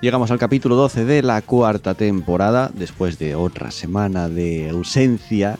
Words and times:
Llegamos 0.00 0.30
al 0.30 0.38
capítulo 0.38 0.76
12 0.76 1.04
de 1.04 1.22
la 1.22 1.42
cuarta 1.42 1.94
temporada, 1.94 2.70
después 2.72 3.18
de 3.18 3.34
otra 3.34 3.72
semana 3.72 4.28
de 4.28 4.70
ausencia, 4.70 5.58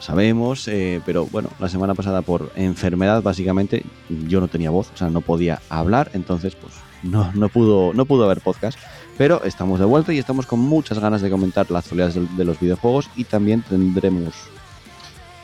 sabemos, 0.00 0.66
eh, 0.66 1.02
pero 1.04 1.26
bueno, 1.26 1.50
la 1.58 1.68
semana 1.68 1.94
pasada 1.94 2.22
por 2.22 2.50
enfermedad 2.56 3.22
básicamente 3.22 3.84
yo 4.08 4.40
no 4.40 4.48
tenía 4.48 4.70
voz, 4.70 4.90
o 4.94 4.96
sea, 4.96 5.10
no 5.10 5.20
podía 5.20 5.60
hablar, 5.68 6.10
entonces 6.14 6.54
pues 6.54 6.72
no, 7.02 7.30
no, 7.34 7.50
pudo, 7.50 7.92
no 7.92 8.06
pudo 8.06 8.24
haber 8.24 8.40
podcast. 8.40 8.78
Pero 9.18 9.44
estamos 9.44 9.78
de 9.78 9.84
vuelta 9.84 10.12
y 10.14 10.18
estamos 10.18 10.46
con 10.46 10.58
muchas 10.60 10.98
ganas 10.98 11.20
de 11.20 11.30
comentar 11.30 11.70
las 11.70 11.84
actualidades 11.84 12.14
de, 12.14 12.26
de 12.34 12.44
los 12.44 12.58
videojuegos 12.58 13.10
y 13.14 13.24
también 13.24 13.62
tendremos 13.62 14.34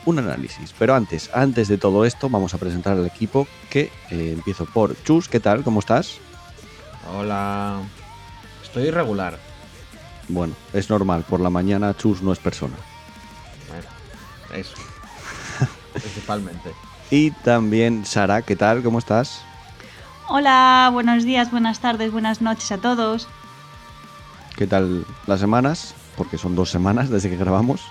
un 0.05 0.17
análisis. 0.17 0.73
Pero 0.79 0.95
antes, 0.95 1.29
antes 1.35 1.67
de 1.67 1.77
todo 1.77 2.03
esto, 2.03 2.29
vamos 2.29 2.55
a 2.55 2.57
presentar 2.57 2.97
al 2.97 3.05
equipo 3.05 3.47
que 3.69 3.91
eh, 4.09 4.31
empiezo 4.33 4.65
por 4.65 4.95
Chus. 5.03 5.29
¿Qué 5.29 5.39
tal? 5.39 5.63
¿Cómo 5.63 5.79
estás? 5.79 6.17
Hola. 7.15 7.79
Estoy 8.73 8.87
irregular. 8.87 9.37
Bueno, 10.29 10.55
es 10.73 10.89
normal. 10.89 11.23
Por 11.29 11.39
la 11.39 11.51
mañana 11.51 11.95
Chus 11.95 12.23
no 12.23 12.33
es 12.33 12.39
persona. 12.39 12.73
Bueno, 13.69 13.87
eso. 14.51 14.73
Principalmente. 15.93 16.71
Y 17.11 17.29
también 17.29 18.03
Sara, 18.03 18.41
¿qué 18.41 18.55
tal? 18.55 18.81
¿Cómo 18.81 18.97
estás? 18.97 19.43
Hola, 20.27 20.89
buenos 20.91 21.23
días, 21.23 21.51
buenas 21.51 21.81
tardes, 21.81 22.11
buenas 22.11 22.41
noches 22.41 22.71
a 22.71 22.79
todos. 22.79 23.27
¿Qué 24.55 24.65
tal 24.65 25.05
las 25.27 25.39
semanas? 25.39 25.93
Porque 26.17 26.39
son 26.39 26.55
dos 26.55 26.71
semanas 26.71 27.11
desde 27.11 27.29
que 27.29 27.37
grabamos. 27.37 27.81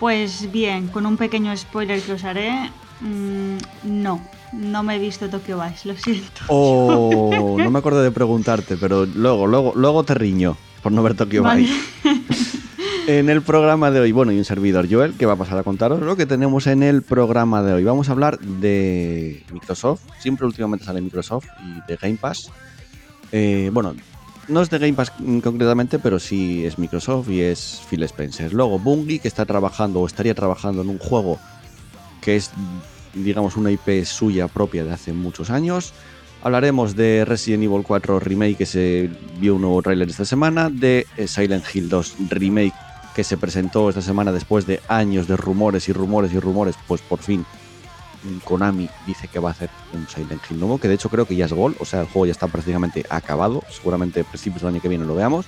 Pues 0.00 0.50
bien, 0.50 0.88
con 0.88 1.06
un 1.06 1.16
pequeño 1.16 1.56
spoiler 1.56 2.02
que 2.02 2.14
os 2.14 2.24
haré, 2.24 2.72
mmm, 3.02 3.58
no, 3.84 4.20
no 4.52 4.82
me 4.82 4.96
he 4.96 4.98
visto 4.98 5.28
Tokyo 5.28 5.60
Vice, 5.60 5.88
lo 5.88 5.96
siento. 5.96 6.42
Oh, 6.48 7.56
no 7.58 7.70
me 7.70 7.78
acuerdo 7.78 8.02
de 8.02 8.10
preguntarte, 8.10 8.76
pero 8.76 9.06
luego, 9.06 9.46
luego, 9.46 9.72
luego 9.74 10.04
te 10.04 10.14
riño 10.14 10.56
por 10.82 10.92
no 10.92 11.02
ver 11.02 11.14
Tokyo 11.14 11.42
Vale. 11.42 11.62
Vice. 11.62 12.22
En 13.08 13.28
el 13.28 13.42
programa 13.42 13.90
de 13.90 13.98
hoy, 13.98 14.12
bueno, 14.12 14.30
y 14.30 14.38
un 14.38 14.44
servidor 14.44 14.86
Joel, 14.88 15.14
que 15.14 15.26
va 15.26 15.32
a 15.32 15.36
pasar 15.36 15.58
a 15.58 15.64
contaros 15.64 16.00
lo 16.00 16.14
que 16.14 16.24
tenemos 16.24 16.68
en 16.68 16.84
el 16.84 17.02
programa 17.02 17.60
de 17.60 17.72
hoy. 17.72 17.82
Vamos 17.82 18.08
a 18.08 18.12
hablar 18.12 18.38
de 18.38 19.42
Microsoft, 19.52 20.02
siempre 20.20 20.46
últimamente 20.46 20.84
sale 20.84 21.00
Microsoft 21.00 21.46
y 21.64 21.90
de 21.90 21.96
Game 21.96 22.16
Pass. 22.16 22.52
Eh, 23.32 23.70
bueno, 23.72 23.96
no 24.46 24.62
es 24.62 24.70
de 24.70 24.78
Game 24.78 24.92
Pass 24.92 25.12
mm, 25.18 25.40
concretamente, 25.40 25.98
pero 25.98 26.20
sí 26.20 26.64
es 26.64 26.78
Microsoft 26.78 27.28
y 27.28 27.40
es 27.40 27.82
Phil 27.90 28.04
Spencer. 28.04 28.52
Luego 28.52 28.78
Bungie, 28.78 29.18
que 29.18 29.26
está 29.26 29.46
trabajando 29.46 30.00
o 30.00 30.06
estaría 30.06 30.34
trabajando 30.34 30.82
en 30.82 30.88
un 30.88 30.98
juego 30.98 31.40
que 32.20 32.36
es, 32.36 32.52
digamos, 33.14 33.56
una 33.56 33.70
IP 33.70 34.04
suya 34.04 34.48
propia 34.48 34.84
de 34.84 34.92
hace 34.92 35.12
muchos 35.12 35.50
años. 35.50 35.92
Hablaremos 36.42 36.96
de 36.96 37.24
Resident 37.24 37.64
Evil 37.64 37.84
4 37.84 38.18
Remake, 38.18 38.56
que 38.56 38.66
se 38.66 39.10
vio 39.38 39.54
un 39.54 39.62
nuevo 39.62 39.80
tráiler 39.82 40.08
esta 40.08 40.24
semana, 40.24 40.70
de 40.70 41.06
eh, 41.16 41.28
Silent 41.28 41.64
Hill 41.72 41.88
2 41.88 42.14
Remake, 42.30 42.74
que 43.14 43.24
se 43.24 43.36
presentó 43.36 43.88
esta 43.88 44.02
semana 44.02 44.32
después 44.32 44.66
de 44.66 44.80
años 44.88 45.28
de 45.28 45.36
rumores 45.36 45.88
y 45.88 45.92
rumores 45.92 46.32
y 46.32 46.40
rumores, 46.40 46.74
pues 46.88 47.00
por 47.00 47.20
fin 47.20 47.44
Konami 48.44 48.88
dice 49.06 49.28
que 49.28 49.38
va 49.38 49.50
a 49.50 49.52
hacer 49.52 49.70
un 49.92 50.06
Silent 50.08 50.42
Hill 50.48 50.58
nuevo, 50.58 50.78
que 50.78 50.88
de 50.88 50.94
hecho 50.94 51.08
creo 51.08 51.26
que 51.26 51.36
ya 51.36 51.46
es 51.46 51.52
gol, 51.52 51.76
o 51.80 51.84
sea, 51.84 52.00
el 52.00 52.06
juego 52.06 52.26
ya 52.26 52.32
está 52.32 52.46
prácticamente 52.46 53.04
acabado, 53.08 53.62
seguramente 53.70 54.24
principios 54.24 54.62
del 54.62 54.74
año 54.74 54.80
que 54.80 54.88
viene 54.88 55.04
lo 55.04 55.14
veamos. 55.14 55.46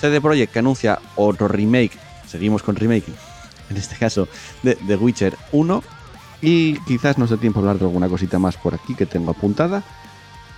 CD 0.00 0.20
Projekt 0.20 0.52
que 0.52 0.58
anuncia 0.58 0.98
otro 1.16 1.48
remake, 1.48 1.98
seguimos 2.26 2.62
con 2.62 2.76
remake, 2.76 3.08
en 3.70 3.76
este 3.76 3.96
caso 3.96 4.28
de 4.62 4.74
The 4.74 4.96
Witcher 4.96 5.36
1, 5.52 5.82
y 6.42 6.74
quizás 6.80 7.16
nos 7.16 7.30
dé 7.30 7.38
tiempo 7.38 7.60
a 7.60 7.62
hablar 7.62 7.78
de 7.78 7.84
alguna 7.86 8.08
cosita 8.08 8.38
más 8.38 8.56
por 8.58 8.74
aquí 8.74 8.94
que 8.94 9.06
tengo 9.06 9.30
apuntada, 9.30 9.82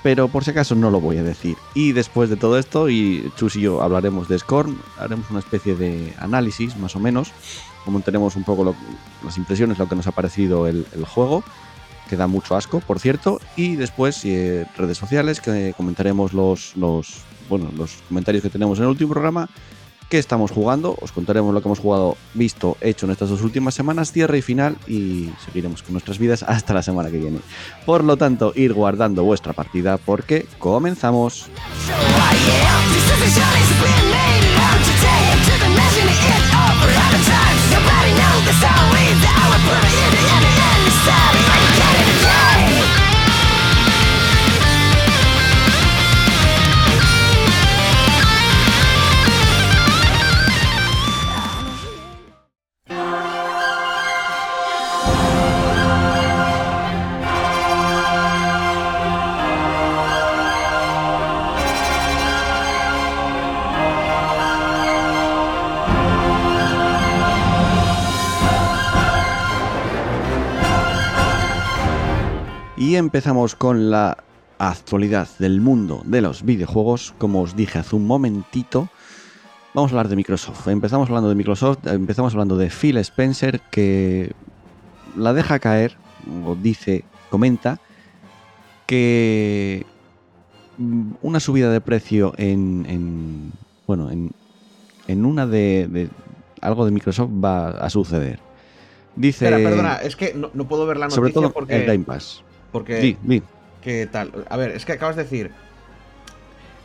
pero 0.02 0.28
por 0.28 0.44
si 0.44 0.50
acaso 0.50 0.74
no 0.74 0.90
lo 0.90 1.00
voy 1.00 1.18
a 1.18 1.22
decir. 1.22 1.56
Y 1.74 1.92
después 1.92 2.28
de 2.30 2.36
todo 2.36 2.58
esto, 2.58 2.88
y 2.90 3.30
Chus 3.36 3.56
y 3.56 3.60
yo 3.62 3.82
hablaremos 3.82 4.28
de 4.28 4.38
Scorn, 4.38 4.78
haremos 4.98 5.30
una 5.30 5.38
especie 5.40 5.76
de 5.76 6.12
análisis 6.18 6.76
más 6.76 6.96
o 6.96 7.00
menos, 7.00 7.32
comentaremos 7.84 8.34
un 8.36 8.44
poco 8.44 8.64
lo- 8.64 8.74
las 9.24 9.36
impresiones, 9.38 9.78
lo 9.78 9.88
que 9.88 9.94
nos 9.96 10.06
ha 10.06 10.12
parecido 10.12 10.66
el, 10.66 10.86
el 10.94 11.04
juego, 11.04 11.44
que 12.08 12.16
da 12.16 12.26
mucho 12.26 12.54
asco, 12.56 12.80
por 12.80 12.98
cierto, 13.00 13.40
y 13.56 13.76
después 13.76 14.24
eh, 14.24 14.66
redes 14.76 14.98
sociales, 14.98 15.40
que 15.40 15.72
comentaremos 15.76 16.34
los, 16.34 16.76
los, 16.76 17.14
bueno, 17.48 17.70
los 17.76 17.92
comentarios 18.08 18.42
que 18.42 18.50
tenemos 18.50 18.78
en 18.78 18.84
el 18.84 18.90
último 18.90 19.12
programa, 19.14 19.48
qué 20.08 20.18
estamos 20.18 20.50
jugando, 20.50 20.96
os 21.00 21.12
contaremos 21.12 21.52
lo 21.52 21.60
que 21.60 21.68
hemos 21.68 21.78
jugado, 21.78 22.16
visto, 22.34 22.76
hecho 22.80 23.06
en 23.06 23.12
estas 23.12 23.30
dos 23.30 23.42
últimas 23.42 23.74
semanas, 23.74 24.12
cierre 24.12 24.38
y 24.38 24.42
final, 24.42 24.76
y 24.86 25.30
seguiremos 25.44 25.82
con 25.82 25.92
nuestras 25.92 26.18
vidas 26.18 26.42
hasta 26.42 26.74
la 26.74 26.82
semana 26.82 27.10
que 27.10 27.18
viene. 27.18 27.38
Por 27.86 28.04
lo 28.04 28.16
tanto, 28.16 28.52
ir 28.54 28.72
guardando 28.72 29.24
vuestra 29.24 29.52
partida 29.52 29.98
porque 29.98 30.46
comenzamos. 30.58 31.48
Y 72.94 72.96
empezamos 72.96 73.56
con 73.56 73.90
la 73.90 74.18
actualidad 74.56 75.26
del 75.40 75.60
mundo 75.60 76.02
de 76.04 76.20
los 76.20 76.44
videojuegos. 76.44 77.12
Como 77.18 77.42
os 77.42 77.56
dije 77.56 77.80
hace 77.80 77.96
un 77.96 78.06
momentito, 78.06 78.88
vamos 79.74 79.90
a 79.90 79.94
hablar 79.94 80.06
de 80.06 80.14
Microsoft. 80.14 80.68
Empezamos 80.68 81.08
hablando 81.08 81.28
de 81.28 81.34
Microsoft, 81.34 81.84
empezamos 81.88 82.34
hablando 82.34 82.56
de 82.56 82.70
Phil 82.70 82.96
Spencer, 82.98 83.60
que 83.72 84.30
la 85.16 85.32
deja 85.32 85.58
caer, 85.58 85.96
o 86.46 86.54
dice, 86.54 87.02
comenta, 87.30 87.80
que 88.86 89.84
mm, 90.78 91.14
una 91.22 91.40
subida 91.40 91.72
de 91.72 91.80
precio 91.80 92.32
en, 92.36 92.86
en- 92.88 93.52
bueno, 93.88 94.12
en, 94.12 94.30
en 95.08 95.24
una 95.26 95.48
de, 95.48 95.88
de- 95.90 96.10
algo 96.60 96.84
de 96.84 96.92
Microsoft 96.92 97.30
va 97.44 97.70
a 97.70 97.90
suceder. 97.90 98.38
Dice, 99.16 99.46
Espera, 99.46 99.68
perdona, 99.68 99.94
es 99.96 100.14
que 100.14 100.32
no, 100.34 100.50
no 100.54 100.68
puedo 100.68 100.86
ver 100.86 100.98
la 100.98 101.06
noticia 101.06 101.16
sobre 101.16 101.32
todo 101.32 101.52
porque. 101.52 101.74
el 101.74 101.86
Game 101.86 102.04
Pass. 102.04 102.44
Porque. 102.74 103.16
¿Qué 103.82 104.08
tal? 104.10 104.44
A 104.50 104.56
ver, 104.56 104.70
es 104.72 104.84
que 104.84 104.92
acabas 104.92 105.14
de 105.16 105.22
decir. 105.22 105.50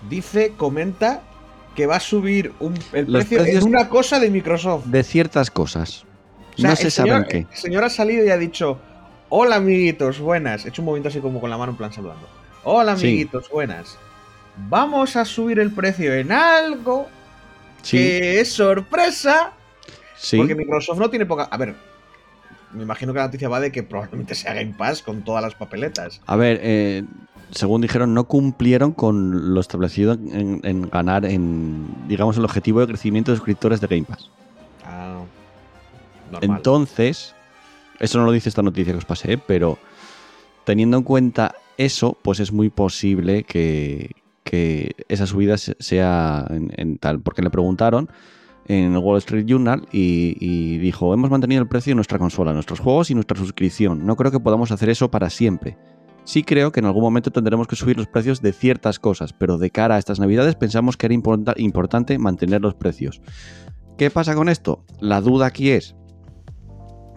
Dice, 0.10 0.54
comenta 0.56 1.22
que 1.76 1.86
va 1.86 1.98
a 1.98 2.00
subir 2.00 2.54
un- 2.60 2.78
el 2.94 3.12
Los 3.12 3.26
precio 3.26 3.44
en 3.46 3.64
una 3.64 3.90
cosa 3.90 4.20
de 4.20 4.30
Microsoft. 4.30 4.86
de 4.86 5.04
ciertas 5.04 5.52
cosas. 5.52 6.06
O 6.58 6.62
sea, 6.62 6.70
no 6.72 6.76
se 6.76 6.92
saben 6.92 7.26
qué. 7.30 7.38
El 7.52 7.58
señor 7.58 7.84
ha 7.84 7.90
salido 7.90 8.26
y 8.26 8.30
ha 8.30 8.38
dicho: 8.38 8.80
Hola, 9.30 9.58
amiguitos, 9.58 10.20
buenas. 10.20 10.66
He 10.66 10.70
hecho 10.70 10.82
un 10.82 10.88
movimiento 10.88 11.10
así 11.10 11.20
como 11.20 11.40
con 11.42 11.50
la 11.50 11.58
mano 11.58 11.72
en 11.74 11.78
plan 11.78 11.92
saludando. 11.92 12.28
Hola, 12.64 12.96
Sí. 12.98 13.08
amiguitos, 13.08 13.50
buenas. 13.50 13.98
Vamos 14.70 15.16
a 15.16 15.26
subir 15.26 15.60
el 15.60 15.72
precio 15.72 16.14
en 16.14 16.32
algo 16.32 17.08
que 17.90 18.40
es 18.40 18.52
sorpresa. 18.52 19.54
sí. 20.18 20.38
Porque 20.38 20.54
Microsoft 20.56 21.00
no 21.00 21.10
tiene 21.10 21.26
poca. 21.26 21.44
A 21.50 21.58
ver, 21.58 21.76
me 22.74 22.84
imagino 22.84 23.14
que 23.14 23.20
la 23.20 23.26
noticia 23.26 23.50
va 23.50 23.60
de 23.60 23.72
que 23.72 23.84
probablemente 23.84 24.36
sea 24.36 24.54
Game 24.54 24.74
Pass 24.78 25.02
con 25.02 25.24
todas 25.24 25.44
las 25.44 25.56
papeletas. 25.56 26.22
A 26.26 26.36
ver, 26.36 26.60
eh, 26.62 27.04
según 27.52 27.82
dijeron, 27.82 28.14
no 28.14 28.26
cumplieron 28.26 28.92
con 28.92 29.54
lo 29.54 29.60
establecido 29.60 30.14
en, 30.14 30.62
en 30.64 30.90
ganar 30.90 31.26
en, 31.26 31.88
digamos, 32.08 32.38
el 32.38 32.46
objetivo 32.46 32.80
de 32.82 32.88
crecimiento 32.88 33.32
de 33.32 33.38
suscriptores 33.38 33.82
de 33.82 33.88
Game 33.88 34.04
Pass. 34.04 34.30
Ah, 34.86 35.22
normal. 36.32 36.58
Entonces, 36.58 37.34
eso 38.00 38.20
no 38.20 38.26
lo 38.26 38.32
dice 38.32 38.50
esta 38.50 38.62
noticia 38.62 38.94
que 38.94 39.00
os 39.00 39.06
pasé, 39.06 39.38
pero 39.38 39.78
teniendo 40.64 40.98
en 40.98 41.04
cuenta 41.04 41.56
eso, 41.78 42.18
pues 42.22 42.40
es 42.40 42.52
muy 42.52 42.70
posible 42.70 43.44
que, 43.44 44.12
que 44.44 44.96
esa 45.08 45.26
subida 45.26 45.58
se- 45.58 45.76
sea 45.80 46.46
en, 46.50 46.72
en 46.78 46.98
tal. 46.98 47.20
Porque 47.20 47.42
le 47.42 47.50
preguntaron 47.50 48.10
en 48.70 48.94
el 48.94 48.98
Wall 49.00 49.18
Street 49.18 49.46
Journal 49.46 49.88
y, 49.92 50.78
dijo, 50.78 51.14
hemos 51.14 51.30
mantenido 51.30 51.62
el 51.62 51.68
precio 51.68 51.92
de 51.92 51.96
nuestra 51.96 52.20
consola, 52.20 52.54
nuestros 52.54 52.80
juegos 52.80 53.10
y 53.10 53.16
nuestra 53.16 53.38
suscripción. 53.38 54.06
No 54.06 54.16
creo 54.16 54.32
que 54.32 54.40
podamos 54.40 54.72
hacer 54.72 54.90
eso 54.90 55.12
para 55.12 55.30
siempre. 55.30 55.76
Sí 56.24 56.44
creo 56.44 56.72
que 56.72 56.80
en 56.80 56.86
algún 56.86 57.02
momento 57.02 57.32
tendremos 57.32 57.68
que 57.68 57.76
subir 57.76 57.98
los 57.98 58.08
precios 58.08 58.42
de 58.42 58.54
ciertas 58.54 59.00
cosas, 59.00 59.34
pero 59.34 59.58
de 59.58 59.72
cara 59.72 59.96
a 59.96 59.98
estas 59.98 60.20
navidades 60.20 60.56
pensamos 60.56 60.96
que 60.96 61.08
era 61.08 61.16
importa- 61.16 61.56
importante 61.58 62.20
mantener 62.20 62.62
los 62.62 62.76
precios. 62.76 63.22
¿Qué 63.98 64.12
pasa 64.12 64.36
con 64.36 64.48
esto? 64.48 64.86
La 65.00 65.20
duda 65.20 65.48
aquí 65.48 65.72
es, 65.72 65.96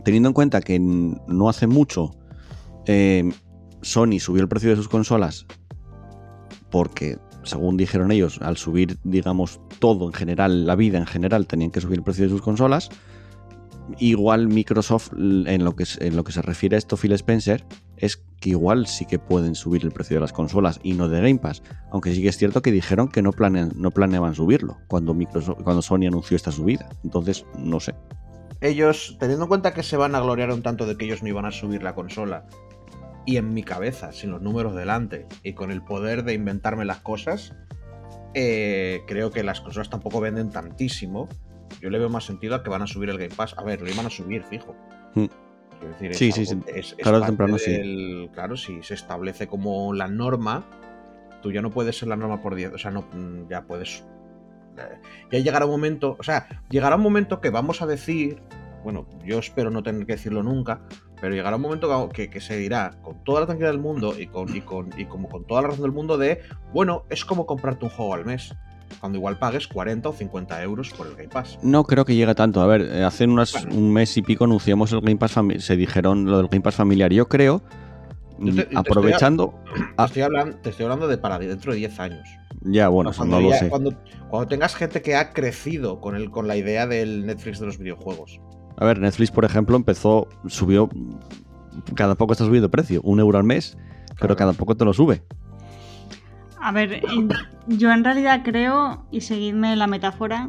teniendo 0.05 0.31
en 0.31 0.33
cuenta 0.33 0.63
que 0.63 0.81
no 0.81 1.49
hace 1.51 1.67
mucho 1.67 2.17
eh, 2.87 3.31
Sony 3.83 4.19
subió 4.19 4.41
el 4.41 4.49
precio 4.49 4.71
de 4.71 4.77
sus 4.77 4.89
consolas 4.89 5.47
porque, 6.71 7.19
según 7.45 7.77
dijeron 7.77 8.11
ellos, 8.13 8.41
al 8.43 8.57
subir, 8.57 8.99
digamos, 9.05 9.61
todo 9.79 10.07
en 10.07 10.13
general, 10.13 10.67
la 10.67 10.77
vida 10.77 10.99
en 10.99 11.07
general, 11.07 11.47
tenían 11.47 11.71
que 11.71 11.81
subir 11.81 11.99
el 11.99 12.05
precio 12.05 12.25
de 12.25 12.31
sus 12.31 12.43
consolas. 12.43 12.89
Igual 13.99 14.49
Microsoft, 14.49 15.13
l- 15.17 15.53
en 15.53 15.65
lo 15.65 15.75
que, 15.75 15.85
se- 15.87 16.07
en 16.07 16.17
lo 16.17 16.25
que 16.25 16.33
se 16.33 16.41
refiere 16.43 16.77
a 16.77 16.79
esto, 16.79 16.97
Phil 16.97 17.13
Spencer, 17.13 17.65
es 17.97 18.17
que 18.41 18.51
igual 18.51 18.87
sí 18.87 19.05
que 19.07 19.19
pueden 19.19 19.55
subir 19.55 19.85
el 19.85 19.91
precio 19.93 20.17
de 20.17 20.21
las 20.21 20.33
consolas 20.33 20.81
y 20.83 20.95
no 20.95 21.09
de 21.09 21.21
Game 21.21 21.39
Pass. 21.39 21.63
Aunque 21.91 22.15
sí 22.15 22.23
que 22.23 22.29
es 22.29 22.37
cierto 22.39 22.63
que 22.63 22.73
dijeron 22.73 23.09
que 23.09 23.23
no, 23.23 23.33
planean, 23.33 23.73
no 23.77 23.91
planeaban 23.91 24.35
subirlo 24.35 24.79
cuando, 24.89 25.15
Microsoft, 25.15 25.63
cuando 25.63 25.83
Sony 25.83 26.07
anunció 26.07 26.37
esta 26.37 26.53
subida. 26.53 26.89
Entonces, 27.05 27.45
no 27.59 27.81
sé. 27.81 27.95
Ellos, 28.61 29.17
teniendo 29.19 29.45
en 29.45 29.49
cuenta 29.49 29.75
que 29.75 29.83
se 29.83 29.97
van 29.97 30.15
a 30.15 30.21
gloriar 30.21 30.53
un 30.53 30.63
tanto 30.63 30.87
de 30.87 30.97
que 30.97 31.05
ellos 31.05 31.23
no 31.23 31.29
iban 31.29 31.45
a 31.45 31.51
subir 31.51 31.83
la 31.83 31.95
consola, 31.97 32.47
y 33.27 33.37
en 33.37 33.55
mi 33.55 33.63
cabeza, 33.63 34.13
sin 34.13 34.31
los 34.31 34.43
números 34.43 34.75
delante, 34.75 35.27
y 35.43 35.53
con 35.55 35.71
el 35.71 35.83
poder 35.83 36.25
de 36.25 36.35
inventarme 36.35 36.85
las 36.85 36.99
cosas, 36.99 37.55
eh, 38.35 39.03
creo 39.07 39.31
que 39.31 39.43
las 39.43 39.61
consolas 39.61 39.91
tampoco 39.91 40.21
venden 40.21 40.51
tantísimo. 40.51 41.29
Yo 41.81 41.91
le 41.91 41.99
veo 41.99 42.09
más 42.09 42.25
sentido 42.25 42.55
a 42.55 42.63
que 42.63 42.71
van 42.71 42.83
a 42.83 42.87
subir 42.87 43.11
el 43.11 43.19
Game 43.19 43.35
Pass. 43.35 43.55
A 43.59 43.63
ver, 43.65 43.81
lo 43.81 43.89
iban 43.91 44.07
a 44.07 44.11
subir, 44.11 44.43
fijo. 44.45 44.75
Mm. 45.15 45.27
Decir, 45.89 46.11
es 46.13 46.17
Sí, 46.19 46.31
sí, 46.33 46.41
algo- 46.49 46.65
sí. 46.65 46.71
es- 46.79 46.93
es 46.93 46.97
Tarde 46.99 47.19
o 47.19 47.21
parte 47.21 47.27
temprano 47.33 47.59
sí. 47.59 48.31
Claro, 48.33 48.57
si 48.57 48.83
se 48.83 48.95
establece 48.95 49.49
como 49.49 49.93
la 49.93 50.07
norma, 50.07 50.65
tú 51.43 51.51
ya 51.51 51.61
no 51.61 51.71
puedes 51.71 51.99
ser 51.99 52.09
la 52.09 52.17
norma 52.17 52.41
por 52.41 52.55
10. 52.55 52.73
O 52.73 52.79
sea, 52.79 52.91
no, 52.93 53.03
mm, 53.13 53.49
ya 53.51 53.63
puedes. 53.63 54.05
eh, 54.79 55.01
Ya 55.33 55.39
llegará 55.41 55.65
un 55.67 55.73
momento. 55.73 56.17
O 56.19 56.23
sea, 56.23 56.63
llegará 56.71 56.97
un 56.97 57.03
momento 57.03 57.41
que 57.41 57.51
vamos 57.51 57.83
a 57.83 57.87
decir. 57.87 58.41
Bueno, 58.85 59.07
yo 59.25 59.39
espero 59.39 59.71
no 59.71 59.83
tener 59.83 60.07
que 60.07 60.13
decirlo 60.13 60.43
nunca. 60.43 60.81
Pero 61.23 61.35
llegará 61.37 61.55
un 61.57 61.63
momento 61.63 62.11
que, 62.13 62.29
que 62.29 62.41
se 62.41 62.57
dirá 62.59 62.97
con 63.01 63.23
toda 63.25 63.41
la 63.41 63.47
tranquilidad 63.47 63.71
del 63.73 63.81
mundo 63.81 64.13
y, 64.19 64.27
con, 64.27 64.55
y, 64.55 64.61
con, 64.61 64.91
y 64.99 65.05
como 65.07 65.29
con 65.29 65.47
toda 65.47 65.63
la 65.63 65.69
razón 65.69 65.83
del 65.85 65.93
mundo 65.93 66.19
de, 66.19 66.41
bueno, 66.75 67.05
es 67.11 67.25
como 67.25 67.47
comprarte 67.47 67.85
un 67.87 67.91
juego 67.93 68.13
al 68.13 68.25
mes. 68.27 68.53
Cuando 69.01 69.17
igual 69.19 69.39
pagues 69.39 69.67
40 69.69 70.09
o 70.09 70.13
50 70.13 70.63
euros 70.65 70.91
por 70.91 71.07
el 71.07 71.15
Game 71.15 71.29
Pass. 71.29 71.59
No 71.63 71.85
creo 71.85 72.05
que 72.05 72.15
llegue 72.17 72.35
tanto. 72.35 72.61
A 72.61 72.67
ver, 72.67 72.83
eh, 72.83 73.05
hace 73.05 73.25
unas, 73.25 73.53
Bueno. 73.53 73.75
un 73.77 73.93
mes 73.93 74.17
y 74.17 74.23
pico 74.23 74.45
anunciamos 74.45 74.93
el 74.93 75.01
Game 75.01 75.17
Pass 75.17 75.33
familiar. 75.33 75.63
Se 75.63 75.77
dijeron 75.77 76.27
lo 76.27 76.37
del 76.39 76.49
Game 76.49 76.61
Pass 76.61 76.75
familiar. 76.75 77.11
Yo 77.13 77.27
creo, 77.29 77.63
Yo 78.39 78.55
te- 78.55 78.69
aprovechando. 78.77 79.55
Te, 79.97 80.05
estoy 80.05 80.23
hablando, 80.23 80.57
te 80.59 80.71
estoy 80.71 80.85
hablando 80.85 81.07
de 81.09 81.17
para 81.19 81.39
dentro 81.39 81.73
de 81.73 81.79
10 81.79 82.01
años. 82.01 82.29
Ya, 82.63 82.89
bueno, 82.89 83.13
cuando, 83.17 83.37
no 83.37 83.43
lo 83.43 83.51
ya- 83.51 83.59
sé. 83.61 83.69
cuando, 83.71 83.93
cuando 84.29 84.49
tengas 84.49 84.75
gente 84.75 85.01
que 85.03 85.15
ha 85.17 85.33
crecido 85.33 86.01
con, 86.01 86.15
el, 86.17 86.31
con 86.31 86.47
la 86.49 86.57
idea 86.57 86.87
del 86.87 87.25
Netflix 87.27 87.61
de 87.61 87.67
los 87.67 87.79
videojuegos. 87.79 88.41
A 88.77 88.85
ver, 88.85 88.99
Netflix, 88.99 89.31
por 89.31 89.45
ejemplo, 89.45 89.77
empezó, 89.77 90.29
subió. 90.47 90.89
Cada 91.95 92.15
poco 92.15 92.33
está 92.33 92.45
subiendo 92.45 92.71
precio, 92.71 93.01
un 93.03 93.21
euro 93.21 93.39
al 93.39 93.45
mes, 93.45 93.79
pero 94.21 94.37
cada 94.37 94.53
poco 94.53 94.77
te 94.77 94.85
lo 94.85 94.93
sube. 94.93 95.23
A 96.61 96.71
ver, 96.71 97.03
yo 97.67 97.91
en 97.91 98.05
realidad 98.05 98.43
creo, 98.45 99.05
y 99.11 99.23
seguidme 99.23 99.75
la 99.75 99.87
metáfora, 99.87 100.49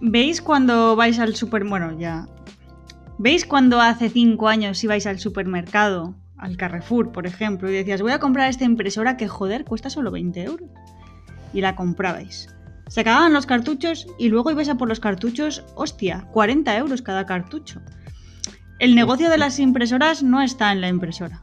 ¿veis 0.00 0.42
cuando 0.42 0.96
vais 0.96 1.18
al 1.18 1.36
super... 1.36 1.64
Bueno, 1.64 1.96
ya... 1.98 2.26
¿Veis 3.18 3.46
cuando 3.46 3.80
hace 3.80 4.10
cinco 4.10 4.48
años 4.48 4.82
ibais 4.82 5.06
al 5.06 5.18
supermercado, 5.18 6.14
al 6.36 6.56
Carrefour, 6.56 7.10
por 7.10 7.26
ejemplo, 7.26 7.68
y 7.68 7.74
decías, 7.74 8.00
voy 8.00 8.12
a 8.12 8.20
comprar 8.20 8.48
esta 8.48 8.64
impresora 8.64 9.16
que, 9.16 9.28
joder, 9.28 9.64
cuesta 9.64 9.90
solo 9.90 10.10
20 10.10 10.42
euros? 10.42 10.68
Y 11.52 11.60
la 11.60 11.74
comprabais. 11.74 12.48
Se 12.88 13.00
acababan 13.00 13.32
los 13.32 13.46
cartuchos 13.46 14.06
y 14.18 14.28
luego 14.28 14.50
ibais 14.50 14.68
a 14.68 14.76
por 14.76 14.88
los 14.88 15.00
cartuchos, 15.00 15.64
hostia, 15.74 16.26
40 16.32 16.76
euros 16.76 17.02
cada 17.02 17.26
cartucho. 17.26 17.80
El 18.78 18.94
negocio 18.94 19.28
de 19.30 19.38
las 19.38 19.58
impresoras 19.58 20.22
no 20.22 20.40
está 20.40 20.72
en 20.72 20.80
la 20.80 20.88
impresora, 20.88 21.42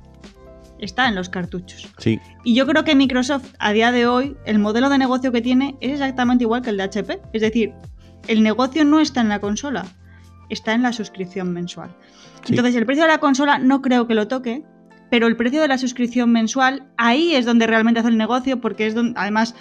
está 0.79 1.07
en 1.07 1.15
los 1.15 1.29
cartuchos. 1.29 1.87
Sí, 1.97 2.19
Y 2.43 2.55
yo 2.55 2.65
creo 2.65 2.83
que 2.83 2.95
Microsoft 2.95 3.53
a 3.59 3.73
día 3.73 3.91
de 3.91 4.07
hoy, 4.07 4.37
el 4.45 4.59
modelo 4.59 4.89
de 4.89 4.97
negocio 4.97 5.31
que 5.31 5.41
tiene 5.41 5.77
es 5.81 5.93
exactamente 5.93 6.45
igual 6.45 6.61
que 6.61 6.69
el 6.71 6.77
de 6.77 6.83
HP. 6.83 7.21
Es 7.33 7.41
decir, 7.41 7.73
el 8.27 8.41
negocio 8.41 8.85
no 8.85 8.99
está 8.99 9.21
en 9.21 9.29
la 9.29 9.39
consola, 9.39 9.85
está 10.49 10.73
en 10.73 10.81
la 10.81 10.93
suscripción 10.93 11.51
mensual. 11.51 11.95
Sí. 12.43 12.53
Entonces, 12.53 12.75
el 12.75 12.85
precio 12.85 13.03
de 13.03 13.09
la 13.09 13.19
consola 13.19 13.59
no 13.59 13.81
creo 13.81 14.07
que 14.07 14.15
lo 14.15 14.27
toque, 14.27 14.63
pero 15.09 15.27
el 15.27 15.35
precio 15.37 15.61
de 15.61 15.67
la 15.67 15.77
suscripción 15.77 16.31
mensual, 16.31 16.87
ahí 16.97 17.35
es 17.35 17.45
donde 17.45 17.67
realmente 17.67 17.99
hace 17.99 18.09
el 18.09 18.17
negocio, 18.17 18.61
porque 18.61 18.87
es 18.87 18.95
donde, 18.95 19.19
además, 19.19 19.55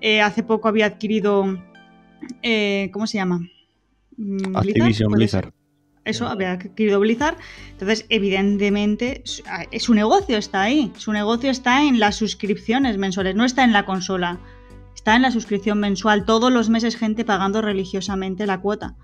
eh, 0.00 0.20
hace 0.20 0.42
poco 0.42 0.68
había 0.68 0.86
adquirido, 0.86 1.58
eh, 2.42 2.90
¿cómo 2.92 3.06
se 3.06 3.18
llama? 3.18 3.40
Mm, 4.16 4.56
Activision. 4.56 5.12
Blizzard. 5.12 5.52
Eso, 6.04 6.26
había 6.28 6.52
adquirido 6.52 7.00
Blizzard. 7.00 7.36
Entonces, 7.72 8.06
evidentemente, 8.08 9.22
su- 9.24 9.42
a- 9.48 9.66
su 9.80 9.92
negocio 9.94 10.38
está 10.38 10.62
ahí. 10.62 10.92
Su 10.96 11.12
negocio 11.12 11.50
está 11.50 11.82
en 11.82 11.98
las 11.98 12.14
suscripciones 12.16 12.96
mensuales, 12.96 13.34
no 13.34 13.44
está 13.44 13.64
en 13.64 13.72
la 13.72 13.84
consola. 13.84 14.38
Está 14.94 15.16
en 15.16 15.22
la 15.22 15.30
suscripción 15.32 15.80
mensual. 15.80 16.24
Todos 16.24 16.52
los 16.52 16.68
meses 16.70 16.96
gente 16.96 17.24
pagando 17.24 17.60
religiosamente 17.60 18.46
la 18.46 18.60
cuota. 18.60 18.94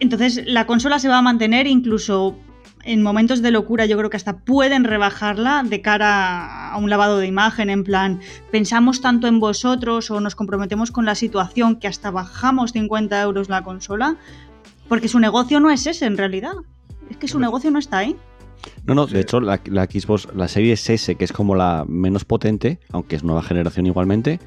Entonces, 0.00 0.42
la 0.46 0.66
consola 0.66 0.98
se 0.98 1.08
va 1.08 1.18
a 1.18 1.22
mantener 1.22 1.66
incluso 1.66 2.36
en 2.86 3.02
momentos 3.02 3.42
de 3.42 3.50
locura. 3.50 3.84
Yo 3.84 3.98
creo 3.98 4.08
que 4.08 4.16
hasta 4.16 4.38
pueden 4.38 4.84
rebajarla 4.84 5.62
de 5.64 5.82
cara 5.82 6.70
a 6.72 6.78
un 6.78 6.88
lavado 6.88 7.18
de 7.18 7.26
imagen. 7.26 7.68
En 7.68 7.84
plan, 7.84 8.20
pensamos 8.50 9.00
tanto 9.00 9.26
en 9.26 9.40
vosotros 9.40 10.10
o 10.10 10.20
nos 10.20 10.34
comprometemos 10.34 10.92
con 10.92 11.04
la 11.04 11.14
situación 11.14 11.76
que 11.76 11.88
hasta 11.88 12.10
bajamos 12.10 12.72
50 12.72 13.20
euros 13.20 13.48
la 13.48 13.62
consola. 13.62 14.16
Porque 14.88 15.08
su 15.08 15.18
negocio 15.18 15.58
no 15.58 15.70
es 15.70 15.86
ese 15.86 16.06
en 16.06 16.16
realidad. 16.16 16.54
Es 17.10 17.16
que 17.16 17.28
su 17.28 17.40
negocio 17.40 17.70
no 17.70 17.80
está 17.80 17.98
ahí. 17.98 18.16
No, 18.84 18.94
no, 18.94 19.06
de 19.06 19.20
hecho, 19.20 19.40
la, 19.40 19.60
la 19.66 19.84
Xbox, 19.84 20.28
la 20.34 20.48
serie 20.48 20.72
S, 20.72 21.14
que 21.16 21.24
es 21.24 21.32
como 21.32 21.56
la 21.56 21.84
menos 21.86 22.24
potente, 22.24 22.78
aunque 22.92 23.16
es 23.16 23.24
nueva 23.24 23.42
generación 23.42 23.86
igualmente, 23.86 24.40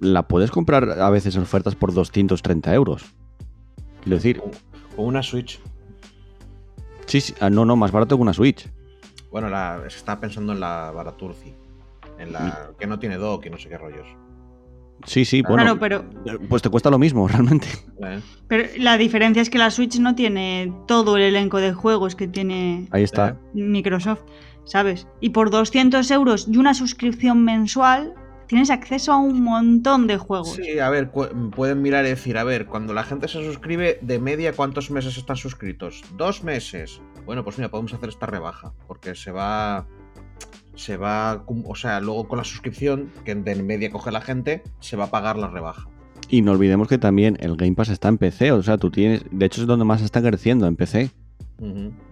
la 0.00 0.28
puedes 0.28 0.50
comprar 0.50 1.00
a 1.00 1.10
veces 1.10 1.34
en 1.36 1.42
ofertas 1.42 1.74
por 1.74 1.92
230 1.92 2.72
euros. 2.74 3.04
Quiero 4.02 4.16
decir, 4.16 4.42
Con 4.96 5.06
una 5.06 5.22
Switch. 5.22 5.60
Sí, 7.06 7.20
sí, 7.20 7.34
ah, 7.40 7.50
no, 7.50 7.64
no, 7.64 7.76
más 7.76 7.92
barato 7.92 8.16
que 8.16 8.22
una 8.22 8.32
Switch. 8.32 8.68
Bueno, 9.30 9.48
la, 9.48 9.80
se 9.88 9.98
está 9.98 10.20
pensando 10.20 10.52
en 10.52 10.60
la 10.60 10.92
Baraturci. 10.92 11.54
En 12.18 12.32
la 12.32 12.70
que 12.78 12.86
no 12.86 12.98
tiene 12.98 13.16
dock 13.16 13.46
y 13.46 13.50
no 13.50 13.58
sé 13.58 13.68
qué 13.68 13.76
rollos. 13.76 14.06
Sí, 15.06 15.24
sí, 15.24 15.42
bueno. 15.42 15.56
Claro, 15.56 15.78
pero, 15.78 16.04
eh, 16.24 16.38
Pues 16.48 16.62
te 16.62 16.70
cuesta 16.70 16.90
lo 16.90 16.98
mismo, 16.98 17.26
realmente. 17.28 17.66
¿Eh? 18.02 18.20
pero 18.48 18.68
la 18.78 18.96
diferencia 18.96 19.42
es 19.42 19.50
que 19.50 19.58
la 19.58 19.70
Switch 19.70 19.98
no 19.98 20.14
tiene 20.14 20.72
todo 20.86 21.16
el 21.16 21.22
elenco 21.22 21.58
de 21.58 21.72
juegos 21.72 22.14
que 22.14 22.28
tiene 22.28 22.86
Ahí 22.90 23.02
está. 23.02 23.36
Microsoft, 23.54 24.20
¿sabes? 24.64 25.06
Y 25.20 25.30
por 25.30 25.50
200 25.50 26.10
euros 26.10 26.46
y 26.50 26.56
una 26.56 26.74
suscripción 26.74 27.44
mensual, 27.44 28.14
tienes 28.54 28.70
acceso 28.70 29.12
a 29.12 29.16
un 29.16 29.42
montón 29.42 30.06
de 30.06 30.16
juegos. 30.16 30.52
Sí, 30.52 30.78
a 30.78 30.88
ver, 30.88 31.10
pueden 31.10 31.82
mirar 31.82 32.04
y 32.04 32.10
decir, 32.10 32.38
a 32.38 32.44
ver, 32.44 32.66
cuando 32.66 32.94
la 32.94 33.02
gente 33.02 33.26
se 33.26 33.44
suscribe, 33.44 33.98
de 34.00 34.20
media, 34.20 34.52
¿cuántos 34.52 34.92
meses 34.92 35.16
están 35.16 35.34
suscritos? 35.34 36.04
Dos 36.16 36.44
meses. 36.44 37.00
Bueno, 37.26 37.42
pues 37.42 37.58
mira, 37.58 37.68
podemos 37.68 37.92
hacer 37.94 38.10
esta 38.10 38.26
rebaja, 38.26 38.72
porque 38.86 39.16
se 39.16 39.32
va... 39.32 39.88
Se 40.76 40.96
va... 40.96 41.44
O 41.64 41.74
sea, 41.74 41.98
luego 41.98 42.28
con 42.28 42.38
la 42.38 42.44
suscripción, 42.44 43.10
que 43.24 43.34
de 43.34 43.60
media 43.60 43.90
coge 43.90 44.12
la 44.12 44.20
gente, 44.20 44.62
se 44.78 44.96
va 44.96 45.06
a 45.06 45.10
pagar 45.10 45.36
la 45.36 45.48
rebaja. 45.48 45.88
Y 46.28 46.42
no 46.42 46.52
olvidemos 46.52 46.86
que 46.86 46.98
también 46.98 47.36
el 47.40 47.56
Game 47.56 47.74
Pass 47.74 47.88
está 47.88 48.06
en 48.06 48.18
PC, 48.18 48.52
o 48.52 48.62
sea, 48.62 48.78
tú 48.78 48.88
tienes. 48.92 49.24
De 49.32 49.46
hecho, 49.46 49.62
es 49.62 49.66
donde 49.66 49.84
más 49.84 50.00
está 50.00 50.22
creciendo, 50.22 50.68
en 50.68 50.76
PC. 50.76 51.10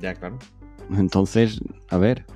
Ya, 0.00 0.14
claro. 0.14 0.40
Entonces, 0.90 1.60
a 1.88 1.98
ver. 1.98 2.26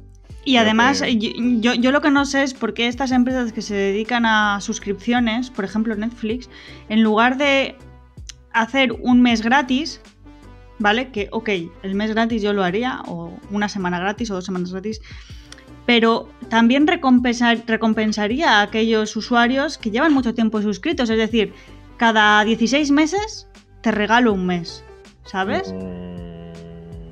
Y 0.47 0.57
además, 0.59 1.03
que- 1.03 1.35
yo- 1.61 1.75
yo 1.75 1.91
lo 1.91 2.01
que 2.01 2.11
no 2.11 2.25
sé 2.25 2.45
es 2.45 2.55
por 2.55 2.73
qué 2.73 2.87
estas 2.87 3.11
empresas 3.11 3.53
que 3.53 3.63
se 3.63 3.75
dedican 3.75 4.25
a 4.25 4.61
suscripciones, 4.61 5.51
por 5.51 5.65
ejemplo 5.65 5.95
Netflix, 5.97 6.49
en 6.89 7.03
lugar 7.03 7.37
de 7.37 7.77
hacer 8.53 8.93
un 8.93 9.21
mes 9.23 9.43
gratis, 9.43 10.01
¿vale? 10.79 11.11
Que, 11.11 11.29
ok, 11.33 11.49
el 11.83 11.95
mes 11.97 12.13
gratis 12.15 12.43
yo 12.43 12.53
lo 12.53 12.63
haría, 12.63 13.01
o 13.07 13.37
una 13.51 13.69
semana 13.69 13.99
gratis 13.99 14.31
o 14.31 14.35
dos 14.35 14.45
semanas 14.45 14.71
gratis, 14.73 15.01
pero 15.85 16.29
también 16.49 16.87
recompensar- 16.87 17.65
recompensaría 17.67 18.61
a 18.61 18.63
aquellos 18.63 19.17
usuarios 19.17 19.79
que 19.79 19.91
llevan 19.91 20.13
mucho 20.15 20.33
tiempo 20.33 20.63
suscritos, 20.63 21.11
es 21.11 21.19
decir, 21.19 21.53
cada 21.97 22.45
16 22.45 22.93
meses 22.93 23.49
te 23.83 23.91
regalo 23.91 24.33
un 24.33 24.47
mes, 24.47 24.85
¿sabes? 25.25 25.73
Mm, 25.73 26.46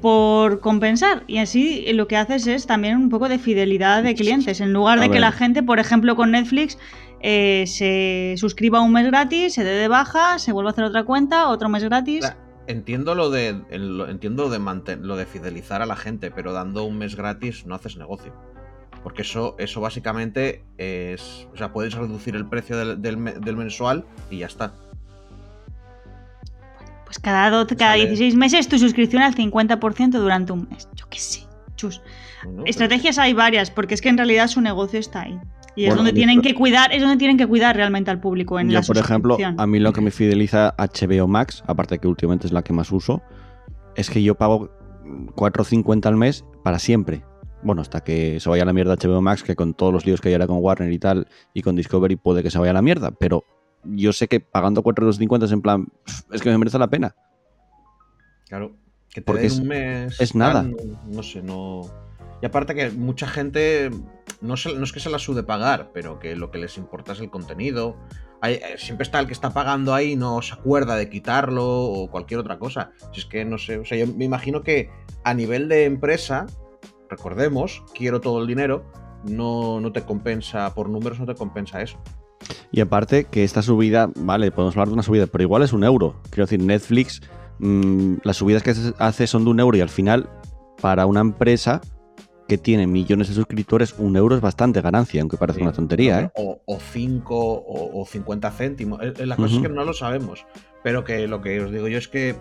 por 0.04 0.61
compensar. 0.61 1.25
Y 1.26 1.38
así 1.38 1.90
lo 1.94 2.06
que 2.06 2.18
haces 2.18 2.46
es 2.46 2.66
también 2.66 2.99
un 2.99 3.08
poco 3.08 3.26
de 3.30 3.38
fidelidad 3.38 4.02
de 4.02 4.14
clientes. 4.14 4.61
En 4.61 4.75
lugar 4.75 4.99
de 4.99 5.06
A 5.06 5.08
que 5.08 5.12
ver. 5.12 5.20
la 5.23 5.32
gente, 5.32 5.62
por 5.62 5.78
ejemplo, 5.78 6.14
con 6.14 6.32
Netflix, 6.32 6.76
eh, 7.23 7.64
se 7.66 8.34
suscriba 8.37 8.82
un 8.82 8.92
mes 8.92 9.06
gratis, 9.06 9.54
se 9.54 9.64
dé 9.64 9.70
de 9.70 9.88
baja, 9.88 10.38
se 10.38 10.52
vuelva 10.52 10.68
a 10.68 10.73
hacer 10.73 10.84
otra 10.84 11.04
cuenta, 11.04 11.49
otro 11.49 11.70
mes 11.70 11.84
gratis. 11.84 12.30
Entiendo 12.66 13.14
lo 13.14 13.30
de 13.30 13.56
entiendo 13.70 14.42
lo 14.42 14.50
de 14.50 14.58
manten- 14.61 15.00
lo 15.00 15.16
de 15.16 15.25
fidelizar 15.25 15.80
a 15.80 15.87
la 15.87 15.96
gente, 15.96 16.30
pero 16.30 16.52
dando 16.52 16.84
un 16.84 16.99
mes 16.99 17.16
gratis 17.16 17.64
no 17.64 17.75
haces 17.75 17.96
negocio. 17.96 18.34
Porque 19.02 19.23
eso, 19.23 19.54
eso 19.58 19.80
básicamente 19.80 20.64
es. 20.76 21.49
O 21.54 21.56
sea, 21.56 21.73
puedes 21.73 21.94
reducir 21.94 22.37
el 22.37 22.46
precio 22.46 22.76
del, 22.76 23.00
del 23.00 23.40
del 23.40 23.56
mensual 23.56 24.04
y 24.30 24.40
ya 24.40 24.46
está. 24.49 24.75
Pues 27.14 27.23
cada, 27.23 27.50
do- 27.50 27.66
cada 27.66 27.92
Sale. 27.92 28.06
16 28.06 28.35
meses 28.37 28.68
tu 28.68 28.78
suscripción 28.78 29.23
al 29.23 29.35
50% 29.35 30.11
durante 30.18 30.52
un 30.52 30.68
mes. 30.68 30.88
Yo 30.94 31.06
qué 31.09 31.18
sé. 31.18 31.40
Chus. 31.76 32.02
¿no? 32.49 32.64
Estrategias 32.66 33.18
hay 33.18 33.33
varias, 33.33 33.71
porque 33.71 33.94
es 33.94 34.00
que 34.00 34.09
en 34.09 34.16
realidad 34.16 34.49
su 34.49 34.61
negocio 34.61 34.99
está 34.99 35.23
ahí. 35.23 35.38
Y 35.76 35.85
es 35.85 35.88
Bueno, 35.90 35.97
donde 36.04 36.12
tienen 36.12 36.40
que 36.40 36.54
cuidar, 36.54 36.92
es 36.92 37.00
donde 37.02 37.16
tienen 37.16 37.37
que 37.37 37.47
cuidar 37.49 37.75
realmente 37.75 38.11
al 38.11 38.21
público 38.21 38.61
en 38.61 38.68
Yo, 38.68 38.75
la 38.80 38.83
por 38.87 38.97
ejemplo, 38.97 39.37
a 39.56 39.66
mí 39.66 39.80
lo 39.80 39.92
que 39.92 40.00
me 40.00 40.11
fideliza 40.12 40.75
HBO 40.78 41.26
Max, 41.26 41.64
aparte 41.66 41.99
que 41.99 42.06
últimamente 42.06 42.47
es 42.47 42.52
la 42.52 42.62
que 42.62 42.73
más 42.73 42.92
uso, 42.92 43.23
es 43.97 44.09
que 44.09 44.23
yo 44.23 44.37
pago 44.37 44.71
4.50 45.35 46.06
al 46.06 46.16
mes 46.16 46.44
para 46.62 46.78
siempre. 46.78 47.25
Bueno, 47.64 47.83
hasta 47.83 48.02
que 48.04 48.38
se 48.40 48.49
vaya 48.49 48.62
a 48.62 48.66
la 48.66 48.73
mierda 48.73 48.94
HBO 48.94 49.21
Max, 49.21 49.42
que 49.42 49.56
con 49.56 49.75
todos 49.75 49.92
los 49.92 50.06
líos 50.06 50.21
que 50.21 50.28
hay 50.28 50.35
ahora 50.35 50.47
con 50.47 50.59
Warner 50.61 50.92
y 50.92 50.99
tal, 50.99 51.26
y 51.54 51.62
con 51.62 51.75
Discovery 51.76 52.16
puede 52.16 52.42
que 52.42 52.50
se 52.50 52.59
vaya 52.59 52.71
a 52.71 52.75
la 52.75 52.83
mierda, 52.83 53.11
pero 53.11 53.44
yo 53.84 54.12
sé 54.12 54.28
que 54.28 54.40
pagando 54.40 54.82
4.50 54.82 55.44
es 55.46 55.52
en 55.52 55.62
plan, 55.62 55.86
"Pff, 56.04 56.32
es 56.34 56.42
que 56.42 56.50
me 56.50 56.58
merece 56.58 56.78
la 56.78 56.88
pena. 56.88 57.14
Claro. 58.48 58.76
Que 59.12 59.20
te 59.20 59.26
Porque 59.26 59.46
es- 59.46 59.58
un 59.58 59.68
mes. 59.68 60.20
es 60.20 60.34
nada. 60.34 60.62
No, 60.62 60.76
no 61.06 61.22
sé, 61.22 61.42
no. 61.42 61.82
Y 62.42 62.46
aparte 62.46 62.74
que 62.74 62.90
mucha 62.90 63.26
gente. 63.26 63.90
No, 64.40 64.56
se- 64.56 64.74
no 64.74 64.84
es 64.84 64.92
que 64.92 65.00
se 65.00 65.08
la 65.08 65.18
sude 65.18 65.42
pagar, 65.44 65.90
pero 65.94 66.18
que 66.18 66.36
lo 66.36 66.50
que 66.50 66.58
les 66.58 66.76
importa 66.76 67.12
es 67.12 67.20
el 67.20 67.30
contenido. 67.30 67.96
Hay- 68.42 68.54
eh, 68.54 68.74
siempre 68.76 69.04
está 69.04 69.20
el 69.20 69.26
que 69.26 69.32
está 69.32 69.50
pagando 69.54 69.94
ahí 69.94 70.12
y 70.12 70.16
no 70.16 70.42
se 70.42 70.54
acuerda 70.54 70.96
de 70.96 71.08
quitarlo 71.08 71.64
o 71.66 72.10
cualquier 72.10 72.40
otra 72.40 72.58
cosa. 72.58 72.90
Si 73.12 73.20
es 73.20 73.26
que 73.26 73.44
no 73.44 73.56
sé. 73.56 73.78
O 73.78 73.84
sea, 73.84 73.96
yo 73.96 74.06
me 74.12 74.24
imagino 74.24 74.62
que 74.62 74.90
a 75.22 75.32
nivel 75.32 75.68
de 75.68 75.84
empresa, 75.84 76.46
recordemos, 77.08 77.82
quiero 77.94 78.20
todo 78.20 78.40
el 78.42 78.46
dinero. 78.46 78.84
No, 79.24 79.80
no 79.80 79.92
te 79.92 80.02
compensa, 80.02 80.74
por 80.74 80.90
números 80.90 81.18
no 81.18 81.24
te 81.26 81.34
compensa 81.34 81.80
eso. 81.80 81.98
Y 82.72 82.80
aparte 82.80 83.24
que 83.24 83.44
esta 83.44 83.62
subida, 83.62 84.10
vale, 84.16 84.50
podemos 84.50 84.74
hablar 84.74 84.88
de 84.88 84.94
una 84.94 85.02
subida, 85.02 85.26
pero 85.26 85.42
igual 85.42 85.62
es 85.62 85.72
un 85.72 85.84
euro. 85.84 86.16
Quiero 86.30 86.44
decir, 86.46 86.60
Netflix, 86.62 87.20
mm, 87.58 88.16
las 88.24 88.36
subidas 88.36 88.62
que 88.62 88.74
hace- 88.98 89.26
son 89.26 89.44
de 89.44 89.50
un 89.50 89.60
euro 89.60 89.76
y 89.76 89.80
al 89.80 89.88
final, 89.88 90.28
para 90.80 91.06
una 91.06 91.20
empresa 91.20 91.80
que 92.46 92.58
tiene 92.58 92.86
millones 92.86 93.28
de 93.28 93.34
suscriptores, 93.34 93.94
un 93.98 94.16
euro 94.16 94.34
es 94.36 94.42
bastante 94.42 94.82
ganancia, 94.82 95.22
aunque 95.22 95.38
parece 95.38 95.58
Sí, 95.60 95.62
una 95.62 95.72
tontería, 95.72 96.20
¿eh? 96.20 96.30
O, 96.36 96.60
o 96.66 96.78
5 96.78 97.34
o, 97.38 98.02
o 98.02 98.06
50 98.06 98.50
céntimos. 98.50 99.00
La 99.18 99.36
cosa 99.36 99.54
es 99.56 99.62
que 99.62 99.68
no 99.70 99.84
lo 99.84 99.94
sabemos. 99.94 100.44
Pero 100.82 101.04
que 101.04 101.26
lo 101.26 101.40
que 101.40 101.62
os 101.62 101.70
digo 101.72 101.88
yo 101.88 101.96
es 101.96 102.08
que 102.08 102.36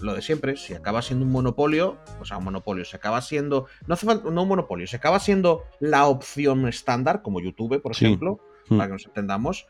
lo 0.00 0.14
de 0.14 0.22
siempre, 0.22 0.56
si 0.56 0.74
acaba 0.74 1.02
siendo 1.02 1.24
un 1.24 1.32
monopolio, 1.32 1.96
o 2.20 2.24
sea, 2.24 2.38
un 2.38 2.44
monopolio, 2.44 2.84
se 2.84 2.96
acaba 2.96 3.20
siendo. 3.20 3.66
No 3.88 3.94
hace 3.94 4.06
falta, 4.06 4.30
no 4.30 4.42
un 4.42 4.48
monopolio, 4.48 4.86
se 4.86 4.96
acaba 4.96 5.18
siendo 5.18 5.64
la 5.80 6.06
opción 6.06 6.68
estándar, 6.68 7.22
como 7.22 7.40
YouTube, 7.40 7.82
por 7.82 7.96
Sí. 7.96 8.04
ejemplo, 8.06 8.38
Mm. 8.68 8.76
para 8.76 8.86
que 8.88 8.92
nos 8.94 9.06
entendamos. 9.06 9.66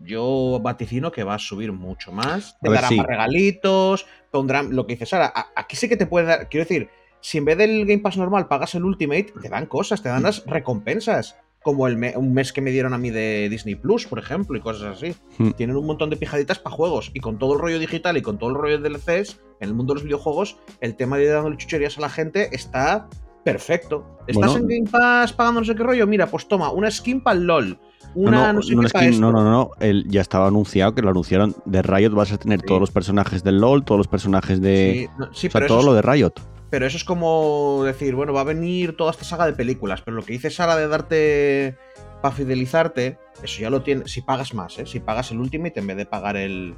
Yo 0.00 0.60
vaticino 0.62 1.10
que 1.10 1.24
va 1.24 1.34
a 1.34 1.38
subir 1.38 1.72
mucho 1.72 2.12
más. 2.12 2.56
Te 2.60 2.70
darán 2.70 2.88
sí. 2.90 2.96
más 2.96 3.06
regalitos, 3.06 4.06
pondrán 4.30 4.76
lo 4.76 4.86
que 4.86 4.94
dice 4.94 5.06
Sara. 5.06 5.32
Aquí 5.56 5.74
sí 5.76 5.88
que 5.88 5.96
te 5.96 6.06
puede 6.06 6.26
dar. 6.26 6.48
Quiero 6.48 6.64
decir, 6.64 6.88
si 7.20 7.38
en 7.38 7.44
vez 7.44 7.58
del 7.58 7.84
Game 7.84 7.98
Pass 7.98 8.16
normal 8.16 8.46
pagas 8.46 8.74
el 8.76 8.84
Ultimate, 8.84 9.32
te 9.42 9.48
dan 9.48 9.66
cosas, 9.66 10.00
te 10.02 10.08
dan 10.08 10.22
las 10.22 10.44
recompensas. 10.46 11.36
Como 11.64 11.88
el 11.88 11.96
me- 11.96 12.16
un 12.16 12.32
mes 12.32 12.52
que 12.52 12.60
me 12.60 12.70
dieron 12.70 12.94
a 12.94 12.98
mí 12.98 13.10
de 13.10 13.48
Disney 13.50 13.74
Plus, 13.74 14.06
por 14.06 14.20
ejemplo, 14.20 14.56
y 14.56 14.60
cosas 14.60 14.96
así. 14.96 15.16
Mm. 15.38 15.50
Tienen 15.50 15.74
un 15.76 15.84
montón 15.86 16.08
de 16.10 16.16
pijaditas 16.16 16.60
para 16.60 16.76
juegos. 16.76 17.10
Y 17.14 17.18
con 17.20 17.36
todo 17.40 17.54
el 17.54 17.58
rollo 17.58 17.80
digital 17.80 18.16
y 18.16 18.22
con 18.22 18.38
todo 18.38 18.50
el 18.50 18.56
rollo 18.56 18.78
de 18.78 18.88
DLCs, 18.88 19.40
en 19.60 19.68
el 19.68 19.74
mundo 19.74 19.92
de 19.92 19.96
los 19.96 20.04
videojuegos, 20.04 20.56
el 20.80 20.94
tema 20.94 21.18
de 21.18 21.26
dándole 21.26 21.56
chucherías 21.56 21.98
a 21.98 22.02
la 22.02 22.08
gente 22.08 22.54
está 22.54 23.08
perfecto. 23.44 24.18
¿Estás 24.28 24.52
Bueno. 24.52 24.68
en 24.70 24.84
Game 24.84 24.90
Pass 24.90 25.32
pagando 25.32 25.60
no 25.60 25.66
sé 25.66 25.74
qué 25.74 25.82
rollo? 25.82 26.06
Mira, 26.06 26.28
pues 26.28 26.46
toma, 26.46 26.70
una 26.70 26.88
skin 26.90 27.20
para 27.20 27.36
el 27.36 27.44
LOL. 27.46 27.80
No, 28.14 28.28
Una 28.28 28.46
no, 28.48 28.52
no, 28.54 28.62
sé 28.62 28.74
no, 28.74 28.80
qué 28.80 28.86
es 28.86 28.92
pa' 28.92 29.00
que- 29.00 29.08
esto. 29.08 29.20
no, 29.20 29.32
no, 29.32 29.44
no, 29.44 29.70
el- 29.80 30.08
ya 30.08 30.20
estaba 30.20 30.46
anunciado 30.48 30.94
que 30.94 31.02
lo 31.02 31.10
anunciaron 31.10 31.54
de 31.64 31.82
Riot, 31.82 32.10
vas 32.14 32.32
a 32.32 32.38
tener 32.38 32.60
Sí. 32.60 32.66
todos 32.66 32.80
los 32.80 32.90
personajes 32.90 33.44
del 33.44 33.58
LoL, 33.60 33.84
todos 33.84 33.98
los 33.98 34.08
personajes 34.08 34.60
de... 34.60 35.08
Sí, 35.08 35.26
sí, 35.32 35.46
o 35.46 35.50
sea, 35.50 35.60
pero, 35.60 35.66
todo 35.66 35.82
lo 35.82 35.94
de 35.94 36.02
Riot. 36.02 36.32
pero 36.70 36.86
eso 36.86 36.96
es 36.96 37.04
como 37.04 37.82
decir, 37.84 38.14
bueno, 38.14 38.32
va 38.32 38.40
a 38.40 38.44
venir 38.44 38.96
toda 38.96 39.10
esta 39.12 39.24
saga 39.24 39.46
de 39.46 39.52
películas, 39.52 40.02
pero 40.02 40.16
lo 40.16 40.22
que 40.24 40.32
dice 40.32 40.50
Sara 40.50 40.76
de 40.76 40.88
darte 40.88 41.76
para 42.22 42.34
fidelizarte, 42.34 43.18
eso 43.42 43.60
ya 43.62 43.70
lo 43.70 43.82
tienes, 43.82 44.10
si 44.10 44.22
pagas 44.22 44.52
más, 44.54 44.78
¿eh? 44.78 44.86
si 44.86 44.98
pagas 45.00 45.30
el 45.30 45.38
Ultimate 45.38 45.78
en 45.78 45.86
vez 45.86 45.96
de 45.96 46.06
pagar 46.06 46.36
el, 46.36 46.74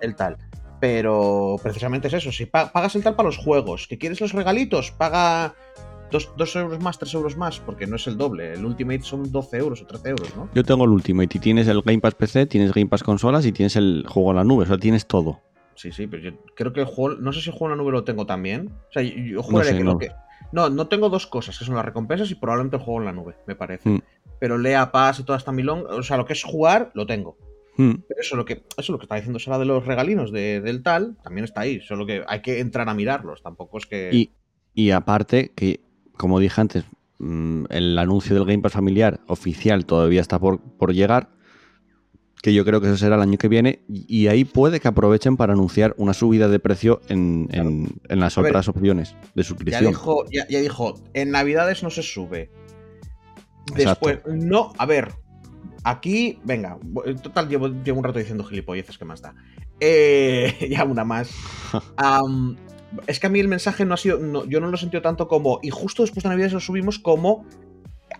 el 0.00 0.16
tal. 0.16 0.36
Pero 0.80 1.56
precisamente 1.62 2.08
es 2.08 2.14
eso, 2.14 2.32
si 2.32 2.46
pa- 2.46 2.72
pagas 2.72 2.96
el 2.96 3.04
tal 3.04 3.14
para 3.14 3.28
los 3.28 3.36
juegos, 3.36 3.86
que 3.86 3.98
quieres 3.98 4.20
los 4.20 4.32
regalitos, 4.32 4.90
paga 4.90 5.54
dos, 6.12 6.30
dos 6.36 6.54
euros 6.54 6.80
más, 6.80 6.98
tres 6.98 7.12
euros 7.14 7.36
más, 7.36 7.58
porque 7.58 7.86
no 7.88 7.96
es 7.96 8.06
el 8.06 8.16
doble, 8.16 8.52
el 8.52 8.64
Ultimate 8.64 9.02
son 9.02 9.32
12 9.32 9.56
euros 9.56 9.82
o 9.82 9.86
13 9.86 10.08
euros, 10.10 10.36
¿no? 10.36 10.48
yo 10.54 10.62
tengo 10.62 10.84
el 10.84 10.90
Ultimate 10.90 11.38
y 11.38 11.40
tienes 11.40 11.66
el 11.66 11.82
Game 11.82 11.98
Pass 12.00 12.14
PC, 12.14 12.46
tienes 12.46 12.72
Game 12.72 12.86
Pass 12.88 13.02
consolas 13.02 13.44
y 13.46 13.52
tienes 13.52 13.74
el 13.74 14.04
juego 14.08 14.30
en 14.30 14.36
la 14.36 14.44
nube, 14.44 14.62
o 14.62 14.66
sea, 14.66 14.78
tienes 14.78 15.06
todo. 15.06 15.40
Sí, 15.74 15.90
sí, 15.90 16.06
pero 16.06 16.22
yo 16.22 16.32
creo 16.54 16.72
que 16.72 16.80
el 16.80 16.86
juego. 16.86 17.18
No 17.20 17.32
sé 17.32 17.40
si 17.40 17.48
el 17.50 17.56
juego 17.56 17.72
en 17.72 17.78
la 17.78 17.82
nube 17.82 17.92
lo 17.92 18.04
tengo 18.04 18.26
también. 18.26 18.68
O 18.90 18.92
sea, 18.92 19.02
yo, 19.02 19.14
yo 19.16 19.42
No 19.50 19.64
sé, 19.64 19.76
que 19.76 19.82
no. 19.82 19.98
que. 19.98 20.10
No, 20.52 20.68
no 20.68 20.86
tengo 20.86 21.08
dos 21.08 21.26
cosas, 21.26 21.58
que 21.58 21.64
son 21.64 21.74
las 21.74 21.84
recompensas 21.84 22.30
y 22.30 22.34
probablemente 22.34 22.76
el 22.76 22.82
juego 22.82 23.00
en 23.00 23.06
la 23.06 23.12
nube, 23.12 23.36
me 23.46 23.56
parece. 23.56 23.88
Mm. 23.88 24.02
Pero 24.38 24.58
Lea 24.58 24.92
Pass 24.92 25.20
y 25.20 25.24
toda 25.24 25.38
esta 25.38 25.50
milón, 25.50 25.84
o 25.88 26.02
sea, 26.02 26.18
lo 26.18 26.26
que 26.26 26.34
es 26.34 26.44
jugar, 26.44 26.90
lo 26.94 27.06
tengo. 27.06 27.38
Hmm. 27.78 27.94
Pero 28.06 28.20
eso 28.20 28.36
lo 28.36 28.44
que, 28.44 28.64
eso 28.76 28.92
lo 28.92 28.98
que 28.98 29.04
está 29.06 29.14
diciendo 29.14 29.38
Sara 29.38 29.58
de 29.58 29.64
los 29.64 29.86
regalinos 29.86 30.30
de- 30.30 30.60
del 30.60 30.82
tal, 30.82 31.16
también 31.22 31.44
está 31.44 31.62
ahí. 31.62 31.80
Solo 31.80 32.04
que 32.04 32.22
hay 32.28 32.42
que 32.42 32.60
entrar 32.60 32.86
a 32.90 32.94
mirarlos. 32.94 33.42
Tampoco 33.42 33.78
es 33.78 33.86
que. 33.86 34.10
Y, 34.12 34.30
y 34.74 34.90
aparte, 34.90 35.52
que 35.56 35.80
como 36.16 36.38
dije 36.40 36.60
antes, 36.60 36.84
mm, 37.18 37.64
el 37.70 37.98
anuncio 37.98 38.34
del 38.34 38.44
Game 38.44 38.62
Pass 38.62 38.72
familiar 38.72 39.20
oficial 39.26 39.86
todavía 39.86 40.20
está 40.20 40.38
por, 40.38 40.60
por 40.60 40.92
llegar, 40.92 41.30
que 42.42 42.52
yo 42.52 42.64
creo 42.64 42.80
que 42.80 42.88
eso 42.88 42.96
será 42.96 43.14
el 43.16 43.22
año 43.22 43.38
que 43.38 43.46
viene, 43.48 43.84
y, 43.88 44.26
ahí 44.26 44.44
puede 44.44 44.80
que 44.80 44.88
aprovechen 44.88 45.36
para 45.36 45.52
anunciar 45.52 45.94
una 45.96 46.12
subida 46.12 46.48
de 46.48 46.58
precio 46.58 47.00
en, 47.08 47.48
en- 47.52 48.00
en 48.08 48.20
las 48.20 48.36
A 48.36 48.40
ver, 48.42 48.50
otras 48.50 48.66
opciones 48.68 49.14
de 49.34 49.42
Ya 49.42 49.48
suscripción. 49.48 49.86
dijo, 49.86 50.24
ya, 50.32 50.46
ya 50.48 50.60
dijo, 50.60 50.94
en 51.14 51.30
Navidades 51.30 51.82
no 51.84 51.90
se 51.90 52.02
sube. 52.02 52.50
Exacto. 53.76 54.08
Después, 54.08 54.20
no, 54.44 54.72
a 54.76 54.86
ver, 54.86 55.12
aquí, 55.84 56.40
venga, 56.42 56.78
en 57.04 57.18
total 57.18 57.48
llevo, 57.48 57.68
llevo 57.68 57.98
un 57.98 58.04
rato 58.04 58.18
diciendo 58.18 58.42
gilipolleces 58.42 58.98
que 58.98 59.04
más 59.04 59.22
da. 59.22 59.34
Eh, 59.78 60.66
ya 60.70 60.84
una 60.84 61.04
más. 61.04 61.30
es 63.06 63.18
que 63.20 63.26
a 63.26 63.30
mí 63.30 63.40
el 63.40 63.48
mensaje 63.48 63.84
no 63.84 63.94
ha 63.94 63.96
sido, 63.96 64.18
no, 64.18 64.44
yo 64.44 64.60
no 64.60 64.68
lo 64.68 64.74
he 64.76 64.78
sentido 64.80 65.02
tanto 65.02 65.28
como, 65.28 65.58
y 65.62 65.70
justo 65.70 66.02
después 66.02 66.22
de 66.22 66.28
Navidades 66.28 66.52
lo 66.52 66.60
subimos 66.60 66.98
como, 66.98 67.46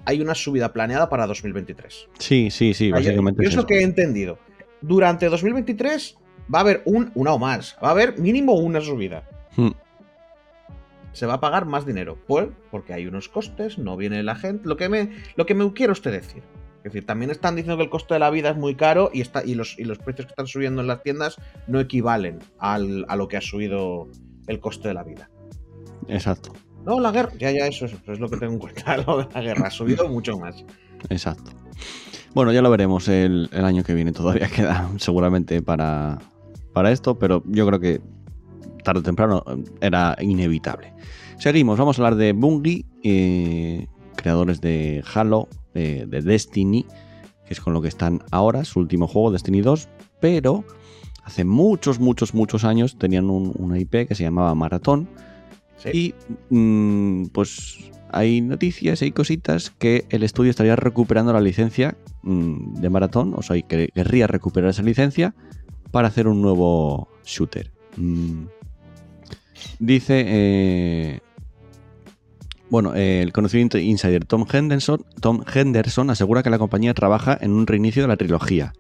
hay 0.05 0.21
una 0.21 0.35
subida 0.35 0.73
planeada 0.73 1.09
para 1.09 1.27
2023. 1.27 2.09
Sí, 2.19 2.51
sí, 2.51 2.75
sí, 2.75 2.91
básicamente 2.91 3.43
yo 3.43 3.49
es 3.49 3.57
lo 3.57 3.67
que 3.67 3.79
he 3.79 3.83
entendido. 3.83 4.39
Durante 4.81 5.29
2023 5.29 6.17
va 6.53 6.59
a 6.59 6.63
haber 6.63 6.83
un, 6.87 7.13
una 7.15 7.33
o 7.35 7.39
más, 7.39 7.77
va 7.83 7.89
a 7.89 7.91
haber 7.93 8.19
mínimo 8.19 8.55
una 8.55 8.81
subida 8.81 9.29
Hmm. 9.57 9.73
se 11.13 11.27
va 11.27 11.35
a 11.35 11.41
pagar 11.41 11.67
más 11.67 11.85
dinero. 11.85 12.17
Pues 12.27 12.49
porque 12.71 12.95
hay 12.95 13.07
unos 13.07 13.29
costes, 13.29 13.77
no 13.79 13.97
viene 13.99 14.23
la 14.23 14.35
gente. 14.35 14.67
Lo 14.67 14.79
que 14.79 14.89
me, 14.89 15.11
lo 15.37 15.45
que 15.45 15.55
me 15.55 15.71
quiere 15.75 15.93
usted 15.93 16.11
decir. 16.11 16.43
Es 16.79 16.85
decir, 16.85 17.05
también 17.07 17.31
están 17.31 17.55
diciendo 17.55 17.77
que 17.77 17.85
el 17.85 17.91
coste 17.91 18.15
de 18.15 18.21
la 18.21 18.31
vida 18.31 18.49
es 18.51 18.57
muy 18.57 18.75
caro 18.75 19.11
y, 19.13 19.21
está, 19.21 19.45
y, 19.45 19.55
los, 19.55 19.79
y 19.79 19.85
los 19.85 19.99
precios 19.99 20.25
que 20.27 20.31
están 20.33 20.47
subiendo 20.47 20.81
en 20.81 20.87
las 20.89 21.03
tiendas 21.03 21.37
no 21.69 21.79
equivalen 21.81 22.39
al- 22.59 23.05
a 23.09 23.15
lo 23.17 23.29
que 23.29 23.37
ha 23.37 23.41
subido 23.43 24.09
el 24.47 24.61
coste 24.61 24.89
de 24.89 24.95
la 24.95 25.03
vida. 25.05 25.29
Exacto, 26.09 26.53
No, 26.85 26.99
la 27.01 27.13
guerra, 27.13 27.31
ya, 27.39 27.51
ya, 27.53 27.67
eso, 27.69 27.85
es- 27.87 27.93
eso 27.93 28.13
es 28.13 28.19
lo 28.21 28.29
que 28.29 28.37
tengo 28.37 28.55
en 28.55 28.59
cuenta. 28.59 28.97
Lo 29.07 29.19
de 29.19 29.29
la 29.33 29.41
guerra 29.41 29.69
ha 29.69 29.71
subido 29.71 30.09
mucho 30.09 30.39
más. 30.39 30.65
exacto. 31.09 31.53
Bueno, 32.35 32.51
ya 32.53 32.63
lo 32.63 32.71
veremos 32.71 33.09
el, 33.09 33.49
el 33.53 33.65
año 33.65 33.85
que 33.85 33.95
viene. 33.95 34.13
Todavía 34.13 34.49
queda 34.55 34.91
seguramente 34.99 35.61
para, 35.63 36.19
para 36.73 36.91
esto, 36.91 37.19
pero 37.19 37.43
yo 37.47 37.67
creo 37.67 37.79
que 37.79 38.01
tarde 38.83 39.01
o 39.01 39.03
temprano 39.03 39.45
eh, 39.47 39.63
era 39.81 40.17
inevitable. 40.21 40.93
Seguimos, 41.39 41.79
vamos 41.79 41.99
a 41.99 42.03
hablar 42.03 42.17
de 42.17 42.33
Bungie, 42.33 42.85
eh, 43.05 43.87
creadores 44.17 44.61
de 44.61 45.05
Halo, 45.15 45.49
de, 45.75 46.07
de 46.07 46.23
Destiny, 46.23 46.85
que 47.47 47.55
es 47.55 47.61
con 47.61 47.75
lo 47.75 47.83
que 47.83 47.89
están 47.89 48.23
ahora, 48.31 48.65
su 48.65 48.81
último 48.81 49.07
juego, 49.07 49.31
Destiny 49.31 49.61
2, 49.61 49.89
pero 50.21 50.65
hace 51.25 51.45
muchos, 51.45 51.99
muchos, 52.01 52.35
muchos 52.35 52.65
años 52.65 52.97
tenían 52.99 53.31
un- 53.31 53.53
una 53.57 53.79
IP 53.79 54.07
que 54.07 54.15
se 54.15 54.23
llamaba 54.25 54.55
Maratón, 54.55 55.09
Sí. 55.79 56.15
y 56.51 56.55
mm, 56.55 57.27
pues 57.33 57.79
hay 58.11 58.41
noticias, 58.41 59.01
hay 59.03 59.11
cositas 59.13 59.71
que 59.71 60.05
el 60.11 60.23
estudio 60.23 60.51
estaría 60.51 60.77
recuperando 60.77 61.33
la 61.33 61.41
licencia 61.41 61.97
mm, 62.23 62.75
de 62.81 62.91
Maratón, 62.91 63.35
o 63.37 63.43
sea, 63.43 63.61
que 63.63 63.89
querría 63.95 64.27
recuperar 64.27 64.71
esa 64.71 64.83
licencia 64.83 65.35
para 65.91 66.09
hacer 66.09 66.29
un 66.29 66.41
nuevo 66.43 67.09
shooter. 67.25 67.71
Mm, 67.97 68.45
Dice. 69.79 70.25
eh, 70.27 71.21
bueno, 72.71 72.95
eh, 72.95 73.21
el 73.23 73.33
conocido 73.33 73.79
insider 73.79 74.25
Tom 74.25 74.47
Henderson, 74.51 75.05
Tom 75.21 75.43
Henderson 75.53 76.09
asegura 76.11 76.43
que 76.43 76.49
la 76.51 76.59
compañía 76.59 76.95
trabaja 76.95 77.37
en 77.41 77.53
un 77.53 77.67
reinicio 77.67 78.03
de 78.03 78.09
la 78.09 78.17
trilogía. 78.17 78.73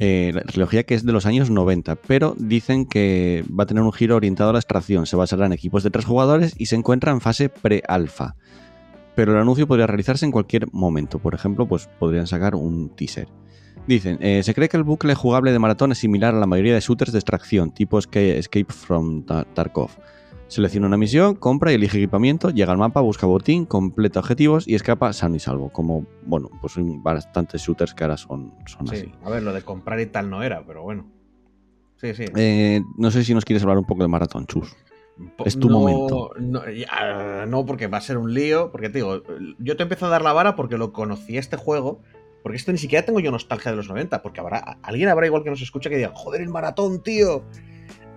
Eh, 0.00 0.32
la 0.34 0.42
trilogía 0.42 0.82
que 0.82 0.94
es 0.94 1.04
de 1.06 1.12
los 1.12 1.24
años 1.24 1.50
90, 1.50 1.94
pero 1.96 2.34
dicen 2.36 2.84
que 2.84 3.44
va 3.48 3.62
a 3.62 3.66
tener 3.66 3.82
un 3.84 3.92
giro 3.92 4.16
orientado 4.16 4.50
a 4.50 4.52
la 4.52 4.58
extracción. 4.58 5.06
Se 5.06 5.14
basará 5.16 5.46
en 5.46 5.52
equipos 5.52 5.82
de 5.84 5.90
tres 5.90 6.04
jugadores 6.04 6.54
y 6.58 6.66
se 6.66 6.74
encuentra 6.76 7.12
en 7.12 7.20
fase 7.20 7.48
pre-alfa. 7.48 8.34
Pero 9.14 9.32
el 9.32 9.38
anuncio 9.38 9.68
podría 9.68 9.86
realizarse 9.86 10.24
en 10.24 10.32
cualquier 10.32 10.66
momento. 10.72 11.20
Por 11.20 11.34
ejemplo, 11.34 11.68
pues 11.68 11.88
podrían 12.00 12.26
sacar 12.26 12.56
un 12.56 12.88
teaser. 12.96 13.28
Dicen, 13.86 14.18
eh, 14.20 14.42
se 14.42 14.54
cree 14.54 14.68
que 14.68 14.76
el 14.76 14.82
bucle 14.82 15.14
jugable 15.14 15.52
de 15.52 15.58
maratón 15.60 15.92
es 15.92 15.98
similar 15.98 16.34
a 16.34 16.38
la 16.40 16.46
mayoría 16.46 16.74
de 16.74 16.80
shooters 16.80 17.12
de 17.12 17.18
extracción, 17.18 17.70
tipo 17.72 17.98
Esca- 17.98 18.18
Escape 18.20 18.72
from 18.72 19.22
Ta- 19.24 19.44
Tarkov. 19.54 19.90
Selecciona 20.54 20.86
una 20.86 20.96
misión, 20.96 21.34
compra 21.34 21.72
y 21.72 21.74
elige 21.74 21.98
equipamiento, 21.98 22.50
llega 22.50 22.70
al 22.70 22.78
mapa, 22.78 23.00
busca 23.00 23.26
botín, 23.26 23.66
completa 23.66 24.20
objetivos 24.20 24.68
y 24.68 24.76
escapa 24.76 25.12
sano 25.12 25.34
y 25.34 25.40
salvo. 25.40 25.70
Como, 25.70 26.06
bueno, 26.26 26.48
pues 26.60 26.76
hay 26.76 26.84
bastantes 26.98 27.60
shooters 27.60 27.92
que 27.92 28.04
ahora 28.04 28.16
son, 28.16 28.54
son 28.66 28.86
Sí, 28.86 28.94
así. 28.94 29.12
a 29.24 29.30
ver, 29.30 29.42
lo 29.42 29.52
de 29.52 29.62
comprar 29.62 29.98
y 29.98 30.06
tal 30.06 30.30
no 30.30 30.44
era, 30.44 30.64
pero 30.64 30.84
bueno. 30.84 31.06
Sí, 31.96 32.14
sí. 32.14 32.26
Eh, 32.36 32.82
no 32.96 33.10
sé 33.10 33.24
si 33.24 33.34
nos 33.34 33.44
quieres 33.44 33.64
hablar 33.64 33.78
un 33.78 33.84
poco 33.84 34.02
de 34.02 34.08
maratón, 34.08 34.46
Chus. 34.46 34.76
Es 35.44 35.58
tu 35.58 35.68
no- 35.68 35.80
momento. 35.80 36.30
No, 36.38 36.70
ya, 36.70 37.46
no, 37.48 37.66
porque 37.66 37.88
va 37.88 37.98
a 37.98 38.00
ser 38.00 38.16
un 38.16 38.32
lío. 38.32 38.70
Porque 38.70 38.90
te 38.90 38.98
digo, 38.98 39.22
yo 39.58 39.76
te 39.76 39.82
empiezo 39.82 40.06
a 40.06 40.08
dar 40.08 40.22
la 40.22 40.32
vara 40.32 40.54
porque 40.54 40.78
lo 40.78 40.92
conocí 40.92 41.36
este 41.36 41.56
juego. 41.56 42.00
Porque 42.44 42.58
esto 42.58 42.70
ni 42.70 42.78
siquiera 42.78 43.04
tengo 43.04 43.18
yo 43.18 43.32
nostalgia 43.32 43.72
de 43.72 43.76
los 43.76 43.88
90. 43.88 44.22
Porque 44.22 44.38
habrá 44.38 44.78
alguien 44.82 45.08
habrá 45.08 45.26
igual 45.26 45.42
que 45.42 45.50
nos 45.50 45.62
escucha 45.62 45.90
que 45.90 45.96
diga, 45.96 46.12
joder, 46.14 46.42
el 46.42 46.48
maratón, 46.48 47.02
tío. 47.02 47.42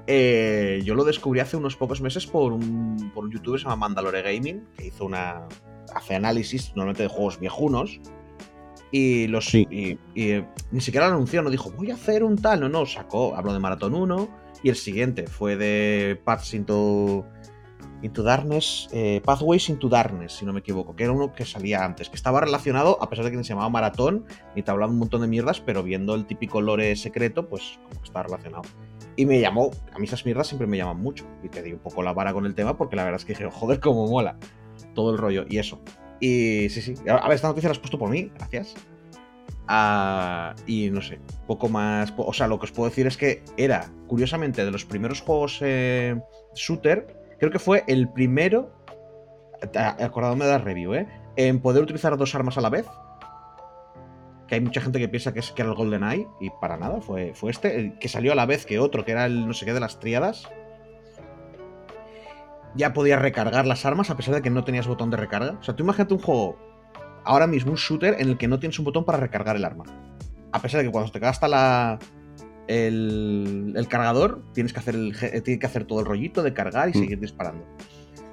Eh, 0.07 0.81
yo 0.85 0.95
lo 0.95 1.03
descubrí 1.03 1.41
hace 1.41 1.57
unos 1.57 1.75
pocos 1.75 1.99
meses 1.99 2.25
por 2.25 2.53
un, 2.53 3.11
por 3.13 3.25
un 3.25 3.31
youtuber 3.31 3.57
que 3.59 3.63
se 3.63 3.69
llama 3.69 3.87
Mandalore 3.87 4.21
Gaming, 4.21 4.65
que 4.77 4.87
hizo 4.87 5.05
una. 5.05 5.47
hace 5.93 6.15
análisis 6.15 6.69
normalmente 6.75 7.03
de 7.03 7.09
juegos 7.09 7.39
viejunos. 7.39 7.99
Y 8.91 9.27
los. 9.27 9.45
Sí. 9.45 9.67
Y, 9.69 9.99
y, 10.15 10.31
eh, 10.31 10.47
ni 10.71 10.79
siquiera 10.79 11.09
lo 11.09 11.15
anunció, 11.15 11.41
no 11.41 11.49
dijo, 11.49 11.71
voy 11.71 11.91
a 11.91 11.95
hacer 11.95 12.23
un 12.23 12.37
tal. 12.37 12.61
No, 12.61 12.69
no, 12.69 12.85
sacó, 12.85 13.35
habló 13.35 13.53
de 13.53 13.59
Maratón 13.59 13.93
1. 13.95 14.47
Y 14.63 14.69
el 14.69 14.75
siguiente 14.75 15.27
fue 15.27 15.55
de 15.55 16.19
Paths 16.23 16.53
into, 16.55 17.25
into 18.01 18.23
Darkness. 18.23 18.87
eh, 18.91 19.21
Pathways 19.23 19.69
into 19.69 19.87
Darkness, 19.87 20.33
si 20.33 20.45
no 20.45 20.53
me 20.53 20.61
equivoco. 20.61 20.95
Que 20.95 21.03
era 21.03 21.11
uno 21.11 21.33
que 21.33 21.45
salía 21.45 21.83
antes. 21.83 22.09
Que 22.09 22.15
estaba 22.15 22.39
relacionado, 22.39 22.97
a 23.03 23.09
pesar 23.09 23.25
de 23.25 23.31
que 23.31 23.37
se 23.43 23.49
llamaba 23.49 23.69
Maratón. 23.69 24.25
Y 24.55 24.63
te 24.63 24.71
hablaba 24.71 24.91
un 24.91 24.99
montón 24.99 25.19
de 25.19 25.27
mierdas. 25.27 25.59
Pero 25.59 25.83
viendo 25.83 26.15
el 26.15 26.25
típico 26.25 26.61
lore 26.61 26.95
secreto, 26.95 27.49
pues 27.49 27.77
como 27.83 27.99
que 27.99 28.07
estaba 28.07 28.23
relacionado. 28.23 28.63
Y 29.17 29.25
me 29.25 29.41
llamó, 29.41 29.71
a 29.93 29.99
mí 29.99 30.05
esas 30.05 30.23
mierdas 30.25 30.47
siempre 30.47 30.67
me 30.67 30.77
llaman 30.77 31.01
mucho. 31.01 31.25
Y 31.43 31.49
te 31.49 31.63
di 31.63 31.73
un 31.73 31.79
poco 31.79 32.03
la 32.03 32.13
vara 32.13 32.31
con 32.31 32.45
el 32.45 32.55
tema 32.55 32.77
porque 32.77 32.95
la 32.95 33.03
verdad 33.03 33.19
es 33.19 33.25
que 33.25 33.33
dije, 33.33 33.49
joder, 33.51 33.79
cómo 33.79 34.07
mola. 34.07 34.37
Todo 34.93 35.11
el 35.11 35.17
rollo 35.17 35.45
y 35.49 35.57
eso. 35.57 35.81
Y 36.19 36.69
sí, 36.69 36.81
sí. 36.81 36.93
A 37.09 37.27
ver, 37.27 37.35
esta 37.35 37.47
noticia 37.47 37.67
la 37.67 37.71
has 37.71 37.79
puesto 37.79 37.97
por 37.97 38.09
mí, 38.09 38.31
gracias. 38.37 38.75
Ah, 39.67 40.55
y 40.65 40.89
no 40.91 41.01
sé, 41.01 41.19
poco 41.45 41.67
más. 41.67 42.13
O 42.15 42.31
sea, 42.31 42.47
lo 42.47 42.59
que 42.59 42.65
os 42.65 42.71
puedo 42.71 42.89
decir 42.89 43.07
es 43.07 43.17
que 43.17 43.43
era, 43.57 43.91
curiosamente, 44.07 44.63
de 44.63 44.71
los 44.71 44.85
primeros 44.85 45.21
juegos 45.21 45.59
eh, 45.61 46.15
shooter, 46.55 47.35
creo 47.39 47.51
que 47.51 47.59
fue 47.59 47.83
el 47.87 48.07
primero, 48.09 48.71
acordándome 49.99 50.45
de 50.45 50.51
la 50.51 50.57
review, 50.59 50.93
¿eh? 50.93 51.07
En 51.35 51.59
poder 51.59 51.83
utilizar 51.83 52.15
dos 52.17 52.33
armas 52.33 52.57
a 52.57 52.61
la 52.61 52.69
vez. 52.69 52.85
Que 54.47 54.55
hay 54.55 54.61
mucha 54.61 54.79
gente 54.81 54.97
que 54.99 55.09
piensa 55.09 55.33
que, 55.33 55.39
es, 55.39 55.51
que 55.51 55.61
era 55.61 55.71
el 55.71 55.75
GoldenEye, 55.77 56.27
y 56.39 56.49
para 56.61 56.77
nada, 56.77 57.01
fue, 57.01 57.33
fue 57.33 57.51
este, 57.51 57.75
el 57.79 57.99
que 57.99 58.07
salió 58.07 58.31
a 58.31 58.35
la 58.35 58.45
vez 58.45 58.65
que 58.65 58.79
otro, 58.79 59.03
que 59.03 59.11
era 59.11 59.25
el 59.25 59.45
no 59.47 59.53
sé 59.53 59.65
qué 59.65 59.73
de 59.73 59.79
las 59.81 59.99
tríadas. 59.99 60.47
Ya 62.75 62.93
podías 62.93 63.21
recargar 63.21 63.65
las 63.65 63.85
armas 63.85 64.09
a 64.09 64.17
pesar 64.17 64.35
de 64.35 64.41
que 64.41 64.49
no 64.49 64.63
tenías 64.63 64.87
botón 64.87 65.09
de 65.09 65.17
recarga. 65.17 65.57
O 65.59 65.63
sea, 65.63 65.75
tú 65.75 65.83
imagínate 65.83 66.13
un 66.13 66.21
juego, 66.21 66.57
ahora 67.23 67.47
mismo 67.47 67.71
un 67.71 67.77
shooter, 67.77 68.15
en 68.19 68.29
el 68.29 68.37
que 68.37 68.47
no 68.47 68.59
tienes 68.59 68.77
un 68.79 68.85
botón 68.85 69.03
para 69.03 69.17
recargar 69.17 69.55
el 69.55 69.65
arma. 69.65 69.83
A 70.51 70.61
pesar 70.61 70.79
de 70.79 70.85
que 70.85 70.91
cuando 70.91 71.11
te 71.11 71.19
gasta 71.19 71.47
la, 71.47 71.97
el, 72.67 73.73
el 73.75 73.87
cargador, 73.87 74.43
tienes 74.53 74.73
que, 74.73 74.79
hacer 74.79 74.95
el, 74.95 75.13
ge- 75.15 75.41
tienes 75.41 75.59
que 75.59 75.65
hacer 75.65 75.85
todo 75.85 75.99
el 76.01 76.05
rollito 76.05 76.43
de 76.43 76.53
cargar 76.53 76.89
y 76.89 76.91
Mm. 76.91 77.01
seguir 77.01 77.19
disparando. 77.19 77.65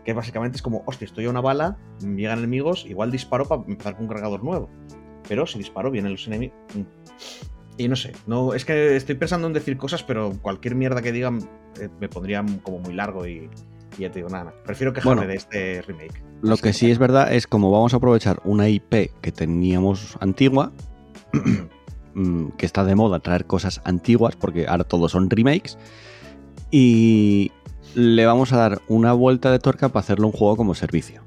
Que 0.05 0.13
básicamente 0.13 0.57
es 0.57 0.63
como, 0.63 0.83
hostia, 0.87 1.07
estoy 1.07 1.25
a 1.25 1.31
una 1.31 1.41
bala, 1.41 1.79
llegan 2.01 2.39
enemigos, 2.39 2.85
igual 2.87 3.11
disparo 3.11 3.47
para 3.47 3.63
empezar 3.63 3.95
con 3.95 4.03
un 4.05 4.09
cargador 4.11 4.45
nuevo. 4.45 4.69
Pero 5.29 5.47
si 5.47 5.59
disparo, 5.59 5.91
vienen 5.91 6.13
los 6.13 6.27
enemigos. 6.27 6.57
Y 7.77 7.89
no 7.89 7.97
sé, 7.97 8.13
no, 8.27 8.55
es 8.55 8.65
que 8.65 8.95
estoy 8.95 9.17
pensando 9.17 9.47
en 9.49 9.53
decir 9.53 9.77
cosas, 9.77 10.03
pero 10.05 10.33
cualquier 10.41 10.77
mierda 10.77 11.03
que 11.03 11.11
digan 11.11 11.41
eh, 11.81 11.89
me 12.01 12.09
pondría 12.09 12.45
como 12.63 12.79
muy 12.79 12.95
largo 12.95 13.27
y, 13.27 13.51
y 13.99 14.03
ya 14.03 14.11
te 14.11 14.21
digo, 14.21 14.29
nada, 14.29 14.45
nada. 14.45 14.57
Prefiero 14.65 14.93
quejarme 14.93 15.23
Bueno. 15.23 15.31
de 15.31 15.37
este 15.37 15.83
remake. 15.83 16.23
Lo 16.43 16.57
que 16.57 16.73
sí 16.73 16.91
es 16.91 16.99
verdad 16.99 17.33
es 17.33 17.47
como 17.49 17.73
vamos 17.73 17.93
a 17.93 17.97
aprovechar 17.97 18.41
una 18.45 18.69
IP 18.69 19.11
que 19.21 19.33
teníamos 19.33 20.17
antigua, 20.21 20.73
mm, 22.15 22.51
que 22.51 22.67
está 22.67 22.85
de 22.85 22.95
moda 22.95 23.19
traer 23.19 23.47
cosas 23.47 23.81
antiguas, 23.85 24.37
porque 24.37 24.67
ahora 24.69 24.85
todos 24.85 25.11
son 25.11 25.29
remakes, 25.29 25.77
y 26.71 27.51
le 27.95 28.27
vamos 28.27 28.53
a 28.53 28.57
dar 28.57 28.83
una 28.89 29.13
vuelta 29.15 29.51
de 29.51 29.59
tuerca 29.59 29.89
para 29.89 30.01
hacerlo 30.01 30.27
un 30.27 30.33
juego 30.33 30.57
como 30.57 30.75
servicio. 30.75 31.23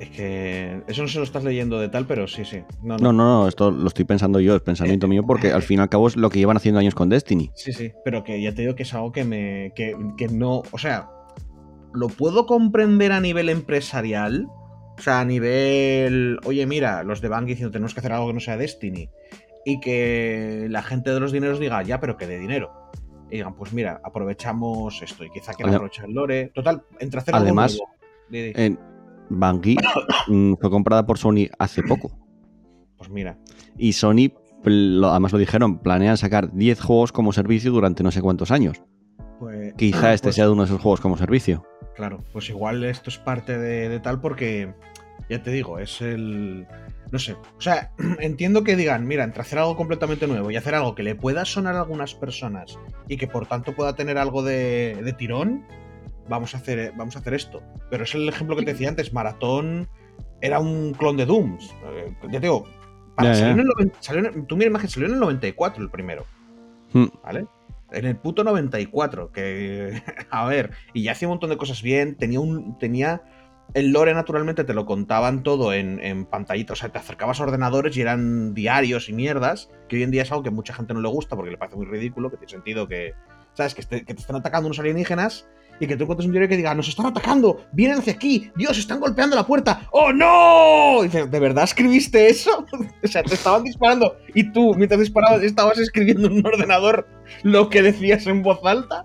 Es 0.00 0.08
que 0.10 0.82
eso 0.88 1.02
no 1.02 1.08
se 1.08 1.18
lo 1.18 1.24
estás 1.24 1.44
leyendo 1.44 1.78
de 1.78 1.90
tal, 1.90 2.06
pero 2.06 2.26
sí, 2.26 2.44
sí. 2.46 2.62
No, 2.82 2.96
No, 2.96 3.12
no. 3.12 3.12
no, 3.12 3.40
no, 3.42 3.48
esto 3.48 3.70
lo 3.70 3.86
estoy 3.86 4.06
pensando 4.06 4.40
yo, 4.40 4.56
es 4.56 4.62
pensamiento 4.62 5.06
mío, 5.06 5.22
porque 5.26 5.52
al 5.52 5.60
fin 5.62 5.78
y 5.78 5.82
al 5.82 5.90
cabo 5.90 6.08
es 6.08 6.16
lo 6.16 6.30
que 6.30 6.38
llevan 6.38 6.56
haciendo 6.56 6.80
años 6.80 6.94
con 6.94 7.10
Destiny. 7.10 7.50
Sí, 7.54 7.72
sí, 7.74 7.92
pero 8.02 8.24
que 8.24 8.40
ya 8.40 8.54
te 8.54 8.62
digo 8.62 8.74
que 8.74 8.84
es 8.84 8.94
algo 8.94 9.12
que 9.12 9.24
me. 9.24 9.72
que, 9.76 9.94
que 10.16 10.28
no. 10.28 10.62
O 10.70 10.78
sea, 10.78 11.10
lo 11.92 12.08
puedo 12.08 12.46
comprender 12.46 13.12
a 13.12 13.20
nivel 13.20 13.50
empresarial. 13.50 14.46
O 14.98 15.02
sea, 15.02 15.20
a 15.20 15.24
nivel. 15.26 16.38
Oye, 16.44 16.66
mira, 16.66 17.02
los 17.04 17.20
de 17.20 17.28
Bank 17.28 17.46
diciendo 17.46 17.70
tenemos 17.70 17.92
que 17.92 18.00
hacer 18.00 18.12
algo 18.12 18.28
que 18.28 18.34
no 18.34 18.40
sea 18.40 18.56
Destiny. 18.56 19.10
Y 19.66 19.80
que 19.80 20.66
la 20.70 20.82
gente 20.82 21.10
de 21.10 21.20
los 21.20 21.30
dineros 21.32 21.60
diga, 21.60 21.82
ya, 21.82 22.00
pero 22.00 22.16
que 22.16 22.26
de 22.26 22.38
dinero. 22.38 22.72
Y 23.30 23.36
digan, 23.36 23.54
pues 23.54 23.74
mira, 23.74 24.00
aprovechamos 24.02 25.02
esto. 25.02 25.24
Y 25.24 25.30
quizá 25.30 25.52
Adem- 25.52 25.74
aprovechar 25.74 26.06
el 26.06 26.14
lore. 26.14 26.50
Total, 26.54 26.82
entre 27.00 27.20
hacer 27.20 27.34
algo 27.34 27.44
Además, 27.44 27.72
nuevo. 27.76 27.92
Di, 28.30 28.42
di. 28.42 28.52
En 28.56 28.78
Bungie 29.30 29.76
mm, 30.28 30.54
fue 30.60 30.70
comprada 30.70 31.06
por 31.06 31.18
Sony 31.18 31.46
hace 31.58 31.82
poco. 31.82 32.10
Pues 32.98 33.08
mira. 33.08 33.38
Y 33.78 33.94
Sony, 33.94 34.32
además 34.64 35.32
lo 35.32 35.38
dijeron, 35.38 35.78
planean 35.78 36.18
sacar 36.18 36.52
10 36.52 36.80
juegos 36.80 37.12
como 37.12 37.32
servicio 37.32 37.70
durante 37.70 38.02
no 38.02 38.10
sé 38.10 38.20
cuántos 38.20 38.50
años. 38.50 38.82
Pues, 39.38 39.72
Quizá 39.74 40.12
este 40.12 40.26
pues- 40.26 40.34
sea 40.36 40.50
uno 40.50 40.62
de 40.62 40.66
esos 40.66 40.82
juegos 40.82 41.00
como 41.00 41.16
servicio. 41.16 41.64
Claro, 41.96 42.22
pues 42.32 42.48
igual 42.50 42.84
esto 42.84 43.10
es 43.10 43.18
parte 43.18 43.58
de, 43.58 43.88
de 43.88 44.00
tal 44.00 44.20
porque, 44.20 44.74
ya 45.28 45.42
te 45.42 45.50
digo, 45.50 45.78
es 45.78 46.00
el... 46.00 46.66
No 47.10 47.18
sé, 47.18 47.32
o 47.32 47.60
sea, 47.60 47.90
entiendo 48.20 48.62
que 48.64 48.76
digan, 48.76 49.06
mira, 49.06 49.24
entre 49.24 49.42
hacer 49.42 49.58
algo 49.58 49.76
completamente 49.76 50.26
nuevo 50.26 50.50
y 50.50 50.56
hacer 50.56 50.74
algo 50.74 50.94
que 50.94 51.02
le 51.02 51.14
pueda 51.14 51.44
sonar 51.44 51.74
a 51.76 51.80
algunas 51.80 52.14
personas 52.14 52.78
y 53.08 53.16
que 53.16 53.26
por 53.26 53.46
tanto 53.46 53.74
pueda 53.74 53.96
tener 53.96 54.16
algo 54.18 54.42
de, 54.42 55.00
de 55.02 55.12
tirón, 55.12 55.64
vamos 56.30 56.54
a, 56.54 56.58
hacer, 56.58 56.92
vamos 56.96 57.16
a 57.16 57.18
hacer 57.18 57.34
esto. 57.34 57.62
Pero 57.90 58.04
es 58.04 58.14
el 58.14 58.26
ejemplo 58.28 58.56
que 58.56 58.62
te 58.64 58.72
decía 58.72 58.88
antes, 58.88 59.12
Maratón 59.12 59.88
era 60.40 60.58
un 60.60 60.94
clon 60.94 61.16
de 61.18 61.26
Dooms. 61.26 61.70
Eh, 61.84 62.14
ya 62.30 62.40
te 62.40 62.46
digo, 62.46 62.66
para- 63.16 63.34
ya. 63.34 63.34
salió 63.40 63.52
en 63.52 63.60
el 63.60 63.92
salió 64.00 64.26
en- 64.26 64.46
tú 64.46 64.56
mira 64.56 64.70
imagen, 64.70 64.88
salió 64.88 65.08
en 65.08 65.14
el 65.14 65.20
94 65.20 65.82
el 65.82 65.90
primero. 65.90 66.24
Hmm. 66.92 67.06
¿vale? 67.22 67.46
En 67.92 68.06
el 68.06 68.16
puto 68.16 68.42
94, 68.44 69.30
que, 69.32 70.02
a 70.30 70.46
ver, 70.46 70.70
y 70.94 71.02
ya 71.02 71.12
hacía 71.12 71.28
un 71.28 71.32
montón 71.32 71.50
de 71.50 71.56
cosas 71.58 71.82
bien, 71.82 72.16
tenía 72.16 72.40
un, 72.40 72.78
tenía, 72.78 73.22
el 73.74 73.92
lore 73.92 74.14
naturalmente 74.14 74.64
te 74.64 74.74
lo 74.74 74.86
contaban 74.86 75.42
todo 75.42 75.72
en, 75.72 76.00
en 76.02 76.24
pantallita, 76.26 76.72
o 76.72 76.76
sea, 76.76 76.88
te 76.88 76.98
acercabas 76.98 77.40
a 77.40 77.44
ordenadores 77.44 77.96
y 77.96 78.00
eran 78.00 78.54
diarios 78.54 79.08
y 79.08 79.12
mierdas, 79.12 79.70
que 79.88 79.96
hoy 79.96 80.02
en 80.04 80.10
día 80.10 80.22
es 80.22 80.30
algo 80.32 80.42
que 80.44 80.50
mucha 80.50 80.72
gente 80.74 80.94
no 80.94 81.00
le 81.00 81.08
gusta 81.08 81.36
porque 81.36 81.50
le 81.50 81.58
parece 81.58 81.76
muy 81.76 81.86
ridículo, 81.86 82.30
que 82.30 82.36
tiene 82.36 82.50
sentido 82.50 82.88
que, 82.88 83.14
¿sabes? 83.54 83.74
Que, 83.74 83.82
esté- 83.82 84.04
que 84.04 84.14
te 84.14 84.20
están 84.20 84.36
atacando 84.36 84.66
unos 84.68 84.78
alienígenas 84.80 85.48
y 85.80 85.86
que 85.86 85.96
tú 85.96 86.04
encuentres 86.04 86.26
un 86.26 86.32
diario 86.32 86.48
que 86.48 86.56
diga, 86.56 86.74
nos 86.74 86.88
están 86.88 87.06
atacando, 87.06 87.64
vienen 87.72 87.98
hacia 87.98 88.12
aquí, 88.12 88.52
Dios, 88.54 88.78
están 88.78 89.00
golpeando 89.00 89.34
la 89.34 89.46
puerta, 89.46 89.88
¡oh 89.90 90.12
no! 90.12 91.02
Y 91.02 91.08
dices, 91.08 91.30
¿de 91.30 91.40
verdad 91.40 91.64
escribiste 91.64 92.28
eso? 92.28 92.66
o 93.02 93.06
sea, 93.08 93.22
te 93.22 93.34
estaban 93.34 93.64
disparando 93.64 94.16
y 94.34 94.52
tú, 94.52 94.74
mientras 94.74 95.00
disparabas, 95.00 95.42
estabas 95.42 95.78
escribiendo 95.78 96.28
en 96.28 96.34
un 96.34 96.46
ordenador 96.46 97.08
lo 97.42 97.68
que 97.70 97.82
decías 97.82 98.26
en 98.26 98.42
voz 98.42 98.60
alta. 98.64 99.04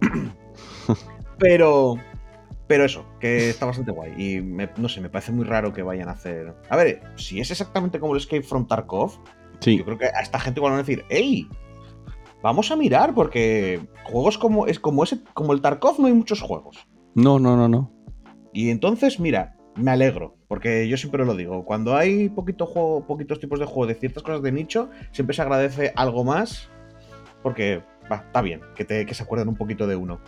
pero. 1.38 1.96
Pero 2.68 2.84
eso, 2.84 3.04
que 3.20 3.50
está 3.50 3.66
bastante 3.66 3.90
guay. 3.90 4.14
Y 4.16 4.40
me- 4.40 4.70
no 4.76 4.88
sé, 4.88 5.00
me 5.00 5.10
parece 5.10 5.32
muy 5.32 5.44
raro 5.44 5.72
que 5.74 5.82
vayan 5.82 6.08
a 6.08 6.12
hacer. 6.12 6.54
A 6.70 6.76
ver, 6.76 7.02
si 7.16 7.38
es 7.40 7.50
exactamente 7.50 7.98
como 8.00 8.14
el 8.14 8.20
Escape 8.20 8.42
from 8.42 8.66
Tarkov, 8.66 9.18
Sí, 9.62 9.78
yo 9.78 9.84
creo 9.84 9.96
que 9.96 10.06
a 10.06 10.20
esta 10.20 10.40
gente 10.40 10.60
van 10.60 10.72
a 10.72 10.78
decir, 10.78 11.04
¡Ey! 11.08 11.46
Vamos 12.42 12.70
a 12.70 12.76
mirar, 12.76 13.14
porque 13.14 13.80
juegos 14.04 14.36
como, 14.38 14.66
es 14.66 14.80
como 14.80 15.04
ese, 15.04 15.20
como 15.34 15.52
el 15.52 15.60
Tarkov 15.60 16.00
no 16.00 16.06
hay 16.06 16.12
muchos 16.12 16.40
juegos. 16.40 16.86
no, 17.14 17.38
no, 17.38 17.56
no, 17.56 17.68
no. 17.68 17.92
Y 18.52 18.70
entonces, 18.70 19.18
mira, 19.20 19.56
me 19.76 19.90
alegro, 19.90 20.36
porque 20.48 20.86
yo 20.88 20.96
siempre 20.96 21.24
lo 21.24 21.34
digo, 21.34 21.64
cuando 21.64 21.96
hay 21.96 22.28
poquito 22.28 22.66
juego, 22.66 23.06
poquitos 23.06 23.40
tipos 23.40 23.58
de 23.58 23.64
juego 23.66 23.86
de 23.86 23.94
ciertas 23.94 24.22
cosas 24.22 24.42
de 24.42 24.52
nicho, 24.52 24.90
siempre 25.12 25.34
se 25.34 25.40
agradece 25.42 25.92
algo 25.96 26.24
más, 26.24 26.68
porque 27.42 27.82
va, 28.10 28.16
está 28.16 28.42
bien, 28.42 28.60
que, 28.74 28.84
te, 28.84 29.06
que 29.06 29.14
se 29.14 29.22
acuerden 29.22 29.48
un 29.48 29.56
poquito 29.56 29.86
de 29.86 29.96
uno. 29.96 30.20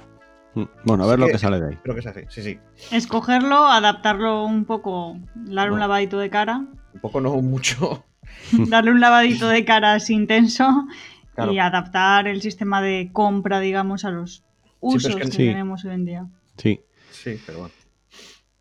Mm, 0.55 0.63
Bueno, 0.85 1.05
a 1.05 1.07
ver 1.09 1.17
Sí 1.17 1.21
lo 1.21 1.27
que- 1.33 1.39
sale 1.39 1.61
de 1.61 1.69
ahí. 1.71 1.79
Creo 1.83 1.95
que 1.95 2.01
es 2.01 2.07
así, 2.07 2.21
sí, 2.29 2.43
sí. 2.43 2.59
Escogerlo, 2.93 3.67
adaptarlo 3.67 4.45
un 4.47 4.65
poco, 4.65 5.19
darle 5.35 5.75
un 5.75 5.81
lavadito 5.81 6.19
de 6.19 6.31
cara, 6.31 6.65
Un 6.95 7.01
poco 7.01 7.21
no 7.21 7.35
mucho. 7.43 8.05
darle 8.53 8.91
un 8.93 9.01
lavadito 9.01 9.49
de 9.49 9.65
cara 9.67 9.95
así 9.95 10.15
intenso 10.15 10.87
Claro. 11.35 11.53
y 11.53 11.59
adaptar 11.59 12.29
el 12.29 12.41
sistema 12.43 12.81
de 12.81 13.11
compra, 13.13 13.61
digamos, 13.61 14.05
a 14.05 14.11
los 14.11 14.45
usos 14.81 15.11
es 15.11 15.17
que- 15.17 15.23
que, 15.23 15.31
sí. 15.31 15.37
tenemos 15.39 15.85
hoy 15.85 15.95
en 15.95 16.05
día. 16.05 16.27
Sí. 16.59 16.81
Sí, 17.11 17.39
pero 17.47 17.59
bueno. 17.61 17.75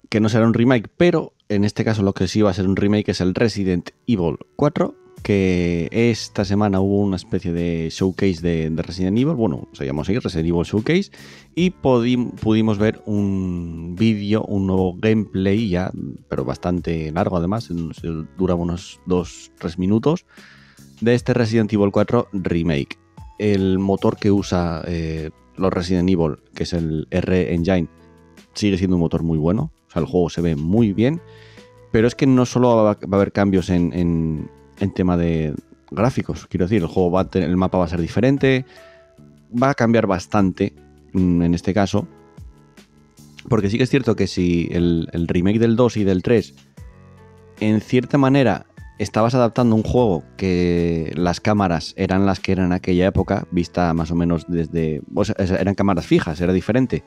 que 0.09 0.19
no 0.19 0.29
será 0.29 0.45
un 0.45 0.53
remake, 0.53 0.89
pero 0.95 1.33
en 1.49 1.63
este 1.63 1.83
caso 1.83 2.03
lo 2.03 2.13
que 2.13 2.27
sí 2.27 2.41
va 2.43 2.51
a 2.51 2.53
ser 2.53 2.67
un 2.67 2.75
remake 2.75 3.09
es 3.09 3.19
el 3.21 3.33
Resident 3.33 3.89
Evil 4.05 4.37
4, 4.55 4.95
que 5.23 5.87
esta 5.91 6.45
semana 6.45 6.81
hubo 6.81 6.99
una 6.99 7.15
especie 7.15 7.51
de 7.51 7.89
showcase 7.91 8.41
de, 8.41 8.69
de 8.69 8.81
Resident 8.83 9.17
Evil, 9.17 9.33
bueno, 9.33 9.67
se 9.73 9.85
llamó 9.87 10.01
así, 10.03 10.17
Resident 10.19 10.49
Evil 10.49 10.65
Showcase, 10.65 11.09
y 11.55 11.71
pudimos 11.71 12.77
ver 12.77 13.01
un 13.07 13.95
vídeo, 13.97 14.43
un 14.43 14.67
nuevo 14.67 14.95
gameplay 14.99 15.69
ya, 15.69 15.91
pero 16.29 16.45
bastante 16.45 17.11
largo 17.11 17.37
además, 17.37 17.71
en- 17.71 17.93
se 17.95 18.07
dura 18.37 18.53
unos 18.53 18.99
2-3 19.07 19.79
minutos, 19.79 20.25
de 21.01 21.13
este 21.15 21.33
Resident 21.33 21.71
Evil 21.73 21.91
4 21.91 22.27
remake. 22.33 22.97
El 23.39 23.79
motor 23.79 24.17
que 24.17 24.31
usa 24.31 24.83
eh, 24.87 25.31
los 25.57 25.73
Resident 25.73 26.09
Evil, 26.09 26.37
que 26.53 26.63
es 26.63 26.73
el 26.73 27.07
R 27.11 27.53
Engine, 27.53 27.87
sigue 28.53 28.77
siendo 28.77 28.95
un 28.95 29.01
motor 29.01 29.23
muy 29.23 29.37
bueno. 29.37 29.71
O 29.87 29.91
sea, 29.91 30.01
el 30.01 30.07
juego 30.07 30.29
se 30.29 30.41
ve 30.41 30.55
muy 30.55 30.93
bien. 30.93 31.21
Pero 31.91 32.07
es 32.07 32.15
que 32.15 32.25
no 32.25 32.45
solo 32.45 32.75
va, 32.83 32.91
a 32.91 32.97
haber 33.15 33.31
cambios 33.31 33.69
en, 33.69 33.93
en- 33.93 34.49
en 34.79 34.91
tema 34.93 35.15
de 35.17 35.53
gráficos. 35.91 36.47
Quiero 36.47 36.65
decir, 36.65 36.81
el 36.81 36.87
juego 36.87 37.11
va 37.11 37.21
a 37.21 37.29
tener- 37.29 37.49
el 37.49 37.57
mapa 37.57 37.77
va 37.77 37.85
a 37.85 37.89
ser 37.89 38.01
diferente. 38.01 38.65
Va 39.61 39.69
a 39.69 39.73
cambiar 39.75 40.07
bastante 40.07 40.73
mm, 41.13 41.41
en 41.43 41.53
este 41.53 41.73
caso. 41.73 42.07
Porque 43.49 43.69
sí 43.69 43.77
que 43.77 43.83
es 43.83 43.89
cierto 43.89 44.15
que 44.15 44.25
si 44.27 44.69
el, 44.71 45.09
el 45.11 45.27
remake 45.27 45.59
del 45.59 45.75
2 45.75 45.97
y 45.97 46.03
del 46.03 46.23
3, 46.23 46.55
en 47.59 47.81
cierta 47.81 48.17
manera, 48.17 48.65
estabas 48.99 49.35
adaptando 49.35 49.75
un 49.75 49.83
juego 49.83 50.23
que 50.37 51.11
las 51.15 51.39
cámaras 51.39 51.93
eran 51.97 52.25
las 52.25 52.39
que 52.39 52.51
eran 52.51 52.67
en 52.67 52.73
aquella 52.73 53.07
época, 53.07 53.47
vista 53.51 53.93
más 53.93 54.11
o 54.11 54.15
menos 54.15 54.45
desde. 54.47 55.01
eran 55.37 55.75
cámaras 55.75 56.05
fijas, 56.05 56.39
era 56.41 56.53
diferente. 56.53 57.03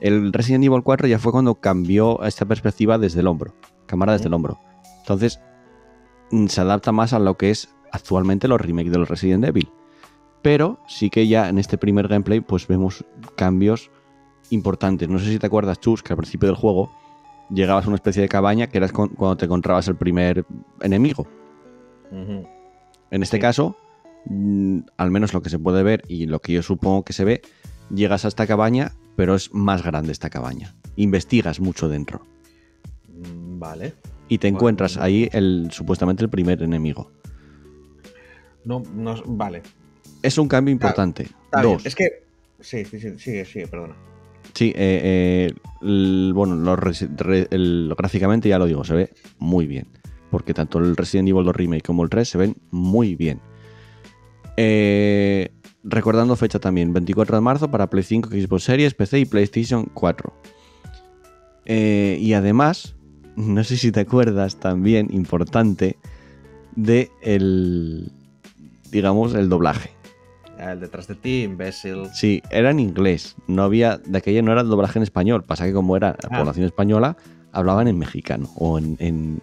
El 0.00 0.32
Resident 0.32 0.64
Evil 0.64 0.82
4 0.82 1.08
ya 1.08 1.18
fue 1.18 1.32
cuando 1.32 1.56
cambió 1.56 2.22
esta 2.24 2.46
perspectiva 2.46 2.98
desde 2.98 3.20
el 3.20 3.26
hombro, 3.26 3.54
cámara 3.86 4.12
desde 4.12 4.28
el 4.28 4.34
hombro. 4.34 4.58
Entonces, 5.00 5.40
mm, 6.30 6.46
se 6.46 6.60
adapta 6.60 6.92
más 6.92 7.12
a 7.12 7.18
lo 7.18 7.36
que 7.36 7.50
es 7.50 7.68
actualmente 7.92 8.48
los 8.48 8.60
remakes 8.60 8.92
de 8.92 8.98
los 8.98 9.08
Resident 9.08 9.44
Evil. 9.44 9.70
Pero 10.42 10.78
sí 10.88 11.10
que 11.10 11.28
ya 11.28 11.48
en 11.48 11.58
este 11.58 11.76
primer 11.76 12.08
gameplay, 12.08 12.40
pues 12.40 12.66
vemos 12.66 13.04
cambios 13.36 13.90
importantes. 14.48 15.08
No 15.08 15.18
sé 15.18 15.26
si 15.26 15.38
te 15.38 15.46
acuerdas, 15.46 15.80
Chus, 15.80 16.02
que 16.02 16.14
al 16.14 16.16
principio 16.16 16.48
del 16.48 16.56
juego 16.56 16.90
llegabas 17.52 17.84
a 17.84 17.88
una 17.88 17.96
especie 17.96 18.22
de 18.22 18.28
cabaña 18.28 18.66
que 18.68 18.78
era 18.78 18.88
con- 18.88 19.08
cuando 19.10 19.36
te 19.36 19.44
encontrabas 19.46 19.88
el 19.88 19.96
primer 19.96 20.44
enemigo. 20.80 21.26
En 22.12 23.22
este 23.22 23.36
Sí. 23.36 23.40
caso, 23.40 23.76
mm, 24.26 24.80
al 24.96 25.10
menos 25.10 25.32
lo 25.34 25.42
que 25.42 25.50
se 25.50 25.58
puede 25.58 25.82
ver 25.82 26.02
y 26.08 26.26
lo 26.26 26.40
que 26.40 26.52
yo 26.52 26.62
supongo 26.62 27.04
que 27.04 27.12
se 27.12 27.24
ve, 27.24 27.42
llegas 27.94 28.24
a 28.24 28.28
esta 28.28 28.46
cabaña, 28.46 28.92
pero 29.16 29.34
es 29.34 29.52
más 29.52 29.82
grande 29.82 30.12
esta 30.12 30.30
cabaña. 30.30 30.74
Investigas 30.96 31.60
mucho 31.60 31.88
dentro 31.88 32.22
Mm, 33.08 33.58
Vale. 33.58 33.94
y 34.28 34.38
te 34.38 34.48
encuentras 34.48 34.94
bueno. 34.94 35.04
ahí 35.06 35.28
el 35.32 35.68
supuestamente 35.70 36.22
el 36.24 36.30
primer 36.30 36.62
enemigo. 36.62 37.10
No, 38.64 38.82
no, 38.94 39.22
vale. 39.26 39.62
Es 40.22 40.36
un 40.38 40.48
cambio 40.48 40.72
importante. 40.72 41.24
Está. 41.24 41.62
Dos. 41.62 41.84
Es 41.86 41.94
que. 41.94 42.24
Sí, 42.60 42.84
sí, 42.84 43.00
sí, 43.00 43.18
sigue, 43.18 43.44
sigue, 43.46 43.66
perdona. 43.66 43.96
Sí, 44.54 44.72
eh, 44.76 45.52
eh, 45.52 46.30
bueno, 46.34 46.56
lo 46.56 47.96
gráficamente 47.96 48.48
ya 48.48 48.58
lo 48.58 48.66
digo, 48.66 48.84
se 48.84 48.94
ve 48.94 49.10
muy 49.38 49.66
bien. 49.66 49.86
Porque 50.30 50.54
tanto 50.54 50.78
el 50.78 50.96
Resident 50.96 51.28
Evil 51.28 51.44
2 51.44 51.56
Remake 51.56 51.82
como 51.82 52.04
el 52.04 52.10
3 52.10 52.28
se 52.28 52.38
ven 52.38 52.56
muy 52.70 53.16
bien. 53.16 53.40
Eh, 54.56 55.50
recordando 55.82 56.36
fecha 56.36 56.58
también, 56.58 56.92
24 56.92 57.36
de 57.36 57.40
marzo 57.40 57.70
para 57.70 57.88
Play 57.88 58.04
5, 58.04 58.28
Xbox 58.28 58.64
Series, 58.64 58.94
PC 58.94 59.20
y 59.20 59.24
PlayStation 59.24 59.86
4. 59.94 60.32
Eh, 61.66 62.18
y 62.20 62.32
además, 62.34 62.96
no 63.36 63.64
sé 63.64 63.76
si 63.76 63.92
te 63.92 64.00
acuerdas 64.00 64.58
también, 64.58 65.08
importante, 65.12 65.96
de 66.76 67.10
el, 67.22 68.12
digamos, 68.90 69.34
el 69.34 69.48
doblaje. 69.48 69.90
El 70.60 70.80
detrás 70.80 71.06
de 71.08 71.14
ti, 71.14 71.42
imbécil. 71.44 72.06
Sí, 72.12 72.42
era 72.50 72.70
en 72.70 72.80
inglés. 72.80 73.36
No 73.46 73.62
había, 73.62 73.96
de 73.98 74.18
aquella 74.18 74.42
no 74.42 74.52
era 74.52 74.60
el 74.60 74.68
doblaje 74.68 74.98
en 74.98 75.02
español. 75.02 75.42
Pasa 75.44 75.64
que 75.66 75.72
como 75.72 75.96
era 75.96 76.16
la 76.22 76.28
Ah. 76.30 76.38
población 76.40 76.66
española, 76.66 77.16
hablaban 77.52 77.88
en 77.88 77.98
mexicano 77.98 78.50
o 78.56 78.78
en, 78.78 78.96
en- 79.00 79.40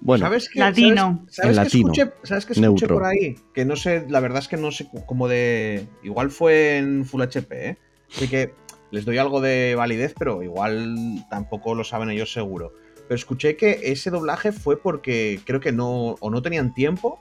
bueno, 0.00 0.24
¿Sabes? 0.24 0.48
Latino. 0.54 1.24
¿Sabes, 1.28 1.34
sabes 1.36 1.44
En 1.44 1.52
que 1.52 1.54
latino. 1.64 1.92
escuché, 1.92 2.12
¿sabes 2.22 2.46
que 2.46 2.52
escuché 2.54 2.60
Neutro. 2.68 2.94
por 2.96 3.04
ahí? 3.04 3.36
Que 3.52 3.64
no 3.64 3.76
sé, 3.76 4.06
la 4.08 4.20
verdad 4.20 4.38
es 4.40 4.48
que 4.48 4.56
no 4.56 4.70
sé 4.72 4.88
cómo 5.06 5.28
de. 5.28 5.86
Igual 6.02 6.30
fue 6.30 6.78
en 6.78 7.04
Full 7.04 7.20
HP, 7.22 7.68
¿eh? 7.68 7.76
Así 8.16 8.26
que 8.26 8.54
les 8.90 9.04
doy 9.04 9.18
algo 9.18 9.40
de 9.40 9.74
validez, 9.76 10.14
pero 10.18 10.42
igual 10.42 11.24
tampoco 11.30 11.74
lo 11.74 11.84
saben 11.84 12.10
ellos 12.10 12.32
seguro. 12.32 12.72
Pero 13.06 13.14
escuché 13.16 13.56
que 13.56 13.80
ese 13.84 14.10
doblaje 14.10 14.50
fue 14.52 14.80
porque 14.80 15.40
creo 15.44 15.60
que 15.60 15.72
no. 15.72 16.16
O 16.20 16.30
no 16.30 16.40
tenían 16.42 16.72
tiempo. 16.74 17.20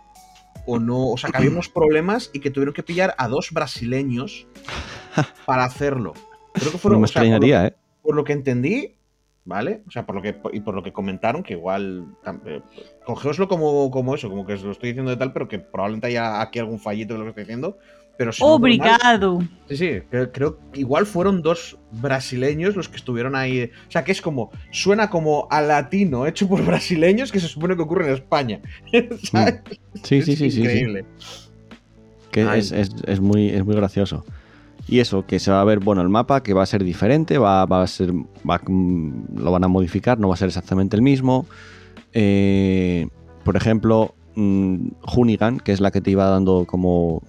O 0.65 0.79
no. 0.79 1.09
O 1.11 1.17
sea, 1.17 1.29
que 1.29 1.37
había 1.37 1.49
unos 1.49 1.69
problemas 1.69 2.29
y 2.33 2.39
que 2.39 2.51
tuvieron 2.51 2.73
que 2.73 2.83
pillar 2.83 3.15
a 3.17 3.27
dos 3.27 3.51
brasileños 3.51 4.47
para 5.45 5.63
hacerlo. 5.65 6.13
Creo 6.53 6.67
que 6.67 6.73
no 6.73 6.77
fueron. 6.79 7.01
me 7.01 7.05
o 7.05 7.07
sea, 7.07 7.21
por 7.21 7.29
lo- 7.47 7.65
¿eh? 7.65 7.75
por 8.01 8.15
lo 8.15 8.23
que 8.23 8.33
entendí, 8.33 8.95
¿vale? 9.45 9.83
O 9.87 9.91
sea, 9.91 10.05
por 10.05 10.15
lo 10.15 10.21
que, 10.21 10.35
y 10.53 10.59
por 10.61 10.75
lo 10.75 10.83
que 10.83 10.91
comentaron, 10.93 11.43
que 11.43 11.53
igual. 11.53 12.05
eh, 12.45 12.61
Cogeoslo 13.05 13.47
como, 13.47 13.89
como 13.91 14.15
eso, 14.15 14.29
como 14.29 14.45
que 14.45 14.53
os 14.53 14.63
lo 14.63 14.71
estoy 14.71 14.89
diciendo 14.89 15.11
de 15.11 15.17
tal, 15.17 15.33
pero 15.33 15.47
que 15.47 15.59
probablemente 15.59 16.07
haya 16.07 16.41
aquí 16.41 16.59
algún 16.59 16.79
fallito 16.79 17.13
de 17.13 17.19
lo 17.19 17.25
que 17.25 17.29
estoy 17.29 17.43
diciendo. 17.43 17.77
Pero 18.17 18.31
si 18.31 18.43
no, 18.43 18.49
Obrigado. 18.53 19.39
Sí, 19.67 19.77
sí, 19.77 19.89
creo, 20.11 20.31
creo 20.31 20.59
que 20.71 20.81
igual 20.81 21.05
fueron 21.07 21.41
dos 21.41 21.77
brasileños 21.91 22.75
los 22.75 22.87
que 22.87 22.97
estuvieron 22.97 23.35
ahí. 23.35 23.71
O 23.87 23.91
sea, 23.91 24.03
que 24.03 24.11
es 24.11 24.21
como. 24.21 24.51
Suena 24.71 25.09
como 25.09 25.47
a 25.49 25.61
latino 25.61 26.27
hecho 26.27 26.47
por 26.47 26.63
brasileños 26.65 27.31
que 27.31 27.39
se 27.39 27.47
supone 27.47 27.75
que 27.75 27.81
ocurre 27.81 28.07
en 28.07 28.13
España. 28.13 28.59
¿Sabes? 29.23 29.61
Sí, 30.03 30.17
Es 30.17 30.25
sí, 30.25 30.35
sí, 30.35 30.35
sí, 30.35 30.51
sí. 30.51 30.59
Increíble. 30.61 31.05
Que 32.31 32.57
es, 32.57 32.71
es- 32.71 32.91
es 33.07 33.19
muy, 33.19 33.49
es 33.49 33.65
muy 33.65 33.75
gracioso. 33.75 34.23
Y 34.87 34.99
eso, 34.99 35.25
que 35.25 35.39
se 35.39 35.51
va 35.51 35.61
a 35.61 35.63
ver, 35.65 35.79
bueno, 35.79 36.01
el 36.01 36.09
mapa 36.09 36.43
que 36.43 36.53
va 36.53 36.63
a 36.63 36.65
ser 36.65 36.83
diferente, 36.83 37.37
va, 37.37 37.65
va 37.65 37.81
a 37.83 37.87
ser. 37.87 38.11
va- 38.13 38.61
mm, 38.65 39.37
lo 39.37 39.51
van 39.51 39.63
a 39.63 39.67
modificar, 39.67 40.19
no 40.19 40.27
va 40.27 40.33
a 40.35 40.37
ser 40.37 40.47
exactamente 40.49 40.95
el 40.95 41.01
mismo. 41.01 41.45
Eh, 42.13 43.07
por 43.43 43.55
ejemplo, 43.55 44.13
mm, 44.35 44.87
Hunigan, 45.15 45.59
que 45.59 45.71
es 45.71 45.79
la 45.81 45.91
que 45.91 46.01
te 46.01 46.11
iba 46.11 46.25
dando 46.25 46.65
como. 46.67 47.21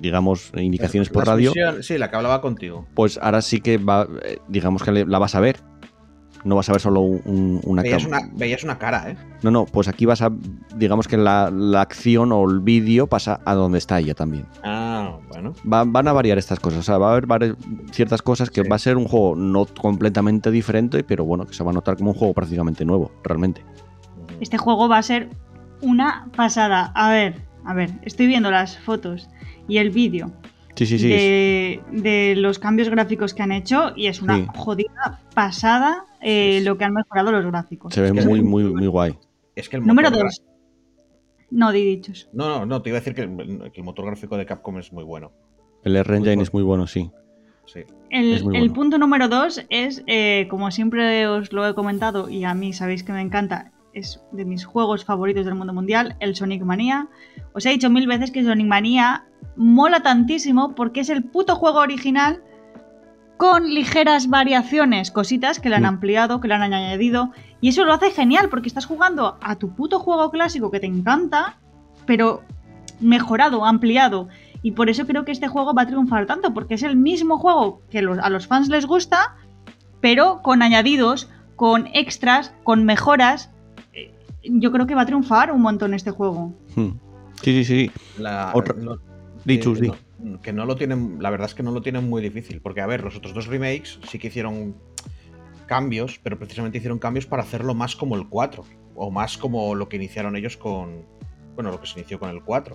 Digamos, 0.00 0.52
indicaciones 0.56 1.08
por 1.08 1.26
radio. 1.26 1.52
sí, 1.82 1.98
la 1.98 2.10
que 2.10 2.16
hablaba 2.16 2.40
contigo. 2.40 2.86
pues 2.94 3.18
ahora 3.22 3.40
sí 3.42 3.60
que 3.60 3.78
va, 3.78 4.06
eh, 4.24 4.38
digamos 4.48 4.82
que 4.82 4.92
la 5.04 5.18
vas 5.18 5.34
a 5.34 5.40
ver. 5.40 5.56
No 6.44 6.54
vas 6.54 6.68
a 6.68 6.72
ver 6.72 6.80
solo 6.80 7.00
un- 7.00 7.22
un- 7.24 7.60
una 7.64 7.82
Veías 7.82 8.04
una, 8.04 8.20
veías 8.34 8.62
una 8.62 8.78
cara, 8.78 9.10
¿eh? 9.10 9.16
No, 9.42 9.50
no, 9.50 9.64
pues 9.64 9.88
aquí 9.88 10.06
vas 10.06 10.22
a, 10.22 10.30
digamos 10.76 11.08
que 11.08 11.16
la, 11.16 11.50
la 11.50 11.80
acción 11.80 12.30
o 12.30 12.48
el 12.48 12.60
vídeo 12.60 13.08
pasa 13.08 13.40
a 13.44 13.54
donde 13.54 13.78
está 13.78 13.98
ella 13.98 14.14
también. 14.14 14.46
Ah, 14.62 15.18
bueno. 15.28 15.54
Va- 15.70 15.82
van 15.84 16.06
a 16.06 16.12
variar 16.12 16.38
estas 16.38 16.60
cosas, 16.60 16.80
o 16.80 16.82
sea, 16.84 16.98
va 16.98 17.08
a 17.12 17.16
haber 17.16 17.56
ciertas 17.90 18.22
cosas 18.22 18.50
que 18.50 18.62
Sí. 18.62 18.68
va 18.68 18.76
a 18.76 18.78
ser 18.78 18.96
un 18.96 19.08
juego 19.08 19.34
no 19.34 19.66
completamente 19.66 20.52
diferente, 20.52 21.02
pero 21.02 21.24
bueno, 21.24 21.46
que 21.46 21.54
se 21.54 21.64
va 21.64 21.72
a 21.72 21.74
notar 21.74 21.96
como 21.96 22.12
un 22.12 22.16
juego 22.16 22.32
prácticamente 22.32 22.84
nuevo, 22.84 23.10
realmente. 23.24 23.64
Este 24.40 24.56
juego 24.56 24.88
va 24.88 24.98
a 24.98 25.02
ser 25.02 25.30
una 25.80 26.28
pasada. 26.36 26.92
A 26.94 27.10
ver, 27.10 27.42
a 27.64 27.74
ver, 27.74 27.90
estoy 28.02 28.28
viendo 28.28 28.52
las 28.52 28.78
fotos 28.78 29.28
y 29.68 29.78
el 29.78 29.90
vídeo 29.90 30.32
Sí, 30.74 30.86
sí, 30.86 30.98
sí. 30.98 31.12
es- 31.12 31.20
de, 31.20 31.80
de 31.90 32.34
los 32.36 32.58
cambios 32.58 32.88
gráficos 32.90 33.32
que 33.34 33.42
han 33.42 33.52
hecho 33.52 33.92
y 33.96 34.06
es 34.08 34.20
una 34.22 34.36
Sí. 34.36 34.46
jodida 34.54 35.22
pasada 35.34 36.04
eh, 36.20 36.52
Sí, 36.54 36.58
sí. 36.60 36.64
lo 36.64 36.76
que 36.78 36.84
han 36.84 36.92
mejorado 36.94 37.32
los 37.32 37.46
gráficos. 37.46 37.94
se 37.94 38.00
ve 38.00 38.08
es 38.08 38.12
que- 38.14 38.24
muy, 38.24 38.42
muy, 38.42 38.64
muy 38.64 38.86
guay. 38.86 39.16
Es 39.54 39.68
que 39.68 39.76
el 39.76 39.86
Número 39.86 40.10
2. 40.10 40.42
No, 41.50 41.70
di 41.72 41.84
dichos. 41.84 42.28
No, 42.32 42.48
no, 42.48 42.66
no, 42.66 42.82
te 42.82 42.90
iba 42.90 42.98
a 42.98 43.00
decir 43.00 43.14
que 43.14 43.22
el, 43.22 43.70
que 43.72 43.80
el 43.80 43.84
motor 43.84 44.04
gráfico 44.06 44.36
de 44.36 44.44
Capcom 44.46 44.78
es 44.78 44.92
muy 44.92 45.04
bueno. 45.04 45.32
El 45.84 45.94
R-Engine 45.96 46.36
Muy 46.36 46.42
es 46.42 46.52
muy 46.52 46.62
bueno, 46.64 46.86
sí. 46.86 47.10
Sí. 47.66 47.80
El, 48.10 48.70
punto 48.72 48.98
número 48.98 49.28
dos 49.28 49.64
es, 49.70 50.02
eh, 50.06 50.46
como 50.50 50.70
siempre 50.70 51.26
os 51.26 51.52
lo 51.52 51.66
he 51.66 51.74
comentado 51.74 52.28
y 52.28 52.44
a 52.44 52.54
mí 52.54 52.72
sabéis 52.72 53.02
que 53.02 53.12
me 53.12 53.20
encanta, 53.20 53.72
es 53.92 54.20
de 54.32 54.44
mis 54.44 54.64
juegos 54.64 55.04
favoritos 55.04 55.44
del 55.44 55.54
mundo 55.54 55.72
mundial, 55.72 56.16
el 56.20 56.36
Sonic 56.36 56.62
Mania. 56.62 57.08
Os 57.54 57.64
he 57.66 57.70
dicho 57.70 57.90
mil 57.90 58.06
veces 58.06 58.30
que 58.30 58.44
Sonic 58.44 58.66
Mania 58.66 59.24
mola 59.56 60.00
tantísimo 60.00 60.74
porque 60.74 61.00
es 61.00 61.08
el 61.10 61.24
puto 61.24 61.56
juego 61.56 61.78
original 61.78 62.42
con 63.36 63.64
ligeras 63.68 64.28
variaciones, 64.28 65.10
cositas 65.10 65.60
que 65.60 65.68
le 65.68 65.76
han 65.76 65.84
ampliado, 65.84 66.40
que 66.40 66.48
le 66.48 66.54
han 66.54 66.62
añadido. 66.62 67.32
Y 67.60 67.68
eso 67.68 67.84
lo 67.84 67.92
hace 67.92 68.10
genial 68.10 68.48
porque 68.48 68.68
estás 68.68 68.86
jugando 68.86 69.36
a 69.42 69.56
tu 69.56 69.70
puto 69.74 69.98
juego 69.98 70.30
clásico 70.30 70.70
que 70.70 70.80
te 70.80 70.86
encanta, 70.86 71.58
pero 72.06 72.42
mejorado, 73.00 73.66
ampliado. 73.66 74.28
Y 74.62 74.72
por 74.72 74.88
eso 74.88 75.06
creo 75.06 75.24
que 75.26 75.32
este 75.32 75.48
juego 75.48 75.74
va 75.74 75.82
a 75.82 75.86
triunfar 75.86 76.24
tanto, 76.26 76.54
porque 76.54 76.74
es 76.74 76.82
el 76.82 76.96
mismo 76.96 77.36
juego 77.38 77.82
que 77.90 78.00
los- 78.00 78.18
a 78.18 78.30
los 78.30 78.46
fans 78.46 78.68
les 78.68 78.86
gusta, 78.86 79.36
pero 80.00 80.40
con 80.42 80.62
añadidos, 80.62 81.28
con 81.56 81.88
extras, 81.92 82.54
con 82.64 82.84
mejoras. 82.84 83.50
Eh, 83.92 84.12
Yo 84.44 84.72
creo 84.72 84.86
que 84.86 84.94
va 84.94 85.02
a 85.02 85.06
triunfar 85.06 85.52
un 85.52 85.60
montón 85.60 85.92
este 85.92 86.10
juego. 86.10 86.54
Hmm. 86.74 86.92
Sí, 87.42 87.62
sí, 87.62 87.64
sí. 87.64 87.90
La- 88.18 88.50
Otra- 88.54 88.74
Di, 89.46 89.56
que 89.56 89.62
Chus, 89.62 89.80
di. 89.80 89.92
no- 90.18 90.40
que 90.42 90.52
no 90.52 90.66
lo 90.66 90.76
tienen, 90.76 91.16
la 91.22 91.30
verdad 91.30 91.46
es 91.48 91.54
que 91.54 91.62
no 91.62 91.70
lo 91.70 91.80
tienen 91.80 92.08
muy 92.08 92.20
difícil, 92.20 92.60
porque 92.60 92.80
a 92.82 92.86
ver, 92.86 93.02
los 93.04 93.16
otros 93.16 93.32
dos 93.32 93.46
remakes 93.46 93.98
sí 94.08 94.18
que 94.18 94.26
hicieron 94.28 94.74
cambios, 95.66 96.20
pero 96.22 96.38
precisamente 96.38 96.78
hicieron 96.78 96.98
cambios 96.98 97.26
para 97.26 97.42
hacerlo 97.42 97.74
más 97.74 97.96
como 97.96 98.16
el 98.16 98.28
4, 98.28 98.64
o 98.94 99.10
más 99.10 99.38
como 99.38 99.74
lo 99.74 99.88
que 99.88 99.96
iniciaron 99.96 100.36
ellos 100.36 100.56
con, 100.56 101.04
bueno, 101.54 101.70
lo 101.70 101.80
que 101.80 101.86
se 101.86 101.98
inició 101.98 102.18
con 102.18 102.30
el 102.30 102.42
4. 102.42 102.74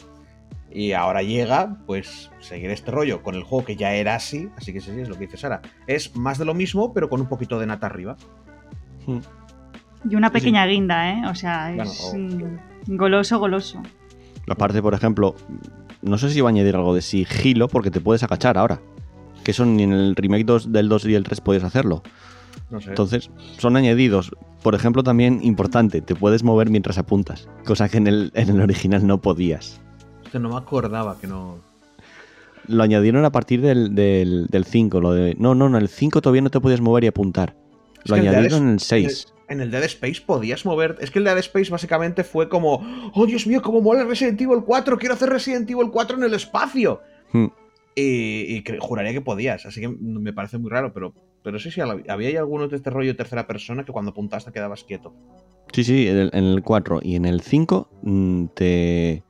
Y 0.74 0.94
ahora 0.94 1.22
llega, 1.22 1.78
pues, 1.86 2.32
seguir 2.40 2.70
este 2.72 2.92
rollo 2.92 3.22
con 3.24 3.36
el 3.36 3.44
juego 3.44 3.66
que 3.66 3.76
ya 3.76 3.94
era 3.94 4.16
así, 4.16 4.50
así 4.56 4.72
que 4.72 4.80
sí, 4.80 4.92
sí, 4.94 5.02
es 5.02 5.10
lo 5.10 5.16
que 5.16 5.26
dice 5.26 5.36
Sara. 5.38 5.62
Es 5.88 6.16
más 6.16 6.38
de 6.38 6.46
lo 6.46 6.54
mismo, 6.54 6.94
pero 6.94 7.10
con 7.10 7.20
un 7.20 7.28
poquito 7.28 7.60
de 7.60 7.66
nata 7.68 7.88
arriba. 7.88 8.16
Hmm. 9.06 9.20
Y 10.10 10.16
una 10.16 10.28
sí. 10.30 10.34
pequeña 10.34 10.66
guinda, 10.66 11.12
¿eh? 11.12 11.22
O 11.30 11.36
sea, 11.36 11.74
Bueno, 11.76 11.84
es 11.92 12.14
o- 12.14 12.96
goloso, 12.96 13.40
goloso. 13.40 13.82
Aparte, 14.48 14.82
por 14.82 14.94
ejemplo, 14.94 15.36
no 16.02 16.18
sé 16.18 16.30
si 16.30 16.42
va 16.42 16.50
a 16.50 16.52
añadir 16.52 16.76
algo 16.76 16.96
de 16.96 17.02
sigilo 17.02 17.68
porque 17.68 17.92
te 17.92 18.02
puedes 18.02 18.24
agachar 18.24 18.58
ahora. 18.58 18.82
Que 19.44 19.52
eso 19.52 19.66
ni 19.66 19.84
en 19.84 19.94
el 19.94 20.16
remake 20.16 20.46
2 20.46 20.72
del 20.72 20.90
2 20.90 21.06
y 21.06 21.16
el 21.16 21.24
3 21.24 21.42
podías 21.42 21.64
hacerlo. 21.64 22.04
No 22.70 22.80
sé. 22.80 22.90
Entonces, 22.90 23.30
son 23.58 23.76
añadidos. 23.76 24.32
Por 24.62 24.76
ejemplo, 24.76 25.04
también 25.04 25.40
importante, 25.44 26.02
te 26.02 26.16
puedes 26.16 26.44
mover 26.44 26.70
mientras 26.70 26.98
apuntas. 26.98 27.48
Cosa 27.66 27.90
que 27.90 27.98
en 27.98 28.08
el, 28.08 28.32
en 28.36 28.50
el 28.50 28.62
original 28.62 29.06
no 29.06 29.20
podías. 29.20 29.82
Es 30.24 30.32
que 30.32 30.40
no 30.40 30.50
me 30.50 30.58
acordaba 30.58 31.18
que 31.20 31.28
no. 31.28 31.58
Lo 32.68 32.84
añadieron 32.84 33.26
a 33.26 33.32
partir 33.32 33.62
del, 33.62 33.96
del, 33.96 34.48
del 34.48 34.66
5. 34.66 35.02
Lo 35.02 35.14
de, 35.14 35.36
no, 35.40 35.56
no, 35.56 35.68
en 35.68 35.76
el 35.76 35.90
5 35.90 36.22
todavía 36.22 36.42
no 36.42 36.52
te 36.52 36.60
podías 36.60 36.82
mover 36.82 37.04
y 37.04 37.08
apuntar. 37.08 37.56
Es 38.04 38.10
Lo 38.10 38.16
añadieron 38.16 38.64
en 38.64 38.70
el 38.74 38.80
6. 38.80 39.34
En 39.52 39.60
el 39.60 39.70
Dead 39.70 39.84
Space 39.84 40.22
podías 40.26 40.66
mover. 40.66 40.96
Es 41.02 41.12
que 41.12 41.20
el 41.20 41.26
Dead 41.26 41.38
Space 41.40 41.70
básicamente 41.70 42.24
fue 42.24 42.48
como. 42.48 42.82
¡Oh, 43.14 43.26
Dios 43.26 43.46
mío, 43.48 43.62
cómo 43.62 43.82
mola 43.82 44.06
Resident 44.06 44.40
Evil 44.40 44.64
4! 44.66 44.98
¡Quiero 44.98 45.16
hacer 45.16 45.30
Resident 45.30 45.70
Evil 45.70 45.90
4 45.92 46.18
en 46.18 46.24
el 46.24 46.34
espacio! 46.34 47.02
Hmm. 47.34 47.48
Y, 47.94 48.64
juraría 48.80 49.12
que 49.12 49.20
podías. 49.20 49.66
Así 49.66 49.82
que 49.82 49.90
me 49.90 50.32
parece 50.32 50.58
muy 50.58 50.72
raro, 50.72 50.94
pero. 50.94 51.14
Pero 51.44 51.60
sí, 51.60 51.72
sí, 51.72 51.82
había 51.82 52.40
algunos 52.40 52.70
de 52.70 52.78
este 52.78 52.92
rollo 52.92 53.10
de 53.10 53.16
tercera 53.16 53.48
persona 53.48 53.84
que 53.84 53.92
cuando 53.92 54.12
apuntaste 54.12 54.52
quedabas 54.52 54.84
quieto. 54.84 55.12
Sí, 55.74 55.84
sí, 55.84 56.08
en 56.08 56.18
el, 56.18 56.30
en 56.34 56.44
el 56.44 56.62
4 56.62 57.00
y 57.02 57.16
en 57.16 57.26
el 57.26 57.42
5 57.42 57.90
mm, 58.04 58.46
te... 58.54 59.24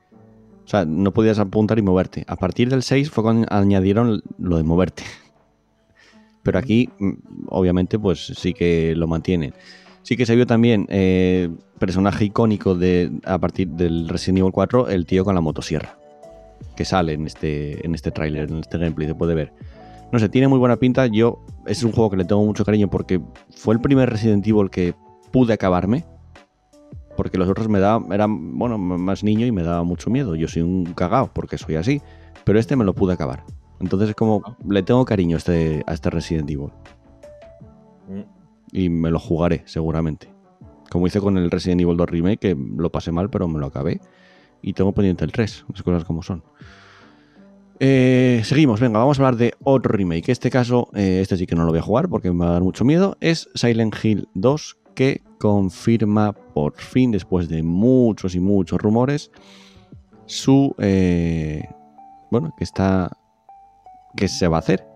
O 0.64 0.68
sea, 0.68 0.84
no 0.84 1.12
podías 1.12 1.38
apuntar 1.38 1.78
y 1.78 1.82
moverte. 1.82 2.24
A 2.28 2.36
partir 2.36 2.68
del 2.68 2.82
6 2.82 3.10
fue 3.10 3.24
cuando 3.24 3.46
añadieron 3.50 4.22
lo 4.38 4.58
de 4.58 4.62
moverte. 4.62 5.04
Pero 6.42 6.58
aquí, 6.58 6.90
mm, 6.98 7.12
obviamente, 7.48 7.98
pues 7.98 8.26
sí 8.36 8.52
que 8.52 8.94
lo 8.94 9.06
mantienen. 9.06 9.54
Sí 10.02 10.16
que 10.16 10.26
se 10.26 10.34
vio 10.34 10.46
también 10.46 10.86
eh, 10.88 11.48
personaje 11.78 12.24
icónico 12.24 12.74
de 12.74 13.12
a 13.24 13.38
partir 13.38 13.68
del 13.68 14.08
Resident 14.08 14.38
Evil 14.38 14.52
4, 14.52 14.88
el 14.88 15.06
tío 15.06 15.24
con 15.24 15.34
la 15.34 15.40
motosierra. 15.40 15.96
Que 16.76 16.84
sale 16.84 17.12
en 17.12 17.26
este, 17.26 17.84
en 17.86 17.94
este 17.94 18.10
tráiler, 18.10 18.50
en 18.50 18.58
este 18.58 18.78
gameplay, 18.78 19.08
se 19.08 19.14
puede 19.14 19.34
ver. 19.34 19.52
No 20.10 20.18
sé, 20.18 20.28
tiene 20.28 20.48
muy 20.48 20.58
buena 20.58 20.76
pinta. 20.76 21.06
Yo, 21.06 21.44
es 21.66 21.82
un 21.84 21.92
juego 21.92 22.10
que 22.10 22.16
le 22.16 22.24
tengo 22.24 22.44
mucho 22.44 22.64
cariño 22.64 22.88
porque 22.90 23.20
fue 23.50 23.74
el 23.74 23.80
primer 23.80 24.10
Resident 24.10 24.46
Evil 24.46 24.70
que 24.70 24.94
pude 25.30 25.52
acabarme. 25.52 26.04
Porque 27.16 27.38
los 27.38 27.48
otros 27.48 27.68
me 27.68 27.78
daban, 27.78 28.10
eran, 28.12 28.58
bueno, 28.58 28.78
más 28.78 29.22
niño 29.22 29.46
y 29.46 29.52
me 29.52 29.62
daba 29.62 29.84
mucho 29.84 30.10
miedo. 30.10 30.34
Yo 30.34 30.48
soy 30.48 30.62
un 30.62 30.84
cagao 30.94 31.30
porque 31.32 31.58
soy 31.58 31.76
así. 31.76 32.00
Pero 32.44 32.58
este 32.58 32.74
me 32.74 32.84
lo 32.84 32.94
pude 32.94 33.12
acabar. 33.12 33.44
Entonces 33.80 34.10
es 34.10 34.14
como, 34.14 34.42
le 34.68 34.82
tengo 34.82 35.04
cariño 35.04 35.36
a 35.36 35.38
este, 35.38 35.82
a 35.86 35.94
este 35.94 36.10
Resident 36.10 36.50
Evil. 36.50 36.70
Mm. 38.08 38.41
Y 38.72 38.88
me 38.88 39.10
lo 39.10 39.18
jugaré, 39.18 39.62
seguramente. 39.66 40.28
Como 40.90 41.06
hice 41.06 41.20
con 41.20 41.38
el 41.38 41.50
Resident 41.50 41.82
Evil 41.82 41.96
2 41.96 42.08
Remake, 42.08 42.38
que 42.38 42.56
lo 42.76 42.90
pasé 42.90 43.12
mal, 43.12 43.30
pero 43.30 43.46
me 43.46 43.60
lo 43.60 43.66
acabé. 43.66 44.00
Y 44.62 44.72
tengo 44.72 44.92
pendiente 44.92 45.24
el 45.24 45.32
3, 45.32 45.66
las 45.68 45.82
cosas 45.82 46.04
como 46.04 46.22
son. 46.22 46.42
Eh, 47.84 48.42
seguimos, 48.44 48.78
venga, 48.78 49.00
vamos 49.00 49.18
a 49.18 49.22
hablar 49.22 49.36
de 49.36 49.54
otro 49.64 49.92
remake. 49.92 50.28
Este 50.28 50.50
caso, 50.50 50.88
eh, 50.94 51.18
este 51.20 51.36
sí 51.36 51.46
que 51.46 51.56
no 51.56 51.64
lo 51.64 51.70
voy 51.70 51.80
a 51.80 51.82
jugar 51.82 52.08
porque 52.08 52.30
me 52.30 52.44
va 52.44 52.50
a 52.50 52.52
dar 52.52 52.62
mucho 52.62 52.84
miedo. 52.84 53.16
Es 53.20 53.48
Silent 53.54 53.96
Hill 54.02 54.28
2, 54.34 54.76
que 54.94 55.22
confirma 55.40 56.32
por 56.32 56.76
fin, 56.76 57.10
después 57.10 57.48
de 57.48 57.62
muchos 57.64 58.34
y 58.36 58.40
muchos 58.40 58.80
rumores, 58.80 59.32
su. 60.26 60.74
eh, 60.78 61.68
bueno, 62.30 62.54
que 62.56 62.64
está. 62.64 63.10
que 64.16 64.28
se 64.28 64.46
va 64.46 64.58
a 64.58 64.60
hacer. 64.60 64.86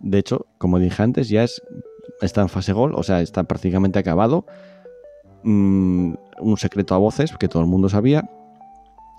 De 0.00 0.18
hecho, 0.18 0.46
como 0.58 0.78
dije 0.78 1.02
antes, 1.02 1.30
ya 1.30 1.44
es, 1.44 1.62
está 2.20 2.40
en 2.42 2.48
fase 2.48 2.72
gol, 2.72 2.92
o 2.94 3.02
sea, 3.02 3.20
está 3.20 3.44
prácticamente 3.44 3.98
acabado. 3.98 4.46
Mm, 5.42 6.14
un 6.40 6.56
secreto 6.56 6.94
a 6.94 6.98
voces 6.98 7.32
que 7.38 7.48
todo 7.48 7.62
el 7.62 7.68
mundo 7.68 7.88
sabía. 7.88 8.28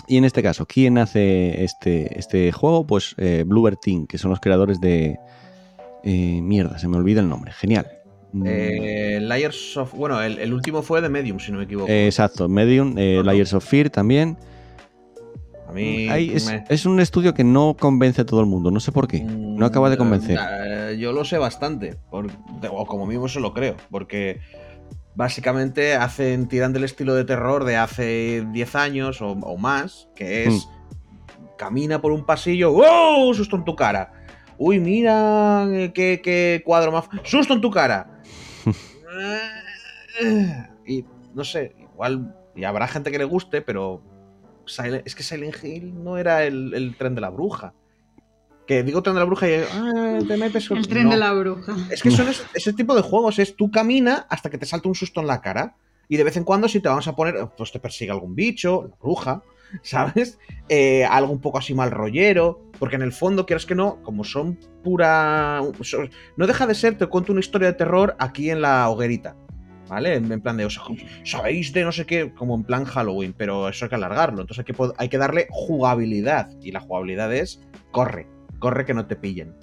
Y 0.08 0.18
en 0.18 0.26
este 0.26 0.44
caso, 0.44 0.66
¿quién 0.68 0.98
hace 0.98 1.64
este, 1.64 2.20
este 2.20 2.52
juego? 2.52 2.86
Pues 2.86 3.16
eh, 3.18 3.44
Bluebird 3.46 3.78
Team, 3.82 4.06
que 4.08 4.18
son 4.18 4.30
los 4.32 4.40
creadores 4.40 4.80
de. 4.80 5.18
eh, 6.04 6.42
mierda, 6.42 6.78
se 6.78 6.88
me 6.88 6.98
olvida 6.98 7.22
el 7.22 7.30
nombre. 7.30 7.52
Genial. 7.52 7.88
Mm, 8.32 8.44
Eh, 8.48 9.20
Layers 9.22 9.78
of. 9.78 9.94
Bueno, 9.94 10.22
el, 10.22 10.38
el 10.40 10.54
último 10.54 10.82
fue 10.84 11.02
de 11.02 11.10
Medium, 11.10 11.40
si 11.40 11.52
no 11.52 11.58
me 11.60 11.64
equivoco. 11.64 11.88
exacto, 11.90 12.48
Medium, 12.50 12.96
eh. 12.98 13.22
Layers 13.24 13.54
of 13.54 13.66
Fear 13.66 13.90
también. 13.90 14.38
A 15.68 15.72
mí. 15.72 16.08
Es, 16.34 16.46
me- 16.46 16.64
es 16.70 16.86
un 16.86 17.00
estudio 17.00 17.34
que 17.34 17.44
no 17.44 17.76
convence 17.80 18.22
a 18.22 18.26
todo 18.26 18.40
el 18.40 18.46
mundo, 18.46 18.72
no 18.72 18.80
sé 18.80 18.92
por 18.92 19.08
qué. 19.08 19.22
No 19.22 19.66
acaba 19.66 19.90
de 19.90 19.96
Mm, 19.96 20.00
convencer. 20.00 20.40
eh, 20.42 20.98
yo 21.00 21.12
lo 21.12 21.26
sé 21.26 21.38
bastante, 21.38 21.96
por- 22.10 22.28
o 22.70 22.86
como 22.86 23.06
mismo 23.06 23.28
se 23.28 23.40
lo 23.40 23.54
creo, 23.54 23.76
porque 23.90 24.40
básicamente 25.16 25.96
hacen, 25.96 26.48
tiran 26.48 26.74
del 26.74 26.84
estilo 26.84 27.16
de 27.16 27.26
terror 27.26 27.64
de 27.64 27.78
hace 27.78 28.46
10 28.52 28.76
años 28.76 29.22
o, 29.22 29.32
o 29.32 29.58
más, 29.58 30.08
que 30.16 30.48
es 30.48 30.68
camina 31.58 32.02
por 32.02 32.12
un 32.12 32.26
pasillo, 32.26 32.72
¡wow! 32.74 33.34
Susto 33.34 33.56
en 33.56 33.64
tu 33.64 33.76
cara. 33.76 34.12
Uy, 34.58 34.80
mira 34.80 35.66
eh, 35.70 35.92
qué, 35.94 36.22
qué 36.24 36.62
cuadro 36.66 36.92
más. 36.92 37.06
¡Susto 37.24 37.54
en 37.54 37.62
tu 37.62 37.72
cara! 37.72 38.22
y 40.86 41.06
no 41.34 41.44
sé, 41.44 41.76
igual, 41.80 42.36
y 42.56 42.64
habrá 42.64 42.88
gente 42.88 43.12
que 43.12 43.18
le 43.18 43.26
guste, 43.26 43.62
pero 43.62 44.02
Silent- 44.68 45.04
es 45.06 45.16
que 45.16 45.24
Silent 45.24 45.56
Hill 45.64 46.04
no 46.04 46.18
era 46.18 46.44
el, 46.44 46.74
el 46.74 46.96
tren 46.98 47.16
de 47.16 47.22
la 47.22 47.30
bruja. 47.30 47.74
Que 48.68 48.82
digo 48.84 49.04
tren 49.04 49.14
de 49.16 49.20
la 49.20 49.26
bruja 49.26 49.48
y 49.48 49.54
ah, 49.72 50.20
te 50.28 50.38
metes 50.38 50.70
El 50.72 50.88
tren 50.88 51.04
No. 51.06 51.12
de 51.12 51.18
la 51.18 51.34
bruja. 51.34 51.76
Es 51.92 52.02
que 52.02 52.10
son 52.12 52.28
ese, 52.28 52.44
ese 52.54 52.74
tipo 52.74 52.96
de 52.96 53.02
juegos, 53.02 53.38
es 53.40 53.56
tú 53.56 53.70
camina 53.70 54.26
hasta 54.30 54.50
que 54.50 54.58
te 54.58 54.66
salta 54.66 54.90
un 54.90 54.96
susto 54.96 55.22
en 55.22 55.28
la 55.28 55.42
cara. 55.42 55.76
Y 56.08 56.18
de 56.18 56.24
vez 56.24 56.38
en 56.38 56.44
cuando 56.44 56.68
si 56.68 56.80
te 56.80 56.90
vamos 56.90 57.08
a 57.08 57.16
poner, 57.16 57.36
pues 57.58 57.72
te 57.72 57.80
persigue 57.80 58.12
algún 58.12 58.34
bicho, 58.36 58.88
la 58.90 58.96
bruja, 58.98 59.44
¿sabes? 59.84 60.40
Eh, 60.70 61.04
algo 61.06 61.32
un 61.32 61.42
poco 61.42 61.58
así 61.60 61.74
mal 61.74 61.92
rollero. 61.92 62.62
Porque 62.80 62.96
en 62.96 63.04
el 63.04 63.12
fondo, 63.14 63.46
quieras 63.46 63.66
que 63.66 63.76
no, 63.76 64.02
como 64.04 64.24
son 64.24 64.60
pura... 64.84 65.62
son- 65.82 66.10
no 66.36 66.46
deja 66.48 66.68
de 66.68 66.76
ser, 66.76 66.98
te 66.98 67.06
cuento 67.08 67.32
una 67.32 67.40
historia 67.42 67.68
de 67.70 67.78
terror 67.78 68.16
aquí 68.20 68.50
en 68.50 68.62
la 68.62 68.90
hoguerita. 68.90 69.36
¿Vale? 69.88 70.16
En, 70.16 70.42
plan 70.42 70.58
de, 70.58 70.66
o 70.66 70.70
sea, 70.70 70.84
sabéis 71.24 71.72
de 71.72 71.84
no 71.84 71.92
sé 71.92 72.06
qué, 72.06 72.34
como 72.34 72.56
en 72.56 72.64
plan 72.64 72.86
Halloween, 72.86 73.34
pero 73.38 73.70
eso 73.70 73.86
hay 73.86 73.90
que 73.90 73.96
alargarlo. 73.96 74.42
Entonces 74.42 74.66
hay 74.68 74.74
que, 74.74 74.94
hay 74.98 75.10
que 75.10 75.18
darle 75.18 75.48
jugabilidad. 75.52 76.50
Y 76.62 76.72
la 76.72 76.80
jugabilidad 76.80 77.34
es, 77.34 77.62
corre, 77.92 78.28
corre 78.60 78.86
que 78.86 78.94
no 78.94 79.06
te 79.06 79.16
pillen. 79.16 79.54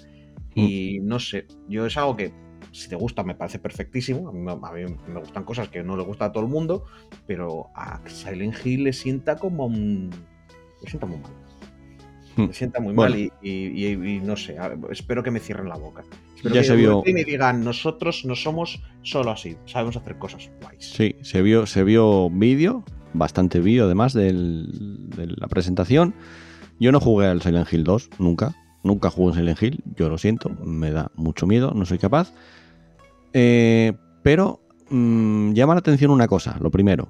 Y 0.55 0.99
no 1.01 1.19
sé, 1.19 1.47
yo 1.67 1.85
es 1.87 1.97
algo 1.97 2.15
que 2.15 2.31
si 2.71 2.87
te 2.87 2.95
gusta 2.95 3.23
me 3.23 3.35
parece 3.35 3.59
perfectísimo. 3.59 4.29
A 4.29 4.31
mí, 4.31 4.39
me- 4.39 4.51
a 4.51 4.71
mí 4.71 4.95
me 5.07 5.19
gustan 5.19 5.43
cosas 5.43 5.67
que 5.69 5.83
no 5.83 5.97
le 5.97 6.03
gusta 6.03 6.25
a 6.25 6.31
todo 6.31 6.43
el 6.43 6.49
mundo, 6.49 6.85
pero 7.27 7.67
a 7.75 7.99
Silent 8.07 8.55
Hill 8.65 8.83
le 8.85 8.93
sienta 8.93 9.35
como 9.35 9.65
un... 9.65 10.09
Le 10.83 10.89
sienta 10.89 11.05
muy 11.05 11.17
mal. 11.17 11.31
Hmm. 12.35 12.45
Le 12.47 12.53
sienta 12.53 12.79
muy 12.79 12.93
Bueno. 12.93 13.11
mal 13.11 13.19
y, 13.19 13.31
y- 13.41 13.85
y- 13.87 14.15
y 14.15 14.19
no 14.19 14.35
sé, 14.35 14.57
espero 14.89 15.21
que 15.23 15.31
me 15.31 15.39
cierren 15.39 15.69
la 15.69 15.75
boca. 15.77 16.03
Ya 16.43 16.51
que 16.51 16.63
se 16.63 16.75
vio- 16.75 17.03
y 17.05 17.23
digan, 17.23 17.63
nosotros 17.63 18.25
no 18.25 18.35
somos 18.35 18.81
solo 19.01 19.31
así, 19.31 19.55
sabemos 19.65 19.95
hacer 19.97 20.17
cosas 20.17 20.49
guays. 20.61 20.91
Sí, 20.93 21.15
se 21.21 21.41
vio, 21.41 21.65
se 21.65 21.83
vio 21.83 22.29
vídeo, 22.29 22.83
bastante 23.13 23.59
vídeo 23.59 23.85
además 23.85 24.13
del- 24.13 25.09
de 25.15 25.27
la 25.27 25.47
presentación. 25.47 26.13
Yo 26.79 26.91
no 26.91 26.99
jugué 26.99 27.27
al 27.27 27.41
Silent 27.41 27.71
Hill 27.71 27.83
2, 27.83 28.09
nunca. 28.19 28.55
Nunca 28.83 29.09
jugué 29.09 29.33
en 29.33 29.39
Silent 29.39 29.61
Hill, 29.63 29.83
yo 29.95 30.09
lo 30.09 30.17
siento, 30.17 30.49
me 30.65 30.91
da 30.91 31.11
mucho 31.15 31.47
miedo, 31.47 31.71
no 31.73 31.85
soy 31.85 31.97
capaz. 31.99 32.33
Eh, 33.33 33.93
pero 34.21 34.59
mm, 34.89 35.53
llama 35.53 35.73
la 35.75 35.79
atención 35.79 36.11
una 36.11 36.27
cosa, 36.27 36.57
lo 36.59 36.69
primero, 36.71 37.07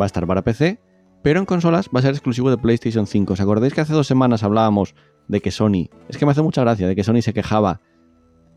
va 0.00 0.04
a 0.04 0.06
estar 0.06 0.26
para 0.26 0.42
PC, 0.42 0.80
pero 1.22 1.40
en 1.40 1.46
consolas 1.46 1.88
va 1.94 2.00
a 2.00 2.02
ser 2.02 2.12
exclusivo 2.12 2.50
de 2.50 2.58
PlayStation 2.58 3.06
5. 3.06 3.34
¿Os 3.34 3.40
acordáis 3.40 3.74
que 3.74 3.80
hace 3.80 3.92
dos 3.92 4.06
semanas 4.06 4.42
hablábamos 4.42 4.94
de 5.28 5.40
que 5.40 5.50
Sony, 5.50 5.90
es 6.08 6.16
que 6.16 6.24
me 6.24 6.32
hace 6.32 6.42
mucha 6.42 6.62
gracia, 6.62 6.86
de 6.88 6.96
que 6.96 7.04
Sony 7.04 7.20
se 7.20 7.34
quejaba 7.34 7.80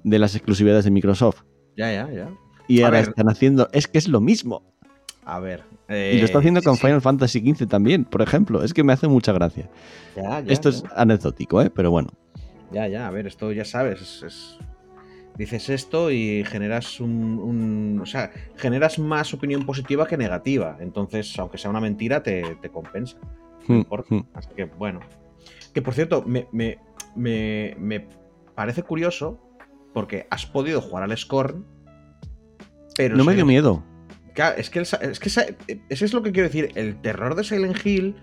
de 0.04 0.20
las 0.20 0.36
exclusividades 0.36 0.86
de 0.86 0.92
Microsoft? 0.92 1.44
Ya, 1.78 1.92
ya, 1.92 2.10
ya. 2.12 2.30
Y 2.68 2.82
A 2.82 2.86
ahora 2.86 3.00
ver. 3.00 3.10
están 3.10 3.30
haciendo, 3.30 3.70
es 3.74 3.88
que 3.88 3.98
es 3.98 4.08
lo 4.08 4.22
mismo. 4.22 4.64
A 5.24 5.40
ver. 5.40 5.64
y 5.90 6.18
lo 6.20 6.26
está 6.26 6.40
haciendo 6.40 6.62
eh, 6.62 6.64
con 6.64 6.76
sí, 6.76 6.82
Final 6.82 7.02
Fantasy 7.02 7.40
XV 7.54 7.68
también, 7.68 8.06
por 8.06 8.22
ejemplo. 8.22 8.64
Es 8.64 8.74
que 8.74 8.84
me 8.84 8.94
hace 8.94 9.08
mucha 9.08 9.32
gracia. 9.34 9.70
Ya, 10.16 10.40
ya, 10.42 10.52
Esto 10.54 10.70
es 10.70 10.84
anecdótico, 10.96 11.62
¿eh? 11.62 11.70
Pero 11.70 11.92
bueno. 11.92 12.10
Ya, 12.72 12.88
ya, 12.88 13.08
a 13.08 13.12
ver, 13.12 13.28
esto 13.28 13.52
ya 13.52 13.66
sabes, 13.66 14.02
es, 14.02 14.24
es- 14.24 14.58
dices 15.38 15.70
esto 15.70 16.12
y 16.12 16.44
generas 16.46 17.00
un, 17.00 17.40
un- 17.40 18.00
O 18.02 18.06
sea, 18.06 18.32
generas 18.58 18.98
más 19.00 19.34
opinión 19.34 19.66
positiva 19.66 20.08
que 20.08 20.18
negativa. 20.18 20.78
Entonces, 20.80 21.38
aunque 21.40 21.58
sea 21.58 21.70
una 21.70 21.82
mentira, 21.82 22.24
te, 22.24 22.56
te 22.62 22.70
compensa. 22.70 23.18
No 23.68 23.76
Hmm, 23.76 23.78
importa. 23.80 24.16
hmm. 24.16 24.22
Así 24.34 24.50
que, 24.56 24.66
bueno. 24.66 25.02
Que 25.74 25.82
por 25.82 25.94
cierto, 25.94 26.24
me, 26.26 26.48
me- 26.52 26.80
me- 27.16 27.76
me 27.80 28.08
parece 28.56 28.82
curioso 28.84 29.40
porque 29.94 30.28
has 30.30 30.46
podido 30.46 30.82
jugar 30.82 31.04
al 31.04 31.18
Scorn, 31.18 31.66
pero... 32.96 33.16
No 33.16 33.24
me 33.24 33.36
dio 33.36 33.46
miedo. 33.46 33.84
Claro, 34.34 34.58
es 34.58 34.70
que, 34.70 34.80
el 34.80 34.88
es 35.02 35.20
que 35.20 35.30
esa- 35.30 35.46
ese 35.90 36.06
es 36.06 36.14
lo 36.14 36.24
que 36.24 36.32
quiero 36.32 36.48
decir. 36.48 36.72
El 36.76 37.00
terror 37.02 37.36
de 37.36 37.44
Silent 37.44 37.86
Hill 37.86 38.16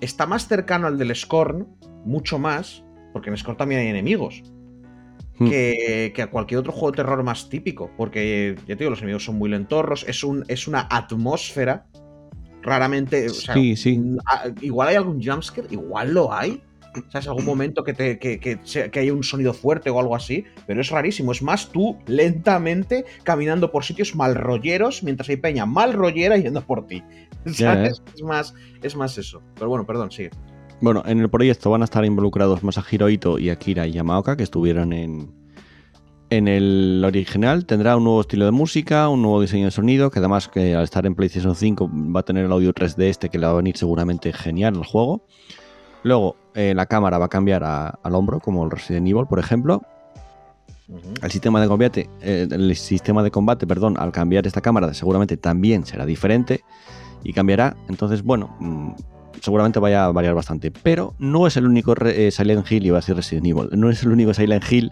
está 0.00 0.26
más 0.26 0.48
cercano 0.48 0.86
al 0.86 0.96
del 0.98 1.14
Scorn, 1.14 1.66
mucho 2.04 2.38
más, 2.38 2.82
porque 3.12 3.30
en 3.30 3.36
Scorn 3.36 3.56
también 3.58 3.80
hay 3.82 3.88
enemigos, 3.88 4.42
Hmm. 5.38 5.50
que, 5.50 6.12
que 6.16 6.22
a 6.22 6.30
cualquier 6.30 6.58
otro 6.60 6.72
juego 6.72 6.90
de 6.90 6.96
terror 6.96 7.22
más 7.22 7.48
típico. 7.48 7.90
Porque, 7.96 8.56
ya 8.66 8.74
te 8.74 8.78
digo, 8.78 8.90
los 8.90 8.98
enemigos 9.00 9.24
son 9.24 9.36
muy 9.38 9.48
lentorros, 9.48 10.04
es, 10.08 10.24
un, 10.24 10.44
es 10.48 10.66
una 10.66 10.88
atmósfera. 10.90 11.86
Raramente, 12.62 13.26
o 13.26 13.34
sea, 13.34 13.54
Sí, 13.54 13.76
sí. 13.76 14.02
igual 14.62 14.88
hay 14.88 14.96
algún 14.96 15.22
jumpscare, 15.22 15.68
igual 15.70 16.12
lo 16.12 16.32
hay. 16.34 16.60
¿Sabes? 17.10 17.28
Algún 17.28 17.44
momento 17.44 17.84
que, 17.84 17.92
te, 17.92 18.18
que, 18.18 18.38
que, 18.40 18.58
que 18.90 19.00
haya 19.00 19.12
un 19.12 19.22
sonido 19.22 19.52
fuerte 19.52 19.90
o 19.90 20.00
algo 20.00 20.14
así, 20.16 20.44
pero 20.66 20.80
es 20.80 20.90
rarísimo. 20.90 21.32
Es 21.32 21.42
más 21.42 21.70
tú 21.70 21.98
lentamente 22.06 23.04
caminando 23.22 23.70
por 23.70 23.84
sitios 23.84 24.14
mal 24.14 24.34
rolleros 24.34 25.02
mientras 25.02 25.28
hay 25.28 25.36
peña 25.36 25.66
mal 25.66 25.92
rollera 25.92 26.36
yendo 26.36 26.62
por 26.62 26.86
ti. 26.86 27.02
¿Sabes? 27.46 28.02
Es, 28.14 28.22
más, 28.22 28.54
es 28.82 28.96
más 28.96 29.18
eso. 29.18 29.42
Pero 29.54 29.68
bueno, 29.68 29.86
perdón, 29.86 30.10
sigue. 30.10 30.30
Bueno, 30.80 31.02
en 31.06 31.20
el 31.20 31.28
proyecto 31.28 31.70
van 31.70 31.82
a 31.82 31.84
estar 31.84 32.04
involucrados 32.04 32.62
Masahiro 32.62 33.08
Ito 33.08 33.38
y 33.38 33.50
Akira 33.50 33.86
Yamaoka, 33.86 34.36
que 34.36 34.44
estuvieron 34.44 34.92
en, 34.92 35.32
en 36.30 36.46
el 36.46 37.02
original. 37.04 37.66
Tendrá 37.66 37.96
un 37.96 38.04
nuevo 38.04 38.20
estilo 38.20 38.44
de 38.44 38.52
música, 38.52 39.08
un 39.08 39.22
nuevo 39.22 39.40
diseño 39.40 39.64
de 39.64 39.70
sonido, 39.72 40.10
que 40.10 40.20
además 40.20 40.48
que 40.48 40.76
al 40.76 40.84
estar 40.84 41.04
en 41.04 41.16
PlayStation 41.16 41.56
5 41.56 41.90
va 42.14 42.20
a 42.20 42.22
tener 42.22 42.44
el 42.44 42.52
audio 42.52 42.72
3D 42.72 43.04
este, 43.04 43.28
que 43.28 43.38
le 43.38 43.46
va 43.46 43.52
a 43.52 43.56
venir 43.56 43.76
seguramente 43.76 44.32
genial 44.32 44.76
al 44.76 44.84
juego. 44.84 45.26
Luego, 46.04 46.36
eh, 46.58 46.74
la 46.74 46.86
cámara 46.86 47.18
va 47.18 47.26
a 47.26 47.28
cambiar 47.28 47.62
a- 47.62 47.98
al 48.02 48.14
hombro, 48.14 48.40
como 48.40 48.64
el 48.64 48.70
Resident 48.70 49.06
Evil, 49.06 49.26
por 49.28 49.38
ejemplo. 49.38 49.82
El 51.22 51.30
sistema 51.30 51.60
de 51.60 51.68
combate, 51.68 52.08
eh, 52.22 52.48
el 52.50 52.74
sistema 52.74 53.22
de 53.22 53.30
combate, 53.30 53.66
perdón, 53.66 53.96
al 53.98 54.10
cambiar 54.10 54.46
esta 54.46 54.60
cámara 54.62 54.92
seguramente 54.94 55.36
también 55.36 55.84
será 55.84 56.06
diferente 56.06 56.62
y 57.22 57.32
cambiará. 57.34 57.76
Entonces, 57.88 58.22
bueno, 58.22 58.56
mm, 58.58 58.92
seguramente 59.42 59.78
vaya 59.80 60.06
a 60.06 60.12
variar 60.12 60.34
bastante. 60.34 60.70
Pero 60.70 61.14
no 61.18 61.46
es 61.46 61.56
el 61.58 61.66
único 61.66 61.94
eh, 62.06 62.30
Silent 62.30 62.70
Hill, 62.72 62.86
iba 62.86 62.96
a 62.96 63.00
decir 63.00 63.14
Resident 63.14 63.46
Evil, 63.46 63.68
no 63.72 63.90
es 63.90 64.02
el 64.02 64.10
único 64.10 64.32
Silent 64.32 64.64
Hill 64.70 64.90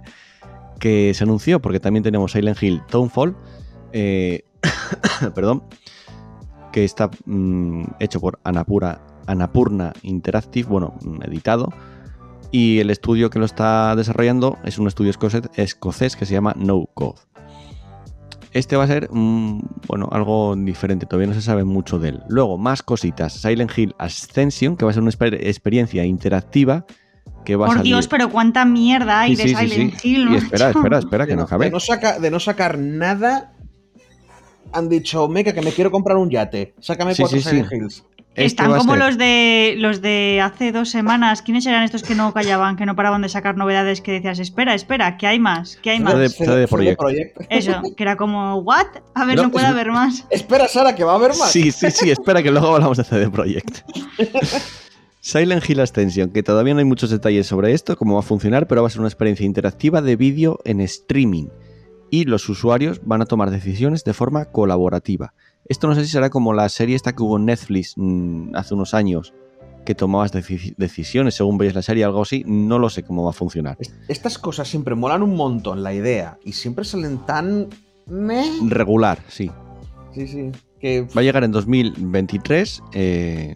que 0.78 1.12
se 1.14 1.24
anunció, 1.24 1.60
porque 1.62 1.80
también 1.80 2.02
tenemos 2.02 2.32
Silent 2.32 2.62
Hill 2.62 2.82
Townfall, 2.90 3.34
eh, 3.92 4.44
perdón, 5.34 5.62
que 6.72 6.84
está 6.84 7.10
mm, 7.24 7.84
hecho 8.00 8.20
por 8.20 8.38
Anapura, 8.44 9.00
Anapurna 9.26 9.92
Interactive, 10.02 10.68
bueno, 10.68 10.94
mm, 11.02 11.22
editado. 11.24 11.72
Y 12.52 12.78
el 12.78 12.90
estudio 12.90 13.28
que 13.30 13.38
lo 13.38 13.44
está 13.44 13.94
desarrollando 13.96 14.58
es 14.64 14.78
un 14.78 14.86
estudio 14.86 15.10
escocés, 15.10 15.42
escocés 15.56 16.16
que 16.16 16.26
se 16.26 16.32
llama 16.34 16.54
No 16.56 16.86
Code. 16.94 17.18
Este 18.52 18.76
va 18.76 18.84
a 18.84 18.86
ser, 18.86 19.08
mm, 19.12 19.60
bueno, 19.86 20.08
algo 20.12 20.54
diferente, 20.56 21.04
todavía 21.04 21.26
no 21.28 21.34
se 21.34 21.42
sabe 21.42 21.64
mucho 21.64 21.98
de 21.98 22.10
él. 22.10 22.22
Luego, 22.28 22.56
más 22.56 22.82
cositas. 22.82 23.34
Silent 23.34 23.76
Hill 23.76 23.94
Ascension, 23.98 24.76
que 24.76 24.84
va 24.86 24.92
a 24.92 24.94
ser 24.94 25.02
una 25.02 25.10
exper- 25.10 25.38
experiencia 25.40 26.04
interactiva 26.06 26.86
que 27.44 27.56
va 27.56 27.66
a 27.66 27.68
Por 27.68 27.76
salir... 27.78 27.92
Dios, 27.92 28.08
pero 28.08 28.30
cuánta 28.30 28.64
mierda 28.64 29.20
hay 29.20 29.36
Sí, 29.36 29.42
de 29.42 29.48
sí, 29.48 29.54
Silent 29.68 29.94
sí. 29.98 30.08
Hill. 30.08 30.28
Y 30.30 30.36
espera, 30.36 30.70
espera, 30.70 30.98
espera, 30.98 31.24
que 31.26 31.30
de, 31.32 31.36
no 31.36 31.42
no, 31.42 31.46
acabe. 31.46 31.64
de 31.66 31.70
no 31.72 31.80
saca- 31.80 32.18
de 32.18 32.30
no 32.30 32.40
sacar 32.40 32.78
nada, 32.78 33.52
han 34.72 34.88
dicho, 34.88 35.28
meca, 35.28 35.52
que 35.52 35.60
me 35.62 35.72
quiero 35.72 35.90
comprar 35.90 36.16
un 36.16 36.30
yate. 36.30 36.74
Sácame 36.80 37.14
Sí, 37.14 37.22
cuatro 37.22 37.38
sí, 37.38 37.42
sí. 37.44 37.50
Silent 37.50 37.72
Hills. 37.72 38.04
Este 38.36 38.44
Están 38.62 38.76
como 38.76 38.96
los 38.96 39.16
de 39.16 39.76
los 39.78 40.02
de 40.02 40.42
hace 40.42 40.70
dos 40.70 40.90
semanas. 40.90 41.40
¿Quiénes 41.40 41.64
eran 41.64 41.84
estos 41.84 42.02
que 42.02 42.14
no 42.14 42.34
callaban, 42.34 42.76
que 42.76 42.84
no 42.84 42.94
paraban 42.94 43.22
de 43.22 43.30
sacar 43.30 43.56
novedades? 43.56 44.02
Que 44.02 44.12
decías, 44.12 44.38
espera, 44.38 44.74
espera, 44.74 45.16
que 45.16 45.26
hay 45.26 45.38
más, 45.38 45.76
que 45.76 45.88
hay 45.90 46.00
más. 46.00 46.12
CD 46.12 46.28
CD 46.66 46.66
Projekt. 46.96 47.40
Eso, 47.48 47.80
que 47.96 48.02
era 48.02 48.16
como, 48.16 48.56
¿what? 48.58 48.86
A 49.14 49.24
ver, 49.24 49.36
No, 49.36 49.44
no, 49.44 49.50
puede 49.50 49.64
es- 49.64 49.72
haber 49.72 49.90
más. 49.90 50.26
Espera, 50.28 50.68
Sara, 50.68 50.94
que 50.94 51.02
va 51.02 51.12
a 51.12 51.14
haber 51.16 51.30
más. 51.30 51.50
Sí, 51.50 51.72
sí, 51.72 51.90
sí, 51.90 52.10
espera 52.10 52.42
que 52.42 52.50
luego 52.50 52.74
hablamos 52.74 52.98
de 52.98 53.04
CD 53.04 53.30
Projekt. 53.30 53.78
Silent 55.20 55.68
Hill 55.68 55.80
Ascension, 55.80 56.30
que 56.30 56.42
todavía 56.42 56.74
no 56.74 56.78
hay 56.80 56.84
muchos 56.84 57.10
detalles 57.10 57.46
sobre 57.46 57.72
esto, 57.72 57.96
cómo 57.96 58.14
va 58.14 58.20
a 58.20 58.22
funcionar, 58.22 58.68
pero 58.68 58.82
va 58.82 58.88
a 58.88 58.90
ser 58.90 59.00
una 59.00 59.08
experiencia 59.08 59.44
interactiva 59.44 60.00
de 60.02 60.14
vídeo 60.14 60.60
en 60.64 60.80
streaming. 60.82 61.46
Y 62.10 62.24
los 62.24 62.48
usuarios 62.48 63.00
van 63.04 63.22
a 63.22 63.26
tomar 63.26 63.50
decisiones 63.50 64.04
de 64.04 64.12
forma 64.14 64.44
colaborativa. 64.44 65.34
Esto 65.68 65.88
no 65.88 65.94
sé 65.94 66.04
si 66.04 66.10
será 66.12 66.30
como 66.30 66.52
la 66.52 66.68
serie 66.68 66.94
esta 66.96 67.12
que 67.12 67.22
hubo 67.22 67.36
en 67.36 67.46
Netflix 67.46 67.94
mm, 67.96 68.54
hace 68.54 68.74
unos 68.74 68.94
años, 68.94 69.34
que 69.84 69.94
tomabas 69.94 70.32
deci- 70.32 70.74
decisiones 70.76 71.34
según 71.34 71.58
veías 71.58 71.74
la 71.74 71.82
serie, 71.82 72.04
algo 72.04 72.22
así. 72.22 72.44
No 72.46 72.78
lo 72.78 72.90
sé 72.90 73.02
cómo 73.02 73.24
va 73.24 73.30
a 73.30 73.32
funcionar. 73.32 73.76
Est- 73.80 73.94
Estas 74.08 74.38
cosas 74.38 74.68
siempre 74.68 74.94
molan 74.94 75.22
un 75.22 75.34
montón, 75.36 75.82
la 75.82 75.92
idea, 75.94 76.38
y 76.44 76.52
siempre 76.52 76.84
salen 76.84 77.18
tan... 77.18 77.68
meh. 78.06 78.44
Regular, 78.68 79.18
sí. 79.28 79.50
Sí, 80.14 80.26
sí. 80.26 80.50
Que... 80.80 81.02
Va 81.16 81.20
a 81.20 81.24
llegar 81.24 81.42
en 81.44 81.52
2023 81.52 82.82
eh, 82.92 83.54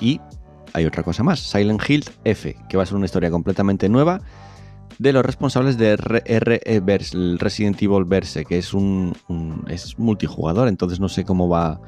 y 0.00 0.20
hay 0.72 0.84
otra 0.84 1.02
cosa 1.02 1.22
más, 1.22 1.40
Silent 1.40 1.80
Hill 1.88 2.04
F, 2.24 2.56
que 2.68 2.76
va 2.76 2.82
a 2.82 2.86
ser 2.86 2.96
una 2.96 3.06
historia 3.06 3.30
completamente 3.30 3.88
nueva 3.88 4.20
de 4.98 5.12
los 5.12 5.24
responsables 5.24 5.76
de 5.78 5.96
RE 5.96 6.80
Verse, 6.80 7.16
el 7.16 7.38
Resident 7.38 7.80
Evil 7.82 8.04
Verse, 8.04 8.44
que 8.44 8.58
es 8.58 8.72
un, 8.74 9.12
es 9.68 9.98
multijugador, 9.98 10.68
entonces 10.68 11.00
no 11.00 11.08
sé 11.08 11.24
cómo 11.24 11.48
va 11.48 11.80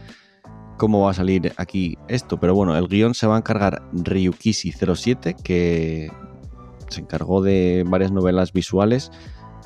cómo 0.76 1.00
va 1.00 1.10
a 1.10 1.14
salir 1.14 1.52
aquí 1.56 1.98
esto, 2.06 2.38
pero 2.38 2.54
bueno, 2.54 2.76
el 2.76 2.86
guion 2.86 3.12
se 3.12 3.26
va 3.26 3.34
a 3.34 3.38
encargar 3.38 3.82
Ryukishi 3.92 4.70
07, 4.72 5.34
que 5.42 6.08
se 6.88 7.00
encargó 7.00 7.42
de 7.42 7.84
varias 7.88 8.12
novelas 8.12 8.52
visuales 8.52 9.10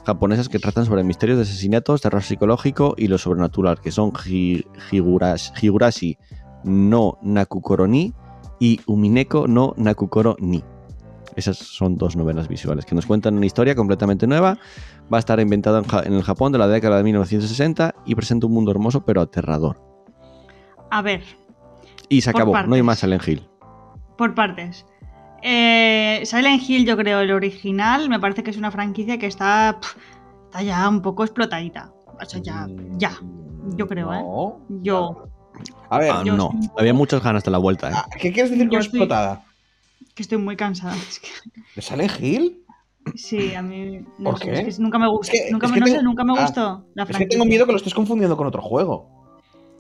japonesas 0.07 0.49
que 0.49 0.59
tratan 0.59 0.87
sobre 0.87 1.05
misterios 1.05 1.37
de 1.39 1.43
asesinatos, 1.45 2.01
terror 2.01 2.23
psicológico 2.23 2.95
y 2.97 3.09
lo 3.09 3.19
sobrenatural, 3.19 3.81
que 3.81 3.93
son 3.93 4.13
Hi- 4.25 4.65
Higurashi, 4.91 5.53
Higurashi 5.61 6.19
no 6.65 7.19
Nakukoro 7.23 7.87
ni 7.87 8.15
y 8.59 8.81
Umineko 8.87 9.47
no 9.47 9.75
Nakukoro 9.77 10.37
ni. 10.41 10.65
Esas 11.37 11.57
son 11.59 11.97
dos 11.97 12.15
novelas 12.17 12.47
visuales 12.49 12.85
que 12.85 12.95
nos 12.95 13.07
cuentan 13.07 13.37
una 13.37 13.47
historia 13.47 13.75
completamente 13.75 14.27
nueva. 14.27 14.59
Va 15.13 15.17
a 15.17 15.21
estar 15.21 15.41
inventada 15.41 15.79
en, 15.79 15.85
Ja- 15.85 16.03
en 16.05 16.13
el 16.15 16.23
Japón 16.23 16.53
de 16.53 16.59
la 16.59 16.69
década 16.69 16.99
de 16.99 17.05
1960 17.05 17.95
y 18.05 18.15
presenta 18.15 18.47
un 18.47 18.53
mundo 18.53 18.71
hermoso 18.71 19.05
pero 19.05 19.21
aterrador. 19.23 19.81
A 20.91 21.01
ver, 21.03 21.23
Y 22.09 22.21
se 22.21 22.31
acabó, 22.31 22.53
no 22.65 22.75
hay 22.75 22.83
más 22.83 22.99
Silent 22.99 23.27
Hill. 23.27 23.49
por 24.19 24.35
partes. 24.35 24.85
Eh, 25.43 26.21
Silent 26.25 26.63
Hill, 26.69 26.85
yo 26.87 26.97
creo, 26.97 27.21
el 27.21 27.33
original, 27.33 28.09
me 28.09 28.21
parece 28.21 28.43
que 28.43 28.51
es 28.51 28.57
una 28.59 28.71
franquicia 28.71 29.19
que 29.19 29.27
está, 29.27 29.79
está 30.45 30.63
ya 30.63 30.89
un 30.89 31.01
poco 31.03 31.25
explotadita. 31.25 31.91
O 32.21 32.25
sea, 32.25 32.41
ya, 32.43 32.69
ya. 32.99 33.13
Yo 33.77 33.89
creo, 33.89 34.13
¿eh? 34.13 34.23
Yo, 34.83 35.29
A 35.91 35.99
ver, 35.99 36.11
Ah, 36.13 36.23
yo 36.25 36.37
no, 36.37 36.51
estoy- 36.61 36.71
había 36.79 36.95
muchas 36.95 37.23
ganas 37.23 37.43
de 37.43 37.51
la 37.51 37.59
vuelta. 37.59 37.91
¿eh? 37.91 37.95
ah, 37.97 38.07
¿qué 38.21 38.33
quieres 38.33 38.51
decir 38.51 38.69
con 38.69 38.79
estoy- 38.81 39.01
explotada? 39.01 39.45
Que 40.15 40.23
estoy 40.23 40.39
muy 40.39 40.57
cansada. 40.57 40.95
Es 40.97 41.19
que- 41.21 41.29
¿De 41.77 41.83
Silent 41.83 42.13
Hill? 42.21 42.59
sí, 43.15 43.55
a 43.55 43.63
mí 43.63 44.01
no 44.19 44.31
¿Por 44.31 44.39
sé, 44.39 44.45
qué? 44.51 44.61
es 44.69 44.77
que 44.77 44.83
nunca 44.83 44.99
me 44.99 45.09
gustó. 45.09 45.33
Es 45.33 45.43
que- 45.47 45.51
nunca, 45.51 45.67
es 45.67 45.73
me, 45.73 45.75
que 45.77 45.81
no 45.81 45.87
sé, 45.87 45.93
tengo- 45.95 46.05
nunca 46.05 46.25
me 46.25 46.33
ah, 46.39 46.43
gustó 46.43 46.61
la 46.95 47.03
Es 47.03 47.07
que 47.09 47.13
franquicia. 47.15 47.29
tengo 47.31 47.45
miedo 47.47 47.67
que 47.67 47.73
lo 47.73 47.79
estés 47.79 47.95
confundiendo 47.95 48.37
con 48.37 48.47
otro 48.47 48.63
juego. 48.63 49.21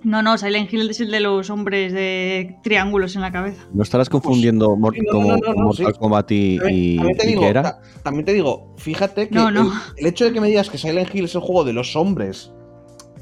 No, 0.04 0.20
no, 0.20 0.36
Silent 0.36 0.72
Hill 0.72 0.90
es 0.90 0.98
el 1.00 1.12
de 1.12 1.20
los 1.20 1.48
hombres 1.48 1.92
de 1.92 2.56
triángulos 2.64 3.14
en 3.14 3.22
la 3.22 3.30
cabeza. 3.30 3.62
¿No 3.72 3.84
estarás 3.84 4.08
confundiendo 4.08 4.74
mor- 4.74 4.94
sí, 4.94 5.00
no, 5.06 5.12
como 5.12 5.28
no, 5.28 5.36
no, 5.36 5.54
no, 5.54 5.62
Mortal 5.66 5.92
sí. 5.94 5.98
Kombat 6.00 6.30
y, 6.32 6.58
También, 6.58 6.76
y- 6.76 6.96
también 6.96 7.16
te 7.18 7.24
y 7.24 7.28
digo, 7.28 7.40
qué 7.42 7.48
era? 7.48 7.62
ta- 7.62 7.80
también 8.02 8.24
te 8.24 8.32
digo, 8.32 8.74
fíjate 8.78 9.28
que 9.28 9.34
No, 9.36 9.52
no. 9.52 9.60
El, 9.62 9.70
el 9.98 10.06
hecho 10.08 10.24
de 10.24 10.32
que 10.32 10.40
me 10.40 10.48
digas 10.48 10.68
que 10.70 10.78
Silent 10.78 11.14
Hill 11.14 11.26
es 11.26 11.34
el 11.36 11.40
juego 11.42 11.62
de 11.62 11.72
los 11.74 11.94
hombres 11.94 12.50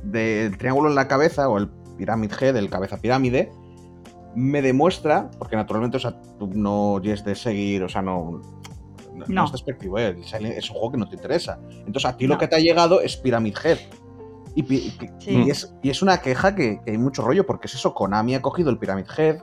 del 0.02 0.56
triángulo 0.56 0.88
en 0.88 0.94
la 0.94 1.06
cabeza 1.06 1.50
o 1.50 1.58
el 1.58 1.68
Pyramid 1.98 2.32
Head, 2.40 2.56
el 2.56 2.70
cabeza 2.70 2.98
pirámide, 2.98 3.52
me 4.34 4.62
demuestra, 4.62 5.30
porque 5.38 5.56
naturalmente, 5.56 5.96
o 5.96 6.00
sea, 6.00 6.14
tú 6.38 6.48
no 6.54 7.00
es 7.02 7.24
de 7.24 7.34
seguir, 7.34 7.82
o 7.82 7.88
sea, 7.88 8.02
no. 8.02 8.40
No, 9.14 9.24
No. 9.28 9.44
es 9.44 9.52
despectivo, 9.52 9.98
¿eh? 9.98 10.06
El 10.08 10.24
Silent- 10.24 10.56
es 10.56 10.70
un 10.70 10.76
juego 10.76 10.92
que 10.92 10.98
no 10.98 11.08
te 11.08 11.16
interesa. 11.16 11.58
Entonces, 11.70 12.06
a 12.06 12.16
ti 12.16 12.26
lo 12.26 12.38
que 12.38 12.48
te 12.48 12.56
ha 12.56 12.60
llegado 12.60 13.00
es 13.02 13.16
Pyramid 13.16 13.54
Head. 13.62 13.78
Y, 14.54 14.62
pi- 14.62 14.76
y- 14.76 15.08
Sí. 15.22 15.30
y 15.46 15.50
es, 15.50 15.74
y 15.82 15.90
es 15.90 16.00
una 16.02 16.18
queja 16.22 16.54
que, 16.54 16.80
que 16.84 16.92
hay 16.92 16.98
mucho 16.98 17.22
rollo, 17.22 17.44
porque 17.44 17.66
es 17.66 17.74
eso, 17.74 17.92
Konami 17.92 18.34
ha 18.34 18.40
cogido 18.42 18.70
el 18.70 18.78
Pyramid 18.78 19.04
Head 19.16 19.36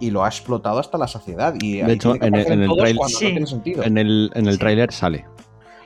y 0.00 0.10
lo 0.10 0.22
ha 0.24 0.28
explotado 0.28 0.78
hasta 0.78 0.98
la 0.98 1.08
saciedad. 1.08 1.54
Y 1.60 1.80
ahí 1.80 1.92
hecho, 1.92 2.14
en 2.16 2.34
el- 2.34 2.46
en 2.52 2.60
el 2.62 2.66
todos 2.68 2.78
trail- 2.82 2.96
cuando 2.96 3.18
Sí. 3.18 3.24
no 3.24 3.30
tiene 3.30 3.46
sentido. 3.46 3.82
En 3.84 3.96
el, 3.96 4.30
en 4.34 4.46
el 4.46 4.52
Sí. 4.54 4.58
tráiler 4.58 4.92
sale. 4.92 5.24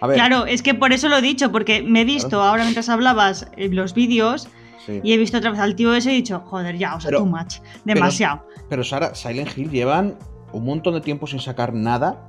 A 0.00 0.06
ver, 0.08 0.16
Claro, 0.16 0.46
es 0.46 0.62
que 0.62 0.74
por 0.74 0.92
eso 0.92 1.08
lo 1.08 1.18
he 1.18 1.22
dicho, 1.22 1.52
porque 1.52 1.82
me 1.82 2.00
he 2.00 2.04
visto 2.04 2.30
Claro. 2.30 2.44
ahora 2.44 2.62
mientras 2.64 2.88
hablabas 2.88 3.46
eh, 3.56 3.68
los 3.68 3.94
vídeos 3.94 4.48
Sí. 4.86 5.00
Y 5.02 5.12
he 5.12 5.16
visto 5.18 5.38
otra 5.38 5.50
vez 5.50 5.60
al 5.60 5.74
tío 5.76 5.94
ese 5.94 6.10
y 6.10 6.14
he 6.14 6.16
dicho, 6.16 6.40
joder, 6.46 6.76
ya, 6.78 6.96
o 6.96 7.00
sea, 7.00 7.08
Pero- 7.10 7.20
too 7.20 7.26
much. 7.26 7.56
Demasiado. 7.84 8.46
Pero 8.68 8.82
Sara, 8.84 9.14
Silent 9.14 9.56
Hill 9.56 9.70
llevan 9.70 10.16
un 10.52 10.64
montón 10.64 10.94
de 10.94 11.00
tiempo 11.00 11.26
sin 11.26 11.40
sacar 11.40 11.74
nada. 11.74 12.26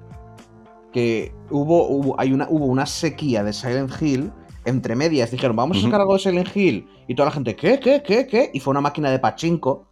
Que 0.92 1.34
hubo, 1.50 1.88
hubo, 1.88 2.20
hay 2.20 2.34
una, 2.34 2.48
hubo 2.50 2.66
una 2.66 2.86
sequía 2.86 3.44
de 3.44 3.54
Silent 3.54 3.92
Hill. 4.02 4.32
Entre 4.66 4.96
medias 4.96 5.32
dijeron, 5.32 5.56
vamos 5.56 5.78
a 5.78 5.82
sacar 5.82 6.02
algo 6.02 6.14
de 6.14 6.20
Silent 6.20 6.56
Hill. 6.56 6.88
Y 7.08 7.16
toda 7.16 7.30
la 7.30 7.32
gente, 7.34 7.56
¿qué, 7.56 7.80
qué, 7.80 8.04
qué, 8.04 8.28
qué? 8.28 8.52
Y 8.54 8.60
fue 8.60 8.72
una 8.72 8.82
máquina 8.82 9.10
de 9.10 9.18
pachinko, 9.20 9.88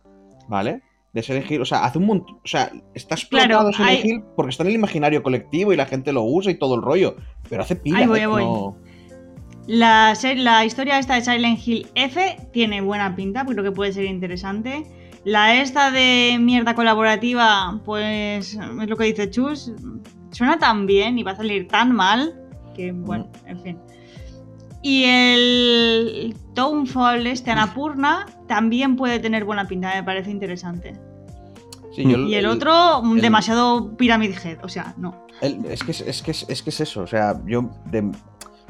¿vale? 0.48 0.84
De 1.14 1.24
Silent 1.24 1.50
Hill. 1.50 1.62
O 1.62 1.66
sea, 1.66 1.86
hace 1.86 1.98
un 1.98 2.06
montón. 2.06 2.36
O 2.44 2.48
sea, 2.48 2.72
está 2.94 3.16
explotado 3.16 3.48
Claro, 3.72 3.74
Silent 3.74 3.90
hay- 4.06 4.10
Hill 4.12 4.24
porque 4.36 4.50
está 4.52 4.64
en 4.64 4.70
el 4.70 4.76
imaginario 4.76 5.24
colectivo 5.24 5.72
y 5.74 5.78
la 5.78 5.86
gente 5.86 6.12
lo 6.12 6.24
usa 6.24 6.52
y 6.52 6.56
todo 6.60 6.76
el 6.76 6.82
rollo. 6.82 7.16
Pero 7.50 7.64
hace 7.64 7.78
pila. 7.78 7.98
Ahí 8.00 8.06
voy, 8.08 8.20
¿eh? 8.20 8.22
ahí 8.24 8.28
voy. 8.28 8.44
No- 8.44 8.76
La, 9.70 10.16
la 10.36 10.66
historia 10.66 10.98
esta 10.98 11.14
de 11.14 11.22
Silent 11.22 11.60
Hill 11.66 11.88
F 11.94 12.38
tiene 12.52 12.82
buena 12.82 13.16
pinta, 13.16 13.46
creo 13.46 13.64
que 13.64 13.72
puede 13.72 13.94
ser 13.94 14.06
interesante. 14.06 14.84
La 15.26 15.62
esta 15.62 15.92
de 15.92 16.38
mierda 16.40 16.74
colaborativa, 16.74 17.80
pues 17.86 18.56
es 18.56 18.90
lo 18.90 18.98
que 18.98 19.04
dice 19.04 19.30
Chus, 19.30 19.72
suena 20.32 20.58
tan 20.58 20.88
bien 20.88 21.20
y 21.20 21.24
va 21.24 21.32
a 21.34 21.36
salir 21.36 21.68
tan 21.68 21.92
mal 21.92 22.34
que, 22.74 22.94
bueno, 22.94 23.30
en 23.46 23.62
fin. 23.62 23.78
Y 24.82 25.04
el 25.04 26.36
Townfall 26.56 27.28
este 27.28 27.52
Anapurna 27.52 28.26
también 28.48 28.96
puede 28.96 29.20
tener 29.20 29.46
buena 29.46 29.68
pinta, 29.68 29.94
me 29.94 30.04
parece 30.04 30.32
interesante. 30.32 30.94
Sí, 31.96 32.04
yo 32.10 32.18
Y 32.18 32.34
el 32.34 32.48
otro, 32.48 33.04
el- 33.04 33.22
demasiado 33.22 33.96
Pyramid 33.98 34.32
Head, 34.44 34.64
o 34.64 34.70
sea, 34.70 34.96
no. 34.98 35.28
El- 35.42 35.64
es, 35.66 35.84
que, 35.84 35.92
es, 35.92 36.02
es 36.02 36.24
que, 36.24 36.32
es, 36.32 36.46
es 36.50 36.64
que 36.64 36.72
es 36.72 36.80
eso, 36.80 37.02
o 37.02 37.08
sea, 37.08 37.40
yo 37.46 37.70
de- 37.86 38.12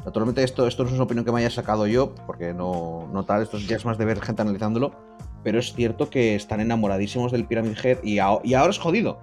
naturalmente 0.04 0.42
esto, 0.42 0.66
esto 0.66 0.82
no 0.84 0.88
es 0.90 0.94
una 0.94 1.04
opinión 1.04 1.24
que 1.24 1.32
me 1.32 1.40
haya 1.40 1.50
sacado 1.50 1.86
yo, 1.86 2.14
porque 2.26 2.52
no, 2.54 3.08
no 3.12 3.24
tal, 3.24 3.42
esto 3.42 3.58
ya 3.58 3.76
es 3.76 3.84
más 3.84 3.98
de 3.98 4.04
ver 4.04 4.20
gente 4.20 4.42
analizándolo, 4.42 4.92
pero 5.42 5.58
es 5.58 5.72
cierto 5.74 6.10
que 6.10 6.34
están 6.34 6.60
enamoradísimos 6.60 7.32
del 7.32 7.46
Pyramid 7.46 7.76
Head 7.82 7.98
y, 8.04 8.18
a- 8.18 8.38
y 8.44 8.54
ahora 8.54 8.70
es 8.70 8.78
jodido. 8.78 9.18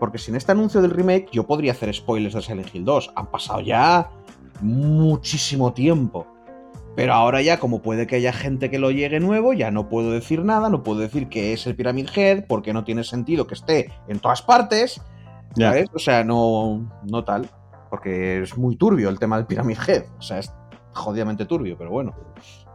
Porque 0.00 0.18
sin 0.18 0.34
este 0.36 0.52
anuncio 0.52 0.82
del 0.82 0.90
remake 0.90 1.28
yo 1.32 1.46
podría 1.46 1.72
hacer 1.72 1.94
spoilers 1.94 2.34
de 2.34 2.42
Silent 2.42 2.74
Hill 2.74 2.84
2. 2.84 3.12
Han 3.14 3.26
pasado 3.30 3.60
ya 3.60 4.10
muchísimo 4.60 5.72
tiempo. 5.72 6.26
Pero 6.96 7.12
ahora 7.12 7.42
ya, 7.42 7.58
como 7.58 7.82
puede 7.82 8.06
que 8.06 8.16
haya 8.16 8.32
gente 8.32 8.70
que 8.70 8.78
lo 8.78 8.90
llegue 8.92 9.18
nuevo, 9.18 9.52
ya 9.52 9.70
no 9.72 9.88
puedo 9.88 10.12
decir 10.12 10.44
nada, 10.44 10.68
no 10.68 10.82
puedo 10.84 11.00
decir 11.00 11.28
que 11.28 11.52
es 11.52 11.66
el 11.66 11.74
Pyramid 11.74 12.08
Head, 12.14 12.44
porque 12.46 12.72
no 12.72 12.84
tiene 12.84 13.02
sentido 13.02 13.46
que 13.48 13.54
esté 13.54 13.90
en 14.08 14.20
todas 14.20 14.42
partes. 14.42 15.00
Ya. 15.56 15.70
¿Sabes? 15.70 15.86
O 15.92 15.98
sea, 15.98 16.22
no, 16.24 16.88
no 17.10 17.24
tal. 17.24 17.48
Porque 17.94 18.42
es 18.42 18.58
muy 18.58 18.74
turbio 18.74 19.08
el 19.08 19.20
tema 19.20 19.36
del 19.36 19.46
Pyramid 19.46 19.78
Head. 19.86 20.06
O 20.18 20.22
sea, 20.22 20.40
es 20.40 20.52
jodidamente 20.94 21.46
turbio, 21.46 21.78
pero 21.78 21.92
bueno. 21.92 22.12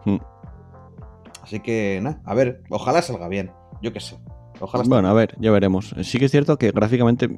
Mm. 0.05 0.15
Así 1.43 1.59
que, 1.59 1.99
nada, 2.01 2.22
a 2.24 2.34
ver, 2.34 2.63
ojalá 2.70 3.01
salga 3.01 3.28
bien. 3.28 3.51
Yo 3.82 3.91
qué 3.91 3.99
sé. 3.99 4.17
Ojalá 4.61 4.86
salga 4.86 4.95
Bueno, 4.95 5.09
a 5.09 5.13
ver, 5.13 5.36
ya 5.38 5.51
veremos. 5.51 5.93
Sí 6.03 6.20
que 6.20 6.26
es 6.26 6.32
cierto 6.32 6.57
que 6.57 6.72
gráficamente 6.72 7.38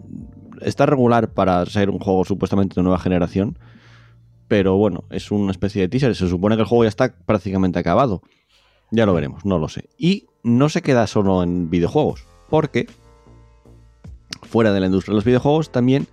está 0.61 0.85
regular 0.85 1.33
para 1.33 1.65
ser 1.65 1.89
un 1.89 1.97
juego 1.97 2.23
supuestamente 2.23 2.75
de 2.75 2.83
nueva 2.83 2.99
generación, 2.99 3.57
pero 4.47 4.77
bueno, 4.77 5.05
es 5.09 5.31
una 5.31 5.49
especie 5.49 5.81
de 5.81 5.89
teaser. 5.89 6.15
Se 6.15 6.29
supone 6.29 6.57
que 6.57 6.61
el 6.61 6.67
juego 6.67 6.83
ya 6.83 6.89
está 6.89 7.15
prácticamente 7.25 7.79
acabado. 7.79 8.21
Ya 8.91 9.07
lo 9.07 9.15
veremos, 9.15 9.43
no 9.43 9.57
lo 9.57 9.69
sé. 9.69 9.89
Y 9.97 10.27
no 10.43 10.69
se 10.69 10.83
queda 10.83 11.07
solo 11.07 11.41
en 11.41 11.71
videojuegos, 11.71 12.27
porque 12.47 12.85
fuera 14.43 14.71
de 14.71 14.81
la 14.81 14.85
industria 14.85 15.13
de 15.13 15.15
los 15.15 15.25
videojuegos 15.25 15.71
también 15.71 16.07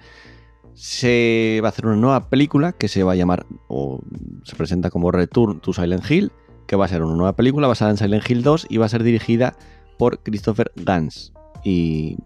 se 0.81 1.59
va 1.61 1.69
a 1.69 1.71
hacer 1.71 1.87
una 1.87 1.97
nueva 1.97 2.29
película 2.31 2.73
que 2.73 2.87
se 2.87 3.03
va 3.03 3.13
a 3.13 3.17
llamar, 3.17 3.47
o 3.67 4.01
se 4.45 4.55
presenta 4.55 4.91
como 4.91 5.11
Return 5.11 5.59
to 5.61 5.73
Silent 5.73 6.09
Hill, 6.09 6.31
que 6.69 6.77
va 6.77 6.85
a 6.85 6.89
ser 6.89 7.03
una 7.03 7.17
nueva 7.17 7.35
película 7.35 7.67
basada 7.67 7.91
en 7.91 7.97
Silent 7.97 8.31
Hill 8.31 8.45
2 8.45 8.67
y 8.71 8.77
va 8.77 8.87
a 8.87 8.89
ser 8.89 9.03
dirigida 9.03 9.57
por 9.99 10.21
Christopher 10.23 10.71
Gans. 10.77 11.33
Y 11.65 12.17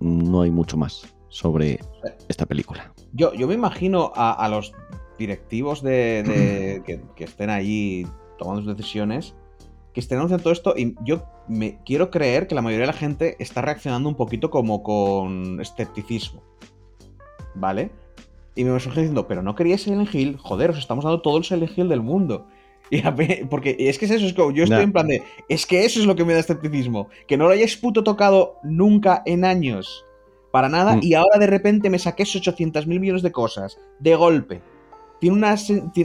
no 0.00 0.40
hay 0.40 0.50
mucho 0.50 0.78
más 0.78 1.02
sobre 1.28 1.80
esta 2.28 2.46
película. 2.46 2.94
Yo, 3.12 3.34
yo 3.34 3.46
me 3.46 3.54
imagino 3.54 4.10
a, 4.14 4.32
a 4.32 4.48
los 4.48 4.72
directivos 5.18 5.82
de, 5.82 6.22
de- 6.22 6.82
que, 6.86 7.02
que 7.14 7.24
estén 7.24 7.50
allí 7.50 8.06
tomando 8.38 8.62
sus 8.62 8.74
decisiones, 8.74 9.34
que 9.92 10.00
estén 10.00 10.16
anunciando 10.16 10.44
todo 10.44 10.52
esto, 10.54 10.74
y 10.78 10.94
yo 11.04 11.24
me 11.46 11.78
quiero 11.84 12.10
creer 12.10 12.46
que 12.46 12.54
la 12.54 12.62
mayoría 12.62 12.86
de 12.86 12.92
la 12.92 12.98
gente 12.98 13.36
está 13.38 13.60
reaccionando 13.60 14.08
un 14.08 14.14
poquito 14.16 14.48
como 14.48 14.82
con 14.82 15.60
escepticismo. 15.60 16.42
¿Vale? 17.54 17.90
Y 18.54 18.64
me 18.64 18.78
surge 18.80 19.00
diciendo, 19.00 19.26
pero 19.26 19.42
no 19.42 19.54
queríais 19.54 19.82
Silent 19.82 20.14
Hill, 20.14 20.36
joder, 20.38 20.70
os 20.70 20.78
estamos 20.78 21.04
dando 21.04 21.20
todo 21.22 21.38
el 21.38 21.44
Silent 21.44 21.76
Hill 21.76 21.88
del 21.88 22.02
mundo. 22.02 22.46
Y 22.90 23.06
a 23.06 23.14
porque 23.48 23.76
es 23.78 23.98
que 23.98 24.04
es 24.04 24.10
eso, 24.10 24.26
es 24.26 24.34
como, 24.34 24.50
yo 24.50 24.64
estoy 24.64 24.82
en 24.82 24.92
plan 24.92 25.06
de, 25.06 25.22
es 25.48 25.64
que 25.64 25.84
eso 25.86 25.98
es 25.98 26.04
lo 26.04 26.14
que 26.14 26.24
me 26.26 26.34
da 26.34 26.40
escepticismo, 26.40 27.08
que 27.26 27.38
no 27.38 27.44
lo 27.46 27.52
hayáis 27.52 27.76
puto 27.78 28.04
tocado 28.04 28.56
nunca 28.62 29.22
en 29.24 29.46
años, 29.46 30.04
para 30.50 30.68
nada, 30.68 30.96
Mm. 30.96 31.00
y 31.02 31.14
ahora 31.14 31.38
de 31.38 31.46
repente 31.46 31.88
me 31.88 31.98
saqué 31.98 32.24
800 32.24 32.86
mil 32.86 33.00
millones 33.00 33.22
de 33.22 33.32
cosas, 33.32 33.78
de 33.98 34.14
golpe. 34.14 34.60
Tiene 35.20 35.36
una, 35.36 35.54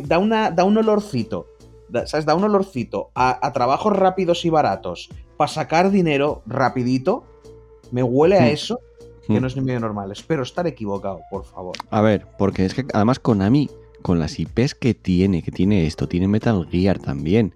da, 0.05 0.17
una, 0.19 0.51
da 0.51 0.63
un 0.63 0.77
olorcito, 0.77 1.47
da, 1.89 2.07
¿sabes? 2.07 2.25
Da 2.25 2.35
un 2.35 2.45
olorcito 2.45 3.09
a, 3.13 3.45
a 3.45 3.51
trabajos 3.51 3.93
rápidos 3.93 4.45
y 4.45 4.49
baratos, 4.49 5.09
para 5.35 5.49
sacar 5.49 5.91
dinero 5.91 6.41
rapidito, 6.45 7.25
me 7.91 8.01
huele 8.03 8.37
a 8.37 8.43
Mm. 8.43 8.47
eso, 8.53 8.79
que 9.27 9.33
Mm. 9.33 9.41
no 9.41 9.47
es 9.47 9.55
ni 9.55 9.61
medio 9.61 9.79
normal. 9.79 10.11
Espero 10.11 10.43
estar 10.43 10.65
equivocado, 10.67 11.19
por 11.29 11.45
favor. 11.45 11.75
A 11.89 12.01
ver, 12.01 12.25
porque 12.37 12.65
es 12.65 12.73
que 12.73 12.85
además 12.93 13.19
Konami, 13.19 13.69
con 14.01 14.19
las 14.19 14.39
IPs 14.39 14.75
que 14.75 14.93
tiene, 14.93 15.41
que 15.43 15.51
tiene 15.51 15.85
esto, 15.85 16.07
tiene 16.07 16.27
Metal 16.27 16.67
Gear 16.69 16.99
también, 16.99 17.53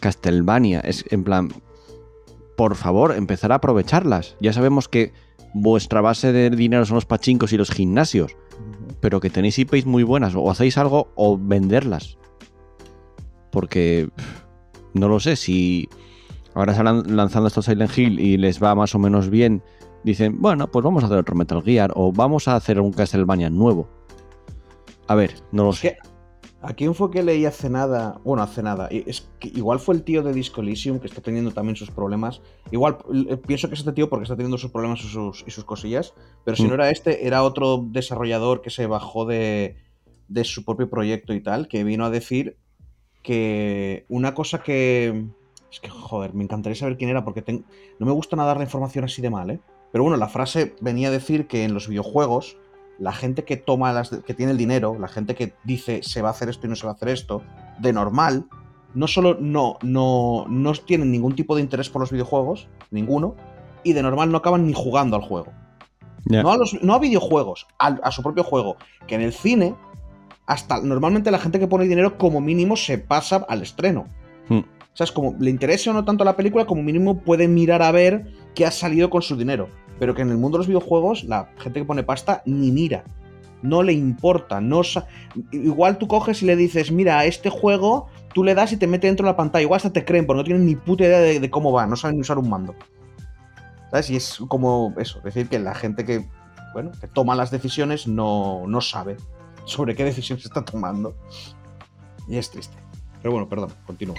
Castlevania, 0.00 0.80
es 0.80 1.04
en 1.10 1.24
plan, 1.24 1.50
por 2.56 2.74
favor, 2.76 3.14
empezar 3.14 3.52
a 3.52 3.56
aprovecharlas. 3.56 4.36
Ya 4.40 4.52
sabemos 4.52 4.88
que 4.88 5.12
vuestra 5.54 6.00
base 6.00 6.32
de 6.32 6.50
dinero 6.50 6.84
son 6.84 6.96
los 6.96 7.06
pachincos 7.06 7.52
y 7.52 7.56
los 7.56 7.70
gimnasios, 7.70 8.36
pero 9.00 9.20
que 9.20 9.30
tenéis 9.30 9.58
IPs 9.58 9.86
muy 9.86 10.02
buenas, 10.02 10.34
o 10.34 10.50
hacéis 10.50 10.76
algo 10.78 11.08
o 11.14 11.38
venderlas. 11.38 12.18
Porque 13.50 14.08
no 14.94 15.08
lo 15.08 15.20
sé, 15.20 15.36
si 15.36 15.88
ahora 16.54 16.72
están 16.72 17.16
lanzando 17.16 17.46
estos 17.48 17.64
Silent 17.66 17.96
Hill 17.96 18.18
y 18.20 18.36
les 18.36 18.62
va 18.62 18.74
más 18.74 18.94
o 18.94 18.98
menos 18.98 19.30
bien, 19.30 19.62
dicen, 20.04 20.40
bueno, 20.40 20.70
pues 20.70 20.84
vamos 20.84 21.02
a 21.02 21.06
hacer 21.06 21.18
otro 21.18 21.34
Metal 21.34 21.62
Gear 21.62 21.90
o 21.96 22.12
vamos 22.12 22.46
a 22.46 22.54
hacer 22.56 22.78
un 22.80 22.92
Castlevania 22.92 23.50
nuevo. 23.50 23.88
A 25.08 25.14
ver, 25.14 25.34
no 25.52 25.64
lo 25.64 25.70
Es 25.70 25.78
sé. 25.78 25.96
¿A 26.62 26.72
quién 26.72 26.94
fue 26.94 27.10
que 27.10 27.22
leí 27.22 27.44
hace 27.44 27.68
nada? 27.68 28.18
Bueno, 28.24 28.42
hace 28.42 28.62
nada. 28.62 28.88
Es 28.88 29.28
que 29.38 29.48
igual 29.48 29.80
fue 29.80 29.94
el 29.96 30.02
tío 30.02 30.22
de 30.22 30.32
Disco 30.32 30.62
Elysium 30.62 30.98
que 30.98 31.08
está 31.08 31.20
teniendo 31.20 31.50
también 31.50 31.76
sus 31.76 31.90
problemas. 31.90 32.40
Igual 32.70 32.96
eh, 33.28 33.36
pienso 33.36 33.68
que 33.68 33.74
es 33.74 33.80
este 33.80 33.92
tío 33.92 34.08
porque 34.08 34.22
está 34.22 34.34
teniendo 34.34 34.56
sus 34.56 34.70
problemas 34.70 35.00
y 35.04 35.08
sus, 35.08 35.44
y 35.46 35.50
sus 35.50 35.64
cosillas. 35.64 36.14
Pero 36.42 36.56
si 36.56 36.62
Mm. 36.64 36.68
no 36.68 36.74
era 36.74 36.88
este, 36.90 37.26
era 37.26 37.42
otro 37.42 37.84
desarrollador 37.86 38.62
que 38.62 38.70
se 38.70 38.86
bajó 38.86 39.26
de, 39.26 39.76
de 40.28 40.44
su 40.44 40.64
propio 40.64 40.88
proyecto 40.88 41.34
y 41.34 41.42
tal, 41.42 41.68
que 41.68 41.84
vino 41.84 42.06
a 42.06 42.10
decir 42.10 42.56
que 43.22 44.06
una 44.08 44.34
cosa 44.34 44.62
que. 44.62 45.26
Es 45.70 45.80
que, 45.80 45.88
joder, 45.90 46.32
me 46.34 46.44
encantaría 46.44 46.76
saber 46.76 46.96
quién 46.96 47.10
era 47.10 47.24
porque 47.24 47.42
ten- 47.42 47.64
no 47.98 48.06
me 48.06 48.12
gusta 48.12 48.36
nada 48.36 48.48
dar 48.48 48.56
la 48.58 48.64
información 48.64 49.04
así 49.04 49.20
de 49.20 49.28
mal, 49.28 49.50
¿eh? 49.50 49.60
Pero 49.94 50.02
bueno, 50.02 50.16
la 50.16 50.26
frase 50.26 50.74
venía 50.80 51.06
a 51.06 51.10
decir 51.12 51.46
que 51.46 51.62
en 51.62 51.72
los 51.72 51.86
videojuegos 51.86 52.56
la 52.98 53.12
gente 53.12 53.44
que 53.44 53.56
toma 53.56 53.92
las 53.92 54.10
que 54.10 54.34
tiene 54.34 54.50
el 54.50 54.58
dinero, 54.58 54.96
la 54.98 55.06
gente 55.06 55.36
que 55.36 55.54
dice 55.62 56.02
se 56.02 56.20
va 56.20 56.30
a 56.30 56.32
hacer 56.32 56.48
esto 56.48 56.66
y 56.66 56.70
no 56.70 56.74
se 56.74 56.84
va 56.84 56.90
a 56.90 56.94
hacer 56.96 57.10
esto, 57.10 57.42
de 57.78 57.92
normal, 57.92 58.46
no 58.92 59.06
solo 59.06 59.36
no, 59.38 59.78
no, 59.82 60.46
no 60.48 60.72
tienen 60.72 61.12
ningún 61.12 61.36
tipo 61.36 61.54
de 61.54 61.62
interés 61.62 61.90
por 61.90 62.00
los 62.00 62.10
videojuegos, 62.10 62.66
ninguno, 62.90 63.36
y 63.84 63.92
de 63.92 64.02
normal 64.02 64.32
no 64.32 64.38
acaban 64.38 64.66
ni 64.66 64.72
jugando 64.72 65.14
al 65.14 65.22
juego. 65.22 65.52
No, 66.24 66.50
a 66.50 66.56
los, 66.56 66.82
no 66.82 66.94
a 66.94 66.98
videojuegos, 66.98 67.68
a, 67.78 68.10
su 68.10 68.20
propio 68.20 68.42
juego. 68.42 68.74
Que 69.06 69.14
en 69.14 69.20
el 69.20 69.32
cine, 69.32 69.76
hasta 70.44 70.80
normalmente 70.80 71.30
la 71.30 71.38
gente 71.38 71.60
que 71.60 71.68
pone 71.68 71.86
dinero 71.86 72.18
como 72.18 72.40
mínimo 72.40 72.74
se 72.74 72.98
pasa 72.98 73.46
al 73.48 73.62
estreno. 73.62 74.08
Hmm. 74.48 74.58
O 74.58 74.96
sea, 74.96 75.04
es 75.04 75.12
como 75.12 75.36
le 75.38 75.50
interese 75.50 75.88
o 75.88 75.92
no 75.92 76.04
tanto 76.04 76.24
la 76.24 76.34
película, 76.34 76.66
como 76.66 76.82
mínimo 76.82 77.20
puede 77.20 77.46
mirar 77.46 77.80
a 77.80 77.92
ver 77.92 78.32
qué 78.56 78.66
ha 78.66 78.72
salido 78.72 79.08
con 79.08 79.22
su 79.22 79.36
dinero. 79.36 79.68
Pero 80.04 80.14
que 80.14 80.20
en 80.20 80.28
el 80.28 80.36
mundo 80.36 80.58
de 80.58 80.60
los 80.60 80.66
videojuegos, 80.66 81.24
la 81.24 81.48
gente 81.56 81.80
que 81.80 81.86
pone 81.86 82.02
pasta 82.02 82.42
ni 82.44 82.70
mira. 82.70 83.04
No 83.62 83.82
le 83.82 83.94
importa. 83.94 84.60
No 84.60 84.82
Igual 85.50 85.96
tú 85.96 86.08
coges 86.08 86.42
y 86.42 86.44
le 86.44 86.56
dices, 86.56 86.92
mira, 86.92 87.20
a 87.20 87.24
este 87.24 87.48
juego 87.48 88.08
tú 88.34 88.44
le 88.44 88.54
das 88.54 88.70
y 88.72 88.76
te 88.76 88.86
mete 88.86 89.06
dentro 89.06 89.24
de 89.24 89.32
la 89.32 89.36
pantalla. 89.38 89.62
Igual 89.62 89.78
hasta 89.78 89.94
te 89.94 90.04
creen, 90.04 90.26
porque 90.26 90.40
no 90.40 90.44
tienen 90.44 90.66
ni 90.66 90.76
puta 90.76 91.04
idea 91.04 91.20
de, 91.20 91.40
de 91.40 91.50
cómo 91.50 91.72
va, 91.72 91.86
no 91.86 91.96
saben 91.96 92.16
ni 92.16 92.20
usar 92.20 92.36
un 92.36 92.50
mando. 92.50 92.74
¿Sabes? 93.92 94.10
Y 94.10 94.16
es 94.16 94.40
como 94.46 94.92
eso, 94.98 95.22
decir 95.22 95.48
que 95.48 95.58
la 95.58 95.74
gente 95.74 96.04
que, 96.04 96.28
bueno, 96.74 96.92
que 97.00 97.08
toma 97.08 97.34
las 97.34 97.50
decisiones 97.50 98.06
no, 98.06 98.64
no 98.66 98.82
sabe 98.82 99.16
sobre 99.64 99.94
qué 99.94 100.04
decisión 100.04 100.38
se 100.38 100.48
está 100.48 100.66
tomando. 100.66 101.16
Y 102.28 102.36
es 102.36 102.50
triste. 102.50 102.76
Pero 103.22 103.32
bueno, 103.32 103.48
perdón, 103.48 103.70
continúo. 103.86 104.16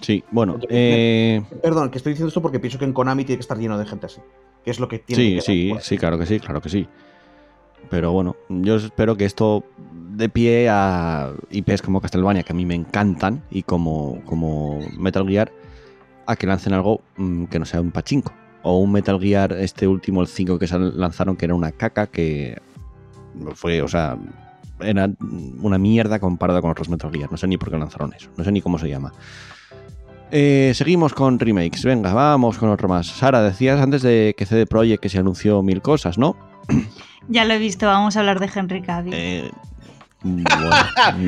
Sí, 0.00 0.24
bueno, 0.32 0.58
eh, 0.68 1.40
Perdón, 1.62 1.90
que 1.90 1.98
estoy 1.98 2.14
diciendo 2.14 2.26
esto 2.26 2.42
porque 2.42 2.58
pienso 2.58 2.76
que 2.76 2.84
en 2.84 2.92
Konami 2.92 3.24
tiene 3.24 3.38
que 3.38 3.42
estar 3.42 3.56
lleno 3.56 3.78
de 3.78 3.86
gente 3.86 4.06
así. 4.06 4.20
Que 4.64 4.70
es 4.70 4.80
lo 4.80 4.88
que 4.88 4.98
tiene 4.98 5.22
sí, 5.22 5.34
que 5.36 5.40
sí, 5.40 5.74
sí, 5.80 5.98
claro 5.98 6.18
que 6.18 6.26
sí, 6.26 6.40
claro 6.40 6.60
que 6.60 6.68
sí. 6.68 6.88
Pero 7.90 8.12
bueno, 8.12 8.36
yo 8.48 8.76
espero 8.76 9.16
que 9.16 9.24
esto 9.24 9.64
dé 10.16 10.28
pie 10.28 10.68
a 10.70 11.32
IPs 11.50 11.82
como 11.82 12.00
Castlevania, 12.00 12.42
que 12.42 12.52
a 12.52 12.56
mí 12.56 12.64
me 12.64 12.74
encantan, 12.74 13.42
y 13.50 13.62
como, 13.62 14.22
como 14.24 14.80
Metal 14.96 15.26
Gear, 15.28 15.52
a 16.26 16.36
que 16.36 16.46
lancen 16.46 16.72
algo 16.72 17.02
mm, 17.16 17.44
que 17.44 17.58
no 17.58 17.64
sea 17.64 17.80
un 17.80 17.90
pachinko. 17.90 18.32
O 18.62 18.78
un 18.78 18.92
Metal 18.92 19.20
Gear, 19.20 19.52
este 19.52 19.86
último, 19.86 20.22
el 20.22 20.28
5 20.28 20.58
que 20.58 20.66
se 20.66 20.78
lanzaron, 20.78 21.36
que 21.36 21.44
era 21.44 21.54
una 21.54 21.72
caca, 21.72 22.06
que 22.06 22.58
fue, 23.54 23.82
o 23.82 23.88
sea, 23.88 24.16
era 24.80 25.10
una 25.60 25.78
mierda 25.78 26.18
comparada 26.18 26.62
con 26.62 26.70
otros 26.70 26.88
Metal 26.88 27.10
Gear. 27.12 27.30
No 27.30 27.36
sé 27.36 27.46
ni 27.46 27.58
por 27.58 27.70
qué 27.70 27.76
lanzaron 27.76 28.14
eso, 28.14 28.30
no 28.36 28.44
sé 28.44 28.52
ni 28.52 28.62
cómo 28.62 28.78
se 28.78 28.88
llama. 28.88 29.12
Eh, 30.36 30.72
seguimos 30.74 31.14
con 31.14 31.38
remakes. 31.38 31.84
Venga, 31.84 32.12
vamos 32.12 32.58
con 32.58 32.68
otro 32.68 32.88
más. 32.88 33.06
Sara, 33.06 33.40
decías 33.40 33.80
antes 33.80 34.02
de 34.02 34.34
que 34.36 34.44
CD 34.46 34.66
Projekt 34.66 35.00
que 35.00 35.08
se 35.08 35.18
anunció 35.18 35.62
mil 35.62 35.80
cosas, 35.80 36.18
¿no? 36.18 36.36
Ya 37.28 37.46
lo 37.46 37.54
he 37.54 37.58
visto, 37.58 37.86
vamos 37.86 38.16
a 38.16 38.20
hablar 38.20 38.38
de 38.40 38.50
Henry 38.54 38.82
Cavill. 38.82 39.14
Eh, 39.16 39.50
bueno, 40.24 40.42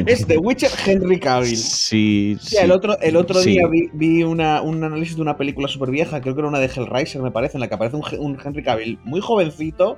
es 0.07 0.27
The 0.27 0.37
Witcher 0.37 0.71
Henry 0.85 1.19
Cavill. 1.21 1.57
Sí, 1.57 2.37
Sí, 2.39 2.49
sí. 2.51 2.57
el 2.61 2.71
otro, 2.71 2.99
el 3.01 3.17
otro 3.17 3.41
Sí. 3.41 3.51
día 3.53 3.67
vi, 3.67 3.89
vi 3.95 4.23
una- 4.25 4.61
un 4.61 4.85
análisis 4.85 5.17
de 5.17 5.23
una 5.23 5.37
película 5.39 5.69
súper 5.69 5.91
vieja, 5.91 6.21
creo 6.21 6.35
que 6.35 6.41
era 6.41 6.49
una 6.49 6.59
de 6.59 6.67
Hellraiser, 6.67 7.23
me 7.23 7.31
parece, 7.31 7.57
en 7.57 7.61
la 7.61 7.69
que 7.69 7.77
aparece 7.77 7.97
un 8.19 8.37
Henry 8.45 8.63
Cavill 8.63 8.99
muy 9.05 9.21
jovencito. 9.23 9.97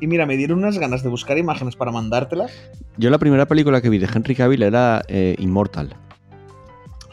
Y 0.00 0.06
mira, 0.06 0.24
me 0.26 0.36
dieron 0.36 0.58
unas 0.58 0.78
ganas 0.78 1.02
de 1.02 1.08
buscar 1.08 1.36
imágenes 1.38 1.74
para 1.76 1.90
mandártelas. 1.90 2.52
Yo 2.96 3.10
la 3.10 3.18
primera 3.18 3.46
película 3.46 3.80
que 3.80 3.88
vi 3.88 3.98
de 3.98 4.06
Henry 4.14 4.34
Cavill 4.36 4.62
era 4.62 5.02
eh, 5.08 5.34
Immortal, 5.40 5.96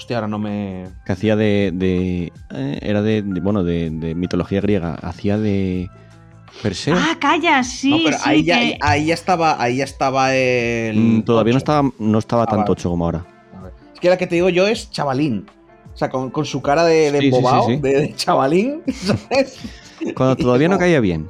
Hostia, 0.01 0.17
ahora 0.17 0.27
no 0.27 0.39
me. 0.39 0.85
que 1.05 1.11
hacía 1.11 1.35
de... 1.35 1.69
de- 1.75 2.33
eh, 2.55 2.79
era 2.81 3.03
de, 3.03 3.21
de- 3.21 3.39
bueno, 3.39 3.63
de, 3.63 3.91
de 3.91 4.15
mitología 4.15 4.59
griega. 4.59 4.95
Hacía 4.95 5.37
de 5.37 5.89
Perseo. 6.63 6.95
Ah, 6.97 7.17
calla, 7.19 7.63
sí, 7.63 7.91
no, 7.91 7.97
pero 8.05 8.17
sí, 8.17 8.23
ahí, 8.25 8.43
ya, 8.43 8.59
ahí 8.81 9.05
ya 9.05 9.13
estaba, 9.13 9.61
ahí 9.61 9.77
ya 9.77 9.83
estaba 9.83 10.35
el. 10.35 10.97
Mm, 10.97 11.21
todavía 11.23 11.53
no 11.53 11.57
estaba, 11.59 11.89
no 11.99 12.17
estaba 12.17 12.43
Ah, 12.43 12.47
tan 12.47 12.65
tocho 12.65 12.89
como 12.89 13.05
ahora. 13.05 13.25
A 13.55 13.61
ver. 13.61 13.73
Es 13.93 13.99
que 13.99 14.09
la 14.09 14.17
que 14.17 14.25
te 14.25 14.33
digo 14.35 14.49
yo 14.49 14.65
es 14.65 14.89
chavalín. 14.89 15.45
O 15.93 15.97
sea, 15.97 16.09
con, 16.09 16.31
con 16.31 16.45
su 16.45 16.63
cara 16.63 16.83
de, 16.83 17.11
de 17.11 17.19
Sí, 17.19 17.25
sí, 17.25 17.29
sí, 17.31 17.35
embobao, 17.37 17.67
sí. 17.67 17.75
De, 17.77 17.89
de 18.01 18.15
chavalín, 18.15 18.81
¿sabes? 18.91 19.59
Cuando 20.15 20.35
todavía 20.35 20.67
no 20.67 20.79
caía 20.79 20.99
bien. 20.99 21.29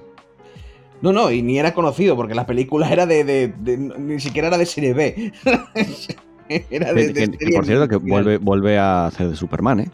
No, 1.01 1.11
no, 1.11 1.29
y 1.29 1.41
ni 1.41 1.59
era 1.59 1.73
conocido, 1.73 2.15
porque 2.15 2.35
la 2.35 2.45
película 2.45 2.89
era 2.89 3.05
de. 3.05 3.25
de- 3.25 3.47
de- 3.49 3.77
ni 3.77 4.19
siquiera 4.21 4.47
era 4.47 4.57
de 4.57 4.65
serie 4.65 4.93
B. 4.93 5.33
era 6.69 6.93
de. 6.93 7.07
Que, 7.13 7.13
de 7.13 7.13
que- 7.13 7.31
que, 7.31 7.37
serie 7.45 7.55
por 7.57 7.65
cierto, 7.65 7.87
que 7.87 7.95
vuelve, 7.97 8.37
vuelve 8.37 8.77
a 8.77 9.07
hacer 9.07 9.29
de 9.29 9.35
Superman, 9.35 9.81
¿eh? 9.81 9.89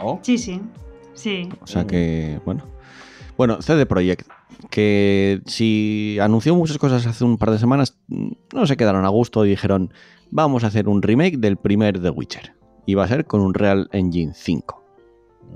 Oh, 0.00 0.18
Sí, 0.22 0.38
sí. 0.38 0.60
Sí. 1.14 1.48
O 1.60 1.66
sea 1.66 1.86
que, 1.86 2.40
bueno. 2.44 2.64
Bueno, 3.36 3.60
CD 3.62 3.84
Projekt, 3.84 4.28
que 4.70 5.40
si 5.46 6.18
anunció 6.20 6.54
muchas 6.54 6.78
cosas 6.78 7.04
hace 7.06 7.24
un 7.24 7.36
par 7.36 7.50
de 7.50 7.58
semanas, 7.58 7.98
no 8.08 8.66
se 8.66 8.76
quedaron 8.76 9.04
a 9.04 9.08
gusto 9.08 9.44
y 9.44 9.48
dijeron, 9.50 9.92
vamos 10.30 10.62
a 10.62 10.68
hacer 10.68 10.88
un 10.88 11.02
remake 11.02 11.38
del 11.38 11.56
primer 11.56 12.00
The 12.00 12.10
Witcher. 12.10 12.54
Y 12.86 12.94
va 12.94 13.04
a 13.04 13.08
ser 13.08 13.24
con 13.26 13.40
un 13.40 13.52
Real 13.54 13.88
Engine 13.92 14.32
5. 14.34 14.84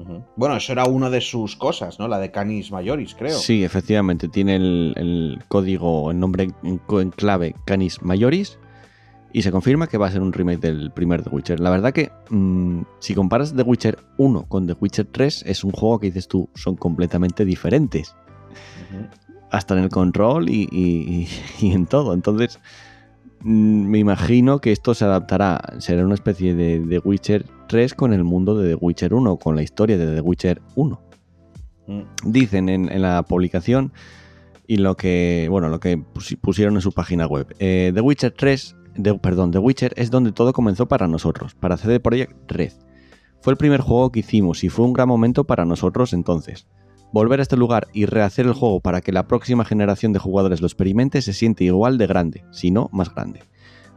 ujú. 0.01 0.25
Bueno, 0.37 0.57
eso 0.57 0.73
era 0.73 0.87
una 0.87 1.09
de 1.09 1.21
sus 1.21 1.55
cosas, 1.55 2.01
¿no? 2.01 2.09
La 2.09 2.19
de 2.19 2.33
Canis 2.33 2.73
Majoris, 2.73 3.15
creo. 3.15 3.37
Sí, 3.39 3.63
efectivamente, 3.63 4.29
tiene 4.29 4.57
el, 4.57 4.93
el 4.97 5.39
código, 5.47 6.11
el 6.11 6.19
nombre 6.19 6.49
en, 6.65 6.81
en 6.91 7.11
clave 7.11 7.55
Canis 7.65 8.03
Majoris 8.03 8.59
y 9.33 9.43
se 9.43 9.51
confirma 9.51 9.87
que 9.87 9.99
va 9.99 10.07
a 10.07 10.11
ser 10.11 10.23
un 10.23 10.33
remake 10.33 10.61
del 10.61 10.91
primer 10.91 11.23
The 11.23 11.31
Witcher. 11.31 11.61
La 11.61 11.71
verdad 11.71 11.93
que 11.93 12.11
mm, 12.31 12.83
si 13.01 13.15
comparas 13.15 13.55
The 13.55 13.63
Witcher 13.63 13.99
1 14.17 14.45
con 14.49 14.67
The 14.67 14.75
Witcher 14.81 15.07
3 15.07 15.45
es 15.47 15.65
un 15.65 15.73
juego 15.73 15.99
que 16.01 16.07
dices 16.07 16.29
tú, 16.29 16.49
son 16.55 16.77
completamente 16.77 17.45
diferentes. 17.45 18.15
Hasta 19.51 19.77
en 19.77 19.85
el 19.85 19.91
control 19.91 20.49
y, 20.49 20.69
y- 20.71 21.29
y 21.67 21.73
en 21.73 21.87
todo. 21.87 22.15
Entonces, 22.15 22.59
mm, 23.43 23.87
me 23.89 23.99
imagino 23.99 24.61
que 24.61 24.73
esto 24.73 24.95
se 24.95 25.05
adaptará, 25.05 25.61
será 25.79 26.05
una 26.05 26.15
especie 26.15 26.55
de 26.55 26.81
The 26.89 26.99
Witcher 27.01 27.45
3 27.69 27.95
con 27.95 28.13
el 28.13 28.25
mundo 28.25 28.57
de 28.59 28.71
The 28.71 28.75
Witcher 28.77 29.15
1, 29.15 29.37
con 29.37 29.57
la 29.57 29.63
historia 29.63 29.97
de 29.99 30.15
The 30.15 30.21
Witcher 30.21 30.63
1. 30.75 31.01
Mm. 31.87 32.01
Dicen 32.25 32.69
en, 32.69 32.91
en 32.93 33.03
la 33.03 33.23
publicación 33.23 33.93
y 34.67 34.77
lo 34.77 34.97
que, 34.97 35.49
bueno, 35.51 35.69
lo 35.71 35.81
que 35.81 35.97
pusi- 35.99 36.39
pusieron 36.39 36.75
en 36.75 36.83
su 36.83 36.93
página 36.93 37.27
web. 37.27 37.55
Eh, 37.59 37.91
The 37.95 38.01
Witcher 38.03 38.33
3, 38.33 38.77
de- 38.99 39.19
perdón, 39.19 39.51
The 39.51 39.59
Witcher 39.59 39.95
es 39.97 40.11
donde 40.11 40.33
todo 40.33 40.53
comenzó 40.53 40.87
para 40.87 41.09
nosotros, 41.09 41.55
para 41.55 41.77
CD 41.77 42.01
Projekt 42.01 42.51
Red. 42.51 42.73
Fue 43.41 43.53
el 43.53 43.57
primer 43.57 43.81
juego 43.81 44.11
que 44.13 44.21
hicimos 44.21 44.65
y 44.65 44.69
fue 44.69 44.85
un 44.85 44.93
gran 44.93 45.09
momento 45.09 45.45
para 45.45 45.65
nosotros 45.65 46.13
entonces. 46.13 46.67
Volver 47.13 47.39
a 47.39 47.43
este 47.43 47.57
lugar 47.57 47.89
y 47.95 48.05
rehacer 48.05 48.47
el 48.47 48.53
juego 48.53 48.81
para 48.81 49.01
que 49.01 49.13
la 49.13 49.27
próxima 49.27 49.65
generación 49.65 50.13
de 50.13 50.19
jugadores 50.19 50.61
lo 50.61 50.67
experimente 50.67 51.23
se 51.23 51.33
siente 51.33 51.65
igual 51.65 51.97
de 51.97 52.07
grande, 52.07 52.45
si 52.51 52.71
no 52.71 52.91
más 52.93 53.15
grande. 53.15 53.41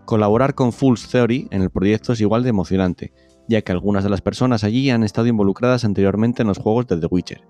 Colaborar 0.06 0.56
con 0.56 0.72
Fool's 0.72 1.10
Theory 1.10 1.48
en 1.52 1.62
el 1.62 1.70
proyecto 1.70 2.14
es 2.14 2.22
igual 2.22 2.44
de 2.44 2.50
emocionante, 2.50 3.12
ya 3.50 3.62
que 3.62 3.72
algunas 3.72 4.04
de 4.04 4.10
las 4.10 4.22
personas 4.22 4.64
allí 4.64 4.90
han 4.90 5.04
estado 5.04 5.28
involucradas 5.28 5.84
anteriormente 5.84 6.42
en 6.44 6.48
los 6.48 6.58
juegos 6.58 6.88
de 6.88 6.98
The 6.98 7.08
Witcher. 7.08 7.42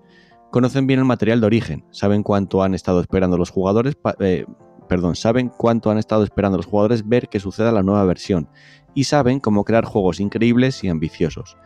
Conocen 0.50 0.86
bien 0.86 0.98
el 0.98 1.06
material 1.06 1.40
de 1.40 1.46
origen, 1.46 1.84
saben 1.92 2.22
cuánto 2.22 2.62
han 2.62 2.74
estado 2.74 3.00
esperando 3.00 3.38
los 3.38 3.50
jugadores, 3.50 3.96
eh, 4.18 4.44
perdón, 4.92 5.16
saben 5.16 5.48
cuánto 5.48 5.90
han 5.90 5.96
estado 5.96 6.22
esperando 6.22 6.58
los 6.58 6.66
jugadores 6.66 7.08
ver 7.08 7.30
que 7.30 7.40
suceda 7.40 7.72
la 7.72 7.82
nueva 7.82 8.04
versión 8.04 8.46
y 8.92 9.04
saben 9.04 9.40
cómo 9.40 9.64
crear 9.64 9.86
juegos 9.86 10.20
increíbles 10.20 10.84
y 10.84 10.90
ambiciosos. 10.90 11.56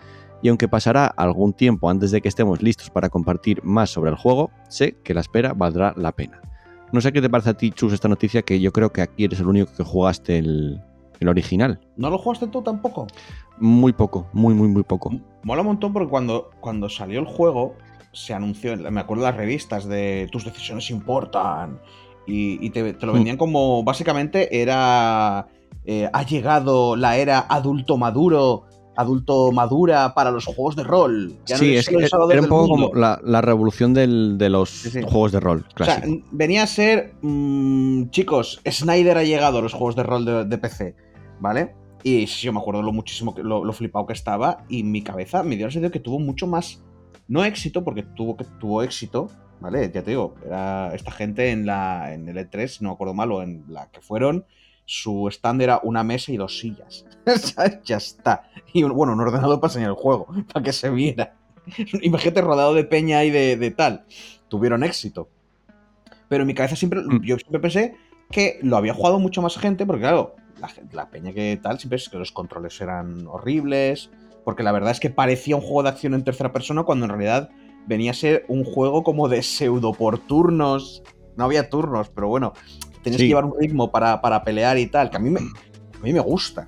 Y 0.42 0.48
aunque 0.48 0.68
pasará 0.68 1.06
algún 1.08 1.52
tiempo 1.52 1.90
antes 1.90 2.12
de 2.12 2.20
que 2.20 2.28
estemos 2.28 2.62
listos 2.62 2.88
para 2.88 3.08
compartir 3.08 3.64
más 3.64 3.90
sobre 3.90 4.12
el 4.12 4.16
juego, 4.16 4.52
sé 4.68 4.98
que 5.02 5.12
la 5.12 5.22
espera 5.22 5.54
valdrá 5.54 5.92
la 5.96 6.12
pena. 6.12 6.40
No 6.92 7.00
sé 7.00 7.12
qué 7.12 7.20
te 7.20 7.28
parece 7.28 7.50
a 7.50 7.54
ti, 7.54 7.72
Chus, 7.72 7.92
esta 7.92 8.06
noticia, 8.06 8.42
que 8.42 8.60
yo 8.60 8.70
creo 8.70 8.92
que 8.92 9.02
aquí 9.02 9.24
eres 9.24 9.40
el 9.40 9.48
único 9.48 9.72
que 9.76 9.82
jugaste 9.82 10.38
el, 10.38 10.80
el 11.18 11.28
original. 11.28 11.80
¿No 11.96 12.10
lo 12.10 12.18
jugaste 12.18 12.46
tú 12.46 12.62
tampoco? 12.62 13.08
Muy 13.58 13.92
poco, 13.92 14.28
muy, 14.34 14.54
muy, 14.54 14.68
muy 14.68 14.84
poco. 14.84 15.10
Mola 15.42 15.62
un 15.62 15.66
montón 15.66 15.92
porque 15.92 16.08
cuando, 16.08 16.50
cuando 16.60 16.88
salió 16.88 17.18
el 17.18 17.26
juego, 17.26 17.74
se 18.12 18.34
anunció, 18.34 18.76
me 18.76 19.00
acuerdo 19.00 19.24
de 19.24 19.30
las 19.30 19.36
revistas 19.36 19.84
de 19.88 20.28
tus 20.30 20.44
decisiones 20.44 20.90
importan. 20.90 21.80
Y, 22.26 22.64
y 22.64 22.70
te, 22.70 22.92
te 22.94 23.06
lo 23.06 23.12
Hmm. 23.12 23.16
vendían 23.16 23.36
como, 23.36 23.82
básicamente, 23.84 24.60
era. 24.60 25.46
eh, 25.84 26.10
ha 26.12 26.22
llegado 26.24 26.96
la 26.96 27.16
era 27.16 27.38
adulto 27.48 27.96
maduro, 27.96 28.64
adulto 28.96 29.52
madura 29.52 30.14
para 30.14 30.32
los 30.32 30.44
juegos 30.44 30.74
de 30.74 30.82
rol. 30.82 31.38
Ya 31.46 31.54
no 31.56 31.60
sí, 31.60 31.72
eres 31.72 31.88
es 31.88 32.10
salvador 32.10 32.32
era 32.32 32.42
un 32.42 32.48
poco 32.48 32.68
mundo. 32.68 32.88
como 32.90 33.00
la, 33.00 33.20
la 33.22 33.40
revolución 33.40 33.94
del- 33.94 34.36
de 34.38 34.50
los 34.50 34.70
Sí, 34.70 34.90
sí. 34.90 35.02
juegos 35.02 35.30
de 35.32 35.38
rol 35.40 35.64
O 35.80 35.84
sea, 35.84 36.02
venía 36.32 36.64
a 36.64 36.66
ser. 36.66 37.14
mm, 37.22 38.08
chicos, 38.10 38.60
Snyder 38.68 39.18
ha 39.18 39.22
llegado 39.22 39.58
a 39.58 39.62
los 39.62 39.72
juegos 39.74 39.94
de 39.94 40.02
rol 40.02 40.24
de, 40.24 40.44
de 40.44 40.58
PC, 40.58 40.96
¿vale? 41.40 41.74
Y 42.02 42.26
sí, 42.26 42.46
yo 42.46 42.52
me 42.52 42.58
acuerdo 42.60 42.82
lo 42.82 42.92
muchísimo 42.92 43.34
que 43.34 43.42
lo, 43.44 43.64
lo 43.64 43.72
flipado 43.72 44.06
que 44.06 44.12
estaba. 44.12 44.64
Y 44.68 44.82
mi 44.82 45.02
cabeza 45.02 45.42
me 45.44 45.56
dio 45.56 45.66
el 45.66 45.72
sentido 45.72 45.90
que 45.92 46.00
tuvo 46.00 46.18
mucho 46.18 46.46
más. 46.48 46.82
No 47.28 47.44
éxito, 47.44 47.84
porque 47.84 48.02
tuvo, 48.02 48.36
que, 48.36 48.44
tuvo 48.60 48.82
éxito, 48.82 49.28
¿vale? 49.60 49.90
Ya 49.92 50.02
te 50.02 50.10
digo, 50.10 50.34
era 50.44 50.94
esta 50.94 51.10
gente 51.10 51.50
en 51.50 51.66
la 51.66 52.12
en 52.12 52.28
el 52.28 52.36
E3, 52.36 52.80
no 52.80 52.90
me 52.90 52.94
acuerdo 52.94 53.14
mal, 53.14 53.32
o 53.32 53.42
en 53.42 53.64
la 53.68 53.90
que 53.90 54.00
fueron, 54.00 54.44
su 54.84 55.28
stand 55.28 55.62
era 55.62 55.80
una 55.82 56.04
mesa 56.04 56.32
y 56.32 56.36
dos 56.36 56.58
sillas. 56.58 57.04
Ya 57.84 57.96
está. 57.96 58.48
Y 58.72 58.82
bueno, 58.84 59.12
un 59.14 59.20
ordenador 59.20 59.60
para 59.60 59.70
enseñar 59.70 59.90
el 59.90 59.96
juego, 59.96 60.26
para 60.52 60.64
que 60.64 60.72
se 60.72 60.90
viera. 60.90 61.34
Imagínate 62.02 62.40
rodado 62.40 62.74
de 62.74 62.84
peña 62.84 63.24
y 63.24 63.30
de, 63.30 63.56
de 63.56 63.70
tal. 63.70 64.04
Tuvieron 64.48 64.84
éxito. 64.84 65.28
Pero 66.28 66.42
en 66.42 66.46
mi 66.48 66.54
cabeza 66.54 66.76
siempre, 66.76 67.00
Mm. 67.00 67.22
yo 67.22 67.36
siempre 67.38 67.60
pensé 67.60 67.96
que 68.30 68.58
lo 68.62 68.76
había 68.76 68.94
jugado 68.94 69.18
mucho 69.18 69.42
más 69.42 69.56
gente, 69.58 69.86
porque 69.86 70.02
claro, 70.02 70.34
la, 70.60 70.68
la 70.92 71.08
peña 71.10 71.32
que 71.32 71.58
tal, 71.62 71.78
siempre 71.78 71.96
es 71.96 72.08
que 72.08 72.18
los 72.18 72.32
controles 72.32 72.80
eran 72.80 73.26
horribles, 73.26 74.10
porque 74.44 74.62
la 74.62 74.72
verdad 74.72 74.90
es 74.92 75.00
que 75.00 75.10
parecía 75.10 75.56
un 75.56 75.62
juego 75.62 75.82
de 75.84 75.88
acción 75.90 76.14
en 76.14 76.24
tercera 76.24 76.52
persona 76.52 76.82
cuando 76.84 77.04
en 77.06 77.10
realidad 77.10 77.50
venía 77.86 78.10
a 78.10 78.14
ser 78.14 78.44
un 78.48 78.64
juego 78.64 79.02
como 79.02 79.28
de 79.28 79.42
pseudo 79.42 79.92
por 79.92 80.18
turnos. 80.18 81.02
No 81.36 81.44
había 81.44 81.68
turnos, 81.70 82.08
pero 82.10 82.28
bueno, 82.28 82.52
tenías 83.02 83.20
Sí. 83.20 83.24
que 83.24 83.28
llevar 83.28 83.44
un 83.44 83.54
ritmo 83.58 83.90
para, 83.90 84.20
para 84.20 84.42
pelear 84.42 84.78
y 84.78 84.86
tal, 84.86 85.10
que 85.10 85.16
a 85.16 85.20
mí 85.20 85.30
me, 85.30 85.40
a 85.40 86.02
mí 86.02 86.12
me 86.12 86.20
gusta. 86.20 86.66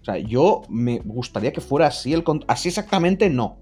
O 0.00 0.04
sea, 0.04 0.18
yo 0.18 0.62
me 0.68 1.00
gustaría 1.00 1.52
que 1.52 1.60
fuera 1.60 1.86
así, 1.86 2.12
el 2.12 2.24
así 2.46 2.68
exactamente 2.68 3.28
no. 3.30 3.58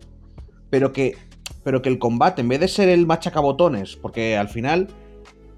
Pero 0.70 0.92
que, 0.92 1.16
pero 1.62 1.82
que 1.82 1.88
el 1.88 1.98
combate, 1.98 2.40
en 2.42 2.48
vez 2.48 2.61
de 2.61 2.68
ser 2.68 2.88
el 2.88 3.07
machacabotones, 3.07 3.96
porque 3.96 4.36
al 4.36 4.48
final 4.48 4.88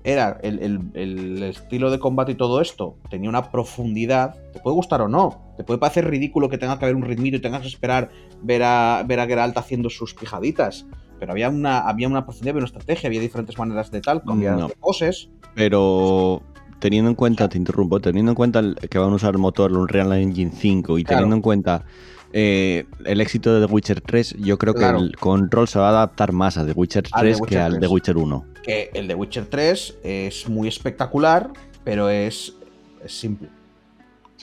era 0.04 0.38
el, 0.42 0.58
el- 0.60 0.90
el 0.94 1.42
estilo 1.42 1.90
de 1.90 1.98
combate 1.98 2.32
y 2.32 2.34
todo 2.36 2.60
esto, 2.60 2.96
tenía 3.10 3.28
una 3.28 3.50
profundidad, 3.50 4.34
te 4.52 4.60
puede 4.60 4.74
gustar 4.76 5.02
o 5.02 5.08
no, 5.08 5.52
te 5.56 5.64
puede 5.64 5.78
parecer 5.78 6.08
ridículo 6.08 6.48
que 6.48 6.56
tenga 6.56 6.78
que 6.78 6.84
haber 6.86 6.96
un 6.96 7.02
ritmito 7.02 7.36
y 7.36 7.40
tengas 7.40 7.62
que 7.62 7.68
esperar 7.68 8.10
ver 8.42 8.62
a, 8.62 9.02
ver 9.06 9.20
a 9.20 9.26
Geralt 9.26 9.56
haciendo 9.58 9.90
sus 9.90 10.14
pijaditas, 10.14 10.86
pero 11.18 11.32
había 11.32 11.48
una, 11.48 11.80
había 11.80 12.08
una 12.08 12.24
profundidad, 12.24 12.50
había 12.52 12.60
una 12.60 12.66
estrategia, 12.66 13.08
había 13.08 13.20
diferentes 13.20 13.58
maneras 13.58 13.90
de 13.90 14.00
tal, 14.00 14.22
había 14.26 14.52
No. 14.52 14.68
poses. 14.80 15.28
Pero 15.54 16.42
teniendo 16.78 17.10
en 17.10 17.16
cuenta, 17.16 17.48
te 17.48 17.58
interrumpo, 17.58 18.00
teniendo 18.00 18.32
en 18.32 18.36
cuenta 18.36 18.62
que 18.88 18.98
van 18.98 19.10
a 19.12 19.14
usar 19.16 19.34
el 19.34 19.38
motor 19.38 19.72
Unreal 19.72 20.12
Engine 20.12 20.52
5 20.54 20.98
y 20.98 21.04
Claro. 21.04 21.18
teniendo 21.18 21.36
en 21.36 21.42
cuenta 21.42 21.84
eh, 22.32 22.84
el 23.06 23.20
éxito 23.22 23.58
de 23.58 23.66
The 23.66 23.72
Witcher 23.72 24.00
3, 24.02 24.36
yo 24.38 24.58
creo 24.58 24.74
Claro. 24.74 24.98
que 24.98 25.04
el 25.04 25.16
control 25.16 25.66
se 25.66 25.78
va 25.78 25.86
a 25.86 25.90
adaptar 25.90 26.32
más 26.32 26.58
a 26.58 26.66
The 26.66 26.72
Witcher 26.72 27.04
3 27.04 27.36
Al 27.36 27.40
The 27.42 27.46
que 27.48 27.58
al 27.58 27.70
3. 27.72 27.80
The 27.80 27.86
Witcher 27.88 28.16
1. 28.18 28.44
que 28.62 28.90
el 28.92 29.08
de 29.08 29.14
Witcher 29.14 29.46
3 29.46 29.98
es 30.04 30.46
muy 30.48 30.68
espectacular, 30.68 31.50
pero 31.84 32.10
es, 32.10 32.54
es 33.02 33.18
simple. 33.18 33.48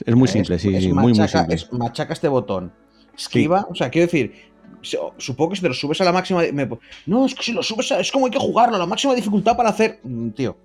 Es 0.04 0.14
muy 0.16 0.24
Es- 0.26 0.32
simple, 0.32 0.58
sí, 0.58 0.74
es 0.74 0.82
sí, 0.82 0.92
muy, 0.92 1.14
muy 1.14 1.28
simple. 1.28 1.54
es 1.54 1.72
machaca 1.72 2.12
este 2.12 2.26
botón. 2.28 2.72
Esquiva, 3.16 3.66
o 3.70 3.74
sea, 3.76 3.88
quiero 3.88 4.06
decir, 4.06 4.32
supongo 5.18 5.50
que 5.50 5.56
si 5.56 5.62
te 5.62 5.68
lo 5.68 5.74
subes 5.74 6.00
a 6.00 6.04
la 6.04 6.12
máxima. 6.12 6.42
me- 6.52 6.68
no, 7.06 7.26
es 7.26 7.34
que 7.34 7.42
si 7.42 7.52
lo 7.52 7.62
subes 7.62 7.90
a, 7.92 8.00
es 8.00 8.10
como 8.12 8.26
hay 8.26 8.32
que 8.32 8.38
jugarlo 8.38 8.76
a 8.76 8.78
la 8.78 8.86
máxima 8.86 9.14
dificultad 9.14 9.56
para 9.56 9.70
hacer. 9.70 10.00
Mm, 10.02 10.30
Tío. 10.30 10.56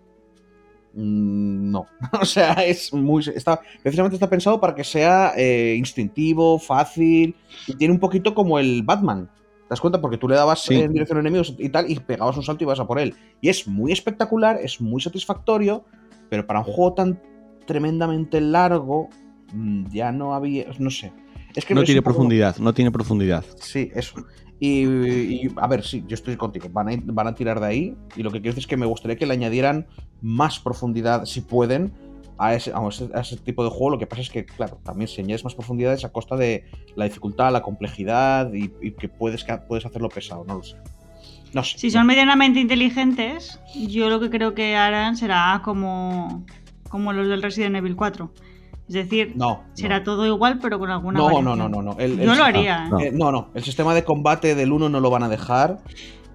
Mm, 0.94 1.72
No. 1.72 1.86
o 2.22 2.26
sea, 2.26 2.54
es 2.66 2.94
muy. 2.94 3.24
Está, 3.36 3.62
precisamente 3.82 4.16
está 4.16 4.30
pensado 4.30 4.60
para 4.60 4.76
que 4.76 4.84
sea 4.84 5.34
eh, 5.38 5.76
instintivo, 5.78 6.60
fácil. 6.60 7.36
Y 7.68 7.76
tiene 7.76 7.94
un 7.94 8.00
poquito 8.00 8.34
como 8.34 8.60
el 8.60 8.84
Batman. 8.84 9.30
¿Te 9.64 9.70
das 9.70 9.80
cuenta? 9.82 10.02
Porque 10.02 10.18
tú 10.18 10.28
le 10.28 10.36
dabas 10.36 10.64
Sí. 10.64 10.76
en 10.76 10.92
dirección 10.92 11.18
a 11.18 11.22
enemigos 11.22 11.56
y 11.58 11.70
tal, 11.70 11.90
y 11.90 11.98
pegabas 12.00 12.36
un 12.36 12.44
salto 12.44 12.64
y 12.64 12.68
vas 12.68 12.80
a 12.80 12.86
por 12.88 13.00
él. 13.00 13.16
Y 13.40 13.48
es 13.50 13.68
muy 13.68 13.92
espectacular, 13.94 14.60
es 14.62 14.82
muy 14.82 15.00
satisfactorio, 15.02 15.86
pero 16.30 16.46
para 16.46 16.60
un 16.60 16.66
juego 16.66 16.94
tan 16.94 17.22
tremendamente 17.66 18.42
largo, 18.42 19.08
mm, 19.54 19.86
ya 19.92 20.12
no 20.12 20.34
había. 20.36 20.66
No 20.78 20.90
sé. 20.90 21.14
Es 21.56 21.66
que 21.66 21.76
no 21.76 21.84
tiene 21.84 22.02
profundidad, 22.02 22.58
no 22.58 22.74
tiene 22.74 22.92
profundidad. 22.92 23.46
Sí, 23.60 23.92
eso. 23.94 24.16
Y, 24.60 24.86
y, 24.86 25.52
a 25.58 25.68
ver, 25.68 25.84
sí, 25.84 26.04
yo 26.08 26.14
estoy 26.14 26.38
contigo. 26.38 26.70
Van 26.72 26.88
a, 26.88 26.92
van 27.04 27.28
a 27.28 27.34
tirar 27.34 27.60
de 27.60 27.66
ahí. 27.66 27.98
Y 28.16 28.22
lo 28.22 28.30
que 28.30 28.42
quiero 28.42 28.54
decir 28.54 28.64
es 28.64 28.68
que 28.68 28.78
me 28.78 28.86
gustaría 28.86 29.18
que 29.18 29.26
le 29.26 29.34
añadieran 29.34 29.88
más 30.22 30.60
profundidad, 30.60 31.26
si 31.26 31.42
pueden, 31.42 31.92
a 32.38 32.54
ese, 32.54 32.72
a 32.72 32.88
ese, 32.88 33.10
a 33.16 33.22
ese 33.22 33.38
tipo 33.38 33.64
de 33.64 33.72
juego. 33.72 33.92
Lo 33.92 33.98
que 33.98 34.06
pasa 34.06 34.22
es 34.22 34.30
que, 34.30 34.46
claro, 34.46 34.80
también 34.84 35.08
si 35.08 35.22
añades 35.22 35.44
más 35.44 35.56
profundidad 35.56 35.94
es 35.94 36.06
a 36.06 36.10
costa 36.10 36.36
de 36.36 36.66
la 36.96 37.06
dificultad, 37.06 37.52
la 37.52 37.64
complejidad 37.64 38.54
y, 38.54 38.72
y 38.82 38.92
que 38.92 39.10
puedes, 39.10 39.44
que 39.44 39.58
puedes 39.58 39.86
hacerlo 39.86 40.10
pesado. 40.10 40.46
No 40.46 40.58
lo 40.58 40.64
sé. 40.64 40.78
No 41.54 41.64
sé. 41.64 41.80
Si 41.80 41.90
son 41.90 42.06
medianamente 42.06 42.60
inteligentes, 42.60 43.60
yo 43.76 44.10
lo 44.10 44.20
que 44.20 44.30
creo 44.30 44.54
que 44.54 44.76
harán 44.76 45.18
será 45.18 45.62
como, 45.64 46.46
como 46.88 47.14
los 47.14 47.28
del 47.28 47.42
Resident 47.42 47.76
Evil 47.76 47.96
4. 47.96 48.32
Es 48.92 48.96
decir, 48.96 49.32
No. 49.38 49.64
será 49.74 50.00
no. 50.00 50.04
todo 50.04 50.26
igual, 50.26 50.60
pero 50.62 50.78
con 50.78 50.90
alguna 50.92 51.18
No, 51.18 51.30
no, 51.30 51.36
variación. 51.36 51.58
no, 51.60 51.70
no, 51.70 51.82
no. 51.94 51.98
El- 51.98 52.20
el- 52.20 52.26
Yo 52.26 52.36
lo 52.36 52.44
ah, 52.44 52.48
haría. 52.48 52.90
no. 52.90 53.00
¿eh? 53.00 53.08
Eh, 53.08 53.12
no, 53.14 53.32
no. 53.32 53.48
El 53.54 53.64
sistema 53.64 53.94
de 53.94 54.04
combate 54.04 54.54
del 54.54 54.74
1 54.74 54.90
no 54.90 55.00
lo 55.00 55.10
van 55.10 55.24
a 55.24 55.30
dejar. 55.30 55.78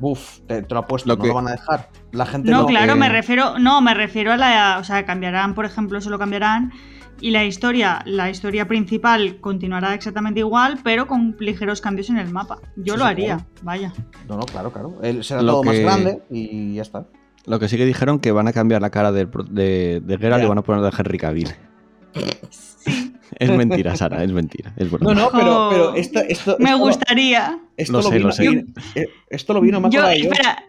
Buf, 0.00 0.38
te, 0.46 0.62
te 0.62 0.72
lo 0.74 0.80
apuesto, 0.80 1.06
Lo 1.06 1.16
no 1.16 1.22
que- 1.22 1.28
lo 1.28 1.34
van 1.34 1.48
a 1.48 1.50
dejar. 1.50 1.90
La 2.12 2.24
gente 2.24 2.50
No, 2.50 2.62
no. 2.62 2.66
claro, 2.66 2.92
eh, 2.94 2.96
me 2.96 3.10
refiero, 3.10 3.58
no, 3.58 3.82
me 3.82 3.92
refiero 3.92 4.32
a 4.32 4.38
la, 4.38 4.78
o 4.80 4.84
sea, 4.84 5.04
cambiarán, 5.04 5.54
por 5.54 5.66
ejemplo, 5.66 5.98
eso 5.98 6.08
lo 6.08 6.18
cambiarán 6.18 6.72
y 7.20 7.30
la 7.30 7.44
historia, 7.44 8.00
la 8.06 8.30
historia 8.30 8.66
principal 8.66 9.38
continuará 9.40 9.92
exactamente 9.92 10.40
igual, 10.40 10.78
pero 10.82 11.06
con 11.06 11.36
ligeros 11.38 11.82
cambios 11.82 12.08
en 12.08 12.16
el 12.16 12.30
mapa. 12.32 12.56
Yo 12.76 12.94
Sí, 12.94 12.98
lo 13.00 13.04
sí, 13.04 13.10
haría, 13.10 13.46
vaya. 13.62 13.92
No, 14.28 14.36
no, 14.38 14.46
claro, 14.46 14.72
claro. 14.72 14.94
Él 15.02 15.22
será 15.24 15.42
Lo 15.42 15.52
todo 15.52 15.64
más 15.64 15.78
grande 15.78 16.22
y 16.30 16.74
ya 16.76 16.82
está. 16.82 17.04
Lo 17.44 17.58
que 17.60 17.68
sí 17.68 17.76
que 17.76 17.84
dijeron 17.84 18.18
que 18.18 18.32
van 18.32 18.48
a 18.48 18.52
cambiar 18.54 18.80
la 18.82 18.90
cara 18.90 19.12
del 19.12 19.28
pro- 19.28 19.44
de, 19.44 20.00
de 20.02 20.18
Geralt 20.18 20.42
y 20.42 20.46
van 20.48 20.58
a 20.58 20.62
poner 20.62 20.82
de 20.82 20.90
Henry 20.98 21.16
Cavill. 21.18 21.48
Es 23.38 23.50
mentira, 23.50 23.96
Sara, 23.96 24.22
es 24.22 24.32
mentira. 24.32 24.72
Es 24.76 24.90
broma. 24.90 25.12
No, 25.14 25.20
no, 25.20 25.30
pero, 25.32 25.66
Oh. 25.66 25.70
pero 25.70 25.94
esto, 25.94 26.20
esto, 26.20 26.56
Me 26.58 26.70
esto 26.70 26.78
gustaría. 26.78 27.58
esto 27.76 27.92
Lo 27.92 27.98
lo, 27.98 28.04
sé, 28.08 28.14
vino, 28.16 28.26
lo 28.28 28.32
sé. 28.32 28.48
vino- 28.48 28.62
eh, 28.94 29.06
esto 29.28 29.52
lo 29.54 29.60
vino 29.60 29.80
más 29.80 29.92
Yo, 29.92 30.00
para 30.02 30.14
ellos. 30.14 30.32
espera, 30.32 30.64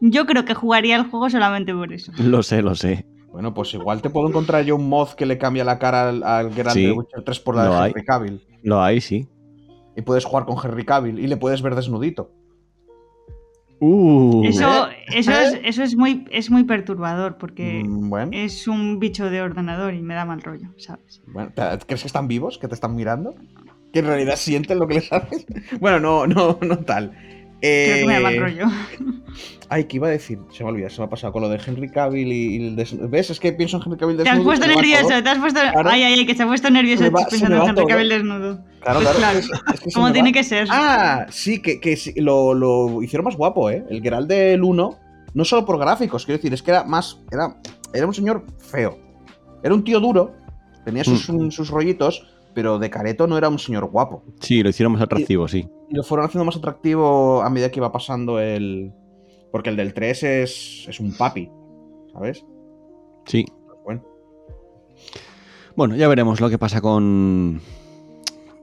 yo 0.00 0.26
creo 0.26 0.44
que 0.44 0.54
jugaría 0.54 0.96
el 0.96 1.04
juego 1.04 1.30
solamente 1.30 1.72
por 1.72 1.92
eso. 1.92 2.12
Lo 2.18 2.42
sé, 2.42 2.62
lo 2.62 2.74
sé. 2.74 3.06
Bueno, 3.30 3.54
pues 3.54 3.72
igual 3.74 4.02
te 4.02 4.10
puedo 4.10 4.28
encontrar 4.28 4.64
yo 4.64 4.76
un 4.76 4.88
mod 4.88 5.10
que 5.10 5.26
le 5.26 5.38
cambia 5.38 5.64
la 5.64 5.78
cara 5.78 6.08
al, 6.08 6.22
al 6.22 6.52
Geralt 6.52 6.76
Sí, 6.76 6.86
de 6.86 6.92
Witcher 6.92 7.22
3 7.24 7.40
por 7.40 7.56
la 7.56 7.64
de 7.68 7.74
hay. 7.76 7.90
Henry 7.90 8.04
Cavill. 8.04 8.46
Lo 8.62 8.82
hay, 8.82 9.00
sí. 9.00 9.28
Y 9.96 10.02
puedes 10.02 10.24
jugar 10.24 10.44
con 10.44 10.56
Henry 10.62 10.84
Cavill 10.84 11.18
y 11.18 11.26
le 11.26 11.36
puedes 11.36 11.62
ver 11.62 11.74
desnudito. 11.74 12.30
Uh, 13.86 14.44
Eso, 14.46 14.88
eso, 15.08 15.32
es, 15.32 15.58
eso 15.64 15.82
es, 15.82 15.96
muy, 15.96 16.24
es 16.30 16.50
muy 16.50 16.64
perturbador 16.64 17.36
porque 17.38 17.82
Mm, 17.84 18.08
bueno, 18.10 18.30
es 18.32 18.66
un 18.66 18.98
bicho 18.98 19.28
de 19.30 19.40
ordenador 19.42 19.94
y 19.94 20.02
me 20.02 20.14
da 20.14 20.24
mal 20.24 20.40
rollo, 20.42 20.68
¿sabes? 20.78 21.20
bueno, 21.26 21.52
¿te- 21.54 21.62
¿crees 21.86 22.02
que 22.02 22.06
están 22.06 22.28
vivos? 22.28 22.58
¿Que 22.58 22.68
te 22.68 22.74
están 22.74 22.94
mirando? 22.94 23.34
¿Que 23.92 24.00
en 24.00 24.06
realidad 24.06 24.36
sienten 24.36 24.78
lo 24.78 24.86
que 24.86 24.94
les 24.94 25.12
haces? 25.12 25.46
Bueno, 25.80 26.00
no, 26.00 26.26
no, 26.26 26.58
no 26.62 26.78
tal. 26.84 27.12
Creo 27.60 27.96
que 27.98 28.06
me 28.06 28.12
da 28.14 28.20
mal 28.20 28.34
Eh, 28.34 28.40
rollo. 28.40 28.66
Ay, 29.70 29.84
¿qué 29.84 29.96
iba 29.96 30.08
a 30.08 30.10
decir? 30.10 30.38
Se 30.52 30.62
me 30.62 30.70
olvidó, 30.70 30.90
se 30.90 31.00
me 31.00 31.06
ha 31.06 31.08
pasado 31.08 31.32
con 31.32 31.40
lo 31.42 31.48
de 31.48 31.58
Henry 31.64 31.90
Cavill 31.90 32.30
y, 32.30 32.56
y 32.56 32.66
el 32.68 32.76
desnudo. 32.76 33.08
¿Ves? 33.08 33.30
Es 33.30 33.40
que 33.40 33.52
pienso 33.52 33.78
en 33.78 33.82
Henry 33.84 33.98
Cavill 33.98 34.16
Te 34.18 34.22
desnudo. 34.24 34.40
has 34.52 34.58
puesto 34.58 34.66
nervioso, 34.74 35.22
te 35.22 35.28
has 35.30 35.38
puesto. 35.38 35.60
Claro. 35.60 35.88
Ay, 35.90 36.02
ay, 36.02 36.12
ay, 36.20 36.26
que 36.26 36.34
se 36.34 36.42
ha 36.42 36.46
puesto 36.46 36.70
nervioso 36.70 37.10
va- 37.10 37.26
pensando 37.28 37.56
en 37.56 37.62
Henry 37.62 37.74
todo. 37.74 37.86
Cavill 37.86 38.08
desnudo. 38.10 38.64
Claro, 38.82 39.00
Pues 39.00 39.16
claro. 39.16 39.18
claro, 39.18 39.38
es- 39.38 39.50
es 39.74 39.80
que 39.80 39.90
Como 39.92 40.12
tiene 40.12 40.28
va. 40.28 40.32
que 40.34 40.44
ser. 40.44 40.68
Ah, 40.70 41.26
sí, 41.30 41.60
que, 41.62 41.80
que 41.80 41.96
sí, 41.96 42.12
lo, 42.16 42.52
lo 42.54 43.02
hicieron 43.02 43.24
más 43.24 43.36
guapo, 43.36 43.70
¿eh? 43.70 43.84
El 43.88 44.02
Geralt 44.02 44.28
del 44.28 44.62
1, 44.62 44.98
no 45.32 45.44
solo 45.44 45.64
por 45.64 45.78
gráficos, 45.78 46.26
quiero 46.26 46.36
decir, 46.38 46.52
es 46.52 46.62
que 46.62 46.70
era 46.70 46.84
más. 46.84 47.18
Era, 47.32 47.56
era 47.94 48.06
un 48.06 48.14
señor 48.14 48.44
feo. 48.58 48.98
Era 49.62 49.74
un 49.74 49.82
tío 49.82 49.98
duro, 49.98 50.36
tenía 50.84 51.02
sus, 51.04 51.28
Mm. 51.30 51.50
sus 51.50 51.70
rollitos, 51.70 52.26
pero 52.54 52.78
de 52.78 52.88
careto 52.90 53.26
no 53.26 53.36
era 53.38 53.48
un 53.48 53.58
señor 53.58 53.86
guapo. 53.90 54.22
sí, 54.40 54.62
lo 54.62 54.68
hicieron 54.70 54.92
más 54.92 55.02
atractivo, 55.02 55.48
sí. 55.48 55.66
Y 55.90 55.94
lo 55.96 56.02
fueron 56.02 56.26
haciendo 56.26 56.44
más 56.44 56.56
atractivo 56.56 57.42
a 57.42 57.50
medida 57.50 57.70
que 57.70 57.80
iba 57.80 57.90
pasando 57.92 58.38
el. 58.40 58.92
Porque 59.52 59.70
el 59.70 59.76
del 59.76 59.94
3 59.94 60.22
es, 60.22 60.86
es 60.88 60.98
un 61.00 61.12
papi, 61.16 61.48
¿sabes? 62.12 62.44
Sí. 63.26 63.44
Bueno, 63.84 64.02
Bueno, 65.76 65.96
ya 65.96 66.08
veremos 66.08 66.40
lo 66.40 66.48
que 66.50 66.58
pasa 66.58 66.80
con. 66.80 67.60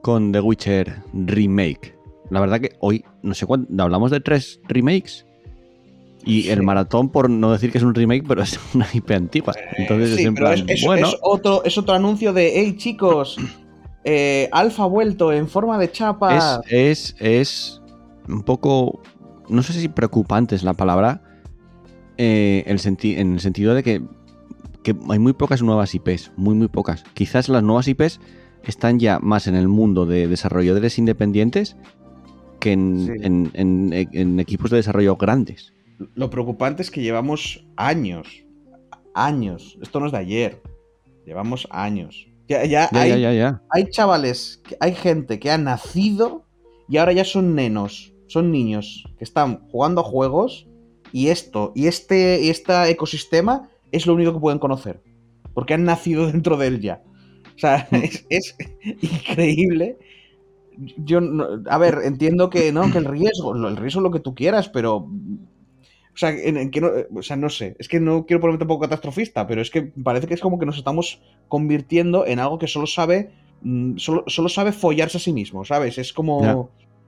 Con 0.02 0.32
The 0.32 0.39
Witcher 0.42 1.04
Remake. 1.14 1.96
La 2.30 2.39
verdad 2.39 2.60
que 2.60 2.76
hoy, 2.80 3.04
no 3.22 3.34
sé 3.34 3.46
cuánto. 3.46 3.72
Hablamos 3.84 4.10
de 4.12 4.20
tres 4.20 4.60
remakes. 4.68 5.26
Y 6.24 6.44
Sí. 6.44 6.50
el 6.52 6.62
maratón, 6.64 7.10
por 7.10 7.30
no 7.30 7.52
decir 7.52 7.72
que 7.72 7.78
es 7.80 7.84
un 7.84 7.94
remake, 7.96 8.24
pero 8.28 8.42
es 8.44 8.60
una 8.76 8.88
IP 8.94 9.12
antigua. 9.12 9.54
Entonces 9.78 10.10
sí, 10.16 10.22
es 10.22 10.28
en 10.28 10.36
plan, 10.36 10.54
es, 10.54 10.66
es- 10.82 10.86
bueno, 10.86 11.08
es 11.08 11.18
otro, 11.22 11.64
es 11.66 11.78
otro 11.78 11.94
anuncio 11.96 12.32
de, 12.34 12.52
hey 12.56 12.76
chicos, 12.78 13.38
eh, 14.04 14.49
Alfa 14.52 14.86
vuelto 14.86 15.32
en 15.34 15.47
forma 15.47 15.78
de 15.78 15.91
chapa. 15.91 16.62
es, 16.70 17.16
es, 17.16 17.16
es 17.20 17.82
un 18.28 18.43
poco. 18.43 19.02
No 19.49 19.64
sé 19.64 19.74
si 19.74 19.88
preocupante 19.89 20.56
es 20.56 20.64
la 20.64 20.74
palabra. 20.74 21.24
eh, 22.18 22.64
el 22.68 22.78
senti- 22.80 23.18
en 23.18 23.34
el 23.34 23.39
sentido 23.39 23.74
de 23.74 23.82
que, 23.84 24.02
que 24.84 24.95
hay 25.10 25.18
muy 25.20 25.34
pocas 25.34 25.62
nuevas 25.64 25.95
IPs. 25.95 26.32
Muy, 26.36 26.54
muy 26.56 26.68
pocas. 26.68 27.04
Quizás 27.16 27.49
las 27.49 27.64
nuevas 27.64 27.88
IPs 27.88 28.20
están 28.64 28.99
ya 28.99 29.18
más 29.20 29.47
en 29.47 29.56
el 29.56 29.68
mundo 29.68 30.06
de 30.06 30.28
desarrolladores 30.28 30.99
independientes 30.99 31.76
que 32.60 32.74
en, 32.74 33.06
Sí. 33.08 33.12
en- 33.26 33.52
en- 33.56 34.10
en 34.14 34.39
equipos 34.39 34.70
de 34.70 34.78
desarrollo 34.78 35.16
grandes. 35.16 35.74
Lo 36.14 36.30
preocupante 36.30 36.84
es 36.84 36.91
que 36.91 37.02
llevamos 37.02 37.66
años, 37.76 38.28
años, 39.16 39.78
esto 39.82 39.99
no 39.99 40.06
es 40.08 40.12
de 40.12 40.18
ayer, 40.20 40.62
llevamos 41.26 41.68
años. 41.72 42.28
Ya, 42.52 42.66
ya 42.66 42.89
Ya, 42.91 43.02
hay, 43.02 43.22
ya, 43.22 43.62
hay 43.70 43.89
chavales, 43.89 44.62
hay 44.82 44.93
gente 44.93 45.39
que 45.39 45.52
ha 45.52 45.58
nacido 45.58 46.45
y 46.89 46.97
ahora 46.97 47.14
ya 47.14 47.24
son 47.24 47.56
nenos, 47.56 48.14
son 48.28 48.52
niños 48.52 49.06
que 49.18 49.24
están 49.24 49.66
jugando 49.70 50.02
a 50.02 50.04
juegos 50.04 50.68
y 51.14 51.28
esto, 51.28 51.72
y 51.76 51.88
este, 51.88 52.41
y 52.41 52.49
este 52.49 52.89
ecosistema 52.89 53.70
es 53.93 54.06
lo 54.06 54.16
único 54.16 54.34
que 54.34 54.39
pueden 54.41 54.60
conocer, 54.60 55.02
porque 55.54 55.76
han 55.76 55.86
nacido 55.86 56.28
dentro 56.32 56.58
de 56.58 56.68
él 56.68 56.82
ya. 56.82 57.02
O 57.56 57.60
sea, 57.62 57.88
es, 57.91 58.26
es 58.30 58.56
increíble. 59.02 59.97
Yo, 60.97 61.20
a 61.70 61.78
ver, 61.78 61.99
entiendo 62.04 62.49
que 62.49 62.74
no, 62.74 62.91
que 62.91 62.97
el 62.97 63.06
riesgo, 63.06 63.56
el 63.56 63.78
riesgo 63.78 64.02
es 64.02 64.04
lo 64.04 64.12
que 64.12 64.20
tú 64.20 64.36
quieras, 64.36 64.68
pero 64.68 65.08
o 66.14 66.18
sea, 66.18 66.30
en- 66.32 66.57
en 66.57 66.72
que 66.72 66.82
no, 66.82 66.89
o 67.16 67.22
sea, 67.24 67.36
no 67.38 67.49
sé. 67.49 67.76
Es 67.80 67.88
que 67.88 67.99
no 67.99 68.26
quiero 68.26 68.41
ponerme 68.41 68.59
tampoco 68.59 68.82
catastrofista, 68.82 69.47
pero 69.47 69.62
es 69.62 69.70
que 69.72 69.82
parece 69.82 70.28
que 70.28 70.34
es 70.34 70.41
como 70.41 70.59
que 70.59 70.66
nos 70.66 70.78
estamos 70.78 71.22
convirtiendo 71.47 72.26
en 72.26 72.39
algo 72.39 72.57
que 72.59 72.68
solo 72.68 72.88
sabe. 72.88 73.32
mm, 73.64 73.97
Solo, 73.97 74.24
solo 74.28 74.49
sabe 74.49 74.72
follarse 74.72 75.18
a 75.18 75.20
sí 75.22 75.32
mismo, 75.34 75.64
¿sabes? 75.66 75.97
Es 75.97 76.14
como. 76.14 76.41
Ya. 76.41 76.53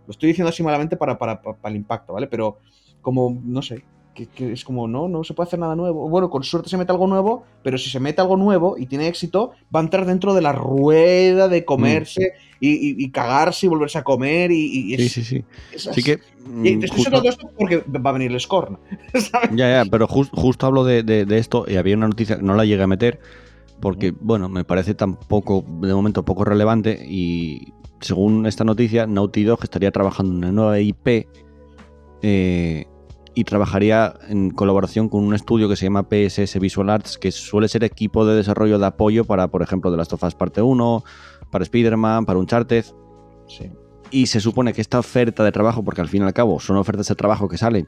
Lo 0.05 0.11
estoy 0.11 0.27
diciendo 0.29 0.49
así 0.49 0.61
malamente 0.63 0.97
para, 0.97 1.17
para, 1.17 1.41
para- 1.41 1.57
para 1.57 1.71
el 1.71 1.77
impacto, 1.77 2.13
¿vale? 2.13 2.27
Pero 2.27 2.59
como, 3.01 3.41
no 3.43 3.61
sé. 3.61 3.83
Que, 4.13 4.27
que 4.27 4.51
es 4.51 4.63
como, 4.63 4.87
no, 4.87 5.07
no 5.07 5.23
se 5.23 5.33
puede 5.33 5.47
hacer 5.47 5.59
nada 5.59 5.75
nuevo. 5.75 6.07
Bueno, 6.07 6.29
con 6.29 6.43
suerte 6.43 6.69
se 6.69 6.77
mete 6.77 6.91
algo 6.91 7.07
nuevo, 7.07 7.45
pero 7.63 7.77
si 7.79 7.89
se 7.89 7.99
mete 7.99 8.21
algo 8.21 8.37
nuevo 8.37 8.77
y 8.77 8.85
tiene 8.85 9.07
éxito, 9.07 9.53
va 9.75 9.79
a 9.79 9.83
entrar 9.83 10.05
dentro 10.05 10.33
de 10.35 10.41
la 10.41 10.51
rueda 10.51 11.47
de 11.47 11.65
comerse 11.65 12.33
y, 12.59 12.69
y- 12.73 12.95
y 13.03 13.09
cagarse 13.09 13.65
y 13.65 13.69
volverse 13.69 13.97
a 13.97 14.03
comer 14.03 14.51
y, 14.51 14.93
y 14.93 14.97
Sí, 14.97 15.03
es, 15.05 15.11
sí, 15.13 15.23
sí. 15.23 15.43
es 15.71 15.87
Así 15.87 16.03
que. 16.03 16.19
Y 16.63 16.75
mm, 16.75 16.79
te 16.79 16.85
estoy 16.85 17.03
justo- 17.03 17.23
esto 17.27 17.47
porque 17.57 17.77
va 17.89 18.11
a 18.11 18.13
venir 18.13 18.31
el 18.31 18.39
Scorn. 18.39 18.77
¿sabes? 19.13 19.49
Ya, 19.55 19.83
ya, 19.83 19.85
pero 19.89 20.07
jus- 20.07 20.29
justo 20.31 20.67
hablo 20.67 20.83
de, 20.83 21.01
de- 21.01 21.25
de 21.25 21.37
esto 21.39 21.65
y 21.67 21.77
había 21.77 21.95
una 21.97 22.07
noticia 22.07 22.37
no 22.39 22.53
la 22.55 22.65
llegué 22.65 22.83
a 22.83 22.87
meter 22.87 23.19
porque, 23.81 24.11
bueno, 24.11 24.47
me 24.47 24.63
parece 24.63 24.93
tampoco, 24.93 25.65
de 25.81 25.93
momento, 25.93 26.23
poco 26.23 26.45
relevante 26.45 27.03
y 27.05 27.73
según 27.99 28.45
esta 28.45 28.63
noticia, 28.63 29.07
Naughty 29.07 29.43
Dog 29.43 29.59
estaría 29.63 29.89
trabajando 29.91 30.31
en 30.33 30.37
una 30.37 30.51
nueva 30.51 30.79
IP 30.79 31.27
eh, 32.21 32.85
y 33.35 33.43
trabajaría 33.45 34.13
en 34.29 34.51
colaboración 34.51 35.09
con 35.09 35.23
un 35.23 35.33
estudio 35.33 35.67
que 35.67 35.75
se 35.75 35.85
llama 35.85 36.07
PSS 36.09 36.59
Visual 36.59 36.89
Arts, 36.89 37.17
que 37.17 37.31
suele 37.31 37.67
ser 37.67 37.83
equipo 37.83 38.25
de 38.25 38.35
desarrollo 38.35 38.77
de 38.79 38.85
apoyo 38.85 39.25
para, 39.25 39.47
por 39.47 39.61
ejemplo, 39.61 39.89
The 39.91 39.97
Last 39.97 40.13
of 40.13 40.23
Us 40.23 40.35
Parte 40.35 40.61
1, 40.61 41.03
para 41.51 41.63
Spider-Man, 41.63 42.25
para 42.25 42.39
Uncharted. 42.39 42.85
Sí. 43.47 43.71
Y 44.11 44.27
se 44.27 44.39
supone 44.39 44.73
que 44.73 44.81
esta 44.81 44.99
oferta 44.99 45.43
de 45.43 45.51
trabajo, 45.51 45.83
porque 45.83 46.01
al 46.01 46.07
fin 46.09 46.21
y 46.21 46.25
al 46.25 46.33
cabo 46.33 46.59
son 46.59 46.77
ofertas 46.77 47.07
de 47.07 47.15
trabajo 47.15 47.47
que 47.47 47.57
salen, 47.57 47.87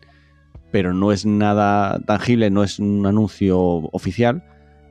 pero 0.72 0.94
no 0.94 1.12
es 1.12 1.26
nada 1.26 2.00
tangible, 2.00 2.50
no 2.50 2.64
es 2.64 2.80
un 2.80 3.06
anuncio 3.06 3.60
oficial, 3.60 4.44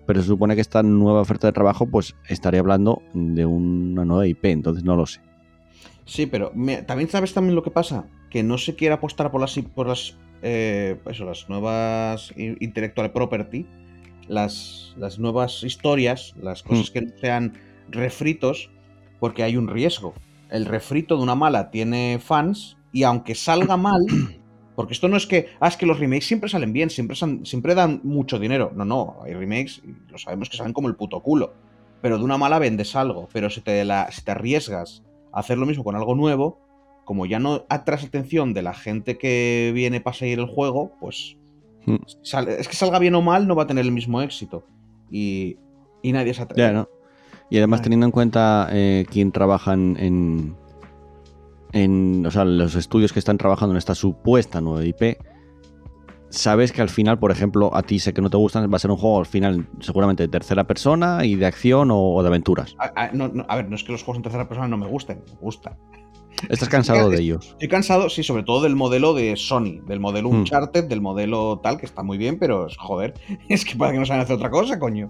pero 0.07 0.21
se 0.21 0.29
supone 0.29 0.55
que 0.55 0.61
esta 0.61 0.83
nueva 0.85 1.21
oferta 1.23 1.49
de 1.49 1.53
trabajo, 1.53 1.87
pues 1.87 2.15
estaría 2.29 2.61
hablando 2.61 3.03
de 3.15 3.45
una 3.47 4.05
nueva 4.05 4.27
IP, 4.29 4.45
entonces 4.45 4.85
no 4.85 4.95
lo 4.95 5.07
sé. 5.07 5.21
Sí, 6.05 6.27
pero 6.27 6.53
me- 6.55 6.83
también 6.83 7.09
sabes 7.09 7.33
también 7.35 7.55
lo 7.57 7.63
que 7.63 7.71
pasa, 7.71 8.05
que 8.31 8.43
no 8.43 8.59
se 8.59 8.77
quiere 8.77 8.95
apostar 8.95 9.31
por 9.33 9.41
las 9.41 9.59
por 9.75 9.89
las 9.89 10.17
eh, 10.47 11.01
eso, 11.07 11.25
las 11.25 11.49
nuevas 11.49 12.35
intellectual 12.37 13.11
property, 13.13 13.67
las, 14.29 14.95
las 14.99 15.19
nuevas 15.19 15.63
historias, 15.65 16.35
las 16.39 16.63
cosas 16.63 16.91
que 16.91 17.01
no 17.01 17.13
sean 17.19 17.55
refritos, 17.89 18.71
porque 19.21 19.43
hay 19.43 19.57
un 19.57 19.69
riesgo. 19.69 20.13
El 20.51 20.67
refrito 20.67 21.17
de 21.17 21.23
una 21.23 21.35
mala 21.35 21.71
tiene 21.71 22.19
fans 22.23 22.77
y 22.93 23.05
aunque 23.05 23.35
salga 23.35 23.79
mal, 23.79 24.03
porque 24.77 24.93
esto 24.93 25.09
no 25.09 25.17
es 25.17 25.27
que, 25.27 25.49
ah, 25.61 25.69
es 25.69 25.79
que 25.79 25.87
los 25.87 25.99
remakes 25.99 26.27
siempre 26.27 26.51
salen 26.51 26.75
bien, 26.75 26.91
siempre, 26.91 27.17
siempre 27.45 27.75
dan 27.75 28.03
mucho 28.05 28.39
dinero. 28.39 28.71
No, 28.75 28.85
no, 28.85 29.17
hay 29.25 29.33
remakes, 29.33 29.81
y 29.83 30.13
lo 30.13 30.19
sabemos 30.19 30.51
que 30.51 30.59
salen 30.59 30.75
como 30.75 30.89
el 30.89 30.95
puto 30.95 31.21
culo. 31.21 31.55
Pero 32.03 32.19
de 32.19 32.25
una 32.25 32.37
mala 32.37 32.59
vendes 32.59 32.95
algo, 32.97 33.31
pero 33.33 33.49
si 33.49 33.63
te, 33.63 33.83
la, 33.87 34.13
si 34.13 34.21
te 34.23 34.33
arriesgas 34.33 35.03
a 35.33 35.41
hacer 35.41 35.57
lo 35.57 35.65
mismo 35.65 35.85
con 35.85 35.97
algo 35.97 36.15
nuevo, 36.15 36.61
como 37.05 37.27
ya 37.27 37.39
no 37.39 37.65
atraes 37.69 38.05
atención 38.05 38.55
de 38.55 38.63
la 38.63 38.75
gente 38.75 39.19
que 39.19 39.71
viene 39.75 40.01
para 40.01 40.17
seguir 40.17 40.39
el 40.39 40.47
juego, 40.47 40.93
pues 41.01 41.37
Hmm. 41.87 41.97
es 42.59 42.67
que 42.69 42.75
salga 42.77 42.99
bien 42.99 43.15
o 43.15 43.21
mal 43.21 43.47
no 43.47 43.55
va 43.55 43.65
a 43.65 43.67
tener 43.67 43.85
el 43.85 43.93
mismo 43.93 44.23
éxito. 44.23 44.65
Y, 45.11 45.59
y 46.03 46.13
nadie 46.13 46.33
se 46.33 46.41
atreve. 46.43 46.87
Y 47.51 47.59
además 47.59 47.83
teniendo 47.83 48.07
en 48.07 48.11
cuenta 48.13 48.69
eh, 48.73 49.05
quién 49.11 49.31
trabaja 49.33 49.75
en, 49.75 49.97
en, 50.01 50.57
en- 51.73 52.25
O 52.27 52.31
sea, 52.31 52.47
los 52.47 52.75
estudios 52.75 53.13
que 53.13 53.19
están 53.19 53.37
trabajando 53.37 53.75
en 53.75 53.77
esta 53.77 53.95
supuesta 53.95 54.63
nueva 54.63 54.83
IP, 54.85 55.19
sabes 56.31 56.73
que 56.73 56.81
al 56.83 56.89
final, 56.89 57.19
por 57.19 57.31
ejemplo, 57.31 57.75
a 57.77 57.83
ti 57.83 57.99
sé 57.99 58.13
que 58.15 58.23
no 58.23 58.31
te 58.31 58.37
gustan, 58.39 58.71
va 58.73 58.77
a 58.77 58.81
ser 58.81 58.91
un 58.91 58.97
juego 58.97 59.19
al 59.19 59.27
final 59.27 59.67
seguramente 59.81 60.23
de 60.23 60.29
tercera 60.29 60.65
persona 60.65 61.25
y 61.25 61.35
de 61.37 61.47
acción 61.47 61.91
o, 61.91 62.15
o 62.15 62.23
de 62.23 62.29
aventuras. 62.29 62.75
A, 62.79 62.93
a- 63.05 63.13
no- 63.13 63.29
no, 63.29 63.45
a 63.49 63.57
ver, 63.57 63.69
no 63.69 63.77
es 63.77 63.85
que 63.85 63.93
los 63.93 64.03
juegos 64.03 64.17
en 64.19 64.23
tercera 64.23 64.49
persona 64.49 64.69
no 64.69 64.79
me 64.79 64.87
gusten, 64.87 65.23
me 65.27 65.39
gustan. 65.41 65.75
Estás 66.49 66.69
cansado 66.69 67.11
de 67.11 67.21
ellos. 67.21 67.49
Estoy 67.53 67.69
cansado, 67.69 68.09
sí, 68.09 68.23
sobre 68.23 68.43
todo 68.43 68.63
del 68.63 68.77
modelo 68.77 69.15
de 69.15 69.37
Sony, 69.37 69.81
del 69.87 70.01
modelo 70.01 70.29
Hmm. 70.31 70.41
Uncharted, 70.41 70.85
del 70.85 71.01
modelo 71.01 71.61
tal, 71.63 71.79
que 71.79 71.87
está 71.87 72.03
muy 72.03 72.19
bien, 72.19 72.39
pero 72.39 72.67
es- 72.67 72.77
joder, 72.77 73.15
es 73.49 73.65
que 73.65 73.77
para 73.77 73.93
que 73.93 73.99
no 73.99 74.07
saben 74.07 74.23
hacer 74.23 74.37
otra 74.37 74.51
cosa, 74.51 74.79
coño. 74.79 75.09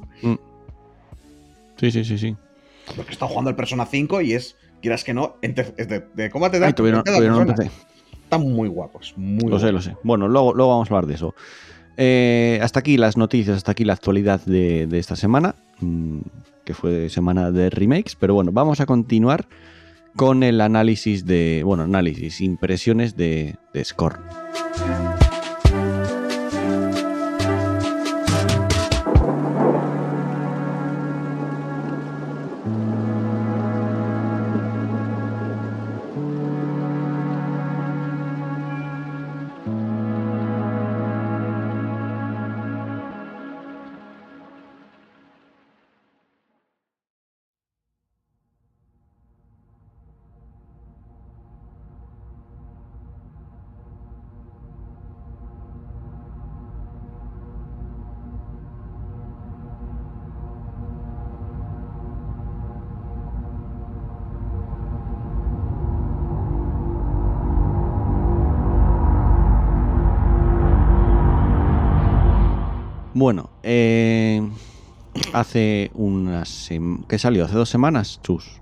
Sí, 1.76 1.90
sí, 1.90 2.04
sí, 2.04 2.18
sí. 2.18 2.36
Porque 2.96 3.10
he 3.10 3.12
estado 3.12 3.30
jugando 3.30 3.50
al 3.50 3.56
Persona 3.56 3.86
5 3.86 4.20
y 4.20 4.32
es, 4.34 4.56
quieras 4.80 5.04
que 5.04 5.14
no, 5.14 5.36
es 5.42 5.54
de, 5.54 6.04
de 6.14 6.30
combate 6.30 6.60
de 6.60 6.66
Ay, 6.66 6.72
tuvieron, 6.72 7.02
un. 7.02 7.46
PC. 7.46 7.70
Están 8.24 8.42
muy 8.42 8.68
guapos, 8.68 9.14
muy 9.16 9.50
Lo 9.50 9.58
sé, 9.58 9.70
lo 9.72 9.80
sé. 9.82 9.96
Bueno, 10.02 10.28
luego, 10.28 10.54
luego 10.54 10.70
vamos 10.72 10.90
a 10.90 10.94
hablar 10.94 11.06
de 11.06 11.14
eso. 11.14 11.34
Eh, 11.96 12.58
hasta 12.62 12.80
aquí 12.80 12.96
las 12.96 13.16
noticias, 13.16 13.56
hasta 13.56 13.72
aquí 13.72 13.84
la 13.84 13.92
actualidad 13.92 14.40
de, 14.44 14.86
de 14.86 14.98
esta 14.98 15.14
semana, 15.14 15.54
mm, 15.80 16.18
que 16.64 16.74
fue 16.74 17.08
semana 17.10 17.50
de 17.50 17.70
remakes. 17.70 18.16
Pero 18.18 18.34
bueno, 18.34 18.50
vamos 18.52 18.80
a 18.80 18.86
continuar 18.86 19.46
con 20.16 20.42
el 20.42 20.60
análisis 20.60 21.26
de, 21.26 21.62
bueno, 21.64 21.82
análisis, 21.82 22.40
impresiones 22.40 23.16
de, 23.16 23.56
de 23.72 23.84
Scorn. 23.84 24.20
Bueno, 73.24 73.48
eh, 73.62 74.42
hace 75.32 75.90
unas... 75.94 76.68
¿Qué 77.08 77.18
salió? 77.18 77.46
¿Hace 77.46 77.54
dos 77.54 77.70
semanas, 77.70 78.20
Chus? 78.22 78.60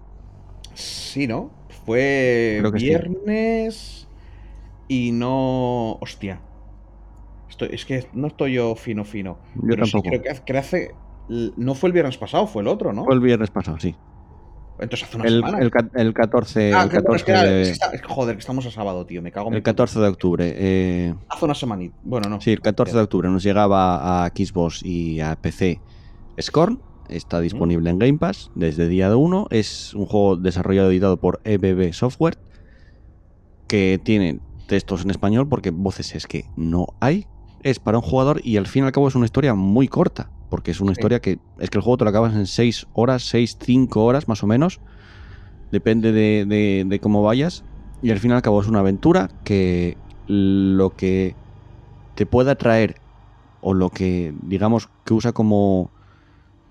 Sí, 0.76 1.26
¿no? 1.26 1.50
Fue 1.84 2.62
sí. 2.76 2.84
viernes 2.84 4.06
y 4.86 5.10
no. 5.10 5.98
Hostia. 6.00 6.38
Estoy, 7.50 7.70
es 7.72 7.84
que 7.84 8.06
no 8.12 8.28
estoy 8.28 8.52
yo 8.52 8.76
fino, 8.76 9.04
fino. 9.04 9.36
Yo 9.56 9.62
Pero 9.70 9.84
sí, 9.84 9.90
tampoco. 9.90 10.22
creo 10.22 10.44
que 10.44 10.56
hace- 10.56 10.94
No 11.56 11.74
fue 11.74 11.88
el 11.88 11.92
viernes 11.94 12.16
pasado, 12.16 12.46
fue 12.46 12.62
el 12.62 12.68
otro, 12.68 12.92
¿no? 12.92 13.04
Fue 13.04 13.14
el 13.14 13.20
viernes 13.20 13.50
pasado, 13.50 13.80
sí. 13.80 13.96
Entonces 14.78 15.06
hace 15.08 15.16
una 15.16 15.26
El, 15.26 15.34
semana. 15.36 15.58
el 15.60 15.70
ca- 15.70 15.90
el 15.94 16.12
14, 16.14 16.72
Ah, 16.74 16.82
el 16.84 16.88
que 16.90 16.98
bueno, 17.00 17.14
es 17.16 17.22
14 17.22 17.24
que 17.24 17.30
era- 17.32 17.42
de, 17.44 17.62
es 17.62 17.68
que 17.68 17.72
está- 17.72 17.90
es 17.92 18.02
que, 18.02 18.08
joder, 18.08 18.34
que 18.36 18.40
estamos 18.40 18.66
a 18.66 18.70
sábado, 18.70 19.06
tío. 19.06 19.22
Me 19.22 19.30
cago 19.30 19.48
en 19.48 19.54
el 19.54 19.62
14 19.62 20.00
de 20.00 20.08
octubre. 20.08 20.52
eh, 20.56 21.14
Hace 21.28 21.44
una 21.44 21.54
semanita. 21.54 21.94
Bueno, 22.02 22.28
no. 22.28 22.40
Sí, 22.40 22.50
el 22.52 22.60
14 22.60 22.94
de 22.96 23.02
octubre 23.02 23.28
nos 23.28 23.42
llegaba 23.42 24.24
a 24.24 24.28
Xbox 24.28 24.82
y 24.84 25.20
a 25.20 25.36
PC 25.36 25.80
Scorn. 26.40 26.80
Está 27.08 27.40
disponible 27.40 27.90
en 27.90 27.98
Game 27.98 28.18
Pass 28.18 28.50
desde 28.54 28.88
día 28.88 29.14
1. 29.14 29.46
Es 29.50 29.92
un 29.94 30.06
juego 30.06 30.36
desarrollado 30.36 30.90
y 30.90 30.94
editado 30.94 31.18
por 31.18 31.40
EBB 31.44 31.92
Software. 31.92 32.38
Que 33.68 34.00
tiene 34.02 34.40
textos 34.66 35.04
en 35.04 35.10
español 35.10 35.48
porque 35.48 35.70
voces 35.70 36.14
es 36.14 36.26
que 36.26 36.46
no 36.56 36.86
hay. 37.00 37.26
Es 37.62 37.78
para 37.78 37.98
un 37.98 38.02
jugador 38.02 38.40
y 38.42 38.56
al 38.56 38.66
fin 38.66 38.84
y 38.84 38.86
al 38.86 38.92
cabo 38.92 39.08
es 39.08 39.14
una 39.14 39.24
historia 39.26 39.54
muy 39.54 39.88
corta. 39.88 40.30
Porque 40.52 40.70
es 40.72 40.80
una 40.82 40.90
Sí. 40.92 41.00
historia 41.00 41.18
que 41.20 41.38
es 41.60 41.70
que 41.70 41.78
el 41.78 41.82
juego 41.82 41.96
te 41.96 42.04
lo 42.04 42.10
acabas 42.10 42.34
en 42.34 42.46
6 42.46 42.86
horas, 42.92 43.22
6, 43.22 43.56
5 43.58 44.04
horas 44.04 44.28
más 44.28 44.42
o 44.42 44.46
menos. 44.46 44.80
Depende 45.70 46.12
de, 46.12 46.44
de- 46.46 46.84
de 46.86 47.00
cómo 47.00 47.22
vayas. 47.22 47.64
Y 48.02 48.10
al 48.10 48.18
fin 48.18 48.32
y 48.32 48.34
al 48.34 48.42
cabo 48.42 48.60
es 48.60 48.68
una 48.68 48.80
aventura 48.80 49.30
que 49.44 49.96
lo 50.26 50.90
que 50.90 51.34
te 52.14 52.26
pueda 52.26 52.54
traer 52.56 52.96
o 53.60 53.72
lo 53.72 53.88
que 53.88 54.34
digamos 54.42 54.88
que 55.06 55.14
usa 55.14 55.32
como 55.32 55.90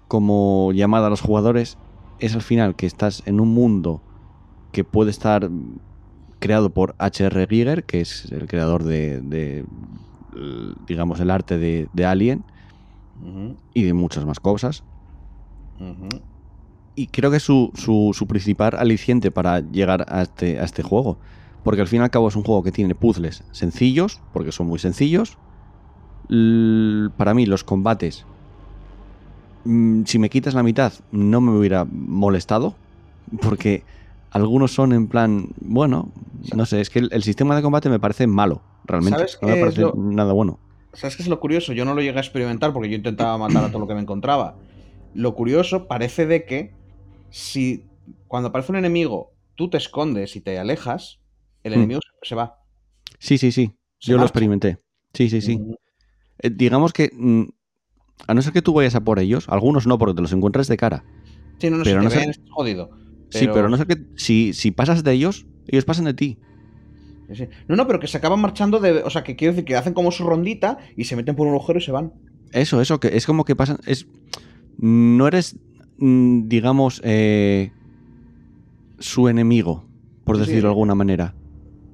como 0.08 0.72
llamada 0.74 1.08
a 1.08 1.10
los 1.10 1.22
jugadores 1.22 1.78
es 2.20 2.36
al 2.36 2.44
final 2.44 2.76
que 2.76 2.86
estás 2.86 3.24
en 3.26 3.40
un 3.40 3.48
mundo 3.50 4.04
que 4.72 4.84
puede 4.84 5.10
estar 5.10 5.50
creado 6.38 6.70
por 6.70 6.94
H.R. 7.00 7.48
Giger, 7.50 7.84
que 7.86 8.02
es 8.02 8.32
el 8.32 8.46
creador 8.48 8.84
de, 8.84 9.22
de, 9.22 9.66
digamos 10.86 11.20
el 11.20 11.32
arte 11.32 11.58
de, 11.58 11.88
de 11.94 12.06
Alien 12.06 12.46
Y 13.74 13.84
de 13.84 13.94
muchas 13.94 14.26
más 14.26 14.40
cosas 14.40 14.84
y 16.96 17.08
creo 17.08 17.32
que 17.32 17.38
es 17.38 17.44
su, 17.44 17.72
su, 17.76 18.12
su 18.14 18.28
principal 18.28 18.74
aliciente 18.78 19.32
para 19.32 19.62
llegar 19.62 20.06
a 20.10 20.22
este, 20.24 20.60
a 20.60 20.64
este 20.64 20.84
juego. 20.84 21.20
Porque 21.64 21.82
al 21.82 21.88
fin 21.88 22.02
y 22.02 22.04
al 22.04 22.10
cabo 22.10 22.28
es 22.28 22.36
un 22.36 22.44
juego 22.44 22.64
que 22.64 22.72
tiene 22.72 22.96
puzzles 22.96 23.44
sencillos, 23.52 24.22
porque 24.32 24.52
son 24.52 24.68
muy 24.68 24.80
sencillos. 24.80 25.38
L- 26.30 27.10
para 27.18 27.34
mí 27.34 27.46
los 27.46 27.64
combates, 27.64 28.26
mm, 29.64 30.04
si 30.06 30.20
me 30.20 30.30
quitas 30.30 30.54
la 30.54 30.64
mitad, 30.64 30.94
no 31.12 31.42
me 31.42 31.52
hubiera 31.58 31.86
molestado. 31.86 32.78
Porque 33.42 33.86
algunos 34.32 34.74
son 34.74 34.92
en 34.94 35.08
plan, 35.08 35.50
bueno, 35.62 36.12
no 36.54 36.66
sé, 36.66 36.82
es 36.82 36.90
que 36.90 37.00
el, 37.00 37.10
el 37.12 37.24
sistema 37.24 37.56
de 37.56 37.62
combate 37.62 37.90
me 37.90 38.00
parece 38.00 38.28
malo, 38.28 38.64
realmente. 38.84 39.20
¿Sabes 39.20 39.38
No 39.42 39.48
me 39.50 39.58
parece 39.58 39.82
lo- 39.82 39.94
nada 39.96 40.34
bueno. 40.34 40.60
¿Sabes 40.94 41.16
qué 41.16 41.24
es 41.24 41.30
lo 41.30 41.40
curioso? 41.40 41.74
Yo 41.74 41.86
no 41.86 41.94
lo 41.94 42.02
llegué 42.02 42.18
a 42.18 42.22
experimentar 42.22 42.74
porque 42.74 42.90
yo 42.90 42.96
intentaba 42.96 43.38
matar 43.38 43.64
a 43.64 43.70
todo 43.70 43.80
lo 43.80 43.88
que 43.88 43.94
me 43.96 44.02
encontraba. 44.02 44.58
Lo 45.14 45.36
curioso 45.36 45.88
parece 45.88 46.26
de 46.26 46.46
que 46.46 46.74
si 47.30 47.86
cuando 48.28 48.50
aparece 48.50 48.72
un 48.72 48.78
enemigo 48.78 49.34
tú 49.56 49.70
te 49.70 49.78
escondes 49.78 50.36
y 50.36 50.42
te 50.42 50.58
alejas, 50.60 51.20
el 51.64 51.74
Hmm. 51.74 51.78
enemigo 51.78 52.02
se- 52.24 52.36
va. 52.36 52.58
Sí, 53.20 53.38
sí, 53.38 53.52
sí. 53.52 53.72
Se 54.00 54.12
Yo 54.12 54.18
lo 54.18 54.24
experimenté. 54.24 54.80
Sí, 55.14 55.30
sí, 55.30 55.42
sí. 55.42 55.56
Ujú. 55.56 55.76
Eh, 56.40 56.50
digamos 56.50 56.94
que, 56.94 57.10
mm, 57.14 57.44
a 58.28 58.34
no 58.34 58.42
ser 58.42 58.54
que 58.54 58.62
tú 58.62 58.74
vayas 58.74 58.96
a 58.96 59.02
por 59.02 59.20
ellos, 59.20 59.48
algunos 59.50 59.88
no, 59.88 59.98
porque 59.98 60.16
te 60.16 60.22
los 60.22 60.34
encuentras 60.34 60.68
de 60.68 60.78
cara. 60.78 61.06
Sí, 61.60 61.70
no, 61.70 61.78
no, 61.78 61.84
Pero 61.84 62.00
si 62.02 62.06
no 62.06 62.10
te 62.12 62.18
ven, 62.18 62.32
jodido. 62.50 62.90
Sí, 63.30 63.48
pero 63.48 63.70
no 63.70 63.78
sé 63.78 63.86
que 63.86 63.96
si, 64.16 64.54
si 64.54 64.72
pasas 64.72 65.04
de 65.04 65.14
ellos, 65.14 65.46
ellos 65.68 65.86
pasan 65.86 66.06
de 66.06 66.14
ti. 66.14 66.40
Sí. 67.34 67.48
No, 67.68 67.76
no, 67.76 67.88
pero 67.88 68.00
que 68.00 68.08
se 68.08 68.18
acaban 68.18 68.40
marchando 68.42 68.80
de. 68.80 69.04
O 69.04 69.10
sea, 69.10 69.24
que 69.24 69.36
quiero 69.36 69.54
decir 69.54 69.66
que 69.66 69.76
hacen 69.76 69.94
como 69.94 70.12
su 70.12 70.24
rondita 70.26 70.78
y 70.98 71.06
se 71.06 71.16
meten 71.16 71.36
por 71.36 71.48
un 71.48 71.54
agujero 71.54 71.80
y 71.80 71.82
se 71.82 71.92
van. 71.92 72.14
Eso, 72.52 72.82
eso, 72.82 73.00
que 73.00 73.16
es 73.16 73.26
como 73.26 73.46
que 73.46 73.56
pasan. 73.56 73.78
Es, 73.86 74.08
no 74.78 75.28
eres, 75.28 75.58
mm, 75.98 76.48
digamos, 76.48 77.02
eh, 77.04 77.72
su 79.00 79.28
enemigo, 79.30 79.86
por 80.24 80.38
Sí, 80.38 80.44
sí. 80.44 80.48
decirlo 80.50 80.70
de 80.70 80.74
alguna 80.74 80.96
manera. 80.96 81.34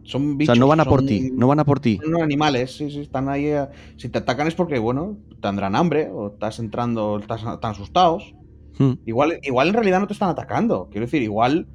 Son 0.03 0.31
O 0.31 0.35
bichos. 0.35 0.55
sea, 0.55 0.59
no 0.59 0.67
van 0.67 0.79
a 0.79 0.85
por 0.85 1.05
ti, 1.05 1.31
no 1.33 1.47
van 1.47 1.59
a 1.59 1.65
por 1.65 1.79
ti. 1.81 1.99
Son 2.01 2.21
animales, 2.21 2.75
sí, 2.77 2.89
sí, 2.89 2.99
están 3.01 3.27
ahí. 3.29 3.45
eh, 3.47 3.67
Si 3.97 4.07
te 4.09 4.19
atacan 4.19 4.47
es 4.47 4.55
porque, 4.55 4.79
bueno, 4.79 5.17
tendrán 5.41 5.75
hambre 5.75 6.09
o 6.11 6.27
estás 6.29 6.59
entrando, 6.59 7.19
estás 7.19 7.41
tan 7.59 7.71
asustados. 7.71 8.33
Hmm. 8.79 8.93
Igual, 9.05 9.39
igual 9.43 9.67
en 9.69 9.73
realidad 9.73 9.99
no 9.99 10.07
te 10.07 10.13
están 10.13 10.29
atacando. 10.29 10.88
Quiero 10.91 11.05
decir, 11.07 11.21
igual 11.23 11.67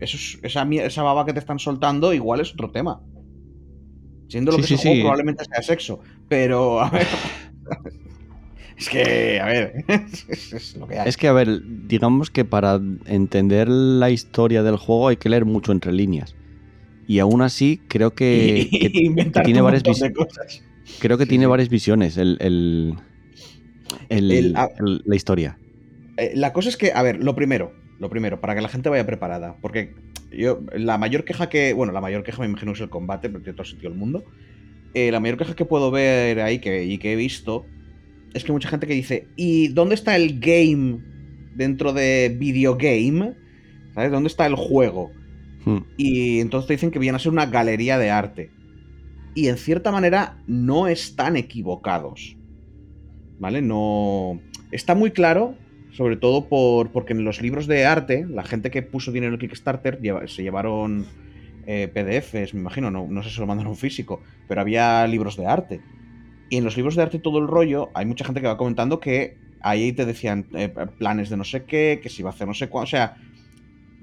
eso 0.00 0.16
es- 0.16 0.38
esa, 0.42 0.62
esa 0.70 1.02
baba 1.02 1.24
que 1.26 1.32
te 1.32 1.38
están 1.40 1.58
soltando, 1.58 2.12
igual 2.12 2.40
es 2.40 2.52
otro 2.52 2.70
tema. 2.70 3.00
Siendo 4.28 4.50
lo 4.52 4.58
Sí, 4.58 4.62
que 4.62 4.68
sí, 4.68 4.74
es 4.74 4.80
el 4.80 4.84
juego, 4.86 4.94
sí. 4.96 5.00
probablemente 5.02 5.44
sea 5.44 5.62
sexo. 5.62 6.00
Pero, 6.28 6.80
a 6.80 6.88
ver. 6.90 7.06
es 8.76 8.88
que, 8.88 9.40
a 9.40 9.46
ver, 9.46 9.84
es, 10.28 10.52
es 10.52 10.76
lo 10.76 10.86
que 10.86 10.98
hay. 10.98 11.08
Es 11.08 11.16
que, 11.16 11.28
a 11.28 11.32
ver, 11.32 11.60
digamos 11.86 12.30
que 12.30 12.44
para 12.44 12.80
entender 13.06 13.68
la 13.68 14.10
historia 14.10 14.62
del 14.62 14.76
juego 14.76 15.08
hay 15.08 15.16
que 15.16 15.28
leer 15.28 15.44
mucho 15.44 15.72
entre 15.72 15.92
líneas. 15.92 16.34
Y 17.06 17.18
aún 17.18 17.42
así, 17.42 17.80
creo 17.88 18.14
que, 18.14 18.68
que- 18.72 18.90
que 18.92 19.02
Inventarte 19.04 19.44
tiene 19.46 19.60
varias 19.60 19.82
visiones. 19.82 20.62
Creo 20.98 21.18
que 21.18 21.26
tiene 21.26 21.46
varias 21.46 21.68
visiones 21.68 22.16
el, 22.16 22.36
el- 22.40 22.94
el- 24.08 24.52
la 25.04 25.16
historia. 25.16 25.58
Eh, 26.16 26.32
la 26.34 26.52
cosa 26.52 26.68
es 26.68 26.76
que, 26.76 26.92
a 26.92 27.02
ver, 27.02 27.22
lo 27.22 27.34
primero, 27.34 27.72
lo 28.02 28.10
primero, 28.10 28.40
para 28.40 28.56
que 28.56 28.60
la 28.60 28.68
gente 28.68 28.88
vaya 28.88 29.06
preparada, 29.06 29.56
porque 29.62 29.94
yo, 30.32 30.60
la 30.74 30.98
mayor 30.98 31.24
queja 31.24 31.48
que, 31.48 31.72
bueno, 31.72 31.92
la 31.92 32.00
mayor 32.00 32.24
queja 32.24 32.40
me 32.40 32.46
imagino 32.46 32.72
que 32.72 32.78
es 32.78 32.82
el 32.82 32.90
combate, 32.90 33.30
porque 33.30 33.44
tiene 33.44 33.56
todo 33.56 33.64
sentido 33.64 33.92
el 33.92 33.96
mundo. 33.96 34.24
Eh, 34.92 35.12
la 35.12 35.20
mayor 35.20 35.38
queja 35.38 35.54
que 35.54 35.64
puedo 35.64 35.92
ver 35.92 36.40
ahí 36.40 36.58
que, 36.58 36.84
y 36.84 36.98
que 36.98 37.12
he 37.12 37.16
visto 37.16 37.64
es 38.34 38.42
que 38.42 38.50
mucha 38.50 38.68
gente 38.68 38.88
que 38.88 38.94
dice, 38.94 39.28
¿y 39.36 39.68
dónde 39.68 39.94
está 39.94 40.16
el 40.16 40.40
game 40.40 40.98
dentro 41.54 41.92
de 41.92 42.36
videogame? 42.36 43.34
¿Sabes? 43.94 44.10
¿Dónde 44.10 44.26
está 44.26 44.46
el 44.46 44.56
juego? 44.56 45.12
Hmm. 45.64 45.84
Y 45.96 46.40
entonces 46.40 46.66
te 46.66 46.74
dicen 46.74 46.90
que 46.90 46.98
viene 46.98 47.14
a 47.14 47.20
ser 47.20 47.30
una 47.30 47.46
galería 47.46 47.98
de 47.98 48.10
arte. 48.10 48.50
Y 49.36 49.46
en 49.46 49.58
cierta 49.58 49.92
manera 49.92 50.42
no 50.48 50.88
están 50.88 51.36
equivocados. 51.36 52.36
¿Vale? 53.38 53.62
No. 53.62 54.40
Está 54.72 54.96
muy 54.96 55.12
claro, 55.12 55.54
sobre 55.92 56.16
todo 56.16 56.48
por, 56.48 56.90
porque 56.90 57.12
en 57.12 57.24
los 57.24 57.40
libros 57.42 57.66
de 57.66 57.84
arte, 57.84 58.26
la 58.28 58.42
gente 58.44 58.70
que 58.70 58.82
puso 58.82 59.12
dinero 59.12 59.34
en 59.34 59.38
Kickstarter 59.40 60.00
lleva- 60.00 60.26
se 60.26 60.42
llevaron 60.42 61.06
eh, 61.66 61.88
PDFs, 61.92 62.54
me 62.54 62.60
imagino, 62.60 62.90
no, 62.90 63.06
no 63.08 63.22
sé 63.22 63.30
si 63.30 63.38
lo 63.40 63.46
mandaron 63.46 63.76
físico, 63.76 64.22
pero 64.48 64.60
había 64.60 65.06
libros 65.06 65.36
de 65.36 65.46
arte. 65.46 65.80
Y 66.50 66.56
en 66.56 66.64
los 66.64 66.76
libros 66.76 66.96
de 66.96 67.02
arte 67.02 67.18
todo 67.18 67.38
el 67.38 67.46
rollo, 67.46 67.90
hay 67.94 68.04
mucha 68.06 68.24
gente 68.24 68.40
que 68.40 68.46
va 68.46 68.56
comentando 68.56 69.00
que 69.00 69.36
ahí 69.60 69.92
te 69.92 70.04
decían 70.04 70.46
eh, 70.54 70.68
planes 70.98 71.30
de 71.30 71.36
no 71.36 71.44
sé 71.44 71.64
qué, 71.64 72.00
que 72.02 72.08
si 72.08 72.22
iba 72.22 72.30
a 72.30 72.32
hacer 72.32 72.46
no 72.48 72.54
sé 72.54 72.68
cuánto. 72.68 72.84
O 72.84 72.90
sea, 72.90 73.16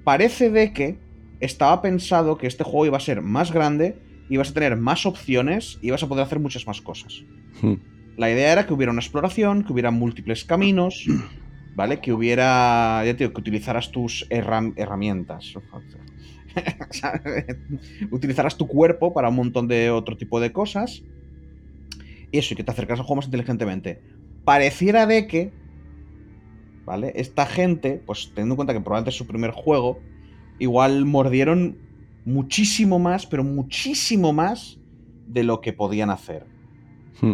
parece 0.04 0.50
de 0.50 0.74
que 0.74 0.98
estaba 1.40 1.82
pensado 1.82 2.38
que 2.38 2.48
este 2.48 2.64
juego 2.64 2.86
iba 2.86 2.98
a 2.98 3.02
ser 3.02 3.22
más 3.22 3.52
grande, 3.52 3.98
ibas 4.30 4.52
a 4.52 4.54
tener 4.54 4.76
más 4.78 5.06
opciones 5.06 5.80
y 5.82 5.88
ibas 5.88 6.04
a 6.04 6.08
poder 6.08 6.24
hacer 6.26 6.40
muchas 6.40 6.66
más 6.68 6.82
cosas. 6.82 7.24
Hmm. 7.62 7.74
La 8.18 8.30
idea 8.32 8.52
era 8.52 8.66
que 8.66 8.74
hubiera 8.74 8.92
una 8.92 9.02
exploración, 9.02 9.64
que 9.64 9.72
hubiera 9.74 9.92
múltiples 9.92 10.44
caminos, 10.46 11.06
¿vale? 11.76 12.00
Que 12.00 12.14
hubiera, 12.14 13.04
ya 13.06 13.14
te 13.14 13.24
digo, 13.24 13.34
que 13.34 13.42
utilizaras 13.42 13.92
tus 13.92 14.28
herram- 14.30 14.74
herramientas. 14.76 15.54
Utilizaras 18.12 18.58
tu 18.58 18.68
cuerpo 18.68 19.14
para 19.14 19.30
un 19.30 19.36
montón 19.36 19.68
de 19.68 19.90
otro 19.90 20.18
tipo 20.18 20.40
de 20.40 20.52
cosas. 20.52 21.04
Y 22.32 22.38
eso, 22.38 22.54
y 22.54 22.58
que 22.58 22.64
te 22.64 22.72
acercaras 22.72 23.00
al 23.00 23.06
juego 23.06 23.18
más 23.18 23.26
inteligentemente. 23.26 24.02
Pareciera 24.46 25.06
de 25.06 25.28
que, 25.28 25.52
¿vale? 26.86 27.12
Esta 27.16 27.46
gente, 27.46 28.02
pues 28.06 28.32
teniendo 28.34 28.54
en 28.54 28.58
cuenta 28.58 28.74
que 28.74 28.82
probablemente 28.82 29.10
es 29.12 29.16
su 29.16 29.28
primer 29.28 29.52
juego, 29.52 30.00
igual 30.60 31.06
mordieron 31.06 31.78
muchísimo 32.26 33.00
más, 33.00 33.26
pero 33.26 33.44
muchísimo 33.44 34.34
más 34.34 34.80
de 35.28 35.44
lo 35.44 35.62
que 35.62 35.74
podían 35.74 36.10
hacer. 36.10 36.46
Hmm. 37.22 37.34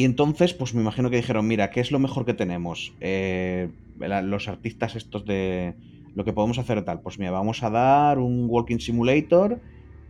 Y 0.00 0.04
entonces, 0.06 0.54
pues 0.54 0.72
me 0.74 0.80
imagino 0.80 1.10
que 1.10 1.16
dijeron, 1.16 1.46
mira, 1.46 1.68
¿qué 1.70 1.80
es 1.80 1.90
lo 1.92 1.98
mejor 1.98 2.24
que 2.24 2.32
tenemos? 2.32 2.94
Eh, 3.00 3.68
la- 3.98 4.22
los 4.22 4.48
artistas 4.48 4.96
estos 4.96 5.26
de 5.26 5.74
lo 6.14 6.24
que 6.24 6.32
podemos 6.32 6.56
hacer 6.58 6.82
tal. 6.86 7.02
Pues 7.02 7.18
mira, 7.18 7.32
vamos 7.32 7.62
a 7.62 7.68
dar 7.68 8.18
un 8.18 8.46
Walking 8.48 8.78
Simulator, 8.78 9.60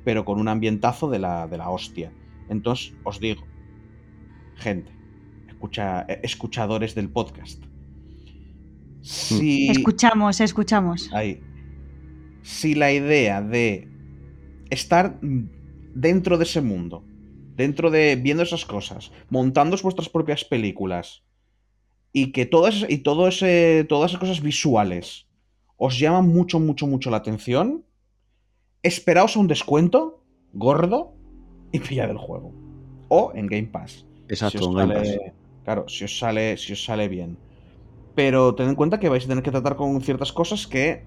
pero 0.05 0.25
con 0.25 0.39
un 0.39 0.47
ambientazo 0.47 1.11
de 1.11 1.19
la, 1.19 1.49
de 1.49 1.59
la 1.59 1.71
hostia. 1.71 2.13
Entonces, 2.49 2.95
os 3.03 3.19
digo, 3.19 3.43
gente, 4.55 4.93
escucha, 5.49 6.03
eh, 6.09 6.21
escuchadores 6.23 6.95
del 6.95 7.09
podcast. 7.09 7.61
Si, 9.01 9.71
Escuchamos, 9.71 10.41
escuchamos. 10.41 11.11
Ahí. 11.13 11.41
Si 12.43 12.77
la 12.77 12.93
idea 12.93 13.43
de 13.43 13.89
estar 14.71 15.19
dentro 15.97 16.39
de 16.39 16.45
ese 16.45 16.61
mundo, 16.61 17.03
dentro 17.61 17.91
de 17.91 18.17
viendo 18.17 18.43
esas 18.43 18.65
cosas, 18.65 19.13
montando 19.29 19.77
vuestras 19.83 20.09
propias 20.09 20.45
películas 20.45 21.23
y 22.13 22.33
que 22.33 22.45
todas 22.47 22.85
y 22.89 22.99
todo 22.99 23.29
ese, 23.29 23.85
todas 23.89 24.11
esas 24.11 24.21
cosas 24.21 24.41
visuales 24.41 25.27
os 25.77 25.99
llaman 25.99 26.27
mucho, 26.29 26.59
mucho, 26.59 26.87
mucho 26.87 27.11
la 27.11 27.19
atención, 27.19 27.85
esperaos 28.83 29.37
a 29.37 29.41
un 29.41 29.47
descuento 29.49 30.23
gordo 30.53 31.13
y 31.73 31.79
pillad 31.87 32.11
el 32.11 32.19
juego. 32.19 32.53
O 33.09 33.33
en 33.35 33.47
Game 33.47 33.69
Pass. 33.69 34.05
Exacto, 34.29 34.59
Si 34.59 34.65
en 34.65 34.75
Game 34.75 34.95
sale- 34.95 35.19
Pass. 35.19 35.33
Claro, 35.65 35.89
si 35.89 36.05
os 36.05 36.19
sale, 36.19 36.57
si 36.57 36.73
os 36.73 36.83
sale 36.85 37.09
bien. 37.09 37.37
Pero 38.15 38.55
tened 38.55 38.71
en 38.71 38.77
cuenta 38.77 38.99
que 38.99 39.09
vais 39.09 39.25
a 39.25 39.29
tener 39.29 39.43
que 39.45 39.51
tratar 39.51 39.77
con 39.77 40.01
ciertas 40.03 40.33
cosas 40.33 40.67
que. 40.67 41.05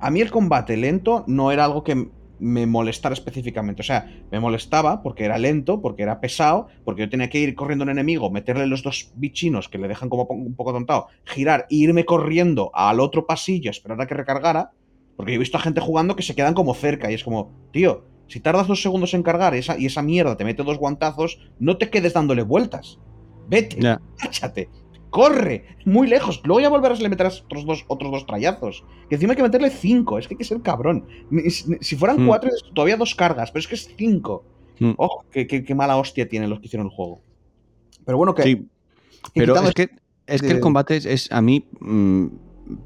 A 0.00 0.10
mí 0.10 0.20
el 0.20 0.30
combate 0.30 0.76
lento 0.76 1.24
no 1.26 1.50
era 1.50 1.64
algo 1.64 1.82
que 1.82 2.08
me 2.40 2.66
molestara 2.66 3.12
específicamente. 3.12 3.82
O 3.82 3.84
sea, 3.84 4.10
me 4.30 4.40
molestaba 4.40 5.02
porque 5.02 5.24
era 5.24 5.38
lento, 5.38 5.80
porque 5.80 6.02
era 6.02 6.20
pesado, 6.20 6.68
porque 6.84 7.02
yo 7.02 7.08
tenía 7.08 7.28
que 7.30 7.38
ir 7.40 7.54
corriendo 7.54 7.82
a 7.82 7.86
un 7.86 7.90
enemigo, 7.90 8.30
meterle 8.30 8.66
los 8.66 8.82
dos 8.82 9.12
bichinos 9.16 9.68
que 9.68 9.78
le 9.78 9.88
dejan 9.88 10.08
como 10.08 10.24
un 10.30 10.54
poco 10.54 10.72
tontado, 10.72 11.08
girar 11.24 11.66
e 11.70 11.76
irme 11.76 12.04
corriendo 12.04 12.70
al 12.74 13.00
otro 13.00 13.26
pasillo, 13.26 13.70
esperar 13.70 14.00
a 14.00 14.06
que 14.06 14.14
recargara. 14.14 14.72
Porque 15.16 15.32
yo 15.32 15.36
he 15.36 15.40
visto 15.40 15.56
a 15.56 15.60
gente 15.60 15.80
jugando 15.80 16.14
que 16.14 16.22
se 16.22 16.34
quedan 16.36 16.54
como 16.54 16.74
cerca 16.74 17.10
y 17.10 17.14
es 17.14 17.24
como, 17.24 17.52
tío, 17.72 18.04
si 18.28 18.40
tardas 18.40 18.68
dos 18.68 18.80
segundos 18.82 19.14
en 19.14 19.22
cargar 19.22 19.54
y 19.54 19.58
esa, 19.58 19.76
y 19.78 19.86
esa 19.86 20.02
mierda 20.02 20.36
te 20.36 20.44
mete 20.44 20.62
dos 20.62 20.78
guantazos, 20.78 21.40
no 21.58 21.76
te 21.76 21.90
quedes 21.90 22.12
dándole 22.12 22.42
vueltas. 22.42 22.98
Vete, 23.48 23.80
Ya. 23.80 24.00
cáchate, 24.18 24.68
corre, 25.18 25.64
muy 25.84 26.06
lejos. 26.06 26.40
Luego 26.44 26.60
ya 26.60 26.68
volverás 26.68 27.00
y 27.00 27.02
le 27.02 27.08
meterás 27.08 27.42
otros 27.42 27.64
dos, 27.66 27.84
otros 27.88 28.10
dos 28.12 28.24
trayazos. 28.26 28.84
Que 29.08 29.16
encima 29.16 29.32
hay 29.32 29.36
que 29.36 29.42
meterle 29.42 29.70
cinco, 29.70 30.18
es 30.18 30.28
que 30.28 30.34
hay 30.34 30.38
que 30.38 30.44
ser 30.44 30.60
cabrón. 30.62 31.06
Si 31.80 31.96
fueran 31.96 32.22
Hmm. 32.22 32.26
cuatro, 32.28 32.50
todavía 32.74 32.96
dos 32.96 33.14
cargas, 33.16 33.50
pero 33.50 33.60
es 33.60 33.66
que 33.66 33.74
es 33.74 33.90
cinco. 33.96 34.44
Hmm. 34.78 34.92
Ojo, 34.96 35.24
qué, 35.32 35.46
qué- 35.48 35.64
qué 35.64 35.74
mala 35.74 35.96
hostia 35.96 36.28
tienen 36.28 36.50
los 36.50 36.60
que 36.60 36.66
hicieron 36.66 36.86
el 36.86 36.92
juego. 36.92 37.20
Pero 38.04 38.16
bueno, 38.16 38.32
que. 38.34 38.42
Sí, 38.44 38.66
pero 39.34 39.56
es 39.56 39.74
que, 39.74 39.88
es 40.26 40.40
que 40.40 40.46
de- 40.48 40.54
el 40.54 40.60
combate 40.60 40.96
es, 40.96 41.04
es- 41.04 41.32
a 41.32 41.42
mí 41.42 41.64
mm, 41.80 42.26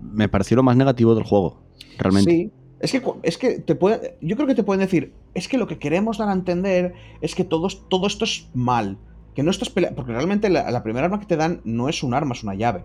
me 0.00 0.28
pareció 0.28 0.56
lo 0.56 0.62
más 0.62 0.76
negativo 0.76 1.14
del 1.14 1.24
juego, 1.24 1.60
realmente. 1.98 2.30
Sí. 2.30 2.50
Es 2.80 2.90
que, 2.90 3.02
es 3.22 3.38
que 3.38 3.60
te 3.60 3.74
puede, 3.76 4.16
yo 4.20 4.34
creo 4.34 4.48
que 4.48 4.56
te 4.56 4.64
pueden 4.64 4.80
decir, 4.80 5.12
es 5.34 5.46
que 5.46 5.56
lo 5.58 5.68
que 5.68 5.78
queremos 5.78 6.18
dar 6.18 6.28
a 6.30 6.32
entender 6.32 6.94
es 7.20 7.34
que 7.36 7.44
todo, 7.44 7.68
todo 7.88 8.06
esto 8.08 8.24
es 8.24 8.48
mal. 8.54 8.98
Que 9.34 9.42
no 9.42 9.50
estás 9.50 9.70
peleando. 9.70 9.96
Porque 9.96 10.12
realmente 10.12 10.48
la, 10.50 10.70
la 10.70 10.82
primera 10.82 11.06
arma 11.06 11.20
que 11.20 11.26
te 11.26 11.36
dan 11.36 11.60
no 11.64 11.88
es 11.88 12.02
un 12.02 12.14
arma, 12.14 12.34
es 12.34 12.42
una 12.42 12.54
llave. 12.54 12.84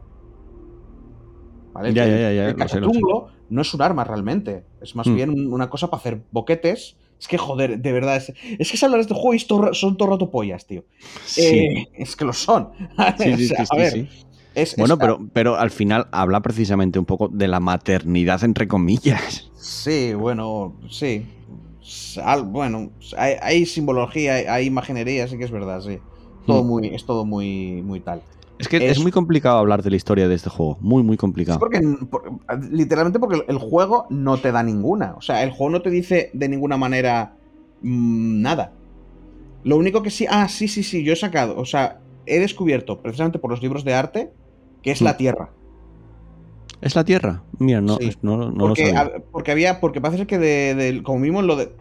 ¿Vale? 1.74 1.94
Ya, 1.94 2.06
El- 2.06 2.12
ya, 2.12 2.18
ya, 2.20 2.32
ya, 2.34 2.50
el 2.50 2.58
lo 2.58 2.68
sé, 2.68 2.80
lo 2.80 2.88
sé. 2.88 2.94
cacatungo 2.94 3.28
no 3.50 3.62
es 3.62 3.74
un 3.74 3.82
arma 3.82 4.04
realmente. 4.04 4.66
Es 4.82 4.96
más 4.96 5.08
Hmm. 5.08 5.16
bien 5.16 5.30
un- 5.30 5.54
una 5.54 5.70
cosa 5.70 5.90
para 5.90 6.00
hacer 6.00 6.22
boquetes. 6.32 6.98
Es 7.20 7.28
que, 7.28 7.38
joder, 7.38 7.80
de 7.80 7.92
verdad. 7.92 8.18
Es, 8.18 8.34
es 8.60 8.72
que 8.72 8.78
se 8.78 8.86
habla 8.86 8.98
de 8.98 9.02
este 9.02 9.14
juego 9.16 9.34
y 9.34 9.40
son 9.40 9.98
todo 9.98 10.08
rato 10.10 10.30
pollas, 10.32 10.66
tío. 10.68 10.86
Sí, 11.26 11.42
Eh, 11.42 11.86
es 11.94 12.16
que 12.16 12.26
lo 12.26 12.34
son. 12.34 12.70
sí, 13.18 13.32
O 13.34 13.38
sí, 13.38 13.48
sea, 13.48 13.66
a 13.70 13.76
ver, 13.76 14.08
es- 14.56 14.76
Bueno, 14.78 14.94
es- 14.96 15.00
pero, 15.00 15.20
pero 15.34 15.56
al 15.56 15.72
final 15.72 16.08
habla 16.12 16.42
precisamente 16.42 17.00
un 17.00 17.06
poco 17.06 17.28
de 17.28 17.48
la 17.48 17.60
maternidad, 17.60 18.44
entre 18.44 18.68
comillas. 18.68 19.52
Sí, 19.56 20.14
bueno, 20.14 20.76
sí. 20.90 21.26
Al- 22.24 22.44
bueno, 22.44 22.92
hay, 23.18 23.36
hay 23.42 23.66
simbología, 23.66 24.36
hay, 24.36 24.46
hay 24.46 24.66
imaginería, 24.66 25.28
sí 25.28 25.38
que 25.38 25.46
es 25.46 25.52
verdad, 25.52 25.82
sí. 25.82 26.00
Todo 26.48 26.64
Hmm. 26.64 26.68
muy, 26.68 26.88
es 26.88 27.06
todo 27.06 27.26
muy, 27.26 27.84
muy 27.84 28.00
tal. 28.00 28.22
Es 28.58 28.68
que 28.68 28.78
Es- 28.78 28.98
es 28.98 29.04
muy 29.04 29.12
complicado 29.12 29.60
hablar 29.60 29.84
de 29.84 29.92
la 29.92 29.98
historia 29.98 30.28
de 30.28 30.34
este 30.34 30.50
juego. 30.50 30.78
Muy, 30.82 31.04
muy 31.04 31.14
Es 31.14 31.20
complicado. 31.20 31.60
porque, 31.60 31.80
por- 32.10 32.24
literalmente 32.72 33.20
porque 33.20 33.44
el 33.48 33.58
juego 33.60 34.08
no 34.10 34.38
te 34.40 34.52
da 34.52 34.64
ninguna. 34.64 35.14
O 35.16 35.22
sea, 35.22 35.44
el 35.44 35.52
juego 35.52 35.70
no 35.74 35.82
te 35.84 35.92
dice 35.92 36.32
de 36.34 36.50
ninguna 36.50 36.76
manera 36.78 37.36
mm, 37.84 38.42
nada. 38.42 38.72
Lo 39.64 39.78
único 39.78 40.02
que 40.02 40.10
sí, 40.10 40.26
ah, 40.30 40.48
sí, 40.48 40.68
sí, 40.68 40.82
sí, 40.82 41.04
yo 41.04 41.14
he 41.14 41.16
sacado, 41.16 41.56
o 41.60 41.66
sea, 41.66 42.00
he 42.26 42.40
descubierto 42.40 43.02
precisamente 43.02 43.38
por 43.38 43.52
los 43.52 43.62
libros 43.62 43.84
de 43.84 43.94
arte 43.94 44.32
que 44.82 44.90
es 44.92 45.02
la 45.02 45.18
Tierra. 45.18 45.52
¿Es 46.82 46.96
la 46.96 47.04
Tierra? 47.04 47.44
Mira, 47.60 47.82
no, 47.82 47.98
Sí. 47.98 48.08
es- 48.08 48.24
no, 48.24 48.38
no 48.38 48.46
lo 48.50 48.58
porque, 48.70 48.86
sabía. 48.88 49.04
hab- 49.04 49.24
porque 49.32 49.52
había, 49.52 49.80
porque 49.80 50.00
parece 50.02 50.20
ser 50.20 50.28
que 50.28 50.38
de, 50.40 51.02
como 51.04 51.24
en 51.26 51.48
lo 51.48 51.56
de, 51.56 51.72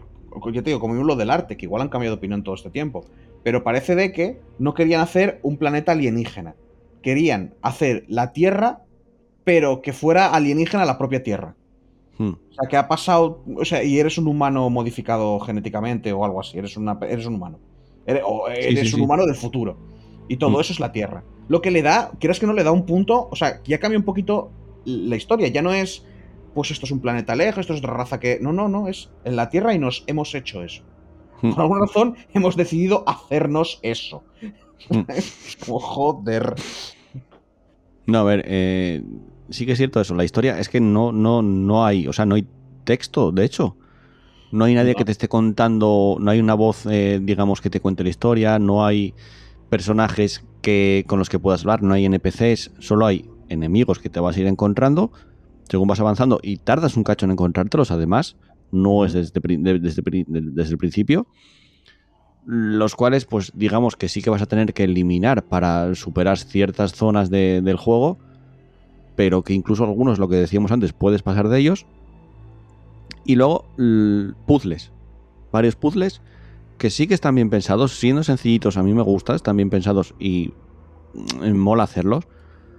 yo 0.51 0.63
te 0.63 0.69
digo, 0.69 0.79
como 0.79 0.95
en 0.95 1.07
lo 1.07 1.15
del 1.15 1.29
arte, 1.31 1.55
que 1.57 1.65
igual 1.65 1.81
han 1.81 1.89
cambiado 1.89 2.15
de 2.15 2.19
opinión 2.19 2.43
todo 2.43 2.55
este 2.55 2.69
tiempo, 2.69 3.05
pero 3.43 3.63
parece 3.63 3.95
de 3.95 4.11
que 4.11 4.39
no 4.59 4.73
querían 4.73 5.01
hacer 5.01 5.39
un 5.43 5.57
planeta 5.57 5.91
alienígena, 5.93 6.55
querían 7.01 7.53
hacer 7.61 8.05
la 8.07 8.33
Tierra, 8.33 8.81
pero 9.43 9.81
que 9.81 9.93
fuera 9.93 10.33
alienígena 10.33 10.85
la 10.85 10.97
propia 10.97 11.23
Tierra. 11.23 11.55
Hmm. 12.17 12.33
O 12.49 12.53
sea, 12.53 12.67
que 12.69 12.77
ha 12.77 12.87
pasado. 12.87 13.43
O 13.55 13.63
sea, 13.63 13.83
y 13.83 13.99
eres 13.99 14.17
un 14.17 14.27
humano 14.27 14.69
modificado 14.69 15.39
genéticamente 15.39 16.11
o 16.11 16.25
algo 16.25 16.39
así. 16.39 16.57
Eres, 16.57 16.75
una, 16.75 16.97
eres 17.07 17.25
un 17.27 17.35
humano. 17.35 17.59
Eres, 18.05 18.23
o 18.25 18.47
eres 18.49 18.89
sí, 18.89 18.95
un 18.95 18.99
sí. 18.99 19.01
humano 19.01 19.25
del 19.25 19.35
futuro. 19.35 19.77
Y 20.27 20.37
todo 20.37 20.57
Hmm. 20.57 20.61
eso 20.61 20.73
es 20.73 20.79
la 20.79 20.91
Tierra. 20.91 21.23
Lo 21.47 21.61
que 21.61 21.71
le 21.71 21.81
da, 21.81 22.11
quieras 22.19 22.39
que 22.39 22.47
no 22.47 22.53
le 22.53 22.63
da 22.63 22.71
un 22.71 22.85
punto. 22.85 23.29
O 23.31 23.35
sea, 23.35 23.61
ya 23.63 23.79
cambia 23.79 23.99
un 23.99 24.05
poquito 24.05 24.51
la 24.85 25.15
historia. 25.15 25.47
Ya 25.47 25.61
no 25.61 25.73
es. 25.73 26.03
Pues 26.53 26.71
esto 26.71 26.85
es 26.87 26.91
un 26.91 27.01
planeta 27.01 27.35
lejos, 27.35 27.59
esto 27.61 27.73
es 27.73 27.79
otra 27.79 27.93
raza 27.93 28.19
que. 28.19 28.39
No, 28.41 28.51
no, 28.51 28.67
no. 28.67 28.87
Es 28.87 29.11
en 29.23 29.35
la 29.35 29.49
Tierra 29.49 29.73
y 29.73 29.79
nos 29.79 30.03
hemos 30.07 30.33
hecho 30.35 30.63
eso. 30.63 30.83
Por 31.41 31.59
alguna 31.59 31.81
razón 31.81 32.15
hemos 32.33 32.55
decidido 32.55 33.03
hacernos 33.07 33.79
eso. 33.83 34.23
Es 35.09 35.57
como, 35.65 35.79
joder. 35.79 36.53
No, 38.05 38.19
a 38.19 38.23
ver, 38.23 38.43
eh, 38.47 39.03
sí 39.49 39.65
que 39.65 39.73
es 39.73 39.77
cierto 39.77 39.99
eso. 39.99 40.15
La 40.15 40.23
historia 40.23 40.59
es 40.59 40.69
que 40.69 40.79
no, 40.79 41.11
no, 41.11 41.41
no 41.41 41.85
hay, 41.85 42.07
o 42.07 42.13
sea, 42.13 42.25
no 42.25 42.35
hay 42.35 42.47
texto, 42.83 43.31
de 43.31 43.43
hecho. 43.43 43.75
No 44.51 44.63
hay 44.65 44.75
nadie 44.75 44.93
No. 44.93 44.97
que 44.97 45.05
te 45.05 45.11
esté 45.11 45.27
contando, 45.27 46.15
no 46.19 46.31
hay 46.31 46.39
una 46.39 46.53
voz, 46.53 46.85
eh, 46.85 47.19
digamos, 47.21 47.59
que 47.59 47.69
te 47.69 47.81
cuente 47.81 48.03
la 48.03 48.09
historia, 48.09 48.59
no 48.59 48.85
hay 48.85 49.13
personajes 49.69 50.45
que, 50.61 51.03
con 51.07 51.19
los 51.19 51.27
que 51.29 51.39
puedas 51.39 51.61
hablar, 51.61 51.83
no 51.83 51.93
hay 51.93 52.05
NPCs, 52.05 52.71
solo 52.79 53.05
hay 53.07 53.29
enemigos 53.49 53.99
que 53.99 54.09
te 54.09 54.19
vas 54.21 54.37
a 54.37 54.39
ir 54.39 54.47
encontrando 54.47 55.11
según 55.69 55.87
vas 55.89 55.99
avanzando 55.99 56.39
y 56.41 56.57
tardas 56.57 56.95
un 56.95 57.03
cacho 57.03 57.25
en 57.25 57.31
encontrártelos, 57.31 57.91
además, 57.91 58.37
no 58.71 59.05
es 59.05 59.13
desde, 59.13 59.31
desde, 59.79 60.01
pri- 60.03 60.25
de- 60.27 60.41
desde 60.51 60.71
el 60.71 60.77
principio. 60.77 61.27
Los 62.45 62.95
cuales, 62.95 63.25
pues 63.25 63.51
digamos 63.55 63.95
que 63.97 64.07
sí 64.07 64.21
que 64.21 64.29
vas 64.29 64.41
a 64.41 64.45
tener 64.45 64.73
que 64.73 64.85
eliminar 64.85 65.43
para 65.43 65.93
superar 65.95 66.37
ciertas 66.37 66.93
zonas 66.93 67.29
de- 67.29 67.61
del 67.61 67.75
juego, 67.77 68.17
pero 69.15 69.43
que 69.43 69.53
incluso 69.53 69.83
algunos, 69.83 70.17
lo 70.19 70.29
que 70.29 70.35
decíamos 70.37 70.71
antes, 70.71 70.93
puedes 70.93 71.23
pasar 71.23 71.49
de 71.49 71.59
ellos. 71.59 71.85
Y 73.25 73.35
luego, 73.35 73.65
puzzles. 74.45 74.91
Varios 75.51 75.75
puzzles 75.75 76.21
que 76.77 76.89
sí 76.89 77.07
que 77.07 77.15
están 77.15 77.35
bien 77.35 77.49
pensados, 77.49 77.93
siendo 77.97 78.23
sencillitos, 78.23 78.77
a 78.77 78.83
mí 78.83 78.93
me 78.93 79.01
gustan, 79.01 79.35
están 79.35 79.57
bien 79.57 79.69
pensados 79.69 80.13
y 80.19 80.51
mm, 81.41 81.51
mola 81.57 81.83
hacerlos. 81.83 82.25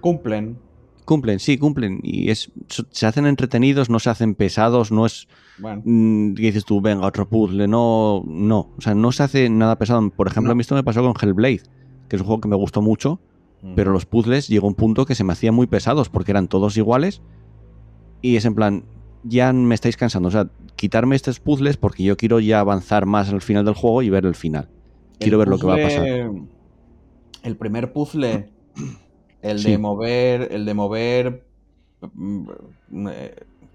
Cumplen. 0.01 0.57
Cumplen, 1.05 1.39
sí, 1.39 1.57
cumplen. 1.57 1.99
Y 2.01 2.29
es, 2.31 2.51
se 2.91 3.05
hacen 3.05 3.25
entretenidos, 3.25 3.89
no 3.89 3.99
se 3.99 4.09
hacen 4.09 4.35
pesados, 4.35 4.91
no 4.91 5.05
es 5.05 5.27
Bueno. 5.61 5.81
mm, 5.85 6.33
que 6.35 6.41
dices 6.43 6.65
tú, 6.65 6.79
venga, 6.81 7.05
otro 7.05 7.27
puzzle. 7.27 7.67
No, 7.67 8.23
no. 8.25 8.69
O 8.77 8.81
sea, 8.81 8.95
no 8.95 9.11
se 9.11 9.23
hace 9.23 9.49
nada 9.49 9.77
pesado. 9.77 10.09
Por 10.09 10.27
ejemplo, 10.27 10.49
No. 10.49 10.51
a 10.53 10.55
mí 10.55 10.61
esto 10.61 10.75
me 10.75 10.83
pasó 10.83 11.01
con 11.01 11.13
Hellblade, 11.21 11.61
que 12.07 12.15
es 12.15 12.21
un 12.21 12.27
juego 12.27 12.41
que 12.41 12.47
me 12.47 12.55
gustó 12.55 12.81
mucho, 12.81 13.19
pero 13.75 13.91
los 13.91 14.05
puzzles 14.05 14.47
llegó 14.47 14.67
un 14.67 14.75
punto 14.75 15.05
que 15.05 15.15
se 15.15 15.23
me 15.23 15.33
hacían 15.33 15.53
muy 15.53 15.67
pesados 15.67 16.07
porque 16.09 16.31
eran 16.31 16.47
todos 16.47 16.77
iguales. 16.77 17.21
Y 18.21 18.35
es 18.37 18.45
en 18.45 18.55
plan, 18.55 18.83
ya 19.23 19.51
me 19.53 19.75
estáis 19.75 19.97
cansando. 19.97 20.29
O 20.29 20.31
sea, 20.31 20.49
quitarme 20.75 21.15
estos 21.15 21.39
puzzles 21.41 21.75
porque 21.77 22.03
yo 22.03 22.15
quiero 22.15 22.39
ya 22.39 22.59
avanzar 22.61 23.05
más 23.05 23.29
al 23.29 23.41
final 23.41 23.65
del 23.65 23.73
juego 23.75 24.01
y 24.01 24.09
ver 24.09 24.25
el 24.25 24.35
final. 24.35 24.69
Quiero 25.19 25.35
El 25.35 25.39
ver 25.39 25.47
lo 25.49 25.57
que 25.59 25.67
va 25.67 25.73
a 25.75 25.81
pasar. 25.81 26.05
El 27.43 27.55
primer 27.57 27.91
puzzle, 27.91 28.49
el 29.41 29.59
Sí. 29.59 29.71
de 29.71 29.77
mover, 29.77 30.47
el 30.51 30.65
de 30.65 30.73
mover. 30.73 31.45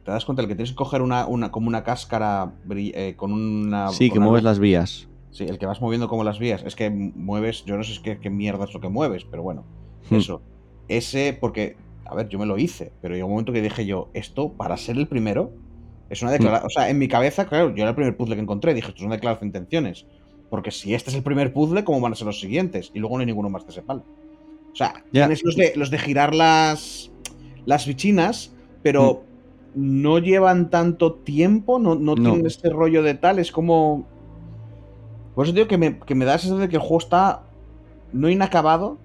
¿Te 0.04 0.10
das 0.10 0.24
cuenta? 0.24 0.42
El 0.42 0.48
que 0.48 0.54
tienes 0.54 0.70
que 0.70 0.76
coger 0.76 1.02
una, 1.02 1.26
una 1.26 1.50
como 1.50 1.68
una 1.68 1.82
cáscara 1.82 2.52
eh, 2.70 3.14
con 3.16 3.32
una. 3.32 3.88
Sí, 3.88 4.08
con 4.08 4.14
que 4.14 4.18
una 4.18 4.26
mueves 4.26 4.44
las 4.44 4.58
vías. 4.58 5.08
Sí, 5.30 5.44
el 5.44 5.58
que 5.58 5.66
vas 5.66 5.80
moviendo 5.80 6.08
como 6.08 6.22
las 6.24 6.38
vías. 6.38 6.62
Es 6.64 6.76
que 6.76 6.90
mueves. 6.90 7.64
Yo 7.64 7.76
no 7.76 7.82
sé 7.84 8.00
qué, 8.02 8.18
qué 8.18 8.30
mierda 8.30 8.64
es 8.64 8.74
lo 8.74 8.80
que 8.80 8.88
mueves, 8.88 9.24
pero 9.24 9.42
bueno. 9.42 9.64
Hmm. 10.10 10.16
Eso. 10.16 10.42
Ese, 10.88 11.36
porque. 11.40 11.76
A 12.06 12.14
ver, 12.14 12.28
yo 12.28 12.38
me 12.38 12.44
lo 12.44 12.58
hice, 12.58 12.92
pero 13.00 13.14
llegó 13.14 13.26
un 13.28 13.32
momento 13.32 13.52
que 13.52 13.62
dije 13.62 13.86
yo, 13.86 14.10
esto, 14.12 14.52
para 14.52 14.76
ser 14.76 14.98
el 14.98 15.08
primero, 15.08 15.52
es 16.10 16.20
una 16.20 16.32
declaración. 16.32 16.66
O 16.66 16.70
sea, 16.70 16.90
en 16.90 16.98
mi 16.98 17.08
cabeza, 17.08 17.46
claro, 17.46 17.70
yo 17.74 17.82
era 17.82 17.88
el 17.88 17.94
primer 17.96 18.14
puzzle 18.14 18.34
que 18.36 18.42
encontré. 18.42 18.74
Dije, 18.74 18.88
esto 18.88 18.98
es 19.00 19.06
una 19.06 19.14
declaración 19.14 19.50
de 19.50 19.58
intenciones. 19.58 20.04
Porque 20.50 20.70
si 20.70 20.92
este 20.94 21.08
es 21.08 21.16
el 21.16 21.22
primer 21.22 21.54
puzzle, 21.54 21.82
¿cómo 21.82 22.00
van 22.02 22.12
a 22.12 22.14
ser 22.14 22.26
los 22.26 22.38
siguientes? 22.38 22.90
Y 22.92 22.98
luego 22.98 23.16
no 23.16 23.20
hay 23.20 23.26
ninguno 23.26 23.48
más 23.48 23.64
de 23.64 23.72
ese 23.72 23.80
palo. 23.80 24.04
O 24.70 24.76
sea, 24.76 25.02
Ya. 25.12 25.22
tienes 25.26 25.42
los 25.42 25.56
de, 25.56 25.72
los 25.76 25.90
de 25.90 25.98
girar 25.98 26.34
las, 26.34 27.10
las 27.64 27.86
bichinas, 27.86 28.52
pero 28.82 29.24
no 29.74 30.18
llevan 30.18 30.70
tanto 30.70 31.14
tiempo, 31.14 31.78
no, 31.78 31.94
no, 31.94 32.14
No. 32.14 32.22
tienen 32.30 32.46
este 32.46 32.70
rollo 32.70 33.02
de 33.02 33.14
tal, 33.14 33.38
es 33.38 33.50
como... 33.52 34.06
Por 35.34 35.46
eso 35.46 35.54
digo 35.54 35.66
que 35.66 35.78
me, 35.78 35.98
que 35.98 36.14
me 36.14 36.24
da 36.24 36.32
la 36.32 36.38
sensación 36.38 36.60
de 36.60 36.68
que 36.68 36.76
el 36.76 36.82
juego 36.82 36.98
está 36.98 37.42
no 38.12 38.30
inacabado, 38.30 38.98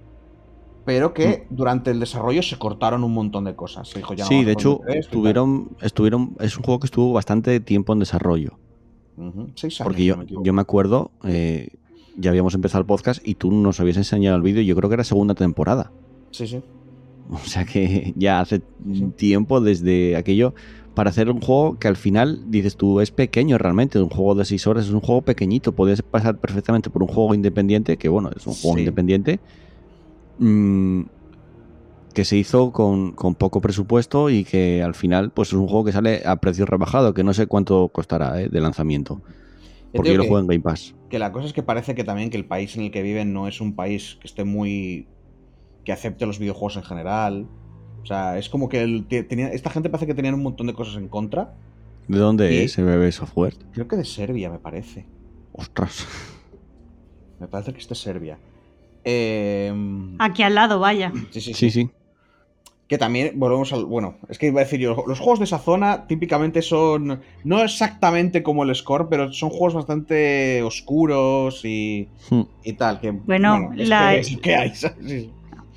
pero 0.86 1.13
que 1.13 1.47
durante 1.49 1.91
el 1.91 1.99
desarrollo 1.99 2.43
se 2.43 2.57
cortaron 2.57 3.03
un 3.03 3.13
montón 3.13 3.45
de 3.45 3.55
cosas. 3.55 3.89
Se 3.89 3.99
dijo, 3.99 4.13
ya 4.13 4.24
no 4.26 4.30
Sí, 4.30 4.43
de 4.43 4.51
hecho, 4.51 4.82
estuvieron, 4.88 5.70
estuvieron, 5.82 6.36
es 6.39 6.55
un 6.57 6.63
juego 6.63 6.80
que 6.80 6.86
estuvo 6.86 7.13
bastante 7.13 7.59
tiempo 7.59 7.93
en 7.93 7.99
desarrollo. 7.99 8.59
Seis 9.55 9.82
años, 9.82 9.88
Porque 9.88 10.05
yo, 10.05 10.15
no 10.15 10.24
me 10.24 10.45
yo 10.45 10.53
me 10.53 10.61
acuerdo, 10.61 11.11
eh, 11.26 11.70
ya 12.15 12.30
habíamos 12.30 12.53
empezado 12.53 12.82
el 12.82 12.86
podcast 12.86 13.28
y 13.28 13.36
tú 13.36 13.51
nos 13.51 13.80
habías 13.80 13.97
enseñado 13.97 14.38
el 14.38 14.41
vídeo, 14.41 14.61
yo 14.61 14.76
creo 14.76 14.89
que 14.89 14.93
era 14.93 15.03
segunda 15.03 15.36
temporada. 15.36 15.91
Sí, 16.32 16.47
sí. 16.47 16.61
O 17.34 17.38
sea 17.40 17.66
que 17.66 18.14
ya 18.16 18.40
hace 18.42 18.64
tiempo 19.16 19.62
desde 19.62 20.16
aquello 20.16 20.54
para 20.96 21.12
hacer 21.12 21.30
un 21.30 21.40
juego 21.42 21.78
que 21.78 21.88
al 21.88 21.96
final 21.96 22.44
dices 22.52 22.76
tú 22.76 23.00
es 23.02 23.12
pequeño 23.12 23.58
realmente, 23.58 24.02
un 24.02 24.10
juego 24.10 24.36
de 24.36 24.46
6 24.46 24.68
horas 24.68 24.86
es 24.88 24.92
un 24.92 25.02
juego 25.02 25.22
pequeñito, 25.24 25.74
podías 25.74 26.02
pasar 26.02 26.40
perfectamente 26.40 26.90
por 26.90 27.04
un 27.04 27.10
juego 27.10 27.34
independiente, 27.36 27.98
que 27.98 28.10
bueno, 28.10 28.32
es 28.36 28.46
un 28.48 28.56
juego 28.56 28.78
Sí. 28.78 28.82
independiente, 28.82 29.42
mm, 30.38 31.04
que 32.14 32.26
se 32.26 32.38
hizo 32.38 32.72
con, 32.72 33.14
con 33.14 33.36
poco 33.36 33.62
presupuesto 33.62 34.30
y 34.30 34.44
que 34.44 34.82
al 34.82 34.96
final 34.96 35.32
pues 35.32 35.50
es 35.50 35.54
un 35.54 35.68
juego 35.68 35.86
que 35.86 35.92
sale 35.92 36.22
a 36.26 36.38
precio 36.38 36.66
rebajado, 36.66 37.14
que 37.14 37.24
no 37.24 37.34
sé 37.34 37.48
cuánto 37.48 37.90
costará 37.90 38.42
eh, 38.42 38.50
de 38.50 38.62
lanzamiento, 38.62 39.22
porque 39.94 40.12
yo 40.12 40.18
lo 40.18 40.24
que- 40.24 40.30
juego 40.30 40.42
en 40.42 40.48
Game 40.48 40.62
Pass. 40.62 40.96
que 41.10 41.20
la 41.20 41.32
cosa 41.32 41.48
es 41.48 41.54
que 41.54 41.64
parece 41.64 41.96
que 41.96 42.04
también 42.04 42.30
que 42.30 42.38
el 42.38 42.48
país 42.48 42.76
en 42.76 42.84
el 42.84 42.92
que 42.92 43.02
viven 43.04 43.34
no 43.34 43.48
es 43.48 43.62
un 43.62 43.76
país 43.76 44.18
que 44.22 44.28
esté 44.28 44.44
muy 44.44 45.10
que 45.90 45.94
acepte 45.94 46.28
los 46.28 46.38
videojuegos 46.38 46.78
en 46.78 46.84
general 46.84 47.48
o 48.04 48.06
sea 48.06 48.38
es 48.38 48.48
como 48.48 48.70
que 48.70 48.82
el- 48.84 49.08
tenía, 49.08 49.48
esta 49.52 49.72
gente 49.72 49.90
parece 49.90 50.06
que 50.06 50.14
tenían 50.14 50.36
un 50.36 50.44
montón 50.44 50.68
de 50.68 50.74
cosas 50.76 50.96
en 50.98 51.08
contra 51.08 51.56
¿De 52.08 52.20
dónde 52.20 52.54
Y- 52.54 52.58
es 52.66 52.78
BB 52.78 53.12
Software? 53.12 53.56
creo 53.74 53.88
que 53.88 53.96
de 53.96 54.06
Serbia 54.06 54.52
me 54.52 54.60
parece 54.60 55.08
Ostras. 55.52 56.06
me 57.40 57.48
parece 57.48 57.74
que 57.74 57.80
es 57.80 57.90
de 57.90 57.96
Serbia 57.96 58.38
Eh, 59.04 59.74
Aquí 60.20 60.44
al 60.44 60.54
lado, 60.54 60.80
vaya. 60.80 61.12
sí, 61.32 61.42
sí, 61.42 61.54
Sí, 61.54 61.72
sí. 61.72 61.72
sí. 61.72 61.90
que 62.88 62.98
también 62.98 63.40
volvemos 63.40 63.72
al 63.74 63.86
bueno 63.86 64.18
es 64.30 64.38
que 64.40 64.48
iba 64.48 64.62
a 64.62 64.64
decir 64.64 64.80
yo 64.80 65.04
los 65.08 65.20
juegos 65.20 65.40
de 65.40 65.46
esa 65.46 65.58
zona 65.60 66.06
típicamente 66.08 66.62
son 66.62 67.22
no 67.44 67.64
exactamente 67.64 68.42
como 68.44 68.64
el 68.64 68.74
Score 68.76 69.08
pero 69.10 69.32
son 69.34 69.50
juegos 69.50 69.74
bastante 69.76 70.62
oscuros 70.64 71.64
y, 71.66 72.08
Hmm. 72.30 72.42
y 72.64 72.74
tal 72.74 73.00
que 73.00 73.12
Bueno, 73.12 73.72
es 73.78 73.88
la- 73.90 74.12
que 74.14 74.20
es 74.20 74.34
lo 74.34 74.42
que 74.42 74.56
hay 74.56 74.70
¿sabes? 74.76 75.28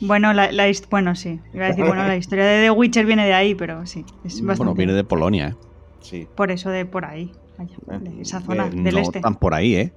Bueno, 0.07 0.33
la, 0.33 0.51
bueno, 0.91 1.15
sí. 1.15 1.41
Iba 1.55 1.67
a 1.67 1.69
decir, 1.69 1.85
bueno, 1.85 2.07
la 2.07 2.17
historia 2.17 2.45
de 2.45 2.63
The 2.65 2.71
Witcher 2.71 3.07
viene 3.07 3.25
de 3.25 3.35
ahí, 3.35 3.55
pero 3.55 3.87
sí. 3.87 4.05
Es 4.25 4.35
bastante. 4.41 4.57
Bueno, 4.57 4.75
viene 4.75 4.93
de 4.95 5.05
Polonia, 5.05 5.49
¿eh? 5.49 5.55
sí 6.01 6.27
Por 6.35 6.51
eso 6.51 6.71
de 6.71 6.85
por 6.85 7.05
ahí. 7.05 7.33
vaya, 7.57 7.77
de 8.01 8.23
esa 8.23 8.41
zona, 8.41 8.67
Eh, 8.67 8.71
del 8.71 8.95
no 8.95 9.01
este. 9.01 9.21
tan 9.21 9.37
por 9.37 9.55
ahí, 9.55 9.75
¿eh? 9.77 9.93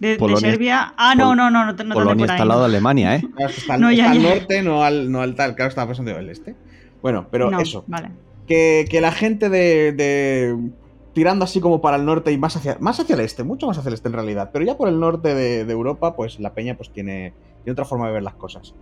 De, 0.00 0.18
Serbia. 0.38 0.92
Ah, 0.96 1.14
no, 1.14 1.34
no, 1.36 1.50
no, 1.50 1.64
no, 1.64 1.72
no 1.72 1.94
Polonia 1.94 2.26
está 2.26 2.42
al 2.42 2.48
lado 2.48 2.60
de 2.62 2.66
Alemania, 2.66 3.16
¿eh? 3.16 3.22
Claro, 3.36 3.52
está, 3.56 3.78
No, 3.78 3.92
ya, 3.92 4.06
está 4.06 4.10
al 4.10 4.22
norte, 4.22 4.62
no 4.62 4.82
al, 4.82 5.10
no 5.12 5.20
al 5.22 5.34
tal. 5.36 5.54
Claro, 5.54 5.68
estaba 5.68 5.86
pensando 5.86 6.10
el 6.18 6.28
este. 6.30 6.56
Bueno, 7.00 7.28
pero 7.30 7.50
No, 7.50 7.60
eso. 7.60 7.84
Vale. 7.86 8.10
Que, 8.48 8.86
que 8.90 9.00
la 9.00 9.12
gente 9.12 9.48
de, 9.48 9.92
de- 9.92 10.58
Tirando 11.12 11.44
así 11.44 11.60
como 11.60 11.80
para 11.80 11.96
el 11.96 12.04
norte 12.04 12.32
y 12.32 12.38
más 12.38 12.56
hacia, 12.56 12.76
más 12.80 12.98
hacia 12.98 13.14
el 13.14 13.20
este, 13.20 13.44
mucho 13.44 13.68
más 13.68 13.78
hacia 13.78 13.88
el 13.88 13.94
este 13.94 14.08
en 14.08 14.14
realidad. 14.14 14.50
Pero 14.52 14.64
ya 14.64 14.76
por 14.76 14.88
el 14.88 14.98
norte 14.98 15.32
de, 15.32 15.64
de 15.64 15.72
Europa, 15.72 16.16
pues 16.16 16.40
la 16.40 16.54
peña 16.54 16.76
pues 16.76 16.90
tiene, 16.90 17.32
tiene 17.64 17.72
otra 17.72 17.84
forma 17.84 18.06
de 18.06 18.12
ver 18.12 18.22
las 18.22 18.34
cosas. 18.34 18.74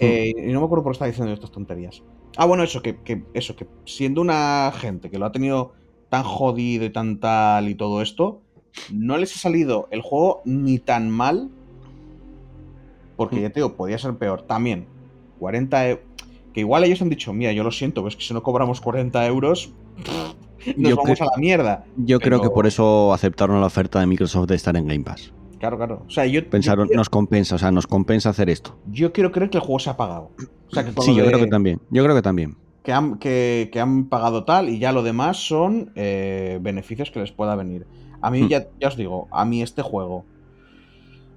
Eh, 0.00 0.32
y 0.36 0.52
no 0.52 0.60
me 0.60 0.66
acuerdo 0.66 0.82
por 0.82 0.92
qué 0.92 0.94
estaba 0.96 1.08
diciendo 1.08 1.32
estas 1.32 1.52
tonterías. 1.52 2.02
Ah, 2.36 2.46
bueno, 2.46 2.64
eso, 2.64 2.82
que, 2.82 2.96
que- 3.02 3.24
eso, 3.32 3.54
que 3.54 3.66
siendo 3.84 4.20
una 4.20 4.72
gente 4.76 5.08
que 5.08 5.18
lo 5.18 5.26
ha 5.26 5.32
tenido 5.32 5.72
tan 6.08 6.24
jodido 6.24 6.84
y 6.84 6.90
tan 6.90 7.20
tal 7.20 7.68
y 7.68 7.74
todo 7.76 8.02
esto, 8.02 8.42
no 8.92 9.16
les 9.18 9.34
ha 9.36 9.38
salido 9.38 9.86
el 9.92 10.00
juego 10.02 10.42
ni 10.44 10.78
tan 10.80 11.10
mal. 11.10 11.50
Porque 13.16 13.40
ya 13.40 13.50
te 13.50 13.60
digo, 13.60 13.76
podía 13.76 13.96
ser 13.98 14.16
peor. 14.16 14.42
También, 14.42 14.86
40 15.38 15.88
e- 15.90 16.02
Que 16.52 16.60
igual 16.60 16.82
ellos 16.84 17.00
han 17.02 17.08
dicho, 17.08 17.32
mira, 17.32 17.52
yo 17.52 17.62
lo 17.64 17.70
siento, 17.70 18.00
pero 18.02 18.08
es 18.08 18.16
que 18.16 18.22
si 18.24 18.34
no 18.34 18.42
cobramos 18.42 18.80
40 18.80 19.24
euros, 19.26 19.72
nos 20.76 20.90
Yo 20.90 20.96
vamos 20.96 21.20
a 21.20 21.24
la 21.26 21.36
mierda. 21.36 21.84
Yo 21.96 22.18
creo 22.18 22.40
que 22.40 22.50
por 22.50 22.66
eso 22.66 23.12
aceptaron 23.12 23.60
la 23.60 23.66
oferta 23.66 24.00
de 24.00 24.06
Microsoft 24.06 24.48
de 24.48 24.56
estar 24.56 24.76
en 24.76 24.86
Game 24.88 25.04
Pass. 25.04 25.32
Claro, 25.64 25.76
claro. 25.78 26.02
O 26.06 26.10
sea, 26.10 26.26
yo, 26.26 26.46
Pensaron, 26.50 26.84
yo, 26.84 26.88
quiero, 26.88 27.00
nos 27.00 27.08
compensa, 27.08 27.54
o 27.54 27.58
sea, 27.58 27.70
nos 27.70 27.86
compensa 27.86 28.28
hacer 28.28 28.50
esto. 28.50 28.76
yo 28.90 29.12
quiero 29.12 29.32
creer 29.32 29.48
que 29.48 29.56
el 29.56 29.62
juego 29.64 29.78
se 29.78 29.88
ha 29.88 29.96
pagado. 29.96 30.30
O 30.68 30.70
sea, 30.74 30.84
que 30.84 30.92
Sí, 31.00 31.14
yo 31.14 31.22
de- 31.24 31.28
creo 31.30 31.40
que 31.40 31.46
también. 31.46 31.80
Yo 31.90 32.02
creo 32.04 32.14
que 32.14 32.22
también. 32.22 32.56
que 32.82 32.92
han, 32.92 33.16
que, 33.18 33.70
que 33.72 33.80
han 33.80 34.10
pagado 34.10 34.44
tal 34.44 34.68
y 34.68 34.78
ya 34.78 34.92
lo 34.92 35.02
demás 35.02 35.38
son 35.38 35.90
eh, 35.94 36.58
beneficios 36.60 37.10
que 37.10 37.20
les 37.20 37.32
pueda 37.32 37.56
venir. 37.56 37.86
A 38.20 38.30
mí, 38.30 38.42
Hmm. 38.42 38.48
ya, 38.48 38.66
ya 38.78 38.88
os 38.88 38.96
digo, 38.98 39.26
a 39.30 39.46
mí 39.46 39.62
este 39.62 39.80
juego, 39.80 40.26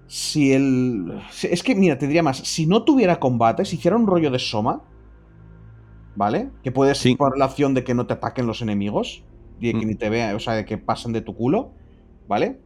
si 0.07 0.51
el... 0.51 1.21
Es 1.43 1.63
que, 1.63 1.73
mira, 1.73 1.97
te 1.97 2.05
diría 2.07 2.21
más, 2.23 2.37
si 2.39 2.65
no 2.65 2.83
tuviera 2.83 3.19
combate, 3.21 3.63
si 3.63 3.77
hiciera 3.77 3.95
un 3.95 4.07
rollo 4.07 4.29
de 4.29 4.39
Soma, 4.39 4.81
¿vale? 6.15 6.49
Que 6.63 6.71
puedes 6.73 6.97
Sí. 6.97 7.15
poner 7.15 7.37
la 7.37 7.45
opción 7.45 7.73
de 7.73 7.83
que 7.85 7.93
no 7.93 8.07
te 8.07 8.13
ataquen 8.15 8.45
los 8.47 8.61
enemigos, 8.61 9.23
de 9.61 9.71
que 9.73 9.85
Mm. 9.85 9.87
ni 9.89 9.95
te 9.95 10.09
vean, 10.09 10.35
o 10.35 10.39
sea, 10.39 10.53
de 10.53 10.65
que 10.65 10.77
pasen 10.77 11.13
de 11.13 11.21
tu 11.21 11.33
culo, 11.35 11.71
¿vale? 12.27 12.59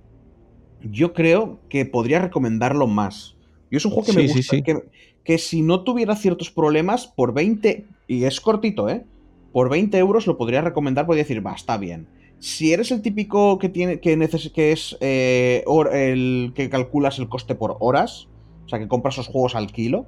Yo 0.83 1.13
creo 1.13 1.59
que 1.69 1.85
podría 1.85 2.19
recomendarlo 2.19 2.87
más. 2.87 3.35
Yo 3.69 3.77
es 3.77 3.85
un 3.85 3.91
juego 3.91 4.05
que 4.07 4.13
me 4.13 4.21
Sí, 4.21 4.27
gusta, 4.27 4.55
sí. 4.57 4.63
Que, 4.63 4.79
que 5.23 5.37
si 5.37 5.61
no 5.61 5.83
tuviera 5.83 6.15
ciertos 6.15 6.49
problemas, 6.51 7.07
por 7.07 7.33
20, 7.33 7.85
y 8.07 8.23
es 8.25 8.41
cortito, 8.41 8.89
¿eh? 8.89 9.05
Por 9.51 9.69
20 9.69 9.97
euros 9.97 10.27
lo 10.27 10.37
podría 10.37 10.61
recomendar, 10.61 11.05
podría 11.05 11.23
decir, 11.23 11.45
va, 11.45 11.53
está 11.53 11.77
bien. 11.77 12.07
Si 12.39 12.73
eres 12.73 12.91
el 12.91 13.01
típico 13.01 13.59
que 13.59 13.69
tiene 13.69 13.99
que, 13.99 14.17
neces- 14.17 14.51
que 14.51 14.71
es 14.71 14.97
eh, 15.01 15.63
el 15.93 16.53
que 16.55 16.69
calculas 16.69 17.19
el 17.19 17.29
coste 17.29 17.53
por 17.53 17.77
horas, 17.79 18.29
o 18.65 18.69
sea, 18.69 18.79
que 18.79 18.87
compras 18.87 19.17
los 19.17 19.27
juegos 19.27 19.53
al 19.55 19.71
kilo, 19.71 20.07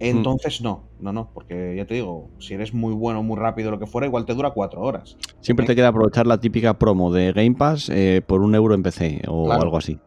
entonces 0.00 0.60
no, 0.60 0.90
no, 0.98 1.12
no, 1.12 1.30
porque 1.34 1.74
ya 1.76 1.86
te 1.86 1.94
digo, 1.94 2.30
si 2.38 2.54
eres 2.54 2.72
muy 2.74 2.94
bueno, 2.94 3.22
muy 3.22 3.36
rápido, 3.38 3.70
lo 3.70 3.78
que 3.78 3.86
fuera, 3.86 4.06
igual 4.06 4.26
te 4.26 4.34
dura 4.34 4.50
cuatro 4.52 4.80
horas. 4.82 5.16
Siempre 5.40 5.66
te 5.66 5.74
queda 5.74 5.88
aprovechar 5.88 6.26
la 6.26 6.38
típica 6.38 6.78
promo 6.78 7.12
de 7.12 7.32
Game 7.32 7.54
Pass 7.56 7.88
eh, 7.88 8.22
por 8.26 8.42
un 8.42 8.54
euro 8.54 8.74
en 8.74 8.82
PC 8.82 9.22
o 9.28 9.46
Claro. 9.46 9.62
algo 9.62 9.76
así. 9.76 9.98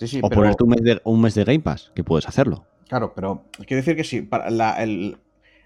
Sí, 0.00 0.08
sí, 0.08 0.22
o 0.22 0.28
pero, 0.28 0.42
ponerte 0.42 0.64
un 0.64 0.70
mes, 0.70 0.82
de, 0.82 1.00
un 1.04 1.20
mes 1.20 1.34
de 1.34 1.44
Game 1.44 1.60
Pass, 1.60 1.90
que 1.94 2.04
puedes 2.04 2.28
hacerlo. 2.28 2.66
claro, 2.88 3.12
pero 3.14 3.44
quiero 3.66 3.76
decir 3.76 3.96
que 3.96 4.04
sí, 4.04 4.22
para 4.22 4.50
la- 4.50 4.82
el, 4.82 5.18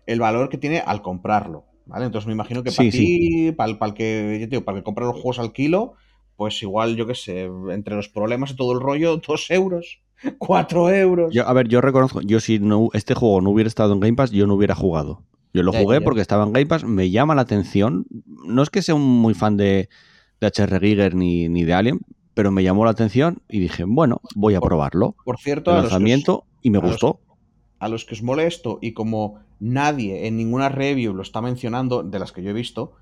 el 0.07 0.21
valor 0.21 0.49
que 0.49 0.59
tiene 0.59 0.81
al 0.81 1.03
comprarlo, 1.03 1.65
¿vale? 1.87 2.07
Entonces 2.07 2.27
me 2.27 2.33
imagino 2.35 2.63
que 2.63 2.73
para 2.73 2.91
Sí, 2.91 2.91
ti, 2.91 3.53
para, 3.53 3.71
el, 3.71 3.79
para 3.79 3.91
el 3.91 3.95
que, 3.97 4.39
ya 4.41 4.47
te 4.47 4.51
digo, 4.51 4.65
para 4.65 4.79
el 4.79 4.83
que 4.83 4.85
compra 4.85 5.07
los 5.07 5.15
juegos 5.15 5.39
al 5.39 5.53
kilo, 5.53 5.95
pues 6.37 6.63
igual, 6.63 6.97
yo 6.97 7.07
qué 7.07 7.15
sé, 7.15 7.45
entre 7.71 7.95
los 7.97 8.09
problemas 8.09 8.51
y 8.53 8.57
todo 8.57 8.73
el 8.73 8.81
rollo, 8.81 9.17
dos 9.19 9.51
euros, 9.51 10.01
cuatro 10.39 10.91
euros. 10.91 11.33
Yo, 11.33 11.47
a 11.47 11.53
ver, 11.53 11.69
yo 11.69 11.81
reconozco, 11.81 12.21
yo 12.21 12.41
si 12.41 12.59
no, 12.59 12.89
este 12.93 13.15
juego 13.15 13.41
no 13.41 13.51
hubiera 13.51 13.69
estado 13.69 13.93
en 13.93 14.01
Game 14.01 14.15
Pass, 14.15 14.31
yo 14.31 14.47
no 14.47 14.55
hubiera 14.55 14.75
jugado. 14.75 15.23
Yo 15.55 15.63
lo 15.63 15.73
jugué 15.73 16.01
porque 16.01 16.23
estaba 16.23 16.45
en 16.45 16.53
Game 16.53 16.67
Pass, 16.67 16.85
me 16.85 17.11
llama 17.11 17.35
la 17.35 17.43
atención. 17.43 18.07
No 18.47 18.63
es 18.63 18.71
que 18.71 18.81
sea 18.83 18.95
un 18.95 19.03
muy 19.21 19.35
fan 19.35 19.57
de, 19.59 19.89
de 20.41 20.47
HR 20.47 20.81
Giger 20.81 21.15
ni, 21.15 21.49
ni 21.51 21.65
de 21.65 21.75
Alien, 21.75 22.01
pero 22.35 22.51
me 22.51 22.63
llamó 22.63 22.85
la 22.87 22.93
atención 22.93 23.43
y 23.51 23.59
dije, 23.61 23.85
bueno, 23.85 24.23
voy 24.35 24.55
a 24.55 24.61
Por- 24.61 24.69
probarlo. 24.71 25.15
Por 25.25 25.39
cierto, 25.39 25.71
El 25.73 25.77
a 25.77 25.81
los 25.83 25.83
que 25.83 25.87
os- 25.89 25.93
lanzamiento 25.93 26.45
y 26.63 26.71
me 26.71 26.79
a 26.79 26.81
los- 26.81 26.91
gustó. 26.93 27.21
a 27.79 27.89
los 27.89 28.05
que 28.07 28.15
os 28.15 28.23
molesto 28.23 28.79
y 28.81 28.93
como 28.93 29.41
nadie 29.61 30.27
en 30.27 30.37
ninguna 30.39 30.69
review 30.71 31.13
lo 31.13 31.23
está 31.23 31.43
mencionando, 31.43 32.03
de 32.03 32.19
las 32.19 32.33
que 32.33 32.43
yo 32.43 32.49
he 32.51 32.55
visto, 32.55 32.93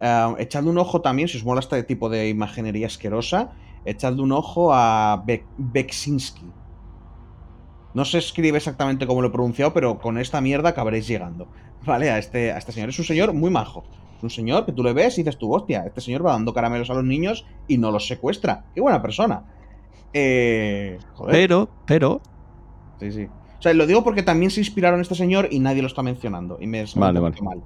eh, 0.00 0.34
echadle 0.38 0.70
un 0.70 0.78
ojo 0.78 1.02
también, 1.02 1.28
si 1.28 1.36
os 1.38 1.44
mola 1.44 1.60
este 1.60 1.80
tipo 1.84 2.08
de 2.08 2.28
imaginería 2.28 2.88
asquerosa, 2.88 3.52
echadle 3.84 4.22
un 4.22 4.32
ojo 4.32 4.74
a 4.74 5.22
Be 5.24 5.44
Beksinski. 5.56 6.46
No 7.94 8.04
se 8.04 8.18
escribe 8.18 8.58
exactamente 8.58 9.06
como 9.06 9.20
lo 9.22 9.28
he 9.28 9.30
pronunciado, 9.30 9.72
pero 9.72 9.98
con 9.98 10.18
esta 10.18 10.40
mierda 10.40 10.70
acabaréis 10.70 11.06
llegando. 11.06 11.48
¿Vale? 11.84 12.10
A 12.10 12.18
este, 12.18 12.52
a 12.52 12.58
este 12.58 12.72
señor. 12.72 12.88
Es 12.88 12.98
un 12.98 13.04
señor 13.04 13.32
muy 13.32 13.50
majo. 13.50 13.84
Es 14.16 14.22
un 14.22 14.30
señor 14.30 14.64
que 14.64 14.72
tú 14.72 14.82
le 14.82 14.92
ves 14.92 15.18
y 15.18 15.22
dices 15.22 15.38
tú, 15.38 15.52
hostia, 15.52 15.84
este 15.84 16.00
señor 16.00 16.24
va 16.24 16.32
dando 16.32 16.54
caramelos 16.54 16.90
a 16.90 16.94
los 16.94 17.04
niños 17.04 17.44
y 17.68 17.78
no 17.78 17.90
los 17.90 18.06
secuestra. 18.06 18.64
Qué 18.74 18.80
buena 18.80 19.02
persona. 19.02 19.44
Eh, 20.12 20.98
joder. 21.14 21.32
Pero, 21.32 21.68
pero, 21.86 22.20
Sí, 23.00 23.10
sí. 23.10 23.28
O 23.58 23.62
sea, 23.62 23.74
lo 23.74 23.86
digo 23.86 24.04
porque 24.04 24.22
también 24.22 24.50
se 24.50 24.60
inspiraron 24.60 25.00
este 25.00 25.14
señor 25.14 25.48
y 25.50 25.58
nadie 25.58 25.82
lo 25.82 25.88
está 25.88 26.02
mencionando. 26.02 26.58
Y 26.60 26.66
me 26.66 26.84
Vale, 26.94 27.20
vale. 27.20 27.36
mal. 27.42 27.62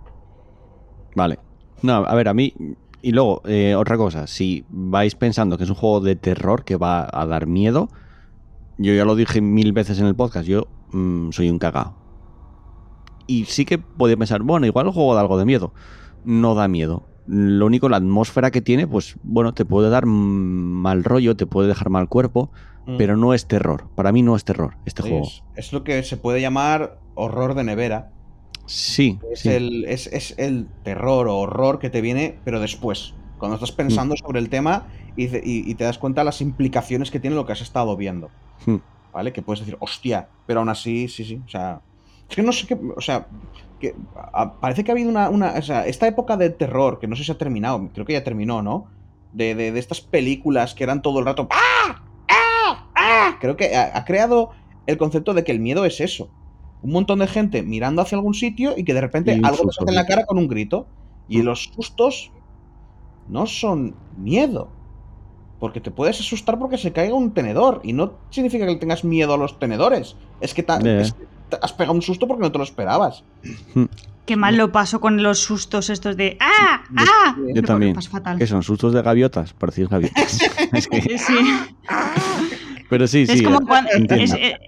Vale. 1.14 1.39
No, 1.83 1.95
a 1.97 2.14
ver, 2.14 2.29
a 2.29 2.35
mí. 2.35 2.55
Y 3.03 3.12
luego, 3.12 3.43
eh, 3.45 3.74
otra 3.74 3.97
cosa, 3.97 4.27
si 4.27 4.64
vais 4.68 5.14
pensando 5.14 5.59
que 5.59 5.64
es 5.64 5.70
un 5.70 5.77
juego 5.77 6.01
de 6.01 6.16
terror 6.16 6.64
que 6.64 6.77
va 6.77 7.09
a 7.11 7.27
dar 7.27 7.47
miedo, 7.47 7.89
yo 8.79 8.93
ya 8.95 9.05
lo 9.05 9.14
dije 9.14 9.41
mil 9.41 9.72
veces 9.72 9.99
en 10.01 10.07
el 10.07 10.14
podcast, 10.14 10.47
yo 10.49 10.66
mm, 10.93 11.31
soy 11.33 11.49
un 11.51 11.59
cagao. 11.59 11.95
Y 13.27 13.45
sí 13.47 13.64
que 13.64 13.79
podía 13.79 14.16
pensar, 14.16 14.43
bueno, 14.43 14.66
igual 14.66 14.87
el 14.87 14.93
juego 14.93 15.14
da 15.14 15.20
algo 15.20 15.39
de 15.39 15.45
miedo. 15.45 15.72
No 16.24 16.55
da 16.55 16.68
miedo. 16.68 17.05
Lo 17.27 17.66
único, 17.66 17.89
la 17.89 17.97
atmósfera 17.97 18.53
que 18.53 18.61
tiene, 18.62 18.87
pues 18.87 19.16
bueno, 19.24 19.53
te 19.53 19.64
puede 19.64 19.91
dar 19.91 20.07
mm, 20.07 20.11
mal 20.11 21.03
rollo, 21.03 21.37
te 21.37 21.47
puede 21.47 21.68
dejar 21.68 21.91
mal 21.91 22.09
cuerpo, 22.09 22.51
Mm. 22.89 22.99
pero 22.99 23.16
no 23.16 23.35
es 23.35 23.49
terror. 23.49 23.89
Para 23.97 24.12
mí 24.12 24.22
no 24.22 24.37
es 24.37 24.45
terror 24.45 24.77
este 24.87 25.03
Sí, 25.03 25.09
juego. 25.09 25.24
es, 25.27 25.43
es 25.57 25.72
lo 25.72 25.83
que 25.83 26.05
se 26.05 26.16
puede 26.16 26.41
llamar 26.41 27.01
horror 27.16 27.55
de 27.55 27.64
nevera. 27.64 28.12
Sí, 28.66 29.18
Es, 29.33 29.41
sí. 29.41 29.49
el, 29.49 29.85
es, 29.87 30.07
es 30.07 30.37
el 30.39 30.68
terror 30.85 31.27
o 31.27 31.37
horror 31.37 31.81
que 31.81 31.91
te 31.91 32.01
viene, 32.01 32.39
pero 32.45 32.61
después. 32.61 33.14
Cuando 33.39 33.55
estás 33.57 33.72
pensando 33.72 34.14
Mm. 34.14 34.18
sobre 34.18 34.39
el 34.41 34.49
tema 34.49 34.87
y, 35.16 35.26
te- 35.28 35.43
y- 35.45 35.70
y 35.70 35.74
te 35.74 35.84
das 35.84 35.99
cuenta 35.99 36.20
de 36.22 36.26
las 36.26 36.41
implicaciones 36.41 37.11
que 37.11 37.20
tiene 37.20 37.37
lo 37.37 37.45
que 37.47 37.53
has 37.53 37.61
estado 37.61 37.97
viendo. 37.97 38.30
Hmm. 38.64 38.76
¿Vale? 39.12 39.32
Que 39.32 39.43
puedes 39.43 39.61
decir, 39.61 39.76
hostia, 39.80 40.28
pero 40.47 40.61
aún 40.61 40.68
así, 40.68 41.09
sí, 41.09 41.24
sí. 41.24 41.41
O 41.45 41.49
sea, 41.49 41.80
es 42.28 42.37
que 42.37 42.43
no 42.43 42.53
sé 42.53 42.66
qué. 42.66 42.78
O 42.97 43.01
sea, 43.01 43.26
que 43.80 43.95
a- 44.32 44.55
parece 44.55 44.84
que 44.84 44.91
ha 44.91 44.95
habido 44.95 45.09
una, 45.11 45.28
una. 45.30 45.53
O 45.59 45.62
sea, 45.62 45.87
esta 45.87 46.07
época 46.07 46.37
de 46.37 46.51
terror, 46.51 46.99
que 46.99 47.07
no 47.07 47.16
sé 47.16 47.24
si 47.24 47.32
ha 47.32 47.39
terminado, 47.39 47.89
creo 47.95 48.05
que 48.07 48.12
ya 48.14 48.24
terminó, 48.24 48.62
¿no? 48.62 48.87
De, 49.32 49.55
de- 49.55 49.72
de 49.72 49.78
estas 49.80 50.01
películas 50.01 50.74
que 50.74 50.84
eran 50.84 51.03
todo 51.03 51.18
el 51.20 51.26
rato. 51.26 51.49
¡Ah! 51.51 52.03
¡Ah! 52.28 52.89
¡Ah! 52.95 53.37
Creo 53.41 53.57
que 53.57 53.74
ha, 53.76 53.97
ha 53.97 54.05
creado 54.05 54.51
el 54.87 54.97
concepto 54.99 55.34
de 55.34 55.45
que 55.45 55.53
el 55.53 55.61
miedo 55.61 55.84
es 55.84 56.01
eso. 56.01 56.30
Un 56.82 56.93
montón 56.93 57.18
de 57.18 57.26
gente 57.26 57.62
mirando 57.62 58.03
hacia 58.03 58.16
algún 58.16 58.34
sitio 58.34 58.74
y 58.76 58.84
que 58.84 58.95
de 58.95 59.01
repente 59.01 59.32
algo 59.32 59.49
te 59.51 59.57
susto, 59.57 59.72
salta 59.72 59.93
en 59.93 59.97
la 59.97 60.07
cara 60.07 60.24
con 60.26 60.39
un 60.39 60.47
grito. 60.49 60.87
Y 61.28 61.39
Mm. 61.39 61.45
los 61.45 61.64
sustos 61.74 62.32
no 63.29 63.47
son 63.47 63.95
miedo. 64.16 64.68
Porque 65.59 65.81
te 65.81 65.91
puedes 65.91 66.20
asustar 66.20 66.59
porque 66.59 66.77
se 66.77 66.93
caiga 66.93 67.14
un 67.14 67.33
tenedor. 67.33 67.81
Y 67.83 67.93
no 67.95 68.14
significa 68.31 68.66
que 68.66 68.72
le 68.72 68.79
tengas 68.79 69.05
miedo 69.05 69.33
a 69.35 69.39
los 69.39 69.59
tenedores. 69.59 70.16
Es 70.41 70.53
que, 70.53 70.61
es 70.61 71.12
que 71.14 71.24
te 71.49 71.57
has 71.62 71.72
pegado 71.72 71.95
un 71.95 72.03
susto 72.03 72.29
porque 72.29 72.43
no 72.43 72.53
te 72.53 72.59
lo 72.59 72.64
esperabas. 72.64 73.24
Qué 74.27 74.37
mal 74.37 74.57
lo 74.57 74.70
paso 74.72 75.01
con 75.01 75.22
los 75.22 75.39
sustos 75.39 75.89
estos 75.89 76.16
de 76.16 76.37
¡Ah! 76.41 76.83
¡Ah! 76.97 77.37
Yo 77.55 77.62
también. 77.62 77.97
¿Qué 78.39 78.47
son? 78.47 78.62
¿Sustos 78.62 78.93
de 78.93 79.01
gaviotas? 79.03 79.53
Parecís 79.55 79.89
gaviotas. 79.89 80.41
Es 80.72 80.89
que- 80.89 81.16
Sí. 81.18 81.35
pero 82.91 83.07
sí, 83.07 83.27
sí. 83.27 83.33
es 83.35 83.43
como 83.43 83.59
eh, 83.61 83.64
cuando, 83.66 83.91
entiendo. 83.93 84.24
es, 84.24 84.35
eh, 84.35 84.59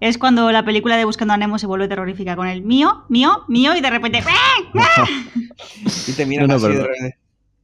es 0.00 0.18
cuando 0.18 0.50
la 0.52 0.64
película 0.64 0.96
de 0.96 1.04
Buscando 1.04 1.34
a 1.34 1.36
Nemo 1.36 1.58
se 1.58 1.66
vuelve 1.66 1.88
terrorífica 1.88 2.36
con 2.36 2.46
el 2.48 2.62
mío, 2.62 3.04
mío, 3.08 3.44
mío 3.48 3.74
y 3.76 3.80
de 3.80 3.90
repente 3.90 4.22
¡ah! 4.26 5.04
Y 6.08 6.12
te 6.12 6.26
miran 6.26 6.48
No, 6.48 6.54
no, 6.54 6.56
así 6.56 6.66
pero- 6.66 6.78
de 6.82 6.86
repente. 6.88 7.18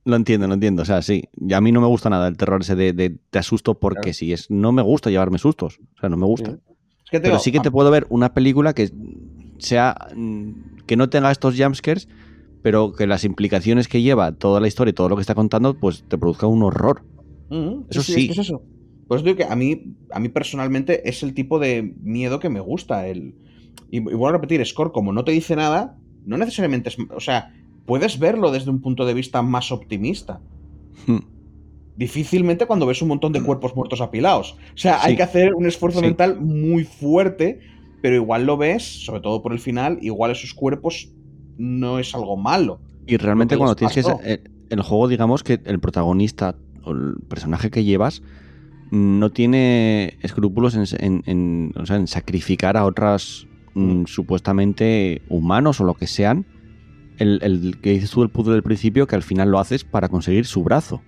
Lo 0.05 0.17
entiendo, 0.17 0.47
lo 0.47 0.55
entiendo. 0.55 0.83
O 0.83 0.85
sea, 0.85 1.01
sí. 1.03 1.25
Y 1.41 1.53
a 1.55 1.61
mí 1.61 1.73
no 1.73 1.81
me 1.81 1.87
gusta 1.87 2.11
nada 2.11 2.29
el 2.29 2.37
terror 2.37 2.61
ese 2.61 2.75
de, 2.77 2.93
de 2.93 3.17
te 3.31 3.39
asusto 3.39 3.79
porque 3.79 4.01
Claro. 4.01 4.15
sí. 4.15 4.33
Es, 4.33 4.51
no 4.51 4.71
me 4.73 4.83
gusta 4.83 5.11
llevarme 5.11 5.39
sustos. 5.39 5.79
O 5.97 6.01
sea, 6.01 6.09
no 6.11 6.17
me 6.17 6.27
gusta. 6.27 6.53
Sí. 6.53 6.57
Es 7.05 7.11
que 7.11 7.21
te 7.21 7.25
Pero 7.29 7.39
sí 7.39 7.53
que 7.53 7.61
te 7.61 7.71
puedo 7.71 7.91
ver 7.91 8.07
una 8.11 8.35
película 8.35 8.75
que 8.75 8.91
sea. 9.59 9.97
mm, 10.15 10.51
que 10.87 10.97
no 10.97 11.09
tenga 11.09 11.31
estos 11.31 11.57
jumpscares, 11.59 12.09
pero 12.63 12.93
que 12.93 13.07
las 13.07 13.25
implicaciones 13.25 13.89
que 13.89 14.03
lleva 14.03 14.33
toda 14.33 14.61
la 14.61 14.69
historia 14.69 14.91
y 14.91 14.95
todo 14.95 15.09
lo 15.09 15.17
que 15.17 15.23
está 15.23 15.35
contando, 15.35 15.79
pues 15.79 16.05
te 16.07 16.19
produzca 16.19 16.47
un 16.47 16.63
horror. 16.63 17.03
Eso 17.89 18.01
es 18.01 18.07
sí. 18.07 18.27
que 18.27 18.33
es 18.33 18.39
eso. 18.39 18.63
Pues 19.09 19.23
digo 19.23 19.37
que 19.37 19.45
a 19.45 19.55
mí, 19.57 19.97
a 20.11 20.19
mí 20.21 20.29
personalmente 20.29 21.09
es 21.09 21.23
el 21.23 21.35
tipo 21.35 21.59
de 21.59 21.95
miedo 22.03 22.41
que 22.41 22.49
me 22.51 22.61
gusta. 22.61 23.07
El... 23.07 23.35
Y, 23.91 23.99
y 23.99 24.01
vuelvo 24.01 24.29
a 24.29 24.33
repetir, 24.33 24.65
Score, 24.67 24.93
como 24.93 25.13
no 25.13 25.25
te 25.25 25.33
dice 25.33 25.57
nada, 25.57 25.97
no 26.25 26.37
necesariamente 26.37 26.89
es. 26.89 26.97
O 27.15 27.21
sea, 27.21 27.53
puedes 27.87 28.19
verlo 28.19 28.51
desde 28.51 28.71
un 28.71 28.81
punto 28.81 29.05
de 29.07 29.15
vista 29.15 29.43
más 29.43 29.71
optimista. 29.73 30.41
Hmm. 31.07 31.19
Difícilmente 31.97 32.67
cuando 32.67 32.87
ves 32.87 33.03
un 33.03 33.09
montón 33.09 33.33
de 33.33 33.43
cuerpos 33.43 33.77
muertos 33.77 34.01
apilados. 34.01 34.57
O 34.75 34.77
sea, 34.79 35.03
hay 35.03 35.15
que 35.17 35.23
hacer 35.23 35.55
un 35.55 35.67
esfuerzo 35.67 36.01
Sí. 36.01 36.07
mental 36.07 36.41
muy 36.41 36.83
fuerte, 36.85 37.61
pero 38.03 38.17
igual 38.17 38.47
lo 38.47 38.57
ves, 38.57 39.05
sobre 39.05 39.21
todo 39.21 39.43
por 39.43 39.53
el 39.53 39.61
final, 39.61 39.99
igual 40.03 40.33
esos 40.33 40.55
cuerpos 40.55 41.11
no 41.57 42.01
es 42.01 42.13
algo 42.15 42.37
malo. 42.37 42.81
Y 43.07 43.17
realmente 43.17 43.57
cuando 43.57 43.77
tienes 43.77 43.95
que... 43.95 44.03
pasó. 44.03 44.19
sa- 44.19 44.39
El, 44.71 44.83
juego, 44.83 45.07
digamos 45.09 45.45
que 45.45 45.61
el 45.65 45.79
protagonista 45.79 46.57
o 46.85 46.91
el 46.91 47.15
personaje 47.29 47.71
que 47.71 47.85
llevas 47.85 48.23
no 48.91 49.31
tiene 49.31 50.17
escrúpulos 50.23 50.75
en, 50.75 50.85
en- 51.05 51.23
en- 51.27 51.73
o 51.81 51.87
sea, 51.87 51.97
en 51.97 52.09
sacrificar 52.09 52.77
a 52.77 52.85
otras 52.87 53.47
mm, 53.75 54.01
Mm. 54.03 54.07
supuestamente 54.07 55.23
humanos 55.29 55.81
o 55.81 55.85
lo 55.85 55.95
que 55.95 56.07
sean. 56.09 56.45
El, 57.19 57.39
el 57.43 57.81
que 57.81 57.91
dices 57.91 58.11
tú 58.11 58.23
el 58.23 58.31
puzzle 58.31 58.55
del 58.55 58.63
principio, 58.63 59.07
que 59.07 59.17
al 59.17 59.23
final 59.23 59.51
lo 59.51 59.59
haces 59.59 59.85
para 59.85 60.09
conseguir 60.09 60.47
su 60.47 60.63
brazo. 60.65 61.03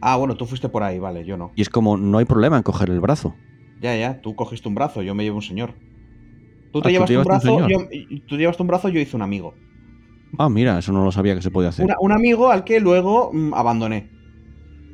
Ah, 0.00 0.16
bueno, 0.16 0.36
tú 0.36 0.46
fuiste 0.46 0.68
por 0.68 0.82
ahí, 0.84 0.98
vale, 1.00 1.24
yo 1.24 1.36
no. 1.36 1.52
Y 1.56 1.62
es 1.62 1.68
como, 1.68 1.96
no 1.96 2.18
hay 2.18 2.24
problema 2.24 2.56
en 2.56 2.62
coger 2.62 2.90
el 2.90 3.00
brazo. 3.00 3.36
Ya, 3.80 3.96
ya, 3.96 4.20
tú 4.20 4.34
cogiste 4.36 4.68
un 4.68 4.74
brazo, 4.74 5.02
yo 5.02 5.14
me 5.14 5.24
llevo 5.24 5.36
un 5.36 5.42
señor. 5.42 5.74
Tú 6.72 6.82
Ah, 6.82 6.84
te 6.84 6.90
¿tú 6.90 6.92
llevas 6.92 7.10
te 7.10 7.16
un 7.16 7.24
brazo, 7.24 7.60
yo, 7.68 7.78
tú 8.26 8.36
llevas 8.36 8.60
un 8.60 8.66
brazo, 8.68 8.88
yo 8.90 9.00
hice 9.00 9.16
un 9.16 9.22
amigo. 9.22 9.56
Ah, 10.38 10.48
mira, 10.48 10.78
eso 10.78 10.92
no 10.92 11.04
lo 11.04 11.12
sabía 11.12 11.34
que 11.34 11.42
se 11.42 11.50
podía 11.50 11.68
hacer. 11.70 11.86
Una- 11.86 11.94
un 12.00 12.10
amigo 12.10 12.50
al 12.50 12.64
que 12.64 12.80
luego 12.80 13.30
mm, 13.32 13.54
abandoné. 13.54 14.10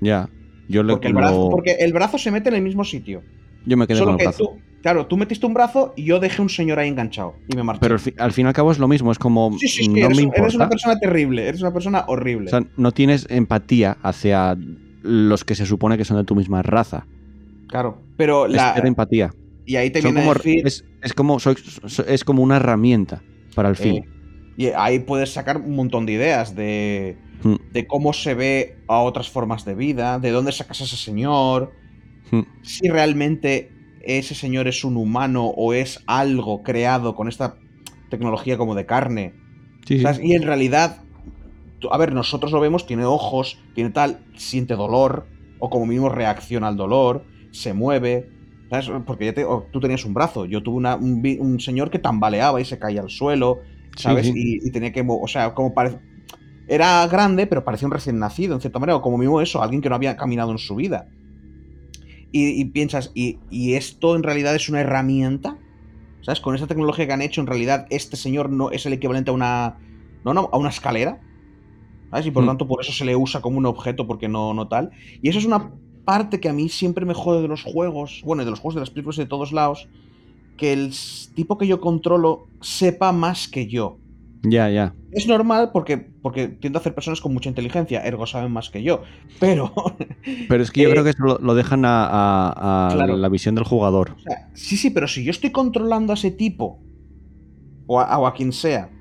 Ya. 0.00 0.28
Yo, 0.68 0.82
le, 0.82 0.92
Porque 0.92 1.08
el, 1.08 1.14
brazo, 1.14 1.46
porque 1.48 1.72
el 1.80 1.92
brazo 1.92 2.18
se 2.18 2.30
mete 2.30 2.48
en 2.50 2.56
el 2.56 2.62
mismo 2.62 2.84
sitio. 2.84 3.24
yo 3.64 3.76
me 3.76 3.86
quedé 3.86 3.98
Solo 3.98 4.02
con 4.02 4.14
el 4.14 4.18
que 4.18 4.28
brazo. 4.28 4.38
tú, 4.38 4.62
claro, 4.82 5.06
tú 5.06 5.16
metiste 5.16 5.46
un 5.46 5.54
brazo 5.54 5.92
y 5.96 6.04
yo 6.04 6.20
dejé 6.20 6.40
un 6.42 6.48
señor 6.48 6.78
ahí 6.78 6.88
enganchado. 6.88 7.34
Y 7.48 7.56
me 7.56 7.62
marché. 7.62 7.80
Pero 7.80 7.94
al, 7.94 8.00
fi- 8.00 8.14
al 8.18 8.32
fin 8.32 8.46
y 8.46 8.48
al 8.48 8.54
cabo 8.54 8.72
es 8.72 8.78
lo 8.78 8.88
mismo, 8.88 9.12
es 9.12 9.18
como, 9.18 9.52
sí, 9.58 9.68
sí, 9.68 9.82
sí, 9.84 9.88
no 9.88 9.96
eres, 10.06 10.16
me 10.18 10.24
un- 10.24 10.32
eres 10.34 10.38
una 10.54 10.64
importa. 10.64 10.68
persona 10.68 10.98
terrible, 10.98 11.48
eres 11.48 11.60
una 11.60 11.72
persona 11.72 12.04
horrible. 12.08 12.46
O 12.46 12.50
sea, 12.50 12.62
no 12.76 12.92
tienes 12.92 13.26
empatía 13.30 13.98
hacia 14.02 14.56
los 15.02 15.44
que 15.44 15.54
se 15.54 15.66
supone 15.66 15.96
que 15.96 16.04
son 16.04 16.16
de 16.18 16.24
tu 16.24 16.34
misma 16.34 16.62
raza. 16.62 17.06
claro, 17.68 18.02
pero 18.16 18.46
Es 18.46 18.52
la, 18.52 18.74
empatía. 18.84 19.30
y 19.64 19.76
ahí 19.76 19.90
te 19.90 20.00
viene 20.00 20.20
como, 20.20 20.32
a 20.32 20.34
decir... 20.34 20.66
es, 20.66 20.84
es 21.02 21.14
como, 21.14 21.38
soy- 21.38 21.56
so- 21.86 22.04
es 22.06 22.24
como 22.24 22.42
una 22.42 22.56
herramienta 22.56 23.22
para 23.54 23.68
el 23.68 23.76
fin. 23.76 23.96
eh, 23.96 24.08
Y 24.56 24.66
ahí 24.76 24.98
puedes 24.98 25.32
sacar 25.32 25.56
un 25.58 25.74
montón 25.76 26.04
de 26.06 26.12
ideas 26.12 26.54
de, 26.54 27.16
Hmm. 27.42 27.54
de 27.72 27.86
cómo 27.86 28.12
se 28.12 28.34
ve 28.34 28.76
a 28.88 28.98
otras 29.00 29.30
formas 29.30 29.64
de 29.64 29.74
vida, 29.74 30.18
de 30.18 30.30
dónde 30.30 30.52
sacas 30.52 30.82
a 30.82 30.84
ese 30.84 30.96
señor, 30.96 31.72
Hmm. 32.30 32.40
si 32.62 32.88
realmente 32.90 33.70
ese 34.00 34.34
señor 34.34 34.68
es 34.68 34.84
un 34.84 34.96
humano 34.96 35.46
o 35.46 35.72
es 35.72 36.02
algo 36.06 36.62
creado 36.62 37.14
con 37.14 37.28
esta 37.28 37.56
tecnología 38.10 38.58
como 38.58 38.74
de 38.74 38.86
carne. 38.86 39.34
Sí, 39.86 39.96
sí. 39.96 40.02
¿sabes? 40.02 40.20
Y 40.22 40.34
en 40.34 40.42
realidad, 40.42 41.02
a 41.90 41.98
ver, 41.98 42.12
nosotros 42.12 42.52
lo 42.52 42.60
vemos, 42.60 42.86
tiene 42.86 43.04
ojos, 43.04 43.58
tiene 43.74 43.90
tal, 43.90 44.24
siente 44.36 44.74
dolor, 44.74 45.26
o 45.58 45.70
como 45.70 45.86
mínimo 45.86 46.08
reacciona 46.08 46.68
al 46.68 46.76
dolor, 46.76 47.24
se 47.52 47.72
mueve. 47.72 48.28
¿sabes? 48.70 48.88
Porque 49.04 49.26
ya 49.26 49.34
te- 49.34 49.44
o 49.44 49.68
tú 49.72 49.80
tenías 49.80 50.04
un 50.04 50.14
brazo, 50.14 50.46
yo 50.46 50.62
tuve 50.62 50.76
una- 50.76 50.94
un, 50.96 51.58
señor 51.60 51.90
que 51.90 51.98
tambaleaba 51.98 52.60
y 52.60 52.64
se 52.64 52.78
caía 52.78 53.00
al 53.00 53.10
suelo, 53.10 53.60
¿sabes? 53.96 54.26
sí. 54.26 54.32
Y, 54.36 54.68
y 54.68 54.70
tenía 54.70 54.92
que, 54.92 55.04
o 55.06 55.26
sea, 55.26 55.54
como 55.54 55.74
parece... 55.74 55.98
Era 56.68 57.04
grande, 57.08 57.48
pero 57.48 57.64
parecía 57.64 57.88
un 57.88 57.92
recién 57.92 58.20
nacido, 58.20 58.54
en 58.54 58.60
cierta 58.60 58.78
manera, 58.78 58.96
o 58.96 59.02
como 59.02 59.18
mínimo 59.18 59.40
eso, 59.40 59.60
alguien 59.60 59.82
que 59.82 59.88
no 59.88 59.96
había 59.96 60.16
caminado 60.16 60.52
en 60.52 60.58
su 60.58 60.76
vida. 60.76 61.08
Y, 62.32 62.60
y 62.60 62.64
piensas, 62.66 63.10
¿y, 63.14 63.44
y 63.48 63.74
esto 63.74 64.16
en 64.16 64.22
realidad 64.22 64.54
es 64.54 64.68
una 64.68 64.80
herramienta? 64.80 65.60
¿Sabes? 66.20 66.40
Con 66.40 66.54
esta 66.54 66.66
tecnología 66.68 67.06
que 67.06 67.12
han 67.14 67.22
hecho, 67.22 67.40
en 67.42 67.48
realidad 67.48 67.86
este 67.90 68.16
señor 68.16 68.50
no 68.50 68.70
es 68.72 68.86
el 68.86 68.94
equivalente 68.94 69.30
a 69.30 69.34
una. 69.34 69.78
No, 70.24 70.34
no, 70.34 70.50
a 70.52 70.58
una 70.58 70.70
escalera. 70.70 71.22
¿Sabes? 72.10 72.26
Y 72.26 72.30
por 72.32 72.44
Mm. 72.44 72.46
tanto, 72.46 72.66
por 72.68 72.82
eso 72.82 72.92
se 72.92 73.04
le 73.04 73.16
usa 73.16 73.40
como 73.40 73.58
un 73.58 73.66
objeto, 73.66 74.06
porque 74.06 74.28
no, 74.28 74.54
no 74.54 74.68
tal. 74.68 74.90
Y 75.22 75.28
eso 75.28 75.38
es 75.38 75.44
una 75.46 75.74
parte 76.04 76.40
que 76.40 76.48
a 76.48 76.52
mí 76.52 76.68
siempre 76.68 77.06
me 77.06 77.14
jode 77.14 77.42
de 77.42 77.48
los 77.48 77.62
juegos. 77.64 78.20
Bueno, 78.24 78.44
de 78.44 78.50
los 78.50 78.60
juegos 78.60 78.74
de 78.76 78.80
las 78.80 78.90
películas 78.90 79.16
de 79.16 79.26
todos 79.26 79.52
lados. 79.52 79.90
Que 80.56 80.72
el 80.72 80.94
tipo 81.34 81.58
que 81.58 81.66
yo 81.66 81.80
controlo 81.80 82.50
sepa 82.60 83.12
más 83.12 83.48
que 83.48 83.68
yo. 83.68 84.00
Ya, 84.42 84.68
ya. 84.70 84.96
Es 85.10 85.26
normal 85.26 85.70
porque, 85.72 86.14
porque 86.20 86.48
tiendo 86.48 86.78
a 86.78 86.80
hacer 86.80 86.94
personas 86.94 87.20
con 87.20 87.32
mucha 87.34 87.48
inteligencia, 87.48 88.04
ergo 88.04 88.26
saben 88.26 88.52
más 88.52 88.70
que 88.70 88.82
yo. 88.82 89.02
Pero, 89.40 89.72
Pero 90.46 90.62
es 90.62 90.70
que 90.70 90.80
yo 90.82 90.90
Eh, 90.90 90.90
creo 90.90 91.04
que 91.04 91.10
eso 91.10 91.22
lo, 91.24 91.38
lo 91.38 91.54
dejan 91.54 91.84
a, 91.84 92.06
a- 92.06 92.92
a 92.92 92.96
Claro. 92.96 93.16
la 93.16 93.28
visión 93.28 93.54
del 93.54 93.64
jugador. 93.64 94.16
O 94.16 94.18
sea, 94.18 94.36
sí, 94.54 94.76
sí, 94.78 94.90
pero 94.90 95.08
si 95.08 95.24
yo 95.24 95.30
estoy 95.32 95.52
controlando 95.52 96.12
a 96.12 96.16
ese 96.16 96.30
tipo, 96.32 96.86
o 97.86 98.00
a, 98.00 98.18
o 98.18 98.26
a 98.26 98.34
quien 98.34 98.52
sea, 98.52 98.96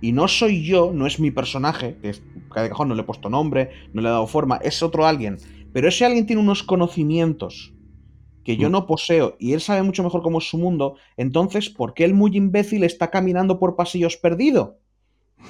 y 0.00 0.12
no 0.12 0.28
soy 0.28 0.64
yo, 0.66 0.92
no 0.92 1.06
es 1.06 1.20
mi 1.20 1.30
personaje, 1.30 1.98
que 2.00 2.10
es, 2.10 2.24
de 2.34 2.42
cajón 2.70 2.88
no 2.88 2.94
le 2.94 3.02
he 3.02 3.04
puesto 3.04 3.30
nombre, 3.30 3.70
no 3.92 4.02
le 4.02 4.08
he 4.08 4.10
dado 4.12 4.26
forma, 4.26 4.56
es 4.58 4.82
otro 4.82 5.06
alguien, 5.06 5.38
pero 5.72 5.88
ese 5.88 6.04
alguien 6.04 6.26
tiene 6.26 6.42
unos 6.42 6.62
conocimientos 6.62 7.76
que 8.44 8.58
yo 8.58 8.68
Mm. 8.68 8.70
no 8.70 8.86
poseo 8.88 9.36
y 9.40 9.54
él 9.54 9.62
sabe 9.62 9.84
mucho 9.84 10.04
mejor 10.04 10.22
cómo 10.22 10.38
es 10.40 10.50
su 10.50 10.58
mundo, 10.58 10.98
entonces, 11.18 11.70
¿por 11.70 11.94
qué 11.94 12.04
el 12.06 12.14
muy 12.14 12.36
imbécil 12.36 12.84
está 12.84 13.10
caminando 13.10 13.60
por 13.60 13.76
pasillos 13.76 14.18
perdido? 14.18 14.81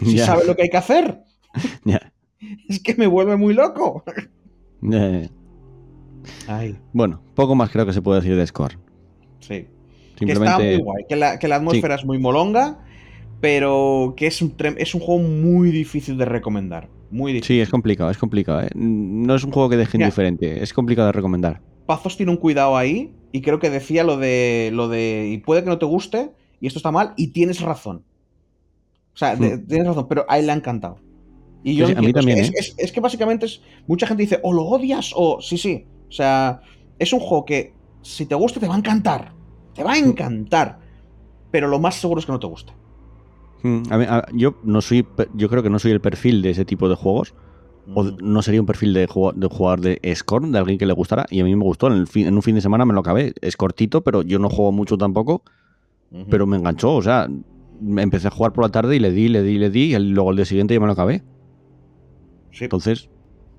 Si 0.05 0.17
Ya, 0.17 0.27
sabe 0.27 0.45
lo 0.47 0.57
que 0.57 0.63
hay 0.63 0.71
que 0.71 0.77
hacer. 0.77 1.21
Es 2.69 2.83
que 2.83 2.95
me 2.97 3.07
vuelve 3.07 3.37
muy 3.37 3.55
loco. 3.55 4.03
Ay, 6.49 6.77
Bueno, 6.93 7.23
poco 7.35 7.55
más 7.55 7.71
creo 7.71 7.87
que 7.87 7.93
se 7.93 8.03
puede 8.03 8.21
decir 8.21 8.37
de 8.37 8.47
Score. 8.47 8.79
sí. 9.41 9.67
Que 10.17 10.31
está 10.33 10.39
muy 10.41 10.49
Simplemente. 10.51 10.85
guay, 10.85 11.05
que 11.09 11.17
la, 11.17 11.39
que 11.39 11.49
la 11.49 11.57
atmósfera 11.57 11.95
es 11.97 12.05
muy 12.05 12.19
molonga, 12.19 12.79
pero 13.41 14.15
que 14.17 14.29
es 14.29 14.41
un, 14.41 14.57
trem- 14.57 14.77
es 14.79 14.95
un 14.95 15.01
juego 15.01 15.21
muy 15.23 15.71
difícil 15.73 16.17
de 16.17 16.27
recomendar. 16.27 16.89
Muy 17.11 17.33
difícil. 17.33 17.57
Sí, 17.57 17.61
es 17.61 17.69
complicado, 17.71 18.09
es 18.11 18.19
complicado. 18.19 18.61
¿eh? 18.61 18.69
No 18.75 19.35
es 19.35 19.43
un 19.43 19.51
juego 19.51 19.69
que 19.69 19.77
deje 19.77 19.97
indiferente, 19.99 20.63
es 20.63 20.73
complicado 20.73 21.07
de 21.07 21.13
recomendar. 21.13 21.61
Pazos 21.87 22.17
tiene 22.17 22.31
un 22.31 22.39
cuidado 22.39 22.77
ahí, 22.77 23.13
y 23.33 23.41
creo 23.41 23.59
que 23.59 23.71
decía 23.71 24.05
lo 24.05 24.17
de, 24.17 24.71
lo 24.73 24.89
de, 24.89 25.29
y 25.33 25.39
puede 25.39 25.65
que 25.65 25.71
no 25.71 25.79
te 25.79 25.87
guste, 25.87 26.31
y 26.61 26.69
esto 26.69 26.79
está 26.79 26.93
mal, 26.93 27.15
y 27.17 27.29
tienes 27.29 27.61
razón. 27.61 28.05
O 29.15 29.17
sea, 29.17 29.37
de- 29.37 29.59
tienes 29.59 29.87
razón, 29.87 30.07
pero 30.09 30.25
a 30.29 30.39
él 30.39 30.47
le 30.47 30.53
ha 30.53 30.57
encantado. 30.57 30.97
Y 31.65 31.77
yo 31.77 31.87
Hmm. 31.89 31.99
A 31.99 32.01
mí 32.01 32.13
también, 32.13 32.39
es, 32.39 32.49
¿eh? 32.49 32.53
es- 32.57 32.75
es 32.79 32.93
que 32.93 33.01
básicamente 33.01 33.47
es, 33.47 33.61
mucha 33.87 34.07
gente 34.07 34.23
dice, 34.23 34.41
o 34.43 34.53
lo 34.53 34.65
odias, 34.65 35.13
o 35.15 35.41
sí, 35.41 35.59
sí. 35.59 35.87
O 36.09 36.13
sea, 36.13 36.61
es 36.99 37.13
un 37.13 37.21
juego 37.21 37.45
que 37.45 37.73
si 38.03 38.27
te 38.27 38.35
gusta 38.35 38.59
te 38.61 38.67
va 38.69 38.75
a 38.75 38.79
encantar. 38.79 39.33
Te 39.75 39.83
Hmm. 39.83 39.87
va 39.87 39.93
a 39.93 39.99
encantar. 39.99 40.79
Pero 41.51 41.69
lo 41.69 41.79
más 41.79 41.95
seguro 41.97 42.19
es 42.21 42.27
que 42.27 42.33
no 42.33 42.41
te 42.41 42.47
guste. 42.47 42.73
Mm, 43.63 43.83
a 43.91 43.99
mí- 43.99 44.05
a- 44.09 44.27
yo 44.33 44.57
no 44.65 44.81
soy, 44.81 45.07
yo 45.35 45.49
creo 45.49 45.63
que 45.63 45.71
no 45.71 45.79
soy 45.79 45.93
el 45.93 46.01
perfil 46.01 46.43
de 46.43 46.51
ese 46.51 46.65
tipo 46.65 46.89
de 46.89 46.95
juegos. 46.97 47.35
O 47.95 48.05
no 48.05 48.43
sería 48.43 48.61
un 48.61 48.67
perfil 48.67 48.95
de 48.95 49.07
jugador, 49.09 49.35
de 49.41 49.47
jugador 49.49 49.81
de 49.81 50.15
Scorn, 50.15 50.53
de 50.53 50.59
alguien 50.59 50.79
que 50.79 50.87
le 50.87 50.93
gustara. 50.93 51.27
Y 51.31 51.41
a 51.41 51.45
mí 51.45 51.55
me 51.57 51.65
gustó. 51.65 51.89
En, 51.89 51.95
el 51.95 52.07
fin- 52.07 52.27
en 52.29 52.35
un 52.35 52.43
fin 52.43 52.55
de 52.55 52.61
semana 52.61 52.85
me 52.85 52.95
lo 52.95 53.01
acabé. 53.01 53.35
Es 53.41 53.57
cortito, 53.57 54.03
pero 54.03 54.23
yo 54.23 54.39
no 54.39 54.49
juego 54.49 54.71
mucho 54.73 54.97
tampoco. 54.97 55.43
Pero 56.31 56.47
me 56.47 56.57
enganchó. 56.59 56.95
O 56.95 57.03
sea, 57.03 57.29
empecé 57.97 58.29
a 58.29 58.31
jugar 58.31 58.53
por 58.53 58.65
la 58.65 58.71
tarde 58.71 58.97
y 58.97 58.99
le 58.99 59.11
di, 59.11 59.29
le 59.29 59.43
di, 59.43 59.59
le 59.59 59.71
di. 59.71 59.95
Y 59.95 59.99
luego 59.99 60.31
al 60.31 60.37
día 60.37 60.45
siguiente 60.45 60.75
ya 60.75 60.81
me 60.81 60.87
lo 60.87 60.93
acabé. 60.93 61.23
Sí. 62.53 62.65
Entonces, 62.65 63.09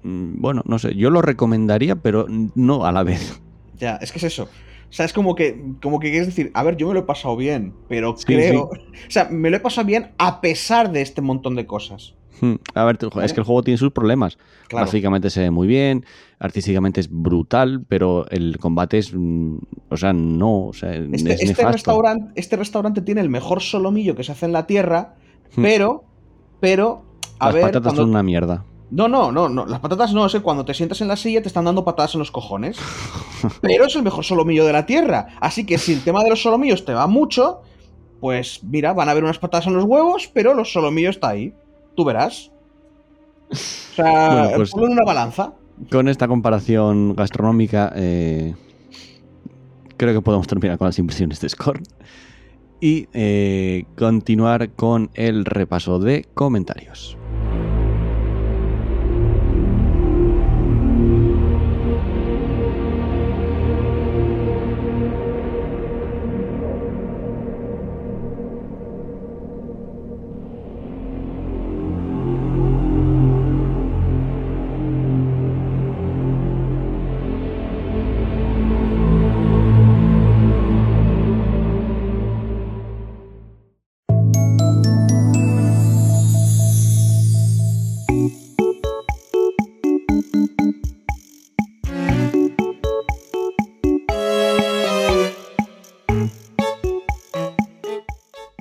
mm, 0.03 0.39
bueno, 0.39 0.61
no 0.65 0.79
sé. 0.79 0.95
Yo 0.95 1.09
lo 1.09 1.21
recomendaría, 1.21 1.95
pero 1.95 2.25
no 2.29 2.85
a 2.85 2.91
la 2.91 3.03
vez. 3.03 3.41
Ya, 3.75 3.95
es 3.97 4.11
que 4.11 4.19
es 4.19 4.23
eso. 4.25 4.43
O 4.43 4.95
sea, 4.95 5.05
es 5.05 5.11
como 5.11 5.33
que, 5.33 5.61
como 5.81 5.99
que 5.99 6.11
quieres 6.11 6.27
decir, 6.27 6.51
a 6.53 6.61
ver, 6.61 6.77
yo 6.77 6.87
me 6.87 6.93
lo 6.93 7.01
he 7.01 7.03
pasado 7.03 7.35
bien, 7.35 7.73
pero 7.89 8.15
Sí, 8.15 8.23
creo. 8.25 8.69
O 9.07 9.09
sea, 9.09 9.27
me 9.29 9.49
lo 9.49 9.57
he 9.57 9.59
pasado 9.59 9.87
bien 9.87 10.11
a 10.19 10.39
pesar 10.39 10.91
de 10.91 11.01
este 11.01 11.21
montón 11.21 11.55
de 11.55 11.65
cosas. 11.65 12.13
Mm, 12.41 12.53
A 12.73 12.83
ver, 12.85 12.97
es 13.23 13.33
que 13.33 13.39
el 13.39 13.45
juego 13.45 13.63
tiene 13.63 13.77
sus 13.77 13.91
problemas. 13.91 14.37
Claro. 14.67 14.85
Gráficamente 14.85 15.29
se 15.29 15.41
ve 15.41 15.51
muy 15.51 15.67
bien, 15.67 16.05
artísticamente 16.39 16.99
es 16.99 17.09
brutal, 17.11 17.85
pero 17.87 18.25
el 18.29 18.57
combate 18.59 18.97
es. 18.97 19.13
mm, 19.13 19.57
O 19.89 19.97
sea, 19.97 20.13
no. 20.13 20.67
O 20.67 20.73
sea, 20.73 20.93
Este, 20.95 21.15
es 21.15 21.41
este 21.41 21.45
nefasto. 21.47 21.71
restaurante, 21.71 22.31
este 22.35 22.55
restaurante 22.57 23.01
tiene 23.01 23.21
el 23.21 23.29
mejor 23.29 23.61
solomillo 23.61 24.15
que 24.15 24.23
se 24.23 24.31
hace 24.31 24.45
en 24.45 24.51
la 24.53 24.65
tierra, 24.67 25.15
Hmm. 25.55 25.61
pero. 25.61 26.03
Pero. 26.59 27.03
A 27.39 27.45
Las 27.47 27.53
ver. 27.55 27.63
patatas 27.63 27.83
cuando- 27.83 28.01
son 28.03 28.09
una 28.09 28.23
mierda. 28.23 28.65
No, 28.91 29.07
no, 29.07 29.31
no, 29.31 29.49
no. 29.49 29.65
Las 29.65 29.79
patatas 29.79 30.13
no, 30.13 30.23
es 30.25 30.33
que 30.33 30.41
cuando 30.41 30.65
te 30.65 30.73
sientas 30.75 31.01
en 31.01 31.07
la 31.07 31.15
silla 31.15 31.41
te 31.41 31.47
están 31.47 31.65
dando 31.65 31.83
patadas 31.83 32.13
en 32.13 32.19
los 32.19 32.29
cojones. 32.31 32.77
Pero 33.61 33.85
es 33.85 33.95
el 33.95 34.03
mejor 34.03 34.23
solomillo 34.23 34.65
de 34.65 34.73
la 34.73 34.85
tierra. 34.85 35.27
Así 35.39 35.65
que 35.65 35.77
si 35.79 35.93
el 35.93 36.03
tema 36.03 36.23
de 36.23 36.29
los 36.29 36.41
solomillos 36.43 36.85
te 36.85 36.93
va 36.93 37.07
mucho, 37.07 37.61
pues 38.19 38.63
mira, 38.63 38.93
van 38.93 39.07
a 39.07 39.11
haber 39.11 39.23
unas 39.23 39.39
patadas 39.39 39.65
en 39.67 39.73
los 39.73 39.83
huevos, 39.85 40.29
pero 40.33 40.53
los 40.53 40.71
solomillos 40.71 41.15
está 41.15 41.29
ahí. 41.29 41.53
Tú 41.95 42.03
verás. 42.05 42.51
O 43.51 43.55
sea, 43.55 44.27
Bueno, 44.33 44.49
pues- 44.57 44.71
ponlo 44.71 44.87
en 44.87 44.93
una 44.93 45.03
balanza. 45.05 45.53
Con 45.91 46.07
esta 46.07 46.27
comparación 46.27 47.15
gastronómica, 47.15 47.91
eh, 47.95 48.53
creo 49.97 50.13
que 50.13 50.21
podemos 50.21 50.47
terminar 50.47 50.77
con 50.77 50.87
las 50.87 50.99
impresiones 50.99 51.39
de 51.41 51.49
Scorn 51.49 51.83
y 52.79 53.07
eh, 53.13 53.85
continuar 53.97 54.69
con 54.71 55.09
el 55.15 55.45
repaso 55.45 55.99
de 55.99 56.25
comentarios. 56.33 57.17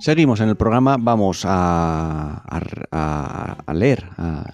Seguimos 0.02 0.40
en 0.40 0.48
el 0.48 0.56
programa, 0.56 0.96
vamos 0.98 1.44
a, 1.46 2.42
leer, 3.72 4.04
a, 4.16 4.52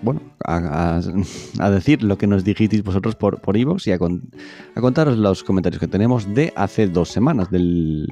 bueno, 0.00 0.22
a, 0.42 1.70
decir 1.70 2.02
lo 2.02 2.16
que 2.16 2.26
nos 2.26 2.44
dijisteis 2.44 2.82
vosotros 2.82 3.14
por, 3.14 3.42
por 3.42 3.58
y 3.58 3.92
a, 3.92 3.98
con- 3.98 4.30
a 4.74 4.80
contaros 4.80 5.18
los 5.18 5.44
comentarios 5.44 5.80
que 5.80 5.86
tenemos 5.86 6.34
de 6.34 6.50
hace 6.56 6.86
dos 6.86 7.10
semanas, 7.10 7.50
del 7.50 8.06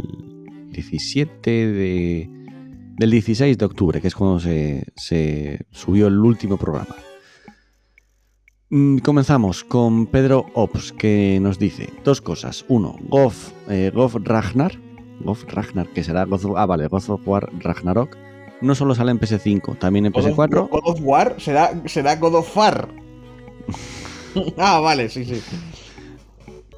17 0.72 1.50
de, 1.50 2.30
del 2.98 3.10
16 3.10 3.56
de 3.56 3.64
octubre, 3.64 4.02
que 4.02 4.08
es 4.08 4.14
cuando 4.14 4.38
se, 4.38 4.92
se 4.94 5.64
subió 5.70 6.08
el 6.08 6.18
último 6.18 6.58
programa. 6.58 6.96
Mm, 8.68 8.98
Comenzamos 8.98 9.64
con 9.64 10.04
Pedro 10.04 10.44
Ops, 10.52 10.92
que 10.92 11.38
nos 11.40 11.58
dice 11.58 11.88
dos 12.04 12.20
cosas. 12.20 12.66
Uno, 12.68 12.96
Goff, 13.08 13.52
eh, 13.70 13.90
Ragnar, 14.22 14.91
Goff 15.24 15.44
Ragnar, 15.48 15.88
que 15.88 16.04
será 16.04 16.24
God 16.24 16.44
of, 16.44 16.56
ah, 16.56 16.66
vale, 16.66 16.86
God 16.88 17.02
of 17.08 17.26
War 17.26 17.48
Ragnarok, 17.60 18.16
no 18.60 18.74
solo 18.74 18.94
sale 18.94 19.10
en 19.10 19.20
PS5, 19.20 19.78
también 19.78 20.06
en 20.06 20.12
God 20.12 20.26
of- 20.26 20.36
PS4. 20.38 20.68
God 20.70 20.80
of 20.84 21.00
War 21.02 21.36
será, 21.38 21.72
será 21.86 22.16
God 22.16 22.34
of 22.36 22.56
War. 22.56 22.88
ah, 24.58 24.80
vale, 24.80 25.08
sí, 25.08 25.24
sí. 25.24 25.40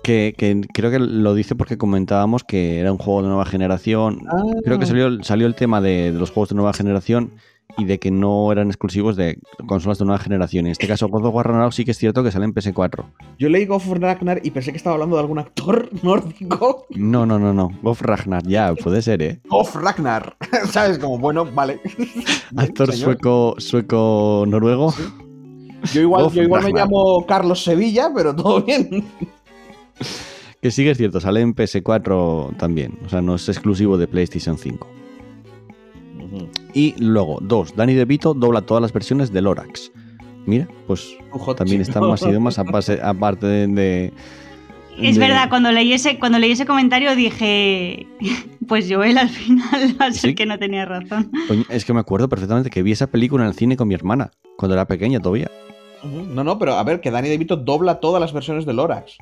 Que, 0.02 0.34
que 0.36 0.60
creo 0.74 0.90
que 0.90 0.98
lo 0.98 1.34
dice 1.34 1.54
porque 1.54 1.78
comentábamos 1.78 2.44
que 2.44 2.78
era 2.78 2.92
un 2.92 2.98
juego 2.98 3.22
de 3.22 3.28
nueva 3.28 3.46
generación. 3.46 4.20
Ah. 4.28 4.42
Creo 4.62 4.78
que 4.78 4.84
salió, 4.86 5.22
salió 5.22 5.46
el 5.46 5.54
tema 5.54 5.80
de, 5.80 6.12
de 6.12 6.18
los 6.18 6.30
juegos 6.30 6.50
de 6.50 6.56
nueva 6.56 6.74
generación 6.74 7.32
y 7.76 7.84
de 7.84 7.98
que 7.98 8.10
no 8.10 8.50
eran 8.52 8.68
exclusivos 8.68 9.16
de 9.16 9.38
consolas 9.66 9.98
de 9.98 10.04
nueva 10.04 10.18
generación. 10.18 10.66
En 10.66 10.72
este 10.72 10.86
caso, 10.86 11.08
God 11.08 11.26
of 11.26 11.34
War 11.34 11.46
Ragnarok 11.46 11.72
sí 11.72 11.84
que 11.84 11.90
es 11.90 11.98
cierto 11.98 12.22
que 12.22 12.30
sale 12.30 12.44
en 12.44 12.54
PS4. 12.54 13.04
Yo 13.38 13.48
leí 13.48 13.66
God 13.66 13.76
of 13.76 13.88
Ragnar 13.98 14.40
y 14.42 14.50
pensé 14.50 14.70
que 14.70 14.76
estaba 14.76 14.94
hablando 14.94 15.16
de 15.16 15.22
algún 15.22 15.38
actor 15.38 15.88
nórdico. 16.02 16.86
No, 16.90 17.26
no, 17.26 17.38
no, 17.38 17.52
no. 17.52 17.70
God 17.82 17.90
of 17.90 18.02
Ragnar, 18.02 18.42
ya, 18.46 18.74
puede 18.74 19.02
ser, 19.02 19.22
¿eh? 19.22 19.40
God 19.48 19.60
of 19.60 19.76
Ragnar. 19.76 20.36
¿Sabes? 20.70 20.98
Como, 20.98 21.18
bueno, 21.18 21.44
vale. 21.44 21.80
Actor 22.56 22.92
sueco, 22.92 23.54
sueco 23.58 24.44
noruego. 24.46 24.94
Yo 25.92 26.00
igual, 26.00 26.30
yo 26.30 26.42
igual 26.42 26.64
me 26.64 26.72
llamo 26.72 27.26
Carlos 27.26 27.62
Sevilla, 27.62 28.10
pero 28.14 28.34
todo 28.34 28.62
bien. 28.62 29.04
Que 30.62 30.70
sí 30.70 30.82
que 30.82 30.92
es 30.92 30.96
cierto, 30.96 31.20
sale 31.20 31.42
en 31.42 31.54
PS4 31.54 32.56
también. 32.56 32.98
O 33.04 33.08
sea, 33.10 33.20
no 33.20 33.34
es 33.34 33.46
exclusivo 33.50 33.98
de 33.98 34.06
PlayStation 34.06 34.56
5. 34.56 35.03
Y 36.74 36.94
luego, 36.98 37.38
dos, 37.40 37.74
Danny 37.76 37.94
DeVito 37.94 38.34
dobla 38.34 38.62
todas 38.62 38.82
las 38.82 38.92
versiones 38.92 39.32
de 39.32 39.40
Lorax. 39.42 39.92
Mira, 40.46 40.68
pues 40.86 41.16
también 41.56 41.80
chip. 41.80 41.88
están 41.88 42.06
más 42.08 42.20
idiomas 42.22 42.58
aparte, 43.02 43.46
de, 43.46 43.66
de- 43.68 44.12
Es 45.00 45.14
de- 45.14 45.20
verdad, 45.20 45.48
cuando 45.48 45.70
leí, 45.72 45.92
ese, 45.92 46.18
cuando 46.18 46.38
leí 46.38 46.50
ese 46.52 46.66
comentario 46.66 47.14
dije, 47.16 48.06
pues 48.68 48.86
Joel 48.92 49.16
al 49.18 49.28
final 49.30 49.96
va 50.00 50.06
a 50.06 50.12
ser 50.12 50.30
Sí. 50.30 50.34
que 50.34 50.46
no 50.46 50.58
tenía 50.58 50.84
razón. 50.84 51.30
Es 51.70 51.84
que 51.84 51.92
me 51.94 52.00
acuerdo 52.00 52.28
perfectamente 52.28 52.70
que 52.70 52.82
vi 52.82 52.92
esa 52.92 53.06
película 53.06 53.44
en 53.44 53.48
el 53.48 53.54
cine 53.54 53.76
con 53.76 53.88
mi 53.88 53.94
hermana, 53.94 54.32
cuando 54.58 54.74
era 54.74 54.86
pequeña 54.86 55.20
todavía. 55.20 55.50
No, 56.02 56.44
no, 56.44 56.58
pero 56.58 56.74
a 56.74 56.82
ver, 56.84 57.00
que 57.00 57.10
Danny 57.10 57.28
DeVito 57.30 57.56
dobla 57.56 58.00
todas 58.00 58.20
las 58.20 58.32
versiones 58.34 58.66
de 58.66 58.74
Lorax. 58.74 59.16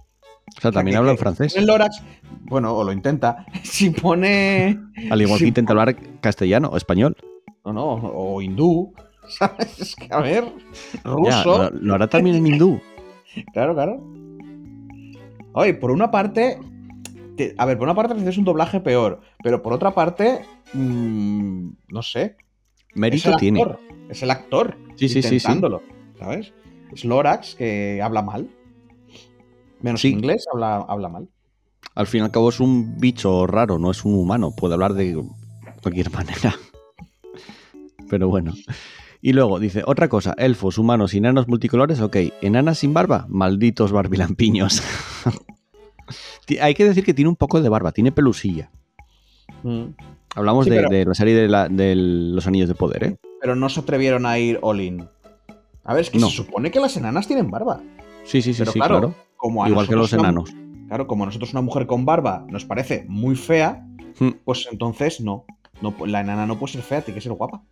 O 0.57 0.61
sea, 0.61 0.73
también 0.73 0.97
habla 0.97 1.13
en 1.13 1.19
francés. 1.19 1.55
El 1.55 1.67
Lorax, 1.67 2.03
bueno, 2.47 2.75
o 2.75 2.83
lo 2.83 2.93
intenta. 2.93 3.47
Si 3.63 3.91
pone. 3.91 4.77
Al 5.09 5.23
igual 5.23 5.39
que 5.39 5.47
intenta 5.47 5.73
hablar 5.73 5.95
castellano 6.21 6.69
o 6.73 6.77
español. 6.77 7.17
No, 7.65 7.73
no, 7.73 7.95
o 7.95 8.41
hindú. 8.43 8.93
¿Sabes? 9.29 9.79
Es 9.81 9.97
que, 9.97 10.09
a 10.11 10.21
ver. 10.21 10.45
Ya, 10.95 11.01
Ruso. 11.05 11.59
lo, 11.65 11.71
lo 11.71 11.95
hará 11.95 12.09
también 12.09 12.37
en 12.37 12.47
hindú. 12.47 12.81
Claro, 13.53 13.75
claro. 13.75 14.03
Oye, 15.55 15.75
por 15.75 15.91
una 15.91 16.11
parte. 16.11 16.59
te- 17.37 17.55
a 17.57 17.65
ver, 17.67 17.79
por 17.79 17.87
una 17.87 17.95
parte 17.95 18.15
haces 18.15 18.39
un 18.39 18.45
doblaje 18.45 18.81
peor. 18.81 19.21
Pero 19.43 19.63
por 19.63 19.73
otra 19.73 19.95
parte. 19.95 20.41
mm, 20.73 21.69
no 21.89 22.03
sé. 22.03 22.37
Mérito 22.95 23.37
tiene. 23.37 23.61
actor. 23.63 23.79
Es 24.09 24.23
el 24.23 24.31
actor. 24.31 24.77
Sí, 24.97 25.09
sí, 25.09 25.23
sí, 25.23 25.41
¿Sabes? 25.41 26.53
Es 26.93 27.05
Lorax 27.05 27.55
que 27.55 28.01
habla 28.03 28.23
mal. 28.23 28.51
Menos 29.81 30.01
Sí. 30.03 30.09
inglés, 30.09 30.47
habla, 30.53 30.77
habla 30.89 31.09
mal. 31.09 31.29
Al 31.95 32.07
fin 32.07 32.21
y 32.21 32.25
al 32.25 32.31
cabo 32.31 32.51
es 32.51 32.61
un 32.61 32.99
bicho 32.99 33.47
raro, 33.47 33.79
no 33.79 33.91
es 33.91 34.05
un 34.05 34.15
humano. 34.15 34.53
Puede 34.55 34.75
hablar 34.75 34.95
de 34.95 35.23
cualquier 35.83 36.11
manera. 36.13 36.55
Pero 38.13 38.29
bueno. 38.29 38.53
Y 39.23 39.33
luego 39.33 39.59
dice, 39.59 39.85
otra 39.87 40.11
cosa, 40.11 40.35
elfos, 40.37 40.77
humanos 40.77 41.15
y 41.15 41.17
enanos 41.19 41.49
multicolores, 41.49 41.99
ok. 42.03 42.17
Enanas 42.43 42.77
sin 42.81 42.93
barba, 42.93 43.25
malditos 43.31 43.91
barbilampiños. 43.91 44.83
Hay 46.61 46.75
que 46.75 46.85
decir 46.85 47.05
que 47.05 47.15
tiene 47.15 47.31
un 47.31 47.37
poco 47.37 47.63
de 47.63 47.71
barba, 47.71 47.93
tiene 47.93 48.13
pelusilla. 48.13 48.71
Mm. 49.63 49.85
Hablamos 50.35 50.65
Sí, 50.67 50.71
de, 50.73 50.77
pero- 50.77 50.89
de 50.91 51.05
la 51.07 51.15
serie 51.15 51.35
de, 51.35 51.49
la- 51.49 51.69
de 51.71 51.95
los 51.97 52.47
anillos 52.47 52.69
de 52.69 52.75
poder, 52.75 53.05
¿eh? 53.05 53.17
Pero 53.41 53.57
no 53.57 53.71
se 53.71 53.81
atrevieron 53.81 54.27
a 54.27 54.39
ir 54.39 54.59
all 54.61 54.83
in. 54.83 55.09
A 55.85 55.95
ver, 55.95 56.03
es 56.03 56.11
que 56.11 56.19
No. 56.19 56.29
se 56.29 56.37
supone 56.37 56.71
que 56.71 56.81
las 56.81 56.95
enanas 56.99 57.27
tienen 57.27 57.51
barba. 57.51 57.81
Sí, 58.25 58.43
sí, 58.43 58.53
sí, 58.53 58.59
Pero 58.59 58.73
sí, 58.73 58.79
claro, 58.79 58.99
claro. 59.01 59.15
Como 59.39 59.65
a 59.65 59.71
Igual 59.71 59.89
que 59.89 59.97
los 59.97 60.13
una- 60.13 60.21
enanos. 60.25 60.53
Claro, 60.89 61.07
como 61.07 61.23
a 61.25 61.27
nosotros 61.29 61.53
una 61.53 61.63
mujer 61.63 61.87
con 61.87 62.05
barba 62.05 62.45
nos 62.51 62.67
parece 62.67 63.07
muy 63.09 63.37
fea, 63.37 63.87
Hmm. 64.21 64.33
pues 64.45 64.69
entonces 64.71 65.23
no. 65.23 65.47
La 66.07 66.21
enana 66.21 66.45
no 66.45 66.59
puede 66.59 66.75
ser 66.75 66.83
fea, 66.83 67.01
tiene 67.01 67.15
que 67.17 67.23
ser 67.23 67.33
guapa. 67.33 67.63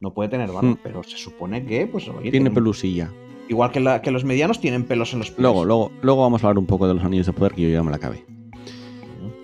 No 0.00 0.12
puede 0.12 0.28
tener 0.28 0.48
barba, 0.52 0.70
Hmm. 0.70 0.78
pero 0.82 1.02
se 1.02 1.16
supone 1.16 1.64
que, 1.64 1.86
pues, 1.86 2.06
oye, 2.08 2.30
Tiene 2.30 2.50
pelusilla. 2.50 3.10
Igual 3.48 3.70
que, 3.70 3.80
la- 3.80 4.02
que 4.02 4.10
los 4.10 4.24
medianos 4.24 4.60
tienen 4.60 4.84
pelos 4.84 5.12
en 5.12 5.20
los 5.20 5.28
pies. 5.30 5.38
Luego, 5.40 5.64
luego, 5.64 5.90
luego 6.02 6.22
vamos 6.22 6.42
a 6.42 6.48
hablar 6.48 6.58
un 6.58 6.66
poco 6.66 6.86
de 6.88 6.94
los 6.94 7.04
anillos 7.04 7.26
de 7.26 7.32
poder, 7.32 7.52
que 7.54 7.62
yo 7.62 7.68
ya 7.68 7.82
me 7.82 7.90
la 7.90 7.96
acabé. 7.96 8.24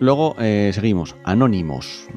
Luego 0.00 0.34
eh, 0.40 0.70
seguimos. 0.74 1.14
Anónimos. 1.24 2.08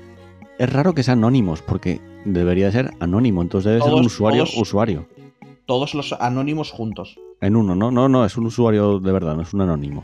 Es 0.58 0.72
raro 0.72 0.94
que 0.94 1.04
sea 1.04 1.14
anónimos, 1.14 1.62
porque 1.62 2.02
debería 2.26 2.72
ser 2.72 2.92
anónimo, 3.00 3.42
entonces 3.42 3.72
debe 3.74 3.84
ser 3.84 3.94
un 3.94 4.06
usuario, 4.06 4.44
todos- 4.46 4.58
usuario. 4.58 5.06
Todos 5.66 5.94
los 5.94 6.14
anónimos 6.14 6.72
juntos. 6.72 7.18
En 7.42 7.56
uno, 7.56 7.76
¿no? 7.76 7.92
No, 7.92 8.08
no, 8.10 8.26
es 8.26 8.38
un 8.38 8.46
usuario 8.48 9.00
de 9.00 9.12
verdad, 9.12 9.36
no 9.36 9.42
es 9.44 9.54
un 9.54 9.62
anónimo. 9.62 10.04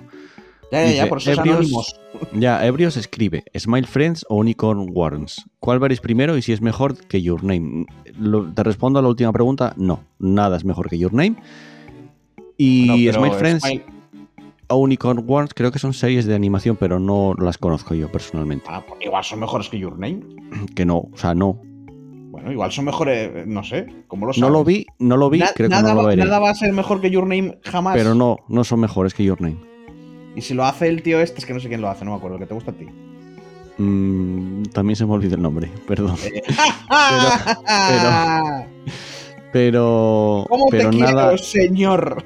Ya, 0.71 0.85
ya, 0.85 0.91
ya, 0.93 1.09
por 1.09 1.17
eso 1.17 1.31
es 1.31 1.37
ebrios-. 1.37 1.95
Ya, 2.33 2.65
Ebrios 2.65 2.97
escribe 2.97 3.43
Smile 3.57 3.87
Friends 3.87 4.25
o 4.29 4.35
Unicorn 4.35 4.89
Warns. 4.93 5.45
¿Cuál 5.59 5.79
veréis 5.79 5.99
primero 6.01 6.37
y 6.37 6.41
si 6.41 6.53
es 6.53 6.61
mejor 6.61 6.95
que 7.07 7.21
Your 7.21 7.43
Name? 7.43 7.85
Lo- 8.17 8.51
te 8.53 8.63
respondo 8.63 8.99
a 8.99 9.01
la 9.01 9.07
última 9.09 9.31
pregunta. 9.33 9.73
No, 9.75 10.01
nada 10.19 10.55
es 10.57 10.63
mejor 10.63 10.87
que 10.89 10.97
Your 10.99 11.13
Name. 11.13 11.35
Y 12.57 12.85
No, 13.07 13.13
Smile 13.13 13.33
Friends 13.35 13.63
Smile- 13.63 13.83
o 14.69 14.77
Unicorn 14.77 15.23
Warns 15.27 15.53
creo 15.53 15.71
que 15.71 15.79
son 15.79 15.93
series 15.93 16.25
de 16.25 16.35
animación, 16.35 16.77
pero 16.79 16.99
no 16.99 17.33
las 17.37 17.57
conozco 17.57 17.93
yo 17.95 18.09
personalmente. 18.11 18.65
Ah, 18.69 18.83
pues 18.87 19.01
igual 19.03 19.23
son 19.23 19.39
mejores 19.39 19.67
que 19.67 19.79
Your 19.79 19.93
Name. 19.97 20.21
Que 20.75 20.85
no, 20.85 20.97
o 21.11 21.17
sea, 21.17 21.33
no. 21.33 21.59
Bueno, 22.29 22.51
igual 22.51 22.71
son 22.71 22.85
mejores, 22.85 23.45
no 23.47 23.63
sé, 23.63 23.87
¿cómo 24.07 24.25
lo 24.25 24.29
No 24.29 24.33
sabes? 24.35 24.53
lo 24.53 24.63
vi, 24.63 24.85
no 24.99 25.17
lo 25.17 25.29
vi, 25.29 25.39
Na- 25.39 25.51
creo 25.53 25.69
que 25.69 25.75
no 25.75 25.93
lo 25.93 26.03
va- 26.03 26.07
veré. 26.09 26.23
nada 26.23 26.39
va 26.39 26.51
a 26.51 26.55
ser 26.55 26.71
mejor 26.71 27.01
que 27.01 27.09
Your 27.09 27.23
Name 27.27 27.59
jamás. 27.63 27.95
Pero 27.97 28.15
no, 28.15 28.37
no 28.47 28.63
son 28.63 28.79
mejores 28.79 29.13
que 29.13 29.23
Your 29.25 29.41
Name. 29.41 29.57
Y 30.35 30.41
si 30.41 30.53
lo 30.53 30.65
hace 30.65 30.87
el 30.87 31.01
tío 31.03 31.19
este, 31.19 31.39
es 31.39 31.45
que 31.45 31.53
no 31.53 31.59
sé 31.59 31.67
quién 31.67 31.81
lo 31.81 31.89
hace, 31.89 32.05
no 32.05 32.11
me 32.11 32.17
acuerdo, 32.17 32.39
que 32.39 32.45
te 32.45 32.53
gusta 32.53 32.71
a 32.71 32.73
ti. 32.75 32.85
Mm, 33.77 34.63
también 34.73 34.95
se 34.95 35.05
me 35.05 35.13
olvidó 35.13 35.35
el 35.35 35.41
nombre, 35.41 35.69
perdón. 35.87 36.15
Eh, 36.23 36.41
pero- 37.67 38.65
Pero, 39.53 40.45
¿Cómo 40.47 40.67
pero 40.69 40.91
te 40.91 40.97
nada, 40.97 41.27
quiero, 41.29 41.37
señor? 41.37 42.23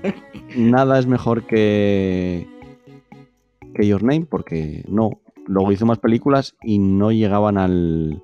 nada 0.56 1.00
es 1.00 1.08
mejor 1.08 1.44
que, 1.48 2.48
que 3.74 3.88
Your 3.88 4.04
Name, 4.04 4.28
porque 4.30 4.84
no. 4.88 5.10
Luego 5.48 5.72
hizo 5.72 5.86
más 5.88 5.98
películas 6.00 6.56
y 6.64 6.78
no 6.78 7.12
llegaban 7.12 7.58
al, 7.58 8.22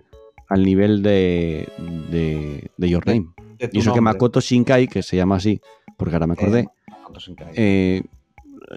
al 0.50 0.64
nivel 0.64 1.02
de, 1.02 1.68
de, 2.12 2.70
de 2.78 2.90
Your 2.90 3.06
Name. 3.08 3.28
De 3.58 3.70
Y 3.74 3.80
eso 3.80 3.92
que. 3.94 4.02
Makoto 4.02 4.40
Shinkai, 4.40 4.88
que 4.88 5.02
se 5.02 5.18
llama 5.18 5.38
así, 5.38 5.60
porque 5.98 6.14
ahora 6.16 6.28
me 6.28 6.34
acordé, 6.34 6.60
Eh, 6.62 6.68
Makoto 6.90 7.20
Shinkai. 7.20 7.54
eh, 7.56 8.04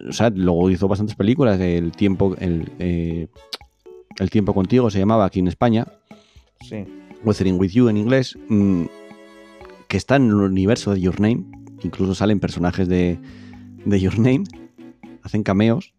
o 0.08 0.12
sea, 0.12 0.30
luego 0.30 0.70
hizo 0.70 0.88
bastantes 0.88 1.16
películas. 1.16 1.60
El 1.60 1.92
tiempo, 1.92 2.34
el, 2.38 2.70
eh, 2.78 3.28
el 4.18 4.30
tiempo 4.30 4.54
contigo 4.54 4.90
se 4.90 4.98
llamaba 4.98 5.24
aquí 5.24 5.40
en 5.40 5.48
España, 5.48 5.86
Sí. 6.60 6.84
Weathering 7.24 7.58
with 7.58 7.70
You 7.70 7.88
en 7.88 7.96
inglés, 7.98 8.38
mm, 8.48 8.84
que 9.88 9.96
está 9.96 10.16
en 10.16 10.28
el 10.28 10.34
universo 10.34 10.92
de 10.94 11.00
Your 11.00 11.20
Name, 11.20 11.44
incluso 11.82 12.14
salen 12.14 12.40
personajes 12.40 12.88
de, 12.88 13.18
de 13.84 14.00
Your 14.00 14.18
Name, 14.18 14.44
hacen 15.22 15.42
cameos, 15.42 15.92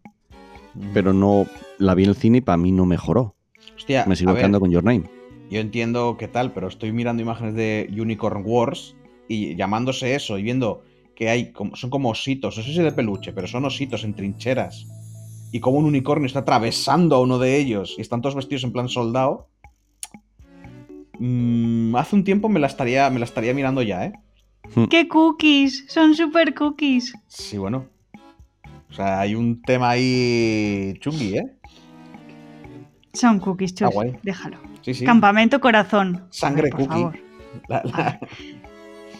pero 0.92 1.12
no 1.12 1.46
la 1.78 1.94
vi 1.94 2.02
en 2.04 2.10
el 2.10 2.16
cine 2.16 2.38
y 2.38 2.40
para 2.40 2.56
mí 2.58 2.72
no 2.72 2.84
mejoró. 2.86 3.34
Hostia, 3.76 4.04
Me 4.06 4.16
sigo 4.16 4.32
ver, 4.32 4.40
quedando 4.40 4.58
con 4.60 4.70
Your 4.70 4.82
Name. 4.84 5.04
yo 5.50 5.60
entiendo 5.60 6.16
qué 6.18 6.26
tal, 6.28 6.52
pero 6.52 6.68
estoy 6.68 6.90
mirando 6.92 7.22
imágenes 7.22 7.54
de 7.54 7.88
Unicorn 7.96 8.42
Wars 8.44 8.96
y 9.28 9.54
llamándose 9.56 10.14
eso 10.14 10.38
y 10.38 10.42
viendo 10.42 10.82
que 11.16 11.28
hay 11.30 11.50
como, 11.52 11.74
son 11.74 11.90
como 11.90 12.10
ositos, 12.10 12.56
no 12.56 12.62
sé 12.62 12.72
si 12.72 12.80
de 12.80 12.92
peluche, 12.92 13.32
pero 13.32 13.48
son 13.48 13.64
ositos 13.64 14.04
en 14.04 14.14
trincheras. 14.14 14.86
Y 15.50 15.60
como 15.60 15.78
un 15.78 15.86
unicornio 15.86 16.26
está 16.26 16.40
atravesando 16.40 17.16
a 17.16 17.20
uno 17.20 17.38
de 17.38 17.56
ellos 17.56 17.94
y 17.98 18.02
están 18.02 18.20
todos 18.20 18.34
vestidos 18.36 18.62
en 18.64 18.72
plan 18.72 18.88
soldado. 18.88 19.48
Mm, 21.18 21.96
hace 21.96 22.14
un 22.16 22.24
tiempo 22.24 22.48
me 22.48 22.60
la 22.60 22.66
estaría, 22.66 23.08
me 23.10 23.18
la 23.18 23.24
estaría 23.24 23.54
mirando 23.54 23.80
ya, 23.82 24.04
¿eh? 24.04 24.12
¡Qué 24.90 25.08
cookies! 25.08 25.86
Son 25.88 26.14
super 26.14 26.52
cookies. 26.54 27.14
Sí, 27.28 27.56
bueno. 27.56 27.86
O 28.90 28.92
sea, 28.92 29.20
hay 29.20 29.34
un 29.34 29.62
tema 29.62 29.90
ahí 29.90 30.94
chungui, 31.00 31.38
¿eh? 31.38 31.56
Son 33.14 33.38
cookies, 33.40 33.74
chus. 33.74 33.88
Guay. 33.92 34.16
Déjalo. 34.22 34.58
Sí, 34.82 34.92
sí. 34.92 35.04
Campamento 35.04 35.60
corazón. 35.60 36.24
Sangre 36.30 36.68
Por 36.70 36.80
cookie. 36.80 36.92
favor. 37.02 37.18
La- 37.68 37.82
la- 37.84 38.20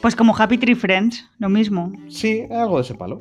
Pues 0.00 0.14
como 0.14 0.36
Happy 0.36 0.58
Tree 0.58 0.74
Friends, 0.74 1.28
lo 1.38 1.48
mismo. 1.48 1.92
Sí, 2.08 2.44
algo 2.50 2.76
de 2.76 2.82
ese 2.82 2.94
palo. 2.94 3.20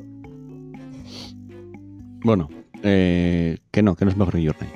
Bueno, 2.22 2.48
eh, 2.82 3.58
que 3.70 3.82
no, 3.82 3.96
que 3.96 4.04
no 4.04 4.10
es 4.10 4.16
mejor 4.16 4.34
que 4.34 4.42
Your 4.42 4.56
Name. 4.60 4.72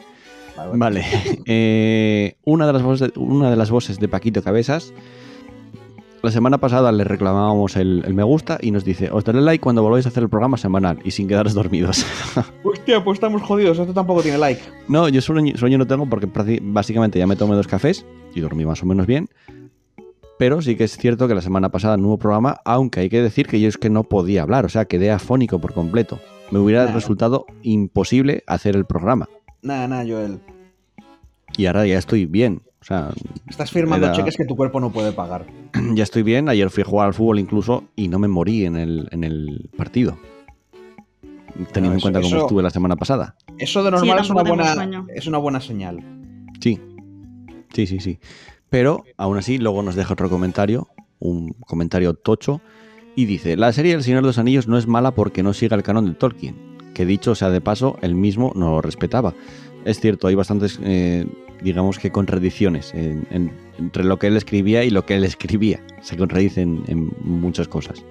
Vale, 0.56 0.78
Vale. 0.78 1.05
Eh, 1.47 2.36
una, 2.44 2.66
de 2.66 2.72
las 2.72 2.82
voces 2.82 3.12
de, 3.12 3.20
una 3.20 3.51
de 3.51 3.56
las 3.56 3.70
voces 3.70 3.98
de 3.98 4.09
Paquito 4.09 4.43
Cabezas. 4.43 4.93
La 6.22 6.31
semana 6.31 6.59
pasada 6.59 6.93
le 6.93 7.02
reclamábamos 7.02 7.77
el, 7.77 8.02
el 8.06 8.12
me 8.12 8.22
gusta 8.22 8.59
y 8.60 8.72
nos 8.72 8.85
dice, 8.85 9.09
os 9.10 9.24
daré 9.24 9.40
like 9.40 9.62
cuando 9.62 9.82
volváis 9.82 10.05
a 10.05 10.10
hacer 10.10 10.22
el 10.22 10.28
programa 10.28 10.59
semanal 10.59 10.98
y 11.02 11.12
sin 11.12 11.27
quedaros 11.28 11.55
dormidos. 11.55 12.05
Hostia, 12.62 13.02
pues 13.02 13.16
estamos 13.16 13.40
jodidos. 13.40 13.78
Esto 13.78 13.94
tampoco 13.94 14.22
tiene 14.22 14.36
like. 14.36 14.60
no, 14.86 15.09
yo 15.09 15.22
sueño, 15.22 15.56
sueño 15.56 15.78
no 15.78 15.86
tengo 15.86 16.06
porque 16.06 16.60
básicamente 16.62 17.18
ya 17.18 17.27
me 17.27 17.36
tomé 17.36 17.55
dos 17.56 17.66
cafés 17.66 18.05
y 18.35 18.40
dormí 18.40 18.66
más 18.66 18.82
o 18.82 18.86
menos 18.86 19.06
bien. 19.06 19.31
Pero 20.41 20.62
sí 20.62 20.75
que 20.75 20.85
es 20.85 20.97
cierto 20.97 21.29
que 21.29 21.35
la 21.35 21.43
semana 21.43 21.69
pasada 21.69 21.99
no 21.99 22.07
hubo 22.09 22.19
programa, 22.19 22.62
aunque 22.65 23.01
hay 23.01 23.11
que 23.11 23.21
decir 23.21 23.47
que 23.47 23.61
yo 23.61 23.69
es 23.69 23.77
que 23.77 23.91
no 23.91 24.05
podía 24.05 24.41
hablar, 24.41 24.65
o 24.65 24.71
sea, 24.71 24.87
quedé 24.87 25.11
afónico 25.11 25.59
por 25.61 25.75
completo. 25.75 26.19
me 26.51 26.59
hubiera 26.59 26.87
resultado 26.87 27.45
imposible 27.62 28.43
hacer 28.47 28.75
el 28.75 28.87
programa. 28.87 29.29
Nada, 29.61 29.87
nada, 29.87 30.03
Joel. 30.09 30.41
Y 31.59 31.67
ahora 31.67 31.87
ya 31.87 31.99
estoy 31.99 32.25
bien. 32.25 32.62
O 32.81 32.85
sea, 32.87 33.11
Estás 33.51 33.71
firmando 33.71 34.07
Era- 34.07 34.17
cheques 34.17 34.39
que 34.39 34.47
tu 34.47 34.57
cuerpo 34.57 34.81
no 34.81 34.91
puede 34.91 35.12
pagar. 35.12 35.45
ya 35.95 36.03
estoy 36.03 36.23
bien. 36.23 36.49
Ayer 36.49 36.71
fui 36.71 36.85
a 36.85 36.87
jugar 36.87 37.09
al 37.09 37.12
fútbol 37.15 37.39
incluso 37.39 37.85
y 37.95 38.09
no 38.09 38.19
me 38.19 38.27
morí 38.27 38.65
en 38.65 38.77
el, 38.77 39.09
en 39.12 39.25
el 39.25 39.69
partido. 39.77 40.17
Teniendo 41.75 41.93
en 41.93 41.97
eso- 41.99 42.01
cuenta 42.03 42.21
cómo 42.23 42.35
eso- 42.35 42.47
estuve 42.47 42.62
la 42.62 42.71
semana 42.71 42.97
pasada. 42.97 43.37
Eso 43.59 43.85
de 43.85 43.91
normal 43.91 44.19
es, 44.21 44.31
una 44.31 44.43
buena, 44.43 45.07
es 45.15 45.27
una 45.27 45.37
buena 45.39 45.61
señal. 45.61 46.03
Sí, 46.62 46.81
sí, 47.75 47.87
sí, 47.87 48.01
sí. 48.01 48.19
Pero 48.70 49.05
aún 49.16 49.36
así, 49.36 49.59
luego 49.59 49.82
nos 49.82 49.97
deja 49.97 50.12
otro 50.14 50.30
comentario, 50.30 50.88
un 51.18 51.52
comentario 51.66 52.14
tocho, 52.14 52.60
y 53.16 53.24
dice, 53.24 53.56
la 53.56 53.72
serie 53.72 53.92
del 53.92 54.05
Señor 54.05 54.22
de 54.22 54.28
los 54.28 54.38
Anillos 54.38 54.68
no 54.68 54.78
es 54.78 54.86
mala 54.86 55.10
porque 55.10 55.42
no 55.42 55.52
sigue 55.52 55.74
el 55.74 55.82
canon 55.82 56.06
de 56.06 56.14
Tolkien, 56.14 56.55
que 56.94 57.05
dicho 57.05 57.34
sea 57.34 57.51
de 57.51 57.60
paso, 57.60 57.98
él 58.02 58.14
mismo 58.14 58.52
no 58.55 58.70
lo 58.70 58.80
respetaba. 58.80 59.34
Es 59.84 60.01
cierto, 60.01 60.28
hay 60.28 60.36
bastantes, 60.36 60.78
eh, 60.82 61.26
digamos 61.62 61.98
que 61.98 62.12
contradicciones 62.12 62.94
en- 62.94 63.26
en- 63.30 63.51
entre 63.78 64.05
lo 64.05 64.18
que 64.18 64.28
él 64.28 64.36
escribía 64.36 64.84
y 64.84 64.90
lo 64.90 65.05
que 65.05 65.16
él 65.16 65.24
escribía. 65.24 65.80
Se 66.02 66.16
contradicen 66.16 66.84
en 66.86 67.10
muchas 67.22 67.66
cosas. 67.66 68.05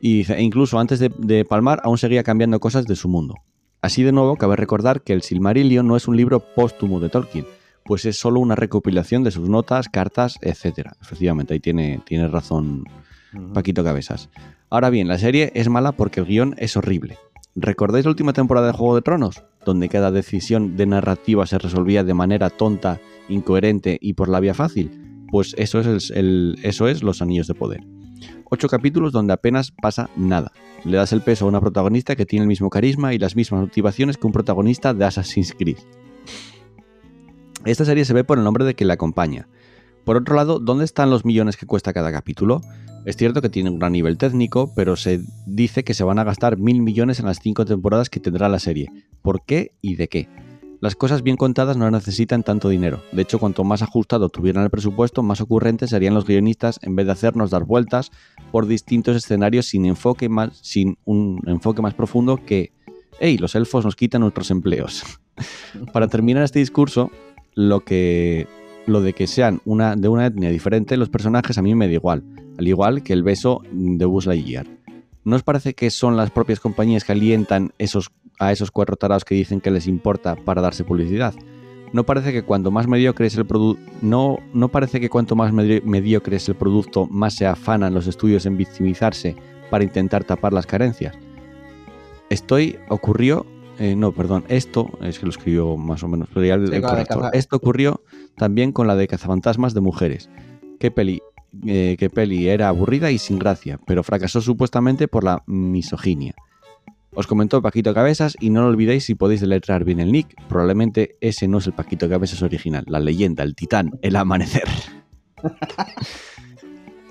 Y 0.00 0.18
dice, 0.18 0.34
e 0.34 0.42
incluso 0.42 0.78
antes 0.78 1.00
de 1.00 1.44
palmar, 1.44 1.80
aún 1.82 1.98
seguía 1.98 2.22
cambiando 2.22 2.60
cosas 2.60 2.86
de 2.86 2.94
su 2.94 3.08
mundo. 3.08 3.34
Así 3.82 4.04
de 4.04 4.12
nuevo, 4.12 4.36
cabe 4.36 4.54
recordar 4.56 5.02
que 5.02 5.12
el 5.12 5.22
Silmarillion 5.22 5.86
no 5.86 5.96
es 5.96 6.06
un 6.06 6.16
libro 6.16 6.40
póstumo 6.54 7.00
de 7.00 7.08
Tolkien, 7.08 7.46
pues 7.88 8.04
es 8.04 8.16
solo 8.20 8.38
una 8.38 8.54
recopilación 8.54 9.24
de 9.24 9.32
sus 9.32 9.48
notas, 9.48 9.88
cartas, 9.88 10.38
etc. 10.42 10.90
Efectivamente, 11.02 11.54
ahí 11.54 11.60
tiene, 11.60 12.00
tiene 12.06 12.28
razón. 12.28 12.84
Paquito 13.54 13.82
Cabezas. 13.82 14.28
Ahora 14.70 14.90
bien, 14.90 15.08
la 15.08 15.18
serie 15.18 15.50
es 15.54 15.68
mala 15.68 15.92
porque 15.92 16.20
el 16.20 16.26
guion 16.26 16.54
es 16.58 16.76
horrible. 16.76 17.16
¿Recordáis 17.56 18.04
la 18.04 18.10
última 18.10 18.32
temporada 18.32 18.66
de 18.68 18.72
Juego 18.74 18.94
de 18.94 19.02
Tronos? 19.02 19.42
Donde 19.64 19.88
cada 19.88 20.10
decisión 20.10 20.76
de 20.76 20.86
narrativa 20.86 21.46
se 21.46 21.58
resolvía 21.58 22.04
de 22.04 22.14
manera 22.14 22.50
tonta, 22.50 23.00
incoherente 23.28 23.98
y 24.00 24.12
por 24.12 24.28
la 24.28 24.40
vía 24.40 24.54
fácil. 24.54 25.24
Pues 25.30 25.54
eso 25.58 25.80
es, 25.80 26.10
el- 26.10 26.18
el- 26.18 26.58
eso 26.62 26.88
es 26.88 27.02
Los 27.02 27.20
Anillos 27.22 27.46
de 27.48 27.54
Poder. 27.54 27.80
Ocho 28.50 28.68
capítulos 28.68 29.12
donde 29.12 29.32
apenas 29.32 29.70
pasa 29.72 30.08
nada. 30.16 30.52
Le 30.84 30.96
das 30.96 31.12
el 31.12 31.20
peso 31.22 31.44
a 31.44 31.48
una 31.48 31.60
protagonista 31.60 32.16
que 32.16 32.26
tiene 32.26 32.42
el 32.44 32.48
mismo 32.48 32.70
carisma 32.70 33.12
y 33.14 33.18
las 33.18 33.34
mismas 33.36 33.60
motivaciones 33.62 34.16
que 34.16 34.26
un 34.26 34.32
protagonista 34.32 34.94
de 34.94 35.04
Assassin's 35.04 35.54
Creed. 35.58 35.78
Esta 37.68 37.84
serie 37.84 38.06
se 38.06 38.14
ve 38.14 38.24
por 38.24 38.38
el 38.38 38.44
nombre 38.44 38.64
de 38.64 38.74
que 38.74 38.86
la 38.86 38.94
acompaña. 38.94 39.46
Por 40.04 40.16
otro 40.16 40.34
lado, 40.36 40.58
¿dónde 40.58 40.86
están 40.86 41.10
los 41.10 41.26
millones 41.26 41.58
que 41.58 41.66
cuesta 41.66 41.92
cada 41.92 42.10
capítulo? 42.10 42.62
Es 43.04 43.18
cierto 43.18 43.42
que 43.42 43.50
tiene 43.50 43.68
un 43.68 43.78
gran 43.78 43.92
nivel 43.92 44.16
técnico, 44.16 44.72
pero 44.74 44.96
se 44.96 45.20
dice 45.44 45.84
que 45.84 45.92
se 45.92 46.02
van 46.02 46.18
a 46.18 46.24
gastar 46.24 46.56
mil 46.56 46.80
millones 46.80 47.20
en 47.20 47.26
las 47.26 47.40
cinco 47.40 47.66
temporadas 47.66 48.08
que 48.08 48.20
tendrá 48.20 48.48
la 48.48 48.58
serie. 48.58 48.88
¿Por 49.20 49.44
qué 49.44 49.72
y 49.82 49.96
de 49.96 50.08
qué? 50.08 50.30
Las 50.80 50.96
cosas 50.96 51.22
bien 51.22 51.36
contadas 51.36 51.76
no 51.76 51.90
necesitan 51.90 52.42
tanto 52.42 52.70
dinero. 52.70 53.02
De 53.12 53.20
hecho, 53.20 53.38
cuanto 53.38 53.64
más 53.64 53.82
ajustado 53.82 54.30
tuvieran 54.30 54.64
el 54.64 54.70
presupuesto, 54.70 55.22
más 55.22 55.42
ocurrentes 55.42 55.90
serían 55.90 56.14
los 56.14 56.24
guionistas 56.24 56.80
en 56.80 56.96
vez 56.96 57.04
de 57.04 57.12
hacernos 57.12 57.50
dar 57.50 57.64
vueltas 57.64 58.12
por 58.50 58.66
distintos 58.66 59.14
escenarios 59.14 59.66
sin 59.66 59.84
enfoque 59.84 60.30
más, 60.30 60.58
sin 60.62 60.96
un 61.04 61.42
enfoque 61.46 61.82
más 61.82 61.92
profundo 61.92 62.40
que, 62.46 62.72
hey, 63.20 63.36
los 63.36 63.54
elfos 63.54 63.84
nos 63.84 63.94
quitan 63.94 64.22
nuestros 64.22 64.50
empleos. 64.50 65.04
Para 65.92 66.08
terminar 66.08 66.44
este 66.44 66.60
discurso, 66.60 67.10
lo 67.58 67.80
que 67.80 68.46
lo 68.86 69.00
de 69.00 69.14
que 69.14 69.26
sean 69.26 69.60
una, 69.64 69.96
de 69.96 70.08
una 70.08 70.26
etnia 70.26 70.48
diferente, 70.48 70.96
los 70.96 71.08
personajes 71.08 71.58
a 71.58 71.62
mí 71.62 71.74
me 71.74 71.88
da 71.88 71.94
igual, 71.94 72.22
al 72.56 72.68
igual 72.68 73.02
que 73.02 73.12
el 73.12 73.24
beso 73.24 73.62
de 73.72 74.04
Buzz 74.04 74.26
Lightyear. 74.26 74.66
¿No 75.24 75.34
os 75.34 75.42
parece 75.42 75.74
que 75.74 75.90
son 75.90 76.16
las 76.16 76.30
propias 76.30 76.60
compañías 76.60 77.02
que 77.02 77.12
alientan 77.12 77.72
esos, 77.78 78.10
a 78.38 78.52
esos 78.52 78.70
cuatro 78.70 78.94
tarados 78.94 79.24
que 79.24 79.34
dicen 79.34 79.60
que 79.60 79.72
les 79.72 79.88
importa 79.88 80.36
para 80.36 80.62
darse 80.62 80.84
publicidad? 80.84 81.34
¿No 81.92 82.04
parece 82.04 82.32
que 82.32 82.44
cuanto 82.44 82.70
más 82.70 82.86
mediocre 82.86 83.26
es 83.26 83.36
el 83.36 83.44
producto, 83.44 83.82
no, 84.02 84.38
no 84.54 84.68
parece 84.68 85.00
que 85.00 85.10
cuanto 85.10 85.34
más 85.34 85.52
medi- 85.52 85.82
mediocre 85.82 86.36
es 86.36 86.48
el 86.48 86.54
producto, 86.54 87.06
más 87.06 87.34
se 87.34 87.44
afanan 87.44 87.92
los 87.92 88.06
estudios 88.06 88.46
en 88.46 88.56
victimizarse 88.56 89.34
para 89.68 89.82
intentar 89.82 90.22
tapar 90.22 90.52
las 90.52 90.66
carencias? 90.66 91.16
Estoy 92.30 92.78
ocurrió, 92.88 93.44
eh, 93.78 93.94
no, 93.96 94.12
perdón, 94.12 94.44
esto 94.48 94.90
es 95.02 95.18
que 95.18 95.26
lo 95.26 95.30
escribió 95.30 95.76
más 95.76 96.02
o 96.02 96.08
menos, 96.08 96.28
pero 96.32 96.44
ya 96.46 96.54
el, 96.54 96.72
Sí, 96.72 96.80
corrector. 96.80 97.30
Esto 97.32 97.56
ocurrió 97.56 98.02
también 98.36 98.72
con 98.72 98.86
la 98.86 98.96
de 98.96 99.06
cazafantasmas 99.08 99.74
de 99.74 99.80
mujeres. 99.80 100.28
¿Qué 100.80 100.90
peli, 100.90 101.20
eh, 101.66 101.96
qué 101.98 102.10
peli 102.10 102.48
era 102.48 102.68
aburrida 102.68 103.10
y 103.10 103.18
sin 103.18 103.38
gracia, 103.38 103.78
pero 103.86 104.02
fracasó 104.02 104.40
supuestamente 104.40 105.08
por 105.08 105.24
la 105.24 105.42
misoginia. 105.46 106.34
Os 107.14 107.26
comentó 107.26 107.60
Paquito 107.62 107.94
Cabezas 107.94 108.36
y 108.38 108.50
no 108.50 108.62
lo 108.62 108.68
olvidéis 108.68 109.04
si 109.04 109.14
podéis 109.16 109.40
deletrear 109.40 109.82
bien 109.84 109.98
el 109.98 110.12
nick. 110.12 110.36
Probablemente 110.48 111.16
ese 111.20 111.48
no 111.48 111.58
es 111.58 111.66
el 111.66 111.72
Paquito 111.72 112.08
Cabezas 112.08 112.42
original, 112.42 112.84
la 112.86 113.00
leyenda, 113.00 113.42
el 113.42 113.54
titán, 113.56 113.98
el 114.02 114.14
amanecer. 114.16 114.68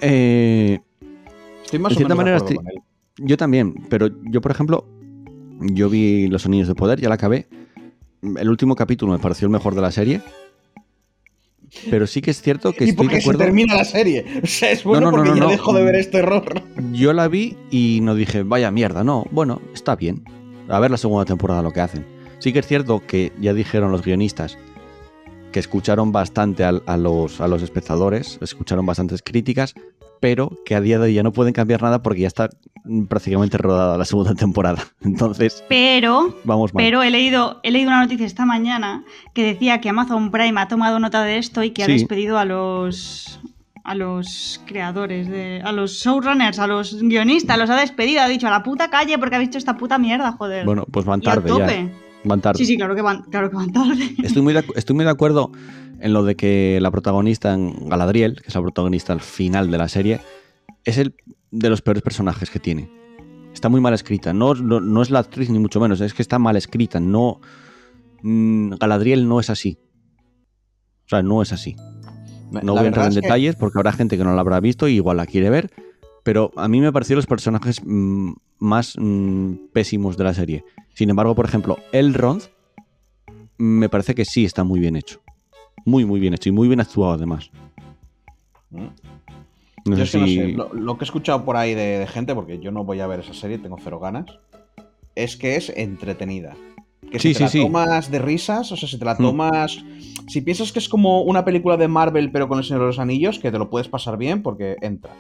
Eh, 0.02 0.80
Estoy 1.64 1.80
más 1.80 1.90
de 1.92 1.96
o 1.96 1.98
cierta 1.98 2.16
manera 2.16 2.38
estoy- 2.38 2.58
yo 3.18 3.36
también, 3.36 3.74
pero 3.90 4.10
yo, 4.30 4.42
por 4.42 4.52
ejemplo, 4.52 4.86
yo 5.60 5.90
vi 5.90 6.28
Los 6.28 6.46
Anillos 6.46 6.68
de 6.68 6.76
Poder, 6.76 7.00
ya 7.00 7.10
la 7.10 7.16
acabé. 7.16 7.48
El 8.22 8.50
último 8.50 8.76
capítulo 8.76 9.12
me 9.14 9.20
pareció 9.20 9.46
el 9.46 9.52
mejor 9.52 9.76
de 9.76 9.82
la 9.82 9.92
serie. 9.92 10.22
Pero 11.90 12.08
sí 12.08 12.22
que 12.22 12.32
es 12.32 12.42
cierto 12.42 12.72
que 12.74 12.86
Y 12.86 12.90
estoy 12.90 13.08
de 13.08 13.10
porque 13.10 13.16
se 13.22 13.22
acuerdo. 13.30 13.40
termina 13.44 13.76
la 13.76 13.84
serie. 13.86 14.26
O 14.44 14.48
sea, 14.48 14.72
es 14.72 14.84
bueno 14.84 15.12
no, 15.12 15.18
no, 15.18 15.24
porque 15.24 15.40
no, 15.40 15.46
ya 15.48 15.52
dejo 15.52 15.74
de 15.74 15.84
ver 15.84 15.96
este 15.96 16.20
error. 16.20 16.64
Yo 16.94 17.14
la 17.14 17.28
vi 17.28 17.58
y 17.70 18.00
no 18.02 18.16
dije, 18.16 18.44
vaya 18.44 18.72
mierda, 18.72 19.04
no. 19.04 19.26
Bueno, 19.32 19.62
está 19.74 19.96
bien. 19.96 20.24
A 20.70 20.80
ver 20.80 20.92
la 20.92 20.98
segunda 20.98 21.26
temporada 21.26 21.62
lo 21.62 21.72
que 21.72 21.82
hacen. 21.82 22.06
Sí 22.40 22.54
que 22.54 22.60
es 22.60 22.68
cierto 22.68 23.02
que 23.06 23.32
ya 23.40 23.54
dijeron 23.54 23.92
los 23.92 24.04
guionistas 24.04 24.58
que 25.52 25.60
escucharon 25.60 26.12
bastante 26.12 26.64
al- 26.64 26.84
a, 26.86 26.98
los, 26.98 27.42
a 27.42 27.48
los 27.48 27.62
espectadores, 27.64 28.38
escucharon 28.42 28.86
bastantes 28.86 29.22
críticas, 29.24 29.74
pero 30.20 30.52
que 30.66 30.76
a 30.76 30.82
día 30.82 30.98
de 31.00 31.06
hoy 31.06 31.14
ya 31.14 31.24
no 31.24 31.32
pueden 31.32 31.54
cambiar 31.54 31.82
nada 31.82 32.02
porque 32.02 32.22
ya 32.22 32.28
está 32.28 32.50
prácticamente 33.08 33.58
rodada 33.58 33.98
la 33.98 34.06
segunda 34.06 34.34
temporada. 34.36 34.84
Entonces, 35.02 35.64
Pero, 35.68 36.36
vamos 36.44 36.74
mal. 36.74 36.84
pero 36.84 37.04
he 37.04 37.10
leído, 37.10 37.60
he 37.64 37.72
leído 37.72 37.90
una 37.90 38.02
noticia 38.02 38.26
esta 38.26 38.46
mañana 38.46 39.04
que 39.34 39.44
decía 39.44 39.82
que 39.82 39.90
Amazon 39.90 40.32
Prime 40.32 40.60
ha 40.60 40.68
tomado 40.68 41.00
nota 41.00 41.24
de 41.24 41.38
esto 41.38 41.64
y 41.64 41.72
que 41.72 41.84
ha 41.84 41.88
despedido 41.88 42.38
a 42.38 42.46
los 42.46 43.40
a 43.84 43.96
los 43.96 44.62
creadores 44.66 45.30
de 45.30 45.62
a 45.64 45.72
los 45.72 45.94
showrunners, 45.94 46.60
a 46.60 46.68
los 46.68 47.02
guionistas, 47.02 47.58
los 47.58 47.70
ha 47.70 47.80
despedido, 47.80 48.22
ha 48.22 48.28
dicho 48.28 48.48
a 48.48 48.52
la 48.52 48.62
puta 48.62 48.90
calle 48.90 49.18
porque 49.18 49.38
ha 49.38 49.40
visto 49.40 49.58
esta 49.58 49.78
puta 49.78 49.98
mierda, 49.98 50.34
joder. 50.34 50.66
Bueno, 50.66 50.86
pues 50.92 51.06
van 51.06 51.22
y 51.24 51.28
a 51.28 51.34
tarde 51.34 51.50
ya. 51.58 51.90
Van 52.24 52.42
tarde. 52.42 52.58
Sí, 52.58 52.66
sí, 52.66 52.76
claro 52.76 52.96
que 52.96 53.02
van, 53.02 53.22
claro 53.24 53.50
que 53.50 53.56
van 53.56 53.72
tarde. 53.72 54.14
Estoy 54.22 54.42
muy, 54.42 54.54
de, 54.54 54.66
estoy 54.76 54.96
muy 54.96 55.06
de 55.06 55.12
acuerdo 55.12 55.52
en 56.00 56.14
lo 56.14 56.24
de 56.24 56.36
que 56.36 56.80
la 56.82 56.92
protagonista 56.92 57.54
en 57.54 57.90
Galadriel, 57.90 58.42
que 58.42 58.48
es 58.48 58.56
la 58.56 58.62
protagonista 58.62 59.14
al 59.14 59.22
final 59.22 59.72
de 59.72 59.78
la 59.78 59.88
serie, 59.88 60.22
es 60.86 60.98
el 60.98 61.16
de 61.52 61.70
los 61.70 61.82
peores 61.82 62.04
personajes 62.04 62.50
que 62.50 62.60
tiene. 62.60 62.90
Está 63.54 63.70
muy 63.70 63.82
mal 63.82 63.94
escrita. 63.94 64.34
No, 64.34 64.54
no, 64.54 64.80
no 64.80 65.02
es 65.02 65.10
la 65.10 65.20
actriz 65.20 65.50
ni 65.50 65.60
mucho 65.60 65.80
menos, 65.80 66.00
es 66.02 66.14
que 66.14 66.22
está 66.22 66.38
mal 66.40 66.56
escrita. 66.56 67.00
No, 67.00 67.42
mm, 68.22 68.74
Galadriel 68.80 69.28
no 69.28 69.40
es 69.40 69.50
así. 69.50 69.80
O 71.06 71.10
sea, 71.10 71.24
no 71.24 71.42
es 71.42 71.54
así. 71.54 71.76
No 72.52 72.74
voy 72.74 72.84
a 72.84 72.88
entrar 72.88 73.08
en 73.08 73.14
que- 73.14 73.22
detalles 73.22 73.56
porque 73.56 73.80
habrá 73.80 73.92
gente 73.92 74.18
que 74.18 74.24
no 74.24 74.34
la 74.36 74.42
habrá 74.42 74.60
visto 74.60 74.88
y 74.88 74.96
igual 74.96 75.18
la 75.18 75.26
quiere 75.26 75.50
ver. 75.50 75.72
Pero 76.24 76.52
a 76.58 76.68
mí 76.68 76.82
me 76.82 76.92
parecieron 76.92 77.18
los 77.20 77.26
personajes 77.26 77.82
mm, 77.86 78.34
más 78.60 78.96
mm, 78.98 79.54
pésimos 79.74 80.18
de 80.18 80.24
la 80.26 80.34
serie. 80.34 80.64
Sin 80.94 81.10
embargo, 81.10 81.36
por 81.36 81.46
ejemplo, 81.46 81.78
Elrond 81.92 82.44
me 83.58 83.90
parece 83.90 84.14
que 84.14 84.26
sí 84.26 84.46
está 84.46 84.64
muy 84.64 84.80
bien 84.80 84.96
hecho. 84.96 85.22
Muy, 85.86 86.06
muy 86.06 86.20
bien 86.20 86.34
hecho 86.34 86.50
y 86.50 86.52
muy 86.52 86.68
bien 86.68 86.80
actuado 86.80 87.14
además. 87.14 87.50
Mm. 88.72 88.88
No 89.86 89.96
Yo 89.96 89.96
sé 89.96 90.04
es 90.04 90.12
que 90.12 90.28
si... 90.30 90.38
no 90.38 90.46
sé, 90.48 90.52
lo, 90.54 90.74
lo 90.74 90.98
que 90.98 91.06
he 91.06 91.08
escuchado 91.08 91.46
por 91.46 91.56
ahí 91.56 91.74
de, 91.74 92.00
de 92.00 92.08
gente, 92.08 92.36
porque 92.36 92.60
yo 92.60 92.72
no 92.72 92.84
voy 92.84 93.00
a 93.00 93.08
ver 93.08 93.22
esa 93.22 93.34
serie, 93.34 93.58
tengo 93.58 93.78
cero 93.82 94.00
ganas, 94.00 94.26
es 95.16 95.38
que 95.38 95.56
es 95.56 95.70
entretenida. 95.76 96.56
Que 97.10 97.20
si 97.20 97.30
te 97.30 97.36
sí, 97.36 97.44
la 97.44 97.50
sí. 97.50 97.62
tomas 97.62 98.12
de 98.12 98.20
risas, 98.20 98.70
o 98.74 98.76
sea, 98.76 98.90
si 98.90 99.00
te 99.00 99.06
la 99.06 99.14
Mm. 99.14 99.18
tomas. 99.18 99.82
Si 100.28 100.42
piensas 100.42 100.74
que 100.74 100.80
es 100.80 100.90
como 100.90 101.22
una 101.22 101.46
película 101.46 101.78
de 101.78 101.88
Marvel, 101.88 102.32
pero 102.32 102.50
con 102.50 102.58
el 102.58 102.66
Señor 102.66 102.82
de 102.82 102.88
los 102.88 103.00
Anillos, 103.00 103.40
que 103.40 103.50
te 103.50 103.58
lo 103.58 103.70
puedes 103.70 103.88
pasar 103.88 104.18
bien 104.18 104.44
porque 104.44 104.76
entra. 104.82 105.14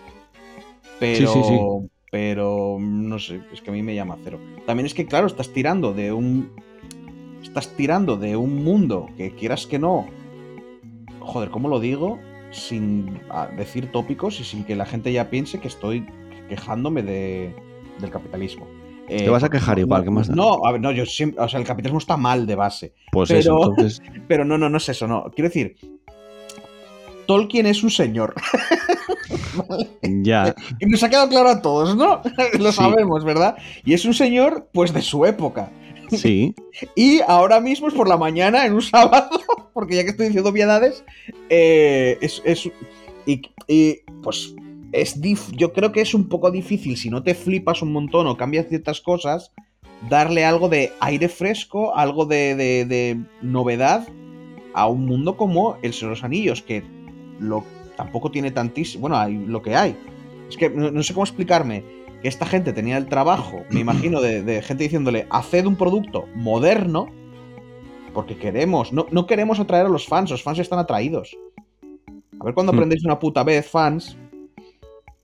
Pero. 1.00 1.84
Pero. 2.12 2.78
No 2.80 3.20
sé, 3.20 3.40
es 3.54 3.62
que 3.62 3.70
a 3.70 3.74
mí 3.74 3.84
me 3.84 3.96
llama 3.96 4.18
cero. 4.24 4.38
También 4.66 4.86
es 4.86 4.94
que, 4.94 5.06
claro, 5.06 5.28
estás 5.28 5.54
tirando 5.54 5.94
de 5.94 6.12
un. 6.12 6.50
Estás 7.42 7.70
tirando 7.78 8.18
de 8.18 8.36
un 8.36 8.64
mundo 8.66 9.08
que 9.16 9.32
quieras 9.32 9.66
que 9.66 9.80
no. 9.80 10.08
Joder, 11.28 11.50
¿cómo 11.50 11.68
lo 11.70 11.80
digo? 11.80 12.20
Sin 12.52 13.20
ah, 13.30 13.48
decir 13.56 13.92
tópicos 13.92 14.40
y 14.40 14.44
sin 14.44 14.64
que 14.64 14.76
la 14.76 14.86
gente 14.86 15.12
ya 15.12 15.30
piense 15.30 15.60
que 15.60 15.68
estoy 15.68 16.08
quejándome 16.50 17.04
de, 17.04 17.54
del 18.00 18.10
capitalismo. 18.10 18.66
Eh, 19.10 19.24
Te 19.24 19.30
vas 19.30 19.44
a 19.44 19.50
quejar 19.50 19.78
igual, 19.80 20.04
¿qué 20.04 20.10
más 20.10 20.28
da? 20.28 20.36
No, 20.36 20.66
a 20.66 20.72
ver, 20.72 20.82
no, 20.82 20.92
yo 20.92 21.06
siempre. 21.06 21.44
O 21.44 21.48
sea, 21.48 21.60
el 21.60 21.66
capitalismo 21.66 22.00
está 22.00 22.18
mal 22.18 22.46
de 22.48 22.56
base. 22.56 22.94
Pues 23.12 23.30
pero- 23.30 23.40
eso, 23.40 23.70
entonces... 23.70 24.02
Pero 24.28 24.44
no, 24.46 24.58
no, 24.58 24.70
no 24.70 24.78
es 24.78 24.90
eso, 24.90 25.08
no. 25.08 25.26
Quiero 25.36 25.50
decir, 25.50 25.76
Tolkien 27.26 27.66
es 27.68 27.84
un 27.84 27.90
señor. 27.92 28.34
Ya. 30.04 30.54
Y 30.80 30.86
nos 30.86 31.02
ha 31.04 31.10
quedado 31.10 31.28
claro 31.30 31.50
a 31.50 31.62
todos, 31.62 31.96
¿no? 31.96 32.22
Lo 32.60 32.72
Sí. 32.72 32.78
sabemos, 32.78 33.24
¿verdad? 33.24 33.58
Y 33.84 33.94
es 33.94 34.06
un 34.06 34.14
señor, 34.14 34.70
pues, 34.72 34.94
de 34.94 35.02
su 35.02 35.26
época. 35.26 35.72
Sí. 36.10 36.54
Y 36.96 37.22
ahora 37.28 37.60
mismo 37.60 37.88
es 37.88 37.94
por 37.94 38.08
la 38.08 38.18
mañana, 38.18 38.66
en 38.66 38.74
un 38.74 38.82
sábado, 38.82 39.30
porque 39.74 39.96
ya 39.96 40.04
que 40.04 40.12
estoy 40.12 40.28
diciendo 40.28 40.50
obviedades, 40.52 41.04
eh, 41.50 42.18
es, 42.22 42.42
es- 42.46 42.70
y, 43.26 43.42
y, 43.68 44.02
pues 44.24 44.54
es 44.94 45.22
dif- 45.22 45.52
yo 45.56 45.74
creo 45.74 45.92
que 45.92 46.02
es 46.02 46.14
un 46.14 46.30
poco 46.30 46.50
difícil 46.52 46.96
si 46.98 47.10
no 47.10 47.24
te 47.24 47.36
flipas 47.36 47.82
un 47.82 47.92
montón 47.92 48.28
o 48.28 48.38
cambias 48.38 48.68
ciertas 48.70 49.02
cosas, 49.02 49.52
darle 50.10 50.46
algo 50.46 50.70
de 50.70 50.92
aire 51.00 51.28
fresco, 51.30 51.96
algo 51.96 52.26
de, 52.26 52.56
de- 52.56 53.20
novedad 53.42 54.08
a 54.74 54.88
un 54.88 55.06
mundo 55.06 55.36
como 55.36 55.78
El 55.82 55.92
de 55.92 56.06
los 56.08 56.24
Anillos, 56.24 56.62
que 56.62 56.84
lo, 57.40 57.64
tampoco 57.96 58.30
tiene 58.32 58.52
tantísimo, 58.52 59.02
bueno, 59.02 59.18
hay 59.18 59.34
lo 59.36 59.62
que 59.64 59.76
hay. 59.76 59.96
Es 60.48 60.56
que 60.56 60.70
no, 60.70 60.92
no 60.92 61.02
sé 61.04 61.14
cómo 61.14 61.24
explicarme 61.26 61.84
que 62.22 62.28
esta 62.28 62.46
gente 62.46 62.74
tenía 62.74 62.98
el 62.98 63.08
trabajo, 63.08 63.64
me 63.70 63.80
imagino, 63.80 64.22
de, 64.22 64.42
de 64.42 64.62
gente 64.62 64.84
diciéndole, 64.84 65.28
haced 65.30 65.66
un 65.66 65.76
producto 65.76 66.28
moderno, 66.36 67.08
porque 68.14 68.38
queremos, 68.38 68.92
no, 68.92 69.06
no 69.12 69.28
queremos 69.28 69.60
atraer 69.60 69.86
a 69.86 69.90
los 69.90 70.08
fans, 70.08 70.32
los 70.32 70.42
fans 70.44 70.60
están 70.60 70.80
atraídos. 70.80 71.38
A 72.40 72.44
ver 72.46 72.54
cuando 72.54 72.72
Hmm. 72.72 72.76
aprendéis 72.76 73.06
una 73.06 73.20
puta 73.20 73.44
vez, 73.44 73.68
fans, 73.70 74.18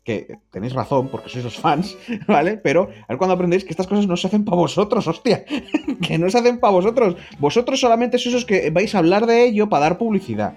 que 0.04 0.38
tenéis 0.52 0.74
razón, 0.74 1.08
porque 1.08 1.30
sois 1.30 1.44
los 1.46 1.58
fans, 1.58 1.98
¿vale? 2.28 2.58
Pero 2.58 2.90
a 3.08 3.08
ver 3.10 3.18
cuando 3.18 3.34
aprendéis 3.36 3.64
que 3.64 3.72
estas 3.72 3.88
cosas 3.88 4.06
no 4.06 4.18
se 4.18 4.28
hacen 4.28 4.44
para 4.44 4.58
vosotros, 4.58 5.08
hostia. 5.08 5.46
que 6.06 6.18
no 6.18 6.30
se 6.30 6.38
hacen 6.38 6.60
para 6.60 6.74
vosotros. 6.74 7.16
Vosotros 7.40 7.80
solamente 7.80 8.18
sois 8.18 8.36
los 8.36 8.46
que 8.46 8.70
vais 8.70 8.94
a 8.94 9.00
hablar 9.00 9.26
de 9.26 9.46
ello 9.46 9.70
para 9.70 9.84
dar 9.86 9.98
publicidad. 9.98 10.54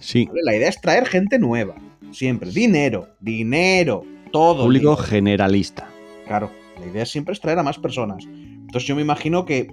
Sí. 0.00 0.26
¿vale? 0.26 0.40
La 0.44 0.56
idea 0.56 0.68
es 0.68 0.80
traer 0.80 1.06
gente 1.06 1.38
nueva. 1.38 1.74
Siempre. 2.10 2.50
Dinero, 2.50 3.08
dinero, 3.20 4.04
todo. 4.36 4.64
Público 4.64 4.96
generalista. 4.96 5.88
Claro, 6.26 6.50
la 6.80 6.86
idea 6.86 7.06
siempre 7.06 7.32
es 7.32 7.40
traer 7.40 7.58
a 7.58 7.62
más 7.62 7.78
personas. 7.78 8.24
Entonces 8.26 8.86
yo 8.86 8.96
me 8.96 9.02
imagino 9.02 9.44
que, 9.44 9.68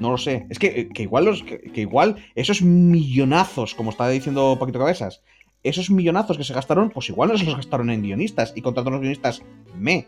no 0.00 0.10
lo 0.10 0.18
sé, 0.18 0.46
es 0.50 0.58
que, 0.58 0.88
que 0.88 1.02
igual 1.02 1.24
los, 1.24 1.42
que, 1.42 1.58
que 1.60 1.80
igual 1.82 2.16
esos 2.34 2.62
millonazos, 2.62 3.74
como 3.74 3.90
estaba 3.90 4.10
diciendo 4.10 4.56
Paquito 4.60 4.78
Cabezas, 4.78 5.22
esos 5.64 5.90
millonazos 5.90 6.36
que 6.38 6.44
se 6.44 6.54
gastaron, 6.54 6.90
pues 6.90 7.08
igual 7.08 7.30
no 7.30 7.36
se 7.38 7.44
los 7.44 7.56
gastaron 7.56 7.90
en 7.90 8.02
guionistas 8.02 8.52
y 8.54 8.62
contrataron 8.62 8.94
a 8.94 8.96
los 8.96 9.02
guionistas 9.02 9.42
me. 9.76 10.06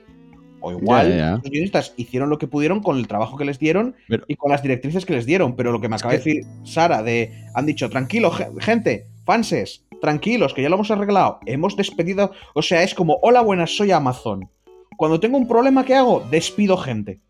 O 0.63 0.71
igual 0.73 1.09
los 1.43 1.51
guionistas 1.51 1.95
hicieron 1.97 2.29
lo 2.29 2.37
que 2.39 2.47
pudieron 2.47 2.81
con 2.83 2.99
el 2.99 3.09
trabajo 3.09 3.37
que 3.37 3.45
les 3.47 3.59
dieron 3.59 3.97
Pero- 4.09 4.25
y 4.29 4.37
con 4.37 4.51
las 4.51 4.63
directrices 4.63 5.07
que 5.07 5.15
les 5.15 5.25
dieron. 5.27 5.57
Pero 5.57 5.73
lo 5.73 5.81
que 5.81 5.89
me 5.89 5.97
acaba 5.97 6.13
de 6.13 6.19
decir 6.19 6.45
Sara 6.65 7.03
de 7.03 7.33
han 7.55 7.65
dicho, 7.67 7.89
tranquilo, 7.91 8.31
ge- 8.31 8.49
gente, 8.61 9.07
fanses, 9.25 9.85
tranquilos, 10.01 10.55
que 10.55 10.63
ya 10.63 10.69
lo 10.69 10.77
hemos 10.77 10.91
arreglado. 10.91 11.41
Hemos 11.47 11.77
despedido. 11.77 12.33
O 12.55 12.63
sea, 12.63 12.83
es 12.83 12.95
como, 12.95 13.19
hola, 13.23 13.43
buenas, 13.43 13.77
soy 13.77 13.91
Amazon. 13.93 14.49
Cuando 14.97 15.21
tengo 15.21 15.39
un 15.39 15.49
problema, 15.49 15.85
¿qué 15.85 15.95
hago? 15.95 16.25
Despido 16.31 16.77
gente. 16.77 17.21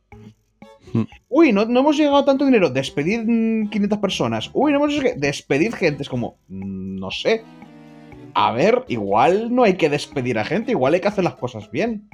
Hmm. 0.93 1.03
Uy, 1.29 1.53
no, 1.53 1.67
no 1.67 1.81
hemos 1.81 1.97
llegado 1.97 2.17
a 2.17 2.25
tanto 2.25 2.45
dinero. 2.45 2.71
Despedid 2.71 3.21
mm, 3.25 3.69
500 3.69 3.99
personas. 3.99 4.51
Uy, 4.53 4.73
no 4.73 4.79
hemos 4.79 4.93
llegado. 4.93 5.17
Despedid 5.19 5.75
gente. 5.75 6.03
Es 6.03 6.09
como, 6.09 6.37
mm, 6.49 6.97
no 6.99 7.11
sé. 7.11 7.45
A 8.35 8.53
ver, 8.53 8.85
igual 8.89 9.55
no 9.55 9.65
hay 9.65 9.75
que 9.75 9.91
despedir 9.91 10.39
a 10.39 10.45
gente. 10.45 10.73
Igual 10.73 10.95
hay 10.95 11.01
que 11.01 11.09
hacer 11.09 11.25
las 11.25 11.35
cosas 11.35 11.71
bien. 11.71 12.09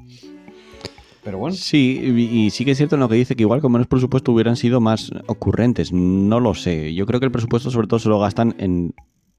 Pero 1.22 1.38
bueno. 1.38 1.56
Sí, 1.56 2.00
y, 2.02 2.44
y 2.46 2.50
sí 2.50 2.64
que 2.64 2.72
es 2.72 2.76
cierto 2.76 2.96
en 2.96 3.00
lo 3.00 3.08
que 3.08 3.16
dice 3.16 3.34
que 3.34 3.42
igual 3.42 3.60
con 3.60 3.72
menos 3.72 3.88
presupuesto 3.88 4.32
hubieran 4.32 4.56
sido 4.56 4.80
más 4.80 5.10
ocurrentes. 5.26 5.92
No 5.92 6.40
lo 6.40 6.54
sé. 6.54 6.94
Yo 6.94 7.06
creo 7.06 7.20
que 7.20 7.26
el 7.26 7.32
presupuesto 7.32 7.70
sobre 7.70 7.88
todo 7.88 7.98
se 7.98 8.08
lo 8.08 8.20
gastan 8.20 8.54
en, 8.58 8.94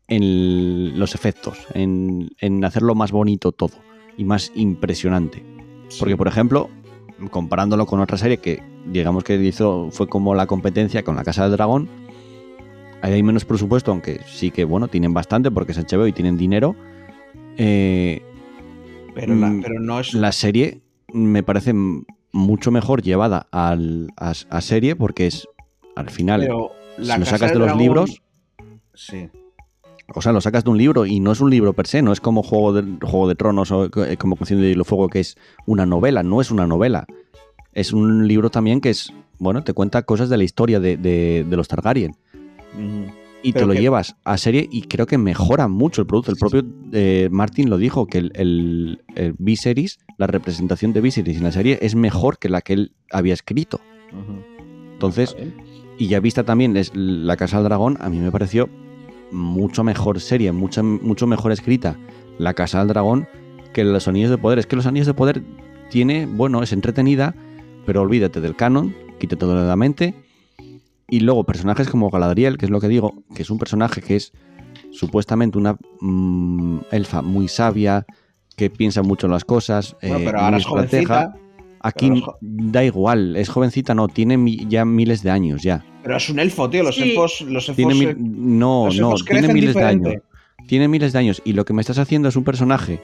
en 0.07 0.97
los 0.99 1.15
efectos, 1.15 1.57
en, 1.73 2.29
en 2.39 2.63
hacerlo 2.63 2.95
más 2.95 3.11
bonito 3.11 3.51
todo 3.51 3.73
y 4.17 4.23
más 4.23 4.51
impresionante. 4.55 5.43
Porque, 5.99 6.17
por 6.17 6.27
ejemplo, 6.27 6.69
comparándolo 7.31 7.85
con 7.85 7.99
otra 7.99 8.17
serie 8.17 8.38
que 8.38 8.61
digamos 8.85 9.23
que 9.23 9.35
hizo, 9.35 9.89
fue 9.91 10.07
como 10.07 10.34
la 10.35 10.47
competencia 10.47 11.03
con 11.03 11.15
La 11.15 11.23
Casa 11.23 11.43
del 11.43 11.51
Dragón, 11.53 11.89
ahí 13.01 13.13
hay 13.13 13.23
menos 13.23 13.45
presupuesto, 13.45 13.91
aunque 13.91 14.21
sí 14.27 14.49
que, 14.51 14.63
bueno, 14.65 14.88
tienen 14.88 15.13
bastante 15.13 15.51
porque 15.51 15.73
es 15.73 15.77
HBO 15.77 16.07
y 16.07 16.13
tienen 16.13 16.38
dinero. 16.38 16.75
Eh, 17.57 18.21
Pero, 19.13 19.35
la- 19.35 19.49
Mm, 19.49 19.61
pero 19.61 19.79
no 19.79 19.99
es. 19.99 20.13
la 20.13 20.31
serie 20.31 20.81
me 21.11 21.41
parece 21.43 21.73
mucho 22.31 22.71
mejor 22.71 23.01
llevada 23.01 23.47
al, 23.51 24.09
a, 24.15 24.34
a 24.49 24.61
serie 24.61 24.95
porque 24.95 25.27
es, 25.27 25.47
al 25.95 26.09
final, 26.09 26.41
pero 26.41 26.71
la 26.97 27.15
si 27.15 27.19
lo 27.21 27.25
sacas 27.25 27.51
de 27.53 27.59
los 27.59 27.67
Dragón- 27.69 27.81
libros, 27.81 28.21
Sí. 28.93 29.29
O 30.13 30.21
sea, 30.21 30.31
lo 30.31 30.41
sacas 30.41 30.63
de 30.63 30.69
un 30.69 30.77
libro 30.77 31.05
y 31.05 31.19
no 31.19 31.31
es 31.31 31.41
un 31.41 31.49
libro 31.49 31.73
per 31.73 31.88
se, 31.88 32.01
no 32.01 32.11
es 32.11 32.21
como 32.21 32.43
Juego 32.43 32.73
de, 32.73 32.84
Juego 33.01 33.27
de 33.27 33.35
Tronos 33.35 33.71
o 33.71 33.89
como 34.17 34.35
Canción 34.35 34.61
de 34.61 34.69
Hielo 34.69 34.85
Fuego, 34.85 35.09
que 35.09 35.19
es 35.19 35.38
una 35.65 35.85
novela, 35.85 36.23
no 36.23 36.41
es 36.41 36.51
una 36.51 36.65
novela. 36.67 37.05
Es 37.73 37.93
un 37.93 38.27
libro 38.27 38.49
también 38.49 38.81
que 38.81 38.89
es, 38.89 39.13
bueno, 39.39 39.63
te 39.63 39.73
cuenta 39.73 40.01
cosas 40.03 40.29
de 40.29 40.38
la 40.38 40.43
historia 40.43 40.79
de, 40.79 40.97
de- 40.97 41.45
de 41.47 41.57
los 41.57 41.67
Targaryen. 41.67 42.15
Y 43.43 43.53
te 43.53 43.65
lo 43.65 43.73
que- 43.73 43.79
llevas 43.81 44.15
a 44.23 44.38
serie 44.38 44.67
y 44.71 44.84
creo 44.84 45.05
que 45.05 45.17
mejora 45.17 45.67
mucho 45.67 46.01
el 46.01 46.07
producto. 46.07 46.31
El 46.31 46.38
propio 46.38 46.63
eh, 46.91 47.29
Martin 47.31 47.69
lo 47.69 47.77
dijo, 47.77 48.07
que 48.07 48.17
el, 48.17 48.31
el, 48.35 49.01
el 49.15 49.35
Viserys, 49.38 49.99
la 50.17 50.25
representación 50.27 50.91
de 50.93 51.01
Viserys 51.01 51.38
en 51.38 51.43
la 51.43 51.51
serie 51.51 51.77
es 51.81 51.95
mejor 51.95 52.39
que 52.39 52.49
la 52.49 52.61
que 52.61 52.73
él 52.73 52.91
había 53.11 53.34
escrito. 53.34 53.79
Entonces, 54.93 55.35
y 55.99 56.07
ya 56.07 56.19
vista 56.19 56.43
también 56.43 56.75
es 56.77 56.91
La 56.95 57.38
Casa 57.38 57.57
del 57.57 57.65
Dragón, 57.65 57.97
a 58.01 58.09
mí 58.09 58.17
me 58.17 58.31
pareció 58.31 58.69
mucho 59.31 59.83
mejor 59.83 60.19
serie, 60.19 60.51
mucha, 60.51 60.83
mucho 60.83 61.27
mejor 61.27 61.51
escrita 61.51 61.97
La 62.37 62.53
Casa 62.53 62.79
del 62.79 62.89
Dragón 62.89 63.27
que 63.73 63.83
Los 63.83 64.07
Anillos 64.07 64.29
de 64.29 64.37
Poder. 64.37 64.59
Es 64.59 64.67
que 64.67 64.75
Los 64.75 64.85
Anillos 64.85 65.07
de 65.07 65.13
Poder 65.13 65.43
tiene, 65.89 66.25
bueno, 66.25 66.63
es 66.63 66.73
entretenida, 66.73 67.35
pero 67.85 68.01
olvídate 68.01 68.41
del 68.41 68.55
canon, 68.55 68.95
quítate 69.19 69.37
todo 69.37 69.61
de 69.61 69.67
la 69.67 69.75
mente. 69.75 70.15
Y 71.09 71.21
luego 71.21 71.45
personajes 71.45 71.87
como 71.87 72.09
Galadriel, 72.09 72.57
que 72.57 72.65
es 72.65 72.71
lo 72.71 72.81
que 72.81 72.87
digo, 72.87 73.23
que 73.35 73.43
es 73.43 73.49
un 73.49 73.59
personaje 73.59 74.01
que 74.01 74.15
es 74.15 74.33
supuestamente 74.91 75.57
una 75.57 75.77
mm, 76.01 76.79
elfa 76.91 77.21
muy 77.21 77.47
sabia, 77.47 78.05
que 78.55 78.69
piensa 78.69 79.03
mucho 79.03 79.27
en 79.27 79.33
las 79.33 79.45
cosas. 79.45 79.95
Bueno, 80.01 80.17
eh, 80.17 80.23
pero 80.25 80.39
ahora 80.39 80.51
muy 80.51 80.59
es 80.59 80.65
jovencita. 80.65 81.35
Aquí 81.88 82.09
pero 82.09 82.38
da 82.41 82.84
igual, 82.84 83.35
es 83.35 83.49
jovencita, 83.49 83.93
no, 83.95 84.07
tiene 84.07 84.38
mi- 84.38 84.65
ya 84.68 84.85
miles 84.85 85.23
de 85.23 85.31
años 85.31 85.61
ya. 85.64 85.84
Pero 86.03 86.18
es 86.18 86.30
un 86.30 86.39
elfo, 86.39 86.69
tío. 86.69 86.84
Los 86.84 86.95
Sí. 86.95 87.09
elfos. 87.11 87.41
Los 87.41 87.69
elfos 87.69 87.76
Tiene 87.76 87.93
mil- 87.95 88.15
no, 88.19 88.85
los 88.85 88.97
no, 88.97 89.07
elfos 89.07 89.26
tiene 89.26 89.53
miles 89.53 89.73
de 89.76 89.84
años. 89.84 90.14
Tiene 90.68 90.88
miles 90.88 91.14
de 91.14 91.19
años. 91.19 91.41
Y 91.45 91.53
lo 91.53 91.65
que 91.65 91.73
me 91.73 91.81
estás 91.81 91.97
haciendo 91.97 92.27
es 92.30 92.35
un 92.35 92.43
personaje 92.43 93.01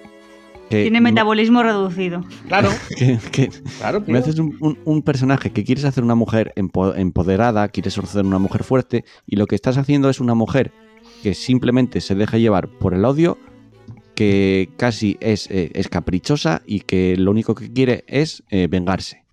que, 0.70 0.82
Tiene 0.84 1.02
metabolismo 1.02 1.62
reducido. 1.64 2.24
Claro, 2.48 2.70
que- 2.98 3.20
que 3.32 3.50
claro, 3.80 4.02
tío. 4.02 4.12
me 4.14 4.20
haces 4.20 4.40
un, 4.40 4.58
un- 4.60 4.78
un 4.86 5.02
personaje 5.02 5.52
que 5.52 5.64
quieres 5.64 5.86
hacer 5.86 6.04
una 6.04 6.16
mujer 6.16 6.52
empo- 6.56 6.94
empoderada, 6.98 7.68
quieres 7.70 7.98
hacer 7.98 8.26
una 8.26 8.40
mujer 8.40 8.64
fuerte, 8.64 9.06
y 9.28 9.36
lo 9.36 9.46
que 9.48 9.56
estás 9.56 9.78
haciendo 9.78 10.10
es 10.10 10.20
una 10.20 10.34
mujer 10.36 10.72
que 11.22 11.34
simplemente 11.34 12.02
se 12.02 12.16
deja 12.16 12.38
llevar 12.38 12.68
por 12.70 12.94
el 12.94 13.06
odio, 13.06 13.38
que 14.16 14.70
casi 14.78 15.18
es, 15.20 15.50
eh, 15.50 15.72
es 15.74 15.88
caprichosa 15.90 16.62
y 16.66 16.82
que 16.82 17.16
lo 17.18 17.32
único 17.32 17.56
que 17.56 17.72
quiere 17.72 18.04
es 18.08 18.44
eh, 18.50 18.68
vengarse. 18.70 19.24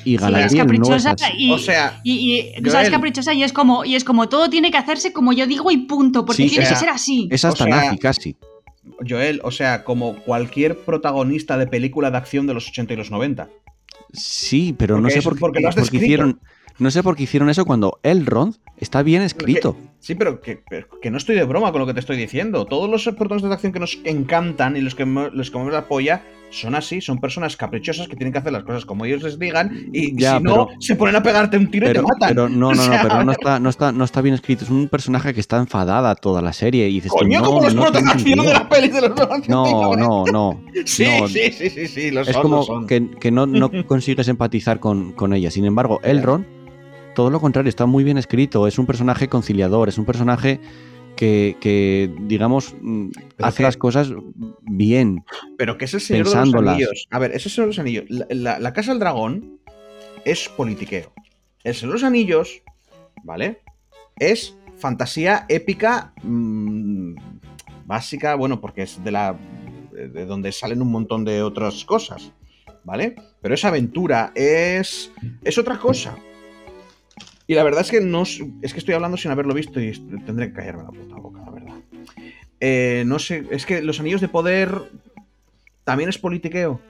Y 0.00 0.02
Sí, 0.10 0.14
es 0.16 0.20
Galadriel 0.20 0.50
no 0.50 0.54
es 0.96 1.04
caprichosa 1.04 1.10
así. 1.12 1.32
y, 1.38 1.50
O 1.50 1.58
sea, 1.58 2.00
y, 2.04 2.12
y- 2.58 2.66
o 2.66 2.70
sea, 2.70 2.82
es 2.82 2.90
caprichosa 2.90 3.32
y 3.32 3.42
es 3.42 3.52
como 3.54 3.84
y 3.86 3.94
es 3.94 4.04
como 4.04 4.28
todo 4.28 4.50
tiene 4.50 4.70
que 4.70 4.76
hacerse 4.76 5.12
como 5.12 5.32
yo 5.32 5.46
digo 5.46 5.70
y 5.70 5.78
punto, 5.78 6.24
porque 6.26 6.42
Sí, 6.44 6.48
tiene 6.50 6.64
o 6.64 6.68
sea, 6.68 6.76
que 6.76 6.80
ser 6.80 6.88
así. 6.90 7.28
Es 7.30 7.44
hasta 7.44 7.64
o 7.64 7.66
sea, 7.66 7.76
nazi 7.76 7.98
casi. 7.98 8.36
Joel, 9.08 9.40
o 9.44 9.50
sea, 9.50 9.82
como 9.82 10.16
cualquier 10.16 10.76
protagonista 10.78 11.56
de 11.56 11.66
película 11.66 12.10
de 12.10 12.18
acción 12.18 12.46
de 12.46 12.52
los 12.54 12.68
80 12.68 12.92
y 12.92 12.96
los 12.96 13.10
90. 13.10 13.48
Sí, 14.12 14.74
pero 14.78 15.00
no 15.00 15.08
sé 15.10 15.22
por 15.22 15.36
qué, 15.36 15.62
porque 15.74 15.96
hicieron. 15.96 16.40
No 16.78 16.90
sé 16.90 17.02
por 17.02 17.16
qué 17.16 17.22
hicieron 17.22 17.48
eso 17.50 17.64
cuando 17.64 18.00
Elrond 18.02 18.56
está 18.76 19.02
bien 19.02 19.22
escrito. 19.22 19.76
Sí, 20.04 20.14
pero 20.14 20.38
que, 20.42 20.62
pero 20.68 20.86
que 21.00 21.10
no 21.10 21.16
estoy 21.16 21.34
de 21.34 21.44
broma 21.44 21.72
con 21.72 21.80
lo 21.80 21.86
que 21.86 21.94
te 21.94 22.00
estoy 22.00 22.18
diciendo. 22.18 22.66
Todos 22.66 22.90
los 22.90 23.04
protagonistas 23.16 23.48
de 23.48 23.54
acción 23.54 23.72
que 23.72 23.80
nos 23.80 23.98
encantan 24.04 24.76
y 24.76 24.82
los 24.82 24.94
que 24.94 25.06
los 25.06 25.50
que 25.50 25.58
la 25.70 25.88
polla 25.88 26.22
son 26.50 26.74
así, 26.74 27.00
son 27.00 27.18
personas 27.18 27.56
caprichosas 27.56 28.06
que 28.06 28.14
tienen 28.14 28.30
que 28.30 28.38
hacer 28.38 28.52
las 28.52 28.64
cosas 28.64 28.84
como 28.84 29.06
ellos 29.06 29.22
les 29.22 29.38
digan 29.38 29.88
y 29.94 30.14
Ya, 30.20 30.36
si 30.36 30.42
no, 30.44 30.66
pero- 30.66 30.80
se 30.80 30.94
ponen 30.96 31.16
a 31.16 31.22
pegarte 31.22 31.56
un 31.56 31.70
tiro 31.70 31.86
y 31.86 31.88
Pero, 31.88 32.02
te 32.02 32.06
matan. 32.12 32.28
pero 32.28 32.48
no, 32.50 32.68
O 32.68 32.74
no, 32.74 32.76
no, 32.76 32.82
sea, 32.82 33.02
pero 33.02 33.14
a 33.14 33.24
no 33.24 33.32
está, 33.38 33.58
no, 33.58 33.70
está, 33.70 33.92
no 33.92 34.04
está 34.04 34.20
bien 34.20 34.34
escrito. 34.34 34.64
Es 34.64 34.70
un 34.70 34.88
personaje 34.88 35.32
que 35.32 35.40
está 35.40 35.56
enfadada 35.56 36.14
toda 36.16 36.42
la 36.42 36.52
serie 36.52 36.86
y 36.90 36.96
dices 36.96 37.10
tú, 37.10 37.16
Coño, 37.20 37.40
no, 37.40 37.46
como 37.46 37.62
los 37.62 37.74
no 37.74 37.82
protas 37.84 38.02
de 38.22 38.36
las 38.36 38.62
pelis 38.66 38.92
de 38.92 39.00
los 39.00 39.16
90. 39.16 39.48
No, 39.48 39.96
no, 39.96 40.24
no. 40.26 40.60
Sí, 40.84 41.06
no. 41.18 41.28
sí, 41.28 41.50
sí, 41.50 41.70
sí, 41.70 41.88
sí, 41.88 42.10
lo 42.10 42.20
Es 42.20 42.28
son, 42.28 42.42
como 42.42 42.62
son. 42.62 42.86
que, 42.86 43.08
que 43.18 43.30
no, 43.30 43.46
no 43.46 43.70
consigues 43.86 44.28
empatizar 44.28 44.80
con, 44.80 45.12
con 45.12 45.32
ella. 45.32 45.50
Sin 45.50 45.64
embargo, 45.64 45.98
Elrond, 46.04 46.44
todo 47.14 47.30
lo 47.30 47.40
contrario, 47.40 47.68
está 47.68 47.86
muy 47.86 48.04
bien 48.04 48.18
escrito. 48.18 48.66
Es 48.66 48.78
un 48.78 48.86
personaje 48.86 49.28
conciliador, 49.28 49.88
es 49.88 49.98
un 49.98 50.04
personaje 50.04 50.60
que, 51.16 51.56
que, 51.60 52.10
digamos, 52.22 52.74
mm, 52.80 53.08
Pero 53.36 53.48
hace 53.48 53.56
que- 53.58 53.62
las 53.64 53.76
cosas 53.76 54.10
bien. 54.62 55.24
Pero 55.56 55.78
que 55.78 55.84
es 55.86 55.94
el 55.94 56.00
Señor 56.00 56.26
de 56.28 56.34
los. 56.34 56.54
Anillos. 56.72 57.06
A 57.10 57.18
ver, 57.18 57.30
ese 57.32 57.48
Señor 57.48 57.66
de 57.66 57.70
los 57.70 57.78
Anillos. 57.78 58.04
La, 58.08 58.26
la- 58.30 58.58
la 58.58 58.72
Casa 58.72 58.90
del 58.92 58.98
Dragón 59.00 59.58
es 60.24 60.48
politiqueo. 60.48 61.12
El 61.62 61.74
Señor 61.74 61.94
de 61.94 62.00
los 62.00 62.04
Anillos, 62.04 62.62
¿vale? 63.22 63.60
Es 64.18 64.56
fantasía 64.76 65.46
épica. 65.48 66.12
mm, 66.22 67.14
básica, 67.86 68.34
bueno, 68.34 68.60
porque 68.60 68.82
es 68.82 69.02
de 69.04 69.10
la 69.12 69.36
de 69.92 70.24
donde 70.26 70.50
salen 70.52 70.82
un 70.82 70.90
montón 70.90 71.24
de 71.24 71.42
otras 71.42 71.84
cosas, 71.84 72.32
¿vale? 72.82 73.14
Pero 73.42 73.54
esa 73.54 73.68
aventura 73.68 74.32
es 74.34 75.12
es 75.44 75.58
otra 75.58 75.78
cosa. 75.78 76.16
Y 77.46 77.54
la 77.54 77.62
verdad 77.62 77.82
es 77.82 77.90
que 77.90 78.00
no 78.00 78.22
es 78.22 78.72
que 78.72 78.78
estoy 78.78 78.94
hablando 78.94 79.16
sin 79.16 79.30
haberlo 79.30 79.54
visto 79.54 79.80
y 79.80 79.92
tendré 80.24 80.48
que 80.48 80.54
callarme 80.54 80.84
la 80.84 80.90
puta 80.90 81.16
boca, 81.16 81.42
la 81.44 81.50
verdad. 81.50 81.74
Eh, 82.60 83.04
no 83.06 83.18
sé, 83.18 83.44
es 83.50 83.66
que 83.66 83.82
los 83.82 84.00
anillos 84.00 84.20
de 84.20 84.28
poder 84.28 84.90
también 85.84 86.08
es 86.08 86.18
politiqueo. 86.18 86.80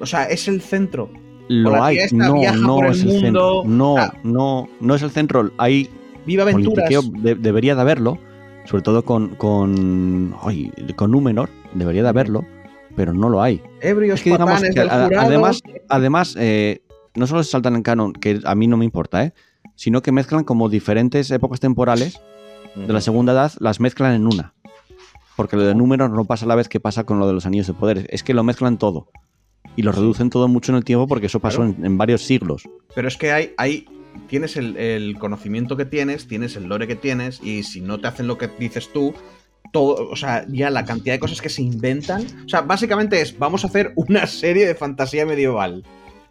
O 0.00 0.06
sea, 0.06 0.24
es 0.24 0.48
el 0.48 0.62
centro. 0.62 1.10
Lo 1.48 1.82
hay, 1.82 1.98
no, 2.12 2.34
no 2.54 2.90
es 2.90 3.02
el 3.02 3.20
centro. 3.20 3.62
No, 3.66 3.96
no, 4.22 4.68
no 4.80 4.94
es 4.94 5.02
el 5.02 5.10
centro. 5.10 5.50
Hay 5.58 5.90
Viva 6.24 6.44
aventuras. 6.44 6.88
De, 7.20 7.34
debería 7.34 7.74
de 7.74 7.80
haberlo, 7.80 8.18
sobre 8.64 8.82
todo 8.82 9.04
con 9.04 9.34
con, 9.34 10.34
ay, 10.42 10.72
con 10.96 11.10
Númenor, 11.10 11.50
debería 11.74 12.02
de 12.02 12.08
haberlo, 12.08 12.46
pero 12.96 13.12
no 13.12 13.28
lo 13.28 13.42
hay. 13.42 13.60
Ebrios, 13.80 14.20
es 14.20 14.24
que, 14.24 14.30
digamos, 14.30 14.62
que 14.62 14.80
además, 14.80 15.62
además 15.88 16.36
eh, 16.38 16.82
no 17.14 17.26
solo 17.26 17.42
se 17.42 17.50
saltan 17.50 17.76
en 17.76 17.82
canon, 17.82 18.12
que 18.12 18.40
a 18.44 18.54
mí 18.54 18.66
no 18.66 18.76
me 18.76 18.84
importa, 18.84 19.24
¿eh? 19.24 19.34
Sino 19.82 20.00
que 20.00 20.12
mezclan 20.12 20.44
como 20.44 20.68
diferentes 20.68 21.28
épocas 21.32 21.58
temporales 21.58 22.20
de 22.76 22.92
la 22.92 23.00
segunda 23.00 23.32
edad, 23.32 23.50
las 23.58 23.80
mezclan 23.80 24.14
en 24.14 24.28
una. 24.28 24.54
Porque 25.34 25.56
lo 25.56 25.64
de 25.64 25.74
números 25.74 26.08
no 26.08 26.24
pasa 26.24 26.44
a 26.44 26.48
la 26.48 26.54
vez 26.54 26.68
que 26.68 26.78
pasa 26.78 27.02
con 27.02 27.18
lo 27.18 27.26
de 27.26 27.32
los 27.32 27.46
anillos 27.46 27.66
de 27.66 27.72
poder. 27.74 28.06
Es 28.10 28.22
que 28.22 28.32
lo 28.32 28.44
mezclan 28.44 28.78
todo. 28.78 29.08
Y 29.74 29.82
lo 29.82 29.90
reducen 29.90 30.30
todo 30.30 30.46
mucho 30.46 30.70
en 30.70 30.76
el 30.76 30.84
tiempo 30.84 31.08
porque 31.08 31.26
eso 31.26 31.40
pasó 31.40 31.64
en, 31.64 31.98
varios 31.98 32.22
siglos. 32.22 32.68
Pero 32.94 33.08
es 33.08 33.16
que 33.16 33.32
hay, 33.32 33.54
hay 33.56 33.86
tienes 34.28 34.56
el, 34.56 35.16
conocimiento 35.18 35.76
que 35.76 35.84
tienes, 35.84 36.28
tienes 36.28 36.54
el 36.54 36.68
lore 36.68 36.86
que 36.86 36.94
tienes, 36.94 37.40
y 37.42 37.64
si 37.64 37.80
no 37.80 37.98
te 37.98 38.06
hacen 38.06 38.28
lo 38.28 38.38
que 38.38 38.46
dices 38.60 38.88
tú, 38.92 39.12
todo, 39.72 40.08
o 40.08 40.14
sea, 40.14 40.46
ya 40.48 40.70
la 40.70 40.84
cantidad 40.84 41.16
de 41.16 41.18
cosas 41.18 41.42
que 41.42 41.48
se 41.48 41.62
inventan. 41.62 42.24
O 42.46 42.48
sea, 42.48 42.60
básicamente 42.60 43.20
es, 43.20 43.36
vamos 43.36 43.64
a 43.64 43.66
hacer 43.66 43.94
una 43.96 44.28
serie 44.28 44.64
de 44.64 44.76
fantasía 44.76 45.26
medieval. 45.26 45.82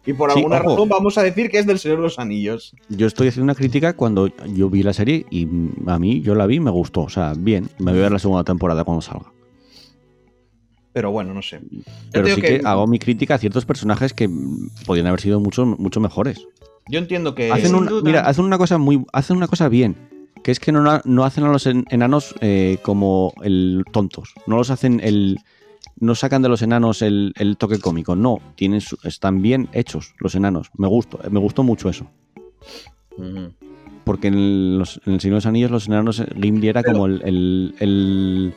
Y 0.04 0.12
por 0.14 0.30
alguna 0.30 0.58
razón 0.58 0.88
vamos 0.88 1.16
a 1.18 1.22
decir 1.22 1.48
que 1.48 1.58
es 1.58 1.66
del 1.66 1.78
Señor 1.78 1.98
de 1.98 2.02
los 2.04 2.18
Anillos. 2.18 2.74
Yo 2.88 3.06
estoy 3.06 3.28
haciendo 3.28 3.44
una 3.44 3.54
crítica 3.54 3.94
cuando 3.94 4.28
yo 4.46 4.68
vi 4.68 4.82
la 4.82 4.92
serie 4.92 5.26
y 5.30 5.46
a 5.86 5.98
mí 5.98 6.20
yo 6.22 6.34
la 6.34 6.46
vi 6.46 6.60
me 6.60 6.70
gustó. 6.70 7.02
O 7.02 7.08
sea, 7.08 7.34
bien, 7.36 7.68
me 7.78 7.92
voy 7.92 8.00
a 8.00 8.04
ver 8.04 8.12
la 8.12 8.18
segunda 8.18 8.44
temporada 8.44 8.84
cuando 8.84 9.00
salga. 9.00 9.32
Pero 10.92 11.10
bueno, 11.10 11.32
no 11.32 11.40
sé. 11.40 11.60
Pero 12.10 12.26
sí 12.26 12.40
que... 12.40 12.60
hago 12.64 12.86
mi 12.86 12.98
crítica 12.98 13.36
a 13.36 13.38
ciertos 13.38 13.64
personajes 13.64 14.12
que 14.12 14.28
podrían 14.84 15.06
haber 15.06 15.20
sido 15.20 15.40
mucho, 15.40 15.64
mucho 15.64 16.00
mejores. 16.00 16.46
Yo 16.88 16.98
entiendo 16.98 17.34
que. 17.34 17.50
Hacen 17.50 17.72
mira, 18.02 18.20
hacen 18.22 18.44
una 18.44 18.58
cosa 18.58 18.78
muy. 18.78 19.04
Hacen 19.12 19.36
una 19.36 19.46
cosa 19.46 19.68
bien. 19.68 19.96
Que 20.42 20.50
es 20.50 20.58
que 20.58 20.72
no, 20.72 21.00
no 21.04 21.24
hacen 21.24 21.44
a 21.44 21.52
los 21.52 21.66
enanos 21.66 22.34
eh, 22.40 22.78
como 22.82 23.32
el 23.44 23.84
tontos. 23.92 24.34
No 24.46 24.56
los 24.56 24.70
hacen 24.70 25.00
el 25.02 25.38
no 26.02 26.16
sacan 26.16 26.42
de 26.42 26.48
los 26.48 26.62
enanos 26.62 27.00
el, 27.00 27.56
toque 27.58 27.78
cómico, 27.78 28.16
no, 28.16 28.40
tienen 28.56 28.80
están 29.04 29.40
bien 29.40 29.68
hechos 29.72 30.14
los 30.18 30.34
enanos. 30.34 30.70
Me 30.76 30.88
gustó, 30.88 31.20
me 31.30 31.38
gustó 31.38 31.62
mucho 31.62 31.88
eso. 31.88 32.10
Porque 34.04 34.26
en, 34.26 34.34
El 34.34 35.20
Señor 35.20 35.20
de 35.20 35.30
los 35.30 35.46
Anillos 35.46 35.70
los 35.70 35.86
enanos, 35.86 36.18
eh, 36.18 36.26
Gimli 36.34 36.66
era 36.66 36.82
como 36.82 37.06
el, 37.06 38.52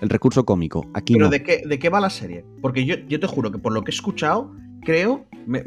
recurso 0.00 0.44
cómico. 0.44 0.90
Aquí 0.92 1.12
pero 1.12 1.26
no. 1.26 1.30
¿de, 1.30 1.44
qué, 1.44 1.62
¿de 1.64 1.78
qué 1.78 1.88
va 1.88 2.00
la 2.00 2.10
serie? 2.10 2.44
Porque 2.60 2.84
yo, 2.84 2.96
yo 3.08 3.20
te 3.20 3.28
juro 3.28 3.52
que 3.52 3.58
por 3.58 3.72
lo 3.72 3.84
que 3.84 3.92
he 3.92 3.94
escuchado, 3.94 4.52
creo, 4.82 5.24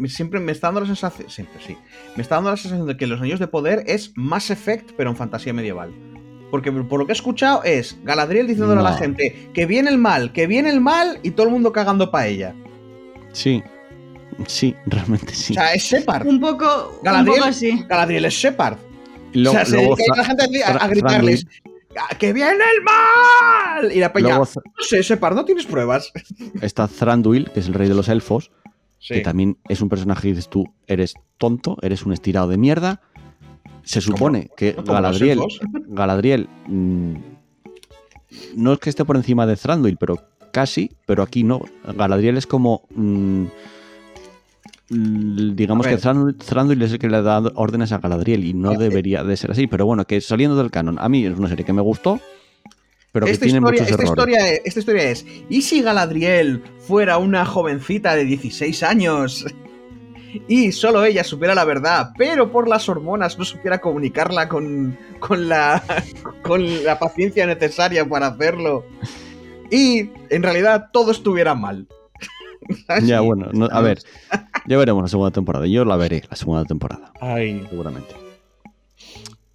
siempre 0.07 0.41
me 0.41 0.51
está 0.51 0.67
dando 0.67 0.81
la 0.81 0.87
sensación, 0.87 1.29
siempre 1.29 1.61
sí, 1.65 1.77
me 2.17 2.23
está 2.23 2.35
dando 2.35 2.49
la 2.49 2.57
sensación 2.57 2.87
de 2.87 2.97
que 2.97 3.07
Los 3.07 3.21
Anillos 3.21 3.39
de 3.39 3.47
Poder 3.47 3.85
es 3.87 4.11
Mass 4.17 4.49
Effect, 4.49 4.91
pero 4.97 5.09
en 5.09 5.15
fantasía 5.15 5.53
medieval. 5.53 5.93
Porque 6.51 6.71
por 6.71 6.99
lo 6.99 7.05
que 7.05 7.13
he 7.13 7.15
escuchado 7.15 7.63
es 7.63 7.97
Galadriel 8.03 8.45
diciéndole 8.45 8.81
a 8.81 8.83
la 8.83 8.97
gente 8.97 9.49
que 9.53 9.65
viene 9.65 9.89
el 9.89 9.97
mal, 9.97 10.33
que 10.33 10.47
viene 10.47 10.69
el 10.69 10.81
mal 10.81 11.19
y 11.23 11.31
todo 11.31 11.47
el 11.47 11.51
mundo 11.51 11.71
cagando 11.71 12.11
para 12.11 12.27
ella. 12.27 12.53
Sí. 13.31 13.63
Sí, 14.47 14.75
realmente 14.85 15.33
sí. 15.33 15.53
O 15.53 15.55
sea, 15.55 15.73
es 15.73 15.83
Shepard. 15.83 16.27
Un 16.27 16.39
poco, 16.39 16.99
Galadriel, 17.03 17.29
un 17.29 17.39
poco 17.39 17.49
así. 17.49 17.85
Galadriel 17.87 18.25
es 18.25 18.33
Shepard. 18.33 18.77
o 18.77 19.51
sea, 19.51 19.65
se 19.65 19.77
dedica 19.77 20.13
a 20.13 20.17
la 20.17 20.25
gente 20.25 20.63
a, 20.63 20.87
gritarles 20.87 21.47
¡Que 22.19 22.33
viene 22.33 22.51
el 22.51 22.83
mal! 22.83 23.91
Y 23.91 23.99
la 23.99 24.13
peña, 24.13 24.37
no 24.37 24.45
sé, 24.45 25.01
Shepard, 25.01 25.35
¿no 25.35 25.45
tienes 25.45 25.65
pruebas? 25.65 26.11
Está 26.61 26.87
Thranduil, 26.87 27.51
que 27.51 27.59
es 27.59 27.67
el 27.67 27.73
rey 27.73 27.87
de 27.87 27.95
los 27.95 28.09
elfos, 28.09 28.51
que 28.99 29.21
también 29.21 29.57
es 29.67 29.81
un 29.81 29.89
personaje 29.89 30.23
que 30.23 30.27
dices 30.29 30.49
tú, 30.49 30.73
eres 30.87 31.15
tonto, 31.37 31.77
eres 31.81 32.05
un 32.05 32.13
estirado 32.13 32.47
de 32.47 32.57
mierda, 32.57 33.01
se 33.83 34.01
supone 34.01 34.49
que 34.55 34.75
Galadriel, 34.85 35.39
Galadriel 35.87 36.47
mm, 36.67 37.15
no 38.55 38.73
es 38.73 38.79
que 38.79 38.89
esté 38.89 39.05
por 39.05 39.15
encima 39.15 39.45
de 39.45 39.55
Thranduil, 39.55 39.97
pero 39.97 40.17
casi, 40.51 40.91
pero 41.05 41.23
aquí 41.23 41.43
no. 41.43 41.61
Galadriel 41.95 42.37
es 42.37 42.47
como 42.47 42.83
mm, 42.95 43.45
digamos 44.91 45.87
que 45.87 45.97
Thranduil 45.97 46.81
es 46.81 46.91
el 46.91 46.99
que 46.99 47.09
le 47.09 47.21
da 47.21 47.39
órdenes 47.55 47.91
a 47.93 47.99
Galadriel 47.99 48.43
y 48.43 48.53
no 48.53 48.73
debería 48.73 49.23
de 49.23 49.37
ser 49.37 49.51
así, 49.51 49.67
pero 49.67 49.85
bueno, 49.85 50.05
que 50.05 50.19
saliendo 50.19 50.57
del 50.57 50.69
canon, 50.69 50.99
a 50.99 51.07
mí 51.07 51.25
es 51.25 51.37
una 51.37 51.47
serie 51.47 51.65
que 51.65 51.71
me 51.71 51.81
gustó, 51.81 52.19
pero 53.13 53.25
que 53.25 53.37
tiene 53.37 53.61
muchos 53.61 53.81
esta 53.81 53.93
errores. 53.93 54.09
Historia, 54.09 54.49
esta 54.49 54.79
historia 54.79 55.03
es, 55.03 55.25
¿y 55.49 55.61
si 55.61 55.81
Galadriel 55.81 56.61
fuera 56.79 57.17
una 57.19 57.45
jovencita 57.45 58.15
de 58.15 58.25
16 58.25 58.83
años 58.83 59.45
y 60.47 60.71
solo 60.71 61.03
ella 61.03 61.23
supiera 61.23 61.55
la 61.55 61.65
verdad, 61.65 62.11
pero 62.17 62.51
por 62.51 62.67
las 62.67 62.87
hormonas 62.89 63.37
no 63.37 63.45
supiera 63.45 63.79
comunicarla 63.79 64.47
con, 64.47 64.97
con, 65.19 65.49
la, 65.49 65.83
con 66.43 66.83
la 66.83 66.99
paciencia 66.99 67.45
necesaria 67.45 68.07
para 68.07 68.27
hacerlo. 68.27 68.85
Y 69.69 70.09
en 70.29 70.43
realidad 70.43 70.89
todo 70.91 71.11
estuviera 71.11 71.55
mal. 71.55 71.87
ya, 73.03 73.21
bueno, 73.21 73.49
a 73.71 73.81
ver, 73.81 73.99
ya 74.67 74.77
veremos 74.77 75.03
la 75.03 75.07
segunda 75.07 75.31
temporada. 75.31 75.65
Yo 75.67 75.85
la 75.85 75.95
veré 75.95 76.23
la 76.29 76.35
segunda 76.35 76.65
temporada. 76.65 77.11
Ay. 77.19 77.65
Seguramente. 77.69 78.15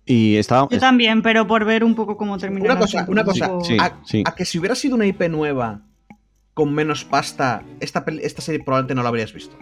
Y 0.08 0.36
estaba, 0.36 0.68
Yo 0.70 0.78
también, 0.78 1.20
pero 1.20 1.48
por 1.48 1.64
ver 1.64 1.82
un 1.82 1.96
poco 1.96 2.16
cómo 2.16 2.38
termina. 2.38 2.64
Una 2.64 2.78
cosa, 2.78 3.04
una 3.08 3.24
cosa. 3.24 3.50
a, 3.80 4.34
que 4.34 4.44
si 4.44 4.58
hubiera 4.58 4.76
sido 4.76 4.94
una 4.94 5.04
IP 5.04 5.22
nueva 5.28 5.80
con 6.54 6.72
menos 6.72 7.04
pasta, 7.04 7.64
esta, 7.80 8.04
esta 8.22 8.40
serie 8.40 8.62
probablemente 8.62 8.94
no 8.94 9.02
la 9.02 9.08
habrías 9.08 9.32
visto. 9.32 9.56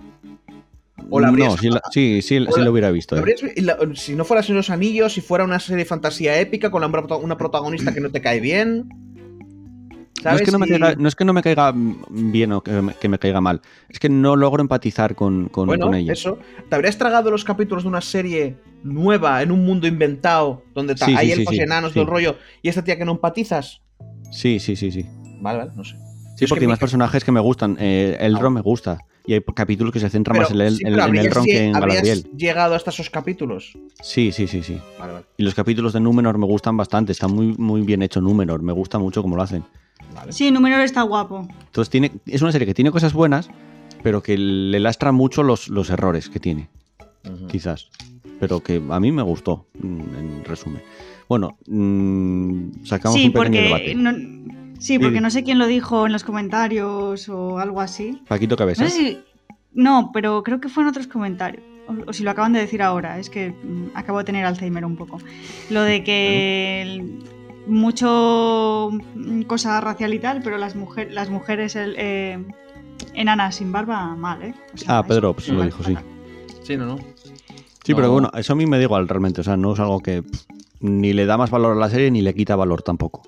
No, 0.96 1.56
sí, 1.90 2.22
sí, 2.22 2.38
lo 2.38 2.70
hubiera 2.70 2.90
visto. 2.90 3.16
Eh. 3.16 3.36
si 3.94 4.14
no 4.14 4.24
fuera 4.24 4.42
Sin 4.42 4.54
los 4.54 4.70
Anillos, 4.70 5.12
si 5.12 5.20
fuera 5.20 5.44
una 5.44 5.58
serie 5.58 5.78
de 5.78 5.84
fantasía 5.84 6.38
épica 6.38 6.70
con 6.70 6.84
una 6.84 7.36
protagonista 7.36 7.92
que 7.92 8.00
no 8.00 8.10
te 8.10 8.20
cae 8.20 8.40
bien. 8.40 8.88
No 10.22 10.30
es, 10.30 10.42
que 10.42 10.52
no, 10.52 10.58
me 11.34 11.42
caiga, 11.42 11.74
bien 12.08 12.52
o 12.52 12.62
que 12.62 13.08
me, 13.08 13.18
caiga 13.18 13.42
mal. 13.42 13.60
Es 13.90 13.98
que 13.98 14.08
no 14.08 14.36
logro 14.36 14.62
empatizar 14.62 15.14
con, 15.14 15.48
con, 15.48 15.66
bueno, 15.66 15.92
ella. 15.92 16.14
Eso. 16.14 16.38
¿Te 16.68 16.74
habrías 16.74 16.96
tragado 16.96 17.30
los 17.30 17.44
capítulos 17.44 17.84
de 17.84 17.90
una 17.90 18.00
serie 18.00 18.56
nueva 18.82 19.42
en 19.42 19.50
un 19.50 19.66
mundo 19.66 19.86
inventado 19.86 20.62
donde 20.72 20.94
hay 21.14 21.32
elfos 21.32 21.54
enanos 21.58 21.92
del 21.92 22.06
rollo 22.06 22.38
y 22.62 22.70
esta 22.70 22.82
tía 22.82 22.96
que 22.96 23.04
no 23.04 23.12
empatizas? 23.12 23.82
Sí, 24.30 24.58
sí, 24.60 24.76
sí, 24.76 24.90
sí. 24.90 25.04
Vale, 25.40 25.58
vale, 25.58 25.72
no 25.76 25.84
sé. 25.84 25.96
Sí, 26.36 26.46
porque 26.46 26.64
hay 26.64 26.68
más 26.68 26.78
personajes 26.78 27.22
que 27.22 27.30
me 27.30 27.40
gustan. 27.40 27.76
Eh, 27.78 28.16
el 28.18 28.36
ah. 28.36 28.50
me 28.50 28.62
gusta. 28.62 28.98
Y 29.26 29.32
hay 29.32 29.40
capítulos 29.55 29.92
que 29.92 30.01
se 30.01 30.10
centran 30.10 30.36
más 30.36 30.51
en 30.51 30.60
el, 30.60 30.78
en, 30.84 31.16
el 31.16 31.30
Ron 31.30 31.44
que 31.44 31.64
en 31.64 31.72
Galadriel. 31.72 32.24
llegado 32.36 32.74
hasta 32.74 32.90
esos 32.90 33.09
capítulos? 33.09 33.72
Sí, 34.02 34.32
sí, 34.32 34.46
sí, 34.46 34.62
sí. 34.62 34.78
Y 35.38 35.42
los 35.42 35.55
capítulos 35.55 35.94
de 35.94 36.01
Númenor 36.01 36.36
me 36.36 36.46
gustan 36.46 36.76
bastante. 36.76 37.12
Está 37.12 37.26
muy, 37.26 37.55
muy 37.56 37.80
bien 37.82 38.02
hecho 38.02 38.20
Númenor. 38.20 38.62
Me 38.62 38.72
gusta 38.72 38.98
mucho 38.98 39.22
cómo 39.22 39.36
lo 39.36 39.42
hacen. 39.42 39.64
Sí, 40.28 40.51
Númenor 40.51 40.80
está 40.80 41.02
guapo. 41.02 41.48
Entonces 41.66 41.90
tiene, 41.90 42.12
es 42.26 42.42
una 42.42 42.52
serie 42.52 42.66
que 42.66 42.74
tiene 42.74 42.90
cosas 42.90 43.14
buenas, 43.14 43.48
pero 44.02 44.22
que 44.22 44.36
le 44.36 44.78
lastra 44.78 45.10
mucho 45.10 45.42
los, 45.42 45.68
los 45.68 45.88
errores 45.88 46.28
que 46.28 46.38
tiene. 46.38 46.68
Quizás. 47.48 47.88
Pero 48.38 48.60
que 48.60 48.82
a 48.90 49.01
mí 49.01 49.10
me 49.10 49.22
gustó, 49.22 49.66
mm, 49.80 50.01
en 50.18 50.44
resumen. 50.44 50.82
Bueno, 51.28 51.56
mm, 51.66 52.84
sacamos 52.84 53.18
un 53.24 53.32
pequeño 53.32 53.62
debate. 53.62 53.94
Sí, 54.85 54.98
porque 54.98 55.23
no 55.23 55.31
sé 55.31 55.44
quién 55.44 55.59
lo 55.59 55.66
dijo 55.66 56.05
en 56.05 56.12
los 56.12 56.24
comentarios 56.24 57.31
o 57.31 57.59
algo 57.59 57.81
así. 57.81 58.20
Paquito 58.28 58.55
Cabeza. 58.55 58.85
No, 59.73 60.11
pero 60.12 60.43
creo 60.43 60.61
que 60.61 60.69
fue 60.69 60.82
en 60.82 60.90
otros 60.90 61.06
comentarios. 61.06 61.65
O, 62.06 62.12
si 62.12 62.23
lo 62.23 62.31
acaban 62.31 62.52
de 62.52 62.61
decir 62.61 62.82
ahora, 62.82 63.19
es 63.19 63.31
que 63.31 63.51
mm, 63.51 63.93
acabo 63.94 64.19
de 64.19 64.24
tener 64.24 64.44
Alzheimer 64.44 64.85
un 64.85 64.97
poco. 64.97 65.19
Lo 65.70 65.82
de 65.82 66.05
que 66.05 67.19
mucho 67.66 68.90
mm, 69.15 69.43
cosa 69.43 69.81
racial 69.81 70.12
y 70.12 70.19
tal, 70.19 70.43
pero 70.43 70.59
las, 70.59 70.77
mujeres 70.77 71.15
las 71.15 71.31
mujeres 71.31 71.77
eh, 71.77 72.44
enanas 73.15 73.56
sin 73.56 73.73
barba, 73.73 74.15
mal, 74.15 74.43
¿eh? 74.43 74.55
ah, 74.86 75.02
Pedro 75.09 75.32
pues 75.32 75.48
lo 75.48 75.62
dijo, 75.62 75.82
sí. 75.82 75.97
Sí, 76.62 76.77
no, 76.77 76.85
no. 76.85 76.98
Sí, 77.85 77.94
pero 77.94 78.12
bueno, 78.12 78.31
eso 78.35 78.52
a 78.52 78.56
mí 78.56 78.66
me 78.66 78.77
da 78.77 78.82
igual 78.82 79.09
realmente. 79.09 79.40
O 79.40 79.44
sea, 79.44 79.56
no 79.56 79.73
es 79.73 79.81
algo 79.81 80.01
que 80.01 80.23
ni 80.81 81.15
le 81.15 81.24
da 81.24 81.39
más 81.39 81.51
valor 81.51 81.74
a 81.74 81.81
la 81.81 81.89
serie 81.89 82.11
ni 82.11 82.20
le 82.20 82.35
quita 82.35 82.55
valor 82.55 82.82
tampoco. 82.82 83.23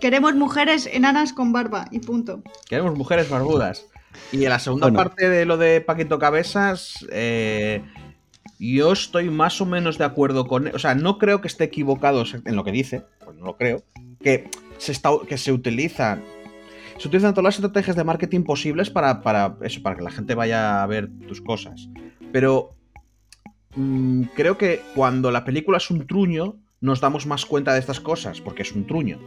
Queremos 0.00 0.34
mujeres 0.34 0.88
enanas 0.90 1.32
con 1.32 1.52
barba 1.52 1.86
y 1.90 2.00
punto. 2.00 2.42
Queremos 2.68 2.96
mujeres 2.96 3.28
barbudas. 3.28 3.86
Y 4.32 4.44
en 4.44 4.50
la 4.50 4.58
segunda 4.58 4.90
parte 4.92 5.28
de 5.28 5.44
lo 5.44 5.56
de 5.56 5.80
Paquito 5.80 6.18
Cabezas, 6.18 7.06
eh, 7.12 7.82
yo 8.58 8.92
estoy 8.92 9.30
más 9.30 9.60
o 9.60 9.66
menos 9.66 9.98
de 9.98 10.04
acuerdo 10.04 10.46
con 10.46 10.68
él. 10.68 10.74
O 10.74 10.78
sea, 10.78 10.94
no 10.94 11.18
creo 11.18 11.40
que 11.40 11.48
esté 11.48 11.64
equivocado 11.64 12.24
en 12.44 12.56
lo 12.56 12.64
que 12.64 12.72
dice, 12.72 13.04
pues 13.24 13.36
no 13.36 13.44
lo 13.44 13.56
creo. 13.56 13.82
Que 14.22 14.50
se, 14.78 14.92
está, 14.92 15.10
que 15.28 15.36
se 15.36 15.52
utilizan. 15.52 16.22
Se 16.98 17.08
utilizan 17.08 17.32
todas 17.32 17.44
las 17.44 17.54
estrategias 17.56 17.96
de 17.96 18.04
marketing 18.04 18.42
posibles 18.42 18.90
para, 18.90 19.22
para 19.22 19.56
eso, 19.62 19.82
para 19.82 19.96
que 19.96 20.02
la 20.02 20.10
gente 20.10 20.34
vaya 20.34 20.82
a 20.82 20.86
ver 20.86 21.10
tus 21.28 21.40
cosas. 21.40 21.88
Pero 22.32 22.74
mm, 23.76 24.22
creo 24.34 24.56
que 24.56 24.82
cuando 24.94 25.30
la 25.30 25.44
película 25.44 25.78
es 25.78 25.90
un 25.90 26.06
truño, 26.06 26.56
nos 26.80 27.00
damos 27.00 27.26
más 27.26 27.44
cuenta 27.46 27.74
de 27.74 27.80
estas 27.80 28.00
cosas, 28.00 28.40
porque 28.40 28.62
es 28.62 28.72
un 28.72 28.86
truño. 28.86 29.18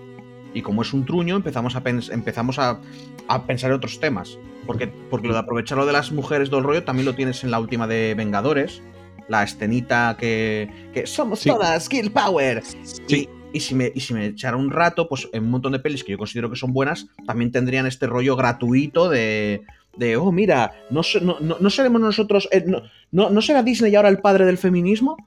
Y 0.53 0.61
como 0.61 0.81
es 0.83 0.93
un 0.93 1.05
truño, 1.05 1.35
empezamos 1.35 1.75
a, 1.75 1.81
empezamos 1.85 2.59
a, 2.59 2.79
a 3.27 3.43
pensar 3.45 3.71
en 3.71 3.77
otros 3.77 3.99
temas. 3.99 4.37
Porque, 4.67 4.87
porque 4.87 5.27
lo 5.27 5.33
de 5.33 5.39
aprovechar 5.39 5.77
lo 5.77 5.85
de 5.85 5.93
las 5.93 6.11
mujeres 6.11 6.49
del 6.51 6.63
rollo 6.63 6.83
también 6.83 7.05
lo 7.05 7.15
tienes 7.15 7.43
en 7.43 7.51
la 7.51 7.59
última 7.59 7.87
de 7.87 8.13
Vengadores. 8.15 8.81
La 9.27 9.43
escenita 9.43 10.15
que, 10.19 10.69
que 10.93 11.07
somos 11.07 11.39
Sí. 11.39 11.49
todas 11.49 11.85
Skill 11.85 12.11
Power. 12.11 12.61
Sí. 12.63 13.29
Y, 13.53 13.57
y 13.57 13.59
si 13.61 13.73
me, 13.75 13.91
y 13.93 13.99
si 13.99 14.13
me 14.13 14.27
echara 14.27 14.57
un 14.57 14.69
rato, 14.71 15.07
pues 15.07 15.27
en 15.33 15.43
un 15.43 15.51
montón 15.51 15.71
de 15.71 15.79
pelis 15.79 16.03
que 16.03 16.11
yo 16.11 16.17
considero 16.17 16.49
que 16.49 16.55
son 16.55 16.73
buenas, 16.73 17.07
también 17.25 17.51
tendrían 17.51 17.85
este 17.85 18.05
rollo 18.07 18.35
gratuito 18.35 19.09
de, 19.09 19.61
de 19.97 20.17
oh, 20.17 20.31
mira, 20.31 20.73
no, 20.89 21.01
no, 21.21 21.37
no- 21.39 21.57
no 21.59 21.69
seremos 21.69 22.01
nosotros, 22.01 22.47
eh, 22.51 22.63
no, 22.67 22.81
no, 23.11 23.29
¿no 23.29 23.41
será 23.41 23.63
Disney 23.63 23.95
ahora 23.95 24.09
el 24.09 24.19
padre 24.19 24.45
del 24.45 24.57
feminismo? 24.57 25.17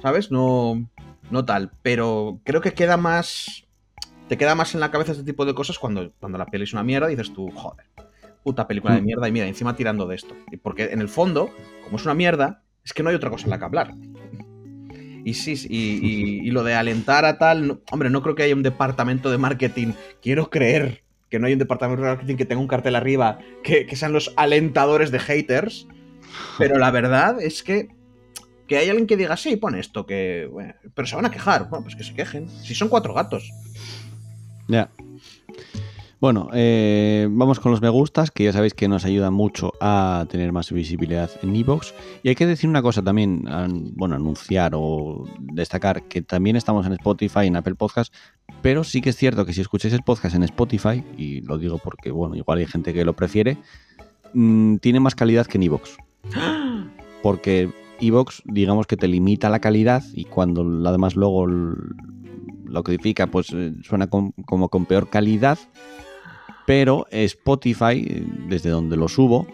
¿Sabes? 0.00 0.30
No, 0.30 0.82
no 1.30 1.44
tal. 1.44 1.70
Pero 1.82 2.40
creo 2.44 2.60
que 2.60 2.72
queda 2.74 2.96
más. 2.96 3.64
Te 4.28 4.38
queda 4.38 4.54
más 4.54 4.74
en 4.74 4.80
la 4.80 4.90
cabeza 4.90 5.12
este 5.12 5.24
tipo 5.24 5.44
de 5.44 5.54
cosas 5.54 5.78
cuando, 5.78 6.12
cuando 6.18 6.38
la 6.38 6.46
peli 6.46 6.64
es 6.64 6.72
una 6.72 6.82
mierda 6.82 7.08
y 7.10 7.16
dices 7.16 7.32
tú, 7.34 7.50
joder, 7.50 7.86
puta 8.42 8.66
película 8.66 8.94
de 8.94 9.02
Mm. 9.02 9.04
mierda 9.04 9.28
y 9.28 9.32
mira, 9.32 9.46
encima 9.46 9.76
tirando 9.76 10.06
de 10.06 10.16
esto. 10.16 10.34
Porque 10.62 10.84
en 10.84 11.00
el 11.00 11.08
fondo, 11.08 11.50
como 11.84 11.96
es 11.96 12.04
una 12.04 12.14
mierda, 12.14 12.62
es 12.84 12.92
que 12.92 13.02
no 13.02 13.10
hay 13.10 13.14
otra 13.16 13.30
cosa 13.30 13.44
en 13.44 13.50
la 13.50 13.58
que 13.58 13.64
hablar. 13.64 13.94
Y 15.24 15.34
sí, 15.34 15.54
y, 15.68 15.76
y- 16.06 16.48
y 16.48 16.50
lo 16.50 16.64
de 16.64 16.74
alentar 16.74 17.24
a 17.24 17.38
tal, 17.38 17.66
no- 17.68 17.80
hombre, 17.92 18.10
no 18.10 18.22
creo 18.22 18.34
que 18.34 18.42
haya 18.42 18.54
un 18.56 18.62
departamento 18.62 19.30
de 19.30 19.38
marketing. 19.38 19.92
Quiero 20.20 20.50
creer 20.50 21.02
que 21.30 21.38
no 21.38 21.46
hay 21.46 21.52
un 21.52 21.58
departamento 21.60 22.02
de 22.02 22.08
marketing 22.08 22.36
que 22.36 22.44
tenga 22.44 22.60
un 22.60 22.68
cartel 22.68 22.96
arriba 22.96 23.38
que, 23.62 23.86
que 23.86 23.96
sean 23.96 24.12
los 24.12 24.32
alentadores 24.36 25.10
de 25.10 25.20
haters. 25.20 25.86
Pero 26.58 26.78
la 26.78 26.90
verdad 26.90 27.40
es 27.40 27.62
que 27.62 27.88
que 28.66 28.78
hay 28.78 28.88
alguien 28.88 29.06
que 29.06 29.18
diga, 29.18 29.36
sí, 29.36 29.56
pone 29.56 29.80
esto, 29.80 30.06
que. 30.06 30.48
bueno, 30.50 30.72
pero 30.94 31.06
se 31.06 31.14
van 31.14 31.26
a 31.26 31.30
quejar. 31.30 31.68
Bueno, 31.68 31.84
pues 31.84 31.94
que 31.94 32.04
se 32.04 32.14
quejen. 32.14 32.48
Si 32.48 32.74
son 32.74 32.88
cuatro 32.88 33.12
gatos. 33.12 33.50
Ya. 34.68 34.90
Bueno, 36.22 36.50
eh, 36.52 37.26
vamos 37.28 37.58
con 37.58 37.72
los 37.72 37.82
me 37.82 37.88
gustas, 37.88 38.30
que 38.30 38.44
ya 38.44 38.52
sabéis 38.52 38.74
que 38.74 38.86
nos 38.86 39.04
ayudan 39.04 39.34
mucho 39.34 39.72
a 39.80 40.24
tener 40.30 40.52
más 40.52 40.70
visibilidad 40.70 41.28
en 41.42 41.56
Evox. 41.56 41.92
Y 42.22 42.28
hay 42.28 42.36
que 42.36 42.46
decir 42.46 42.70
una 42.70 42.80
cosa 42.80 43.02
también, 43.02 43.42
bueno, 43.96 44.14
anunciar 44.14 44.70
o 44.76 45.24
destacar 45.40 46.04
que 46.04 46.22
también 46.22 46.54
estamos 46.54 46.86
en 46.86 46.92
Spotify, 46.92 47.48
en 47.48 47.56
Apple 47.56 47.74
Podcast, 47.74 48.14
pero 48.62 48.84
sí 48.84 49.00
que 49.00 49.10
es 49.10 49.16
cierto 49.16 49.44
que 49.44 49.52
si 49.52 49.62
escucháis 49.62 49.94
el 49.94 50.04
podcast 50.04 50.36
en 50.36 50.44
Spotify, 50.44 51.02
y 51.18 51.40
lo 51.40 51.58
digo 51.58 51.78
porque, 51.78 52.12
bueno, 52.12 52.36
igual 52.36 52.58
hay 52.58 52.66
gente 52.66 52.94
que 52.94 53.04
lo 53.04 53.14
prefiere, 53.14 53.58
mm, 54.32 54.76
tiene 54.76 55.00
más 55.00 55.16
calidad 55.16 55.46
que 55.46 55.58
en 55.58 55.64
Evox. 55.64 55.96
Porque 57.24 57.68
Evox, 58.00 58.42
digamos 58.44 58.86
que 58.86 58.96
te 58.96 59.08
limita 59.08 59.48
la 59.48 59.60
calidad 59.60 60.04
y 60.12 60.24
cuando 60.24 60.62
además 60.88 61.16
luego 61.16 61.46
lo 62.72 62.82
codifica, 62.82 63.26
pues 63.28 63.48
eh, 63.54 63.72
suena 63.82 64.08
con- 64.08 64.32
como 64.46 64.68
con 64.68 64.86
peor 64.86 65.08
calidad. 65.10 65.58
Pero 66.66 67.06
Spotify, 67.10 68.04
eh, 68.06 68.24
desde 68.48 68.70
donde 68.70 68.96
lo 68.96 69.08
subo, 69.08 69.46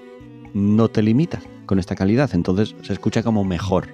no 0.55 0.89
te 0.89 1.03
limita 1.03 1.41
con 1.67 1.79
esta 1.79 1.95
calidad. 1.95 2.31
Entonces 2.35 2.75
se 2.83 2.93
escucha 2.93 3.23
como 3.23 3.45
mejor. 3.45 3.89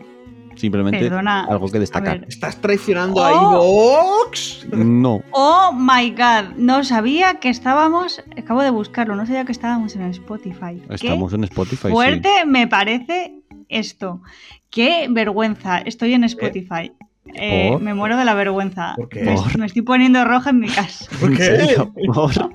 Simplemente 0.57 1.01
Perdona, 1.01 1.45
algo 1.47 1.69
que 1.69 1.81
destacar. 1.81 2.21
ver. 2.21 2.29
¿Estás 2.29 2.61
traicionando 2.61 3.25
a 3.25 3.33
Oh. 3.33 4.23
Ivox? 4.25 4.67
No. 4.73 5.21
Oh 5.33 5.73
my 5.73 6.11
god, 6.11 6.55
no 6.57 6.85
sabía 6.85 7.41
que 7.41 7.49
estábamos. 7.49 8.23
Acabo 8.39 8.63
de 8.63 8.71
buscarlo, 8.71 9.17
no 9.17 9.27
sabía 9.27 9.45
que 9.45 9.51
estábamos 9.53 9.97
en 9.97 10.03
Spotify. 10.03 10.81
Qué 10.89 10.95
Estamos 10.95 11.33
en 11.33 11.43
Spotify. 11.45 11.89
sí. 11.89 11.93
fuerte 11.93 12.29
me 12.47 12.69
parece 12.69 13.43
esto. 13.69 14.23
Qué 14.71 15.09
vergüenza, 15.11 15.79
estoy 15.79 16.15
en 16.15 16.23
Spotify. 16.25 16.93
Eh, 16.93 16.93
¿Por? 17.25 17.81
me 17.81 17.95
muero 17.95 18.17
de 18.17 18.25
la 18.25 18.35
vergüenza. 18.35 18.95
¿Por 18.97 19.09
qué? 19.09 19.23
Me, 19.23 19.35
Por. 19.35 19.59
me 19.59 19.67
estoy 19.67 19.83
poniendo 19.83 20.25
roja 20.25 20.51
en 20.51 20.61
mi 20.61 20.69
casa. 20.69 21.07
¿Por 21.21 21.31
¿En 21.31 21.37
qué? 21.37 21.77
Por- 22.13 22.55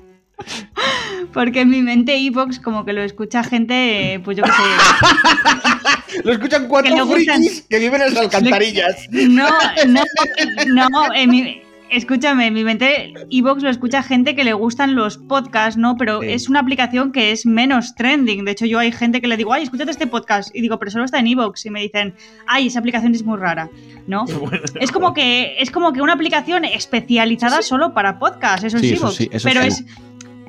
Porque 1.32 1.60
en 1.60 1.70
mi 1.70 1.82
mente 1.82 2.16
Evox 2.16 2.58
como 2.58 2.84
que 2.84 2.92
lo 2.92 3.02
escucha 3.02 3.44
gente, 3.44 4.14
eh, 4.14 4.20
pues 4.20 4.36
yo 4.36 4.42
qué 4.42 4.50
sé. 4.50 6.22
Lo 6.24 6.32
escuchan 6.32 6.62
Que 6.62 6.68
cuatro 6.68 7.06
gustan- 7.06 7.36
frikis 7.42 7.66
que 7.70 7.78
viven 7.78 8.02
en 8.02 8.08
las 8.14 8.16
alcantarillas. 8.24 9.06
No, 9.12 9.48
no, 9.86 10.88
no, 10.88 11.14
en 11.14 11.30
mi- 11.30 11.62
escúchame, 11.90 12.46
en 12.48 12.54
mi 12.54 12.64
mente 12.64 13.12
Evox 13.30 13.62
lo 13.62 13.70
escucha 13.70 14.02
gente 14.02 14.34
que 14.34 14.44
le 14.44 14.52
gustan 14.52 14.94
los 14.94 15.18
podcasts, 15.18 15.76
¿no? 15.76 15.96
Pero 15.96 16.20
Sí. 16.20 16.28
es 16.30 16.48
una 16.48 16.60
aplicación 16.60 17.12
que 17.12 17.32
es 17.32 17.46
menos 17.46 17.94
trending. 17.94 18.44
De 18.44 18.52
hecho, 18.52 18.66
yo 18.66 18.78
hay 18.78 18.92
gente 18.92 19.20
que 19.20 19.26
le 19.28 19.36
digo, 19.36 19.52
ay, 19.52 19.62
escúchate 19.64 19.90
este 19.90 20.06
podcast. 20.06 20.54
Y 20.54 20.60
digo, 20.60 20.78
pero 20.78 20.90
solo 20.90 21.04
está 21.04 21.18
en 21.18 21.26
Evox. 21.26 21.66
Y 21.66 21.70
me 21.70 21.80
dicen, 21.80 22.14
ay, 22.46 22.68
esa 22.68 22.78
aplicación 22.78 23.14
es 23.14 23.24
muy 23.24 23.38
rara, 23.38 23.68
¿no? 24.06 24.24
Bueno, 24.26 24.60
Es 24.80 24.90
como 24.92 25.12
que 25.14 25.56
es 25.58 25.70
como 25.70 25.92
que 25.92 26.00
una 26.02 26.12
aplicación 26.14 26.64
especializada 26.64 27.62
solo 27.62 27.92
para 27.94 28.18
podcasts, 28.18 28.64
eso 28.64 28.78
Sí, 28.78 28.92
es 28.92 29.00
Evox. 29.00 29.44
pero 29.44 29.60
es 29.60 29.84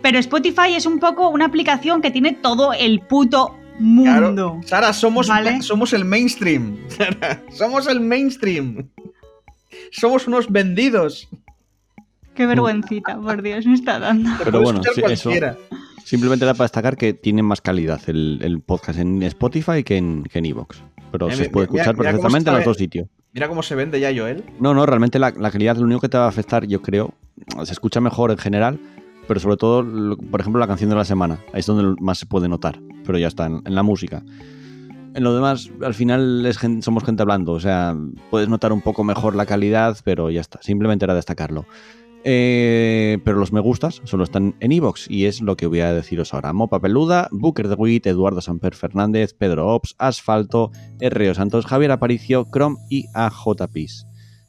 pero 0.01 0.17
Spotify 0.17 0.73
es 0.75 0.87
un 0.87 0.97
poco 0.99 1.29
una 1.29 1.45
aplicación 1.45 2.01
que 2.01 2.09
tiene 2.09 2.33
todo 2.33 2.73
el 2.73 3.01
puto 3.01 3.55
Claro. 4.03 4.27
mundo. 4.27 4.59
Sara, 4.65 4.93
somos, 4.93 5.27
Vale. 5.27 5.61
somos 5.61 5.93
el 5.93 6.05
mainstream. 6.05 6.77
Sara, 6.87 7.41
somos 7.51 7.87
el 7.87 7.99
mainstream. 7.99 8.89
Somos 9.91 10.27
unos 10.27 10.51
vendidos. 10.51 11.27
Qué 12.35 12.45
vergüencita, 12.45 13.19
por 13.19 13.41
Dios, 13.41 13.65
me 13.65 13.73
está 13.73 13.99
dando. 13.99 14.29
Pero 14.43 14.61
bueno, 14.61 14.81
sí, 14.83 15.01
eso- 15.05 15.29
cualquiera. 15.29 15.57
Simplemente 16.03 16.43
era 16.45 16.53
para 16.53 16.65
destacar 16.65 16.97
que 16.97 17.13
tiene 17.13 17.43
más 17.43 17.61
calidad 17.61 18.01
el, 18.07 18.39
el 18.41 18.59
podcast 18.61 18.99
en 18.99 19.21
Spotify 19.23 19.83
que 19.83 19.97
en, 19.97 20.23
que 20.23 20.39
en 20.39 20.45
Evox. 20.45 20.81
Pero 21.11 21.27
Mira, 21.27 21.35
se 21.37 21.41
mira, 21.43 21.51
puede 21.51 21.67
mira, 21.67 21.81
escuchar 21.83 21.97
mira 21.97 22.11
perfectamente 22.11 22.49
en 22.49 22.55
los 22.55 22.61
eh. 22.63 22.65
dos 22.65 22.77
sitios. 22.77 23.07
Mira 23.33 23.47
cómo 23.47 23.63
se 23.63 23.75
vende 23.75 23.99
ya 23.99 24.11
Joel. 24.13 24.43
No, 24.59 24.73
no, 24.73 24.85
realmente 24.85 25.19
la, 25.19 25.31
la 25.37 25.51
calidad 25.51 25.77
lo 25.77 25.83
único 25.83 26.01
que 26.01 26.09
te 26.09 26.17
va 26.17 26.25
a 26.25 26.29
afectar, 26.29 26.65
yo 26.65 26.81
creo, 26.81 27.13
se 27.63 27.71
escucha 27.71 28.01
mejor 28.01 28.31
en 28.31 28.37
general, 28.39 28.79
pero 29.27 29.39
sobre 29.39 29.55
todo, 29.57 29.85
por 30.31 30.41
ejemplo, 30.41 30.59
la 30.59 30.67
canción 30.67 30.89
de 30.89 30.95
la 30.95 31.05
semana. 31.05 31.37
Ahí 31.53 31.59
es 31.59 31.65
donde 31.65 31.95
más 32.01 32.17
se 32.17 32.25
puede 32.25 32.49
notar, 32.49 32.79
pero 33.05 33.17
ya 33.17 33.27
está, 33.27 33.45
en, 33.45 33.61
en 33.65 33.75
la 33.75 33.83
música. 33.83 34.21
En 35.13 35.23
lo 35.23 35.33
demás, 35.35 35.69
al 35.83 35.93
final 35.93 36.45
es 36.45 36.57
gen- 36.57 36.81
somos 36.81 37.03
gente 37.03 37.21
hablando, 37.21 37.51
o 37.53 37.59
sea, 37.59 37.95
puedes 38.29 38.47
notar 38.47 38.71
un 38.71 38.81
poco 38.81 39.03
mejor 39.03 39.35
la 39.35 39.45
calidad, 39.45 39.97
pero 40.05 40.29
ya 40.29 40.39
está, 40.41 40.61
simplemente 40.61 41.03
era 41.05 41.13
destacarlo. 41.15 41.65
Eh, 42.23 43.17
pero 43.25 43.39
los 43.39 43.51
me 43.51 43.59
gustas 43.59 43.99
solo 44.05 44.23
están 44.23 44.55
en 44.59 44.71
Evox 44.71 45.09
y 45.09 45.25
es 45.25 45.41
lo 45.41 45.57
que 45.57 45.65
voy 45.65 45.79
a 45.79 45.91
deciros 45.91 46.33
ahora. 46.33 46.53
Mopa 46.53 46.79
Peluda, 46.79 47.27
Booker 47.31 47.67
de 47.67 47.75
Witt, 47.75 48.05
Eduardo 48.05 48.41
Samper 48.41 48.75
Fernández, 48.75 49.33
Pedro 49.33 49.67
Ops, 49.73 49.95
Asfalto, 49.97 50.71
R.O. 50.99 51.33
Santos, 51.33 51.65
Javier 51.65 51.91
Aparicio, 51.91 52.45
Chrome 52.53 52.77
y 52.89 53.05
AJPis. 53.15 54.05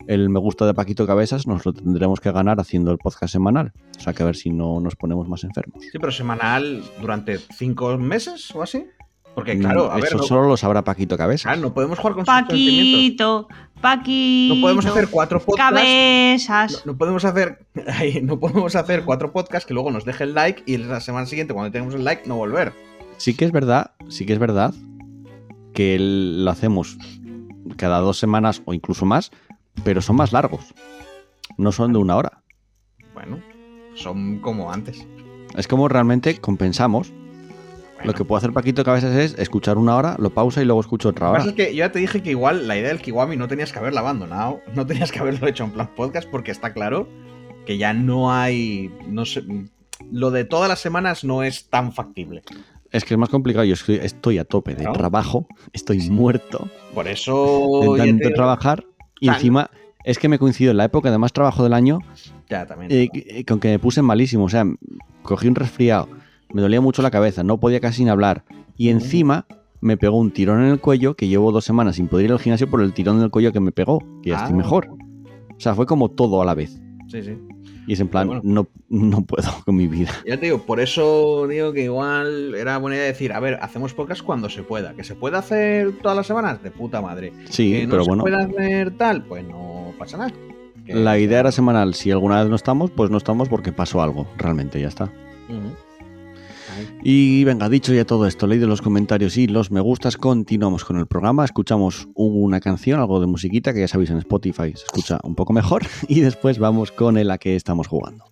El 0.07 0.29
me 0.29 0.39
gusta 0.41 0.67
de 0.67 0.75
Paquito 0.75 1.07
Cabezas 1.07 1.47
nos 1.47 1.65
lo 1.65 1.73
tendremos 1.73 2.21
que 2.21 2.31
ganar 2.33 2.61
haciendo 2.61 2.91
el 2.91 2.99
podcast 2.99 3.33
semanal. 3.33 3.73
O 3.97 4.01
sea 4.01 4.13
que 4.13 4.23
a 4.23 4.27
ver 4.27 4.37
si 4.37 4.51
no 4.51 4.81
nos 4.81 4.95
ponemos 4.97 5.29
más 5.29 5.43
enfermos. 5.45 5.83
Sí, 5.91 5.99
pero 5.99 6.13
semanal 6.13 6.83
durante 7.01 7.39
cinco 7.39 7.97
meses 7.99 8.55
o 8.55 8.63
así. 8.63 8.85
Porque 9.35 9.59
claro, 9.59 9.91
a 9.91 9.97
Mm, 9.97 10.01
ver, 10.01 10.09
Eso 10.09 10.17
no, 10.19 10.23
solo 10.25 10.49
lo 10.49 10.57
sabrá 10.57 10.83
Paquito 10.85 11.17
Cabezas. 11.17 11.45
claro, 11.45 11.61
no 11.61 11.73
podemos 11.75 11.99
jugar 11.99 12.15
con 12.15 12.27
sus 12.27 12.35
sentimientos. 12.35 13.47
Paquito, 13.47 13.49
Paquito. 13.81 14.55
No 14.57 14.61
podemos 14.61 14.87
hacer 14.87 15.09
cuatro 15.09 15.41
podcasts. 15.41 15.71
Cabezas. 15.75 16.73
No, 16.87 16.93
no 16.93 16.99
podemos 16.99 17.25
hacer 17.25 17.65
ay, 17.87 18.21
no 18.23 18.39
podemos 18.39 18.77
hacer 18.77 19.05
cuatro 19.05 19.33
podcasts 19.33 19.67
que 19.67 19.73
luego 19.75 19.91
nos 19.91 20.05
deje 20.05 20.25
el 20.25 20.35
like 20.35 20.63
y 20.67 20.77
la 20.77 21.01
semana 21.01 21.27
siguiente 21.27 21.55
cuando 21.55 21.73
tengamos 21.73 21.95
el 21.95 22.05
like 22.05 22.29
no 22.29 22.37
volver. 22.37 22.73
Sí 23.17 23.35
que 23.35 23.45
es 23.45 23.53
verdad, 23.53 23.93
sí 24.09 24.27
que 24.27 24.33
es 24.35 24.39
verdad 24.39 24.75
que 25.73 25.95
el- 25.95 26.45
lo 26.45 26.51
hacemos 26.51 26.99
cada 27.77 28.01
dos 28.01 28.19
semanas 28.19 28.61
o 28.67 28.75
incluso 28.75 29.07
más, 29.07 29.31
pero 29.85 30.03
son 30.03 30.17
más 30.17 30.33
largos. 30.33 30.75
No 31.57 31.73
son 31.73 31.93
de 31.95 31.99
una 31.99 32.17
hora. 32.17 32.43
Bueno, 33.15 33.39
son 33.95 34.39
como 34.41 34.71
antes. 34.73 35.07
Es 35.57 35.67
como 35.69 35.89
realmente 35.89 36.39
compensamos. 36.39 37.13
Lo 38.05 38.15
que 38.15 38.25
puede 38.25 38.39
hacer 38.39 38.53
Paquito 38.53 38.85
Cabezas 38.85 39.15
es 39.15 39.39
escuchar 39.39 39.79
una 39.79 39.97
hora, 39.97 40.17
lo 40.19 40.31
pausa 40.31 40.61
y 40.61 40.65
luego 40.65 40.81
escucha 40.81 41.09
otra 41.11 41.29
Lo 41.29 41.33
que 41.33 41.35
hora. 41.35 41.39
pasa 41.45 41.51
es 41.51 41.57
que 41.69 41.73
yo 41.75 41.79
ya 41.79 41.93
te 41.93 41.99
dije 42.01 42.23
que 42.23 42.31
igual 42.31 42.67
la 42.67 42.77
idea 42.77 42.89
del 42.89 43.01
Kiwami 43.01 43.37
no 43.37 43.47
tenías 43.49 43.73
que 43.73 43.79
haberla 43.79 44.01
abandonado, 44.01 44.61
no 44.75 44.87
tenías 44.87 45.13
que 45.13 45.21
haberlo 45.21 45.47
hecho 45.47 45.65
en 45.65 45.71
plan 45.71 45.89
podcast 45.95 46.29
porque 46.29 46.51
está 46.51 46.73
claro 46.73 47.09
que 47.67 47.79
ya 47.79 47.93
no 47.93 48.33
hay, 48.33 48.91
no 49.07 49.25
sé, 49.25 49.45
lo 50.11 50.31
de 50.33 50.45
todas 50.45 50.69
las 50.69 50.81
semanas 50.81 51.23
no 51.25 51.43
es 51.45 51.69
tan 51.69 51.93
factible. 51.93 52.43
Es 52.91 53.05
que 53.05 53.15
es 53.15 53.19
más 53.19 53.29
complicado. 53.31 53.65
Yo 53.65 53.75
estoy, 53.75 53.97
estoy 54.03 54.39
a 54.39 54.45
tope 54.45 54.75
de 54.75 54.85
trabajo, 54.93 55.47
estoy 55.73 56.11
muerto 56.11 56.69
Por 56.95 57.07
eso 57.09 57.95
de 57.97 58.13
te- 58.15 58.31
trabajar 58.31 58.85
y 59.21 59.27
Tan- 59.27 59.37
encima 59.37 59.71
es 60.05 60.19
que 60.19 60.29
me 60.29 60.39
coincidió 60.39 60.73
en 60.73 60.77
la 60.77 60.85
época 60.85 61.11
de 61.13 61.17
más 61.19 61.33
trabajo 61.33 61.63
del 61.63 61.73
año 61.73 62.01
ya 62.51 62.67
también. 62.67 62.91
eh, 62.91 63.09
eh, 63.15 63.45
con 63.45 63.61
que 63.61 63.69
me 63.69 63.79
puse 63.79 64.03
malísimo. 64.03 64.45
O 64.45 64.49
sea, 64.49 64.67
cogí 65.23 65.47
un 65.49 65.55
resfriado, 65.55 66.09
me 66.53 66.63
dolía 66.63 66.81
mucho 66.81 67.03
la 67.03 67.11
cabeza, 67.11 67.43
no 67.43 67.59
podía 67.59 67.81
casi 67.81 68.05
ni 68.05 68.11
hablar. 68.11 68.45
Y 68.77 68.89
encima 68.91 69.47
me 69.81 69.97
pegó 69.97 70.17
un 70.19 70.31
tirón 70.31 70.63
en 70.63 70.71
el 70.71 70.81
cuello 70.81 71.15
que 71.15 71.29
llevo 71.29 71.51
dos 71.53 71.65
semanas 71.65 71.97
sin 71.97 72.09
poder 72.09 72.27
ir 72.27 72.33
al 72.33 72.39
gimnasio 72.39 72.69
por 72.71 72.83
el 72.83 72.93
tirón 72.93 73.17
en 73.19 73.25
el 73.25 73.31
cuello 73.31 73.53
que 73.53 73.61
me 73.61 73.73
pegó, 73.73 73.99
que 74.23 74.31
ya 74.31 74.37
estoy 74.37 74.53
Ah. 74.55 74.57
mejor. 74.57 74.89
O 75.57 75.61
sea, 75.61 75.75
fue 75.75 75.87
como 75.87 76.11
todo 76.11 76.41
a 76.43 76.45
la 76.45 76.55
vez. 76.55 76.81
Sí, 77.09 77.23
sí. 77.23 77.37
Y 77.87 77.95
es 77.95 78.01
en 78.01 78.07
plan, 78.09 78.41
no, 78.45 78.69
no 78.89 79.23
puedo 79.25 79.43
con 79.67 79.75
mi 79.77 79.89
vida. 79.89 80.11
Ya 80.27 80.37
te 80.39 80.47
digo, 80.47 80.59
por 80.63 80.79
eso 80.79 81.47
digo 81.49 81.73
que 81.73 81.85
igual 81.85 82.55
era 82.55 82.79
buena 82.79 82.97
idea 82.97 83.07
decir, 83.07 83.33
a 83.33 83.41
ver, 83.41 83.59
hacemos 83.61 83.93
podcast 83.93 84.23
cuando 84.23 84.49
se 84.49 84.63
pueda. 84.63 84.95
Que 84.95 85.03
se 85.05 85.15
pueda 85.17 85.39
hacer 85.39 85.93
todas 86.01 86.17
las 86.17 86.27
semanas, 86.29 86.63
de 86.63 86.71
puta 86.71 87.01
madre. 87.03 87.33
Sí, 87.51 87.73
que 87.73 87.85
no 87.87 87.91
pero 87.91 88.05
se 88.05 88.09
bueno. 88.11 88.23
pueda 88.23 88.39
hacer 88.45 88.97
tal, 88.97 89.25
pues 89.25 89.45
no 89.47 89.93
pasa 89.99 90.17
nada. 90.17 90.33
Que- 90.87 90.95
La 90.95 91.19
idea 91.19 91.41
era 91.41 91.51
semanal. 91.53 91.95
Si 91.95 92.11
alguna 92.13 92.41
vez 92.41 92.49
no 92.49 92.57
estamos, 92.57 92.91
pues 92.93 93.11
no 93.11 93.19
estamos 93.19 93.49
porque 93.49 93.73
pasó 93.73 94.01
algo. 94.01 94.27
Realmente, 94.39 94.81
ya 94.81 94.89
está. 94.89 95.11
Ahí. 95.49 95.73
Y 97.03 97.45
venga, 97.45 97.69
dicho 97.69 97.93
ya 97.93 98.05
todo 98.05 98.27
esto, 98.27 98.47
leído 98.47 98.67
los 98.67 98.83
comentarios 98.83 99.37
y 99.37 99.47
los 99.47 99.71
me 99.71 99.81
gustas, 99.81 100.17
continuamos 100.17 100.85
con 100.85 100.99
el 100.99 101.07
programa. 101.07 101.45
Escuchamos 101.45 102.09
una 102.15 102.61
canción, 102.61 103.01
algo 103.01 103.21
de 103.21 103.27
musiquita, 103.27 103.73
que 103.73 103.81
ya 103.81 103.89
sabéis 103.89 104.11
en 104.11 104.19
Spotify 104.19 104.73
se 104.75 104.85
escucha 104.85 105.19
un 105.23 105.35
poco 105.35 105.53
mejor. 105.53 105.83
Y 106.09 106.21
después 106.21 106.59
vamos 106.59 106.93
con 106.93 107.17
el 107.17 107.31
a 107.31 107.39
que 107.39 107.57
estamos 107.57 107.87
jugando. 107.87 108.32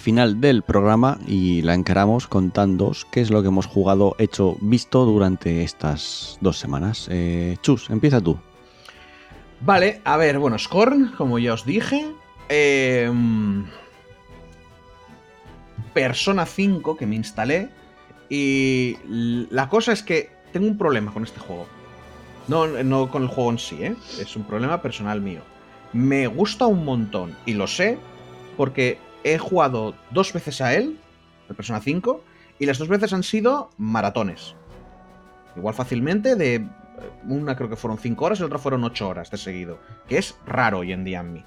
Final 0.00 0.40
del 0.40 0.62
programa 0.62 1.18
y 1.26 1.62
la 1.62 1.74
encaramos 1.74 2.26
contándoos 2.26 3.06
qué 3.12 3.20
es 3.20 3.30
lo 3.30 3.42
que 3.42 3.48
hemos 3.48 3.66
jugado, 3.66 4.16
hecho, 4.18 4.56
visto 4.60 5.04
durante 5.04 5.62
estas 5.62 6.38
dos 6.40 6.58
semanas. 6.58 7.06
Eh, 7.10 7.56
Chus, 7.62 7.90
empieza 7.90 8.20
tú. 8.20 8.38
Vale, 9.60 10.00
a 10.04 10.16
ver, 10.16 10.38
bueno, 10.38 10.58
Scorn, 10.58 11.12
como 11.16 11.38
ya 11.38 11.54
os 11.54 11.64
dije. 11.64 12.06
eh, 12.48 13.12
Persona 15.92 16.46
5 16.46 16.96
que 16.96 17.06
me 17.06 17.16
instalé. 17.16 17.68
Y 18.28 18.96
la 19.50 19.68
cosa 19.68 19.92
es 19.92 20.02
que 20.02 20.30
tengo 20.52 20.66
un 20.68 20.78
problema 20.78 21.12
con 21.12 21.24
este 21.24 21.40
juego. 21.40 21.66
No, 22.48 22.66
no 22.66 23.10
con 23.10 23.22
el 23.22 23.28
juego 23.28 23.50
en 23.50 23.58
sí, 23.58 23.82
¿eh? 23.82 23.96
Es 24.20 24.36
un 24.36 24.44
problema 24.44 24.80
personal 24.82 25.20
mío. 25.20 25.40
Me 25.92 26.26
gusta 26.28 26.66
un 26.66 26.84
montón 26.84 27.36
y 27.44 27.54
lo 27.54 27.66
sé 27.66 27.98
porque 28.56 28.98
he 29.24 29.38
jugado 29.38 29.94
dos 30.10 30.32
veces 30.32 30.60
a 30.60 30.74
él, 30.74 30.98
el 31.48 31.56
Persona 31.56 31.80
5, 31.80 32.22
y 32.58 32.66
las 32.66 32.78
dos 32.78 32.88
veces 32.88 33.12
han 33.12 33.22
sido 33.22 33.70
maratones. 33.78 34.54
Igual 35.56 35.74
fácilmente 35.74 36.36
de 36.36 36.56
eh, 36.56 36.66
una 37.26 37.56
creo 37.56 37.68
que 37.68 37.76
fueron 37.76 37.98
5 37.98 38.24
horas 38.24 38.38
y 38.38 38.42
la 38.42 38.46
otra 38.46 38.58
fueron 38.58 38.84
8 38.84 39.08
horas 39.08 39.30
de 39.30 39.38
seguido, 39.38 39.78
que 40.08 40.18
es 40.18 40.36
raro 40.46 40.80
hoy 40.80 40.92
en 40.92 41.04
día 41.04 41.20
en 41.20 41.32
mí. 41.32 41.44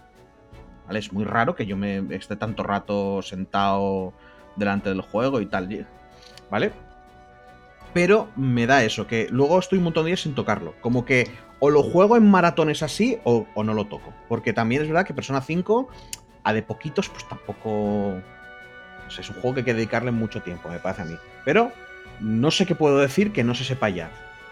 ¿Vale? 0.88 1.00
Es 1.00 1.14
muy 1.14 1.24
raro 1.24 1.56
que 1.56 1.66
yo 1.66 1.78
me 1.78 2.04
esté 2.16 2.36
tanto 2.36 2.64
rato 2.64 3.22
sentado 3.22 4.14
delante 4.56 4.90
del 4.90 5.02
juego 5.02 5.40
y 5.40 5.46
tal, 5.46 5.88
¿vale? 6.52 6.74
Pero 7.94 8.28
me 8.36 8.68
da 8.68 8.84
eso, 8.84 9.08
que 9.08 9.28
luego 9.30 9.60
estoy 9.60 9.78
un 9.78 9.86
montón 9.86 10.04
de 10.04 10.10
días 10.10 10.22
sin 10.22 10.36
tocarlo. 10.36 10.74
Como 10.82 11.06
que 11.06 11.32
o 11.60 11.70
lo 11.70 11.84
juego 11.84 12.18
en 12.18 12.30
maratones 12.30 12.84
así 12.84 13.20
o, 13.24 13.46
o 13.54 13.64
no 13.64 13.74
lo 13.74 13.86
toco. 13.86 14.14
Porque 14.28 14.52
también 14.52 14.82
es 14.82 14.90
verdad 14.90 15.06
que 15.06 15.14
Persona 15.14 15.42
5, 15.42 15.88
a 16.44 16.54
de 16.54 16.62
poquitos, 16.62 17.10
pues 17.10 17.28
tampoco... 17.28 18.22
no 19.04 19.12
sé, 19.12 19.22
es 19.22 19.30
un 19.30 19.36
juego 19.36 19.56
que 19.56 19.60
hay 19.62 19.66
que 19.66 19.74
dedicarle 19.74 20.12
mucho 20.12 20.42
tiempo, 20.42 20.70
me 20.70 20.80
parece 20.80 21.04
a 21.04 21.06
mí. 21.06 21.18
Pero 21.46 21.72
no 22.20 22.52
sé 22.52 22.66
qué 22.66 22.76
puedo 22.76 23.00
decir 23.00 23.32
que 23.32 23.44
no 23.44 23.56
se 23.56 23.64
sepa 23.64 23.90
ya. 23.90 24.12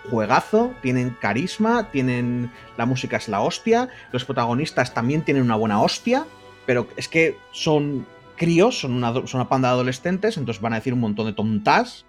Juegazo, 0.10 0.74
tienen 0.82 1.16
carisma, 1.20 1.92
tienen. 1.92 2.52
La 2.78 2.86
música 2.86 3.18
es 3.18 3.28
la 3.30 3.42
hostia, 3.42 3.90
los 4.12 4.26
protagonistas 4.26 4.94
también 4.94 5.24
tienen 5.24 5.44
una 5.44 5.56
buena 5.56 5.82
hostia, 5.82 6.26
pero 6.66 6.88
es 6.98 7.08
que 7.08 7.38
son 7.52 8.08
críos, 8.36 8.80
son 8.80 8.94
una, 8.94 9.14
son 9.14 9.42
una 9.42 9.50
panda 9.50 9.68
de 9.68 9.76
adolescentes, 9.76 10.38
entonces 10.38 10.62
van 10.62 10.74
a 10.74 10.78
decir 10.78 10.94
un 10.94 11.02
montón 11.02 11.28
de 11.28 11.34
tontas. 11.34 12.06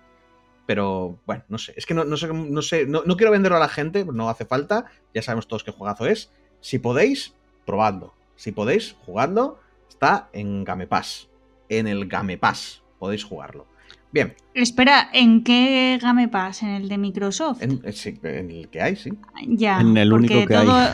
Pero 0.65 1.19
bueno, 1.27 1.45
no 1.49 1.59
sé, 1.59 1.75
es 1.77 1.85
que 1.85 1.93
no, 1.93 2.05
no 2.05 2.17
sé, 2.17 2.29
no, 2.33 2.63
sé 2.63 2.87
no, 2.87 3.03
no 3.05 3.17
quiero 3.17 3.33
venderlo 3.33 3.59
a 3.59 3.61
la 3.61 3.69
gente, 3.69 4.07
no 4.07 4.31
hace 4.31 4.47
falta, 4.47 4.87
ya 5.13 5.21
sabemos 5.21 5.49
todos 5.49 5.65
qué 5.65 5.73
juegazo 5.73 6.07
es. 6.07 6.33
Si 6.61 6.79
podéis, 6.79 7.35
probadlo. 7.67 8.15
Si 8.37 8.53
podéis, 8.53 8.97
jugadlo. 9.05 9.59
Está 10.03 10.29
en 10.33 10.65
Game 10.65 10.89
Pass. 10.89 11.29
En 11.69 11.87
el 11.87 12.09
Game 12.09 12.37
Pass 12.37 12.83
podéis 12.99 13.23
jugarlo. 13.23 13.69
Bien, 14.11 14.35
Espera, 14.53 15.09
¿en 15.13 15.45
qué 15.45 15.97
Game 16.03 16.27
Pass? 16.27 16.65
¿En 16.65 16.71
el 16.71 16.89
de 16.89 16.99
Microsoft? 16.99 17.63
en, 17.63 17.81
eh, 17.85 17.93
sí, 17.93 18.19
en 18.25 18.51
el 18.51 18.69
que 18.69 18.83
hay, 18.83 18.97
sí. 18.97 19.11
Ya. 19.47 19.81
En 19.81 19.97
el 19.97 20.11
porque 20.11 20.35
único 20.35 20.49
que 20.49 20.57
hay. 20.57 20.67
todo, 20.67 20.89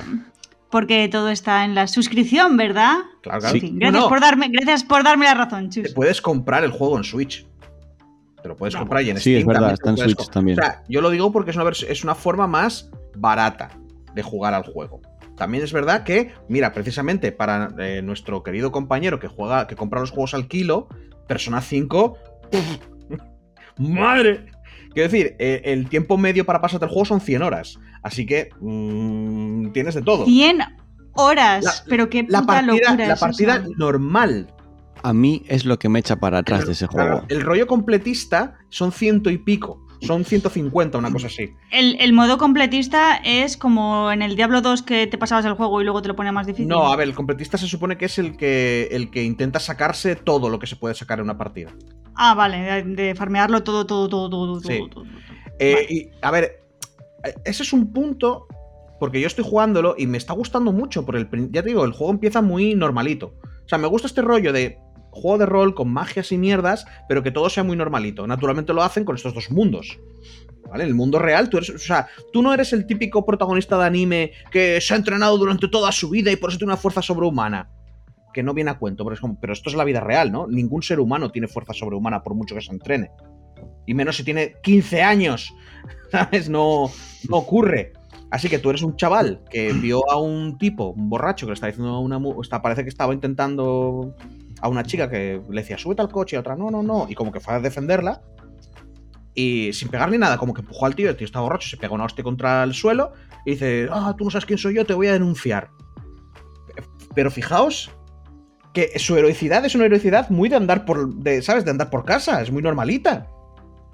Porque 0.71 1.09
todo 1.09 1.31
está 1.31 1.65
en 1.65 1.75
la 1.75 1.87
suscripción, 1.87 2.59
¿verdad? 2.59 2.97
Claro, 3.23 3.41
claro. 3.41 3.55
Sí. 3.55 3.61
Sí, 3.61 3.71
gracias, 3.77 4.03
no, 4.03 4.09
por 4.11 4.21
darme, 4.21 4.49
gracias 4.51 4.85
por 4.85 5.03
darme 5.03 5.25
la 5.25 5.33
razón, 5.35 5.71
Te 5.71 5.83
Chus. 5.85 5.95
puedes 5.95 6.21
comprar 6.21 6.63
el 6.63 6.71
juego 6.71 6.99
en 6.99 7.05
Switch. 7.05 7.47
Te 8.43 8.49
lo 8.49 8.57
puedes 8.57 8.75
No. 8.75 8.81
comprar 8.81 9.03
y 9.05 9.09
en 9.11 9.17
Sí, 9.17 9.23
Steam 9.23 9.39
es 9.41 9.47
verdad, 9.47 9.61
también 9.61 9.75
está 9.75 9.95
te 9.95 10.03
en 10.03 10.17
Switch 10.17 10.31
también. 10.31 10.59
O 10.59 10.63
sea, 10.63 10.83
yo 10.87 11.01
lo 11.01 11.09
digo 11.09 11.33
porque 11.33 11.51
es 11.53 11.57
una, 11.57 11.65
vers- 11.65 11.87
es 11.89 12.05
una 12.05 12.15
forma 12.15 12.47
más 12.47 12.91
barata 13.17 13.71
de 14.15 14.23
jugar 14.23 14.53
al 14.53 14.65
juego. 14.65 15.01
También 15.39 15.63
es 15.65 15.73
verdad 15.73 16.03
que, 16.05 16.33
mira, 16.49 16.73
precisamente 16.73 17.31
para 17.33 17.73
eh, 17.79 18.03
nuestro 18.03 18.43
querido 18.43 18.73
compañero 18.73 19.21
que 19.21 19.29
juega, 19.29 19.67
que 19.67 19.77
compra 19.77 20.01
los 20.01 20.11
juegos 20.11 20.35
al 20.35 20.49
kilo, 20.49 20.89
Persona 21.29 21.61
5. 21.61 22.19
¡puf! 22.51 22.79
¡Madre! 23.79 24.47
Quiero 24.93 25.11
decir, 25.11 25.37
eh, 25.39 25.63
el 25.65 25.89
tiempo 25.89 26.17
medio 26.19 26.45
para 26.45 26.61
pasarte 26.61 26.87
el 26.87 26.91
juego 26.91 27.05
son 27.05 27.21
100 27.21 27.43
horas. 27.43 27.79
Así 28.03 28.27
que 28.27 28.51
mm, 28.61 29.71
tienes 29.73 29.95
de 29.95 30.03
todo. 30.03 30.25
100 30.25 30.59
horas, 31.15 31.65
La- 31.65 31.73
pero 31.89 32.09
qué 32.11 32.25
La 32.29 32.41
puta 32.41 32.53
partida, 32.55 32.73
locura 32.91 33.07
la 33.07 33.15
es 33.15 33.21
partida 33.21 33.57
eso. 33.57 33.65
A 33.75 33.79
normal. 33.79 34.55
mí 35.15 35.45
es 35.49 35.65
lo 35.65 35.79
que 35.79 35.89
me 35.89 36.01
echa 36.01 36.17
para 36.17 36.39
atrás 36.39 36.67
de 36.67 36.73
ese 36.73 36.89
Claro, 36.89 37.11
juego. 37.19 37.27
el 37.29 37.43
rollo 37.43 37.67
completista 37.67 38.59
son 38.71 38.91
ciento 38.93 39.31
y 39.31 39.39
pico. 39.39 39.87
Son 40.01 40.25
150, 40.25 40.97
una 40.99 41.11
cosa 41.13 41.27
así. 41.27 41.51
El, 41.73 41.97
el 42.01 42.13
modo 42.13 42.39
completista 42.39 43.17
es 43.17 43.57
como 43.57 44.13
en 44.13 44.23
el 44.23 44.37
Diablo 44.37 44.61
2 44.61 44.83
que 44.83 45.07
te 45.07 45.19
pasabas 45.19 45.45
el 45.45 45.55
juego 45.55 45.81
y 45.81 45.85
luego 45.85 46.03
te 46.03 46.09
lo 46.09 46.15
ponía 46.17 46.33
más 46.33 46.47
difícil. 46.47 46.69
No, 46.69 46.93
a 46.93 46.97
ver, 46.97 47.09
el 47.09 47.15
completista 47.15 47.59
se 47.59 47.67
supone 47.67 47.97
que 47.99 48.05
es 48.07 48.19
el 48.19 48.37
que, 48.37 48.89
el 48.93 49.11
que 49.11 49.25
intenta 49.25 49.59
sacarse 49.61 50.15
todo 50.17 50.49
lo 50.49 50.59
que 50.59 50.67
se 50.67 50.77
puede 50.77 50.95
sacar 50.95 51.19
en 51.19 51.25
una 51.25 51.37
partida. 51.39 51.73
Ah, 52.15 52.35
vale, 52.35 52.59
de, 52.59 52.83
de 52.85 53.15
farmearlo 53.15 53.63
todo, 53.63 53.87
todo, 53.87 54.09
todo, 54.09 54.29
todo, 54.31 54.61
Sí. 54.61 54.67
todo, 54.79 54.89
todo, 54.89 55.03
todo. 55.05 55.05
Eh, 55.59 55.73
Vale. 55.75 55.87
y, 55.91 56.11
a 56.23 56.31
ver, 56.31 56.63
ese 57.45 57.63
es 57.65 57.73
un 57.73 57.93
punto, 57.93 58.47
porque 59.01 59.21
yo 59.21 59.27
estoy 59.27 59.45
jugándolo 59.45 59.95
y 59.99 60.07
me 60.07 60.19
está 60.19 60.33
gustando 60.33 60.73
mucho, 60.73 61.05
por 61.05 61.17
el, 61.17 61.29
ya 61.51 61.63
te 61.63 61.69
digo, 61.69 61.85
el 61.85 61.93
juego 61.93 62.13
empieza 62.13 62.43
muy 62.43 62.75
normalito. 62.75 63.35
O 63.65 63.69
sea, 63.69 63.79
me 63.79 63.87
gusta 63.89 64.07
este 64.07 64.23
rollo 64.23 64.53
de 64.53 64.79
juego 65.19 65.39
de 65.39 65.47
rol 65.47 65.75
con 65.75 65.93
magias 65.93 66.33
y 66.33 66.39
mierdas, 66.39 66.87
pero 67.09 67.23
que 67.23 67.31
todo 67.31 67.51
sea 67.51 67.65
muy 67.65 67.77
normalito. 67.77 68.27
Naturalmente 68.27 68.73
lo 68.73 68.83
hacen 68.83 69.05
con 69.05 69.17
estos 69.17 69.35
dos 69.35 69.51
mundos. 69.51 69.99
¿Vale? 70.71 70.83
En 70.85 70.89
el 70.91 70.95
mundo 70.95 71.19
real, 71.19 71.49
tú 71.49 71.57
eres, 71.57 71.71
o 71.71 71.79
sea, 71.79 72.09
tú 72.33 72.43
no 72.43 72.53
eres 72.53 72.75
el 72.75 72.87
típico 72.87 73.25
protagonista 73.25 73.79
de 73.79 73.87
anime 73.87 74.33
que 74.51 74.81
se 74.83 74.93
ha 74.93 74.99
entrenado 74.99 75.39
durante 75.39 75.67
toda 75.69 75.91
su 75.93 76.11
vida 76.11 76.31
y 76.31 76.37
por 76.37 76.51
eso 76.51 76.59
tiene 76.59 76.73
una 76.73 76.81
fuerza 76.81 77.01
sobrehumana. 77.01 77.71
Que 78.35 78.43
no 78.43 78.53
viene 78.53 78.71
a 78.71 78.79
cuento, 78.79 79.07
pero, 79.41 79.53
esto 79.55 79.71
es 79.71 79.77
la 79.77 79.85
vida 79.85 80.01
real, 80.01 80.31
¿no? 80.31 80.47
Ningún 80.47 80.83
ser 80.83 81.01
humano 81.01 81.31
tiene 81.31 81.49
fuerza 81.49 81.73
sobrehumana 81.73 82.23
por 82.23 82.35
mucho 82.35 82.55
que 82.55 82.61
se 82.61 82.71
entrene. 82.73 83.11
Y 83.87 83.95
menos 83.95 84.17
si 84.17 84.25
tiene 84.25 84.57
15 84.63 85.03
años. 85.03 85.55
¿Sabes? 86.13 86.51
No, 86.51 86.91
no 87.31 87.37
ocurre. 87.37 87.95
Así 88.31 88.51
que 88.51 88.59
tú 88.59 88.69
eres 88.69 88.83
un 88.83 88.95
chaval 88.97 89.41
que 89.51 89.73
vio 89.73 90.03
a 90.11 90.21
un 90.21 90.59
tipo, 90.59 90.89
un 90.91 91.09
borracho, 91.09 91.47
que 91.47 91.53
le 91.53 91.55
está 91.55 91.69
diciendo 91.69 91.99
una. 92.01 92.21
está- 92.43 92.61
parece 92.61 92.83
que 92.83 92.91
estaba 92.91 93.15
intentando 93.15 94.15
a 94.61 94.69
una 94.69 94.83
chica 94.83 95.09
que 95.09 95.41
le 95.49 95.61
decía, 95.61 95.79
súbete 95.79 96.03
al 96.03 96.11
coche, 96.11 96.37
y 96.37 96.39
a 96.39 96.41
otra, 96.41 96.57
no, 96.57 96.71
no, 96.71 96.83
no. 96.83 97.07
Y 97.09 97.15
como 97.15 97.33
que 97.33 97.41
fue 97.41 97.55
a 97.55 97.61
defenderla. 97.61 98.23
Y 99.35 99.73
sin 99.73 99.89
pegar 99.89 100.11
ni 100.11 100.19
nada, 100.19 100.37
como 100.37 100.53
que 100.53 100.63
empujó 100.63 100.87
al 100.87 100.97
tío, 100.97 101.09
el 101.09 101.17
tío 101.17 101.25
está 101.25 101.41
borracho, 101.41 101.69
se 101.69 101.77
pega 101.77 101.95
una 101.95 102.05
hostia 102.05 102.25
contra 102.25 102.65
el 102.65 102.75
suelo 102.75 103.13
y 103.45 103.53
dice, 103.53 103.89
ah, 103.93 104.15
tú 104.19 104.25
no 104.25 104.31
sabes 104.31 104.47
quién 104.47 104.59
soy 104.59 104.75
yo, 104.75 104.85
te 104.85 104.95
voy 104.95 105.07
a 105.07 105.13
denunciar. 105.13 105.71
Pero 107.15 107.31
fijaos 107.31 107.91
que 108.73 108.99
su 108.99 109.17
heroicidad 109.17 109.65
es 109.65 109.75
una 109.75 109.87
heroicidad 109.87 110.29
muy 110.31 110.49
de 110.49 110.57
andar 110.57 110.85
por, 110.85 111.15
de, 111.15 111.41
¿sabes? 111.43 111.65
De 111.65 111.71
andar 111.71 111.91
por 111.91 112.05
casa, 112.05 112.43
es 112.43 112.51
muy 112.51 112.63
normalita. 112.63 113.29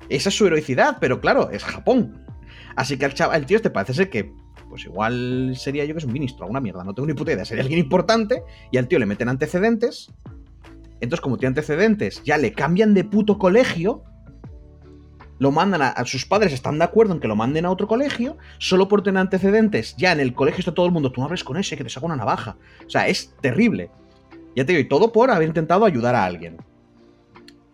Esa 0.08 0.28
es 0.28 0.36
su 0.36 0.46
heroicidad, 0.46 0.96
pero 1.00 1.20
claro, 1.20 1.50
es 1.50 1.62
Japón. 1.62 2.24
Así 2.76 2.96
que 2.96 3.04
al 3.04 3.14
chaval, 3.14 3.40
el 3.40 3.46
tío 3.46 3.56
este 3.56 3.70
parece 3.70 3.94
ser 3.94 4.10
que, 4.10 4.32
pues 4.68 4.84
igual 4.84 5.54
sería 5.56 5.84
yo 5.84 5.94
que 5.94 5.98
es 5.98 6.04
un 6.04 6.12
ministro, 6.12 6.44
alguna 6.44 6.60
mierda, 6.60 6.84
no 6.84 6.94
tengo 6.94 7.06
ni 7.06 7.14
puta 7.14 7.32
idea, 7.32 7.44
sería 7.44 7.62
alguien 7.62 7.80
importante 7.80 8.42
y 8.72 8.78
al 8.78 8.88
tío 8.88 8.98
le 8.98 9.06
meten 9.06 9.28
antecedentes. 9.28 10.12
Entonces, 11.00 11.20
como 11.20 11.36
tiene 11.36 11.50
antecedentes, 11.50 12.22
ya 12.24 12.38
le 12.38 12.52
cambian 12.52 12.94
de 12.94 13.04
puto 13.04 13.38
colegio. 13.38 14.04
Lo 15.38 15.50
mandan 15.50 15.82
a, 15.82 16.04
sus 16.04 16.24
padres, 16.24 16.52
están 16.52 16.78
de 16.78 16.84
acuerdo 16.84 17.12
en 17.12 17.20
que 17.20 17.28
lo 17.28 17.34
manden 17.34 17.66
a 17.66 17.70
otro 17.70 17.88
colegio, 17.88 18.38
solo 18.58 18.88
por 18.88 19.02
tener 19.02 19.20
antecedentes. 19.20 19.96
Ya 19.96 20.12
en 20.12 20.20
el 20.20 20.32
colegio 20.32 20.60
está 20.60 20.72
todo 20.72 20.86
el 20.86 20.92
mundo, 20.92 21.10
tú 21.10 21.20
no 21.20 21.26
hables 21.26 21.42
con 21.42 21.56
ese, 21.56 21.76
que 21.76 21.84
te 21.84 21.90
saca 21.90 22.06
una 22.06 22.16
navaja. 22.16 22.56
O 22.86 22.90
sea, 22.90 23.08
es 23.08 23.34
terrible. 23.40 23.90
Ya 24.54 24.64
te 24.64 24.72
digo, 24.72 24.80
y 24.80 24.88
todo 24.88 25.12
por 25.12 25.30
haber 25.30 25.48
intentado 25.48 25.84
ayudar 25.84 26.14
a 26.14 26.24
alguien. 26.24 26.58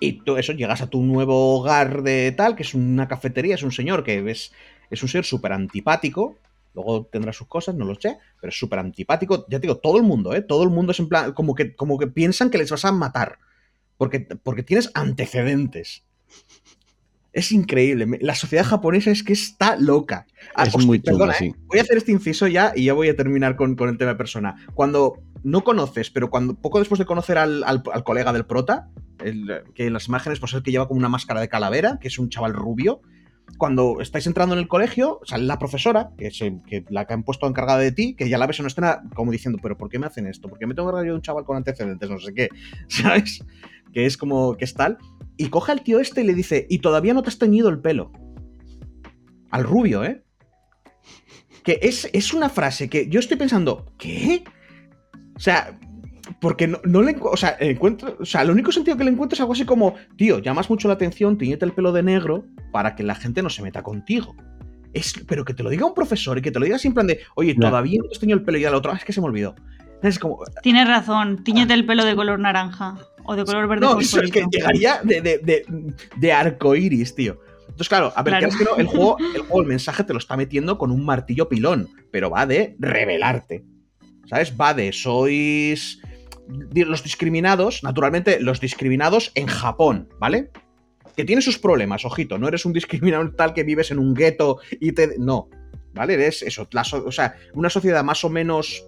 Y 0.00 0.22
tú 0.22 0.38
eso, 0.38 0.52
llegas 0.54 0.80
a 0.80 0.88
tu 0.88 1.02
nuevo 1.02 1.58
hogar 1.58 2.02
de 2.02 2.32
tal, 2.32 2.56
que 2.56 2.62
es 2.62 2.74
una 2.74 3.06
cafetería, 3.06 3.54
es 3.54 3.62
un 3.62 3.72
señor 3.72 4.02
que 4.02 4.30
es, 4.30 4.52
es 4.90 5.02
un 5.02 5.08
ser 5.10 5.24
súper 5.26 5.52
antipático. 5.52 6.38
Luego 6.74 7.06
tendrá 7.06 7.32
sus 7.32 7.46
cosas, 7.48 7.74
no 7.74 7.84
lo 7.84 7.94
sé, 7.96 8.18
pero 8.40 8.50
es 8.50 8.58
súper 8.58 8.78
antipático. 8.78 9.44
Ya 9.48 9.58
te 9.58 9.66
digo, 9.66 9.78
todo 9.78 9.96
el 9.96 10.02
mundo, 10.04 10.34
¿eh? 10.34 10.42
Todo 10.42 10.62
el 10.62 10.70
mundo 10.70 10.92
es 10.92 11.00
en 11.00 11.08
plan, 11.08 11.32
como 11.32 11.54
que, 11.54 11.74
como 11.74 11.98
que 11.98 12.06
piensan 12.06 12.50
que 12.50 12.58
les 12.58 12.70
vas 12.70 12.84
a 12.84 12.92
matar. 12.92 13.38
Porque, 13.96 14.20
porque 14.20 14.62
tienes 14.62 14.90
antecedentes. 14.94 16.04
Es 17.32 17.52
increíble. 17.52 18.18
La 18.20 18.34
sociedad 18.34 18.64
japonesa 18.64 19.10
es 19.12 19.22
que 19.22 19.32
está 19.32 19.76
loca. 19.76 20.26
Ah, 20.54 20.64
Es 20.64 20.74
hostia, 20.74 20.86
muy 20.86 21.00
chunga, 21.00 21.18
perdona, 21.26 21.34
sí. 21.34 21.44
¿eh? 21.46 21.54
Voy 21.66 21.78
a 21.78 21.82
hacer 21.82 21.96
este 21.98 22.10
inciso 22.10 22.48
ya 22.48 22.72
y 22.74 22.84
ya 22.86 22.92
voy 22.92 23.08
a 23.08 23.14
terminar 23.16 23.54
con, 23.54 23.76
con 23.76 23.88
el 23.88 23.98
tema 23.98 24.12
de 24.12 24.16
persona. 24.16 24.56
Cuando 24.74 25.14
no 25.44 25.62
conoces, 25.62 26.10
pero 26.10 26.28
cuando 26.28 26.54
poco 26.54 26.80
después 26.80 26.98
de 26.98 27.04
conocer 27.06 27.38
al, 27.38 27.62
al- 27.64 27.82
al 27.92 28.04
colega 28.04 28.32
del 28.32 28.46
prota, 28.46 28.88
el- 29.22 29.62
que 29.74 29.86
en 29.86 29.92
las 29.92 30.08
imágenes 30.08 30.40
pues 30.40 30.52
es 30.52 30.56
el 30.58 30.62
que 30.64 30.72
lleva 30.72 30.88
como 30.88 30.98
una 30.98 31.08
máscara 31.08 31.40
de 31.40 31.48
calavera, 31.48 31.98
que 32.00 32.08
es 32.08 32.18
un 32.18 32.30
chaval 32.30 32.52
rubio, 32.52 33.00
cuando 33.60 34.00
estáis 34.00 34.26
entrando 34.26 34.54
en 34.54 34.58
el 34.58 34.68
colegio, 34.68 35.20
sale 35.22 35.44
la 35.44 35.58
profesora, 35.58 36.12
que, 36.16 36.28
es, 36.28 36.40
eh, 36.40 36.56
que 36.66 36.82
la 36.88 37.06
que 37.06 37.12
han 37.12 37.24
puesto 37.24 37.46
encargada 37.46 37.78
de 37.78 37.92
ti, 37.92 38.16
que 38.16 38.26
ya 38.26 38.38
la 38.38 38.46
ves 38.46 38.58
en 38.58 38.64
una 38.64 38.68
escena 38.68 39.02
como 39.14 39.30
diciendo, 39.30 39.58
pero 39.62 39.76
¿por 39.76 39.90
qué 39.90 39.98
me 39.98 40.06
hacen 40.06 40.26
esto? 40.26 40.48
¿Por 40.48 40.58
qué 40.58 40.66
me 40.66 40.74
tengo 40.74 40.90
que 40.90 40.96
yo 40.96 41.12
de 41.12 41.12
un 41.12 41.20
chaval 41.20 41.44
con 41.44 41.58
antecedentes? 41.58 42.08
No 42.08 42.18
sé 42.18 42.32
qué, 42.32 42.48
¿sabes? 42.88 43.44
Que 43.92 44.06
es 44.06 44.16
como, 44.16 44.56
que 44.56 44.64
es 44.64 44.72
tal. 44.72 44.96
Y 45.36 45.50
coge 45.50 45.72
al 45.72 45.82
tío 45.82 46.00
este 46.00 46.22
y 46.22 46.24
le 46.24 46.32
dice, 46.32 46.66
y 46.70 46.78
todavía 46.78 47.12
no 47.12 47.22
te 47.22 47.28
has 47.28 47.38
teñido 47.38 47.68
el 47.68 47.80
pelo. 47.80 48.10
Al 49.50 49.64
rubio, 49.64 50.04
¿eh? 50.04 50.24
Que 51.62 51.80
es, 51.82 52.08
es 52.14 52.32
una 52.32 52.48
frase 52.48 52.88
que 52.88 53.10
yo 53.10 53.20
estoy 53.20 53.36
pensando, 53.36 53.92
¿qué? 53.98 54.42
O 55.36 55.40
sea, 55.40 55.78
porque 56.40 56.66
no, 56.68 56.78
no 56.84 57.02
le 57.02 57.16
o 57.20 57.36
sea, 57.36 57.56
encuentro, 57.60 58.16
o 58.20 58.24
sea, 58.24 58.44
lo 58.44 58.52
único 58.52 58.72
sentido 58.72 58.96
que 58.96 59.04
le 59.04 59.10
encuentro 59.10 59.34
es 59.34 59.40
algo 59.40 59.52
así 59.52 59.64
como, 59.64 59.94
tío, 60.16 60.38
llamas 60.38 60.68
mucho 60.70 60.88
la 60.88 60.94
atención, 60.94 61.38
tiñete 61.38 61.64
el 61.64 61.72
pelo 61.72 61.92
de 61.92 62.02
negro 62.02 62.44
para 62.72 62.94
que 62.94 63.02
la 63.02 63.14
gente 63.14 63.42
no 63.42 63.50
se 63.50 63.62
meta 63.62 63.82
contigo. 63.82 64.34
Es, 64.92 65.14
pero 65.28 65.44
que 65.44 65.54
te 65.54 65.62
lo 65.62 65.70
diga 65.70 65.86
un 65.86 65.94
profesor 65.94 66.36
y 66.38 66.42
que 66.42 66.50
te 66.50 66.58
lo 66.58 66.64
diga 66.64 66.78
siempre 66.78 67.02
en 67.02 67.06
de, 67.08 67.20
oye, 67.36 67.54
todavía 67.54 68.00
no 68.02 68.32
el 68.34 68.42
pelo 68.42 68.58
y 68.58 68.64
al 68.64 68.74
otro, 68.74 68.90
"Ah, 68.92 68.96
es 68.96 69.04
que 69.04 69.12
se 69.12 69.20
me 69.20 69.26
olvidó. 69.28 69.54
Es 70.02 70.18
como, 70.18 70.38
Tienes 70.62 70.88
razón, 70.88 71.44
tiñete 71.44 71.74
el 71.74 71.84
pelo 71.86 72.04
de 72.04 72.16
color 72.16 72.38
naranja 72.38 72.96
o 73.24 73.36
de 73.36 73.44
color 73.44 73.68
verde 73.68 73.86
no, 73.86 74.00
eso 74.00 74.20
es 74.20 74.30
que 74.30 74.44
llegaría 74.50 75.00
de, 75.04 75.20
de, 75.20 75.38
de, 75.38 75.64
de 76.16 76.32
arco 76.32 76.74
iris, 76.74 77.14
tío. 77.14 77.38
Entonces, 77.60 77.88
claro, 77.88 78.12
a 78.16 78.22
ver, 78.22 78.38
Claro. 78.38 78.48
que 78.58 78.64
no, 78.64 78.76
el 78.76 78.86
juego, 78.88 79.16
el 79.34 79.42
juego, 79.42 79.60
el 79.62 79.68
mensaje 79.68 80.02
te 80.04 80.12
lo 80.12 80.18
está 80.18 80.36
metiendo 80.36 80.76
con 80.78 80.90
un 80.90 81.04
martillo 81.04 81.48
pilón, 81.48 81.88
pero 82.10 82.30
va 82.30 82.46
de 82.46 82.76
revelarte. 82.78 83.64
¿Sabes? 84.26 84.54
Va 84.58 84.74
de 84.74 84.92
sois 84.92 86.00
los 86.74 87.02
discriminados, 87.02 87.82
naturalmente, 87.82 88.40
los 88.40 88.60
discriminados 88.60 89.32
en 89.34 89.46
Japón, 89.46 90.08
¿vale? 90.18 90.50
Que 91.16 91.24
tiene 91.24 91.42
sus 91.42 91.58
problemas, 91.58 92.04
ojito, 92.04 92.38
no 92.38 92.48
eres 92.48 92.64
un 92.64 92.72
discriminado 92.72 93.30
tal 93.36 93.54
que 93.54 93.64
vives 93.64 93.90
en 93.90 93.98
un 93.98 94.14
gueto 94.14 94.58
y 94.80 94.92
te. 94.92 95.18
No, 95.18 95.48
¿vale? 95.94 96.14
Eres 96.14 96.42
eso, 96.42 96.68
o 97.04 97.12
sea, 97.12 97.34
una 97.54 97.70
sociedad 97.70 98.04
más 98.04 98.24
o 98.24 98.30
menos 98.30 98.84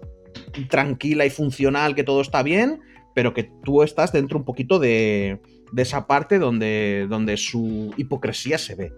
tranquila 0.69 1.25
y 1.25 1.29
funcional, 1.29 1.95
que 1.95 2.03
todo 2.03 2.21
está 2.21 2.43
bien, 2.43 2.81
pero 3.13 3.33
que 3.33 3.51
tú 3.63 3.83
estás 3.83 4.11
dentro 4.11 4.37
un 4.37 4.45
poquito 4.45 4.79
de, 4.79 5.39
de 5.71 5.81
esa 5.81 6.07
parte 6.07 6.39
donde, 6.39 7.07
donde 7.09 7.37
su 7.37 7.93
hipocresía 7.97 8.57
se 8.57 8.75
ve. 8.75 8.93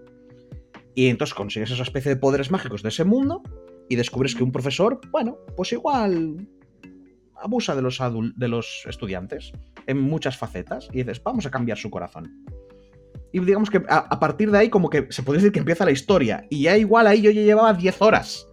Y 0.94 1.08
entonces 1.08 1.34
consigues 1.34 1.72
esa 1.72 1.84
especie 1.84 2.10
de 2.10 2.20
poderes 2.20 2.52
mágicos 2.52 2.82
de 2.82 2.90
ese 2.90 3.04
mundo 3.04 3.42
y 3.90 3.96
descubres 3.96 4.34
que 4.34 4.44
un 4.44 4.52
profesor, 4.52 5.00
bueno, 5.12 5.38
pues 5.56 5.74
igual 5.74 6.48
abusa 7.42 7.76
de 7.76 7.82
los, 7.82 8.00
de 8.36 8.48
los 8.48 8.84
estudiantes 8.88 9.52
en 9.88 10.00
muchas 10.00 10.38
facetas 10.38 10.88
y 10.92 10.98
dices, 11.04 11.22
vamos 11.24 11.46
a 11.46 11.52
cambiar 11.52 11.78
su 11.78 11.90
corazón. 11.90 12.32
Y 13.32 13.40
digamos 13.40 13.70
que 13.70 13.82
a, 13.90 13.98
a 13.98 14.20
partir 14.20 14.50
de 14.52 14.58
ahí 14.58 14.70
como 14.70 14.90
que 14.90 15.08
se 15.10 15.22
puede 15.24 15.40
decir 15.40 15.52
que 15.52 15.60
empieza 15.60 15.84
la 15.86 15.92
historia 15.92 16.46
y 16.50 16.64
ya 16.64 16.78
igual 16.78 17.08
ahí 17.08 17.22
yo 17.22 17.32
ya 17.32 17.42
llevaba 17.42 17.74
10 17.74 18.02
horas. 18.02 18.48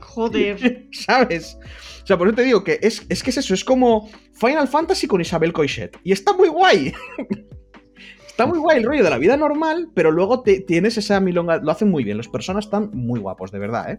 Joder. 0.00 0.88
¿Sabes? 0.92 1.58
O 2.02 2.06
sea, 2.06 2.16
por 2.16 2.26
eso 2.28 2.36
te 2.36 2.42
digo 2.42 2.64
que 2.64 2.78
es, 2.82 3.04
es 3.08 3.22
que 3.22 3.30
es 3.30 3.36
eso, 3.38 3.52
es 3.54 3.64
como 3.64 4.08
Final 4.34 4.66
Fantasy 4.68 5.06
con 5.06 5.20
Isabel 5.20 5.52
Coixet. 5.52 5.98
Y 6.04 6.12
está 6.12 6.32
muy 6.32 6.48
guay. 6.48 6.92
está 8.26 8.46
muy 8.46 8.58
guay 8.58 8.78
el 8.78 8.84
rollo 8.84 9.04
de 9.04 9.10
la 9.10 9.18
vida 9.18 9.36
normal, 9.36 9.90
pero 9.94 10.10
luego 10.10 10.42
te- 10.42 10.60
tienes 10.60 10.96
esa 10.96 11.20
milonga. 11.20 11.58
Lo 11.58 11.70
hacen 11.70 11.90
muy 11.90 12.04
bien, 12.04 12.16
los 12.16 12.28
personas 12.28 12.64
están 12.64 12.90
muy 12.94 13.20
guapos, 13.20 13.50
de 13.52 13.58
verdad, 13.58 13.90
¿eh? 13.92 13.98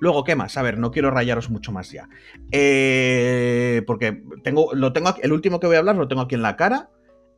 Luego, 0.00 0.24
¿qué 0.24 0.36
más? 0.36 0.56
A 0.56 0.62
ver, 0.62 0.78
no 0.78 0.90
quiero 0.90 1.10
rayaros 1.10 1.50
mucho 1.50 1.72
más 1.72 1.90
ya. 1.90 2.08
Eh, 2.50 3.82
porque 3.86 4.22
tengo, 4.42 4.74
lo 4.74 4.92
tengo 4.92 5.14
el 5.22 5.32
último 5.32 5.60
que 5.60 5.66
voy 5.66 5.76
a 5.76 5.80
hablar 5.80 5.96
lo 5.96 6.08
tengo 6.08 6.22
aquí 6.22 6.34
en 6.34 6.42
la 6.42 6.56
cara. 6.56 6.90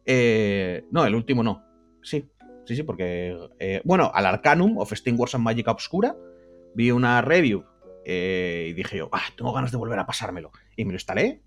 Eh, 0.06 0.84
no, 0.90 1.04
el 1.06 1.14
último 1.14 1.42
no. 1.42 1.64
Sí, 2.02 2.28
sí, 2.64 2.76
sí, 2.76 2.82
porque. 2.82 3.36
eh, 3.58 3.80
bueno, 3.84 4.10
al 4.14 4.26
Arcanum 4.26 4.78
of 4.78 4.92
Steam 4.92 5.18
Wars 5.18 5.34
and 5.34 5.44
Magic 5.44 5.68
Obscura. 5.68 6.16
Vi 6.74 6.92
una 6.92 7.20
review 7.20 7.64
eh, 8.04 8.68
y 8.70 8.72
dije 8.74 8.98
yo, 8.98 9.08
ah, 9.12 9.22
tengo 9.36 9.52
ganas 9.52 9.72
de 9.72 9.76
volver 9.76 9.98
a 9.98 10.06
pasármelo. 10.06 10.52
Y 10.76 10.84
me 10.84 10.92
lo 10.92 10.96
instalé 10.96 11.42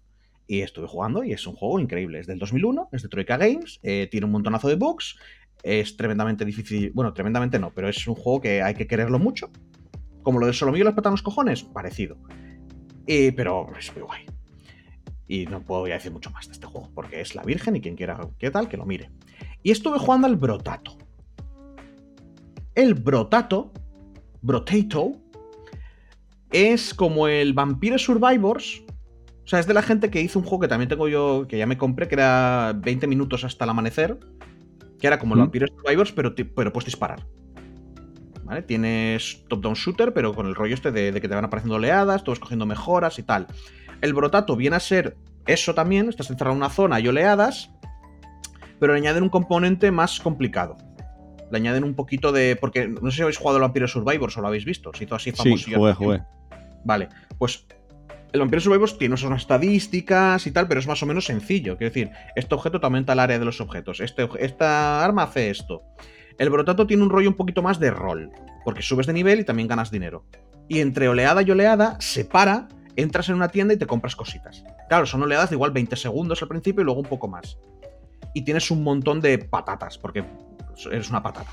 y 0.48 0.62
estuve 0.62 0.88
jugando 0.88 1.24
y 1.24 1.34
es 1.34 1.46
un 1.48 1.56
juego 1.56 1.80
increíble. 1.80 2.20
Es 2.20 2.28
del 2.28 2.40
2001, 2.40 2.90
es 2.92 3.02
de 3.04 3.10
Troika 3.10 3.38
Games, 3.38 3.80
eh, 3.84 4.08
tiene 4.12 4.26
un 4.26 4.32
montonazo 4.32 4.68
de 4.68 4.76
bugs, 4.76 5.18
es 5.64 5.96
tremendamente 5.96 6.46
difícil, 6.46 6.92
bueno, 6.94 7.14
tremendamente 7.14 7.60
no, 7.60 7.72
pero 7.74 7.88
es 7.88 8.08
un 8.08 8.16
juego 8.16 8.42
que 8.42 8.62
hay 8.62 8.74
que 8.74 8.88
quererlo 8.88 9.20
mucho. 9.20 9.50
Como 10.24 10.40
lo 10.40 10.48
de 10.48 10.54
Solomillo 10.54 10.90
y 10.90 10.94
los 10.94 11.22
cojones, 11.22 11.64
parecido. 11.64 12.18
Eh, 13.08 13.34
pero 13.36 13.68
es 13.78 13.94
muy 13.94 14.04
guay. 14.04 14.26
Y 15.28 15.46
no 15.46 15.62
puedo 15.62 15.88
ya 15.88 15.96
decir 15.96 16.12
mucho 16.12 16.32
más 16.32 16.48
de 16.48 16.54
este 16.54 16.66
juego, 16.66 16.90
porque 16.94 17.22
es 17.22 17.36
la 17.36 17.44
Virgen 17.44 17.76
y 17.76 17.82
quien 17.82 17.96
quiera 17.96 18.20
qué 18.38 18.52
tal, 18.52 18.68
que 18.68 18.78
lo 18.78 18.86
mire. 18.86 19.10
Y 19.62 19.72
estuve 19.72 20.00
jugando 20.00 20.28
al 20.28 20.36
Brotato. 20.36 20.98
El 22.76 22.94
Brotato, 22.96 23.72
Brotato, 24.42 25.14
es 26.52 26.94
como 26.94 27.28
el 27.28 27.54
Vampire 27.54 27.98
Survivors. 27.98 28.84
O 29.44 29.48
sea, 29.48 29.60
es 29.60 29.68
de 29.68 29.74
la 29.74 29.82
gente 29.82 30.10
que 30.10 30.22
hizo 30.22 30.40
un 30.40 30.46
juego 30.46 30.62
que 30.62 30.68
también 30.68 30.90
tengo 30.90 31.08
yo, 31.08 31.46
que 31.48 31.58
ya 31.58 31.66
me 31.66 31.78
compré, 31.78 32.08
que 32.08 32.16
era 32.16 32.74
20 32.78 33.08
minutos 33.08 33.44
hasta 33.44 33.66
el 33.66 33.70
amanecer. 33.70 34.20
Que 35.00 35.08
era 35.08 35.20
como 35.20 35.36
el. 35.36 35.42
Vampire 35.42 35.68
Survivors, 35.68 36.12
pero, 36.12 36.34
pero 36.36 36.72
puedes 36.72 36.86
disparar. 36.86 37.26
¿Vale? 38.54 38.64
Tienes 38.66 39.44
top-down 39.48 39.74
shooter, 39.74 40.14
pero 40.14 40.34
con 40.34 40.46
el 40.48 40.56
rollo 40.56 40.74
este 40.76 40.92
de, 40.92 41.12
de 41.12 41.22
que 41.22 41.28
te 41.28 41.36
van 41.36 41.46
apareciendo 41.46 41.76
oleadas, 41.76 42.24
tú 42.24 42.32
vas 42.32 42.40
cogiendo 42.40 42.66
mejoras 42.66 43.18
y 43.20 43.24
tal. 43.24 43.48
El 44.02 44.14
Brotato 44.14 44.56
viene 44.56 44.76
a 44.76 44.80
ser 44.80 45.18
eso 45.46 45.74
también, 45.74 46.08
estás 46.10 46.30
encerrado 46.30 46.54
en 46.54 46.58
una 46.58 46.70
zona 46.70 47.00
y 47.00 47.08
oleadas, 47.08 47.72
pero 48.80 48.94
le 48.94 49.00
añaden 49.00 49.24
un 49.24 49.30
componente 49.30 49.92
más 49.92 50.20
complicado. 50.20 50.78
Le 51.52 51.58
añaden 51.58 51.84
un 51.84 51.94
poquito 51.94 52.32
de. 52.32 52.56
Porque 52.60 52.88
no 52.88 53.12
sé 53.12 53.18
si 53.18 53.22
habéis 53.22 53.38
jugado 53.38 53.58
al 53.58 53.62
Vampire 53.62 53.88
Survivors 53.88 54.36
o 54.38 54.42
lo 54.42 54.48
habéis 54.48 54.66
visto. 54.66 54.92
Se 54.94 55.04
hizo 55.04 55.16
así 55.16 55.32
Sí, 55.32 55.38
famoso. 55.38 55.72
jugué, 55.76 55.94
jugué. 55.94 56.22
Vale, 56.84 57.10
pues 57.38 57.66
el 58.34 58.40
Vampire 58.40 58.62
Survivors 58.62 58.98
tiene 58.98 59.16
unas 59.24 59.42
estadísticas 59.42 60.48
y 60.48 60.52
tal, 60.52 60.68
pero 60.68 60.80
es 60.80 60.88
más 60.88 61.02
o 61.04 61.06
menos 61.06 61.26
sencillo. 61.26 61.78
Quiero 61.78 61.94
decir, 61.94 62.12
este 62.36 62.56
objeto 62.56 62.80
te 62.80 62.86
aumenta 62.88 63.14
el 63.14 63.20
área 63.20 63.38
de 63.38 63.46
los 63.46 63.62
objetos. 63.62 64.00
Este, 64.00 64.28
esta 64.40 65.04
arma 65.06 65.24
hace 65.24 65.50
esto. 65.52 65.84
El 66.38 66.50
Brotato 66.50 66.88
tiene 66.88 67.04
un 67.04 67.10
rollo 67.10 67.30
un 67.30 67.36
poquito 67.36 67.62
más 67.62 67.80
de 67.80 67.92
rol, 67.92 68.32
porque 68.64 68.82
subes 68.82 69.08
de 69.08 69.14
nivel 69.14 69.42
y 69.42 69.44
también 69.44 69.68
ganas 69.68 69.92
dinero. 69.92 70.26
Y 70.68 70.80
entre 70.80 71.10
oleada 71.10 71.42
y 71.42 71.52
oleada, 71.52 71.98
se 72.00 72.26
para, 72.26 72.68
entras 72.96 73.30
en 73.30 73.36
una 73.36 73.50
tienda 73.50 73.74
y 73.74 73.78
te 73.78 73.88
compras 73.88 74.16
cositas. 74.16 74.64
Claro, 74.90 75.06
son 75.06 75.24
oleadas 75.24 75.50
de 75.50 75.56
igual 75.56 75.72
20 75.72 75.96
segundos 75.96 76.42
al 76.42 76.48
principio 76.48 76.82
y 76.82 76.86
luego 76.86 77.00
un 77.00 77.08
poco 77.08 77.28
más. 77.28 77.58
Y 78.34 78.44
tienes 78.44 78.72
un 78.72 78.84
montón 78.84 79.22
de 79.22 79.38
patatas, 79.38 79.98
porque 79.98 80.26
eres 80.92 81.10
una 81.10 81.22
patata. 81.22 81.52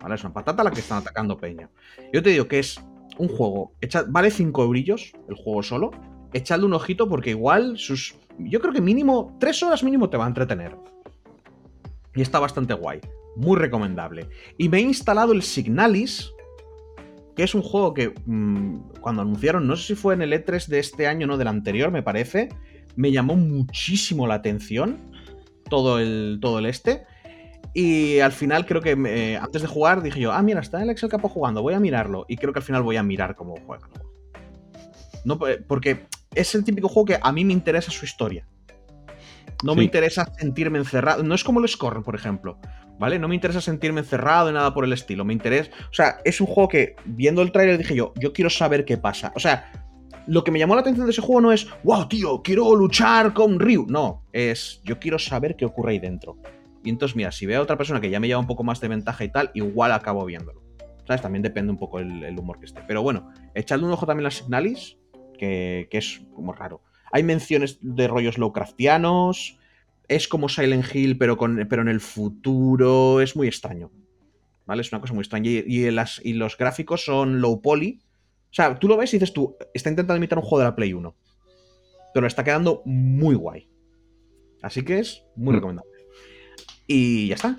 ¿Vale? 0.00 0.14
Es 0.14 0.24
una 0.24 0.32
patata 0.32 0.62
la 0.62 0.70
que 0.70 0.80
están 0.80 0.98
atacando 0.98 1.36
Peña. 1.36 1.68
Yo 2.12 2.22
te 2.22 2.30
digo 2.30 2.48
que 2.48 2.58
es 2.58 2.80
un 3.18 3.28
juego. 3.28 3.72
vale 4.08 4.30
5 4.30 4.62
eurillos 4.62 5.12
el 5.28 5.34
juego 5.34 5.62
solo. 5.62 5.90
Echadle 6.32 6.66
un 6.66 6.74
ojito 6.74 7.08
porque 7.08 7.30
igual 7.30 7.78
sus. 7.78 8.16
Yo 8.38 8.60
creo 8.60 8.72
que 8.72 8.80
mínimo. 8.80 9.36
3 9.40 9.62
horas 9.64 9.82
mínimo 9.82 10.08
te 10.08 10.16
va 10.16 10.24
a 10.24 10.28
entretener. 10.28 10.76
Y 12.14 12.22
está 12.22 12.38
bastante 12.38 12.74
guay. 12.74 13.00
Muy 13.36 13.56
recomendable. 13.58 14.28
Y 14.58 14.68
me 14.68 14.78
he 14.78 14.82
instalado 14.82 15.32
el 15.32 15.42
Signalis. 15.42 16.32
Que 17.36 17.42
es 17.42 17.54
un 17.54 17.60
juego 17.62 17.92
que 17.92 18.14
mm, 18.24 18.92
cuando 19.00 19.20
anunciaron, 19.20 19.66
no 19.66 19.76
sé 19.76 19.88
si 19.88 19.94
fue 19.94 20.14
en 20.14 20.22
el 20.22 20.32
E3 20.32 20.66
de 20.68 20.78
este 20.78 21.06
año 21.06 21.26
o 21.26 21.28
no 21.28 21.36
del 21.36 21.48
anterior, 21.48 21.90
me 21.90 22.02
parece. 22.02 22.48
Me 22.96 23.12
llamó 23.12 23.36
muchísimo 23.36 24.26
la 24.26 24.34
atención. 24.34 24.98
Todo 25.68 25.98
el, 25.98 26.38
todo 26.40 26.58
el 26.60 26.66
este. 26.66 27.04
Y 27.74 28.20
al 28.20 28.32
final 28.32 28.64
creo 28.64 28.80
que 28.80 28.96
me- 28.96 29.36
antes 29.36 29.60
de 29.60 29.68
jugar 29.68 30.02
dije 30.02 30.18
yo, 30.18 30.32
ah, 30.32 30.40
mira, 30.40 30.60
está 30.60 30.82
el 30.82 30.88
Excel 30.88 31.10
Capo 31.10 31.28
jugando, 31.28 31.60
voy 31.60 31.74
a 31.74 31.80
mirarlo. 31.80 32.24
Y 32.26 32.38
creo 32.38 32.54
que 32.54 32.60
al 32.60 32.64
final 32.64 32.82
voy 32.82 32.96
a 32.96 33.02
mirar 33.02 33.34
cómo 33.34 33.54
juega. 33.66 33.86
el 33.86 33.92
juego. 33.92 34.12
No, 35.26 35.46
eh, 35.46 35.62
porque 35.66 36.06
es 36.34 36.54
el 36.54 36.64
típico 36.64 36.88
juego 36.88 37.04
que 37.04 37.18
a 37.20 37.32
mí 37.32 37.44
me 37.44 37.52
interesa 37.52 37.90
su 37.90 38.06
historia. 38.06 38.46
No 39.62 39.74
me 39.74 39.84
interesa 39.84 40.32
sentirme 40.38 40.78
encerrado. 40.78 41.22
No 41.22 41.34
es 41.34 41.44
como 41.44 41.60
el 41.60 41.68
Scorn, 41.68 42.02
por 42.02 42.14
ejemplo. 42.14 42.58
¿Vale? 42.98 43.18
No 43.18 43.28
me 43.28 43.34
interesa 43.34 43.60
sentirme 43.60 44.00
encerrado 44.00 44.48
y 44.48 44.52
nada 44.52 44.72
por 44.72 44.84
el 44.84 44.92
estilo. 44.92 45.24
Me 45.24 45.32
interesa. 45.32 45.70
O 45.90 45.92
sea, 45.92 46.18
es 46.24 46.40
un 46.40 46.46
juego 46.46 46.68
que, 46.68 46.96
viendo 47.04 47.42
el 47.42 47.52
tráiler, 47.52 47.76
dije 47.78 47.94
yo, 47.94 48.12
yo 48.16 48.32
quiero 48.32 48.48
saber 48.48 48.84
qué 48.84 48.96
pasa. 48.96 49.32
O 49.36 49.40
sea, 49.40 49.70
lo 50.26 50.44
que 50.44 50.50
me 50.50 50.58
llamó 50.58 50.74
la 50.74 50.80
atención 50.80 51.06
de 51.06 51.12
ese 51.12 51.20
juego 51.20 51.40
no 51.40 51.52
es, 51.52 51.68
wow, 51.84 52.08
tío, 52.08 52.42
quiero 52.42 52.74
luchar 52.74 53.34
con 53.34 53.60
Ryu. 53.60 53.86
No, 53.88 54.24
es, 54.32 54.80
yo 54.84 54.98
quiero 54.98 55.18
saber 55.18 55.56
qué 55.56 55.66
ocurre 55.66 55.92
ahí 55.92 55.98
dentro. 55.98 56.38
Y 56.82 56.90
entonces, 56.90 57.16
mira, 57.16 57.32
si 57.32 57.46
veo 57.46 57.60
a 57.60 57.62
otra 57.62 57.76
persona 57.76 58.00
que 58.00 58.10
ya 58.10 58.20
me 58.20 58.28
lleva 58.28 58.40
un 58.40 58.46
poco 58.46 58.64
más 58.64 58.80
de 58.80 58.88
ventaja 58.88 59.24
y 59.24 59.28
tal, 59.28 59.50
igual 59.54 59.92
acabo 59.92 60.24
viéndolo. 60.24 60.62
¿Sabes? 61.06 61.22
También 61.22 61.42
depende 61.42 61.70
un 61.70 61.78
poco 61.78 62.00
el, 62.00 62.24
el 62.24 62.38
humor 62.38 62.58
que 62.58 62.66
esté. 62.66 62.80
Pero 62.86 63.02
bueno, 63.02 63.30
echadle 63.54 63.84
un 63.84 63.92
ojo 63.92 64.06
también 64.06 64.26
a 64.26 64.30
Signalis, 64.30 64.96
que, 65.38 65.86
que 65.90 65.98
es 65.98 66.22
como 66.34 66.52
raro. 66.52 66.82
Hay 67.12 67.22
menciones 67.22 67.78
de 67.80 68.08
rollos 68.08 68.38
Lovecraftianos. 68.38 69.58
Es 70.08 70.28
como 70.28 70.48
Silent 70.48 70.94
Hill, 70.94 71.18
pero, 71.18 71.36
con, 71.36 71.66
pero 71.68 71.82
en 71.82 71.88
el 71.88 72.00
futuro. 72.00 73.20
Es 73.20 73.34
muy 73.36 73.48
extraño. 73.48 73.90
¿Vale? 74.66 74.82
Es 74.82 74.92
una 74.92 75.00
cosa 75.00 75.14
muy 75.14 75.22
extraña. 75.22 75.50
Y, 75.50 75.64
y 75.66 75.90
las, 75.90 76.20
y 76.24 76.32
los 76.34 76.56
gráficos 76.56 77.04
son 77.04 77.40
low 77.40 77.60
poly. 77.62 78.00
O 78.50 78.54
sea, 78.56 78.78
tú 78.78 78.88
lo 78.88 78.96
ves 78.96 79.12
y 79.12 79.16
dices 79.18 79.32
tú, 79.32 79.56
está 79.74 79.90
intentando 79.90 80.16
imitar 80.16 80.38
un 80.38 80.44
juego 80.44 80.60
de 80.60 80.64
la 80.64 80.74
Play 80.76 80.92
1. 80.92 81.14
Pero 82.14 82.22
le 82.22 82.28
está 82.28 82.42
quedando 82.44 82.82
muy 82.84 83.34
guay. 83.34 83.68
Así 84.62 84.82
que 84.82 84.98
es 85.00 85.22
muy 85.36 85.52
Mm. 85.52 85.56
recomendable. 85.56 85.90
Y 86.86 87.28
ya 87.28 87.34
está. 87.34 87.56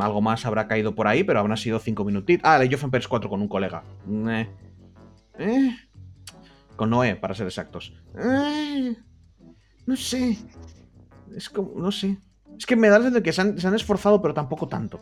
Algo 0.00 0.20
más 0.20 0.44
habrá 0.46 0.66
caído 0.68 0.94
por 0.94 1.06
ahí, 1.08 1.24
pero 1.24 1.40
habrán 1.40 1.56
sido 1.56 1.78
5 1.78 2.04
minutitos. 2.04 2.42
Ah, 2.44 2.56
Age 2.56 2.74
of 2.74 2.84
Empires 2.84 3.08
4 3.08 3.28
con 3.30 3.40
un 3.42 3.48
colega. 3.48 3.82
Eh. 4.28 4.48
Eh. 5.38 5.76
Con 6.76 6.90
Noé, 6.90 7.16
para 7.16 7.34
ser 7.34 7.46
exactos. 7.46 7.92
Eh. 8.18 8.94
No 9.86 9.96
sé. 9.96 10.36
Es 11.36 11.48
como. 11.50 11.72
No 11.80 11.92
sé. 11.92 12.18
Es 12.58 12.66
que 12.66 12.76
me 12.76 12.88
da 12.88 12.98
la 12.98 13.04
sensación 13.04 13.14
de 13.14 13.22
que 13.22 13.32
se 13.32 13.40
han, 13.40 13.58
se 13.60 13.66
han 13.68 13.74
esforzado, 13.74 14.20
pero 14.20 14.34
tampoco 14.34 14.66
tanto. 14.68 15.00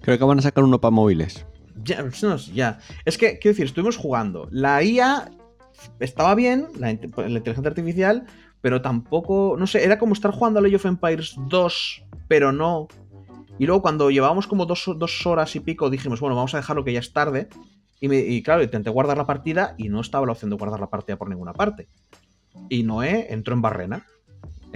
Creo 0.00 0.18
que 0.18 0.24
van 0.24 0.38
a 0.38 0.42
sacar 0.42 0.64
uno 0.64 0.80
para 0.80 0.90
móviles. 0.90 1.46
Ya, 1.84 2.02
no, 2.22 2.36
ya. 2.36 2.78
Es 3.04 3.16
que, 3.18 3.38
quiero 3.38 3.52
decir, 3.52 3.66
estuvimos 3.66 3.96
jugando. 3.96 4.48
La 4.50 4.82
IA 4.82 5.30
estaba 6.00 6.34
bien, 6.34 6.68
la 6.78 6.90
inteligencia 6.90 7.68
artificial, 7.68 8.24
pero 8.60 8.82
tampoco, 8.82 9.56
no 9.58 9.66
sé, 9.66 9.84
era 9.84 9.98
como 9.98 10.14
estar 10.14 10.32
jugando 10.32 10.58
a 10.58 10.64
Age 10.66 10.76
of 10.76 10.86
Empires 10.86 11.34
2, 11.48 12.02
pero 12.28 12.50
no. 12.50 12.88
Y 13.58 13.66
luego 13.66 13.82
cuando 13.82 14.10
llevábamos 14.10 14.46
como 14.48 14.66
dos, 14.66 14.84
dos 14.96 15.24
horas 15.26 15.54
y 15.54 15.60
pico, 15.60 15.90
dijimos, 15.90 16.20
bueno, 16.20 16.34
vamos 16.34 16.54
a 16.54 16.56
dejarlo 16.58 16.82
que 16.84 16.92
ya 16.92 17.00
es 17.00 17.12
tarde. 17.12 17.48
Y, 18.00 18.08
me- 18.08 18.18
y 18.18 18.42
claro, 18.42 18.62
intenté 18.62 18.90
guardar 18.90 19.16
la 19.16 19.26
partida 19.26 19.74
y 19.78 19.88
no 19.88 20.00
estaba 20.00 20.26
la 20.26 20.32
opción 20.32 20.50
de 20.50 20.56
guardar 20.56 20.80
la 20.80 20.90
partida 20.90 21.16
por 21.16 21.28
ninguna 21.28 21.52
parte. 21.52 21.88
Y 22.68 22.82
Noé 22.82 23.32
entró 23.32 23.54
en 23.54 23.62
barrena. 23.62 24.04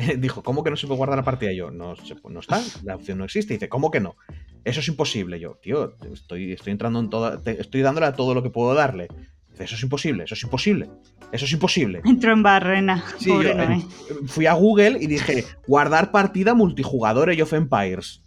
Dijo, 0.19 0.43
¿cómo 0.43 0.63
que 0.65 0.71
no 0.71 0.77
se 0.77 0.87
puede 0.87 0.99
guardar 0.99 1.19
la 1.19 1.25
partida? 1.25 1.53
Y 1.53 1.57
yo, 1.57 1.71
no, 1.71 1.95
no 2.29 2.41
está, 2.41 2.61
la 2.85 2.97
opción 2.97 3.19
no 3.19 3.25
existe. 3.25 3.55
Y 3.55 3.57
dice, 3.57 3.69
¿cómo 3.69 3.91
que 3.91 4.01
no? 4.01 4.17
Eso 4.65 4.81
es 4.81 4.89
imposible. 4.89 5.41
Yo, 5.41 5.59
tío, 5.63 5.95
estoy, 6.13 6.53
estoy 6.53 6.73
entrando 6.73 7.01
en 7.01 7.11
toda. 7.11 7.39
te- 7.43 7.61
estoy 7.61 7.83
dándole 7.83 8.07
a 8.07 8.13
todo 8.15 8.35
lo 8.35 8.43
que 8.43 8.51
puedo 8.51 8.75
darle. 8.75 9.09
Dice, 9.51 9.65
eso 9.65 9.75
es 9.77 9.83
imposible, 9.83 10.25
eso 10.25 10.35
es 10.35 10.43
imposible. 10.43 10.89
Eso 11.33 11.45
es 11.45 11.53
imposible. 11.53 12.01
Entró 12.05 12.33
en 12.33 12.43
barrena. 12.43 13.05
Sí, 13.19 13.29
pobre 13.31 13.49
yo, 13.51 13.55
Noé. 13.55 13.77
eh, 13.77 13.85
fui 14.27 14.47
a 14.47 14.53
Google 14.55 14.99
y 15.01 15.07
dije, 15.07 15.45
guardar 15.67 16.11
partida 16.11 16.55
multijugador 16.55 17.31
Age 17.31 17.43
of 17.43 17.53
Empires. 17.53 18.23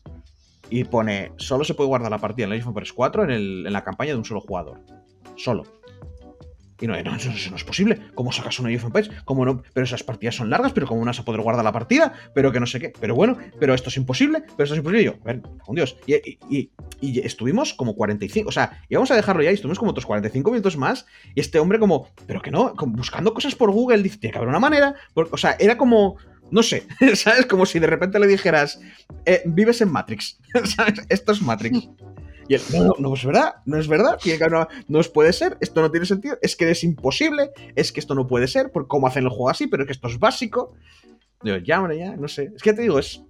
Y 0.70 0.86
pone, 0.86 1.32
solo 1.38 1.64
se 1.66 1.74
puede 1.74 1.90
guardar 1.90 2.10
la 2.10 2.18
partida 2.20 2.46
en 2.48 2.54
Age 2.54 2.62
of 2.62 2.68
Empires 2.70 2.94
4 2.94 3.24
en, 3.26 3.32
el- 3.32 3.68
en 3.68 3.74
la 3.74 3.84
campaña 3.84 4.12
de 4.14 4.18
un 4.18 4.26
solo 4.26 4.40
jugador. 4.42 4.80
Solo. 5.36 5.64
Y 6.82 6.88
no, 6.88 7.02
no, 7.02 7.16
eso, 7.16 7.30
no 7.50 7.56
es 7.56 7.64
posible. 7.64 8.00
¿Cómo 8.16 8.32
sacas 8.32 8.60
un 8.60 8.66
Age 8.68 8.78
of 8.78 8.86
Empires? 8.86 9.12
¿Cómo 9.26 9.46
no? 9.46 9.64
Pero 9.74 9.86
esas 9.86 10.04
partidas 10.04 10.36
son 10.36 10.50
largas, 10.50 10.74
pero 10.74 10.88
¿cómo 10.88 11.00
no 11.02 11.08
vas 11.08 11.20
a 11.20 11.26
poder 11.26 11.42
guardar 11.42 11.64
la 11.64 11.72
partida? 11.72 12.14
Pero 12.34 12.52
que 12.52 12.60
no 12.60 12.66
sé 12.66 12.80
qué. 12.80 12.92
Pero 13.00 13.16
bueno, 13.16 13.38
pero 13.60 13.74
esto 13.74 13.90
es 13.90 13.98
imposible, 13.98 14.40
pero 14.58 14.64
esto 14.64 14.74
es 14.76 14.80
imposible. 14.80 15.02
Y 15.02 15.06
yo, 15.06 15.16
a 15.22 15.26
ver, 15.26 15.42
con 15.66 15.76
Dios. 15.76 15.98
Y, 16.08 16.16
y- 16.16 16.38
y- 16.50 16.72
y 17.02 17.20
estuvimos 17.20 17.74
como 17.74 17.96
45, 17.96 18.50
o 18.50 18.52
sea, 18.52 18.82
íbamos 18.90 19.12
a 19.12 19.16
dejarlo 19.16 19.44
ya 19.44 19.52
y 19.52 19.56
estuvimos 19.56 19.78
como 19.80 19.92
otros 19.92 20.06
45 20.06 20.52
minutos 20.52 20.78
más. 20.78 21.06
Y 21.36 21.40
este 21.42 21.60
hombre 21.60 21.80
como, 21.80 22.10
pero 22.28 22.42
que 22.42 22.52
no, 22.52 22.74
buscando 22.88 23.34
cosas 23.34 23.56
por 23.56 23.72
Google, 23.72 24.02
dice, 24.04 24.18
tiene 24.18 24.32
que 24.32 24.38
haber 24.38 24.50
una 24.50 24.60
manera. 24.60 24.96
O 25.14 25.38
sea, 25.38 25.56
era 25.60 25.78
como, 25.78 26.18
no 26.52 26.64
sé, 26.64 26.88
¿sabes? 27.16 27.46
Como 27.46 27.66
si 27.66 27.80
de 27.80 27.88
repente 27.88 28.20
le 28.20 28.28
dijeras, 28.28 28.80
eh, 29.26 29.42
vives 29.46 29.82
en 29.82 29.92
Matrix, 29.92 30.40
¿sabes? 30.76 31.02
Esto 31.10 31.32
es 31.34 31.42
Matrix. 31.42 31.90
Y 32.48 32.56
él, 32.56 32.62
no, 32.74 32.84
no, 32.86 32.94
no 33.00 33.14
es 33.14 33.26
verdad, 33.26 33.56
no 33.66 33.78
es 33.78 33.88
verdad, 33.88 34.20
una- 34.48 34.68
no 34.88 35.00
es 35.00 35.08
puede 35.10 35.34
ser, 35.34 35.58
esto 35.62 35.82
no 35.82 35.92
tiene 35.92 36.06
sentido, 36.06 36.38
es 36.42 36.56
que 36.56 36.70
es 36.70 36.84
imposible, 36.84 37.52
es 37.76 37.92
que 37.92 38.00
esto 38.00 38.16
no 38.16 38.28
puede 38.28 38.48
ser, 38.48 38.72
por 38.72 38.88
cómo 38.88 39.08
hacen 39.08 39.24
el 39.24 39.30
juego 39.30 39.50
así, 39.50 39.68
pero 39.68 39.84
es 39.84 39.88
que 39.88 39.94
esto 39.94 40.08
es 40.08 40.20
básico. 40.20 40.74
Digo, 41.42 41.58
ya, 41.58 41.80
hombre, 41.80 41.98
ya, 41.98 42.16
no 42.16 42.28
sé. 42.28 42.52
Es 42.56 42.62
que 42.62 42.72
ya 42.72 42.76
te 42.76 42.82
digo, 42.84 43.00
es 43.00 43.22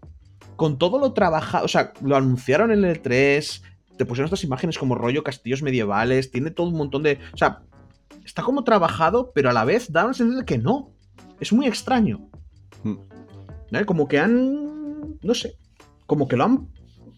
con 0.55 0.77
todo 0.77 0.99
lo 0.99 1.13
trabajado, 1.13 1.65
o 1.65 1.67
sea, 1.67 1.93
lo 2.01 2.15
anunciaron 2.15 2.71
en 2.71 2.83
el 2.85 3.01
E3, 3.01 3.61
te 3.97 4.05
pusieron 4.05 4.25
estas 4.25 4.43
imágenes 4.43 4.77
como 4.77 4.95
rollo 4.95 5.23
castillos 5.23 5.61
medievales, 5.61 6.31
tiene 6.31 6.51
todo 6.51 6.67
un 6.67 6.75
montón 6.75 7.03
de, 7.03 7.19
o 7.33 7.37
sea, 7.37 7.61
está 8.25 8.41
como 8.43 8.63
trabajado, 8.63 9.31
pero 9.33 9.49
a 9.49 9.53
la 9.53 9.65
vez 9.65 9.91
da 9.91 10.05
la 10.05 10.13
sensación 10.13 10.39
de 10.39 10.45
que 10.45 10.57
no. 10.57 10.91
Es 11.39 11.51
muy 11.51 11.67
extraño. 11.67 12.29
Mm. 12.83 12.95
Como 13.85 14.07
que 14.07 14.19
han, 14.19 15.17
no 15.21 15.33
sé, 15.33 15.55
como 16.05 16.27
que 16.27 16.37
lo 16.37 16.43
han, 16.43 16.67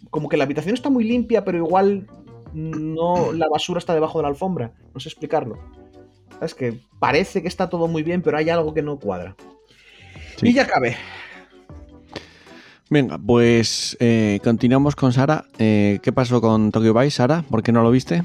como 0.10 0.30
que 0.30 0.38
la 0.38 0.44
habitación 0.44 0.74
está 0.76 0.90
muy 0.90 1.04
limpia, 1.04 1.44
pero 1.44 1.58
igual 1.58 2.08
no, 2.54 3.34
la 3.34 3.48
basura 3.50 3.80
está 3.80 3.94
debajo 3.94 4.20
de 4.20 4.24
la 4.24 4.30
alfombra. 4.30 4.72
No 4.94 5.00
sé 5.00 5.10
explicarlo. 5.10 5.58
Es 6.42 6.54
que 6.54 6.80
parece 7.00 7.42
que 7.42 7.48
está 7.48 7.70
todo 7.70 7.88
muy 7.88 8.04
bien, 8.04 8.22
pero 8.22 8.38
hay 8.38 8.50
algo 8.50 8.74
que 8.74 8.82
no 8.82 8.98
cuadra. 9.00 9.36
Sí. 10.38 10.50
Y 10.50 10.54
ya 10.54 10.64
acabé. 10.64 10.98
Venga, 12.90 13.18
pues 13.18 13.98
eh, 14.00 14.40
continuamos 14.44 14.96
con 14.96 15.12
Sara. 15.12 15.46
Eh, 15.58 16.00
¿Qué 16.04 16.12
pasó 16.14 16.40
con 16.40 16.72
Tokyo 16.72 16.94
Vice, 16.94 17.18
Sara? 17.18 17.44
¿Por 17.50 17.64
qué 17.64 17.72
no 17.72 17.82
lo 17.84 17.90
viste? 17.92 18.24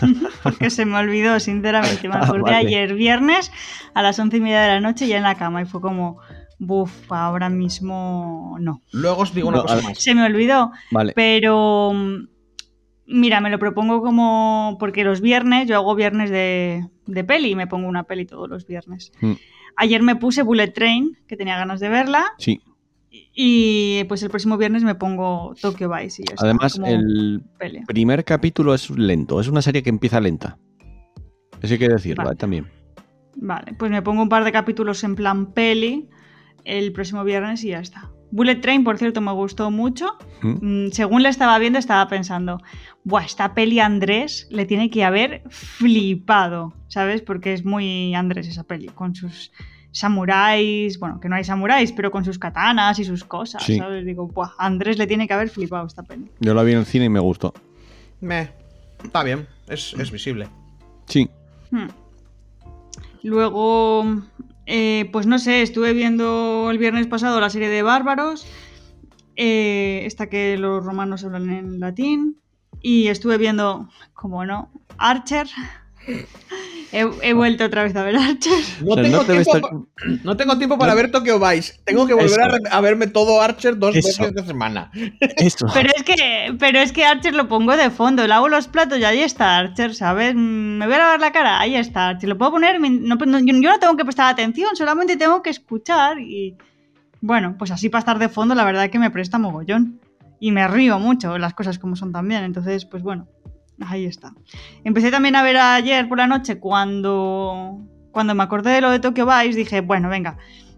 Porque 0.42 0.70
se 0.70 0.84
me 0.84 0.96
olvidó, 0.98 1.38
sinceramente. 1.40 2.08
Me 2.08 2.14
Ah, 2.18 2.24
acordé 2.24 2.42
vale. 2.42 2.56
ayer 2.68 2.94
viernes 2.94 3.50
a 3.94 4.02
las 4.02 4.18
once 4.18 4.36
y 4.36 4.40
media 4.40 4.62
de 4.62 4.68
la 4.68 4.80
noche 4.80 5.06
ya 5.08 5.16
en 5.16 5.22
la 5.24 5.34
cama 5.34 5.62
y 5.62 5.64
fue 5.64 5.80
como, 5.80 6.18
buf, 6.64 7.10
ahora 7.12 7.48
mismo 7.48 8.56
no. 8.60 8.82
Luego 8.92 9.22
os 9.22 9.34
digo 9.34 9.48
una 9.48 9.58
No, 9.58 9.62
cosa 9.64 9.80
más. 9.82 9.98
Se 9.98 10.14
me 10.14 10.24
olvidó, 10.24 10.70
Vale. 10.92 11.12
pero 11.16 11.92
mm, 11.92 12.28
mira, 13.06 13.40
me 13.40 13.50
lo 13.50 13.58
propongo 13.58 14.00
como, 14.00 14.76
porque 14.78 15.02
los 15.04 15.20
viernes, 15.20 15.66
yo 15.68 15.76
hago 15.76 15.94
viernes 15.96 16.30
de, 16.30 16.86
de 17.06 17.24
peli 17.24 17.50
y 17.50 17.56
me 17.56 17.66
pongo 17.66 17.88
una 17.88 18.04
peli 18.04 18.26
todos 18.26 18.48
los 18.48 18.66
viernes. 18.66 19.10
Mm. 19.20 19.32
Ayer 19.76 20.02
me 20.02 20.14
puse 20.16 20.42
Bullet 20.42 20.68
Train, 20.68 21.18
que 21.26 21.36
tenía 21.36 21.56
ganas 21.56 21.80
de 21.80 21.88
verla, 21.88 22.24
Sí. 22.38 22.60
y 23.10 24.04
pues 24.04 24.22
el 24.22 24.30
próximo 24.30 24.56
viernes 24.56 24.84
me 24.84 24.94
pongo 24.94 25.54
Tokyo 25.60 25.90
Vice. 25.90 26.22
Y 26.22 26.26
Además, 26.38 26.78
el 26.84 27.42
peli. 27.58 27.80
primer 27.86 28.24
capítulo 28.24 28.72
es 28.74 28.88
lento. 28.90 29.40
Es 29.40 29.48
una 29.48 29.62
serie 29.62 29.82
que 29.82 29.90
empieza 29.90 30.20
lenta. 30.20 30.58
Eso 31.60 31.74
hay 31.74 31.78
que 31.78 31.88
decirlo 31.88 32.24
Vale. 32.24 32.34
eh, 32.34 32.38
también. 32.38 32.66
Vale, 33.36 33.72
pues 33.78 33.90
me 33.90 34.02
pongo 34.02 34.22
un 34.22 34.28
par 34.28 34.44
de 34.44 34.52
capítulos 34.52 35.02
en 35.04 35.14
plan 35.16 35.52
peli 35.52 36.08
el 36.64 36.92
próximo 36.92 37.24
viernes 37.24 37.62
y 37.64 37.68
ya 37.68 37.80
está. 37.80 38.10
Bullet 38.30 38.56
Train, 38.62 38.82
por 38.82 38.96
cierto, 38.96 39.20
me 39.20 39.32
gustó 39.32 39.70
mucho. 39.70 40.06
¿Mm? 40.40 40.86
Mm, 40.86 40.90
Según 40.92 41.22
la 41.22 41.28
estaba 41.28 41.58
viendo, 41.58 41.78
estaba 41.78 42.08
pensando, 42.08 42.58
Buah, 43.04 43.24
esta 43.24 43.52
peli 43.54 43.78
a 43.78 43.86
Andrés 43.86 44.46
le 44.50 44.64
tiene 44.64 44.88
que 44.90 45.04
haber 45.04 45.42
flipado, 45.50 46.72
¿sabes? 46.88 47.20
Porque 47.20 47.52
es 47.52 47.64
muy 47.64 48.14
Andrés 48.14 48.48
esa 48.48 48.64
peli, 48.64 48.86
con 48.88 49.14
sus 49.14 49.52
samuráis, 49.90 50.98
bueno, 50.98 51.20
que 51.20 51.28
no 51.28 51.36
hay 51.36 51.44
samuráis, 51.44 51.92
pero 51.92 52.10
con 52.10 52.24
sus 52.24 52.38
katanas 52.38 52.98
y 52.98 53.04
sus 53.04 53.24
cosas, 53.24 53.62
Sí. 53.62 53.76
¿sabes? 53.76 54.06
Digo, 54.06 54.26
Buah, 54.28 54.52
Andrés 54.56 54.96
le 54.96 55.06
tiene 55.06 55.28
que 55.28 55.34
haber 55.34 55.50
flipado 55.50 55.86
esta 55.86 56.02
peli. 56.02 56.30
Yo 56.40 56.54
la 56.54 56.62
vi 56.62 56.72
en 56.72 56.78
el 56.78 56.86
cine 56.86 57.04
y 57.04 57.08
me 57.10 57.20
gustó. 57.20 57.52
Meh, 58.22 58.48
está 59.04 59.22
bien, 59.22 59.46
es, 59.68 59.92
es 59.98 60.10
visible. 60.10 60.48
Sí. 61.06 61.28
Hmm. 61.70 61.88
Luego, 63.22 64.04
eh, 64.66 65.08
pues 65.12 65.26
no 65.26 65.38
sé, 65.38 65.62
estuve 65.62 65.92
viendo 65.92 66.68
el 66.70 66.78
viernes 66.78 67.06
pasado 67.06 67.40
la 67.40 67.50
serie 67.50 67.68
de 67.68 67.82
Bárbaros, 67.82 68.46
eh, 69.36 70.02
esta 70.04 70.28
que 70.28 70.56
los 70.58 70.84
romanos 70.84 71.24
hablan 71.24 71.50
en 71.50 71.80
latín, 71.80 72.38
y 72.80 73.08
estuve 73.08 73.38
viendo, 73.38 73.88
como 74.12 74.44
no, 74.44 74.70
Archer. 74.98 75.48
He, 76.94 77.08
he 77.22 77.32
vuelto 77.32 77.64
otra 77.64 77.84
vez 77.84 77.96
a 77.96 78.02
ver 78.02 78.16
Archer. 78.18 78.52
No, 78.82 78.92
O 78.92 78.94
sea, 78.94 79.02
tengo, 79.02 79.16
no 79.18 79.24
te 79.24 79.32
ves 79.32 79.46
tiempo, 79.48 79.68
pa- 79.70 80.06
no 80.24 80.36
tengo 80.36 80.58
tiempo 80.58 80.78
para 80.78 80.92
No- 80.92 80.96
ver 80.96 81.10
Tokyo 81.10 81.40
Vice. 81.40 81.80
Tengo 81.84 82.06
que 82.06 82.12
volver 82.14 82.60
a, 82.70 82.80
verme 82.82 83.06
todo 83.06 83.40
Archer 83.40 83.78
dos 83.78 83.96
Eso. 83.96 84.22
veces 84.24 84.34
de 84.34 84.44
semana. 84.46 84.90
Eso. 85.38 85.66
Pero 85.72 85.88
es 85.96 86.02
que, 86.02 86.54
pero 86.58 86.78
es 86.80 86.92
que 86.92 87.04
Archer 87.06 87.34
lo 87.34 87.48
pongo 87.48 87.76
de 87.76 87.88
fondo, 87.90 88.26
lavo 88.26 88.48
los 88.48 88.68
platos 88.68 88.98
y 88.98 89.04
ahí 89.04 89.20
está 89.20 89.56
Archer, 89.56 89.94
¿sabes? 89.94 90.34
Mm, 90.34 90.78
Me 90.78 90.86
voy 90.86 90.94
a 90.96 90.98
lavar 90.98 91.20
la 91.20 91.32
cara, 91.32 91.60
ahí 91.60 91.76
está 91.76 92.08
Archer. 92.08 92.28
Lo 92.28 92.36
puedo 92.36 92.52
poner, 92.52 92.78
no- 92.78 93.16
no- 93.16 93.38
yo 93.38 93.54
yo 93.60 93.70
no 93.70 93.78
tengo 93.78 93.96
que 93.96 94.04
prestar 94.04 94.30
atención, 94.30 94.76
solamente 94.76 95.16
tengo 95.16 95.42
que 95.42 95.50
escuchar 95.50 96.18
y... 96.20 96.56
Bueno, 97.24 97.54
pues 97.56 97.70
así 97.70 97.88
para 97.88 98.00
estar 98.00 98.18
de 98.18 98.28
fondo 98.28 98.54
la 98.56 98.64
verdad 98.64 98.90
que 98.90 98.98
me 98.98 99.10
presta 99.10 99.38
mogollón. 99.38 100.00
Y 100.40 100.50
me 100.50 100.66
río 100.66 100.98
mucho, 100.98 101.38
las 101.38 101.54
cosas 101.54 101.78
como 101.78 101.94
son 101.94 102.10
también. 102.10 102.42
Entonces, 102.42 102.84
pues 102.84 103.04
bueno, 103.04 103.28
ahí 103.80 104.06
está. 104.06 104.32
Empecé 104.84 105.10
también 105.10 105.36
a 105.36 105.42
ver 105.42 105.56
ayer 105.56 106.08
por 106.08 106.18
la 106.18 106.26
noche 106.26 106.58
cuando, 106.58 107.80
cuando 108.10 108.34
me 108.34 108.42
acordé 108.42 108.72
de 108.72 108.80
lo 108.80 108.90
de 108.90 109.00
Tokyo 109.00 109.26
Vice, 109.26 109.56
dije, 109.56 109.80
bueno, 109.80 110.08
venga, 110.08 110.36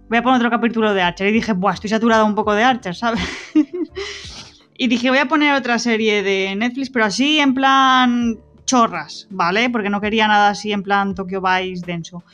voy 0.09 0.19
a 0.19 0.23
poner 0.23 0.37
otro 0.39 0.51
capítulo 0.51 0.95
de 0.95 1.03
Archer. 1.03 1.29
Y 1.29 1.33
dije, 1.33 1.53
buah, 1.53 1.75
estoy 1.75 1.91
saturada 1.91 2.25
un 2.25 2.35
poco 2.35 2.55
de 2.55 2.65
Archer, 2.65 2.95
¿sabes? 2.95 3.23
y 4.79 4.89
dije, 4.89 5.11
voy 5.11 5.19
a 5.19 5.27
poner 5.27 5.55
otra 5.55 5.79
serie 5.79 6.23
de 6.23 6.55
Netflix, 6.57 6.91
pero 6.91 7.05
así 7.05 7.39
en 7.39 7.55
plan 7.55 8.39
chorras, 8.65 9.27
¿vale? 9.31 9.71
Porque 9.71 9.91
no 9.91 10.01
quería 10.01 10.27
nada 10.27 10.51
así 10.51 10.73
en 10.73 10.83
plan 10.83 11.15
Tokyo 11.15 11.43
Vice 11.43 11.85
denso. 11.87 12.25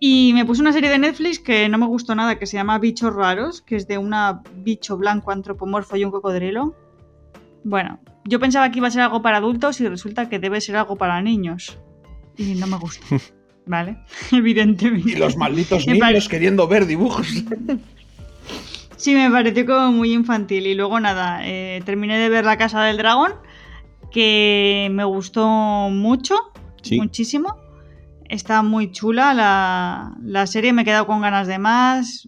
Y 0.00 0.32
me 0.34 0.44
puse 0.44 0.60
una 0.60 0.72
serie 0.72 0.90
de 0.90 0.98
Netflix 0.98 1.40
que 1.40 1.68
no 1.68 1.76
me 1.76 1.86
gustó 1.86 2.14
nada, 2.14 2.38
que 2.38 2.46
se 2.46 2.56
llama 2.56 2.78
Bichos 2.78 3.14
Raros, 3.14 3.62
que 3.62 3.74
es 3.74 3.88
de 3.88 3.98
una 3.98 4.42
bicho 4.54 4.96
blanco 4.96 5.32
antropomorfo 5.32 5.96
y 5.96 6.04
un 6.04 6.12
cocodrilo. 6.12 6.76
Bueno, 7.64 7.98
yo 8.28 8.38
pensaba 8.40 8.70
que 8.70 8.78
iba 8.78 8.88
a 8.88 8.90
ser 8.90 9.02
algo 9.02 9.22
para 9.22 9.38
adultos 9.38 9.80
y 9.80 9.88
resulta 9.88 10.28
que 10.28 10.38
debe 10.38 10.60
ser 10.60 10.76
algo 10.76 10.96
para 10.96 11.20
niños. 11.22 11.78
Y 12.36 12.54
no 12.54 12.66
me 12.66 12.76
gustó. 12.76 13.04
¿Vale? 13.66 13.98
Evidentemente. 14.32 15.10
Y 15.10 15.16
los 15.16 15.36
malditos 15.36 15.86
niños 15.86 16.00
pare- 16.00 16.20
queriendo 16.28 16.68
ver 16.68 16.86
dibujos. 16.86 17.26
Sí, 18.96 19.14
me 19.14 19.30
pareció 19.30 19.64
como 19.64 19.92
muy 19.92 20.12
infantil. 20.12 20.66
Y 20.66 20.74
luego 20.74 20.98
nada, 20.98 21.46
eh, 21.46 21.80
terminé 21.84 22.18
de 22.18 22.28
ver 22.28 22.44
La 22.44 22.56
Casa 22.58 22.82
del 22.82 22.96
Dragón, 22.96 23.32
que 24.10 24.88
me 24.90 25.04
gustó 25.04 25.46
mucho, 25.88 26.34
Sí. 26.82 26.96
muchísimo. 26.98 27.56
Está 28.24 28.62
muy 28.62 28.90
chula 28.90 29.34
la, 29.34 30.16
la 30.20 30.46
serie, 30.48 30.72
me 30.72 30.82
he 30.82 30.84
quedado 30.84 31.06
con 31.06 31.20
ganas 31.20 31.46
de 31.46 31.58
más 31.60 32.26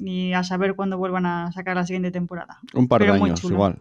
y 0.00 0.32
a 0.32 0.42
saber 0.42 0.74
cuándo 0.74 0.96
vuelvan 0.96 1.26
a 1.26 1.52
sacar 1.52 1.76
la 1.76 1.84
siguiente 1.86 2.10
temporada. 2.10 2.60
Un 2.72 2.88
par 2.88 3.02
de 3.02 3.12
pero 3.12 3.22
años, 3.22 3.44
igual. 3.44 3.78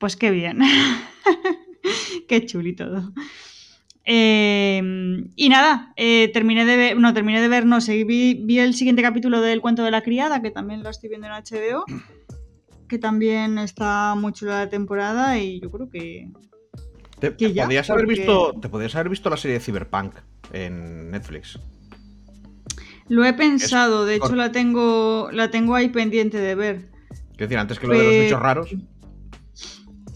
Pues 0.00 0.16
qué 0.16 0.30
bien. 0.30 0.60
qué 2.28 2.46
chuli 2.46 2.74
todo. 2.74 3.12
Eh, 4.06 4.80
y 5.36 5.48
nada, 5.50 5.92
eh, 5.94 6.30
terminé 6.32 6.64
de 6.64 6.76
ver, 6.76 6.96
no, 6.96 7.12
terminé 7.12 7.40
de 7.42 7.48
ver, 7.48 7.66
no 7.66 7.82
sé, 7.82 8.02
vi, 8.04 8.32
vi 8.32 8.58
el 8.58 8.72
siguiente 8.72 9.02
capítulo 9.02 9.42
del 9.42 9.60
cuento 9.60 9.84
de 9.84 9.90
la 9.90 10.00
criada, 10.00 10.40
que 10.40 10.50
también 10.50 10.82
lo 10.82 10.88
estoy 10.88 11.10
viendo 11.10 11.26
en 11.26 11.34
HBO, 11.34 11.84
que 12.88 12.98
también 12.98 13.58
está 13.58 14.14
muy 14.14 14.32
chula 14.32 14.60
la 14.60 14.70
temporada 14.70 15.38
y 15.38 15.60
yo 15.60 15.70
creo 15.70 15.90
que... 15.90 16.30
Te, 17.18 17.36
Que 17.36 17.50
podías 17.50 17.90
haber 17.90 18.06
visto, 18.06 18.54
te 18.58 18.70
podías 18.70 18.94
haber 18.94 19.10
visto 19.10 19.28
la 19.28 19.36
serie 19.36 19.58
de 19.58 19.64
Cyberpunk 19.64 20.14
en 20.54 21.10
Netflix. 21.10 21.58
Lo 23.08 23.26
he 23.26 23.34
pensado, 23.34 24.06
de 24.06 24.14
hecho 24.14 24.34
la 24.34 24.50
tengo, 24.50 25.28
la 25.30 25.50
tengo 25.50 25.74
ahí 25.74 25.90
pendiente 25.90 26.38
de 26.38 26.54
ver. 26.54 26.88
Quiero 27.32 27.48
decir, 27.48 27.58
antes 27.58 27.78
que 27.78 27.86
lo 27.86 27.92
de 27.92 28.04
los 28.04 28.24
bichos 28.24 28.40
raros. 28.40 28.74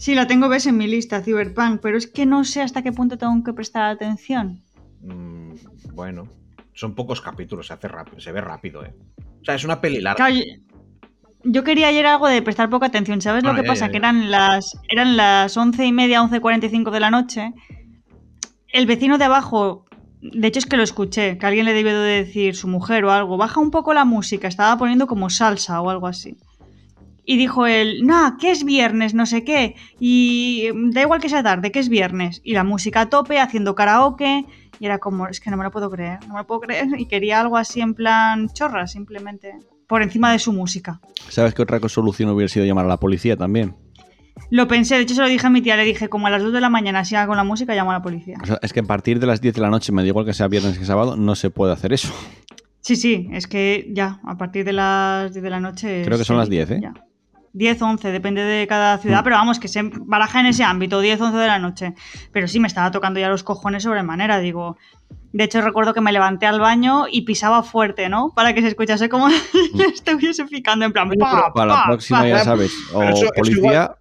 Sí, 0.05 0.13
la 0.13 0.27
tengo, 0.27 0.49
ves, 0.49 0.67
en 0.67 0.77
mi 0.77 0.85
lista, 0.85 1.23
Cyberpunk, 1.23 1.81
pero 1.81 1.97
es 1.97 2.05
que 2.05 2.27
no 2.27 2.43
sé 2.43 2.61
hasta 2.61 2.83
qué 2.83 2.91
punto 2.91 3.17
tengo 3.17 3.43
que 3.43 3.53
prestar 3.53 3.85
atención. 3.89 4.61
mm, 5.01 5.53
bueno, 5.95 6.27
son 6.73 6.93
pocos 6.93 7.21
capítulos, 7.21 7.65
se 7.65 7.73
hace 7.73 7.87
rápido, 7.87 8.19
se 8.19 8.31
ve 8.31 8.39
rápido, 8.39 8.85
¿eh? 8.85 8.93
O 9.41 9.43
sea, 9.43 9.55
es 9.55 9.63
una 9.63 9.81
peli 9.81 9.99
larga. 10.01 10.27
Claro, 10.27 10.35
yo- 11.43 11.63
quería 11.63 11.87
ayer 11.87 12.05
algo 12.05 12.27
de 12.27 12.43
prestar 12.43 12.69
poca 12.69 12.85
atención, 12.85 13.19
¿sabes 13.19 13.43
Ah, 13.43 13.49
lo 13.49 13.55
que 13.55 13.63
ya, 13.63 13.67
pasa? 13.67 13.85
ya, 13.87 13.91
Que 13.91 13.97
eran 13.97 14.29
las, 14.29 14.77
eran 14.89 15.17
las 15.17 15.57
once 15.57 15.83
y 15.83 15.91
media, 15.91 16.21
11.45 16.21 16.91
de 16.91 16.99
la 16.99 17.09
noche. 17.09 17.53
El 18.67 18.85
vecino 18.85 19.17
de 19.17 19.23
abajo, 19.23 19.85
de 20.21 20.47
hecho 20.47 20.59
es 20.59 20.67
que 20.67 20.77
lo 20.77 20.83
escuché, 20.83 21.39
que 21.39 21.45
alguien 21.47 21.65
le 21.65 21.73
debió 21.73 21.99
de 21.99 22.23
decir, 22.25 22.55
su 22.55 22.67
mujer 22.67 23.05
o 23.05 23.11
algo, 23.11 23.37
baja 23.37 23.59
un 23.59 23.71
poco 23.71 23.91
la 23.95 24.05
música, 24.05 24.47
estaba 24.47 24.77
poniendo 24.77 25.07
como 25.07 25.31
salsa 25.31 25.81
o 25.81 25.89
algo 25.89 26.05
así. 26.05 26.37
Y 27.25 27.37
dijo 27.37 27.65
él, 27.65 28.05
no, 28.05 28.37
que 28.39 28.51
es 28.51 28.63
viernes, 28.63 29.13
no 29.13 29.25
sé 29.25 29.43
qué, 29.43 29.75
y 29.99 30.69
mm, 30.73 30.91
da 30.91 31.01
igual 31.01 31.21
que 31.21 31.29
sea 31.29 31.43
tarde, 31.43 31.71
que 31.71 31.79
es 31.79 31.89
viernes. 31.89 32.41
Y 32.43 32.53
la 32.53 32.63
música 32.63 33.01
a 33.01 33.09
tope, 33.09 33.39
haciendo 33.39 33.75
karaoke, 33.75 34.45
y 34.79 34.85
era 34.85 34.99
como, 34.99 35.27
es 35.27 35.39
que 35.39 35.49
no 35.49 35.57
me 35.57 35.63
lo 35.63 35.71
puedo 35.71 35.89
creer, 35.89 36.19
no 36.27 36.33
me 36.33 36.39
lo 36.39 36.47
puedo 36.47 36.61
creer. 36.61 36.87
Y 36.97 37.07
quería 37.07 37.41
algo 37.41 37.57
así 37.57 37.81
en 37.81 37.93
plan 37.93 38.49
chorra, 38.49 38.87
simplemente, 38.87 39.53
por 39.87 40.03
encima 40.03 40.31
de 40.31 40.39
su 40.39 40.53
música. 40.53 41.01
¿Sabes 41.29 41.53
qué 41.53 41.61
otra 41.61 41.79
solución 41.89 42.29
hubiera 42.29 42.49
sido 42.49 42.65
llamar 42.65 42.85
a 42.85 42.89
la 42.89 42.97
policía 42.97 43.35
también? 43.35 43.75
Lo 44.49 44.67
pensé, 44.67 44.95
de 44.95 45.01
hecho 45.01 45.15
se 45.15 45.21
lo 45.21 45.27
dije 45.27 45.47
a 45.47 45.49
mi 45.49 45.61
tía, 45.61 45.75
le 45.77 45.85
dije, 45.85 46.09
como 46.09 46.27
a 46.27 46.29
las 46.29 46.43
2 46.43 46.53
de 46.53 46.61
la 46.61 46.69
mañana 46.69 47.05
siga 47.05 47.25
con 47.25 47.37
la 47.37 47.43
música, 47.43 47.73
llamo 47.73 47.91
a 47.91 47.95
la 47.95 48.01
policía. 48.01 48.37
O 48.41 48.45
sea, 48.45 48.59
es 48.61 48.73
que 48.73 48.81
a 48.81 48.83
partir 48.83 49.19
de 49.19 49.27
las 49.27 49.41
10 49.41 49.55
de 49.55 49.61
la 49.61 49.69
noche, 49.69 49.91
me 49.91 50.01
da 50.01 50.07
igual 50.07 50.25
que 50.25 50.33
sea 50.33 50.47
viernes 50.47 50.77
que 50.77 50.85
sábado, 50.85 51.15
no 51.15 51.35
se 51.35 51.49
puede 51.49 51.73
hacer 51.73 51.93
eso. 51.93 52.13
Sí, 52.81 52.95
sí, 52.95 53.29
es 53.31 53.47
que 53.47 53.89
ya, 53.91 54.19
a 54.23 54.37
partir 54.37 54.65
de 54.65 54.73
las 54.73 55.33
10 55.33 55.43
de 55.43 55.49
la 55.49 55.59
noche... 55.59 56.03
Creo 56.05 56.17
que 56.17 56.23
son 56.25 56.35
sí, 56.35 56.39
las 56.39 56.49
10, 56.49 56.71
¿eh? 56.71 56.79
ya. 56.83 56.93
10, 57.55 57.81
11, 57.81 58.11
depende 58.11 58.43
de 58.43 58.67
cada 58.67 58.97
ciudad, 58.97 59.21
Mm. 59.21 59.23
pero 59.23 59.35
vamos, 59.37 59.59
que 59.59 59.67
se 59.69 59.81
baraja 59.83 60.41
en 60.41 60.47
ese 60.47 60.63
ámbito, 60.63 60.99
10, 60.99 61.19
11 61.21 61.37
de 61.37 61.47
la 61.47 61.57
noche. 61.57 61.93
Pero 62.31 62.47
sí, 62.47 62.59
me 62.59 62.67
estaba 62.67 62.91
tocando 62.91 63.19
ya 63.19 63.29
los 63.29 63.43
cojones 63.43 63.83
sobremanera, 63.83 64.39
digo. 64.39 64.77
De 65.31 65.45
hecho, 65.45 65.61
recuerdo 65.61 65.93
que 65.93 66.01
me 66.01 66.11
levanté 66.11 66.45
al 66.47 66.59
baño 66.59 67.05
y 67.09 67.21
pisaba 67.21 67.63
fuerte, 67.63 68.09
¿no? 68.09 68.31
Para 68.35 68.53
que 68.53 68.61
se 68.61 68.67
escuchase 68.67 69.07
como 69.09 69.27
le 69.73 69.85
estuviese 69.85 70.45
picando 70.45 70.85
en 70.85 70.91
plan... 70.93 71.09
Oye, 71.09 71.17
pa, 71.17 71.51
Para 71.53 71.65
la 71.67 71.73
pa, 71.75 71.85
próxima, 71.87 72.19
pa. 72.21 72.27
ya 72.27 72.43
sabes, 72.43 72.73
o 72.93 73.01
eso- 73.03 73.23
eso 73.23 73.31
policía 73.35 73.95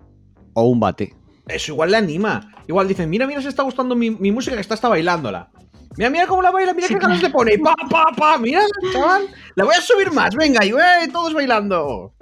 o 0.53 0.63
un 0.65 0.81
bate. 0.81 1.15
Eso 1.47 1.73
igual 1.73 1.91
le 1.93 1.97
anima. 1.99 2.53
Igual 2.67 2.89
dicen, 2.89 3.09
mira, 3.11 3.27
mira, 3.27 3.41
se 3.43 3.49
está 3.49 3.63
gustando 3.63 3.95
mi, 3.95 4.11
mi 4.11 4.33
música 4.33 4.57
que 4.57 4.63
está 4.63 4.75
hasta 4.75 4.89
bailándola. 4.89 5.51
Mira, 5.97 6.11
mira 6.11 6.27
cómo 6.27 6.43
la 6.43 6.51
baila, 6.51 6.73
mira 6.75 6.89
Sí, 6.89 6.95
qué 6.95 7.01
ganas 7.01 7.23
le 7.23 7.31
pone. 7.31 7.57
Pa, 7.59 7.75
pa, 7.89 8.07
pa, 8.17 8.39
mira, 8.39 8.63
chaval. 8.93 9.27
La 9.55 9.65
voy 9.65 9.75
a 9.77 9.81
subir 9.81 10.11
más, 10.13 10.35
venga, 10.35 10.65
y 10.65 10.71
eh, 10.71 11.09
todos 11.13 11.35
bailando. 11.35 12.15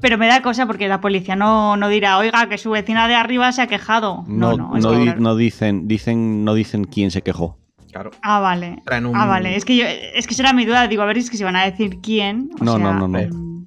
Pero 0.00 0.16
me 0.18 0.26
da 0.28 0.40
cosa 0.42 0.66
porque 0.66 0.88
la 0.88 1.00
policía 1.00 1.36
no, 1.36 1.76
no 1.76 1.88
dirá, 1.88 2.16
oiga, 2.18 2.48
que 2.48 2.58
su 2.58 2.70
vecina 2.70 3.06
de 3.08 3.14
arriba 3.14 3.52
se 3.52 3.62
ha 3.62 3.66
quejado. 3.66 4.24
No, 4.26 4.56
No, 4.56 4.72
no, 4.78 5.36
di- 5.36 5.44
dicen, 5.44 5.86
dicen, 5.88 6.44
no 6.44 6.54
dicen 6.54 6.84
quién 6.84 7.10
se 7.10 7.22
quejó. 7.22 7.58
Claro. 7.92 8.10
Ah, 8.22 8.40
vale. 8.40 8.80
Traen 8.86 9.06
un- 9.06 9.16
Ah, 9.16 9.26
vale. 9.26 9.56
Es 9.56 9.64
que 9.64 9.76
yo, 9.76 9.84
es 9.86 10.26
que 10.26 10.34
será 10.34 10.52
mi 10.52 10.64
duda. 10.64 10.86
Digo, 10.88 11.02
a 11.02 11.06
ver, 11.06 11.18
es 11.18 11.28
que 11.28 11.36
si 11.36 11.44
van 11.44 11.56
a 11.56 11.64
decir 11.64 11.98
quién. 12.00 12.50
o 12.60 12.64
No, 12.64 12.76
sea, 12.76 12.84
no, 12.84 12.94
no, 12.94 13.08
no. 13.08 13.18
mm, 13.18 13.66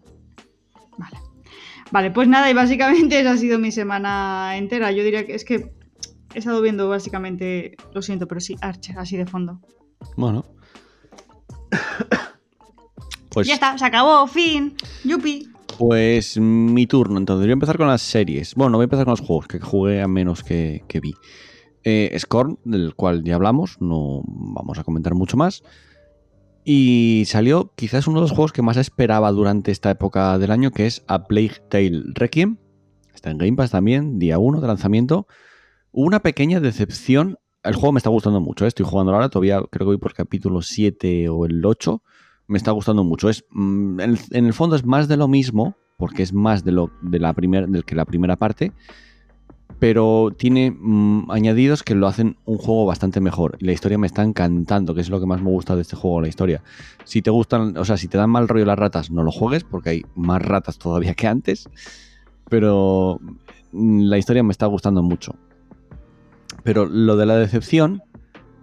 Vale. 0.97 1.17
Vale, 1.91 2.11
pues 2.11 2.27
nada, 2.27 2.49
y 2.49 2.53
básicamente 2.53 3.19
esa 3.21 3.31
ha 3.31 3.37
sido 3.37 3.59
mi 3.59 3.71
semana 3.71 4.55
entera. 4.57 4.91
Yo 4.91 5.03
diría 5.03 5.25
que 5.27 5.35
es 5.35 5.43
que 5.45 5.71
he 6.33 6.39
estado 6.39 6.61
viendo 6.61 6.87
básicamente, 6.89 7.75
lo 7.93 8.01
siento, 8.01 8.27
pero 8.27 8.39
sí, 8.41 8.55
Archer, 8.61 8.97
así 8.97 9.17
de 9.17 9.25
fondo. 9.25 9.59
Bueno. 10.17 10.45
Pues, 13.29 13.47
ya 13.47 13.55
está, 13.55 13.75
se 13.79 13.85
acabó, 13.85 14.27
fin. 14.27 14.75
Yupi. 15.03 15.49
Pues 15.77 16.37
mi 16.39 16.87
turno. 16.87 17.17
Entonces, 17.17 17.45
voy 17.45 17.51
a 17.51 17.53
empezar 17.53 17.77
con 17.77 17.87
las 17.87 18.01
series. 18.01 18.55
Bueno, 18.55 18.77
voy 18.77 18.83
a 18.83 18.85
empezar 18.85 19.05
con 19.05 19.11
los 19.11 19.21
juegos, 19.21 19.47
que 19.47 19.59
jugué 19.59 20.01
a 20.01 20.07
menos 20.07 20.43
que, 20.43 20.83
que 20.87 20.99
vi. 20.99 21.13
Eh, 21.83 22.15
Scorn, 22.17 22.59
del 22.63 22.95
cual 22.95 23.23
ya 23.23 23.35
hablamos, 23.35 23.81
no 23.81 24.23
vamos 24.25 24.79
a 24.79 24.83
comentar 24.83 25.15
mucho 25.15 25.37
más. 25.37 25.63
Y 26.65 27.23
salió 27.27 27.73
quizás 27.75 28.07
uno 28.07 28.19
de 28.19 28.21
los 28.21 28.31
juegos 28.31 28.53
que 28.53 28.61
más 28.61 28.77
esperaba 28.77 29.31
durante 29.31 29.71
esta 29.71 29.91
época 29.91 30.37
del 30.37 30.51
año, 30.51 30.71
que 30.71 30.85
es 30.85 31.03
A 31.07 31.25
Plague 31.27 31.61
Tale 31.69 32.03
Requiem. 32.13 32.57
Está 33.13 33.31
en 33.31 33.37
Game 33.37 33.55
Pass 33.55 33.71
también, 33.71 34.17
día 34.17 34.39
1 34.39 34.61
de 34.61 34.67
lanzamiento. 34.67 35.27
Una 35.91 36.21
pequeña 36.21 36.61
decepción. 36.61 37.37
El 37.63 37.75
juego 37.75 37.93
me 37.93 37.97
está 37.97 38.09
gustando 38.09 38.39
mucho, 38.39 38.65
¿eh? 38.65 38.67
estoy 38.67 38.85
jugando 38.85 39.13
ahora, 39.13 39.29
todavía 39.29 39.61
creo 39.69 39.85
que 39.85 39.91
voy 39.91 39.97
por 39.97 40.13
capítulo 40.13 40.61
7 40.61 41.29
o 41.29 41.45
el 41.45 41.65
8. 41.65 42.01
Me 42.47 42.57
está 42.57 42.71
gustando 42.71 43.03
mucho. 43.03 43.29
Es, 43.29 43.45
mm, 43.51 43.99
en, 43.99 44.17
el, 44.31 44.53
fondo 44.53 44.75
es 44.75 44.85
más 44.85 45.07
de 45.07 45.17
lo 45.17 45.27
mismo, 45.27 45.75
porque 45.97 46.23
es 46.23 46.33
más 46.33 46.63
de 46.63 46.71
lo 46.71 46.91
de 47.01 47.19
la 47.19 47.33
primer, 47.33 47.67
del 47.69 47.85
que 47.85 47.95
la 47.95 48.05
primera 48.05 48.35
parte, 48.35 48.71
pero 49.79 50.33
tiene 50.37 50.71
mm, 50.71 51.31
añadidos 51.31 51.83
que 51.83 51.95
lo 51.95 52.07
hacen 52.07 52.37
un 52.45 52.57
juego 52.57 52.85
bastante 52.85 53.19
mejor. 53.21 53.57
La 53.59 53.71
historia 53.71 53.97
me 53.97 54.07
está 54.07 54.23
encantando, 54.23 54.93
que 54.93 55.01
es 55.01 55.09
lo 55.09 55.19
que 55.19 55.25
más 55.25 55.41
me 55.41 55.49
gusta 55.49 55.75
de 55.75 55.81
este 55.81 55.95
juego, 55.95 56.21
la 56.21 56.27
historia. 56.27 56.63
Si 57.05 57.21
te 57.21 57.31
gustan, 57.31 57.77
o 57.77 57.85
sea, 57.85 57.97
si 57.97 58.07
te 58.07 58.17
dan 58.17 58.29
mal 58.29 58.47
rollo 58.47 58.65
las 58.65 58.79
ratas, 58.79 59.11
no 59.11 59.23
lo 59.23 59.31
juegues, 59.31 59.63
porque 59.63 59.89
hay 59.89 60.05
más 60.15 60.41
ratas 60.41 60.77
todavía 60.77 61.13
que 61.15 61.27
antes. 61.27 61.69
Pero 62.49 63.19
mm, 63.71 64.01
la 64.03 64.17
historia 64.17 64.43
me 64.43 64.51
está 64.51 64.65
gustando 64.67 65.03
mucho. 65.03 65.35
Pero 66.63 66.85
lo 66.85 67.17
de 67.17 67.25
la 67.25 67.35
decepción 67.35 68.01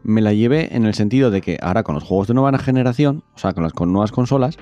me 0.03 0.21
la 0.21 0.33
llevé 0.33 0.75
en 0.75 0.85
el 0.87 0.95
sentido 0.95 1.31
de 1.31 1.41
que 1.41 1.59
ahora 1.61 1.83
con 1.83 1.95
los 1.95 2.05
juegos 2.05 2.29
de 2.29 2.35
nueva 2.35 2.57
generación, 2.59 3.23
o 3.35 3.39
sea, 3.39 3.53
con 3.53 3.63
las 3.63 3.73
con 3.73 3.93
nuevas 3.93 4.13
consolas, 4.13 4.57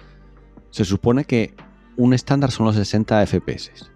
se 0.70 0.84
supone 0.84 1.24
que 1.24 1.54
un 1.96 2.14
estándar 2.14 2.50
son 2.50 2.66
los 2.66 2.76
60 2.76 3.26
FPS, 3.26 3.90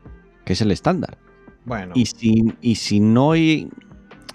que 0.44 0.52
es 0.52 0.60
el 0.60 0.70
estándar. 0.70 1.18
Bueno, 1.64 1.92
Y 1.94 2.06
si, 2.06 2.52
y 2.60 2.74
si 2.74 3.00
no 3.00 3.32
hay, 3.32 3.68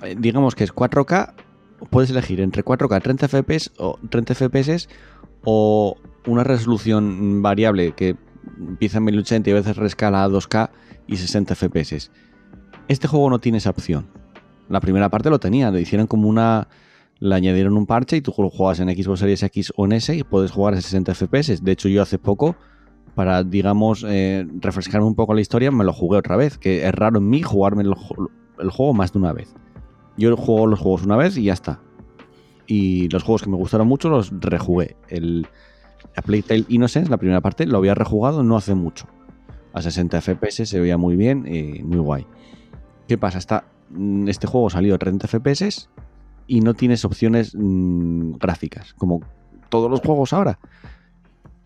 eh, 0.01 0.15
digamos 0.17 0.55
que 0.55 0.63
es 0.63 0.73
4K, 0.73 1.33
puedes 1.89 2.09
elegir 2.09 2.39
entre 2.41 2.63
4K 2.63 3.01
30 3.01 3.27
FPS 3.27 3.71
o 3.77 3.99
30 4.09 4.33
FPS 4.33 4.89
o 5.43 5.97
una 6.25 6.43
resolución 6.43 7.41
variable 7.41 7.93
que 7.93 8.15
empieza 8.57 8.97
en 8.97 9.05
1080 9.05 9.49
y 9.49 9.53
a 9.53 9.55
veces 9.55 9.75
rescala 9.75 10.23
a 10.23 10.29
2K 10.29 10.69
y 11.07 11.17
60 11.17 11.55
FPS. 11.55 12.11
Este 12.87 13.07
juego 13.07 13.29
no 13.29 13.39
tiene 13.39 13.57
esa 13.57 13.69
opción. 13.69 14.07
La 14.69 14.79
primera 14.79 15.09
parte 15.09 15.29
lo 15.29 15.39
tenía, 15.39 15.71
le 15.71 15.81
hicieron 15.81 16.07
como 16.07 16.27
una 16.27 16.67
le 17.19 17.35
añadieron 17.35 17.75
un 17.77 17.85
parche 17.85 18.17
y 18.17 18.21
tú 18.21 18.31
juegas 18.31 18.79
en 18.79 18.89
Xbox 18.89 19.19
Series 19.19 19.43
X 19.43 19.73
o 19.75 19.85
en 19.85 19.93
S 19.93 20.15
y 20.15 20.23
puedes 20.23 20.51
jugar 20.51 20.73
a 20.75 20.81
60 20.81 21.13
FPS. 21.13 21.63
De 21.63 21.71
hecho, 21.71 21.89
yo 21.89 22.01
hace 22.01 22.19
poco, 22.19 22.55
para, 23.15 23.43
digamos, 23.43 24.05
eh, 24.07 24.45
refrescarme 24.59 25.07
un 25.07 25.15
poco 25.15 25.33
la 25.33 25.41
historia, 25.41 25.71
me 25.71 25.83
lo 25.83 25.93
jugué 25.93 26.17
otra 26.19 26.35
vez, 26.37 26.57
que 26.57 26.85
es 26.85 26.93
raro 26.93 27.17
en 27.17 27.29
mí 27.29 27.41
jugarme 27.41 27.83
el, 27.83 27.91
ju- 27.91 28.29
el 28.59 28.69
juego 28.69 28.93
más 28.93 29.11
de 29.13 29.19
una 29.19 29.33
vez. 29.33 29.53
Yo 30.17 30.35
juego 30.37 30.67
los 30.67 30.79
juegos 30.79 31.03
una 31.05 31.15
vez 31.17 31.37
y 31.37 31.43
ya 31.43 31.53
está. 31.53 31.79
Y 32.65 33.07
los 33.09 33.23
juegos 33.23 33.43
que 33.43 33.49
me 33.49 33.55
gustaron 33.57 33.87
mucho 33.87 34.09
los 34.09 34.31
rejugué. 34.39 34.95
El 35.09 35.47
A 36.15 36.21
Plague 36.21 36.43
Tale 36.43 36.65
Innocence, 36.67 37.09
la 37.09 37.17
primera 37.17 37.41
parte, 37.41 37.65
lo 37.65 37.77
había 37.77 37.95
rejugado 37.95 38.43
no 38.43 38.57
hace 38.57 38.75
mucho. 38.75 39.05
A 39.73 39.81
60 39.81 40.21
FPS 40.21 40.65
se 40.67 40.79
veía 40.79 40.97
muy 40.97 41.15
bien 41.15 41.45
y 41.47 41.83
muy 41.83 41.99
guay. 41.99 42.25
¿Qué 43.07 43.17
pasa? 43.17 43.37
Está, 43.37 43.65
mm, 43.89 44.27
este 44.27 44.47
juego 44.47 44.69
salió 44.69 44.95
a 44.95 44.97
30 44.97 45.27
FPS 45.27 45.87
y 46.47 46.61
no 46.61 46.73
tienes 46.73 47.05
opciones 47.05 47.53
mm, 47.55 48.33
gráficas, 48.33 48.93
como 48.93 49.21
todos 49.69 49.91
los 49.91 49.99
juegos 49.99 50.33
ahora. 50.33 50.59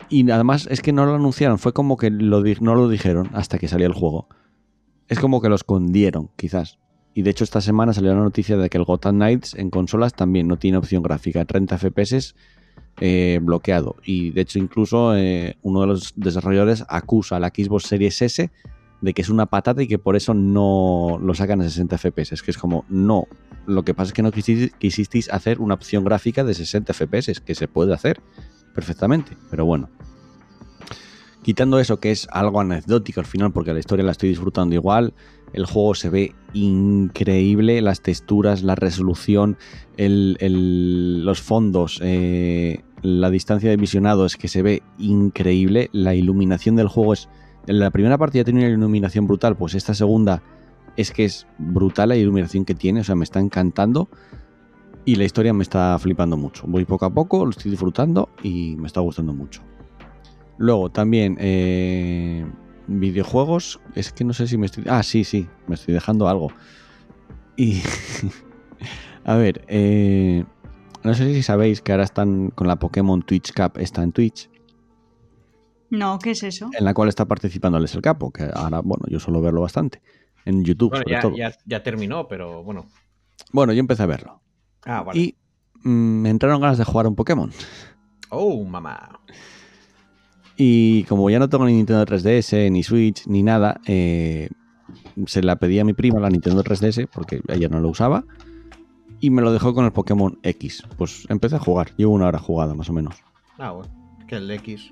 Y 0.08 0.30
además 0.30 0.68
es 0.70 0.82
que 0.82 0.92
no 0.92 1.06
lo 1.06 1.14
anunciaron, 1.14 1.58
fue 1.58 1.72
como 1.72 1.96
que 1.96 2.10
no 2.10 2.74
lo 2.74 2.88
dijeron 2.88 3.30
hasta 3.32 3.58
que 3.58 3.68
salió 3.68 3.86
el 3.86 3.94
juego. 3.94 4.28
Es 5.08 5.18
como 5.18 5.40
que 5.40 5.48
lo 5.48 5.54
escondieron, 5.54 6.30
quizás. 6.36 6.78
Y 7.14 7.22
de 7.22 7.30
hecho 7.30 7.44
esta 7.44 7.60
semana 7.60 7.92
salió 7.92 8.14
la 8.14 8.20
noticia 8.20 8.56
de 8.56 8.70
que 8.70 8.78
el 8.78 8.84
Gotham 8.84 9.16
Knights 9.16 9.54
en 9.54 9.70
consolas 9.70 10.14
también 10.14 10.48
no 10.48 10.58
tiene 10.58 10.78
opción 10.78 11.02
gráfica, 11.02 11.44
30 11.44 11.78
FPS 11.78 12.34
eh, 13.00 13.38
bloqueado. 13.42 13.96
Y 14.04 14.30
de 14.30 14.42
hecho 14.42 14.58
incluso 14.58 15.16
eh, 15.16 15.56
uno 15.62 15.82
de 15.82 15.86
los 15.86 16.14
desarrolladores 16.16 16.84
acusa 16.88 17.36
a 17.36 17.40
la 17.40 17.48
Xbox 17.48 17.84
Series 17.84 18.22
S 18.22 18.50
de 19.02 19.12
que 19.12 19.20
es 19.20 19.28
una 19.28 19.46
patata 19.46 19.82
y 19.82 19.88
que 19.88 19.98
por 19.98 20.16
eso 20.16 20.32
no 20.32 21.18
lo 21.20 21.34
sacan 21.34 21.60
a 21.60 21.64
60 21.64 21.98
FPS. 21.98 22.32
Es 22.32 22.42
que 22.42 22.52
es 22.52 22.56
como, 22.58 22.84
no, 22.88 23.26
lo 23.66 23.84
que 23.84 23.92
pasa 23.94 24.08
es 24.08 24.12
que 24.14 24.22
no 24.22 24.30
quisisteis, 24.32 25.28
hacer 25.30 25.60
una 25.60 25.74
opción 25.74 26.04
gráfica 26.04 26.44
de 26.44 26.54
60 26.54 26.94
FPS, 26.94 27.40
que 27.40 27.54
se 27.54 27.68
puede 27.68 27.92
hacer 27.92 28.20
perfectamente, 28.74 29.36
pero 29.50 29.66
bueno. 29.66 29.90
Quitando 31.42 31.80
eso 31.80 31.98
que 31.98 32.12
es 32.12 32.28
algo 32.30 32.60
anecdótico 32.60 33.18
al 33.18 33.26
final, 33.26 33.52
porque 33.52 33.72
la 33.72 33.80
historia 33.80 34.04
la 34.04 34.12
estoy 34.12 34.28
disfrutando 34.28 34.76
igual, 34.76 35.12
el 35.52 35.66
juego 35.66 35.96
se 35.96 36.08
ve 36.08 36.34
increíble, 36.52 37.82
las 37.82 38.00
texturas, 38.00 38.62
la 38.62 38.76
resolución, 38.76 39.56
el- 39.96 40.36
el- 40.38 41.24
los 41.24 41.42
fondos, 41.42 41.98
eh, 42.02 42.82
la 43.02 43.28
distancia 43.30 43.68
de 43.70 43.76
visionado 43.76 44.24
es 44.24 44.36
que 44.36 44.46
se 44.46 44.62
ve 44.62 44.82
increíble, 44.98 45.90
la 45.92 46.14
iluminación 46.14 46.76
del 46.76 46.86
juego 46.86 47.12
es... 47.14 47.28
La 47.66 47.90
primera 47.90 48.18
parte 48.18 48.38
ya 48.38 48.44
tenía 48.44 48.66
una 48.66 48.74
iluminación 48.74 49.26
brutal, 49.26 49.56
pues 49.56 49.74
esta 49.74 49.94
segunda 49.94 50.42
es 50.96 51.12
que 51.12 51.24
es 51.24 51.46
brutal 51.58 52.10
la 52.10 52.16
iluminación 52.16 52.64
que 52.64 52.74
tiene, 52.74 53.00
o 53.00 53.04
sea, 53.04 53.14
me 53.14 53.24
está 53.24 53.40
encantando. 53.40 54.08
Y 55.04 55.16
la 55.16 55.24
historia 55.24 55.52
me 55.52 55.64
está 55.64 55.98
flipando 55.98 56.36
mucho. 56.36 56.64
Voy 56.68 56.84
poco 56.84 57.06
a 57.06 57.10
poco, 57.10 57.44
lo 57.44 57.50
estoy 57.50 57.72
disfrutando 57.72 58.28
y 58.42 58.76
me 58.76 58.86
está 58.86 59.00
gustando 59.00 59.32
mucho. 59.32 59.62
Luego 60.58 60.90
también 60.90 61.36
eh, 61.40 62.46
videojuegos. 62.86 63.80
Es 63.96 64.12
que 64.12 64.22
no 64.22 64.32
sé 64.32 64.46
si 64.46 64.58
me 64.58 64.66
estoy... 64.66 64.84
Ah, 64.88 65.02
sí, 65.02 65.24
sí, 65.24 65.48
me 65.66 65.74
estoy 65.74 65.94
dejando 65.94 66.28
algo. 66.28 66.52
Y... 67.56 67.82
a 69.24 69.34
ver, 69.34 69.64
eh, 69.66 70.44
no 71.02 71.14
sé 71.14 71.34
si 71.34 71.42
sabéis 71.42 71.80
que 71.80 71.90
ahora 71.90 72.04
están 72.04 72.50
con 72.50 72.68
la 72.68 72.76
Pokémon 72.76 73.22
Twitch 73.22 73.52
Cup, 73.52 73.78
está 73.78 74.04
en 74.04 74.12
Twitch, 74.12 74.48
No, 75.92 76.18
¿qué 76.18 76.30
es 76.30 76.42
eso? 76.42 76.70
en 76.76 76.84
la 76.86 76.94
cual 76.94 77.08
está 77.10 77.26
participando 77.26 77.76
el 77.78 77.84
el 77.92 78.02
Capo, 78.02 78.30
que 78.32 78.48
ahora, 78.54 78.80
bueno, 78.80 79.04
yo 79.08 79.20
suelo 79.20 79.40
verlo 79.42 79.60
bastante. 79.60 80.00
En 80.46 80.64
YouTube, 80.64 80.88
Bueno, 80.90 81.02
sobre 81.04 81.12
ya, 81.14 81.20
todo. 81.20 81.36
ya- 81.36 81.52
ya 81.66 81.82
terminó, 81.82 82.26
pero 82.28 82.64
bueno. 82.64 82.86
Bueno, 83.52 83.72
yo 83.74 83.80
empecé 83.80 84.02
a 84.02 84.06
verlo. 84.06 84.40
Ah, 84.86 85.02
vale. 85.02 85.20
Y 85.20 85.36
mm, 85.84 85.90
me 86.22 86.30
entraron 86.30 86.60
ganas 86.62 86.78
de 86.78 86.84
jugar 86.84 87.04
a 87.06 87.08
un 87.10 87.14
Pokémon. 87.14 87.50
Oh, 88.30 88.64
mamá. 88.64 89.20
Y 90.56 91.04
como 91.04 91.28
ya 91.30 91.38
no 91.38 91.48
tengo 91.48 91.66
ni 91.66 91.74
Nintendo 91.74 92.04
3DS, 92.06 92.70
ni 92.70 92.82
Switch, 92.82 93.26
ni 93.26 93.42
nada, 93.42 93.80
eh, 93.86 94.48
se 95.26 95.42
la 95.42 95.56
pedí 95.56 95.78
a 95.78 95.84
mi 95.84 95.92
prima 95.92 96.20
la 96.20 96.30
Nintendo 96.30 96.62
3DS 96.64 97.06
porque 97.12 97.42
ella 97.48 97.68
no 97.68 97.80
lo 97.80 97.90
usaba. 97.90 98.24
Y 99.20 99.28
me 99.30 99.42
lo 99.42 99.52
dejó 99.52 99.74
con 99.74 99.84
el 99.84 99.92
Pokémon 99.92 100.38
X. 100.42 100.84
Pues 100.96 101.26
empecé 101.28 101.56
a 101.56 101.60
jugar. 101.60 101.94
Llevo 101.96 102.12
una 102.14 102.26
hora 102.26 102.38
jugada, 102.38 102.74
más 102.74 102.88
o 102.88 102.92
menos. 102.94 103.16
Ah, 103.58 103.70
bueno. 103.72 103.90
Que 104.26 104.36
el 104.36 104.50
X. 104.50 104.90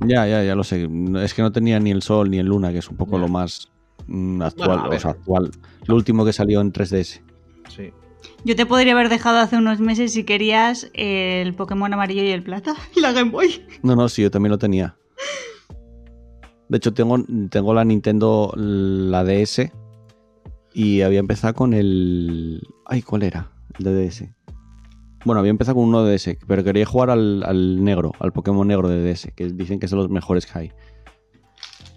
Ya, 0.00 0.26
ya, 0.26 0.42
ya 0.42 0.54
lo 0.54 0.64
sé. 0.64 0.88
Es 1.22 1.34
que 1.34 1.42
no 1.42 1.52
tenía 1.52 1.78
ni 1.78 1.90
el 1.90 2.02
Sol 2.02 2.30
ni 2.30 2.38
el 2.38 2.46
Luna, 2.46 2.72
que 2.72 2.78
es 2.78 2.88
un 2.88 2.96
poco 2.96 3.12
Ya. 3.12 3.18
lo 3.18 3.28
más 3.28 3.70
mm, 4.06 4.42
actual. 4.42 4.80
Bueno, 4.80 4.96
o 4.96 4.98
sea, 4.98 5.10
actual. 5.12 5.50
Lo 5.86 5.94
último 5.94 6.24
que 6.24 6.32
salió 6.32 6.60
en 6.60 6.72
3DS. 6.72 7.20
Sí. 7.68 7.92
Yo 8.44 8.56
te 8.56 8.66
podría 8.66 8.92
haber 8.92 9.08
dejado 9.08 9.38
hace 9.38 9.56
unos 9.56 9.80
meses 9.80 10.12
si 10.12 10.24
querías 10.24 10.90
el 10.94 11.54
Pokémon 11.54 11.92
amarillo 11.92 12.22
y 12.22 12.30
el 12.30 12.42
plata 12.42 12.74
y 12.96 13.00
la 13.00 13.12
Game 13.12 13.30
Boy. 13.30 13.64
No, 13.82 13.94
no, 13.96 14.08
sí, 14.08 14.22
yo 14.22 14.30
también 14.30 14.50
lo 14.50 14.58
tenía. 14.58 14.96
De 16.68 16.78
hecho, 16.78 16.94
tengo, 16.94 17.22
tengo 17.50 17.74
la 17.74 17.84
Nintendo, 17.84 18.52
la 18.56 19.24
DS, 19.24 19.70
y 20.72 21.02
había 21.02 21.20
empezado 21.20 21.52
con 21.52 21.74
el... 21.74 22.62
Ay, 22.86 23.02
¿cuál 23.02 23.24
era? 23.24 23.50
El 23.78 23.84
de 23.84 24.06
DS. 24.08 24.24
Bueno, 25.24 25.40
había 25.40 25.50
empezado 25.50 25.76
con 25.76 25.84
uno 25.84 26.04
de 26.04 26.14
DS, 26.16 26.38
pero 26.46 26.64
quería 26.64 26.84
jugar 26.84 27.10
al, 27.10 27.42
al 27.44 27.84
negro, 27.84 28.12
al 28.18 28.32
Pokémon 28.32 28.66
negro 28.66 28.88
de 28.88 29.02
DS, 29.12 29.32
que 29.34 29.46
dicen 29.46 29.78
que 29.78 29.86
de 29.86 29.96
los 29.96 30.10
mejores 30.10 30.46
que 30.46 30.58
hay. 30.58 30.72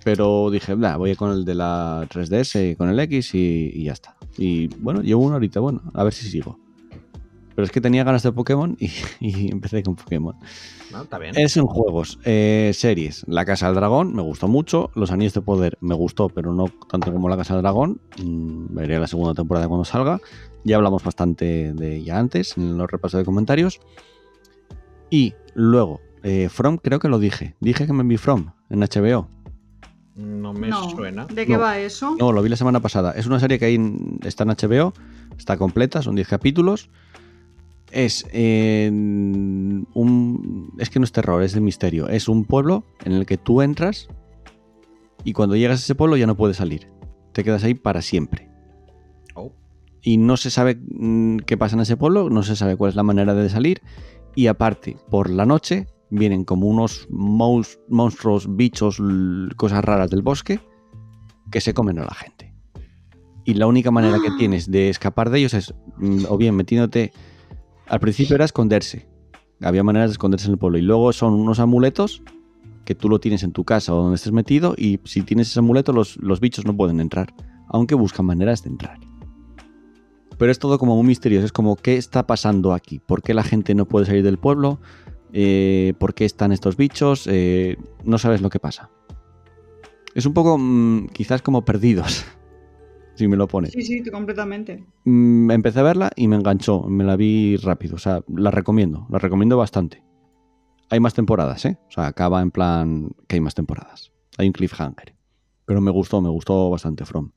Pero 0.04 0.52
dije, 0.52 0.76
"Nah, 0.76 0.98
voy 0.98 1.16
con 1.16 1.32
el 1.32 1.46
de 1.46 1.56
la 1.56 2.06
3DS, 2.10 2.76
con 2.78 2.90
el 2.90 3.00
X 3.00 3.34
y, 3.34 3.72
y 3.74 3.86
ya 3.86 3.94
está. 3.94 4.16
Y 4.38 4.68
bueno, 4.78 5.02
llevo 5.02 5.24
una 5.24 5.38
horita, 5.38 5.60
bueno, 5.60 5.82
a 5.94 6.04
ver 6.04 6.14
si 6.14 6.30
sigo. 6.30 6.60
Pero 7.56 7.66
es 7.66 7.72
que 7.72 7.80
tenía 7.80 8.04
ganas 8.04 8.22
de 8.22 8.32
Pokémon 8.34 8.76
y, 8.80 8.92
y 9.20 9.52
empecé 9.52 9.82
con 9.82 9.96
Pokémon. 9.96 10.36
No, 10.92 11.04
está 11.04 11.18
bien. 11.18 11.34
Es 11.38 11.58
en 11.58 11.66
juegos, 11.66 12.20
eh, 12.26 12.72
series. 12.74 13.26
La 13.28 13.46
Casa 13.46 13.68
del 13.68 13.76
Dragón 13.76 14.14
me 14.14 14.22
gustó 14.22 14.48
mucho. 14.48 14.92
Los 14.94 15.12
Anillos 15.12 15.34
de 15.34 15.42
Poder 15.42 15.78
me 15.82 15.96
gustó, 15.96 16.30
pero 16.30 16.54
no 16.54 16.66
tanto 16.90 17.12
como 17.12 17.30
La 17.30 17.38
Casa 17.38 17.54
del 17.56 17.64
Dragón. 17.64 18.02
Mm, 18.22 18.76
veré 18.76 19.00
la 19.00 19.08
segunda 19.08 19.34
temporada 19.34 19.68
cuando 19.68 19.86
salga. 19.86 20.20
Ya 20.66 20.76
hablamos 20.76 21.04
bastante 21.04 21.72
de 21.74 21.96
ella 21.96 22.20
antes 22.20 22.58
en 22.58 22.78
los 22.78 22.90
repasos 22.92 23.20
de 23.20 23.24
comentarios. 23.26 23.80
Y 25.10 25.34
luego, 25.54 26.02
eh, 26.24 26.50
From, 26.50 26.78
creo 26.78 27.00
que 27.00 27.08
lo 27.08 27.20
dije. 27.20 27.56
Dije 27.62 27.86
que 27.88 27.94
me 27.94 28.04
vi 28.04 28.18
From 28.18 28.52
en 28.70 28.82
HBO. 28.82 29.30
No 30.16 30.54
me 30.54 30.68
no. 30.70 30.90
suena. 30.90 31.26
¿De 31.28 31.46
qué 31.46 31.54
No. 31.54 31.60
va 31.60 31.78
eso? 31.80 32.16
No, 32.20 32.32
lo 32.32 32.42
vi 32.42 32.50
la 32.50 32.56
semana 32.58 32.80
pasada. 32.82 33.12
Es 33.12 33.26
una 33.28 33.40
serie 33.40 33.60
que 33.60 33.66
hay 33.66 33.76
en- 33.76 34.20
está 34.24 34.44
en 34.44 34.50
HBO, 34.50 34.94
está 35.38 35.58
completa, 35.58 36.02
son 36.02 36.16
10 36.16 36.28
capítulos. 36.28 36.90
Es 37.92 38.26
eh, 38.34 38.90
un. 38.92 40.74
Es 40.80 40.90
que 40.90 41.00
no 41.00 41.06
es 41.06 41.12
terror, 41.12 41.44
es 41.44 41.54
de 41.54 41.62
misterio. 41.62 42.08
Es 42.10 42.28
un 42.28 42.44
pueblo 42.46 42.84
en 43.04 43.12
el 43.12 43.26
que 43.26 43.38
tú 43.38 43.62
entras 43.62 44.08
y 45.24 45.34
cuando 45.34 45.56
llegas 45.56 45.80
a 45.80 45.84
ese 45.84 45.96
pueblo 45.96 46.18
ya 46.18 46.26
no 46.28 46.36
puedes 46.36 46.58
salir. 46.58 46.88
Te 47.34 47.44
quedas 47.44 47.64
ahí 47.64 47.74
para 47.76 48.02
siempre. 48.02 48.50
Oh. 49.36 49.52
Y 50.06 50.18
no 50.18 50.38
se 50.38 50.52
sabe 50.52 50.76
mm, 50.76 51.40
qué 51.40 51.58
pasa 51.58 51.76
en 51.76 51.82
ese 51.82 51.98
pueblo, 51.98 52.30
no 52.30 52.44
se 52.44 52.56
sabe 52.56 52.78
cuál 52.78 52.90
es 52.90 52.96
la 52.96 53.02
manera 53.02 53.34
de 53.34 53.50
salir. 53.50 53.82
Y 54.36 54.48
aparte, 54.48 54.98
por 55.10 55.32
la 55.32 55.48
noche 55.48 55.88
vienen 56.12 56.46
como 56.46 56.68
unos 56.68 57.08
monstruos, 57.10 58.56
bichos, 58.56 59.02
cosas 59.58 59.84
raras 59.84 60.12
del 60.12 60.22
bosque 60.22 60.60
que 61.52 61.60
se 61.60 61.74
comen 61.74 61.98
a 61.98 62.06
la 62.06 62.14
gente. 62.14 62.54
Y 63.46 63.56
la 63.56 63.66
única 63.66 63.90
manera 63.90 64.20
que 64.20 64.30
Ah. 64.30 64.36
tienes 64.38 64.70
de 64.70 64.90
escapar 64.90 65.32
de 65.32 65.40
ellos 65.40 65.56
es 65.56 65.74
mm, 65.98 66.26
o 66.30 66.38
bien 66.38 66.56
metiéndote... 66.56 67.12
Al 67.88 68.00
principio 68.00 68.36
era 68.36 68.46
esconderse. 68.46 69.08
Había 69.62 69.84
maneras 69.84 70.10
de 70.10 70.14
esconderse 70.14 70.48
en 70.48 70.54
el 70.54 70.60
pueblo. 70.60 70.78
Y 70.78 70.82
luego 70.82 71.14
son 71.14 71.34
unos 71.34 71.60
amuletos 71.60 72.22
que 72.84 72.94
tú 72.94 73.10
lo 73.10 73.20
tienes 73.20 73.42
en 73.42 73.52
tu 73.54 73.64
casa 73.64 73.94
o 73.94 74.02
donde 74.04 74.16
estés 74.16 74.32
metido 74.32 74.76
y 74.78 75.00
si 75.06 75.24
tienes 75.24 75.50
ese 75.50 75.60
amuleto 75.60 75.94
los, 75.94 76.18
los 76.18 76.40
bichos 76.40 76.66
no 76.66 76.76
pueden 76.78 77.00
entrar. 77.00 77.34
Aunque 77.70 77.96
buscan 77.96 78.28
maneras 78.28 78.64
de 78.64 78.70
entrar. 78.70 79.00
Pero 80.38 80.52
es 80.52 80.60
todo 80.60 80.78
como 80.78 80.96
muy 80.96 81.06
misterioso. 81.06 81.46
Es 81.46 81.52
como, 81.52 81.76
¿qué 81.76 81.98
está 81.98 82.28
pasando 82.28 82.74
aquí? 82.74 83.00
¿Por 83.00 83.22
qué 83.22 83.34
la 83.34 83.44
gente 83.44 83.76
no 83.76 83.86
puede 83.86 84.06
salir 84.06 84.24
del 84.24 84.38
pueblo? 84.38 84.80
Eh, 85.34 85.94
¿Por 86.00 86.14
qué 86.14 86.26
están 86.26 86.52
estos 86.52 86.78
bichos? 86.78 87.28
Eh, 87.30 87.78
no 88.04 88.18
sabes 88.18 88.42
lo 88.42 88.50
que 88.50 88.60
pasa. 88.60 88.90
Es 90.14 90.26
un 90.26 90.34
poco, 90.34 90.58
mm, 90.58 91.08
quizás 91.08 91.42
como 91.42 91.66
perdidos, 91.66 92.26
si 93.16 93.28
me 93.28 93.36
lo 93.36 93.48
pones. 93.48 93.74
Sí, 93.74 93.82
sí, 93.82 94.04
completamente. 94.10 94.86
Mm, 95.04 95.52
empecé 95.52 95.80
a 95.80 95.84
verla 95.84 96.12
y 96.16 96.28
me 96.28 96.38
enganchó, 96.38 96.84
me 96.84 97.04
la 97.04 97.18
vi 97.18 97.58
rápido, 97.58 97.96
o 97.96 98.00
sea, 98.00 98.24
la 98.34 98.50
recomiendo, 98.50 99.08
la 99.10 99.20
recomiendo 99.20 99.58
bastante. 99.58 100.04
Hay 100.90 101.00
más 101.00 101.14
temporadas, 101.14 101.66
¿eh? 101.66 101.78
O 101.90 101.92
sea, 101.92 102.08
acaba 102.08 102.42
en 102.42 102.52
plan 102.52 103.10
que 103.28 103.36
hay 103.36 103.42
más 103.42 103.56
temporadas. 103.56 104.14
Hay 104.38 104.48
un 104.48 104.54
cliffhanger. 104.54 105.16
Pero 105.66 105.82
me 105.82 105.92
gustó, 105.92 106.22
me 106.22 106.30
gustó 106.30 106.70
bastante 106.70 107.06
From. 107.06 107.32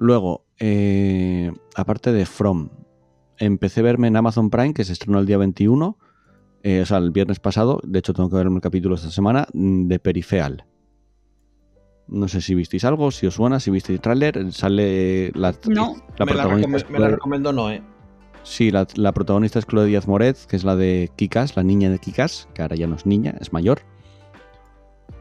Luego, 0.00 0.46
eh, 0.58 1.52
aparte 1.76 2.10
de 2.10 2.24
From, 2.24 2.70
empecé 3.36 3.80
a 3.80 3.82
verme 3.82 4.08
en 4.08 4.16
Amazon 4.16 4.48
Prime, 4.48 4.72
que 4.72 4.82
se 4.82 4.94
estrenó 4.94 5.18
el 5.18 5.26
día 5.26 5.36
21, 5.36 5.98
eh, 6.62 6.80
o 6.80 6.86
sea, 6.86 6.96
el 6.96 7.10
viernes 7.10 7.38
pasado, 7.38 7.80
de 7.84 7.98
hecho 7.98 8.14
tengo 8.14 8.30
que 8.30 8.36
verme 8.36 8.56
el 8.56 8.62
capítulo 8.62 8.94
esta 8.94 9.10
semana, 9.10 9.46
mm, 9.52 9.88
de 9.88 9.98
Perifeal. 9.98 10.64
No 12.08 12.28
sé 12.28 12.40
si 12.40 12.54
visteis 12.54 12.86
algo, 12.86 13.10
si 13.10 13.26
os 13.26 13.34
suena, 13.34 13.60
si 13.60 13.70
visteis 13.70 13.98
el 13.98 14.00
tráiler, 14.00 14.50
sale 14.54 15.32
la, 15.34 15.54
No. 15.68 15.96
la 16.16 16.24
me, 16.24 16.32
la 16.32 16.44
protagonista. 16.44 16.76
es 16.78 16.90
me 16.90 16.98
la 16.98 17.08
recomiendo 17.08 17.52
Noé. 17.52 17.82
Sí, 18.42 18.70
la, 18.70 18.86
la 18.94 19.12
protagonista 19.12 19.58
es 19.58 19.66
Chloe 19.66 19.84
Díaz 19.84 20.08
Moret, 20.08 20.38
que 20.46 20.56
es 20.56 20.64
la 20.64 20.76
de 20.76 21.10
Kikas, 21.14 21.56
la 21.56 21.62
niña 21.62 21.90
de 21.90 21.98
Kikas, 21.98 22.48
que 22.54 22.62
ahora 22.62 22.74
ya 22.74 22.86
no 22.86 22.96
es 22.96 23.04
niña, 23.04 23.34
es 23.38 23.52
mayor. 23.52 23.82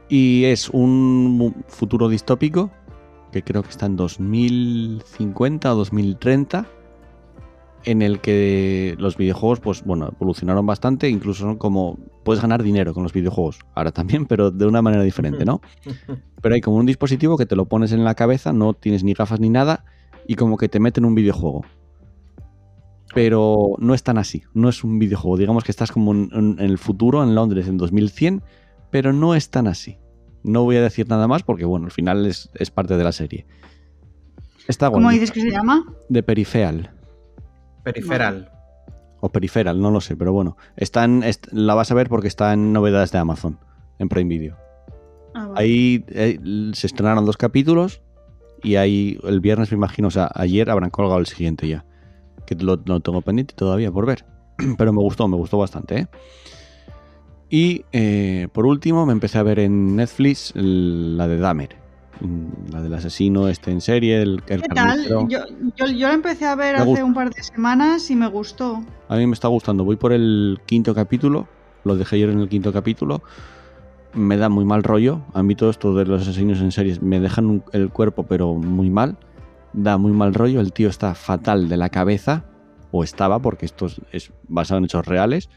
Y 0.07 0.45
es 0.45 0.69
un 0.69 1.65
futuro 1.67 2.07
distópico, 2.07 2.71
que 3.31 3.43
creo 3.43 3.63
que 3.63 3.69
está 3.69 3.85
en 3.85 3.95
2050 3.95 5.73
o 5.73 5.77
2030, 5.77 6.65
en 7.85 8.01
el 8.01 8.19
que 8.19 8.95
los 8.99 9.15
videojuegos, 9.17 9.59
pues 9.61 9.83
bueno, 9.83 10.09
evolucionaron 10.15 10.65
bastante, 10.65 11.09
incluso 11.09 11.43
son 11.43 11.57
como, 11.57 11.97
puedes 12.25 12.41
ganar 12.41 12.61
dinero 12.61 12.93
con 12.93 13.03
los 13.03 13.13
videojuegos, 13.13 13.59
ahora 13.75 13.91
también, 13.91 14.25
pero 14.25 14.51
de 14.51 14.65
una 14.65 14.81
manera 14.81 15.03
diferente, 15.03 15.45
¿no? 15.45 15.61
Pero 16.41 16.55
hay 16.55 16.61
como 16.61 16.77
un 16.77 16.85
dispositivo 16.85 17.37
que 17.37 17.45
te 17.45 17.57
lo 17.57 17.65
pones 17.65 17.91
en 17.91 18.05
la 18.05 18.15
cabeza, 18.15 18.53
no 18.53 18.73
tienes 18.73 19.03
ni 19.03 19.13
gafas 19.13 19.41
ni 19.41 19.49
nada, 19.49 19.83
y 20.25 20.35
como 20.35 20.55
que 20.55 20.69
te 20.69 20.79
meten 20.79 21.03
un 21.03 21.13
videojuego. 21.13 21.65
Pero 23.13 23.71
no 23.79 23.93
es 23.93 24.03
tan 24.03 24.17
así, 24.17 24.43
no 24.53 24.69
es 24.69 24.83
un 24.83 24.99
videojuego. 24.99 25.35
Digamos 25.37 25.63
que 25.63 25.71
estás 25.71 25.91
como 25.91 26.11
en, 26.13 26.29
en- 26.31 26.55
en 26.59 26.65
el 26.65 26.77
futuro, 26.77 27.23
en 27.23 27.33
Londres, 27.35 27.67
en 27.67 27.77
2100, 27.77 28.41
pero 28.91 29.11
no 29.13 29.35
es 29.35 29.49
tan 29.49 29.67
así. 29.67 29.97
No 30.43 30.63
voy 30.63 30.77
a 30.77 30.81
decir 30.81 31.07
nada 31.09 31.27
más 31.27 31.43
porque, 31.43 31.65
bueno, 31.65 31.85
al 31.85 31.91
final 31.91 32.25
es, 32.25 32.49
es 32.55 32.71
parte 32.71 32.95
de 32.97 33.03
la 33.03 33.11
serie. 33.11 33.45
Está 34.67 34.89
¿Cómo 34.91 35.09
dices 35.09 35.31
que 35.31 35.41
se 35.41 35.51
llama? 35.51 35.85
De 36.09 36.21
Perifeal. 36.23 36.91
Periferal. 37.83 38.51
O 39.21 39.29
Peripheral, 39.29 39.81
no 39.81 39.91
lo 39.91 39.99
sé, 40.01 40.15
pero 40.15 40.31
bueno. 40.31 40.57
Está 40.77 41.03
en- 41.03 41.23
est- 41.23 41.47
la 41.51 41.73
vas 41.73 41.91
a 41.91 41.95
ver 41.95 42.07
porque 42.09 42.27
está 42.27 42.53
en 42.53 42.71
novedades 42.71 43.11
de 43.11 43.17
Amazon, 43.17 43.59
en 43.97 44.09
Prime 44.09 44.29
Video. 44.29 44.55
Ah, 45.33 45.47
vale. 45.47 45.59
Ahí 45.59 46.05
eh, 46.09 46.39
se 46.73 46.87
estrenaron 46.87 47.25
dos 47.25 47.37
capítulos 47.37 48.01
y 48.63 48.75
ahí 48.75 49.17
el 49.23 49.39
viernes, 49.41 49.71
me 49.71 49.75
imagino, 49.77 50.07
o 50.07 50.11
sea, 50.11 50.29
ayer 50.35 50.69
habrán 50.69 50.89
colgado 50.89 51.19
el 51.19 51.25
siguiente 51.27 51.67
ya. 51.67 51.85
Que 52.45 52.55
lo, 52.55 52.79
lo 52.85 52.99
tengo 53.01 53.21
pendiente 53.21 53.53
todavía 53.55 53.91
por 53.91 54.05
ver. 54.05 54.25
Pero 54.77 54.93
me 54.93 55.01
gustó, 55.01 55.27
me 55.27 55.35
gustó 55.37 55.57
bastante, 55.57 55.99
¿eh? 55.99 56.07
Y 57.49 57.85
eh, 57.91 58.47
por 58.53 58.65
último, 58.65 59.05
me 59.05 59.13
empecé 59.13 59.37
a 59.39 59.43
ver 59.43 59.59
en 59.59 59.95
Netflix 59.95 60.51
la 60.55 61.27
de 61.27 61.37
Dahmer. 61.37 61.75
Mm, 62.21 62.71
La 62.73 62.81
del 62.81 62.93
asesino 62.93 63.47
este 63.47 63.71
en 63.71 63.81
serie, 63.81 64.21
el, 64.21 64.43
el 64.47 64.61
¿Qué 64.61 64.67
tal? 64.69 65.07
Yo, 65.07 65.27
yo, 65.29 65.87
yo 65.87 66.07
la 66.07 66.13
empecé 66.13 66.45
a 66.45 66.55
ver 66.55 66.75
Me 66.75 66.81
hace 66.81 66.89
gusta. 66.89 67.05
un 67.05 67.13
par 67.13 67.33
de 67.33 67.41
semanas 67.43 68.11
y 68.11 68.15
me 68.15 68.27
gustó. 68.27 68.83
A 69.07 69.15
mí 69.15 69.25
me 69.25 69.33
está 69.33 69.47
gustando. 69.47 69.83
Voy 69.85 69.95
por 69.95 70.11
el 70.13 70.59
quinto 70.65 70.93
capítulo. 70.93 71.47
Lo 71.85 71.95
dejé 71.95 72.17
ayer 72.17 72.29
en 72.29 72.39
el 72.39 72.49
quinto 72.49 72.71
capítulo. 72.73 73.23
Me 74.13 74.37
da 74.37 74.49
muy 74.49 74.65
mal 74.65 74.83
rollo. 74.83 75.21
A 75.33 75.43
mí 75.43 75.55
todo 75.55 75.69
esto 75.69 75.95
de 75.95 76.05
los 76.05 76.21
asesinos 76.23 76.59
en 76.59 76.71
series 76.71 77.01
me 77.01 77.19
dejan 77.19 77.45
un- 77.45 77.63
el 77.73 77.89
cuerpo, 77.89 78.23
pero 78.23 78.53
muy 78.55 78.89
mal. 78.89 79.17
Da 79.73 79.97
muy 79.97 80.11
mal 80.11 80.33
rollo. 80.33 80.59
El 80.61 80.73
tío 80.73 80.89
está 80.89 81.15
fatal 81.15 81.69
de 81.69 81.77
la 81.77 81.89
cabeza. 81.89 82.45
o 82.91 83.03
estaba, 83.03 83.37
porque 83.39 83.67
esto 83.67 83.85
es, 83.85 84.01
es 84.11 84.31
basado 84.47 84.79
en 84.79 84.85
hechos 84.85 85.05
reales. 85.05 85.47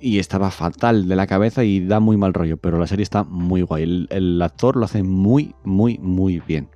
Y 0.00 0.18
estaba 0.18 0.50
fatal 0.50 1.08
de 1.08 1.16
la 1.16 1.26
cabeza 1.26 1.64
y 1.64 1.84
da 1.86 2.00
muy 2.00 2.16
mal 2.16 2.34
rollo, 2.34 2.58
pero 2.58 2.78
la 2.78 2.86
serie 2.86 3.02
está 3.02 3.24
muy 3.24 3.62
guay. 3.62 4.06
El, 4.10 4.42
actor 4.42 4.76
lo 4.76 4.84
hace 4.84 5.02
muy, 5.02 5.54
muy, 5.64 5.98
muy 5.98 6.40
bien. 6.40 6.68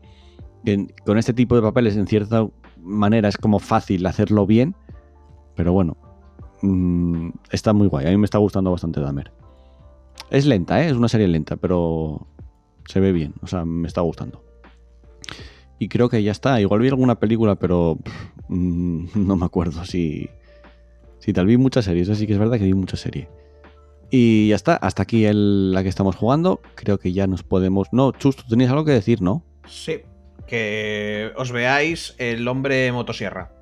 En- 0.64 0.92
con 1.04 1.18
este 1.18 1.32
tipo 1.34 1.54
de 1.54 1.62
papeles, 1.62 1.96
en 1.96 2.06
cierta 2.06 2.46
manera, 2.78 3.28
es 3.28 3.36
como 3.36 3.58
fácil 3.58 4.06
hacerlo 4.06 4.46
bien, 4.46 4.74
pero 5.54 5.72
bueno, 5.72 5.96
mm, 6.62 7.28
está 7.50 7.72
muy 7.72 7.88
guay. 7.88 8.06
A 8.06 8.10
mí 8.10 8.16
me 8.16 8.24
está 8.24 8.38
gustando 8.38 8.70
bastante 8.70 9.00
Dahmer. 9.00 9.32
Es 10.30 10.46
lenta, 10.46 10.82
¿eh? 10.82 10.88
es 10.88 10.92
una 10.96 11.08
serie 11.08 11.28
lenta, 11.28 11.56
pero 11.56 12.26
se 12.86 13.00
ve 13.00 13.12
bien, 13.12 13.34
o 13.42 13.46
sea, 13.46 13.64
me 13.64 13.86
está 13.86 14.00
gustando. 14.00 14.42
Y 15.78 15.88
creo 15.88 16.08
que 16.08 16.22
ya 16.22 16.30
está. 16.30 16.60
Igual 16.60 16.80
vi 16.80 16.88
alguna 16.88 17.18
película, 17.18 17.56
pero 17.56 17.98
mm, 18.48 19.06
no 19.26 19.36
me 19.36 19.44
acuerdo 19.46 19.84
si, 19.84 20.28
si 21.20 21.32
tal 21.32 21.46
vi 21.46 21.56
muchas 21.56 21.84
series. 21.84 22.08
Así 22.10 22.26
que 22.26 22.32
es 22.32 22.38
verdad 22.38 22.58
que 22.58 22.64
vi 22.64 22.74
mucha 22.74 22.96
serie. 22.96 23.28
Y 24.10 24.48
ya 24.48 24.56
está. 24.56 24.74
Hasta 24.76 25.04
aquí 25.04 25.24
el- 25.24 25.72
la 25.72 25.82
que 25.84 25.88
estamos 25.88 26.16
jugando. 26.16 26.60
Creo 26.74 26.98
que 26.98 27.12
ya 27.12 27.26
nos 27.28 27.44
podemos. 27.44 27.88
No, 27.92 28.10
Chus, 28.12 28.34
tú 28.36 28.42
tenías 28.48 28.70
algo 28.70 28.84
que 28.84 28.90
decir, 28.92 29.22
¿no? 29.22 29.44
Sí. 29.68 30.00
Que 30.48 31.30
os 31.36 31.52
veáis 31.52 32.16
el 32.18 32.46
hombre 32.48 32.90
motosierra. 32.90 33.52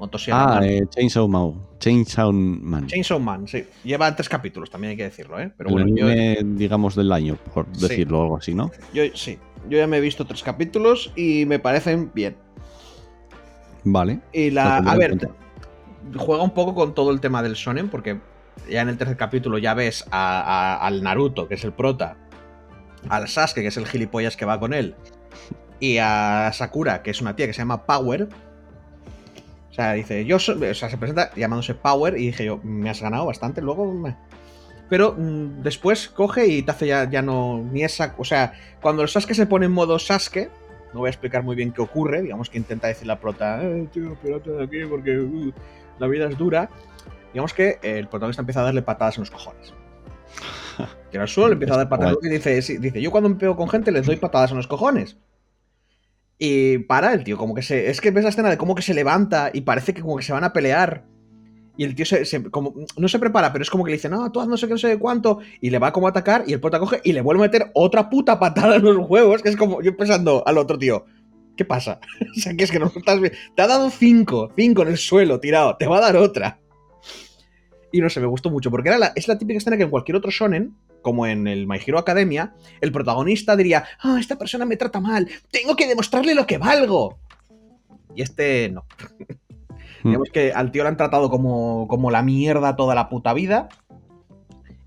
Motosierra. 0.00 0.58
Ah, 0.58 0.66
eh, 0.66 0.82
Chainsaw 0.90 1.28
Man. 1.28 1.60
Chainsaw 1.78 2.32
Man. 2.32 2.86
Chainsaw 2.88 3.20
Man, 3.20 3.46
sí. 3.46 3.64
Lleva 3.84 4.14
tres 4.16 4.28
capítulos, 4.28 4.70
también 4.70 4.92
hay 4.92 4.96
que 4.96 5.04
decirlo, 5.04 5.38
¿eh? 5.40 5.52
Pero 5.56 5.70
el 5.70 5.74
bueno, 5.74 5.94
yo, 5.96 6.06
digamos, 6.44 6.94
del 6.96 7.10
año, 7.12 7.36
por 7.54 7.66
Sí. 7.72 7.82
decirlo 7.88 8.22
algo 8.22 8.36
así, 8.36 8.54
¿no? 8.54 8.70
yo 8.92 9.02
sí. 9.14 9.38
Yo 9.68 9.76
ya 9.78 9.86
me 9.88 9.98
he 9.98 10.00
visto 10.00 10.24
tres 10.24 10.42
capítulos 10.42 11.12
y 11.16 11.44
me 11.46 11.58
parecen 11.58 12.10
bien. 12.14 12.36
Vale. 13.84 14.20
Y 14.32 14.50
la. 14.50 14.78
A 14.78 14.96
ver. 14.96 15.16
Juega 16.16 16.42
un 16.42 16.50
poco 16.52 16.74
con 16.74 16.94
todo 16.94 17.10
el 17.10 17.20
tema 17.20 17.42
del 17.42 17.54
shonen, 17.54 17.88
porque 17.88 18.18
ya 18.68 18.82
en 18.82 18.88
el 18.88 18.98
tercer 18.98 19.16
capítulo 19.16 19.58
ya 19.58 19.74
ves 19.74 20.04
a- 20.10 20.78
al 20.84 21.02
Naruto, 21.02 21.48
que 21.48 21.54
es 21.54 21.64
el 21.64 21.72
prota, 21.72 22.16
al 23.08 23.28
Sasuke, 23.28 23.62
que 23.62 23.68
es 23.68 23.76
el 23.76 23.86
gilipollas 23.86 24.36
que 24.36 24.44
va 24.44 24.58
con 24.58 24.72
él, 24.74 24.94
y 25.80 25.98
a 25.98 26.50
Sakura, 26.52 27.02
que 27.02 27.10
es 27.10 27.20
una 27.20 27.36
tía 27.36 27.46
que 27.46 27.52
se 27.52 27.60
llama 27.60 27.84
Power. 27.86 28.28
O 29.70 29.74
sea, 29.80 29.92
dice, 29.92 30.24
yo 30.24 30.40
soy, 30.40 30.60
o 30.64 30.74
sea, 30.74 30.90
se 30.90 30.98
presenta 30.98 31.32
llamándose 31.36 31.74
Power 31.74 32.18
y 32.18 32.26
dije 32.26 32.44
yo, 32.44 32.58
me 32.64 32.90
has 32.90 33.00
ganado 33.00 33.26
bastante, 33.26 33.60
luego... 33.62 33.92
me-". 33.92 34.16
Pero 34.88 35.14
mm, 35.16 35.62
después 35.62 36.08
coge 36.08 36.46
y 36.48 36.62
te 36.62 36.70
hace 36.72 36.86
ya, 36.88 37.08
ya 37.08 37.22
no 37.22 37.58
ni 37.70 37.84
esa... 37.84 38.14
O 38.18 38.24
sea, 38.24 38.54
cuando 38.80 39.02
el 39.02 39.08
Sasuke 39.08 39.34
se 39.34 39.46
pone 39.46 39.66
en 39.66 39.72
modo 39.72 39.98
Sasuke, 40.00 40.50
no 40.92 41.00
voy 41.00 41.08
a 41.08 41.10
explicar 41.10 41.44
muy 41.44 41.54
bien 41.54 41.70
qué 41.72 41.80
ocurre, 41.82 42.22
digamos 42.22 42.50
que 42.50 42.58
intenta 42.58 42.88
decir 42.88 43.06
la 43.06 43.20
prota, 43.20 43.62
eh, 43.62 43.86
tío, 43.92 44.12
espérate 44.14 44.50
de 44.50 44.64
aquí 44.64 44.78
porque 44.88 45.18
uh, 45.18 45.52
la 45.98 46.06
vida 46.06 46.28
es 46.28 46.36
dura. 46.38 46.70
Digamos 47.32 47.52
que 47.54 47.78
el 47.82 48.08
protagonista 48.08 48.42
empieza 48.42 48.60
a 48.60 48.64
darle 48.64 48.82
patadas 48.82 49.16
en 49.16 49.22
los 49.22 49.30
cojones. 49.30 49.74
Tira 51.10 51.22
al 51.22 51.28
suelo, 51.28 51.48
le 51.48 51.52
empieza 51.54 51.74
a 51.74 51.78
dar 51.78 51.88
patadas 51.88 52.16
y 52.22 52.28
dice, 52.28 52.62
sí, 52.62 52.78
dice, 52.78 53.00
yo 53.00 53.10
cuando 53.10 53.28
me 53.28 53.34
pego 53.36 53.56
con 53.56 53.68
gente 53.68 53.90
les 53.90 54.06
doy 54.06 54.16
patadas 54.16 54.50
en 54.50 54.56
los 54.58 54.66
cojones. 54.66 55.16
Y 56.38 56.78
para 56.78 57.12
el 57.12 57.24
tío, 57.24 57.36
como 57.36 57.54
que 57.54 57.62
se... 57.62 57.90
Es 57.90 58.00
que 58.00 58.12
ves 58.12 58.22
la 58.22 58.30
escena 58.30 58.48
de 58.48 58.56
cómo 58.56 58.74
que 58.74 58.82
se 58.82 58.94
levanta 58.94 59.50
y 59.52 59.62
parece 59.62 59.92
que 59.92 60.02
como 60.02 60.16
que 60.16 60.22
se 60.22 60.32
van 60.32 60.44
a 60.44 60.52
pelear. 60.52 61.04
Y 61.76 61.84
el 61.84 61.94
tío 61.94 62.06
se, 62.06 62.24
se- 62.24 62.50
como, 62.50 62.74
no 62.96 63.08
se 63.08 63.18
prepara, 63.18 63.52
pero 63.52 63.62
es 63.62 63.70
como 63.70 63.84
que 63.84 63.90
le 63.90 63.96
dice, 63.96 64.08
no, 64.08 64.30
tú 64.30 64.40
haz 64.40 64.46
no 64.48 64.56
sé 64.56 64.66
qué, 64.66 64.72
no 64.74 64.78
sé 64.78 64.98
cuánto. 64.98 65.38
Y 65.60 65.70
le 65.70 65.78
va 65.78 65.92
como 65.92 66.06
a 66.06 66.10
atacar 66.10 66.44
y 66.46 66.52
el 66.52 66.60
prota 66.60 66.78
coge 66.78 67.00
y 67.02 67.12
le 67.12 67.22
vuelve 67.22 67.42
a 67.42 67.46
meter 67.46 67.70
otra 67.74 68.08
puta 68.08 68.38
patada 68.38 68.76
en 68.76 68.82
los 68.82 68.96
huevos. 69.08 69.42
Que 69.42 69.48
es 69.48 69.56
como 69.56 69.82
yo 69.82 69.96
pensando 69.96 70.44
al 70.46 70.58
otro 70.58 70.78
tío, 70.78 71.06
¿qué 71.58 71.66
pasa? 71.66 72.00
o 72.36 72.40
sea, 72.40 72.54
que 72.56 72.64
es 72.64 72.70
que 72.70 72.78
no 72.78 72.86
estás 72.94 73.20
bien. 73.20 73.34
Te 73.54 73.60
ha 73.62 73.66
dado 73.66 73.90
cinco, 73.90 74.50
cinco 74.56 74.82
en 74.82 74.88
el 74.88 74.96
suelo 74.96 75.38
tirado, 75.40 75.76
te 75.76 75.86
va 75.86 75.98
a 75.98 76.00
dar 76.00 76.16
otra. 76.16 76.58
Y 77.92 78.00
no 78.00 78.08
sé, 78.08 78.20
me 78.20 78.26
gustó 78.26 78.50
mucho, 78.50 78.70
porque 78.70 78.88
era 78.88 78.98
la- 78.98 79.12
es 79.14 79.28
la 79.28 79.36
típica 79.38 79.58
escena 79.58 79.76
que 79.76 79.82
en 79.82 79.90
cualquier 79.90 80.16
otro 80.16 80.30
shonen, 80.30 80.74
como 81.02 81.26
en 81.26 81.46
el 81.46 81.66
My 81.66 81.78
Hero 81.84 81.98
Academia, 81.98 82.54
el 82.80 82.92
protagonista 82.92 83.56
diría, 83.56 83.84
ah, 84.00 84.16
esta 84.20 84.36
persona 84.36 84.64
me 84.64 84.76
trata 84.76 85.00
mal, 85.00 85.28
tengo 85.50 85.74
que 85.76 85.86
demostrarle 85.86 86.34
lo 86.34 86.46
que 86.46 86.58
valgo. 86.58 87.18
Y 88.14 88.22
este 88.22 88.70
no. 88.70 88.84
Hmm. 90.00 90.10
Digamos 90.10 90.28
que 90.32 90.52
al 90.52 90.70
tío 90.70 90.84
le 90.84 90.90
han 90.90 90.96
tratado 90.96 91.28
como, 91.28 91.88
como 91.88 92.12
la 92.12 92.22
mierda 92.22 92.76
toda 92.76 92.94
la 92.94 93.08
puta 93.08 93.32
vida. 93.32 93.68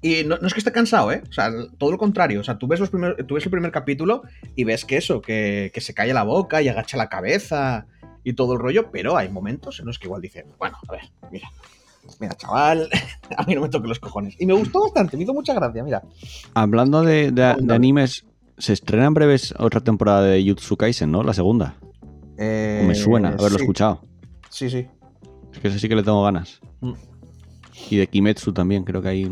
Y 0.01 0.23
no, 0.25 0.37
no 0.37 0.47
es 0.47 0.53
que 0.53 0.59
esté 0.59 0.71
cansado, 0.71 1.11
¿eh? 1.11 1.21
O 1.29 1.31
sea, 1.31 1.51
todo 1.77 1.91
lo 1.91 1.97
contrario. 1.97 2.39
O 2.39 2.43
sea, 2.43 2.57
tú 2.57 2.67
ves, 2.67 2.79
los 2.79 2.89
primer- 2.89 3.23
tú 3.27 3.35
ves 3.35 3.45
el 3.45 3.51
primer 3.51 3.71
capítulo 3.71 4.23
y 4.55 4.63
ves 4.63 4.83
que 4.85 4.97
eso, 4.97 5.21
que, 5.21 5.71
que 5.73 5.81
se 5.81 5.93
cae 5.93 6.13
la 6.13 6.23
boca 6.23 6.61
y 6.61 6.67
agacha 6.69 6.97
la 6.97 7.07
cabeza 7.09 7.85
y 8.23 8.33
todo 8.33 8.53
el 8.53 8.59
rollo, 8.59 8.89
pero 8.91 9.15
hay 9.17 9.29
momentos 9.29 9.79
en 9.79 9.85
los 9.85 9.99
que 9.99 10.07
igual 10.07 10.21
dice, 10.21 10.45
bueno, 10.57 10.77
a 10.87 10.91
ver, 10.91 11.01
mira, 11.31 11.47
mira, 12.19 12.33
chaval, 12.35 12.89
a 13.37 13.43
mí 13.43 13.53
no 13.55 13.61
me 13.61 13.69
toque 13.69 13.87
los 13.87 13.99
cojones. 13.99 14.35
Y 14.39 14.45
me 14.47 14.53
gustó 14.53 14.81
bastante, 14.81 15.17
me 15.17 15.23
hizo 15.23 15.33
mucha 15.33 15.53
gracia, 15.53 15.83
mira. 15.83 16.01
Hablando 16.55 17.03
de, 17.03 17.31
de- 17.31 17.43
animes, 17.73 18.25
se 18.57 18.73
estrena 18.73 19.05
en 19.05 19.13
breves 19.13 19.53
otra 19.59 19.81
temporada 19.81 20.23
de 20.23 20.43
Jutsu 20.43 20.77
Kaisen, 20.77 21.11
¿no? 21.11 21.21
La 21.23 21.33
segunda. 21.33 21.75
Eh, 22.37 22.83
me 22.87 22.95
suena 22.95 23.29
haberlo 23.29 23.57
sí, 23.57 23.63
escuchado. 23.63 24.03
Sí, 24.49 24.69
sí. 24.69 24.87
Es 25.53 25.59
que 25.59 25.67
ese 25.67 25.77
sí 25.79 25.87
que 25.89 25.95
le 25.95 26.01
tengo 26.03 26.23
ganas. 26.23 26.59
Mm. 26.79 26.93
Y 27.89 27.97
de 27.97 28.07
Kimetsu 28.07 28.53
también, 28.53 28.83
creo 28.83 29.01
que 29.01 29.07
ahí 29.09 29.23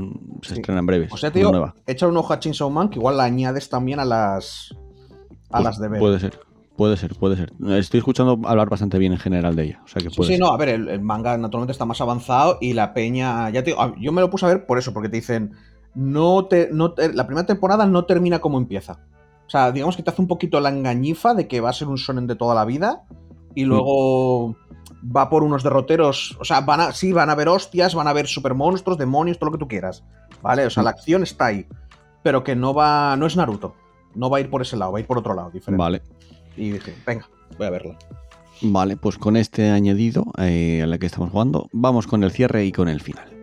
se 0.42 0.54
Sí. 0.56 0.60
estrena 0.62 0.80
en 0.80 0.86
breves. 0.86 1.12
O 1.14 1.18
sea, 1.18 1.32
tío, 1.32 1.52
nueva. 1.52 1.76
echa 1.88 2.08
un 2.08 2.16
ojo 2.18 2.34
a 2.34 2.40
Chainsaw 2.40 2.70
Man, 2.70 2.90
que 2.90 3.00
igual 3.00 3.18
la 3.18 3.24
añades 3.26 3.70
también 3.70 4.00
a 4.00 4.06
las. 4.06 4.74
A 5.52 5.58
Pues 5.58 5.64
las 5.64 5.80
de 5.80 5.88
ver. 5.90 6.00
Puede 6.00 6.20
ser, 6.20 6.40
puede 6.78 6.96
ser, 6.98 7.16
puede 7.16 7.36
ser. 7.36 7.54
Estoy 7.78 7.98
escuchando 8.00 8.40
hablar 8.48 8.70
bastante 8.70 8.98
bien 9.00 9.12
en 9.14 9.20
general 9.20 9.56
de 9.56 9.64
ella. 9.66 9.82
O 9.84 9.88
sea 9.88 10.02
que 10.02 10.10
Sí, 10.10 10.16
puede 10.16 10.34
sí, 10.34 10.40
no, 10.40 10.48
a 10.52 10.58
ver, 10.58 10.70
el, 10.70 10.88
el 10.90 11.02
manga 11.02 11.38
naturalmente 11.38 11.72
está 11.72 11.86
más 11.86 12.00
avanzado 12.02 12.58
y 12.62 12.74
la 12.74 12.94
peña. 12.94 13.50
Ya 13.50 13.64
te 13.64 13.72
digo, 13.72 13.96
yo 14.00 14.12
me 14.12 14.22
lo 14.22 14.30
puse 14.30 14.46
a 14.46 14.50
ver 14.50 14.66
por 14.66 14.78
eso, 14.78 14.94
porque 14.94 15.10
te 15.10 15.18
dicen. 15.18 15.52
No 15.96 16.46
te, 16.46 16.70
no 16.72 16.94
te- 16.94 17.12
la 17.14 17.26
primera 17.26 17.48
temporada 17.48 17.86
no 17.88 18.06
termina 18.06 18.40
como 18.40 18.58
empieza. 18.60 19.00
O 19.48 19.50
sea, 19.50 19.72
digamos 19.72 19.98
que 19.98 20.04
te 20.04 20.12
hace 20.12 20.22
un 20.22 20.28
poquito 20.28 20.60
la 20.60 20.70
engañifa 20.70 21.34
de 21.34 21.48
que 21.48 21.60
va 21.62 21.72
a 21.72 21.74
ser 21.74 21.88
un 21.88 21.96
shonen 21.96 22.28
de 22.28 22.36
toda 22.36 22.54
la 22.54 22.64
vida. 22.64 23.02
Y 23.60 23.66
luego 23.66 24.56
va 25.04 25.30
por 25.30 25.44
unos 25.44 25.64
derroteros. 25.64 26.38
O 26.40 26.46
sea, 26.46 26.62
van 26.62 26.80
a, 26.80 26.94
sí, 26.94 27.12
van 27.12 27.30
a 27.30 27.34
haber 27.34 27.50
hostias, 27.50 27.94
van 27.94 28.08
a 28.08 28.12
haber 28.12 28.28
supermonstruos, 28.28 28.98
demonios, 28.98 29.38
todo 29.38 29.50
lo 29.50 29.58
que 29.58 29.60
tú 29.60 29.68
quieras. 29.68 30.04
¿Vale? 30.42 30.66
O 30.66 30.70
sea, 30.70 30.84
la 30.84 30.92
acción 30.92 31.24
está 31.24 31.48
ahí. 31.48 31.68
Pero 32.24 32.44
que 32.44 32.56
no 32.56 32.74
va. 32.74 33.18
No 33.18 33.26
es 33.26 33.36
Naruto. 33.36 33.76
No 34.16 34.30
va 34.30 34.38
a 34.38 34.42
ir 34.42 34.50
por 34.50 34.62
ese 34.62 34.78
lado, 34.78 34.94
va 34.94 35.00
a 35.00 35.02
ir 35.02 35.08
por 35.08 35.18
otro 35.18 35.34
lado, 35.34 35.52
diferente. 35.52 35.78
Vale. 35.78 36.02
Y 36.56 36.72
dije, 36.72 36.96
venga, 37.06 37.28
voy 37.58 37.68
a 37.68 37.70
verla. 37.70 37.98
Vale, 38.62 38.98
pues 38.98 39.18
con 39.18 39.38
este 39.38 39.70
añadido 39.70 40.26
eh, 40.38 40.82
a 40.84 40.88
la 40.88 40.98
que 40.98 41.06
estamos 41.06 41.32
jugando, 41.32 41.70
vamos 41.72 42.08
con 42.08 42.24
el 42.24 42.32
cierre 42.32 42.66
y 42.66 42.72
con 42.72 42.90
el 42.90 43.02
final. 43.02 43.39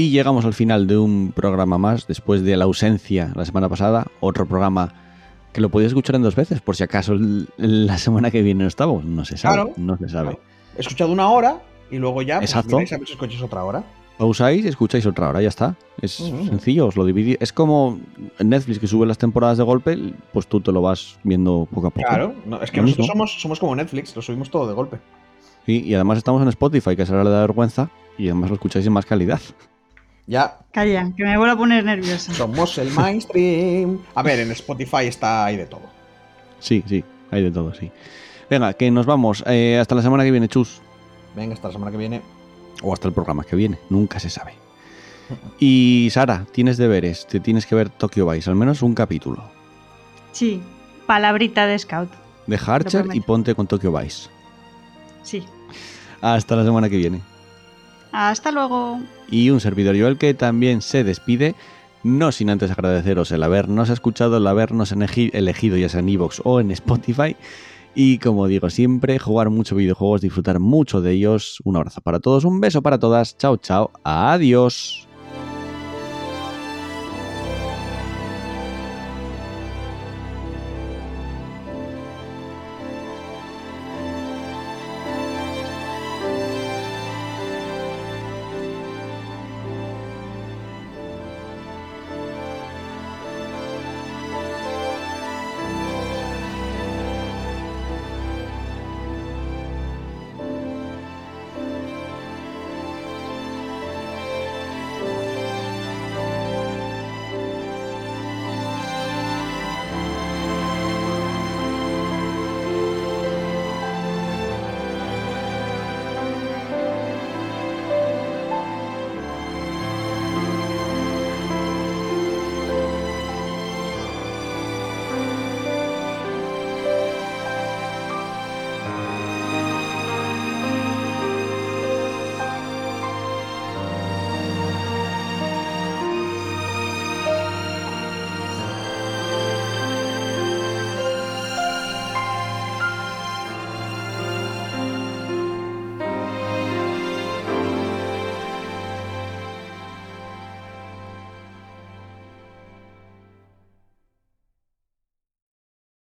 Y 0.00 0.08
llegamos 0.08 0.46
al 0.46 0.54
final 0.54 0.86
de 0.86 0.96
un 0.96 1.30
programa 1.36 1.76
más, 1.76 2.06
después 2.06 2.42
de 2.42 2.56
la 2.56 2.64
ausencia 2.64 3.32
la 3.34 3.44
semana 3.44 3.68
pasada, 3.68 4.06
otro 4.20 4.46
programa 4.46 4.94
que 5.52 5.60
lo 5.60 5.68
podéis 5.68 5.88
escuchar 5.88 6.16
en 6.16 6.22
dos 6.22 6.34
veces, 6.34 6.62
por 6.62 6.74
si 6.74 6.82
acaso 6.84 7.14
la 7.58 7.98
semana 7.98 8.30
que 8.30 8.40
viene 8.40 8.62
no 8.62 8.68
estamos, 8.68 9.04
no 9.04 9.26
se 9.26 9.36
sabe, 9.36 9.56
Claro. 9.56 9.72
no 9.76 9.98
se 9.98 10.08
sabe. 10.08 10.38
He 10.74 10.80
escuchado 10.80 11.12
una 11.12 11.28
hora 11.28 11.60
y 11.90 11.98
luego 11.98 12.22
ya. 12.22 12.38
Pues, 12.38 12.48
Exacto. 12.50 12.76
miráis 12.76 12.94
a 12.94 12.96
ver 12.96 13.06
si 13.08 13.12
escucháis 13.12 13.42
otra 13.42 13.62
hora. 13.62 13.84
Pausáis 14.16 14.64
y 14.64 14.68
escucháis 14.68 15.04
otra 15.04 15.28
hora, 15.28 15.42
ya 15.42 15.48
está. 15.48 15.76
Es 16.00 16.12
sencillo, 16.12 16.86
os 16.86 16.96
lo 16.96 17.04
dividís. 17.04 17.36
Es 17.38 17.52
como 17.52 18.00
Netflix 18.38 18.78
que 18.78 18.86
sube 18.86 19.04
las 19.06 19.18
temporadas 19.18 19.58
de 19.58 19.64
golpe, 19.64 19.98
pues 20.32 20.46
tú 20.46 20.62
te 20.62 20.72
lo 20.72 20.80
vas 20.80 21.18
viendo 21.24 21.68
poco 21.70 21.88
a 21.88 21.90
poco. 21.90 22.08
Claro, 22.08 22.34
no, 22.46 22.62
es 22.62 22.70
que 22.70 22.78
Lo 22.78 22.84
nosotros 22.84 23.06
somos, 23.06 23.38
somos 23.38 23.60
como 23.60 23.76
Netflix, 23.76 24.16
lo 24.16 24.22
subimos 24.22 24.48
todo 24.50 24.66
de 24.66 24.72
golpe. 24.72 24.96
Sí, 25.66 25.82
y 25.84 25.92
además 25.92 26.16
estamos 26.16 26.40
en 26.40 26.48
Spotify, 26.48 26.96
que 26.96 27.04
será 27.04 27.22
la 27.22 27.28
de 27.30 27.40
vergüenza, 27.40 27.90
y 28.16 28.28
además 28.28 28.48
lo 28.48 28.54
escucháis 28.54 28.86
en 28.86 28.94
más 28.94 29.04
calidad. 29.04 29.40
Ya 30.26 30.58
Calla, 30.72 31.12
que 31.16 31.24
me 31.24 31.36
vuelvo 31.36 31.54
a 31.54 31.56
poner 31.56 31.84
nerviosa. 31.84 32.32
somos 32.34 32.78
el 32.78 32.90
mainstream. 32.92 33.98
A 34.14 34.22
ver, 34.22 34.40
en 34.40 34.50
Spotify 34.52 35.06
está 35.06 35.44
ahí 35.44 35.56
de 35.56 35.66
todo. 35.66 35.82
Sí, 36.60 36.84
sí, 36.86 37.02
hay 37.30 37.42
de 37.42 37.50
todo, 37.50 37.74
sí. 37.74 37.90
Venga, 38.48 38.72
que 38.74 38.90
nos 38.90 39.06
vamos. 39.06 39.42
Eh, 39.46 39.78
hasta 39.80 39.94
la 39.94 40.02
semana 40.02 40.24
que 40.24 40.30
viene, 40.30 40.48
chus. 40.48 40.80
Venga, 41.34 41.54
hasta 41.54 41.68
la 41.68 41.72
semana 41.72 41.90
que 41.90 41.96
viene. 41.96 42.22
O 42.82 42.92
hasta 42.92 43.08
el 43.08 43.14
programa 43.14 43.44
que 43.44 43.56
viene, 43.56 43.78
nunca 43.88 44.20
se 44.20 44.30
sabe. 44.30 44.54
Y 45.58 46.08
Sara, 46.10 46.46
tienes 46.52 46.76
deberes, 46.76 47.26
te 47.26 47.40
tienes 47.40 47.66
que 47.66 47.74
ver 47.74 47.88
Tokyo 47.90 48.28
Vice, 48.28 48.50
al 48.50 48.56
menos 48.56 48.82
un 48.82 48.94
capítulo. 48.94 49.42
Sí, 50.32 50.60
Palabrita 51.06 51.66
de 51.66 51.78
scout. 51.78 52.10
Deja 52.46 52.74
Archer 52.74 53.06
y 53.12 53.20
ponte 53.20 53.54
con 53.54 53.66
Tokyo 53.66 53.92
Vice. 53.92 54.28
Sí. 55.22 55.44
Hasta 56.20 56.56
la 56.56 56.64
semana 56.64 56.88
que 56.88 56.96
viene. 56.96 57.20
Hasta 58.12 58.50
luego. 58.50 59.00
Y 59.30 59.50
un 59.50 59.60
servidor 59.60 59.98
Joel 59.98 60.18
que 60.18 60.34
también 60.34 60.82
se 60.82 61.04
despide, 61.04 61.54
no 62.02 62.32
sin 62.32 62.50
antes 62.50 62.70
agradeceros 62.70 63.30
el 63.32 63.42
habernos 63.42 63.90
escuchado, 63.90 64.36
el 64.38 64.46
habernos 64.46 64.92
elegido 64.92 65.76
ya 65.76 65.88
sea 65.88 66.00
en 66.00 66.08
Evox 66.08 66.42
o 66.44 66.60
en 66.60 66.70
Spotify. 66.70 67.36
Y 67.94 68.18
como 68.18 68.46
digo 68.46 68.70
siempre, 68.70 69.18
jugar 69.18 69.50
mucho 69.50 69.74
videojuegos, 69.74 70.20
disfrutar 70.20 70.60
mucho 70.60 71.00
de 71.00 71.12
ellos. 71.12 71.60
Un 71.64 71.76
abrazo 71.76 72.00
para 72.00 72.20
todos, 72.20 72.44
un 72.44 72.60
beso 72.60 72.82
para 72.82 72.98
todas. 72.98 73.36
Chao, 73.36 73.56
chao. 73.56 73.90
Adiós. 74.04 75.09